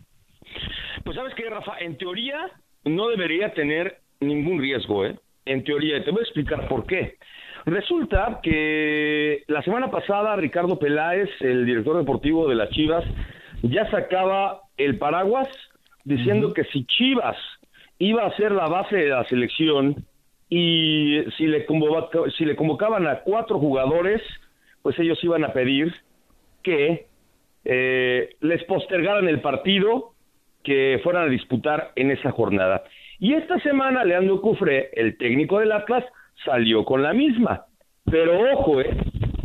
Pues 1.04 1.16
sabes 1.16 1.34
que, 1.34 1.50
Rafa, 1.50 1.80
en 1.80 1.98
teoría 1.98 2.38
no 2.84 3.08
debería 3.08 3.52
tener 3.56 4.00
ningún 4.22 4.60
riesgo, 4.60 5.06
¿eh? 5.06 5.16
En 5.46 5.64
teoría, 5.64 6.04
te 6.04 6.12
voy 6.12 6.20
a 6.20 6.24
explicar 6.24 6.68
por 6.68 6.86
qué. 6.86 7.18
Resulta 7.66 8.40
que 8.42 9.44
la 9.48 9.62
semana 9.64 9.92
pasada 9.92 10.36
Ricardo 10.36 10.80
Peláez, 10.80 11.30
el 11.42 11.66
director 11.66 11.98
deportivo 11.98 12.48
de 12.48 12.56
las 12.56 12.70
Chivas, 12.70 13.04
ya 13.62 13.90
sacaba 13.92 14.62
el 14.78 14.98
paraguas 14.98 15.48
diciendo 16.04 16.54
que 16.54 16.64
si 16.66 16.86
Chivas 16.86 17.38
iba 18.00 18.26
a 18.26 18.36
ser 18.36 18.52
la 18.52 18.68
base 18.68 18.96
de 18.96 19.10
la 19.10 19.24
selección 19.26 20.06
y 20.50 21.24
si 21.38 21.48
le, 21.48 21.66
si 22.38 22.46
le 22.46 22.56
convocaban 22.56 23.08
a 23.08 23.20
cuatro 23.20 23.60
jugadores, 23.60 24.22
pues 24.82 24.98
ellos 25.00 25.24
iban 25.24 25.44
a 25.44 25.54
pedir 25.54 25.94
que 26.64 27.06
eh, 27.64 28.30
les 28.42 28.64
postergaran 28.64 29.28
el 29.28 29.42
partido 29.42 30.14
que 30.64 31.00
fueran 31.04 31.24
a 31.24 31.32
disputar 31.32 31.92
en 31.96 32.12
esa 32.12 32.32
jornada. 32.32 32.84
Y 33.22 33.36
esta 33.36 33.60
semana 33.60 34.04
Leandro 34.04 34.42
Cufré, 34.42 34.90
el 34.94 35.16
técnico 35.16 35.60
del 35.60 35.72
Atlas, 35.72 36.04
salió 36.44 36.84
con 36.84 37.04
la 37.04 37.14
misma. 37.14 37.66
Pero 38.04 38.52
ojo, 38.54 38.82
¿eh? 38.82 38.98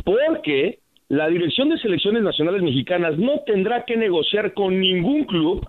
porque 0.02 0.78
la 1.08 1.28
Dirección 1.28 1.68
de 1.68 1.76
Selecciones 1.76 2.22
Nacionales 2.22 2.62
Mexicanas 2.62 3.18
no 3.18 3.40
tendrá 3.44 3.84
que 3.84 3.98
negociar 3.98 4.54
con 4.54 4.80
ningún 4.80 5.24
club, 5.24 5.68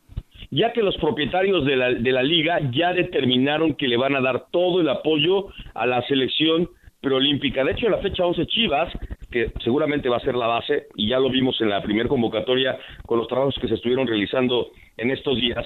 ya 0.52 0.72
que 0.72 0.84
los 0.84 0.96
propietarios 1.00 1.66
de 1.66 1.76
la, 1.76 1.94
de 1.94 2.12
la 2.14 2.24
liga 2.24 2.62
ya 2.72 2.94
determinaron 2.94 3.76
que 3.76 3.90
le 3.90 3.98
van 3.98 4.16
a 4.16 4.22
dar 4.22 4.46
todo 4.52 4.80
el 4.80 4.88
apoyo 4.88 5.48
a 5.74 5.86
la 5.86 6.02
selección 6.04 6.70
preolímpica. 7.08 7.64
De 7.64 7.72
hecho, 7.72 7.88
la 7.88 8.00
fecha 8.00 8.26
11 8.26 8.46
Chivas, 8.48 8.92
que 9.32 9.52
seguramente 9.64 10.10
va 10.10 10.18
a 10.18 10.22
ser 10.22 10.36
la 10.36 10.48
base, 10.48 10.88
y 10.96 11.08
ya 11.08 11.20
lo 11.20 11.30
vimos 11.30 11.60
en 11.62 11.70
la 11.70 11.82
primera 11.82 12.10
convocatoria 12.10 12.78
con 13.06 13.18
los 13.18 13.28
trabajos 13.28 13.56
que 13.62 13.70
se 13.70 13.76
estuvieron 13.76 14.08
realizando 14.08 14.72
en 14.98 15.12
estos 15.12 15.38
días, 15.38 15.66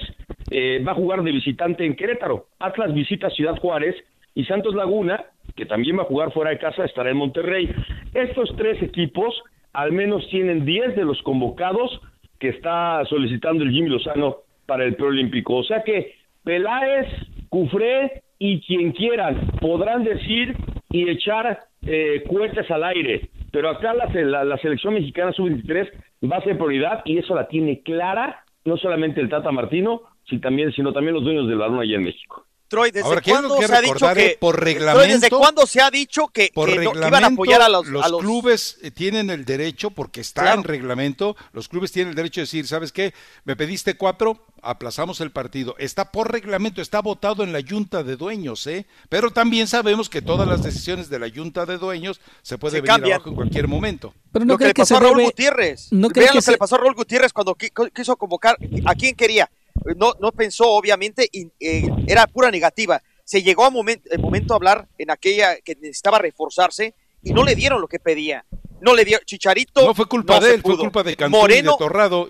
eh, 0.50 0.82
va 0.86 0.92
a 0.92 0.94
jugar 0.94 1.22
de 1.22 1.32
visitante 1.32 1.84
en 1.84 1.96
Querétaro. 1.96 2.46
Atlas 2.60 2.94
visita 2.94 3.28
Ciudad 3.30 3.58
Juárez 3.58 3.96
y 4.34 4.44
Santos 4.44 4.74
Laguna, 4.74 5.24
que 5.56 5.66
también 5.66 5.98
va 5.98 6.02
a 6.02 6.06
jugar 6.06 6.32
fuera 6.32 6.50
de 6.50 6.58
casa, 6.58 6.84
estará 6.84 7.10
en 7.10 7.16
Monterrey. 7.16 7.68
Estos 8.14 8.54
tres 8.56 8.80
equipos 8.82 9.34
al 9.72 9.90
menos 9.90 10.28
tienen 10.28 10.64
10 10.64 10.94
de 10.94 11.04
los 11.04 11.20
convocados 11.22 12.00
que 12.38 12.50
está 12.50 13.04
solicitando 13.06 13.64
el 13.64 13.72
Jimmy 13.72 13.88
Lozano 13.88 14.36
para 14.66 14.84
el 14.84 14.94
preolímpico. 14.94 15.56
O 15.56 15.64
sea 15.64 15.82
que 15.82 16.14
Peláez, 16.44 17.08
Cufré 17.48 18.22
y 18.38 18.60
quien 18.62 18.92
quieran 18.92 19.46
podrán 19.60 20.04
decir 20.04 20.56
y 20.92 21.08
echar 21.08 21.60
eh, 21.86 22.22
cohetes 22.28 22.70
al 22.70 22.84
aire. 22.84 23.30
Pero 23.50 23.70
acá 23.70 23.92
la, 23.94 24.44
la, 24.44 24.56
selección 24.58 24.94
mexicana 24.94 25.32
sub-23 25.32 25.90
va 26.30 26.36
a 26.36 26.44
ser 26.44 26.56
prioridad 26.56 27.02
y 27.04 27.18
eso 27.18 27.34
la 27.34 27.48
tiene 27.48 27.82
clara 27.82 28.44
no 28.64 28.76
solamente 28.76 29.20
el 29.20 29.28
Tata 29.28 29.50
Martino, 29.50 30.02
sino 30.24 30.40
también, 30.40 30.72
sino 30.72 30.92
también 30.92 31.14
los 31.14 31.24
dueños 31.24 31.48
del 31.48 31.58
balón 31.58 31.80
allá 31.80 31.96
en 31.96 32.04
México. 32.04 32.46
Troy, 32.72 32.90
¿desde 32.90 33.20
cuándo 33.20 33.60
se 33.60 33.74
ha 33.74 33.82
dicho 33.82 34.14
que 34.14 34.38
por 34.40 34.58
reglamento, 34.58 35.12
¿desde 35.12 35.28
cuándo 35.28 35.66
se 35.66 35.82
ha 35.82 35.90
dicho 35.90 36.28
que, 36.28 36.50
iban 36.56 37.24
a 37.24 37.26
apoyar 37.26 37.60
a 37.60 37.68
los, 37.68 37.86
los, 37.86 38.18
clubes 38.18 38.78
eh, 38.80 38.90
tienen 38.90 39.28
el 39.28 39.44
derecho 39.44 39.90
porque 39.90 40.22
está 40.22 40.54
en 40.54 40.64
reglamento, 40.64 41.36
los 41.52 41.68
clubes 41.68 41.92
tienen 41.92 42.10
el 42.10 42.14
derecho 42.14 42.40
de 42.40 42.44
decir, 42.44 42.66
¿sabes 42.66 42.90
qué? 42.90 43.12
Me 43.44 43.56
pediste 43.56 43.98
cuatro, 43.98 44.46
aplazamos 44.62 45.20
el 45.20 45.30
partido. 45.32 45.74
Está 45.76 46.10
por 46.10 46.32
reglamento, 46.32 46.80
está 46.80 47.02
votado 47.02 47.44
en 47.44 47.52
la 47.52 47.60
junta 47.60 48.02
de 48.02 48.16
dueños, 48.16 48.66
¿eh? 48.66 48.86
Pero 49.10 49.30
también 49.32 49.66
sabemos 49.66 50.08
que 50.08 50.22
todas 50.22 50.48
las 50.48 50.62
decisiones 50.62 51.10
de 51.10 51.18
la 51.18 51.28
junta 51.28 51.66
de 51.66 51.76
dueños 51.76 52.22
se 52.40 52.56
puede 52.56 52.80
venir 52.80 53.12
abajo 53.12 53.28
en 53.28 53.34
cualquier 53.34 53.68
momento. 53.68 54.14
Pero 54.32 54.46
no 54.46 54.54
lo 54.54 54.58
que 54.58 54.68
le 54.68 54.74
pasó 54.74 54.96
a 54.96 55.00
Raúl 55.00 55.24
Gutiérrez. 55.24 55.88
No 55.90 56.08
Vean 56.08 56.34
lo 56.34 56.40
que 56.40 56.52
le 56.52 56.56
pasó 56.56 56.76
a 56.76 56.78
Raúl 56.78 56.94
Gutiérrez 56.94 57.34
cuando 57.34 57.54
quiso 57.54 58.16
convocar 58.16 58.56
a 58.86 58.94
quién 58.94 59.14
quería 59.14 59.50
no, 59.96 60.14
no 60.20 60.32
pensó, 60.32 60.70
obviamente, 60.70 61.28
y, 61.30 61.48
eh, 61.60 61.88
era 62.06 62.26
pura 62.26 62.50
negativa. 62.50 63.02
Se 63.24 63.42
llegó 63.42 63.64
a 63.64 63.70
momento, 63.70 64.08
el 64.10 64.20
momento 64.20 64.54
a 64.54 64.56
hablar 64.56 64.88
en 64.98 65.10
aquella 65.10 65.56
que 65.60 65.76
necesitaba 65.76 66.18
reforzarse 66.18 66.94
y 67.22 67.32
no 67.32 67.44
le 67.44 67.54
dieron 67.54 67.80
lo 67.80 67.88
que 67.88 67.98
pedía. 67.98 68.44
No 68.80 68.94
le 68.94 69.04
dio 69.04 69.18
Chicharito. 69.24 69.86
No 69.86 69.94
fue 69.94 70.06
culpa 70.06 70.40
de 70.40 70.54
él, 70.54 70.62
fue 70.62 70.76
culpa 70.76 71.02
de 71.02 71.16
Cantú 71.16 71.38
Moreno, 71.38 71.72
de 71.72 71.78
Torrado. 71.78 72.28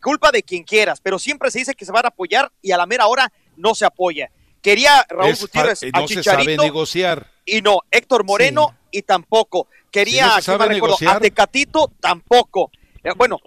culpa 0.00 0.30
de 0.30 0.42
quien 0.42 0.62
quieras, 0.62 1.00
pero 1.00 1.18
siempre 1.18 1.50
se 1.50 1.58
dice 1.58 1.74
que 1.74 1.84
se 1.84 1.92
van 1.92 2.04
a 2.04 2.08
apoyar 2.08 2.52
y 2.62 2.70
a 2.70 2.76
la 2.76 2.86
mera 2.86 3.06
hora 3.08 3.32
no 3.56 3.74
se 3.74 3.84
apoya. 3.84 4.30
Quería 4.62 5.04
Raúl 5.08 5.34
Gutiérrez 5.40 5.82
a 5.92 6.00
no 6.00 6.06
Chicharito. 6.06 6.22
Se 6.22 6.56
sabe 6.56 6.56
negociar. 6.56 7.30
Y 7.44 7.62
no, 7.62 7.80
Héctor 7.90 8.24
Moreno 8.24 8.76
y 8.90 9.02
tampoco. 9.02 9.68
Quería 9.90 10.36
a 10.36 11.20
Tecatito 11.20 11.92
tampoco. 12.00 12.70
Eh, 13.06 13.12
bueno, 13.16 13.38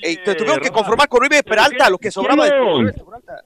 eh, 0.00 0.16
tuvieron 0.22 0.60
que 0.60 0.70
conformar 0.70 1.08
con 1.08 1.20
Uribe 1.22 1.42
Peralta, 1.42 1.90
lo 1.90 1.98
que 1.98 2.08
sobraba 2.08 2.44
de 2.44 2.52
Peralta. 2.52 3.42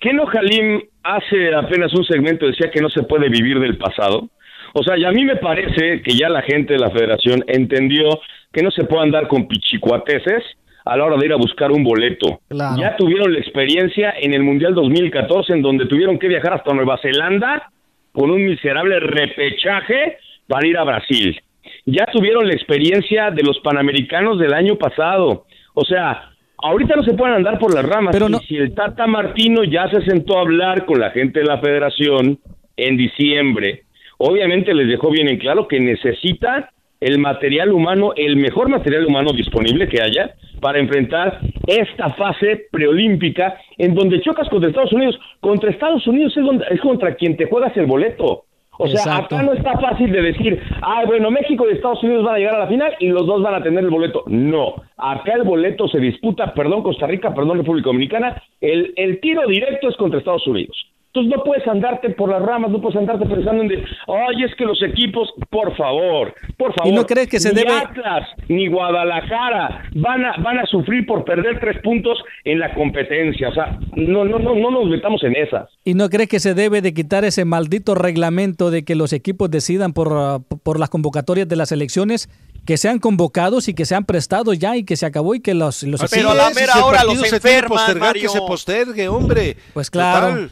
¿Qué 0.00 0.12
no 0.12 0.26
Jalim 0.26 0.82
hace 1.04 1.54
apenas 1.54 1.94
un 1.94 2.04
segmento 2.04 2.44
decía 2.44 2.72
que 2.72 2.80
no 2.80 2.90
se 2.90 3.04
puede 3.04 3.28
vivir 3.28 3.60
del 3.60 3.78
pasado? 3.78 4.28
O 4.74 4.82
sea, 4.82 4.98
y 4.98 5.04
a 5.04 5.12
mí 5.12 5.24
me 5.24 5.36
parece 5.36 6.02
que 6.02 6.16
ya 6.16 6.28
la 6.28 6.42
gente 6.42 6.72
de 6.72 6.80
la 6.80 6.90
federación 6.90 7.44
entendió 7.46 8.20
que 8.52 8.62
no 8.62 8.72
se 8.72 8.84
puede 8.84 9.04
andar 9.04 9.28
con 9.28 9.46
pichicuateses 9.46 10.42
a 10.84 10.96
la 10.96 11.04
hora 11.04 11.16
de 11.18 11.26
ir 11.26 11.32
a 11.32 11.36
buscar 11.36 11.70
un 11.70 11.84
boleto. 11.84 12.40
Ya 12.50 12.96
tuvieron 12.96 13.32
la 13.32 13.38
experiencia 13.38 14.12
en 14.20 14.34
el 14.34 14.42
Mundial 14.42 14.74
2014 14.74 15.52
en 15.52 15.62
donde 15.62 15.86
tuvieron 15.86 16.18
que 16.18 16.26
viajar 16.26 16.54
hasta 16.54 16.74
Nueva 16.74 16.98
Zelanda 17.00 17.70
con 18.12 18.30
un 18.30 18.44
miserable 18.44 18.98
repechaje 18.98 20.18
para 20.48 20.66
ir 20.66 20.76
a 20.76 20.84
Brasil 20.84 21.40
ya 21.84 22.06
tuvieron 22.12 22.46
la 22.46 22.54
experiencia 22.54 23.30
de 23.30 23.42
los 23.42 23.58
Panamericanos 23.60 24.38
del 24.38 24.52
año 24.54 24.76
pasado. 24.76 25.44
O 25.74 25.84
sea, 25.84 26.30
ahorita 26.58 26.96
no 26.96 27.02
se 27.04 27.14
pueden 27.14 27.34
andar 27.36 27.58
por 27.58 27.74
las 27.74 27.84
ramas. 27.84 28.12
Pero 28.16 28.28
si 28.46 28.56
el 28.56 28.74
Tata 28.74 29.06
Martino 29.06 29.64
ya 29.64 29.88
se 29.90 30.02
sentó 30.02 30.38
a 30.38 30.42
hablar 30.42 30.86
con 30.86 31.00
la 31.00 31.10
gente 31.10 31.40
de 31.40 31.46
la 31.46 31.58
federación 31.58 32.38
en 32.76 32.96
diciembre, 32.96 33.82
obviamente 34.18 34.74
les 34.74 34.88
dejó 34.88 35.10
bien 35.10 35.28
en 35.28 35.38
claro 35.38 35.68
que 35.68 35.78
necesita 35.80 36.70
el 36.98 37.18
material 37.18 37.72
humano, 37.72 38.12
el 38.16 38.36
mejor 38.36 38.70
material 38.70 39.04
humano 39.04 39.32
disponible 39.32 39.86
que 39.86 40.00
haya 40.00 40.34
para 40.62 40.78
enfrentar 40.78 41.40
esta 41.66 42.08
fase 42.14 42.68
preolímpica 42.72 43.58
en 43.76 43.94
donde 43.94 44.22
chocas 44.22 44.48
contra 44.48 44.70
Estados 44.70 44.94
Unidos. 44.94 45.18
Contra 45.40 45.70
Estados 45.70 46.06
Unidos 46.06 46.34
es, 46.34 46.42
donde- 46.42 46.64
es 46.70 46.80
contra 46.80 47.14
quien 47.14 47.36
te 47.36 47.44
juegas 47.44 47.76
el 47.76 47.84
boleto. 47.84 48.44
O 48.78 48.86
sea, 48.86 49.00
Exacto. 49.00 49.36
acá 49.36 49.44
no 49.44 49.52
está 49.52 49.78
fácil 49.78 50.10
de 50.12 50.22
decir, 50.22 50.60
ah, 50.82 51.02
bueno, 51.06 51.30
México 51.30 51.66
y 51.68 51.74
Estados 51.74 52.02
Unidos 52.02 52.24
van 52.24 52.34
a 52.34 52.38
llegar 52.38 52.54
a 52.56 52.60
la 52.60 52.66
final 52.66 52.94
y 53.00 53.08
los 53.08 53.26
dos 53.26 53.42
van 53.42 53.54
a 53.54 53.62
tener 53.62 53.84
el 53.84 53.90
boleto. 53.90 54.24
No, 54.26 54.74
acá 54.96 55.34
el 55.34 55.44
boleto 55.44 55.88
se 55.88 55.98
disputa, 55.98 56.54
perdón 56.54 56.82
Costa 56.82 57.06
Rica, 57.06 57.34
perdón 57.34 57.58
República 57.58 57.88
Dominicana, 57.88 58.42
el, 58.60 58.92
el 58.96 59.20
tiro 59.20 59.46
directo 59.46 59.88
es 59.88 59.96
contra 59.96 60.18
Estados 60.18 60.46
Unidos. 60.46 60.76
Entonces 61.16 61.34
no 61.38 61.44
puedes 61.44 61.66
andarte 61.66 62.10
por 62.10 62.28
las 62.30 62.42
ramas, 62.42 62.70
no 62.70 62.80
puedes 62.80 62.96
andarte 62.98 63.24
pensando 63.26 63.62
en 63.62 63.68
de, 63.68 63.76
ay, 64.06 64.44
es 64.44 64.54
que 64.56 64.64
los 64.64 64.82
equipos, 64.82 65.32
por 65.50 65.74
favor, 65.76 66.34
por 66.58 66.74
favor. 66.74 66.92
¿Y 66.92 66.94
no 66.94 67.06
crees 67.06 67.28
que 67.28 67.40
se 67.40 67.52
ni 67.54 67.62
debe- 67.62 67.72
Atlas 67.72 68.28
ni 68.48 68.68
Guadalajara 68.68 69.84
van 69.94 70.24
a, 70.24 70.36
van 70.42 70.58
a 70.58 70.66
sufrir 70.66 71.06
por 71.06 71.24
perder 71.24 71.58
tres 71.60 71.78
puntos 71.82 72.18
en 72.44 72.58
la 72.58 72.74
competencia. 72.74 73.48
O 73.48 73.54
sea, 73.54 73.78
no, 73.94 74.24
no, 74.24 74.38
no, 74.38 74.54
no 74.54 74.70
nos 74.70 74.86
metamos 74.90 75.22
en 75.24 75.36
esas. 75.36 75.68
¿Y 75.84 75.94
no 75.94 76.08
crees 76.10 76.28
que 76.28 76.40
se 76.40 76.54
debe 76.54 76.82
de 76.82 76.92
quitar 76.92 77.24
ese 77.24 77.44
maldito 77.44 77.94
reglamento 77.94 78.70
de 78.70 78.84
que 78.84 78.94
los 78.94 79.12
equipos 79.12 79.50
decidan 79.50 79.92
por, 79.92 80.12
ah, 80.12 80.38
por 80.62 80.78
las 80.78 80.90
convocatorias 80.90 81.48
de 81.48 81.56
las 81.56 81.72
elecciones? 81.72 82.28
Que 82.66 82.76
sean 82.76 82.98
convocados 82.98 83.68
y 83.68 83.74
que 83.74 83.84
sean 83.84 84.04
prestados 84.04 84.58
ya 84.58 84.76
y 84.76 84.84
que 84.84 84.96
se 84.96 85.06
acabó 85.06 85.34
y 85.36 85.40
que 85.40 85.54
los, 85.54 85.82
los 85.84 86.00
Pero 86.10 86.30
a 86.30 86.34
la 86.34 86.50
mera 86.50 86.84
hora 86.84 87.04
los 87.04 87.14
se 87.14 87.22
tiene 87.22 87.30
que 87.30 87.36
enferman, 87.36 87.68
postergar, 87.68 88.00
Mario. 88.08 88.22
que 88.22 88.28
se 88.28 88.40
postergue, 88.40 89.08
hombre. 89.08 89.56
Pues 89.72 89.88
claro. 89.90 90.26
Total. 90.30 90.50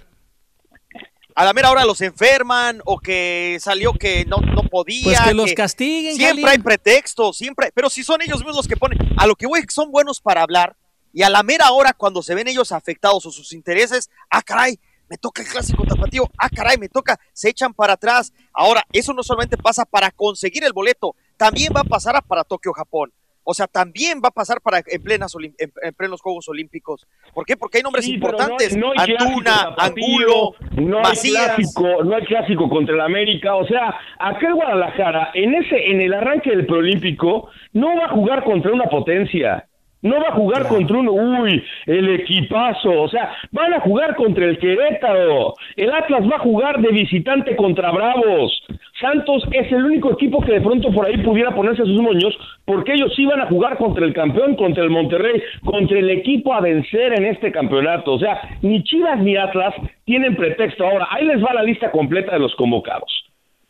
A 1.37 1.45
la 1.45 1.53
mera 1.53 1.71
hora 1.71 1.85
los 1.85 2.01
enferman 2.01 2.81
o 2.85 2.99
que 2.99 3.59
salió 3.61 3.93
que 3.93 4.25
no, 4.25 4.37
no 4.37 4.63
podía. 4.63 5.03
Pues 5.05 5.21
que 5.21 5.35
los 5.35 5.53
castiguen, 5.53 6.15
Siempre 6.15 6.45
Jalín. 6.45 6.49
hay 6.49 6.59
pretextos, 6.59 7.37
siempre. 7.37 7.73
Pero 7.75 7.91
si 7.91 8.05
son 8.05 8.23
ellos 8.23 8.39
mismos 8.39 8.57
los 8.57 8.69
que 8.69 8.77
ponen. 8.77 8.99
A 9.17 9.27
lo 9.27 9.35
que 9.35 9.47
voy, 9.47 9.65
son 9.69 9.91
buenos 9.91 10.21
para 10.21 10.43
hablar. 10.43 10.77
Y 11.13 11.23
a 11.23 11.31
la 11.31 11.43
mera 11.43 11.71
hora, 11.73 11.93
cuando 11.93 12.23
se 12.23 12.35
ven 12.35 12.49
ellos 12.49 12.71
afectados 12.73 13.27
o 13.27 13.33
sus 13.33 13.53
intereses, 13.53 14.11
ah, 14.31 14.43
caray, 14.43 14.79
me 15.09 15.17
toca 15.17 15.43
el 15.43 15.49
clásico 15.49 15.85
tapatío, 15.85 16.29
ah, 16.39 16.49
caray, 16.49 16.77
me 16.77 16.89
toca, 16.89 17.19
se 17.33 17.51
echan 17.51 17.75
para 17.75 17.95
atrás. 17.95 18.33
Ahora, 18.53 18.85
eso 18.93 19.13
no 19.13 19.23
solamente 19.23 19.57
pasa 19.57 19.85
para 19.85 20.11
conseguir 20.11 20.65
el 20.65 20.73
boleto, 20.73 21.15
también 21.37 21.73
va 21.75 21.81
a 21.81 21.85
pasar 21.85 22.21
para 22.25 22.45
Tokio, 22.45 22.73
Japón. 22.73 23.13
O 23.45 23.53
sea, 23.55 23.67
también 23.67 24.21
va 24.25 24.29
a 24.29 24.33
pasar 24.33 24.61
para 24.63 24.79
en, 24.87 25.03
plenas 25.03 25.35
en, 25.37 25.55
en 25.83 25.95
plenos 25.95 26.21
Juegos 26.23 26.49
Olímpicos. 26.49 27.07
¿Por 27.35 27.45
qué? 27.45 27.57
Porque 27.57 27.79
hay 27.79 27.83
nombres 27.83 28.05
Sí, 28.07 28.19
pero 28.19 28.33
no- 28.33 28.39
importantes. 28.39 28.77
no 28.77 28.93
hay 28.97 29.15
Antuna, 29.19 29.75
Angulo, 29.77 30.55
no 30.73 30.99
hay 31.07 31.17
clásico, 31.17 32.05
no 32.05 32.17
hay 32.17 32.25
clásico 32.25 32.69
contra 32.69 32.95
el 32.95 33.01
América, 33.01 33.55
o 33.57 33.67
sea, 33.67 33.95
acá 34.19 34.47
el 34.49 34.55
Guadalajara 34.55 35.31
en 35.35 35.55
ese 35.55 35.91
en 35.91 36.01
el 36.01 36.15
arranque 36.15 36.51
del 36.51 36.67
preolímpico 36.67 37.49
no 37.73 37.97
va 37.97 38.07
a 38.07 38.09
jugar 38.09 38.45
contra 38.45 38.73
una 38.73 38.85
potencia. 38.87 39.69
No 40.05 40.21
va 40.21 40.29
a 40.29 40.33
jugar 40.33 40.69
contra 40.69 40.99
un, 40.99 41.09
uy, 41.09 41.65
el 41.87 42.11
equipazo, 42.11 42.91
o 43.05 43.09
sea, 43.09 43.33
van 43.53 43.73
a 43.73 43.81
jugar 43.81 44.15
contra 44.17 44.45
el 44.45 44.59
Querétaro. 44.59 45.55
El 45.77 45.91
Atlas 45.95 46.31
va 46.31 46.37
a 46.37 46.41
jugar 46.41 46.79
de 46.83 46.93
visitante 46.93 47.57
contra 47.57 47.91
Bravos. 47.91 48.53
Santos 49.01 49.43
es 49.51 49.73
el 49.73 49.83
único 49.83 50.13
equipo 50.13 50.43
que 50.43 50.53
de 50.53 50.61
pronto 50.61 50.93
por 50.93 51.07
ahí 51.07 51.17
pudiera 51.17 51.55
ponerse 51.55 51.85
sus 51.85 52.03
moños, 52.03 52.37
porque 52.67 52.93
ellos 52.93 53.15
sí 53.17 53.25
van 53.25 53.41
a 53.41 53.47
jugar 53.47 53.79
contra 53.79 54.05
el 54.05 54.13
campeón, 54.13 54.57
contra 54.57 54.85
el 54.85 54.91
Monterrey, 54.91 55.43
contra 55.65 55.99
el 55.99 56.11
equipo 56.11 56.53
a 56.53 56.61
vencer 56.61 57.15
en 57.15 57.25
este 57.25 57.51
campeonato. 57.51 58.13
O 58.13 58.19
sea, 58.19 58.59
ni 58.61 58.85
Chivas 58.85 59.21
ni 59.21 59.39
Atlas 59.39 59.75
tienen 60.05 60.37
pretexto. 60.37 60.85
Ahora, 60.85 61.09
ahí 61.13 61.25
les 61.25 61.43
va 61.43 61.55
la 61.55 61.63
lista 61.63 61.91
completa 61.91 62.33
de 62.33 62.41
los 62.41 62.55
convocados. 62.57 63.11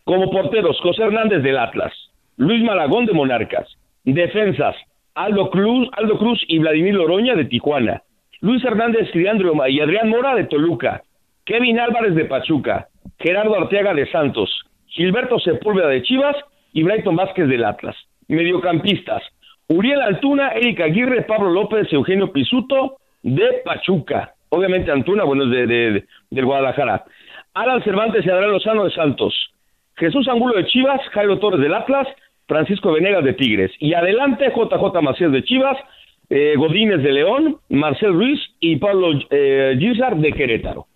Como 0.03 0.33
porteros, 0.33 0.81
José 0.81 1.05
Hernández 1.05 1.45
del 1.45 1.59
Atlas, 1.59 1.93
Luis 2.39 2.61
Malagón 2.65 3.07
de 3.07 3.13
Monarcas, 3.13 3.69
defensas, 4.03 4.75
Aldo 5.15 5.51
Cruz, 5.51 5.89
Aldo 5.93 6.18
Cruz 6.18 6.43
y 6.49 6.59
Vladimir 6.59 6.94
Loroña 6.94 7.34
de 7.34 7.44
Tijuana, 7.44 8.02
Luis 8.41 8.65
Hernández 8.65 9.10
Triandro 9.12 9.55
y 9.68 9.81
Adrián 9.81 10.09
Mora 10.10 10.34
de 10.34 10.44
Toluca, 10.44 11.02
Kevin 11.44 11.78
Álvarez 11.78 12.15
de 12.15 12.25
Pachuca, 12.25 12.89
Gerardo 13.18 13.55
Arteaga 13.57 13.94
de 13.94 14.10
Santos, 14.10 14.51
Gilberto 14.86 15.39
Sepúlveda 15.39 15.89
de 15.89 16.02
Chivas 16.02 16.36
y 16.73 16.83
Brighton 16.83 17.17
Vázquez 17.17 17.49
del 17.49 17.65
Atlas. 17.65 17.97
Mediocampistas, 18.28 19.23
Uriel 19.68 20.01
Altuna, 20.02 20.49
Erika 20.51 20.84
Aguirre, 20.84 21.23
Pablo 21.23 21.51
López, 21.51 21.93
Eugenio 21.93 22.33
Pisuto 22.33 22.97
de 23.23 23.62
Pachuca. 23.65 24.33
Obviamente 24.51 24.91
Antuna, 24.91 25.25
bueno, 25.25 25.44
es 25.44 25.51
de, 25.51 25.67
de- 25.67 26.05
del 26.31 26.44
Guadalajara. 26.44 27.05
Alan 27.55 27.83
Cervantes 27.84 28.25
y 28.26 28.31
Adrián 28.31 28.51
Lozano 28.52 28.84
de 28.84 28.91
Santos. 28.91 29.34
Jesús 29.97 30.26
Angulo 30.28 30.55
de 30.57 30.67
Chivas, 30.67 31.01
Jairo 31.12 31.39
Torres 31.39 31.60
del 31.60 31.73
Atlas, 31.75 32.09
Francisco 32.47 32.92
Venegas 32.92 33.24
de 33.24 33.34
Tigres. 33.34 33.70
Y 33.78 33.94
adelante 33.94 34.47
JJ 34.55 35.00
Macías 35.02 35.32
de 35.32 35.44
Chivas, 35.44 35.76
eh, 36.31 36.55
Godínez 36.56 37.02
de 37.02 37.12
León, 37.12 37.58
Marcel 37.68 38.12
Ruiz 38.14 38.40
y 38.60 38.76
Pablo 38.76 39.08
eh, 39.31 39.76
Gizar 39.78 40.16
de 40.16 40.32
Querétaro. 40.32 40.86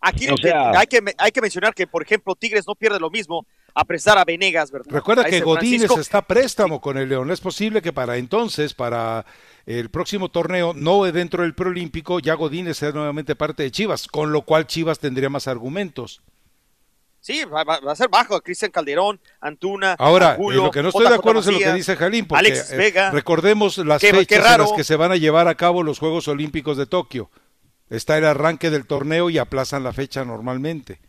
Aquí 0.00 0.26
lo 0.26 0.34
O 0.34 0.36
sea- 0.38 0.70
que 0.72 0.78
hay 0.78 0.86
que 0.86 1.12
hay 1.18 1.30
que 1.30 1.40
mencionar 1.42 1.74
que, 1.74 1.86
por 1.86 2.02
ejemplo, 2.02 2.34
Tigres 2.34 2.64
no 2.66 2.74
pierde 2.74 2.98
lo 2.98 3.10
mismo 3.10 3.46
a 3.74 3.84
prestar 3.84 4.16
a 4.18 4.24
Venegas, 4.24 4.70
¿verdad? 4.72 4.90
Recuerda 4.90 5.22
A 5.22 5.26
que 5.26 5.40
Godínez 5.40 5.82
Francisco. 5.86 6.00
está 6.00 6.22
préstamo 6.22 6.80
con 6.80 6.96
el 6.96 7.08
León. 7.08 7.30
Es 7.30 7.40
posible 7.40 7.82
que 7.82 7.92
para 7.92 8.16
entonces, 8.16 8.72
para 8.74 9.26
el 9.66 9.90
próximo 9.90 10.28
torneo, 10.30 10.72
no 10.74 11.04
dentro 11.04 11.42
del 11.42 11.54
preolímpico, 11.54 12.18
ya 12.18 12.34
Godínez 12.34 12.78
sea 12.78 12.92
nuevamente 12.92 13.36
parte 13.36 13.62
de 13.62 13.70
Chivas, 13.70 14.08
con 14.08 14.32
lo 14.32 14.42
cual 14.42 14.66
Chivas 14.66 14.98
tendría 14.98 15.28
más 15.28 15.46
argumentos. 15.46 16.22
Sí, 17.20 17.44
va, 17.44 17.64
va- 17.64 17.80
a 17.92 17.96
ser 17.96 18.08
bajo. 18.08 18.40
Cristian 18.40 18.70
Calderón, 18.70 19.20
Antuna. 19.40 19.94
Ahora, 19.98 20.32
Angulo, 20.32 20.58
en 20.58 20.64
lo 20.64 20.70
que 20.70 20.82
no 20.82 20.88
estoy 20.88 21.06
de 21.06 21.14
acuerdo 21.14 21.40
es 21.40 21.46
en 21.48 21.52
lo 21.54 21.58
que 21.58 21.72
dice 21.74 21.96
Jalín, 21.96 22.26
porque 22.26 22.38
Alexis 22.38 22.72
eh, 22.72 22.76
Vega. 22.76 23.10
recordemos 23.10 23.76
las 23.78 24.00
Qué- 24.00 24.10
qué 24.10 24.16
fechas 24.18 24.52
en 24.54 24.60
las 24.62 24.72
que 24.72 24.84
se 24.84 24.96
van 24.96 25.12
a 25.12 25.16
llevar 25.16 25.46
a 25.46 25.54
cabo 25.54 25.82
los 25.82 25.98
Juegos 25.98 26.28
Olímpicos 26.28 26.76
de 26.78 26.86
Tokio. 26.86 27.30
Está 27.90 28.16
el 28.16 28.24
arranque 28.24 28.70
del 28.70 28.86
torneo 28.86 29.28
y 29.30 29.38
aplazan 29.38 29.82
la 29.84 29.92
fecha 29.92 30.24
normalmente. 30.24 31.00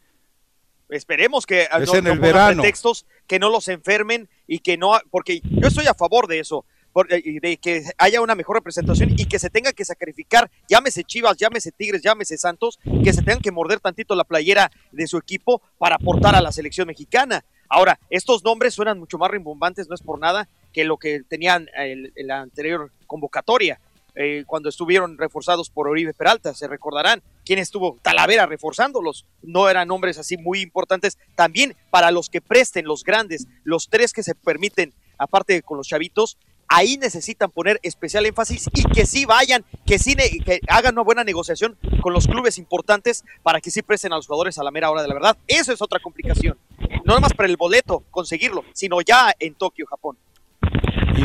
Esperemos 0.89 1.45
que 1.45 1.67
ah, 1.71 1.79
Es 1.81 1.87
no, 1.87 1.95
en 1.99 2.03
no 2.03 2.11
el 2.11 2.17
pongan 2.19 2.33
verano. 2.33 2.61
pretextos, 2.63 3.05
que 3.27 3.39
no 3.39 3.49
los 3.49 3.67
enfermen 3.69 4.27
y 4.47 4.59
que 4.59 4.77
no, 4.77 4.99
porque 5.09 5.39
yo 5.43 5.67
estoy 5.69 5.87
a 5.87 5.93
favor 5.93 6.27
de 6.27 6.39
eso, 6.39 6.65
por- 6.93 7.11
eh, 7.13 7.39
de 7.41 7.57
que 7.57 7.83
haya 7.97 8.21
una 8.21 8.35
mejor 8.35 8.57
representación 8.57 9.11
y 9.17 9.25
que 9.25 9.39
se 9.39 9.49
tenga 9.49 9.71
que 9.73 9.85
sacrificar, 9.85 10.49
llámese 10.67 11.03
Chivas, 11.03 11.37
llámese 11.37 11.71
Tigres, 11.71 12.01
llámese 12.01 12.37
Santos, 12.37 12.79
que 13.03 13.13
se 13.13 13.21
tengan 13.21 13.41
que 13.41 13.51
morder 13.51 13.79
tantito 13.79 14.15
la 14.15 14.23
playera 14.23 14.71
de 14.91 15.07
su 15.07 15.17
equipo 15.17 15.61
para 15.77 15.95
aportar 15.95 16.35
a 16.35 16.41
la 16.41 16.51
selección 16.51 16.87
mexicana. 16.87 17.43
Ahora, 17.69 17.99
estos 18.09 18.43
nombres 18.43 18.73
suenan 18.73 18.99
mucho 18.99 19.17
más 19.17 19.31
rimbombantes, 19.31 19.87
no 19.87 19.95
es 19.95 20.01
por 20.01 20.19
nada, 20.19 20.47
que 20.73 20.83
lo 20.83 20.97
que 20.97 21.21
tenían 21.23 21.67
en 21.75 22.11
la 22.27 22.41
anterior 22.41 22.91
convocatoria. 23.07 23.79
eh, 24.13 24.43
cuando 24.45 24.67
estuvieron 24.67 25.17
reforzados 25.17 25.69
por 25.69 25.87
Oribe 25.87 26.13
Peralta, 26.13 26.53
se 26.53 26.67
recordarán 26.67 27.23
quién 27.45 27.59
estuvo 27.59 27.97
Talavera 28.01 28.45
reforzándolos, 28.45 29.25
no 29.41 29.69
eran 29.69 29.87
nombres 29.87 30.17
así 30.17 30.35
muy 30.35 30.59
importantes, 30.59 31.17
también 31.35 31.77
para 31.91 32.11
los 32.11 32.29
que 32.29 32.41
presten 32.41 32.83
los 32.83 33.05
grandes, 33.05 33.47
los 33.63 33.87
tres 33.87 34.11
que 34.11 34.21
se 34.21 34.35
permiten, 34.35 34.93
aparte 35.17 35.61
con 35.61 35.77
los 35.77 35.87
chavitos, 35.87 36.37
ahí 36.71 36.97
necesitan 36.97 37.51
poner 37.51 37.79
especial 37.83 38.25
énfasis 38.25 38.69
y 38.73 38.83
que 38.83 39.05
sí 39.05 39.25
vayan, 39.25 39.63
que 39.85 39.99
sí 39.99 40.15
que 40.15 40.61
hagan 40.69 40.93
una 40.93 41.03
buena 41.03 41.23
negociación 41.23 41.75
con 41.99 42.13
los 42.13 42.27
clubes 42.27 42.57
importantes 42.57 43.25
para 43.43 43.59
que 43.59 43.69
sí 43.69 43.81
presten 43.81 44.13
a 44.13 44.15
los 44.15 44.25
jugadores 44.25 44.57
a 44.57 44.63
la 44.63 44.71
mera 44.71 44.89
hora 44.89 45.01
de 45.01 45.09
la 45.09 45.13
verdad. 45.13 45.37
Eso 45.47 45.73
es 45.73 45.81
otra 45.81 45.99
complicación. 45.99 46.57
No 47.05 47.13
nada 47.13 47.19
más 47.19 47.33
para 47.33 47.49
el 47.49 47.57
boleto, 47.57 48.03
conseguirlo, 48.09 48.63
sino 48.73 49.01
ya 49.01 49.33
en 49.37 49.53
Tokio, 49.55 49.85
Japón. 49.85 50.17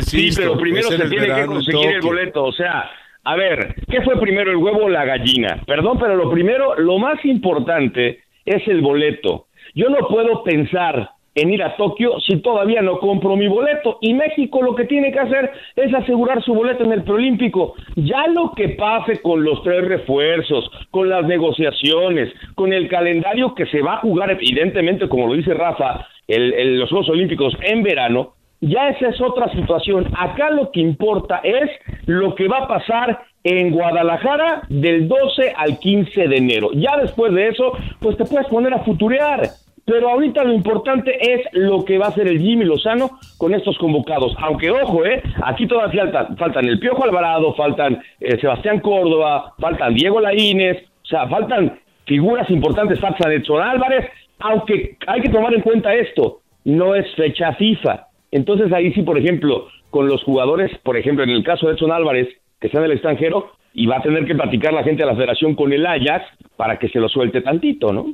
sí, 0.05 0.29
pero 0.35 0.57
primero 0.57 0.89
se 0.89 0.95
el 0.95 1.09
tiene 1.09 1.33
que 1.33 1.45
conseguir 1.45 1.87
el 1.91 2.01
boleto. 2.01 2.43
O 2.43 2.51
sea, 2.51 2.89
a 3.23 3.35
ver, 3.35 3.75
¿qué 3.89 4.01
fue 4.01 4.19
primero, 4.19 4.51
el 4.51 4.57
huevo 4.57 4.85
o 4.85 4.89
la 4.89 5.05
gallina? 5.05 5.63
Perdón, 5.65 5.97
pero 5.97 6.15
lo 6.15 6.29
primero, 6.29 6.77
lo 6.77 6.97
más 6.97 7.23
importante 7.23 8.23
es 8.45 8.67
el 8.67 8.81
boleto. 8.81 9.47
Yo 9.75 9.89
no 9.89 10.07
puedo 10.07 10.43
pensar 10.43 11.11
en 11.37 11.53
ir 11.53 11.63
a 11.63 11.75
Tokio 11.77 12.19
si 12.19 12.37
todavía 12.41 12.81
no 12.81 12.99
compro 12.99 13.35
mi 13.35 13.47
boleto. 13.47 13.97
Y 14.01 14.13
México 14.13 14.61
lo 14.61 14.75
que 14.75 14.85
tiene 14.85 15.11
que 15.11 15.19
hacer 15.19 15.51
es 15.75 15.93
asegurar 15.93 16.41
su 16.43 16.53
boleto 16.53 16.83
en 16.83 16.91
el 16.93 17.03
preolímpico. 17.03 17.75
Ya 17.95 18.27
lo 18.27 18.51
que 18.53 18.69
pase 18.69 19.21
con 19.21 19.43
los 19.43 19.61
tres 19.63 19.85
refuerzos, 19.87 20.69
con 20.91 21.09
las 21.09 21.25
negociaciones, 21.25 22.33
con 22.55 22.73
el 22.73 22.87
calendario 22.87 23.53
que 23.55 23.65
se 23.67 23.81
va 23.81 23.95
a 23.95 23.99
jugar, 24.01 24.31
evidentemente, 24.31 25.07
como 25.07 25.27
lo 25.27 25.33
dice 25.33 25.53
Rafa, 25.53 26.05
el- 26.27 26.79
los 26.79 26.89
Juegos 26.89 27.09
Olímpicos 27.09 27.53
en 27.61 27.83
verano, 27.83 28.33
ya 28.59 28.89
esa 28.89 29.09
es 29.09 29.21
otra 29.21 29.51
situación. 29.53 30.07
Acá 30.17 30.49
lo 30.49 30.71
que 30.71 30.79
importa 30.79 31.41
es 31.43 31.69
lo 32.07 32.33
que 32.35 32.47
va 32.47 32.57
a 32.63 32.67
pasar 32.67 33.21
en 33.43 33.71
Guadalajara 33.71 34.63
del 34.67 35.07
12 35.07 35.53
al 35.55 35.79
15 35.79 36.27
de 36.27 36.37
enero. 36.37 36.69
Ya 36.73 36.97
después 36.97 37.31
de 37.33 37.47
eso, 37.49 37.71
pues 37.99 38.17
te 38.17 38.25
puedes 38.25 38.47
poner 38.47 38.73
a 38.73 38.79
futurear. 38.83 39.41
Pero 39.87 40.09
ahorita 40.09 40.43
lo 40.43 40.51
importante 40.51 41.17
es 41.21 41.47
lo 41.53 41.85
que 41.85 41.97
va 41.97 42.07
a 42.07 42.09
hacer 42.09 42.27
el 42.27 42.41
Jimmy 42.41 42.65
Lozano 42.65 43.11
con 43.37 43.53
estos 43.53 43.77
convocados. 43.77 44.35
Aunque, 44.39 44.69
ojo, 44.69 45.05
¿eh? 45.05 45.23
Aquí 45.45 45.65
todavía 45.65 46.03
faltan, 46.03 46.35
faltan 46.35 46.65
el 46.65 46.77
Piojo 46.77 47.05
Alvarado, 47.05 47.53
faltan 47.55 48.03
eh, 48.19 48.37
Sebastián 48.37 48.81
Córdoba, 48.81 49.53
faltan 49.57 49.93
Diego 49.93 50.19
Laínez, 50.19 50.83
o 51.03 51.05
sea, 51.05 51.29
faltan 51.29 51.79
figuras 52.05 52.49
importantes, 52.49 52.99
falta 52.99 53.31
Edson 53.33 53.61
Álvarez. 53.61 54.09
Aunque 54.39 54.97
hay 55.07 55.21
que 55.21 55.29
tomar 55.29 55.53
en 55.53 55.61
cuenta 55.61 55.95
esto, 55.95 56.41
no 56.65 56.93
es 56.93 57.05
fecha 57.15 57.53
FIFA. 57.53 58.07
Entonces 58.31 58.73
ahí 58.73 58.91
sí, 58.91 59.03
por 59.03 59.17
ejemplo, 59.17 59.67
con 59.89 60.09
los 60.09 60.21
jugadores, 60.25 60.69
por 60.83 60.97
ejemplo, 60.97 61.23
en 61.23 61.29
el 61.29 61.45
caso 61.45 61.65
de 61.65 61.75
Edson 61.75 61.93
Álvarez, 61.93 62.27
que 62.59 62.67
está 62.67 62.79
en 62.79 62.85
el 62.85 62.91
extranjero, 62.91 63.51
y 63.73 63.85
va 63.85 63.99
a 63.99 64.01
tener 64.01 64.25
que 64.25 64.35
platicar 64.35 64.73
la 64.73 64.83
gente 64.83 65.03
de 65.03 65.09
la 65.09 65.15
federación 65.15 65.55
con 65.55 65.71
el 65.71 65.85
Ajax 65.85 66.25
para 66.57 66.77
que 66.77 66.89
se 66.89 66.99
lo 66.99 67.07
suelte 67.07 67.39
tantito, 67.39 67.93
¿no? 67.93 68.07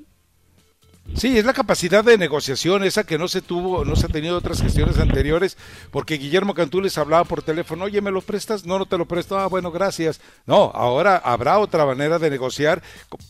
Sí, 1.15 1.37
es 1.37 1.45
la 1.45 1.53
capacidad 1.53 2.03
de 2.03 2.17
negociación 2.17 2.83
esa 2.83 3.03
que 3.03 3.17
no 3.17 3.27
se 3.27 3.41
tuvo, 3.41 3.85
no 3.85 3.95
se 3.95 4.07
ha 4.07 4.09
tenido 4.09 4.37
otras 4.37 4.61
gestiones 4.61 4.97
anteriores, 4.97 5.57
porque 5.91 6.15
Guillermo 6.15 6.53
Cantú 6.53 6.81
les 6.81 6.97
hablaba 6.97 7.23
por 7.23 7.43
teléfono, 7.43 7.85
oye, 7.85 8.01
¿me 8.01 8.11
lo 8.11 8.21
prestas? 8.21 8.65
No, 8.65 8.79
no 8.79 8.85
te 8.85 8.97
lo 8.97 9.05
presto, 9.05 9.37
ah, 9.37 9.47
bueno, 9.47 9.71
gracias. 9.71 10.19
No, 10.45 10.71
ahora 10.73 11.17
habrá 11.17 11.59
otra 11.59 11.85
manera 11.85 12.17
de 12.17 12.29
negociar 12.29 12.81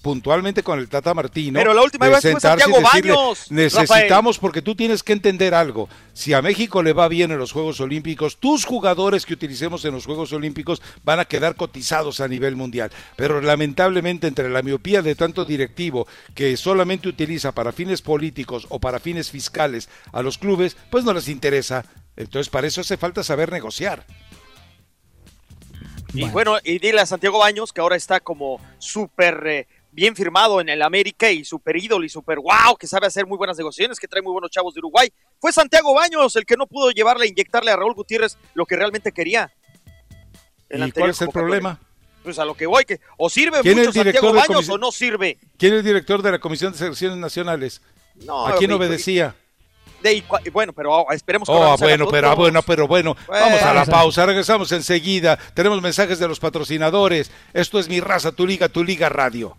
puntualmente 0.01 0.63
con 0.63 0.79
el 0.79 0.87
Tata 0.87 1.13
Martino. 1.13 1.59
Pero 1.59 1.73
la 1.73 1.81
última 1.81 2.07
vez 2.07 2.21
fue 2.21 2.39
Santiago 2.39 2.81
Baños, 2.81 3.51
Necesitamos, 3.51 4.39
porque 4.39 4.61
tú 4.61 4.75
tienes 4.75 5.03
que 5.03 5.13
entender 5.13 5.53
algo, 5.53 5.89
si 6.13 6.33
a 6.33 6.41
México 6.41 6.83
le 6.83 6.93
va 6.93 7.07
bien 7.07 7.31
en 7.31 7.37
los 7.37 7.51
Juegos 7.51 7.81
Olímpicos, 7.81 8.37
tus 8.37 8.65
jugadores 8.65 9.25
que 9.25 9.33
utilicemos 9.33 9.83
en 9.83 9.93
los 9.93 10.05
Juegos 10.05 10.31
Olímpicos 10.31 10.81
van 11.03 11.19
a 11.19 11.25
quedar 11.25 11.55
cotizados 11.55 12.19
a 12.21 12.27
nivel 12.27 12.55
mundial. 12.55 12.91
Pero 13.15 13.41
lamentablemente 13.41 14.27
entre 14.27 14.49
la 14.49 14.61
miopía 14.61 15.01
de 15.01 15.15
tanto 15.15 15.43
directivo 15.43 16.07
que 16.33 16.55
solamente 16.55 17.09
utiliza 17.09 17.51
para 17.51 17.72
fines 17.73 18.01
políticos 18.01 18.65
o 18.69 18.79
para 18.79 18.99
fines 18.99 19.31
fiscales 19.31 19.89
a 20.11 20.21
los 20.21 20.37
clubes, 20.37 20.77
pues 20.89 21.03
no 21.03 21.13
les 21.13 21.27
interesa. 21.27 21.85
Entonces, 22.15 22.49
para 22.49 22.67
eso 22.67 22.81
hace 22.81 22.97
falta 22.97 23.23
saber 23.23 23.51
negociar. 23.51 24.05
Y 26.13 26.29
bueno, 26.29 26.57
y 26.63 26.77
dile 26.77 27.01
a 27.01 27.05
Santiago 27.05 27.39
Baños 27.39 27.73
que 27.73 27.81
ahora 27.81 27.95
está 27.95 28.19
como 28.19 28.61
súper 28.77 29.47
eh, 29.47 29.67
bien 29.91 30.15
firmado 30.15 30.61
en 30.61 30.69
el 30.69 30.81
América 30.83 31.31
y 31.31 31.43
súper 31.43 31.77
ídolo 31.77 32.05
y 32.05 32.09
súper 32.09 32.37
wow, 32.37 32.77
que 32.79 32.85
sabe 32.85 33.07
hacer 33.07 33.25
muy 33.25 33.37
buenas 33.37 33.57
negociaciones, 33.57 33.99
que 33.99 34.07
trae 34.07 34.21
muy 34.21 34.31
buenos 34.31 34.51
chavos 34.51 34.75
de 34.75 34.79
Uruguay. 34.79 35.11
Fue 35.39 35.51
Santiago 35.51 35.93
Baños 35.93 36.35
el 36.35 36.45
que 36.45 36.55
no 36.55 36.67
pudo 36.67 36.91
llevarle, 36.91 37.27
inyectarle 37.27 37.71
a 37.71 37.75
Raúl 37.75 37.95
Gutiérrez 37.95 38.37
lo 38.53 38.65
que 38.65 38.75
realmente 38.75 39.11
quería. 39.11 39.51
¿Y 40.69 40.91
cuál 40.91 41.09
es 41.09 41.21
el 41.21 41.29
problema? 41.29 41.79
Pues 42.23 42.39
a 42.39 42.45
lo 42.45 42.55
que 42.55 42.65
voy, 42.65 42.85
que 42.85 42.99
o 43.17 43.29
sirve 43.29 43.61
mucho 43.63 43.91
Santiago 43.91 44.33
Baños 44.33 44.69
o 44.69 44.77
no 44.77 44.91
sirve. 44.91 45.37
¿Quién 45.57 45.73
es 45.73 45.79
el 45.79 45.85
director 45.85 46.21
de 46.21 46.31
la 46.31 46.39
Comisión 46.39 46.71
de 46.71 46.77
Selecciones 46.77 47.17
Nacionales? 47.17 47.81
¿A 48.29 48.55
quién 48.57 48.71
obedecía? 48.71 49.35
De, 50.01 50.21
bueno, 50.51 50.73
pero 50.73 51.09
esperemos 51.11 51.47
que 51.47 51.55
oh, 51.55 51.77
bueno, 51.77 52.07
pero 52.09 52.35
bueno, 52.35 52.61
pero 52.61 52.87
bueno, 52.89 53.15
vamos 53.25 53.61
a 53.61 53.73
la 53.73 53.85
pausa, 53.85 54.25
regresamos 54.25 54.71
enseguida. 54.73 55.37
Tenemos 55.53 55.81
mensajes 55.81 56.19
de 56.19 56.27
los 56.27 56.41
patrocinadores. 56.41 57.31
Esto 57.53 57.79
es 57.79 57.87
Mi 57.87 58.01
Raza, 58.01 58.33
Tu 58.33 58.45
Liga, 58.45 58.67
Tu 58.67 58.83
Liga 58.83 59.07
Radio. 59.07 59.55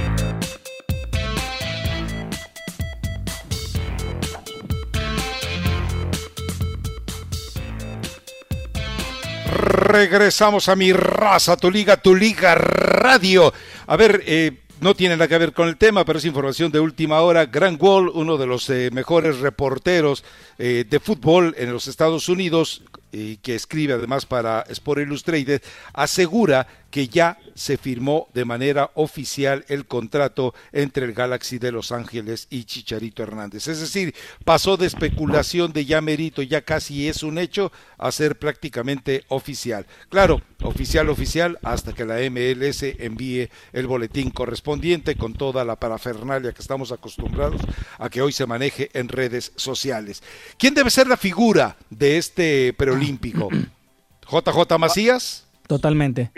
Regresamos 9.77 10.69
a 10.69 10.77
mi 10.77 10.93
raza, 10.93 11.57
tu 11.57 11.71
liga, 11.71 11.97
tu 11.97 12.15
liga 12.15 12.55
radio. 12.55 13.53
A 13.87 13.97
ver, 13.97 14.23
eh, 14.25 14.53
no 14.81 14.95
tiene 14.95 15.17
nada 15.17 15.27
que 15.27 15.39
ver 15.39 15.53
con 15.53 15.67
el 15.67 15.77
tema, 15.77 16.05
pero 16.05 16.19
es 16.19 16.25
información 16.25 16.71
de 16.71 16.79
última 16.79 17.21
hora. 17.23 17.47
Grant 17.47 17.83
Wall, 17.83 18.09
uno 18.09 18.37
de 18.37 18.47
los 18.47 18.71
eh, 18.71 18.91
mejores 18.93 19.39
reporteros 19.41 20.25
eh, 20.59 20.85
de 20.89 21.01
fútbol 21.01 21.55
en 21.59 21.73
los 21.73 21.89
Estados 21.89 22.29
Unidos, 22.29 22.83
y 23.11 23.37
que 23.39 23.55
escribe 23.55 23.95
además 23.95 24.27
para 24.27 24.61
Sport 24.69 25.03
Illustrated, 25.03 25.63
asegura 25.93 26.67
que 26.95 27.09
ya 27.09 27.39
se 27.57 27.77
firmó 27.77 28.29
de 28.35 28.45
manera 28.45 28.93
oficial 28.95 29.65
el 29.67 29.85
contrato 29.85 30.55
entre 30.71 31.07
el 31.07 31.13
Galaxy 31.13 31.59
de 31.59 31.73
Los 31.73 31.91
Ángeles 31.91 32.47
y 32.51 32.67
Chicharito 32.67 33.25
Hernández. 33.25 33.67
Es 33.67 33.81
decir, 33.81 34.15
pasó 34.45 34.77
de 34.77 34.87
especulación 34.87 35.73
de 35.73 35.87
ya 35.87 36.01
merito, 36.01 36.41
ya 36.41 36.61
casi 36.63 37.09
es 37.09 37.25
un 37.25 37.39
hecho, 37.39 37.73
a 37.99 38.13
ser 38.13 38.39
prácticamente 38.39 39.25
oficial. 39.27 39.89
Claro, 40.09 40.41
oficial, 40.63 41.09
oficial, 41.09 41.59
hasta 41.65 41.95
que 41.95 42.05
la 42.05 42.19
MLS 42.31 42.85
envíe 42.85 43.51
el 43.73 43.89
boletín 43.89 44.31
correspondiente 44.31 45.17
con 45.17 45.35
toda 45.35 45.65
la 45.65 45.75
parafernalia 45.75 46.53
que 46.53 46.63
estamos 46.63 46.93
acostumbrados 46.93 47.61
a 47.99 48.09
que 48.09 48.23
hoy 48.23 48.31
se 48.31 48.47
maneje 48.47 48.91
en 48.93 49.09
redes 49.09 49.51
sociales. 49.57 50.23
¿Quién 50.59 50.75
debe 50.75 50.93
ser 50.93 51.09
la 51.09 51.17
figura 51.17 51.77
de 51.91 52.19
este 52.19 52.73
preolímpico? 52.73 53.49
¿JJ 54.31 54.79
Macías? 54.79 55.49
Totalmente. 55.67 56.31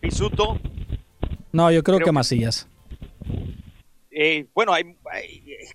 Pisuto. 0.00 0.58
No, 1.52 1.70
yo 1.70 1.82
creo, 1.82 1.98
que, 1.98 2.12
Macías. 2.12 2.68
Eh, 4.10 4.46
bueno, 4.54 4.72
hay, 4.72 4.96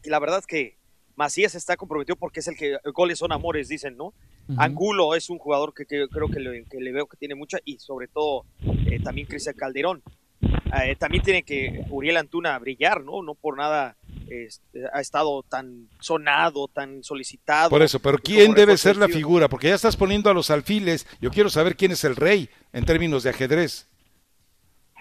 la 0.06 0.20
verdad 0.20 0.40
es 0.40 0.48
que 0.48 0.78
Macías 1.16 1.56
está 1.56 1.78
comprometido 1.78 2.16
porque 2.16 2.40
es 2.40 2.48
el 2.48 2.58
que 2.58 2.78
goles 2.94 3.20
son 3.20 3.32
amores, 3.32 3.68
dicen, 3.68 3.95
¿no? 3.98 4.14
Angulo 4.58 5.16
es 5.16 5.30
un 5.30 5.40
jugador 5.40 5.74
que, 5.74 5.86
creo 5.86 6.30
que 6.30 6.40
le, 6.40 6.92
veo 6.92 7.08
que 7.08 7.18
tiene 7.18 7.36
mucha 7.36 7.58
y 7.66 7.80
sobre 7.80 8.08
todo 8.08 8.45
eh, 8.86 9.00
también 9.04 9.28
Cristian 9.28 9.56
Calderón. 9.56 10.04
Eh, 10.84 10.95
también 10.98 11.24
tiene 11.24 11.44
que 11.44 11.86
Uriel 11.90 12.18
Antuna 12.18 12.58
brillar, 12.60 13.04
¿no? 13.04 13.24
No 13.24 13.34
por 13.34 13.58
nada 13.58 13.95
este, 14.30 14.82
ha 14.94 15.02
estado 15.02 15.44
tan 15.44 15.88
sonado, 16.00 16.68
tan 16.68 17.04
solicitado. 17.04 17.70
Por 17.70 17.82
eso, 17.82 18.00
pero 18.00 18.18
¿quién 18.18 18.54
debe 18.54 18.78
ser 18.78 18.98
la 18.98 19.08
figura? 19.08 19.48
Porque 19.48 19.70
ya 19.70 19.76
estás 19.76 19.95
poniendo 19.95 20.30
a 20.30 20.34
los 20.34 20.52
alfiles. 20.52 21.08
Yo 21.22 21.32
quiero 21.32 21.50
saber 21.50 21.76
quién 21.76 21.92
es 21.92 22.04
el 22.04 22.16
rey 22.16 22.50
en 22.74 22.86
términos 22.86 23.24
de 23.24 23.32
ajedrez. 23.32 23.88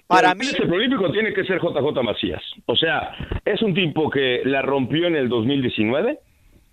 Para 0.07 0.34
mí. 0.34 0.44
El 0.58 0.73
olímpico 0.73 1.10
tiene 1.10 1.33
que 1.33 1.44
ser 1.44 1.60
JJ 1.60 2.02
Macías. 2.02 2.42
O 2.66 2.76
sea, 2.76 3.12
es 3.44 3.62
un 3.62 3.74
tipo 3.74 4.10
que 4.10 4.42
la 4.44 4.62
rompió 4.62 5.07
en 5.07 5.16
el 5.16 5.28
2019, 5.28 6.18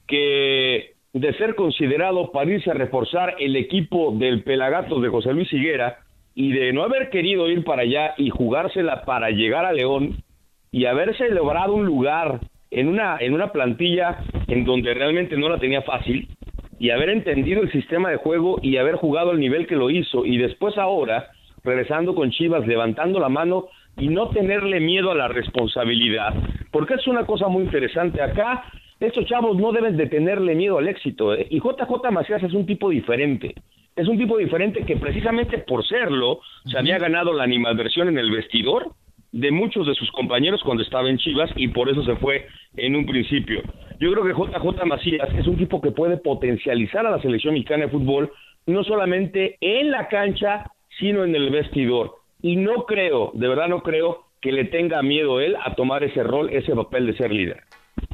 que 0.08 0.94
de 1.14 1.34
ser 1.38 1.56
considerado 1.56 2.32
para 2.32 2.52
irse 2.52 2.72
a 2.72 2.74
reforzar 2.74 3.36
el 3.40 3.56
equipo 3.56 4.14
del 4.18 4.44
Pelagatos 4.44 5.02
de 5.02 5.10
José 5.10 5.34
Luis 5.34 5.52
Higuera 5.52 6.00
y 6.36 6.54
de 6.54 6.72
no 6.72 6.84
haber 6.84 7.10
querido 7.10 7.50
ir 7.50 7.64
para 7.64 7.82
allá 7.82 8.14
y 8.18 8.30
jugársela 8.30 9.04
para 9.04 9.30
llegar 9.30 9.66
a 9.66 9.74
León 9.74 10.24
y 10.72 10.86
haberse 10.86 11.30
logrado 11.30 11.74
un 11.74 11.86
lugar 11.86 12.40
en 12.70 12.88
una, 12.88 13.18
en 13.20 13.34
una 13.34 13.52
plantilla 13.52 14.20
en 14.48 14.64
donde 14.64 14.94
realmente 14.94 15.36
no 15.36 15.50
la 15.50 15.60
tenía 15.60 15.82
fácil 15.82 16.30
y 16.80 16.90
haber 16.90 17.10
entendido 17.10 17.62
el 17.62 17.72
sistema 17.72 18.10
de 18.10 18.18
juego 18.18 18.60
y 18.62 18.78
haber 18.78 18.96
jugado 18.96 19.32
al 19.32 19.40
nivel 19.40 19.68
que 19.68 19.76
lo 19.76 19.90
hizo 19.90 20.26
y 20.26 20.38
después 20.38 20.78
ahora 20.78 21.32
regresando 21.64 22.16
con 22.16 22.32
Chivas, 22.32 22.68
levantando 22.68 23.20
la 23.20 23.30
mano 23.30 23.68
y 23.98 24.08
no 24.08 24.30
tenerle 24.30 24.80
miedo 24.80 25.12
a 25.12 25.16
la 25.16 25.28
responsabilidad. 25.28 26.34
Porque 26.72 26.96
es 26.96 27.08
una 27.08 27.26
cosa 27.26 27.48
muy 27.48 27.64
interesante. 27.64 28.22
Acá, 28.22 28.64
estos 29.00 29.26
chavos 29.26 29.58
no 29.58 29.72
deben 29.72 29.98
de 29.98 30.08
tenerle 30.08 30.56
miedo 30.56 30.78
al 30.78 30.88
éxito. 30.88 31.34
¿eh? 31.34 31.48
Y 31.50 31.60
JJ 31.60 32.12
Macías 32.12 32.44
es 32.44 32.54
un 32.54 32.66
tipo 32.66 32.90
diferente. 32.90 33.56
Es 33.96 34.08
un 34.08 34.18
tipo 34.18 34.38
diferente 34.38 34.84
que 34.86 34.96
precisamente 34.96 35.58
por 35.60 35.86
serlo 35.86 36.40
se 36.66 36.78
había 36.78 36.98
ganado 36.98 37.34
la 37.34 37.44
animadversión 37.44 38.08
en 38.08 38.18
el 38.18 38.32
vestidor 38.32 38.94
de 39.34 39.52
muchos 39.52 39.88
de 39.88 39.96
sus 39.96 40.12
compañeros 40.12 40.62
cuando 40.64 40.84
estaba 40.84 41.10
en 41.10 41.18
Chivas 41.18 41.52
y 41.56 41.70
por 41.70 41.90
eso 41.90 42.04
se 42.04 42.16
fue 42.16 42.48
en 42.78 42.96
un 42.96 43.06
principio. 43.06 43.62
Yo 44.00 44.12
creo 44.12 44.24
que 44.24 44.34
JJ 44.34 44.86
Macías 44.86 45.30
es 45.38 45.48
un 45.48 45.58
tipo 45.58 45.82
que 45.82 45.92
puede 45.92 46.18
potencializar 46.18 47.06
a 47.06 47.12
la 47.12 47.22
selección 47.22 47.54
mexicana 47.54 47.86
de 47.86 47.92
fútbol 47.92 48.32
no 48.66 48.84
solamente 48.84 49.58
en 49.60 49.92
la 49.92 50.08
cancha, 50.08 50.72
sino 51.02 51.26
en 51.26 51.36
el 51.36 51.50
vestidor. 51.50 52.16
Y 52.42 52.56
no 52.56 52.86
creo, 52.86 53.32
de 53.34 53.48
verdad 53.50 53.68
no 53.68 53.84
creo 53.84 54.28
que 54.40 54.54
le 54.54 54.66
tenga 54.66 55.02
miedo 55.02 55.42
él 55.42 55.56
a 55.62 55.76
tomar 55.76 56.04
ese 56.04 56.24
rol, 56.24 56.50
ese 56.50 56.74
papel 56.74 57.08
de 57.08 57.18
ser 57.18 57.32
líder. 57.32 57.62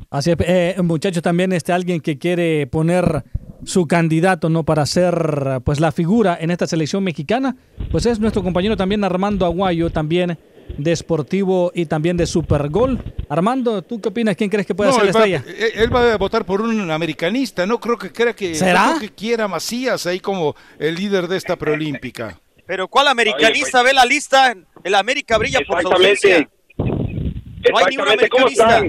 Así 0.09 0.32
es, 0.32 0.38
eh, 0.40 0.75
muchachos, 0.82 1.22
también 1.22 1.53
este 1.53 1.72
alguien 1.72 2.01
que 2.01 2.17
quiere 2.17 2.66
poner 2.67 3.24
su 3.64 3.88
candidato 3.88 4.49
no 4.49 4.64
para 4.64 4.85
ser 4.85 5.61
pues 5.64 5.80
la 5.80 5.91
figura 5.91 6.38
en 6.40 6.51
esta 6.51 6.67
selección 6.67 7.03
mexicana, 7.03 7.56
pues 7.91 8.06
es 8.06 8.19
nuestro 8.19 8.43
compañero 8.43 8.77
también 8.77 9.03
Armando 9.03 9.45
Aguayo, 9.45 9.90
también 9.90 10.38
de 10.77 10.95
Sportivo 10.95 11.72
y 11.74 11.85
también 11.85 12.17
de 12.17 12.25
Supergol. 12.25 12.99
Armando, 13.30 13.82
¿tú 13.82 13.99
qué 13.99 14.09
opinas? 14.09 14.35
¿Quién 14.35 14.49
crees 14.49 14.67
que 14.67 14.75
puede 14.75 14.91
ser 14.91 15.03
la 15.03 15.11
estrella? 15.11 15.43
Él 15.75 15.93
va 15.93 16.14
a 16.14 16.17
votar 16.17 16.45
por 16.45 16.61
un 16.61 16.91
americanista, 16.91 17.66
no 17.66 17.80
creo 17.80 17.98
que 17.98 18.11
crea 18.11 18.33
que, 18.33 18.56
¿Será? 18.56 18.98
que 18.99 19.09
quiera 19.09 19.48
Macías 19.48 20.06
ahí 20.06 20.19
como 20.19 20.56
el 20.80 20.95
líder 20.95 21.27
de 21.27 21.38
esta 21.38 21.56
preolímpica. 21.56 22.40
Pero 22.67 22.87
¿cuál 22.89 23.07
americanista 23.07 23.81
ve 23.81 23.93
la 23.93 24.05
lista? 24.05 24.53
El 24.83 24.95
América 24.95 25.37
brilla 25.37 25.59
por 25.65 25.81
su 25.81 25.87
ausencia. 25.87 26.47
No 26.77 27.77
hay 27.77 27.85
ningún 27.89 28.07
americanista. 28.07 28.81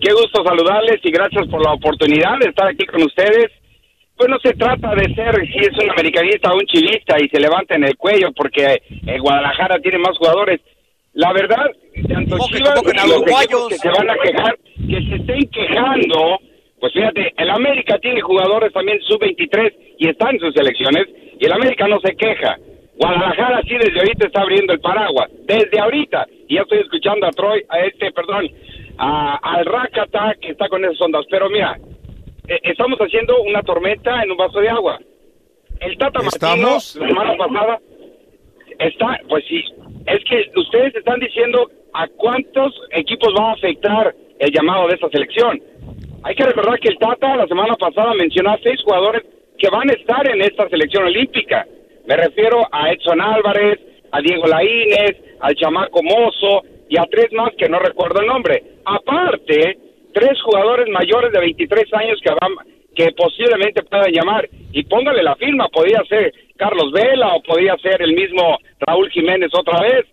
Qué 0.00 0.12
gusto 0.12 0.42
saludarles 0.44 1.00
y 1.02 1.10
gracias 1.10 1.46
por 1.48 1.62
la 1.62 1.74
oportunidad 1.74 2.38
de 2.40 2.48
estar 2.48 2.68
aquí 2.68 2.86
con 2.86 3.02
ustedes. 3.02 3.50
Pues 4.16 4.30
no 4.30 4.38
se 4.38 4.52
trata 4.54 4.94
de 4.94 5.14
ser 5.14 5.34
si 5.46 5.58
es 5.58 5.72
un 5.82 5.90
americanista 5.90 6.52
o 6.52 6.56
un 6.56 6.66
chilista 6.66 7.16
y 7.20 7.28
se 7.28 7.40
levanta 7.40 7.74
en 7.74 7.84
el 7.84 7.96
cuello 7.96 8.32
porque 8.34 8.82
el 9.06 9.20
Guadalajara 9.20 9.78
tiene 9.80 9.98
más 9.98 10.16
jugadores. 10.16 10.60
La 11.14 11.32
verdad, 11.32 11.66
tanto 12.08 12.38
Chivas 12.46 12.80
que, 12.82 12.92
los 13.50 13.68
que 13.68 13.78
se 13.78 13.88
van 13.88 14.10
a 14.10 14.14
quejar, 14.22 14.58
que 14.76 15.02
se 15.08 15.16
estén 15.16 15.50
quejando, 15.50 16.38
pues 16.80 16.92
fíjate, 16.92 17.32
el 17.36 17.50
América 17.50 17.98
tiene 17.98 18.20
jugadores 18.20 18.72
también 18.72 19.00
sub-23 19.02 19.74
y 19.98 20.08
están 20.08 20.34
en 20.34 20.40
sus 20.40 20.54
selecciones 20.54 21.06
y 21.38 21.44
el 21.44 21.52
América 21.52 21.86
no 21.86 22.00
se 22.00 22.16
queja. 22.16 22.56
Guadalajara 22.96 23.62
sí 23.62 23.74
desde 23.74 23.98
ahorita 23.98 24.26
está 24.26 24.42
abriendo 24.42 24.72
el 24.72 24.80
paraguas, 24.80 25.30
desde 25.44 25.78
ahorita. 25.78 26.26
Y 26.48 26.56
ya 26.56 26.62
estoy 26.62 26.80
escuchando 26.80 27.26
a 27.26 27.30
Troy, 27.30 27.62
a 27.68 27.80
este, 27.80 28.10
perdón, 28.12 28.50
a, 28.98 29.36
al 29.36 29.64
Rakata 29.64 30.34
que 30.40 30.50
está 30.50 30.68
con 30.68 30.84
esas 30.84 31.00
ondas. 31.00 31.24
Pero 31.30 31.48
mira, 31.48 31.78
eh, 32.48 32.60
estamos 32.64 32.98
haciendo 32.98 33.40
una 33.42 33.62
tormenta 33.62 34.22
en 34.22 34.30
un 34.30 34.36
vaso 34.36 34.60
de 34.60 34.68
agua. 34.68 34.98
El 35.80 35.96
Tata 35.96 36.20
Martino, 36.20 36.78
semana 36.80 37.36
pasada, 37.36 37.80
está, 38.78 39.18
pues 39.28 39.44
sí, 39.48 39.62
es 40.06 40.24
que 40.24 40.50
ustedes 40.58 40.94
están 40.94 41.20
diciendo 41.20 41.70
a 41.94 42.06
cuántos 42.08 42.74
equipos 42.90 43.32
va 43.38 43.50
a 43.50 43.52
afectar 43.52 44.14
el 44.38 44.50
llamado 44.50 44.88
de 44.88 44.94
esta 44.94 45.08
selección. 45.08 45.58
Hay 46.22 46.34
que 46.34 46.44
recordar 46.44 46.78
que 46.78 46.88
el 46.88 46.98
Tata 46.98 47.36
la 47.36 47.46
semana 47.46 47.74
pasada 47.76 48.12
mencionó 48.14 48.50
a 48.50 48.58
seis 48.62 48.80
jugadores 48.84 49.22
que 49.58 49.70
van 49.70 49.88
a 49.88 49.94
estar 49.94 50.28
en 50.28 50.42
esta 50.42 50.68
selección 50.68 51.04
olímpica. 51.04 51.66
Me 52.06 52.16
refiero 52.16 52.60
a 52.70 52.92
Edson 52.92 53.20
Álvarez, 53.20 53.78
a 54.12 54.20
Diego 54.20 54.46
Laínez, 54.46 55.16
al 55.40 55.54
chamaco 55.54 56.02
Mozo 56.02 56.62
y 56.88 56.98
a 56.98 57.04
tres 57.10 57.32
más 57.32 57.52
que 57.56 57.68
no 57.68 57.78
recuerdo 57.78 58.20
el 58.20 58.26
nombre. 58.26 58.62
Aparte, 58.84 59.78
tres 60.12 60.40
jugadores 60.42 60.88
mayores 60.90 61.32
de 61.32 61.40
23 61.40 61.84
años 61.94 62.20
que 62.22 62.30
van 62.30 62.52
que 62.94 63.12
posiblemente 63.12 63.82
puedan 63.84 64.12
llamar 64.12 64.48
y 64.72 64.82
póngale 64.84 65.22
la 65.22 65.36
firma, 65.36 65.68
podía 65.68 66.02
ser 66.08 66.34
Carlos 66.56 66.92
Vela 66.92 67.34
o 67.34 67.42
podía 67.42 67.76
ser 67.78 68.02
el 68.02 68.12
mismo 68.12 68.58
Raúl 68.80 69.08
Jiménez 69.10 69.50
otra 69.54 69.80
vez 69.80 70.06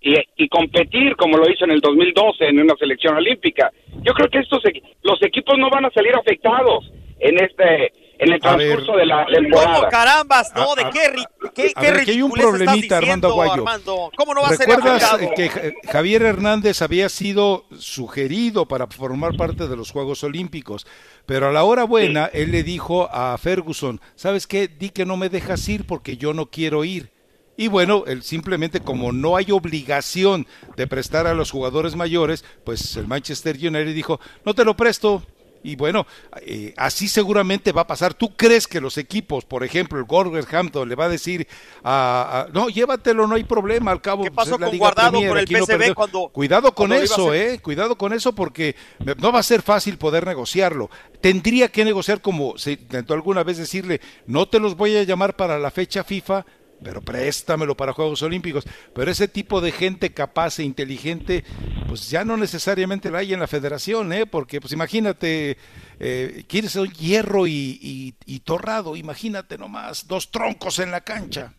y, 0.00 0.14
y 0.36 0.48
competir 0.48 1.16
como 1.16 1.36
lo 1.38 1.50
hizo 1.50 1.64
en 1.64 1.72
el 1.72 1.80
2012 1.80 2.46
en 2.48 2.60
una 2.60 2.74
selección 2.78 3.16
olímpica. 3.16 3.70
Yo 4.02 4.12
creo 4.12 4.28
que 4.28 4.38
estos 4.38 4.62
equi- 4.64 4.82
los 5.02 5.20
equipos 5.22 5.56
no 5.58 5.68
van 5.70 5.84
a 5.86 5.90
salir 5.90 6.14
afectados 6.14 6.90
en 7.18 7.38
este 7.42 7.92
en 8.18 8.32
el 8.32 8.40
A 8.42 8.56
ver. 8.56 8.68
transcurso 8.68 8.96
de 8.96 9.04
la 9.04 9.26
temporada. 9.26 9.76
¿Cómo 9.76 9.88
carambas? 9.90 10.50
No, 10.56 10.74
¿de 10.74 10.84
a- 10.84 10.90
qué, 10.90 11.12
ri- 11.12 11.26
qué, 11.54 11.70
a 11.74 11.80
qué 11.82 11.90
ver, 11.92 12.04
que 12.06 12.10
hay 12.12 12.22
un 12.22 12.30
problemita, 12.32 12.96
Armando 12.96 13.28
Aguayo. 13.28 13.52
Armando? 13.52 14.10
¿Cómo 14.16 14.32
no 14.32 14.40
va 14.40 14.48
a 14.48 14.54
ser 14.54 14.68
¿Recuerdas 14.70 15.02
afectado? 15.12 15.34
que 15.36 15.48
Ja- 15.50 15.92
Javier 15.92 16.22
Hernández 16.22 16.80
había 16.80 17.10
sido 17.10 17.66
sugerido 17.78 18.66
para 18.66 18.86
formar 18.86 19.36
parte 19.36 19.68
de 19.68 19.76
los 19.76 19.90
Juegos 19.90 20.24
Olímpicos? 20.24 20.86
Pero 21.26 21.48
a 21.48 21.52
la 21.52 21.64
hora 21.64 21.84
buena, 21.84 22.26
él 22.32 22.52
le 22.52 22.62
dijo 22.62 23.08
a 23.12 23.36
Ferguson, 23.38 24.00
¿sabes 24.14 24.46
qué? 24.46 24.66
Di 24.68 24.88
que 24.90 25.04
no 25.04 25.16
me 25.18 25.28
dejas 25.28 25.68
ir 25.68 25.84
porque 25.86 26.16
yo 26.16 26.32
no 26.32 26.46
quiero 26.46 26.84
ir. 26.84 27.10
Y 27.56 27.68
bueno, 27.68 28.04
él 28.06 28.22
simplemente 28.22 28.80
como 28.80 29.12
no 29.12 29.36
hay 29.36 29.50
obligación 29.50 30.46
de 30.76 30.86
prestar 30.86 31.26
a 31.26 31.34
los 31.34 31.50
jugadores 31.50 31.96
mayores, 31.96 32.44
pues 32.64 32.96
el 32.96 33.06
Manchester 33.06 33.56
United 33.56 33.94
dijo, 33.94 34.20
no 34.44 34.54
te 34.54 34.64
lo 34.64 34.76
presto. 34.76 35.22
Y 35.62 35.74
bueno, 35.74 36.06
eh, 36.42 36.74
así 36.76 37.08
seguramente 37.08 37.72
va 37.72 37.80
a 37.82 37.86
pasar. 37.88 38.14
¿Tú 38.14 38.36
crees 38.36 38.68
que 38.68 38.80
los 38.80 38.98
equipos, 38.98 39.44
por 39.44 39.64
ejemplo, 39.64 39.98
el 39.98 40.04
Wolverhampton 40.04 40.88
le 40.88 40.94
va 40.94 41.06
a 41.06 41.08
decir, 41.08 41.48
a, 41.82 42.42
a- 42.46 42.52
no, 42.52 42.68
llévatelo, 42.68 43.26
no 43.26 43.34
hay 43.34 43.42
problema, 43.42 43.90
al 43.90 44.00
cabo 44.00 44.22
¿Qué 44.22 44.30
pues, 44.30 44.46
pasó 44.46 44.58
con 44.60 44.70
Liga 44.70 44.78
Guardado 44.78 45.10
Premier, 45.12 45.30
con 45.30 45.38
el 45.38 45.60
no 45.60 45.66
perdió". 45.66 45.94
cuando- 45.96 46.28
Cuidado 46.28 46.72
con 46.72 46.88
cuando 46.88 47.02
eso, 47.04 47.34
eh, 47.34 47.58
cuidado 47.60 47.98
con 47.98 48.12
eso 48.12 48.32
porque 48.32 48.76
no 49.18 49.32
va 49.32 49.40
a 49.40 49.42
ser 49.42 49.60
fácil 49.62 49.98
poder 49.98 50.24
negociarlo. 50.24 50.88
Tendría 51.20 51.66
que 51.66 51.84
negociar 51.84 52.20
como 52.20 52.56
se 52.58 52.72
intentó 52.72 53.14
alguna 53.14 53.42
vez 53.42 53.56
decirle, 53.58 54.00
no 54.26 54.46
te 54.46 54.60
los 54.60 54.76
voy 54.76 54.96
a 54.96 55.02
llamar 55.02 55.34
para 55.34 55.58
la 55.58 55.72
fecha 55.72 56.04
FIFA, 56.04 56.46
pero 56.82 57.00
préstamelo 57.02 57.76
para 57.76 57.92
Juegos 57.92 58.22
Olímpicos. 58.22 58.64
Pero 58.94 59.10
ese 59.10 59.28
tipo 59.28 59.60
de 59.60 59.72
gente 59.72 60.12
capaz 60.12 60.58
e 60.58 60.64
inteligente, 60.64 61.44
pues 61.88 62.10
ya 62.10 62.24
no 62.24 62.36
necesariamente 62.36 63.10
la 63.10 63.18
hay 63.18 63.32
en 63.32 63.40
la 63.40 63.46
federación, 63.46 64.12
¿eh? 64.12 64.26
Porque, 64.26 64.60
pues 64.60 64.72
imagínate, 64.72 65.56
eh, 66.00 66.44
quieres 66.48 66.76
un 66.76 66.90
hierro 66.92 67.46
y, 67.46 67.78
y- 67.82 68.14
y 68.26 68.40
torrado, 68.40 68.96
imagínate 68.96 69.58
nomás, 69.58 70.06
dos 70.06 70.30
troncos 70.30 70.78
en 70.78 70.90
la 70.90 71.00
cancha. 71.00 71.52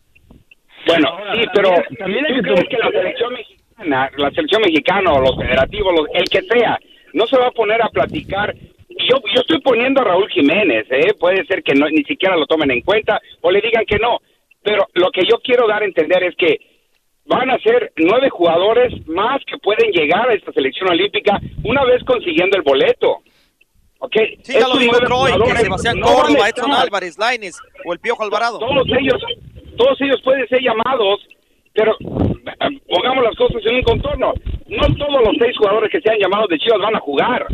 Bueno, 0.86 1.08
sí, 1.34 1.40
pero 1.52 1.70
también 1.98 2.24
hay 2.26 2.40
¿tú 2.42 2.54
que 2.54 2.68
que 2.68 2.78
la 2.78 2.90
selección 2.90 3.32
mexicana, 3.34 4.10
la 4.16 4.30
selección 4.30 4.62
mexicana 4.62 5.12
o 5.12 5.20
los 5.20 5.36
federativos, 5.36 5.92
los- 5.92 6.08
el 6.14 6.24
que 6.28 6.42
sea, 6.42 6.78
no 7.12 7.26
se 7.26 7.36
va 7.36 7.48
a 7.48 7.52
poner 7.52 7.82
a 7.82 7.88
platicar? 7.88 8.54
Yo, 9.08 9.16
yo 9.34 9.40
estoy 9.42 9.60
poniendo 9.60 10.00
a 10.00 10.04
Raúl 10.04 10.28
Jiménez, 10.30 10.86
¿eh? 10.90 11.14
puede 11.18 11.44
ser 11.46 11.62
que 11.62 11.74
no, 11.74 11.88
ni 11.88 12.02
siquiera 12.04 12.36
lo 12.36 12.46
tomen 12.46 12.70
en 12.70 12.80
cuenta 12.80 13.20
o 13.42 13.50
le 13.50 13.60
digan 13.60 13.84
que 13.86 13.98
no, 13.98 14.18
pero 14.62 14.86
lo 14.94 15.10
que 15.10 15.22
yo 15.28 15.38
quiero 15.42 15.66
dar 15.66 15.82
a 15.82 15.86
entender 15.86 16.22
es 16.24 16.34
que 16.36 16.58
van 17.26 17.50
a 17.50 17.58
ser 17.58 17.92
nueve 17.96 18.30
jugadores 18.30 18.92
más 19.06 19.40
que 19.46 19.58
pueden 19.58 19.92
llegar 19.92 20.28
a 20.30 20.34
esta 20.34 20.52
selección 20.52 20.90
olímpica 20.90 21.38
una 21.62 21.84
vez 21.84 22.02
consiguiendo 22.04 22.56
el 22.56 22.62
boleto. 22.62 23.18
¿Ok? 24.00 24.14
Sí, 24.42 24.54
ya 24.54 24.68
lo 24.68 24.76
dijo 24.76 24.96
Troy, 25.00 25.32
que 25.32 25.56
Sebastián 25.56 25.98
no 25.98 26.06
Córdoba, 26.06 26.48
Edson. 26.48 26.72
Álvarez, 26.72 27.18
Laines 27.18 27.60
o 27.84 27.92
el 27.92 27.98
Piojo 27.98 28.22
Alvarado. 28.22 28.58
Todos 28.58 28.86
ellos, 28.98 29.20
todos 29.76 30.00
ellos 30.00 30.20
pueden 30.22 30.46
ser 30.48 30.60
llamados, 30.62 31.20
pero 31.74 31.96
eh, 32.00 32.80
pongamos 32.88 33.24
las 33.24 33.34
cosas 33.36 33.60
en 33.66 33.76
un 33.76 33.82
contorno. 33.82 34.34
No 34.68 34.94
todos 34.96 35.22
los 35.24 35.36
seis 35.40 35.56
jugadores 35.58 35.90
que 35.90 36.00
sean 36.00 36.18
llamados 36.18 36.48
de 36.48 36.58
Chivas 36.58 36.80
van 36.80 36.96
a 36.96 37.00
jugar. 37.00 37.46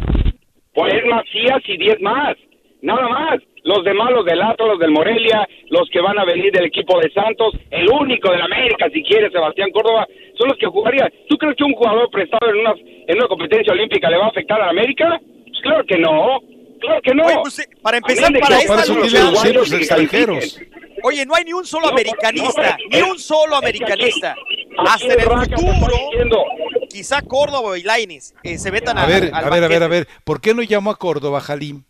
Pues 0.74 0.92
es 0.92 1.04
Macías 1.06 1.62
y 1.66 1.76
diez 1.78 2.00
más, 2.00 2.36
nada 2.84 3.08
más. 3.08 3.40
Los 3.64 3.82
demás, 3.82 4.10
los 4.12 4.26
del 4.26 4.42
Atlas, 4.42 4.68
los 4.68 4.78
del 4.78 4.90
Morelia, 4.90 5.48
los 5.70 5.88
que 5.90 5.98
van 6.00 6.18
a 6.18 6.24
venir 6.26 6.52
del 6.52 6.66
equipo 6.66 7.00
de 7.00 7.10
Santos, 7.12 7.54
el 7.70 7.88
único 7.88 8.30
del 8.30 8.42
América, 8.42 8.86
si 8.92 9.02
quiere, 9.02 9.30
Sebastián 9.30 9.70
Córdoba, 9.72 10.06
son 10.36 10.48
los 10.48 10.58
que 10.58 10.66
jugarían. 10.66 11.10
¿Tú 11.30 11.38
crees 11.38 11.56
que 11.56 11.64
un 11.64 11.72
jugador 11.72 12.10
prestado 12.10 12.50
en 12.50 12.56
una, 12.60 12.74
en 12.76 13.16
una 13.16 13.26
competencia 13.26 13.72
olímpica 13.72 14.10
le 14.10 14.18
va 14.18 14.26
a 14.26 14.28
afectar 14.28 14.60
a 14.60 14.66
la 14.66 14.70
América? 14.70 15.18
Pues 15.48 15.60
claro 15.62 15.82
que 15.86 15.96
no, 15.96 16.40
claro 16.78 17.00
que 17.02 17.14
no. 17.14 17.24
Oye, 17.24 17.36
pues, 17.40 17.58
eh, 17.60 17.68
para 17.80 17.96
empezar, 17.96 18.36
A 18.36 18.38
para 18.38 18.58
esta 18.58 18.74
aparezcan 18.74 18.96
lucha- 19.32 19.52
los 19.54 19.72
extranjeros. 19.72 20.60
Oye, 21.02 21.24
no 21.24 21.34
hay 21.34 21.44
ni 21.44 21.52
un 21.54 21.64
solo 21.64 21.86
No, 21.86 21.92
americanista, 21.92 22.76
no, 22.90 22.98
ni 22.98 23.02
un 23.10 23.18
solo 23.18 23.56
americanista. 23.56 24.36
Hasta 24.76 25.06
en 25.14 25.20
el 25.20 25.26
futuro, 25.26 26.44
quizá 26.90 27.22
Córdoba 27.22 27.78
y 27.78 27.82
Laines 27.82 28.34
eh, 28.42 28.58
se 28.58 28.70
vetan 28.70 28.98
A 28.98 29.06
ver, 29.06 29.30
al 29.32 29.44
a 29.44 29.50
ver, 29.50 29.64
a 29.64 29.68
ver, 29.68 29.82
a 29.82 29.88
ver, 29.88 30.06
¿por 30.24 30.40
qué 30.40 30.52
no 30.54 30.62
llamó 30.62 30.90
a 30.90 30.96
Córdoba, 30.96 31.40
Jalim? 31.40 31.84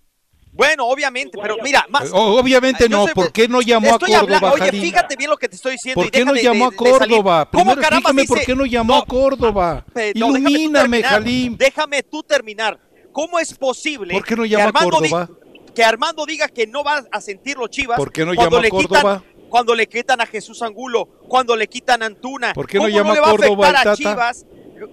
Bueno, 0.54 0.86
obviamente, 0.86 1.36
pero 1.42 1.56
mira, 1.62 1.84
más. 1.90 2.08
Obviamente 2.12 2.88
no, 2.88 3.06
¿por 3.06 3.32
qué 3.32 3.48
no 3.48 3.60
llamó 3.60 3.94
a 3.94 3.98
Córdoba, 3.98 4.18
hablando- 4.20 4.52
Oye, 4.52 4.70
fíjate 4.70 5.16
bien 5.16 5.30
lo 5.30 5.36
que 5.36 5.48
te 5.48 5.56
estoy 5.56 5.72
diciendo. 5.72 6.00
¿Por 6.00 6.10
qué 6.10 6.24
no 6.24 6.34
llamó 6.34 6.66
a 6.66 6.70
de-. 6.70 6.76
Córdoba? 6.76 7.48
¿Cómo 7.50 7.74
Primero 7.74 8.12
dice- 8.12 8.26
por 8.28 8.40
qué 8.40 8.54
no 8.54 8.64
llamó 8.64 8.96
a 8.96 9.04
Córdoba. 9.04 9.84
No, 9.86 9.92
tú 9.94 10.36
Ilumíname. 10.36 11.02
Jalim. 11.02 11.56
Déjame 11.56 12.02
tú 12.04 12.22
terminar. 12.22 12.78
¿Cómo 13.12 13.38
es 13.38 13.54
posible 13.54 14.12
¿Por 14.14 14.24
qué 14.24 14.34
no 14.34 14.42
que 14.42 14.48
llama 14.50 14.64
a 14.64 14.68
Armando 14.68 14.90
Córdoba? 14.98 15.28
que 15.74 15.84
Armando 15.84 16.26
diga 16.26 16.48
que 16.48 16.66
no 16.66 16.82
va 16.84 17.04
a 17.10 17.20
sentir 17.20 17.56
los 17.56 17.70
Chivas? 17.70 17.96
¿Por 17.96 18.12
qué 18.12 18.24
no 18.24 18.34
cuando 18.34 18.42
llama 18.44 18.58
a 18.58 18.62
le 18.62 18.70
Córdoba? 18.70 19.18
Quitan, 19.18 19.48
cuando 19.48 19.74
le 19.74 19.88
quitan 19.88 20.20
a 20.20 20.26
Jesús 20.26 20.62
Angulo, 20.62 21.06
cuando 21.28 21.56
le 21.56 21.68
quitan 21.68 22.02
a 22.02 22.06
Antuna. 22.06 22.52
¿Por 22.54 22.66
qué 22.66 22.78
no 22.78 22.84
¿Cómo 22.84 22.96
llama 22.96 23.14
le 23.14 23.20
va 23.20 23.26
a 23.28 23.30
Córdoba 23.30 23.66
a 23.66 23.70
afectar 23.70 23.92
a? 23.92 23.96
Chivas? 23.96 24.46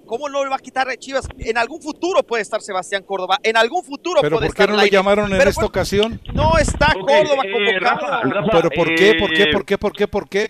¿Cómo 0.05 0.29
no 0.29 0.43
le 0.43 0.49
va 0.49 0.55
a 0.57 0.59
quitar 0.59 0.87
a 0.89 0.95
Chivas? 0.97 1.27
En 1.39 1.57
algún 1.57 1.81
futuro 1.81 2.23
puede 2.23 2.41
estar 2.43 2.61
Sebastián 2.61 3.03
Córdoba. 3.03 3.37
En 3.43 3.57
algún 3.57 3.83
futuro 3.83 4.19
¿Pero 4.21 4.37
puede 4.37 4.47
por 4.47 4.55
qué 4.55 4.61
estar 4.63 4.75
no 4.75 4.81
lo 4.81 4.87
llamaron 4.87 5.31
en 5.31 5.37
Pero 5.37 5.49
esta 5.49 5.61
por- 5.61 5.69
ocasión? 5.69 6.19
No 6.33 6.57
está 6.57 6.93
Córdoba 6.93 7.43
eh, 7.45 7.51
convocado. 7.51 8.23
Rafa, 8.29 8.51
¿Pero 8.51 8.69
por 8.71 8.95
qué, 8.95 9.09
eh, 9.11 9.15
por 9.19 9.33
qué, 9.33 9.47
por 9.51 9.65
qué, 9.65 9.77
por 9.77 9.93
qué, 9.93 10.07
por 10.07 10.29
qué? 10.29 10.49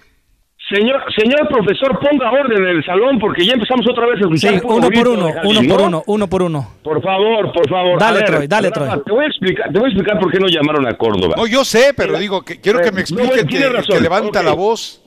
Señor, 0.74 1.01
señor 1.18 1.50
profesor, 1.50 2.00
ponga 2.00 2.32
orden 2.32 2.58
en 2.64 2.77
el 2.77 2.85
salón 2.85 3.19
porque 3.19 3.45
ya 3.45 3.53
empezamos 3.53 3.85
otra 3.90 4.06
vez 4.08 4.16
a 4.24 4.38
Sí, 4.38 4.48
escuchar. 4.48 4.61
puro 4.61 4.76
uno 4.77 4.90
por 4.90 5.08
uno, 5.10 5.26
uno 5.43 5.60
por 5.68 5.80
¿no? 5.82 5.85
uno, 5.88 6.03
uno 6.08 6.27
por 6.30 6.42
uno. 6.43 6.72
Por 6.84 7.01
favor, 7.03 7.51
por 7.51 7.69
favor. 7.69 8.00
Dale, 8.00 8.19
ver, 8.19 8.26
Troy, 8.26 8.48
dale, 8.48 8.69
Rafa, 8.69 8.85
Troy. 8.93 9.03
Te 9.03 9.11
voy 9.11 9.26
a 9.26 9.27
explicar, 9.27 9.72
te 9.74 9.80
voy 9.80 9.85
a 9.85 9.92
explicar 9.92 10.19
por 10.19 10.32
qué 10.32 10.40
no 10.40 10.48
llamaron 10.48 10.88
a 10.88 10.98
Córdoba. 10.98 11.35
No, 11.35 11.45
yo 11.45 11.66
sé, 11.66 11.93
pero 11.95 12.18
digo 12.18 12.42
que 12.43 12.61
quiero 12.61 12.80
que 12.80 12.92
me 12.92 13.01
Eh, 13.01 13.06
no, 13.11 13.32
que, 13.32 13.45
que 13.45 14.00
levanta 14.00 14.40
Ok. 14.40 14.45
la 14.45 14.53
voz. 14.53 15.03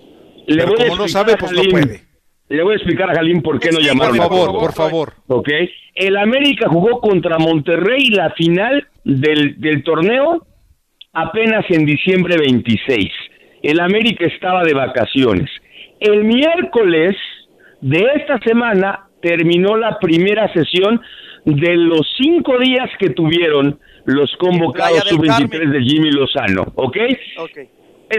Le 0.46 0.56
pero 0.64 0.72
voy 0.76 0.82
a 0.84 0.88
como 0.88 1.02
no 1.02 1.08
sabe, 1.08 1.36
pues 1.38 1.52
no 1.52 1.62
puede. 1.70 2.03
Le 2.48 2.62
voy 2.62 2.74
a 2.74 2.76
explicar 2.76 3.10
a 3.10 3.14
Jalín 3.14 3.42
por 3.42 3.58
qué 3.58 3.70
no 3.70 3.80
llamaron 3.80 4.16
Por 4.16 4.28
favor, 4.28 4.58
por 4.58 4.72
favor. 4.72 5.12
¿ok? 5.28 5.48
El 5.94 6.16
América 6.16 6.68
jugó 6.68 7.00
contra 7.00 7.38
Monterrey 7.38 8.08
la 8.10 8.30
final 8.30 8.86
del, 9.04 9.60
del 9.60 9.82
torneo 9.82 10.46
apenas 11.12 11.64
en 11.70 11.86
diciembre 11.86 12.36
26. 12.36 13.10
El 13.62 13.80
América 13.80 14.26
estaba 14.26 14.62
de 14.64 14.74
vacaciones. 14.74 15.48
El 16.00 16.24
miércoles 16.24 17.16
de 17.80 18.04
esta 18.16 18.38
semana 18.40 19.08
terminó 19.22 19.76
la 19.76 19.98
primera 19.98 20.52
sesión 20.52 21.00
de 21.46 21.76
los 21.76 22.06
cinco 22.20 22.58
días 22.58 22.90
que 22.98 23.10
tuvieron 23.10 23.78
los 24.04 24.34
convocados 24.36 25.02
Playa 25.02 25.04
del 25.04 25.30
sub-23 25.30 25.50
Carmen. 25.50 25.72
de 25.72 25.82
Jimmy 25.82 26.10
Lozano, 26.10 26.62
¿ok? 26.74 26.96
Ok. 27.38 27.56
Eh, 27.56 27.70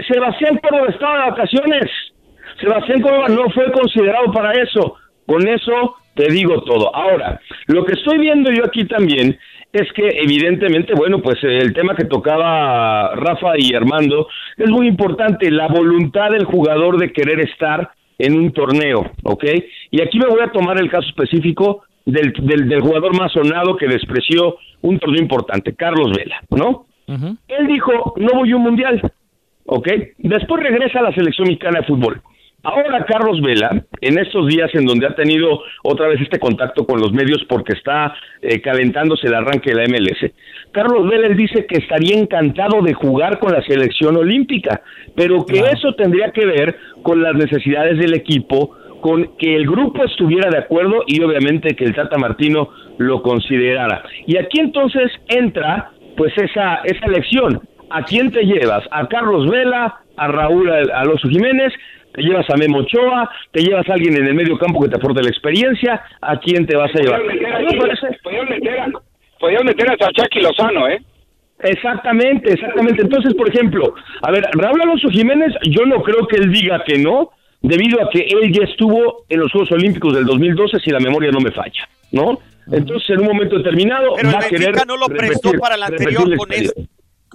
Sebastián 0.08 0.58
Córdoba 0.58 0.88
estaba 0.88 1.24
de 1.24 1.30
vacaciones. 1.30 1.90
Sebastián 2.60 3.00
Córdoba 3.00 3.28
no 3.28 3.50
fue 3.50 3.70
considerado 3.72 4.32
para 4.32 4.52
eso. 4.52 4.96
Con 5.26 5.46
eso 5.48 5.96
te 6.14 6.30
digo 6.30 6.62
todo. 6.62 6.94
Ahora, 6.94 7.40
lo 7.66 7.84
que 7.84 7.92
estoy 7.92 8.18
viendo 8.18 8.50
yo 8.50 8.64
aquí 8.64 8.84
también 8.86 9.38
es 9.72 9.92
que 9.92 10.08
evidentemente, 10.22 10.94
bueno, 10.94 11.20
pues 11.20 11.36
eh, 11.44 11.58
el 11.58 11.74
tema 11.74 11.94
que 11.94 12.04
tocaba 12.04 13.14
Rafa 13.14 13.52
y 13.58 13.74
Armando 13.74 14.28
es 14.56 14.70
muy 14.70 14.86
importante, 14.86 15.50
la 15.50 15.68
voluntad 15.68 16.30
del 16.30 16.44
jugador 16.44 16.98
de 16.98 17.12
querer 17.12 17.40
estar 17.40 17.90
en 18.18 18.38
un 18.38 18.52
torneo, 18.52 19.10
¿ok? 19.24 19.44
Y 19.90 20.00
aquí 20.00 20.18
me 20.18 20.28
voy 20.28 20.40
a 20.40 20.50
tomar 20.50 20.80
el 20.80 20.90
caso 20.90 21.06
específico 21.08 21.82
del, 22.06 22.32
del, 22.40 22.68
del 22.68 22.80
jugador 22.80 23.14
más 23.18 23.32
sonado 23.32 23.76
que 23.76 23.86
despreció 23.86 24.56
un 24.80 24.98
torneo 24.98 25.20
importante, 25.20 25.74
Carlos 25.74 26.12
Vela, 26.16 26.40
¿no? 26.50 26.86
Él 27.06 27.66
dijo, 27.68 28.14
no 28.16 28.30
voy 28.34 28.50
a 28.50 28.56
un 28.56 28.62
mundial, 28.62 29.12
¿ok? 29.66 29.88
Después 30.18 30.62
regresa 30.62 31.00
a 31.00 31.02
la 31.02 31.12
selección 31.12 31.46
mexicana 31.48 31.80
de 31.80 31.86
fútbol. 31.86 32.22
Ahora 32.66 33.04
Carlos 33.04 33.40
Vela, 33.42 33.84
en 34.00 34.18
estos 34.18 34.48
días 34.48 34.68
en 34.74 34.86
donde 34.86 35.06
ha 35.06 35.14
tenido 35.14 35.62
otra 35.84 36.08
vez 36.08 36.20
este 36.20 36.40
contacto 36.40 36.84
con 36.84 37.00
los 37.00 37.12
medios 37.12 37.44
porque 37.48 37.74
está 37.74 38.12
eh, 38.42 38.60
calentándose 38.60 39.28
el 39.28 39.34
arranque 39.34 39.70
de 39.70 39.76
la 39.76 39.84
MLS, 39.84 40.32
Carlos 40.72 41.08
Vela 41.08 41.28
él 41.28 41.36
dice 41.36 41.64
que 41.64 41.78
estaría 41.78 42.18
encantado 42.18 42.82
de 42.82 42.92
jugar 42.92 43.38
con 43.38 43.52
la 43.52 43.62
selección 43.62 44.16
olímpica, 44.16 44.82
pero 45.14 45.46
que 45.46 45.60
eso 45.60 45.94
tendría 45.94 46.32
que 46.32 46.44
ver 46.44 46.76
con 47.04 47.22
las 47.22 47.34
necesidades 47.34 47.98
del 47.98 48.14
equipo, 48.14 48.76
con 49.00 49.36
que 49.36 49.54
el 49.54 49.68
grupo 49.68 50.02
estuviera 50.02 50.50
de 50.50 50.58
acuerdo 50.58 51.04
y 51.06 51.22
obviamente 51.22 51.76
que 51.76 51.84
el 51.84 51.94
Tata 51.94 52.18
Martino 52.18 52.70
lo 52.98 53.22
considerara. 53.22 54.02
Y 54.26 54.38
aquí 54.38 54.58
entonces 54.58 55.12
entra 55.28 55.92
pues 56.16 56.32
esa, 56.36 56.80
esa 56.82 57.06
elección. 57.06 57.60
¿A 57.90 58.02
quién 58.02 58.32
te 58.32 58.42
llevas? 58.42 58.82
¿A 58.90 59.06
Carlos 59.06 59.48
Vela? 59.48 60.00
¿A 60.16 60.26
Raúl 60.26 60.68
Alonso 60.68 61.28
Jiménez? 61.28 61.72
Te 62.16 62.22
llevas 62.22 62.48
a 62.48 62.56
Memo 62.56 62.78
Ochoa, 62.78 63.30
te 63.52 63.60
llevas 63.60 63.86
a 63.90 63.92
alguien 63.92 64.16
en 64.16 64.26
el 64.26 64.34
medio 64.34 64.56
campo 64.56 64.80
que 64.80 64.88
te 64.88 64.96
aporte 64.96 65.22
la 65.22 65.28
experiencia, 65.28 66.02
¿a 66.22 66.40
quién 66.40 66.66
te 66.66 66.74
vas 66.74 66.90
a 66.94 66.98
llevar? 66.98 67.20
Podrían 68.22 68.48
meter, 68.48 68.80
a, 68.80 69.64
meter 69.64 69.90
a 69.90 69.96
Chachaki 69.98 70.40
Lozano, 70.40 70.88
¿eh? 70.88 70.98
Exactamente, 71.58 72.54
exactamente. 72.54 73.02
Entonces, 73.02 73.34
por 73.34 73.50
ejemplo, 73.50 73.94
a 74.22 74.30
ver, 74.30 74.44
Raúl 74.52 74.80
Alonso 74.80 75.10
Jiménez, 75.10 75.52
yo 75.64 75.84
no 75.84 76.02
creo 76.02 76.26
que 76.26 76.36
él 76.36 76.50
diga 76.50 76.82
que 76.86 76.98
no, 76.98 77.32
debido 77.60 78.02
a 78.02 78.08
que 78.08 78.20
él 78.20 78.50
ya 78.50 78.64
estuvo 78.64 79.26
en 79.28 79.40
los 79.40 79.52
Juegos 79.52 79.72
Olímpicos 79.72 80.14
del 80.14 80.24
2012, 80.24 80.80
si 80.80 80.90
la 80.90 81.00
memoria 81.00 81.30
no 81.30 81.40
me 81.40 81.50
falla, 81.50 81.86
¿no? 82.12 82.38
Entonces, 82.72 83.10
en 83.10 83.20
un 83.20 83.26
momento 83.26 83.58
determinado, 83.58 84.14
Pero 84.16 84.32
va 84.32 84.38
a 84.38 84.48
querer 84.48 84.86
no 84.86 84.96
lo 84.96 85.06
prestó 85.08 85.52
para 85.52 85.74
el 85.74 85.82
anterior 85.82 86.34
con 86.34 86.50
él. 86.50 86.72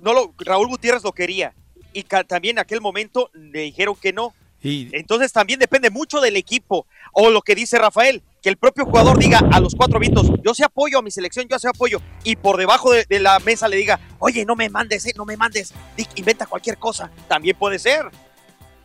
No 0.04 0.14
lo, 0.14 0.34
Raúl 0.44 0.68
Gutiérrez 0.70 1.04
lo 1.04 1.12
quería. 1.12 1.54
Y 1.94 2.04
también 2.04 2.56
en 2.56 2.60
aquel 2.60 2.82
momento 2.82 3.30
le 3.34 3.60
dijeron 3.60 3.96
que 4.02 4.12
no. 4.12 4.34
Entonces 4.64 5.32
también 5.32 5.60
depende 5.60 5.90
mucho 5.90 6.22
del 6.22 6.36
equipo. 6.36 6.86
O 7.14 7.30
lo 7.30 7.42
que 7.42 7.56
dice 7.56 7.78
Rafael, 7.78 8.22
que 8.42 8.50
el 8.50 8.58
propio 8.58 8.86
jugador 8.86 9.18
diga 9.18 9.40
a 9.52 9.60
los 9.60 9.76
cuatro 9.76 10.00
vientos, 10.00 10.32
yo 10.44 10.54
se 10.54 10.64
apoyo 10.64 11.00
a 11.00 11.02
mi 11.02 11.12
selección, 11.12 11.48
yo 11.50 11.60
se 11.60 11.68
apoyo, 11.68 12.02
y 12.24 12.36
por 12.36 12.58
debajo 12.58 12.92
de, 12.92 13.20
la 13.20 13.40
mesa 13.40 13.68
le 13.68 13.78
diga, 13.78 14.00
oye, 14.20 14.46
no 14.46 14.56
me 14.56 14.70
mandes, 14.70 15.06
eh, 15.06 15.14
no 15.16 15.26
me 15.26 15.38
mandes, 15.38 15.74
inventa 16.16 16.46
cualquier 16.46 16.78
cosa, 16.78 17.12
también 17.28 17.56
puede 17.58 17.80
ser. 17.80 18.06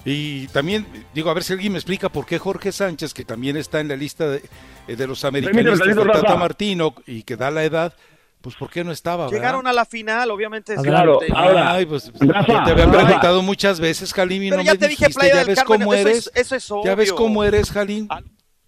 Y 0.04 0.46
también, 0.48 0.86
digo, 1.14 1.30
a 1.30 1.34
ver 1.34 1.42
si 1.42 1.52
alguien 1.52 1.72
me 1.72 1.78
explica 1.78 2.08
por 2.10 2.26
qué 2.26 2.38
Jorge 2.38 2.70
Sánchez, 2.70 3.12
que 3.12 3.24
también 3.24 3.56
está 3.56 3.80
en 3.80 3.88
la 3.88 3.96
lista 3.96 4.28
de, 4.28 4.42
de 4.86 5.06
los 5.06 5.24
americanistas 5.24 5.96
de 5.96 6.04
Tata 6.04 6.36
Martino 6.36 6.94
y 7.06 7.22
que 7.24 7.36
da 7.36 7.50
la 7.50 7.64
edad, 7.64 7.94
pues 8.40 8.54
¿por 8.56 8.70
qué 8.70 8.84
no 8.84 8.92
estaba? 8.92 9.28
Llegaron 9.28 9.66
a 9.66 9.72
la 9.72 9.84
final, 9.84 10.30
obviamente. 10.30 10.76
Claro, 10.76 11.18
ahora, 11.34 11.72
Ay, 11.72 11.86
pues, 11.86 12.12
Rafa, 12.20 12.64
te 12.64 12.70
había 12.70 12.90
preguntado 12.90 13.42
muchas 13.42 13.80
veces, 13.80 14.12
Jalim, 14.12 14.42
y 14.44 14.50
no 14.50 14.62
ya 14.62 14.72
me 14.72 14.78
te 14.78 14.88
dijiste, 14.88 15.24
dije, 15.24 15.36
ya 15.36 15.44
ves 15.44 15.64
cómo 15.64 15.94
eres, 15.94 16.30
eso 16.34 16.54
es, 16.54 16.72
ya 16.84 16.94
ves 16.94 17.12
cómo 17.12 17.42
eres, 17.42 17.70
Jalim. 17.70 18.08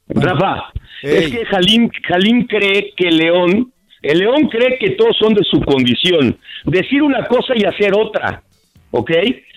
Rafa, 0.08 0.72
es 1.02 1.30
que 1.30 1.44
Jalim, 1.46 1.90
Jalim 2.08 2.46
cree 2.46 2.92
que 2.96 3.10
León, 3.10 3.72
el 4.02 4.18
León 4.18 4.48
cree 4.48 4.78
que 4.78 4.90
todos 4.90 5.16
son 5.18 5.34
de 5.34 5.44
su 5.44 5.60
condición, 5.60 6.38
decir 6.64 7.02
una 7.02 7.26
cosa 7.26 7.52
y 7.54 7.64
hacer 7.64 7.92
otra, 7.94 8.42
¿ok? 8.90 9.10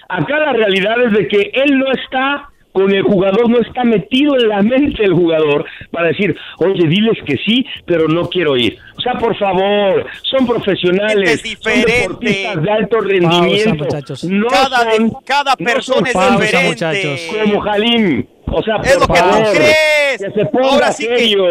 Acá 0.10 0.40
la 0.40 0.54
realidad 0.54 1.02
es 1.06 1.14
de 1.14 1.28
que 1.28 1.52
él 1.54 1.80
no 1.80 1.92
está 1.92 2.51
con 2.72 2.94
el 2.94 3.04
jugador, 3.04 3.50
no 3.50 3.60
está 3.60 3.84
metido 3.84 4.36
en 4.36 4.48
la 4.48 4.62
mente 4.62 5.02
del 5.02 5.14
jugador 5.14 5.66
para 5.92 6.08
decir, 6.08 6.36
oye, 6.58 6.88
diles 6.88 7.18
que 7.26 7.38
sí, 7.46 7.66
pero 7.86 8.08
no 8.08 8.30
quiero 8.30 8.56
ir. 8.58 8.78
O 8.98 9.02
sea, 9.02 9.14
por 9.14 9.36
favor, 9.38 10.06
son 10.24 10.46
profesionales, 10.46 11.42
son 11.60 11.82
deportistas 11.82 12.62
de 12.62 12.72
alto 12.72 13.00
rendimiento. 13.02 13.88
no 14.30 14.48
cada, 14.48 14.92
son, 14.92 15.12
cada 15.26 15.56
persona 15.56 16.10
es 16.10 16.40
diferente. 16.40 17.28
Como 17.44 17.62
Jalim. 17.62 18.26
O 18.54 18.62
sea, 18.64 18.76
es 18.84 19.00
lo 19.00 19.08
que 19.08 19.20
tú 19.20 19.52
crees. 19.54 20.18
Que 20.22 20.32
se 20.40 20.46
ponga 20.48 20.68
Ahora 20.70 20.92
sí 20.92 21.06
serio. 21.06 21.44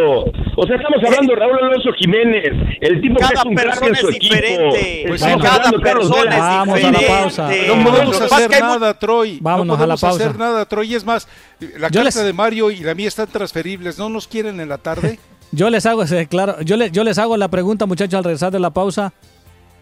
O 0.57 0.67
sea, 0.67 0.77
estamos 0.77 1.03
hablando 1.07 1.33
de 1.35 1.41
Raúl 1.41 1.59
Alonso 1.63 1.91
Jiménez, 1.99 2.53
el 2.81 3.01
tipo 3.01 3.19
cada 3.19 3.31
que 3.31 3.39
es 3.39 3.45
un 3.47 3.55
crack 3.55 3.83
en 3.87 3.97
su 3.97 4.09
es 4.11 4.19
diferente. 4.19 4.93
equipo. 4.93 5.09
Pues 5.09 5.23
cada 5.23 5.71
persona 5.73 6.31
es 6.31 6.39
Vamos 6.39 6.75
diferente. 6.77 7.07
a 7.07 7.11
la 7.15 7.21
pausa. 7.23 7.51
No 7.69 7.85
podemos 7.91 8.21
hacer 8.21 8.51
nada, 8.61 8.99
Troy. 8.99 9.39
Vámonos 9.41 9.79
no 9.79 9.85
a 9.85 9.87
la 9.87 9.95
podemos 9.95 10.01
pausa. 10.01 10.25
hacer 10.25 10.39
nada, 10.39 10.65
Troy. 10.67 10.95
Es 10.95 11.05
más, 11.05 11.27
la 11.61 11.89
Yo 11.89 12.03
carta 12.03 12.03
les- 12.05 12.25
de 12.25 12.33
Mario 12.35 12.71
y 12.71 12.77
la 12.81 12.95
mía 12.95 13.09
están 13.09 13.29
transferibles. 13.29 13.99
¿No 13.99 14.09
nos 14.11 14.29
quieren 14.29 14.61
en 14.61 14.69
la 14.69 14.79
tarde? 14.79 15.19
Yo 15.53 15.69
les 15.71 15.85
hago, 15.87 16.03
ese- 16.05 16.27
claro, 16.29 16.61
yo, 16.63 16.77
le- 16.77 16.91
yo 16.93 17.03
les 17.03 17.19
hago 17.19 17.37
la 17.37 17.49
pregunta, 17.49 17.85
muchachos, 17.87 18.15
al 18.19 18.23
regresar 18.25 18.53
de 18.53 18.61
la 18.61 18.71
pausa. 18.71 19.13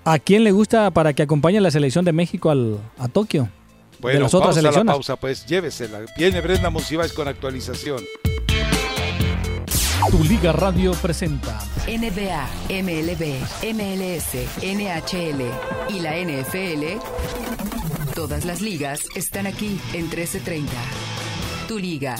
¿A 0.04 0.18
quién 0.18 0.42
le 0.44 0.52
gusta 0.52 0.90
para 0.92 1.12
que 1.12 1.22
acompañe 1.22 1.60
la 1.60 1.70
selección 1.70 2.04
de 2.06 2.12
México 2.12 2.48
al, 2.50 2.78
a 2.98 3.08
Tokio? 3.08 3.50
Bueno, 4.00 4.18
de 4.18 4.22
las 4.24 4.34
otras 4.34 4.54
pausa 4.56 4.72
la 4.72 4.84
pausa, 4.84 5.16
pues 5.16 5.46
llévesela. 5.46 6.00
Viene 6.16 6.40
Brenda 6.40 6.70
Monsiváis 6.70 7.12
con 7.12 7.28
actualización. 7.28 8.04
Tu 10.10 10.24
Liga 10.24 10.52
Radio 10.52 10.92
presenta 10.92 11.60
NBA, 11.86 12.48
MLB, 12.70 13.42
MLS, 13.74 14.34
NHL 14.62 15.42
y 15.88 16.00
la 16.00 16.16
NFL. 16.16 16.98
Todas 18.14 18.44
las 18.44 18.60
ligas 18.60 19.00
están 19.14 19.46
aquí 19.46 19.80
en 19.92 20.08
1330. 20.08 20.72
Tu 21.66 21.78
liga. 21.78 22.16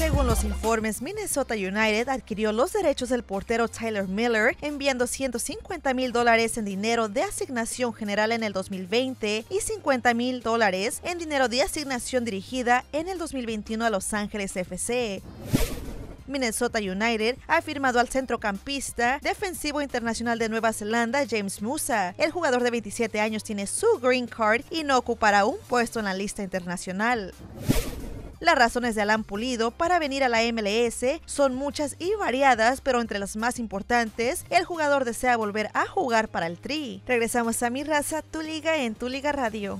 Según 0.00 0.26
los 0.26 0.44
informes, 0.44 1.02
Minnesota 1.02 1.52
United 1.52 2.08
adquirió 2.08 2.52
los 2.52 2.72
derechos 2.72 3.10
del 3.10 3.22
portero 3.22 3.68
Tyler 3.68 4.08
Miller, 4.08 4.56
enviando 4.62 5.06
150 5.06 5.92
mil 5.92 6.10
dólares 6.10 6.56
en 6.56 6.64
dinero 6.64 7.10
de 7.10 7.22
asignación 7.22 7.92
general 7.92 8.32
en 8.32 8.42
el 8.42 8.54
2020 8.54 9.44
y 9.50 9.60
50 9.60 10.14
mil 10.14 10.40
dólares 10.40 11.02
en 11.04 11.18
dinero 11.18 11.48
de 11.48 11.60
asignación 11.60 12.24
dirigida 12.24 12.82
en 12.92 13.08
el 13.08 13.18
2021 13.18 13.84
a 13.84 13.90
Los 13.90 14.14
Ángeles 14.14 14.56
FC. 14.56 15.20
Minnesota 16.26 16.78
United 16.78 17.36
ha 17.46 17.60
firmado 17.60 18.00
al 18.00 18.08
centrocampista 18.08 19.18
defensivo 19.20 19.82
internacional 19.82 20.38
de 20.38 20.48
Nueva 20.48 20.72
Zelanda, 20.72 21.26
James 21.28 21.60
Musa. 21.60 22.14
El 22.16 22.30
jugador 22.30 22.62
de 22.62 22.70
27 22.70 23.20
años 23.20 23.44
tiene 23.44 23.66
su 23.66 23.86
green 24.00 24.26
card 24.26 24.62
y 24.70 24.82
no 24.82 24.96
ocupará 24.96 25.44
un 25.44 25.58
puesto 25.68 25.98
en 25.98 26.06
la 26.06 26.14
lista 26.14 26.42
internacional. 26.42 27.34
Las 28.40 28.54
razones 28.54 28.94
de 28.94 29.02
Alan 29.02 29.22
Pulido 29.22 29.70
para 29.70 29.98
venir 29.98 30.24
a 30.24 30.30
la 30.30 30.40
MLS 30.50 31.20
son 31.26 31.54
muchas 31.54 31.96
y 31.98 32.14
variadas, 32.14 32.80
pero 32.80 33.02
entre 33.02 33.18
las 33.18 33.36
más 33.36 33.58
importantes, 33.58 34.46
el 34.48 34.64
jugador 34.64 35.04
desea 35.04 35.36
volver 35.36 35.68
a 35.74 35.86
jugar 35.86 36.28
para 36.28 36.46
el 36.46 36.56
Tri. 36.56 37.02
Regresamos 37.06 37.62
a 37.62 37.68
Mi 37.68 37.84
Raza, 37.84 38.22
Tu 38.22 38.40
Liga 38.40 38.78
en 38.78 38.94
Tu 38.94 39.10
Liga 39.10 39.32
Radio. 39.32 39.78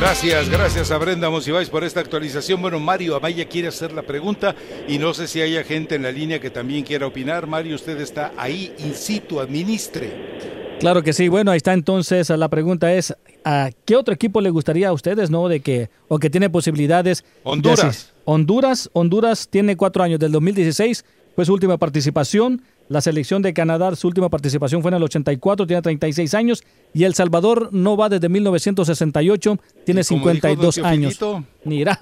Gracias, 0.00 0.48
gracias 0.48 0.90
a 0.90 0.96
Brenda 0.96 1.28
Monsiváis 1.28 1.68
por 1.68 1.84
esta 1.84 2.00
actualización. 2.00 2.62
Bueno, 2.62 2.80
Mario 2.80 3.16
Amaya 3.16 3.46
quiere 3.46 3.68
hacer 3.68 3.92
la 3.92 4.00
pregunta 4.00 4.56
y 4.88 4.98
no 4.98 5.12
sé 5.12 5.28
si 5.28 5.42
haya 5.42 5.62
gente 5.62 5.96
en 5.96 6.02
la 6.02 6.10
línea 6.10 6.40
que 6.40 6.48
también 6.48 6.84
quiera 6.84 7.06
opinar. 7.06 7.46
Mario, 7.46 7.74
usted 7.74 8.00
está 8.00 8.32
ahí 8.38 8.72
in 8.78 8.94
situ, 8.94 9.40
administre. 9.40 10.78
Claro 10.80 11.02
que 11.02 11.12
sí. 11.12 11.28
Bueno, 11.28 11.50
ahí 11.50 11.58
está 11.58 11.74
entonces. 11.74 12.30
La 12.30 12.48
pregunta 12.48 12.94
es, 12.94 13.14
¿a 13.44 13.68
qué 13.84 13.94
otro 13.94 14.14
equipo 14.14 14.40
le 14.40 14.48
gustaría 14.48 14.88
a 14.88 14.94
ustedes, 14.94 15.28
no? 15.28 15.48
De 15.48 15.60
que, 15.60 15.90
o 16.08 16.18
que 16.18 16.30
tiene 16.30 16.48
posibilidades. 16.48 17.22
de 17.22 17.28
Honduras. 17.44 18.14
Honduras, 18.24 18.88
Honduras 18.94 19.48
tiene 19.50 19.76
cuatro 19.76 20.02
años. 20.02 20.18
Del 20.18 20.32
2016 20.32 21.04
fue 21.36 21.44
su 21.44 21.52
última 21.52 21.76
participación. 21.76 22.62
La 22.90 23.00
selección 23.00 23.40
de 23.40 23.54
Canadá, 23.54 23.94
su 23.94 24.08
última 24.08 24.28
participación 24.28 24.82
fue 24.82 24.88
en 24.88 24.96
el 24.96 25.04
84, 25.04 25.64
tiene 25.64 25.80
36 25.80 26.34
años. 26.34 26.64
Y 26.92 27.04
El 27.04 27.14
Salvador 27.14 27.68
no 27.70 27.96
va 27.96 28.08
desde 28.08 28.28
1968, 28.28 29.58
tiene 29.86 30.00
Y 30.00 30.04
como 30.04 30.18
dijo 30.18 30.30
52 30.32 30.74
don 30.74 30.84
años. 30.84 31.16
Teofilito, 31.16 31.48
Mira. 31.62 31.96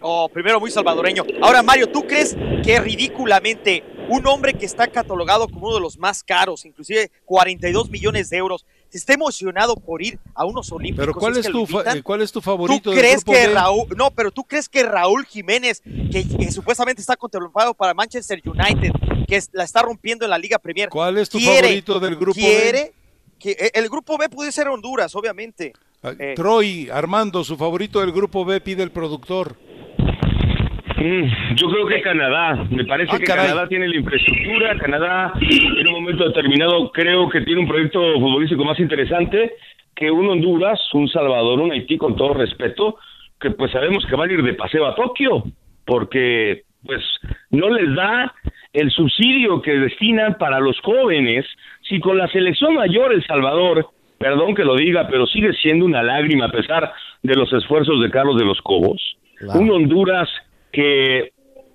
Oh, 0.00 0.28
primero 0.28 0.58
muy 0.58 0.72
salvadoreño. 0.72 1.24
Ahora, 1.40 1.62
Mario, 1.62 1.88
¿tú 1.88 2.02
crees 2.02 2.36
que 2.64 2.80
ridículamente 2.80 3.84
un 4.08 4.26
hombre 4.26 4.54
que 4.54 4.66
está 4.66 4.88
catalogado 4.88 5.48
como 5.48 5.66
uno 5.66 5.76
de 5.76 5.80
los 5.80 5.98
más 5.98 6.24
caros, 6.24 6.64
inclusive 6.64 7.10
42 7.24 7.88
millones 7.88 8.28
de 8.30 8.38
euros, 8.38 8.66
se 8.96 9.02
está 9.02 9.14
emocionado 9.14 9.76
por 9.76 10.02
ir 10.02 10.18
a 10.34 10.44
unos 10.44 10.70
olímpicos? 10.72 11.06
Pero 11.06 11.14
¿cuál 11.18 11.32
¿Es 11.32 11.38
es, 11.40 11.46
que 11.46 11.52
tu, 11.52 12.02
¿cuál 12.02 12.22
es 12.22 12.32
tu 12.32 12.40
favorito 12.40 12.80
¿Tú 12.82 12.90
del 12.90 12.98
crees 12.98 13.24
grupo 13.24 13.32
que 13.32 13.46
B? 13.48 13.54
Raúl, 13.54 13.86
no, 13.96 14.10
pero 14.10 14.30
tú 14.30 14.44
crees 14.44 14.68
que 14.68 14.82
Raúl 14.82 15.24
Jiménez, 15.26 15.82
que, 15.82 16.24
que 16.38 16.50
supuestamente 16.52 17.00
está 17.00 17.16
contemplado 17.16 17.74
para 17.74 17.94
Manchester 17.94 18.40
United, 18.44 18.92
que 19.26 19.36
es- 19.36 19.50
la 19.52 19.64
está 19.64 19.82
rompiendo 19.82 20.24
en 20.24 20.30
la 20.30 20.38
Liga 20.38 20.58
Premier, 20.58 20.88
¿Cuál 20.88 21.18
es 21.18 21.28
tu 21.28 21.38
quiere- 21.38 21.62
favorito 21.68 22.00
del 22.00 22.16
grupo 22.16 22.34
quiere 22.38 22.72
B? 22.84 22.92
que 23.38 23.50
eh, 23.52 23.70
el 23.74 23.88
grupo 23.88 24.16
B 24.16 24.28
puede 24.28 24.50
ser 24.52 24.68
Honduras, 24.68 25.14
obviamente. 25.14 25.72
Ah, 26.02 26.12
Eh, 26.18 26.34
Troy, 26.36 26.88
Armando, 26.90 27.42
su 27.44 27.56
favorito 27.56 28.00
del 28.00 28.12
grupo 28.12 28.44
B 28.44 28.60
pide 28.60 28.82
el 28.82 28.90
productor. 28.90 29.56
Mm, 30.96 31.54
Yo 31.56 31.68
creo 31.68 31.86
que 31.86 32.00
Canadá, 32.00 32.64
me 32.70 32.84
parece 32.84 33.14
Ah, 33.14 33.18
que 33.18 33.24
caray. 33.24 33.46
Canadá 33.48 33.68
tiene 33.68 33.88
la 33.88 33.96
infraestructura, 33.96 34.78
Canadá 34.78 35.32
en 35.40 35.86
un 35.88 35.92
momento 35.92 36.24
determinado 36.24 36.90
creo 36.92 37.28
que 37.28 37.42
tiene 37.42 37.60
un 37.60 37.68
proyecto 37.68 38.00
futbolístico 38.14 38.64
más 38.64 38.78
interesante 38.80 39.52
que 39.94 40.10
un 40.10 40.28
Honduras, 40.28 40.78
un 40.94 41.08
Salvador, 41.08 41.60
un 41.60 41.72
Haití, 41.72 41.96
con 41.96 42.16
todo 42.16 42.34
respeto, 42.34 42.98
que 43.40 43.50
pues 43.50 43.72
sabemos 43.72 44.04
que 44.06 44.16
van 44.16 44.30
a 44.30 44.32
ir 44.32 44.42
de 44.42 44.54
paseo 44.54 44.86
a 44.86 44.94
Tokio, 44.94 45.44
porque 45.84 46.62
pues 46.84 47.02
no 47.50 47.68
les 47.70 47.94
da 47.94 48.32
el 48.72 48.90
subsidio 48.90 49.60
que 49.62 49.72
destinan 49.72 50.36
para 50.38 50.60
los 50.60 50.78
jóvenes, 50.80 51.46
si 51.88 51.98
con 52.00 52.18
la 52.18 52.28
selección 52.28 52.74
mayor 52.74 53.12
El 53.12 53.24
Salvador, 53.26 53.88
perdón 54.18 54.54
que 54.54 54.64
lo 54.64 54.76
diga, 54.76 55.08
pero 55.08 55.26
sigue 55.26 55.52
siendo 55.54 55.84
una 55.86 56.02
lágrima 56.02 56.46
a 56.46 56.50
pesar 56.52 56.92
de 57.22 57.34
los 57.34 57.50
esfuerzos 57.52 58.00
de 58.02 58.10
Carlos 58.10 58.36
de 58.38 58.44
los 58.44 58.60
Cobos, 58.62 59.00
un 59.54 59.70
Honduras 59.70 60.28
que 60.76 61.32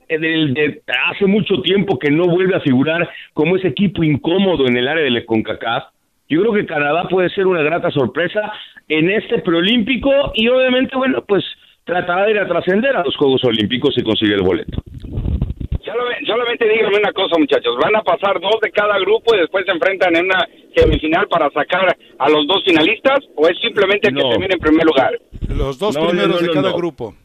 de, 0.07 0.81
hace 1.09 1.25
mucho 1.25 1.61
tiempo 1.63 1.97
que 1.97 2.11
no 2.11 2.27
vuelve 2.27 2.55
a 2.55 2.59
figurar 2.59 3.09
como 3.33 3.55
ese 3.55 3.69
equipo 3.69 4.03
incómodo 4.03 4.67
en 4.67 4.77
el 4.77 4.87
área 4.87 5.03
del 5.03 5.25
CONCACAF. 5.25 5.85
Yo 6.29 6.41
creo 6.41 6.53
que 6.53 6.65
Canadá 6.67 7.07
puede 7.09 7.29
ser 7.29 7.47
una 7.47 7.63
grata 7.63 7.89
sorpresa 7.89 8.53
en 8.87 9.09
este 9.09 9.39
preolímpico 9.39 10.11
y 10.35 10.47
obviamente, 10.49 10.95
bueno, 10.95 11.23
pues 11.27 11.43
tratará 11.83 12.25
de 12.25 12.31
ir 12.31 12.39
a 12.39 12.47
trascender 12.47 12.95
a 12.95 13.03
los 13.03 13.15
Juegos 13.17 13.43
Olímpicos 13.43 13.97
y 13.97 14.03
conseguir 14.03 14.35
el 14.35 14.43
boleto. 14.43 14.81
Solamente, 15.83 16.25
solamente 16.27 16.69
díganme 16.69 16.97
una 16.97 17.11
cosa, 17.11 17.39
muchachos. 17.39 17.75
¿Van 17.81 17.95
a 17.95 18.03
pasar 18.03 18.39
dos 18.39 18.61
de 18.61 18.69
cada 18.69 18.99
grupo 18.99 19.35
y 19.35 19.39
después 19.39 19.65
se 19.65 19.71
enfrentan 19.71 20.15
en 20.15 20.25
una 20.25 20.47
semifinal 20.75 21.27
para 21.27 21.49
sacar 21.49 21.97
a 22.19 22.29
los 22.29 22.45
dos 22.47 22.63
finalistas? 22.63 23.19
¿O 23.35 23.47
es 23.47 23.57
simplemente 23.59 24.09
que 24.09 24.21
termine 24.21 24.53
en 24.53 24.59
primer 24.59 24.85
lugar? 24.85 25.19
Los 25.49 25.79
dos 25.79 25.97
primeros 25.97 26.39
de 26.39 26.49
cada 26.49 26.71
grupo. 26.71 27.15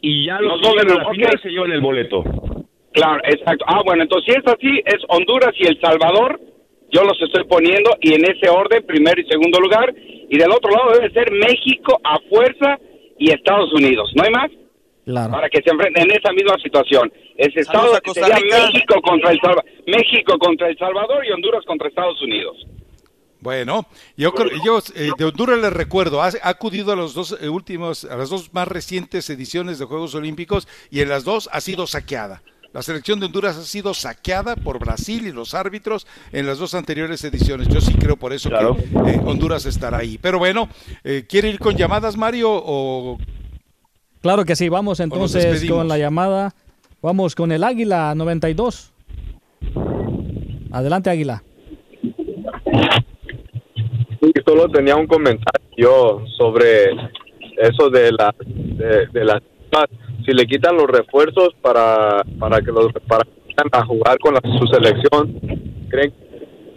Y 0.00 0.26
ya 0.26 0.40
los, 0.40 0.60
dos 0.60 0.74
se 1.42 1.48
llevan 1.50 1.72
el 1.72 1.80
boleto. 1.80 2.22
Claro, 2.92 3.20
exacto. 3.24 3.64
Ah, 3.68 3.80
bueno, 3.84 4.02
entonces 4.02 4.34
si 4.34 4.40
es 4.40 4.46
así, 4.46 4.82
es 4.84 5.02
Honduras 5.08 5.52
y 5.58 5.66
El 5.66 5.80
Salvador. 5.80 6.40
Yo 6.90 7.02
los 7.02 7.20
estoy 7.20 7.44
poniendo 7.44 7.90
y 8.00 8.14
en 8.14 8.24
ese 8.24 8.48
orden, 8.48 8.84
primero 8.86 9.20
y 9.20 9.26
segundo 9.26 9.60
lugar. 9.60 9.94
Y 10.30 10.38
del 10.38 10.50
otro 10.50 10.70
lado 10.70 10.92
debe 10.94 11.10
ser 11.10 11.30
México 11.32 12.00
a 12.02 12.18
fuerza 12.30 12.78
y 13.18 13.30
Estados 13.30 13.72
Unidos. 13.72 14.10
¿No 14.14 14.22
hay 14.24 14.30
más? 14.30 14.50
Claro. 15.04 15.32
Para 15.32 15.48
que 15.48 15.62
se 15.62 15.70
enfrenten 15.70 16.04
en 16.04 16.16
esa 16.16 16.32
misma 16.32 16.56
situación. 16.62 17.12
Es 17.36 17.54
Estados 17.56 17.98
sería 18.12 18.36
México 18.40 19.00
contra 19.02 19.30
el 19.30 19.38
México 19.86 20.38
contra 20.38 20.68
El 20.68 20.78
Salvador 20.78 21.24
y 21.26 21.32
Honduras 21.32 21.64
contra 21.64 21.88
Estados 21.88 22.20
Unidos. 22.22 22.56
Bueno, 23.40 23.86
yo 24.16 24.32
yo 24.64 24.82
eh, 24.94 25.10
de 25.16 25.24
Honduras 25.24 25.58
les 25.58 25.72
recuerdo, 25.72 26.22
ha, 26.22 26.32
acudido 26.42 26.92
a 26.92 26.96
los 26.96 27.14
dos 27.14 27.36
eh, 27.40 27.48
últimos, 27.48 28.04
a 28.04 28.16
las 28.16 28.30
dos 28.30 28.52
más 28.52 28.66
recientes 28.66 29.30
ediciones 29.30 29.78
de 29.78 29.84
Juegos 29.84 30.14
Olímpicos 30.16 30.66
y 30.90 31.00
en 31.00 31.08
las 31.08 31.24
dos 31.24 31.48
ha 31.52 31.60
sido 31.60 31.86
saqueada. 31.86 32.42
La 32.72 32.82
selección 32.82 33.20
de 33.20 33.26
Honduras 33.26 33.56
ha 33.56 33.62
sido 33.62 33.94
saqueada 33.94 34.56
por 34.56 34.78
Brasil 34.78 35.26
y 35.26 35.32
los 35.32 35.54
árbitros 35.54 36.06
en 36.32 36.46
las 36.46 36.58
dos 36.58 36.74
anteriores 36.74 37.22
ediciones. 37.24 37.68
Yo 37.68 37.80
sí 37.80 37.94
creo 37.94 38.16
por 38.16 38.32
eso 38.32 38.50
que 38.50 39.10
eh, 39.10 39.20
Honduras 39.24 39.64
estará 39.66 39.98
ahí. 39.98 40.18
Pero 40.18 40.38
bueno, 40.38 40.68
¿quiere 41.28 41.48
ir 41.48 41.58
con 41.58 41.76
llamadas, 41.76 42.16
Mario? 42.16 42.50
O... 42.52 43.18
Claro 44.20 44.44
que 44.44 44.54
sí, 44.54 44.68
vamos 44.68 45.00
entonces 45.00 45.64
con 45.68 45.88
la 45.88 45.96
llamada. 45.96 46.54
Vamos 47.00 47.34
con 47.34 47.52
el 47.52 47.64
Águila 47.64 48.14
92. 48.14 48.92
Adelante, 50.70 51.08
Águila 51.08 51.42
solo 54.46 54.68
tenía 54.68 54.96
un 54.96 55.06
comentario 55.06 56.24
sobre 56.36 56.90
eso 57.56 57.90
de 57.90 58.12
la 58.12 58.34
de, 58.40 59.24
las 59.24 59.42
si 60.24 60.32
le 60.32 60.46
quitan 60.46 60.76
los 60.76 60.86
refuerzos 60.86 61.54
para 61.60 62.24
para 62.38 62.60
que 62.60 62.72
los 62.72 62.92
para 63.06 63.24
a 63.72 63.84
jugar 63.86 64.18
con 64.18 64.34
su 64.58 64.66
selección 64.68 65.40
creen 65.88 66.12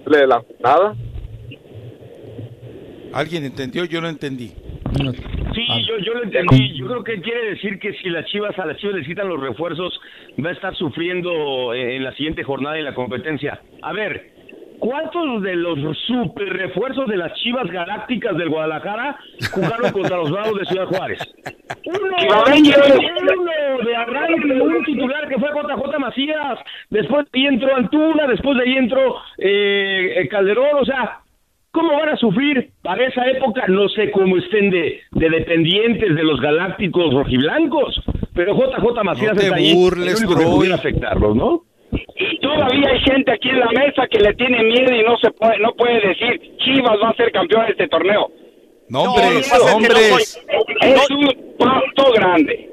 que 0.03 0.09
le 0.09 0.27
la 0.27 0.43
nada 0.63 0.95
alguien 3.13 3.45
entendió 3.45 3.85
yo 3.85 4.01
no 4.01 4.09
entendí. 4.09 4.51
Sí 5.53 5.65
yo 5.87 5.97
yo 5.99 6.13
lo 6.13 6.23
entendí. 6.23 6.77
Yo 6.77 6.87
creo 6.87 7.03
que 7.03 7.21
quiere 7.21 7.51
decir 7.51 7.79
que 7.79 7.93
si 7.93 8.09
las 8.09 8.25
Chivas 8.25 8.57
a 8.57 8.65
las 8.65 8.77
Chivas 8.77 8.95
le 8.95 9.05
quitan 9.05 9.27
los 9.27 9.39
refuerzos 9.39 9.99
va 10.43 10.49
a 10.49 10.53
estar 10.53 10.75
sufriendo 10.75 11.73
en 11.73 12.03
la 12.03 12.13
siguiente 12.15 12.43
jornada 12.43 12.75
de 12.75 12.83
la 12.83 12.93
competencia. 12.93 13.61
A 13.81 13.93
ver 13.93 14.40
¿Cuántos 14.81 15.43
de 15.43 15.55
los 15.57 15.77
super 16.07 16.49
refuerzos 16.53 17.07
de 17.07 17.15
las 17.15 17.31
Chivas 17.35 17.67
Galácticas 17.67 18.35
del 18.35 18.49
Guadalajara 18.49 19.15
jugaron 19.51 19.91
contra 19.93 20.17
los 20.17 20.31
Bravos 20.31 20.57
de 20.57 20.65
Ciudad 20.65 20.87
Juárez? 20.87 21.19
Uno, 21.85 21.99
uno 22.01 23.85
de 23.85 23.95
arranque, 23.95 24.59
un 24.59 24.83
titular 24.83 25.29
que 25.29 25.37
fue 25.37 25.49
JJ 25.49 25.99
Macías, 25.99 26.59
después 26.89 27.27
de 27.31 27.39
ahí 27.39 27.45
entró 27.45 27.75
Antuna, 27.75 28.25
después 28.25 28.57
de 28.57 28.63
ahí 28.63 28.77
entró 28.77 29.17
eh, 29.37 30.27
Calderón, 30.31 30.79
o 30.81 30.85
sea, 30.85 31.19
¿Cómo 31.71 31.93
van 31.93 32.09
a 32.09 32.17
sufrir 32.17 32.71
para 32.81 33.07
esa 33.07 33.25
época? 33.27 33.63
No 33.69 33.87
sé 33.87 34.11
cómo 34.11 34.35
estén 34.35 34.71
de, 34.71 34.99
de 35.11 35.29
dependientes 35.29 36.15
de 36.15 36.23
los 36.23 36.41
galácticos 36.41 37.13
rojiblancos, 37.13 38.01
pero 38.33 38.53
JJ 38.55 39.03
Macías 39.05 39.35
no 39.35 39.41
está 39.41 39.55
ahí. 39.55 39.73
Burles, 39.73 40.25
que 40.25 40.73
afectarlos, 40.73 41.33
¿no? 41.33 41.61
Todavía 42.41 42.89
hay 42.89 42.99
gente 43.01 43.31
aquí 43.31 43.49
en 43.49 43.59
la 43.59 43.71
mesa 43.71 44.07
que 44.09 44.19
le 44.19 44.33
tiene 44.35 44.63
miedo 44.63 44.93
y 44.93 45.03
no 45.03 45.17
se 45.17 45.31
puede, 45.31 45.59
no 45.59 45.73
puede 45.73 45.99
decir 46.07 46.57
Chivas 46.57 46.97
va 47.03 47.09
a 47.09 47.15
ser 47.15 47.31
campeón 47.31 47.65
de 47.65 47.71
este 47.71 47.87
torneo. 47.87 48.31
No, 48.87 49.03
hombres, 49.03 49.51
hombres. 49.73 50.39
es 50.81 51.09
un 51.09 51.55
pasto 51.57 52.11
grande. 52.13 52.69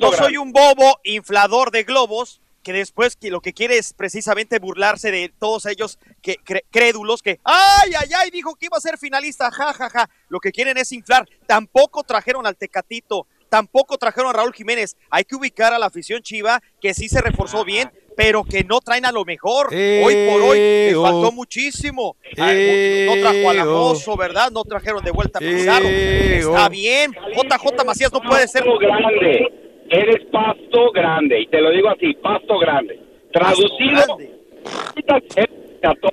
no 0.00 0.12
soy 0.12 0.36
un 0.36 0.52
bobo 0.52 0.98
inflador 1.04 1.70
de 1.70 1.84
globos 1.84 2.40
que 2.62 2.72
después 2.72 3.16
que 3.16 3.30
lo 3.30 3.40
que 3.40 3.52
quiere 3.52 3.78
es 3.78 3.92
precisamente 3.92 4.58
burlarse 4.58 5.10
de 5.10 5.32
todos 5.38 5.66
ellos 5.66 5.98
que 6.20 6.36
crédulos 6.70 7.22
que 7.22 7.40
ay 7.44 7.92
ay 7.98 8.08
ay 8.16 8.30
dijo 8.30 8.54
que 8.56 8.66
iba 8.66 8.76
a 8.76 8.80
ser 8.80 8.98
finalista 8.98 9.50
ja 9.50 9.72
ja 9.72 9.88
ja 9.88 10.10
lo 10.28 10.40
que 10.40 10.52
quieren 10.52 10.76
es 10.76 10.92
inflar 10.92 11.26
tampoco 11.46 12.02
trajeron 12.02 12.46
al 12.46 12.56
Tecatito 12.56 13.26
tampoco 13.48 13.96
trajeron 13.96 14.30
a 14.30 14.32
Raúl 14.34 14.52
Jiménez 14.52 14.96
hay 15.10 15.24
que 15.24 15.36
ubicar 15.36 15.72
a 15.72 15.78
la 15.78 15.86
afición 15.86 16.22
Chiva 16.22 16.60
que 16.80 16.94
sí 16.94 17.08
se 17.08 17.20
reforzó 17.20 17.64
bien 17.64 17.90
pero 18.18 18.42
que 18.42 18.64
no 18.64 18.80
traen 18.80 19.06
a 19.06 19.12
lo 19.12 19.24
mejor. 19.24 19.68
hoy 19.68 20.28
por 20.28 20.42
hoy 20.42 20.58
les 20.58 20.96
faltó 20.96 21.30
muchísimo. 21.30 22.16
no 22.36 23.14
trajo 23.20 23.50
a 23.50 23.64
mozo, 23.64 24.16
¿verdad? 24.16 24.50
No 24.50 24.64
trajeron 24.64 25.04
de 25.04 25.12
vuelta 25.12 25.38
a 25.38 25.40
Pizarro. 25.40 25.86
Está 25.86 26.68
bien. 26.68 27.12
JJ 27.12 27.84
Macías 27.86 28.12
no 28.12 28.20
puede 28.20 28.48
ser. 28.48 28.64
grande. 28.64 29.52
Eres 29.88 30.26
pasto 30.32 30.90
grande. 30.92 31.42
Y 31.42 31.46
te 31.46 31.60
lo 31.60 31.70
digo 31.70 31.90
así, 31.90 32.12
pasto 32.14 32.58
grande. 32.58 32.98
Traducido. 33.32 34.18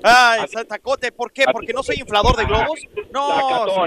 Ay, 0.03 0.41
Zacacote, 0.47 1.11
¿por 1.11 1.31
qué? 1.33 1.45
¿Porque 1.51 1.73
no 1.73 1.81
soy 1.81 1.95
inflador 1.99 2.35
de 2.35 2.45
globos? 2.45 2.81
No, 3.11 3.83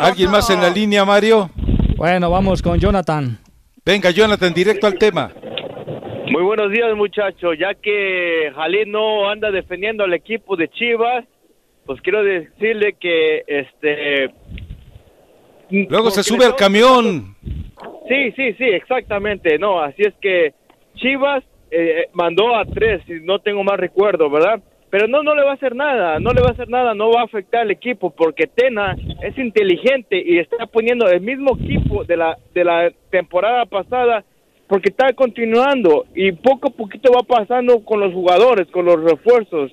¿Alguien 0.00 0.32
más 0.32 0.50
en 0.50 0.60
la 0.60 0.68
línea, 0.68 1.04
Mario? 1.04 1.48
Bueno, 1.96 2.28
vamos 2.28 2.60
con 2.60 2.80
Jonathan. 2.80 3.38
Venga, 3.84 4.10
Jonathan, 4.10 4.52
directo 4.52 4.88
al 4.88 4.98
tema. 4.98 5.32
Muy 6.32 6.44
buenos 6.44 6.72
días, 6.72 6.96
muchachos. 6.96 7.58
Ya 7.58 7.74
que 7.74 8.50
Jalín 8.54 8.90
no 8.90 9.28
anda 9.28 9.50
defendiendo 9.50 10.02
al 10.02 10.14
equipo 10.14 10.56
de 10.56 10.66
Chivas, 10.68 11.26
pues 11.84 12.00
quiero 12.00 12.24
decirle 12.24 12.94
que 12.94 13.44
este. 13.46 14.30
Luego 15.68 16.10
se 16.10 16.22
sube 16.22 16.46
al 16.46 16.56
camión. 16.56 17.36
Sí, 18.08 18.32
sí, 18.34 18.54
sí, 18.54 18.64
exactamente. 18.64 19.58
No, 19.58 19.82
así 19.82 20.00
es 20.00 20.14
que 20.22 20.54
Chivas 20.94 21.44
eh, 21.70 22.06
mandó 22.14 22.56
a 22.56 22.64
tres, 22.64 23.02
si 23.06 23.20
no 23.20 23.40
tengo 23.40 23.62
más 23.62 23.78
recuerdo, 23.78 24.30
¿verdad? 24.30 24.62
Pero 24.88 25.08
no, 25.08 25.22
no 25.22 25.34
le 25.34 25.42
va 25.42 25.50
a 25.50 25.54
hacer 25.54 25.76
nada, 25.76 26.18
no 26.18 26.30
le 26.30 26.40
va 26.40 26.48
a 26.48 26.52
hacer 26.52 26.70
nada, 26.70 26.94
no 26.94 27.10
va 27.10 27.20
a 27.20 27.24
afectar 27.24 27.60
al 27.60 27.70
equipo 27.70 28.08
porque 28.08 28.46
Tena 28.46 28.96
es 29.22 29.36
inteligente 29.36 30.22
y 30.24 30.38
está 30.38 30.64
poniendo 30.64 31.10
el 31.10 31.20
mismo 31.20 31.58
equipo 31.60 32.04
de 32.04 32.16
la, 32.16 32.38
de 32.54 32.64
la 32.64 32.90
temporada 33.10 33.66
pasada 33.66 34.24
porque 34.72 34.88
está 34.88 35.12
continuando 35.12 36.06
y 36.14 36.32
poco 36.32 36.68
a 36.68 36.70
poquito 36.70 37.12
va 37.12 37.22
pasando 37.24 37.84
con 37.84 38.00
los 38.00 38.14
jugadores, 38.14 38.66
con 38.68 38.86
los 38.86 39.04
refuerzos. 39.04 39.70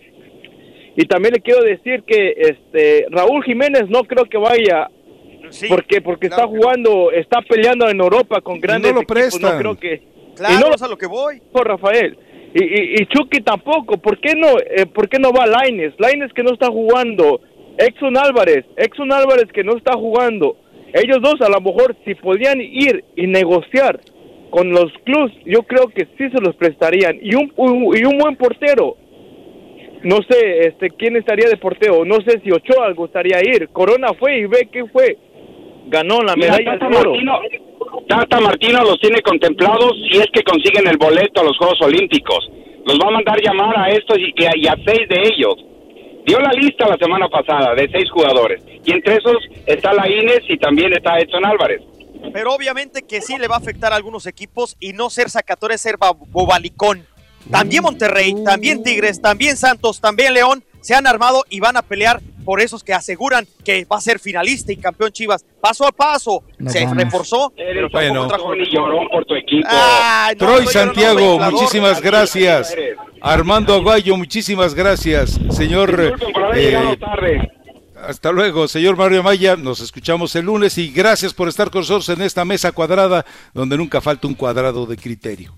Y 0.97 1.05
también 1.05 1.35
le 1.35 1.39
quiero 1.39 1.63
decir 1.63 2.03
que 2.03 2.33
este 2.35 3.05
Raúl 3.09 3.41
Jiménez 3.45 3.83
no 3.87 4.03
creo 4.03 4.25
que 4.25 4.37
vaya 4.37 4.89
porque 5.69 6.01
porque 6.01 6.27
está 6.27 6.45
jugando, 6.45 7.13
está 7.13 7.39
peleando 7.47 7.87
en 7.87 8.01
Europa 8.01 8.41
con 8.41 8.59
grandes 8.59 8.91
no 8.91 8.97
lo 8.97 9.03
equipos, 9.03 9.39
no 9.39 9.57
creo 9.57 9.79
que 9.79 10.01
Claro, 10.35 10.53
y 10.53 10.59
no, 10.59 10.75
es 10.75 10.81
a 10.81 10.89
lo 10.89 10.97
que 10.97 11.07
voy. 11.07 11.41
Por 11.49 11.65
Rafael. 11.65 12.17
Y, 12.53 12.61
y, 12.61 12.95
y, 13.01 13.05
Chucky 13.05 13.39
tampoco, 13.39 13.99
¿por 13.99 14.19
qué 14.19 14.35
no 14.35 14.59
eh, 14.59 14.85
por 14.85 15.07
qué 15.07 15.17
no 15.17 15.31
va 15.31 15.45
Laines? 15.45 15.93
Laines 15.97 16.33
que 16.33 16.43
no 16.43 16.51
está 16.51 16.67
jugando, 16.67 17.39
Exxon 17.77 18.17
Álvarez, 18.17 18.65
Exxon 18.75 19.13
Álvarez 19.13 19.47
que 19.53 19.63
no 19.63 19.77
está 19.77 19.93
jugando. 19.93 20.57
Ellos 20.91 21.19
dos 21.21 21.39
a 21.39 21.47
lo 21.47 21.61
mejor 21.61 21.95
si 22.03 22.15
podían 22.15 22.59
ir 22.59 23.05
y 23.15 23.27
negociar 23.27 24.01
con 24.49 24.71
los 24.71 24.91
clubs 25.03 25.33
yo 25.45 25.63
creo 25.63 25.87
que 25.87 26.05
sí 26.17 26.29
se 26.29 26.41
los 26.41 26.55
prestarían. 26.55 27.17
Y 27.21 27.35
un, 27.35 27.51
y 27.57 28.05
un 28.05 28.17
buen 28.17 28.35
portero. 28.35 28.97
No 30.03 30.17
sé 30.29 30.67
este 30.67 30.89
quién 30.91 31.17
estaría 31.17 31.49
de 31.49 31.57
portero. 31.57 32.05
No 32.05 32.15
sé 32.25 32.39
si 32.43 32.51
Ochoa 32.51 32.91
gustaría 32.93 33.39
ir. 33.41 33.69
Corona 33.69 34.13
fue 34.17 34.39
y 34.39 34.45
ve 34.45 34.69
qué 34.71 34.85
fue. 34.85 35.17
Ganó 35.87 36.21
la 36.21 36.35
medalla 36.35 36.77
de 36.77 36.97
oro. 36.97 37.13
Tata 38.07 38.39
Martino 38.39 38.79
los 38.81 38.99
tiene 38.99 39.21
contemplados 39.21 39.93
si 40.09 40.17
es 40.17 40.27
que 40.31 40.43
consiguen 40.43 40.87
el 40.87 40.97
boleto 40.97 41.41
a 41.41 41.43
los 41.43 41.57
Juegos 41.57 41.81
Olímpicos. 41.81 42.49
Los 42.85 42.97
va 42.99 43.09
a 43.09 43.11
mandar 43.11 43.39
llamar 43.41 43.77
a 43.77 43.89
estos 43.89 44.17
y, 44.17 44.33
y 44.37 44.67
a 44.67 44.75
seis 44.85 45.07
de 45.09 45.21
ellos. 45.21 45.55
Dio 46.25 46.39
la 46.39 46.51
lista 46.53 46.87
la 46.87 46.97
semana 46.97 47.27
pasada 47.27 47.75
de 47.75 47.89
seis 47.91 48.09
jugadores. 48.11 48.63
Y 48.85 48.93
entre 48.93 49.15
esos 49.15 49.37
está 49.65 49.93
la 49.93 50.09
Inés 50.09 50.41
y 50.47 50.57
también 50.57 50.93
está 50.93 51.17
Edson 51.17 51.45
Álvarez 51.45 51.81
pero 52.33 52.53
obviamente 52.53 53.03
que 53.03 53.21
sí 53.21 53.37
le 53.37 53.47
va 53.47 53.55
a 53.55 53.59
afectar 53.59 53.93
a 53.93 53.95
algunos 53.95 54.25
equipos 54.25 54.75
y 54.79 54.93
no 54.93 55.09
ser 55.09 55.29
sacador 55.29 55.71
es 55.71 55.81
ser 55.81 55.97
bobalicón. 55.97 57.05
También 57.49 57.83
Monterrey, 57.83 58.35
también 58.43 58.83
Tigres, 58.83 59.21
también 59.21 59.57
Santos, 59.57 59.99
también 59.99 60.33
León 60.33 60.63
se 60.81 60.95
han 60.95 61.07
armado 61.07 61.43
y 61.49 61.59
van 61.59 61.77
a 61.77 61.81
pelear 61.81 62.21
por 62.45 62.61
esos 62.61 62.83
que 62.83 62.93
aseguran 62.93 63.45
que 63.63 63.85
va 63.85 63.97
a 63.97 64.01
ser 64.01 64.19
finalista 64.19 64.71
y 64.71 64.77
campeón 64.77 65.11
Chivas. 65.11 65.45
Paso 65.61 65.85
a 65.85 65.91
paso, 65.91 66.43
se 66.67 66.85
reforzó. 66.93 67.53
Bueno, 67.91 68.27
por 69.11 69.25
tu 69.25 69.35
equipo. 69.35 69.67
Troy 70.37 70.65
Santiago, 70.67 71.39
muchísimas 71.39 72.01
gracias. 72.01 72.75
Armando 73.21 73.73
Aguayo, 73.73 74.15
muchísimas 74.15 74.73
gracias. 74.73 75.39
Señor. 75.49 76.17
Eh, 76.55 77.49
hasta 78.07 78.31
luego, 78.31 78.67
señor 78.67 78.97
Mario 78.97 79.23
Maya. 79.23 79.55
Nos 79.55 79.81
escuchamos 79.81 80.35
el 80.35 80.45
lunes 80.45 80.77
y 80.77 80.89
gracias 80.89 81.33
por 81.33 81.47
estar 81.47 81.69
con 81.69 81.81
nosotros 81.81 82.09
en 82.09 82.21
esta 82.21 82.45
mesa 82.45 82.71
cuadrada 82.71 83.25
donde 83.53 83.77
nunca 83.77 84.01
falta 84.01 84.27
un 84.27 84.35
cuadrado 84.35 84.85
de 84.85 84.97
criterio. 84.97 85.53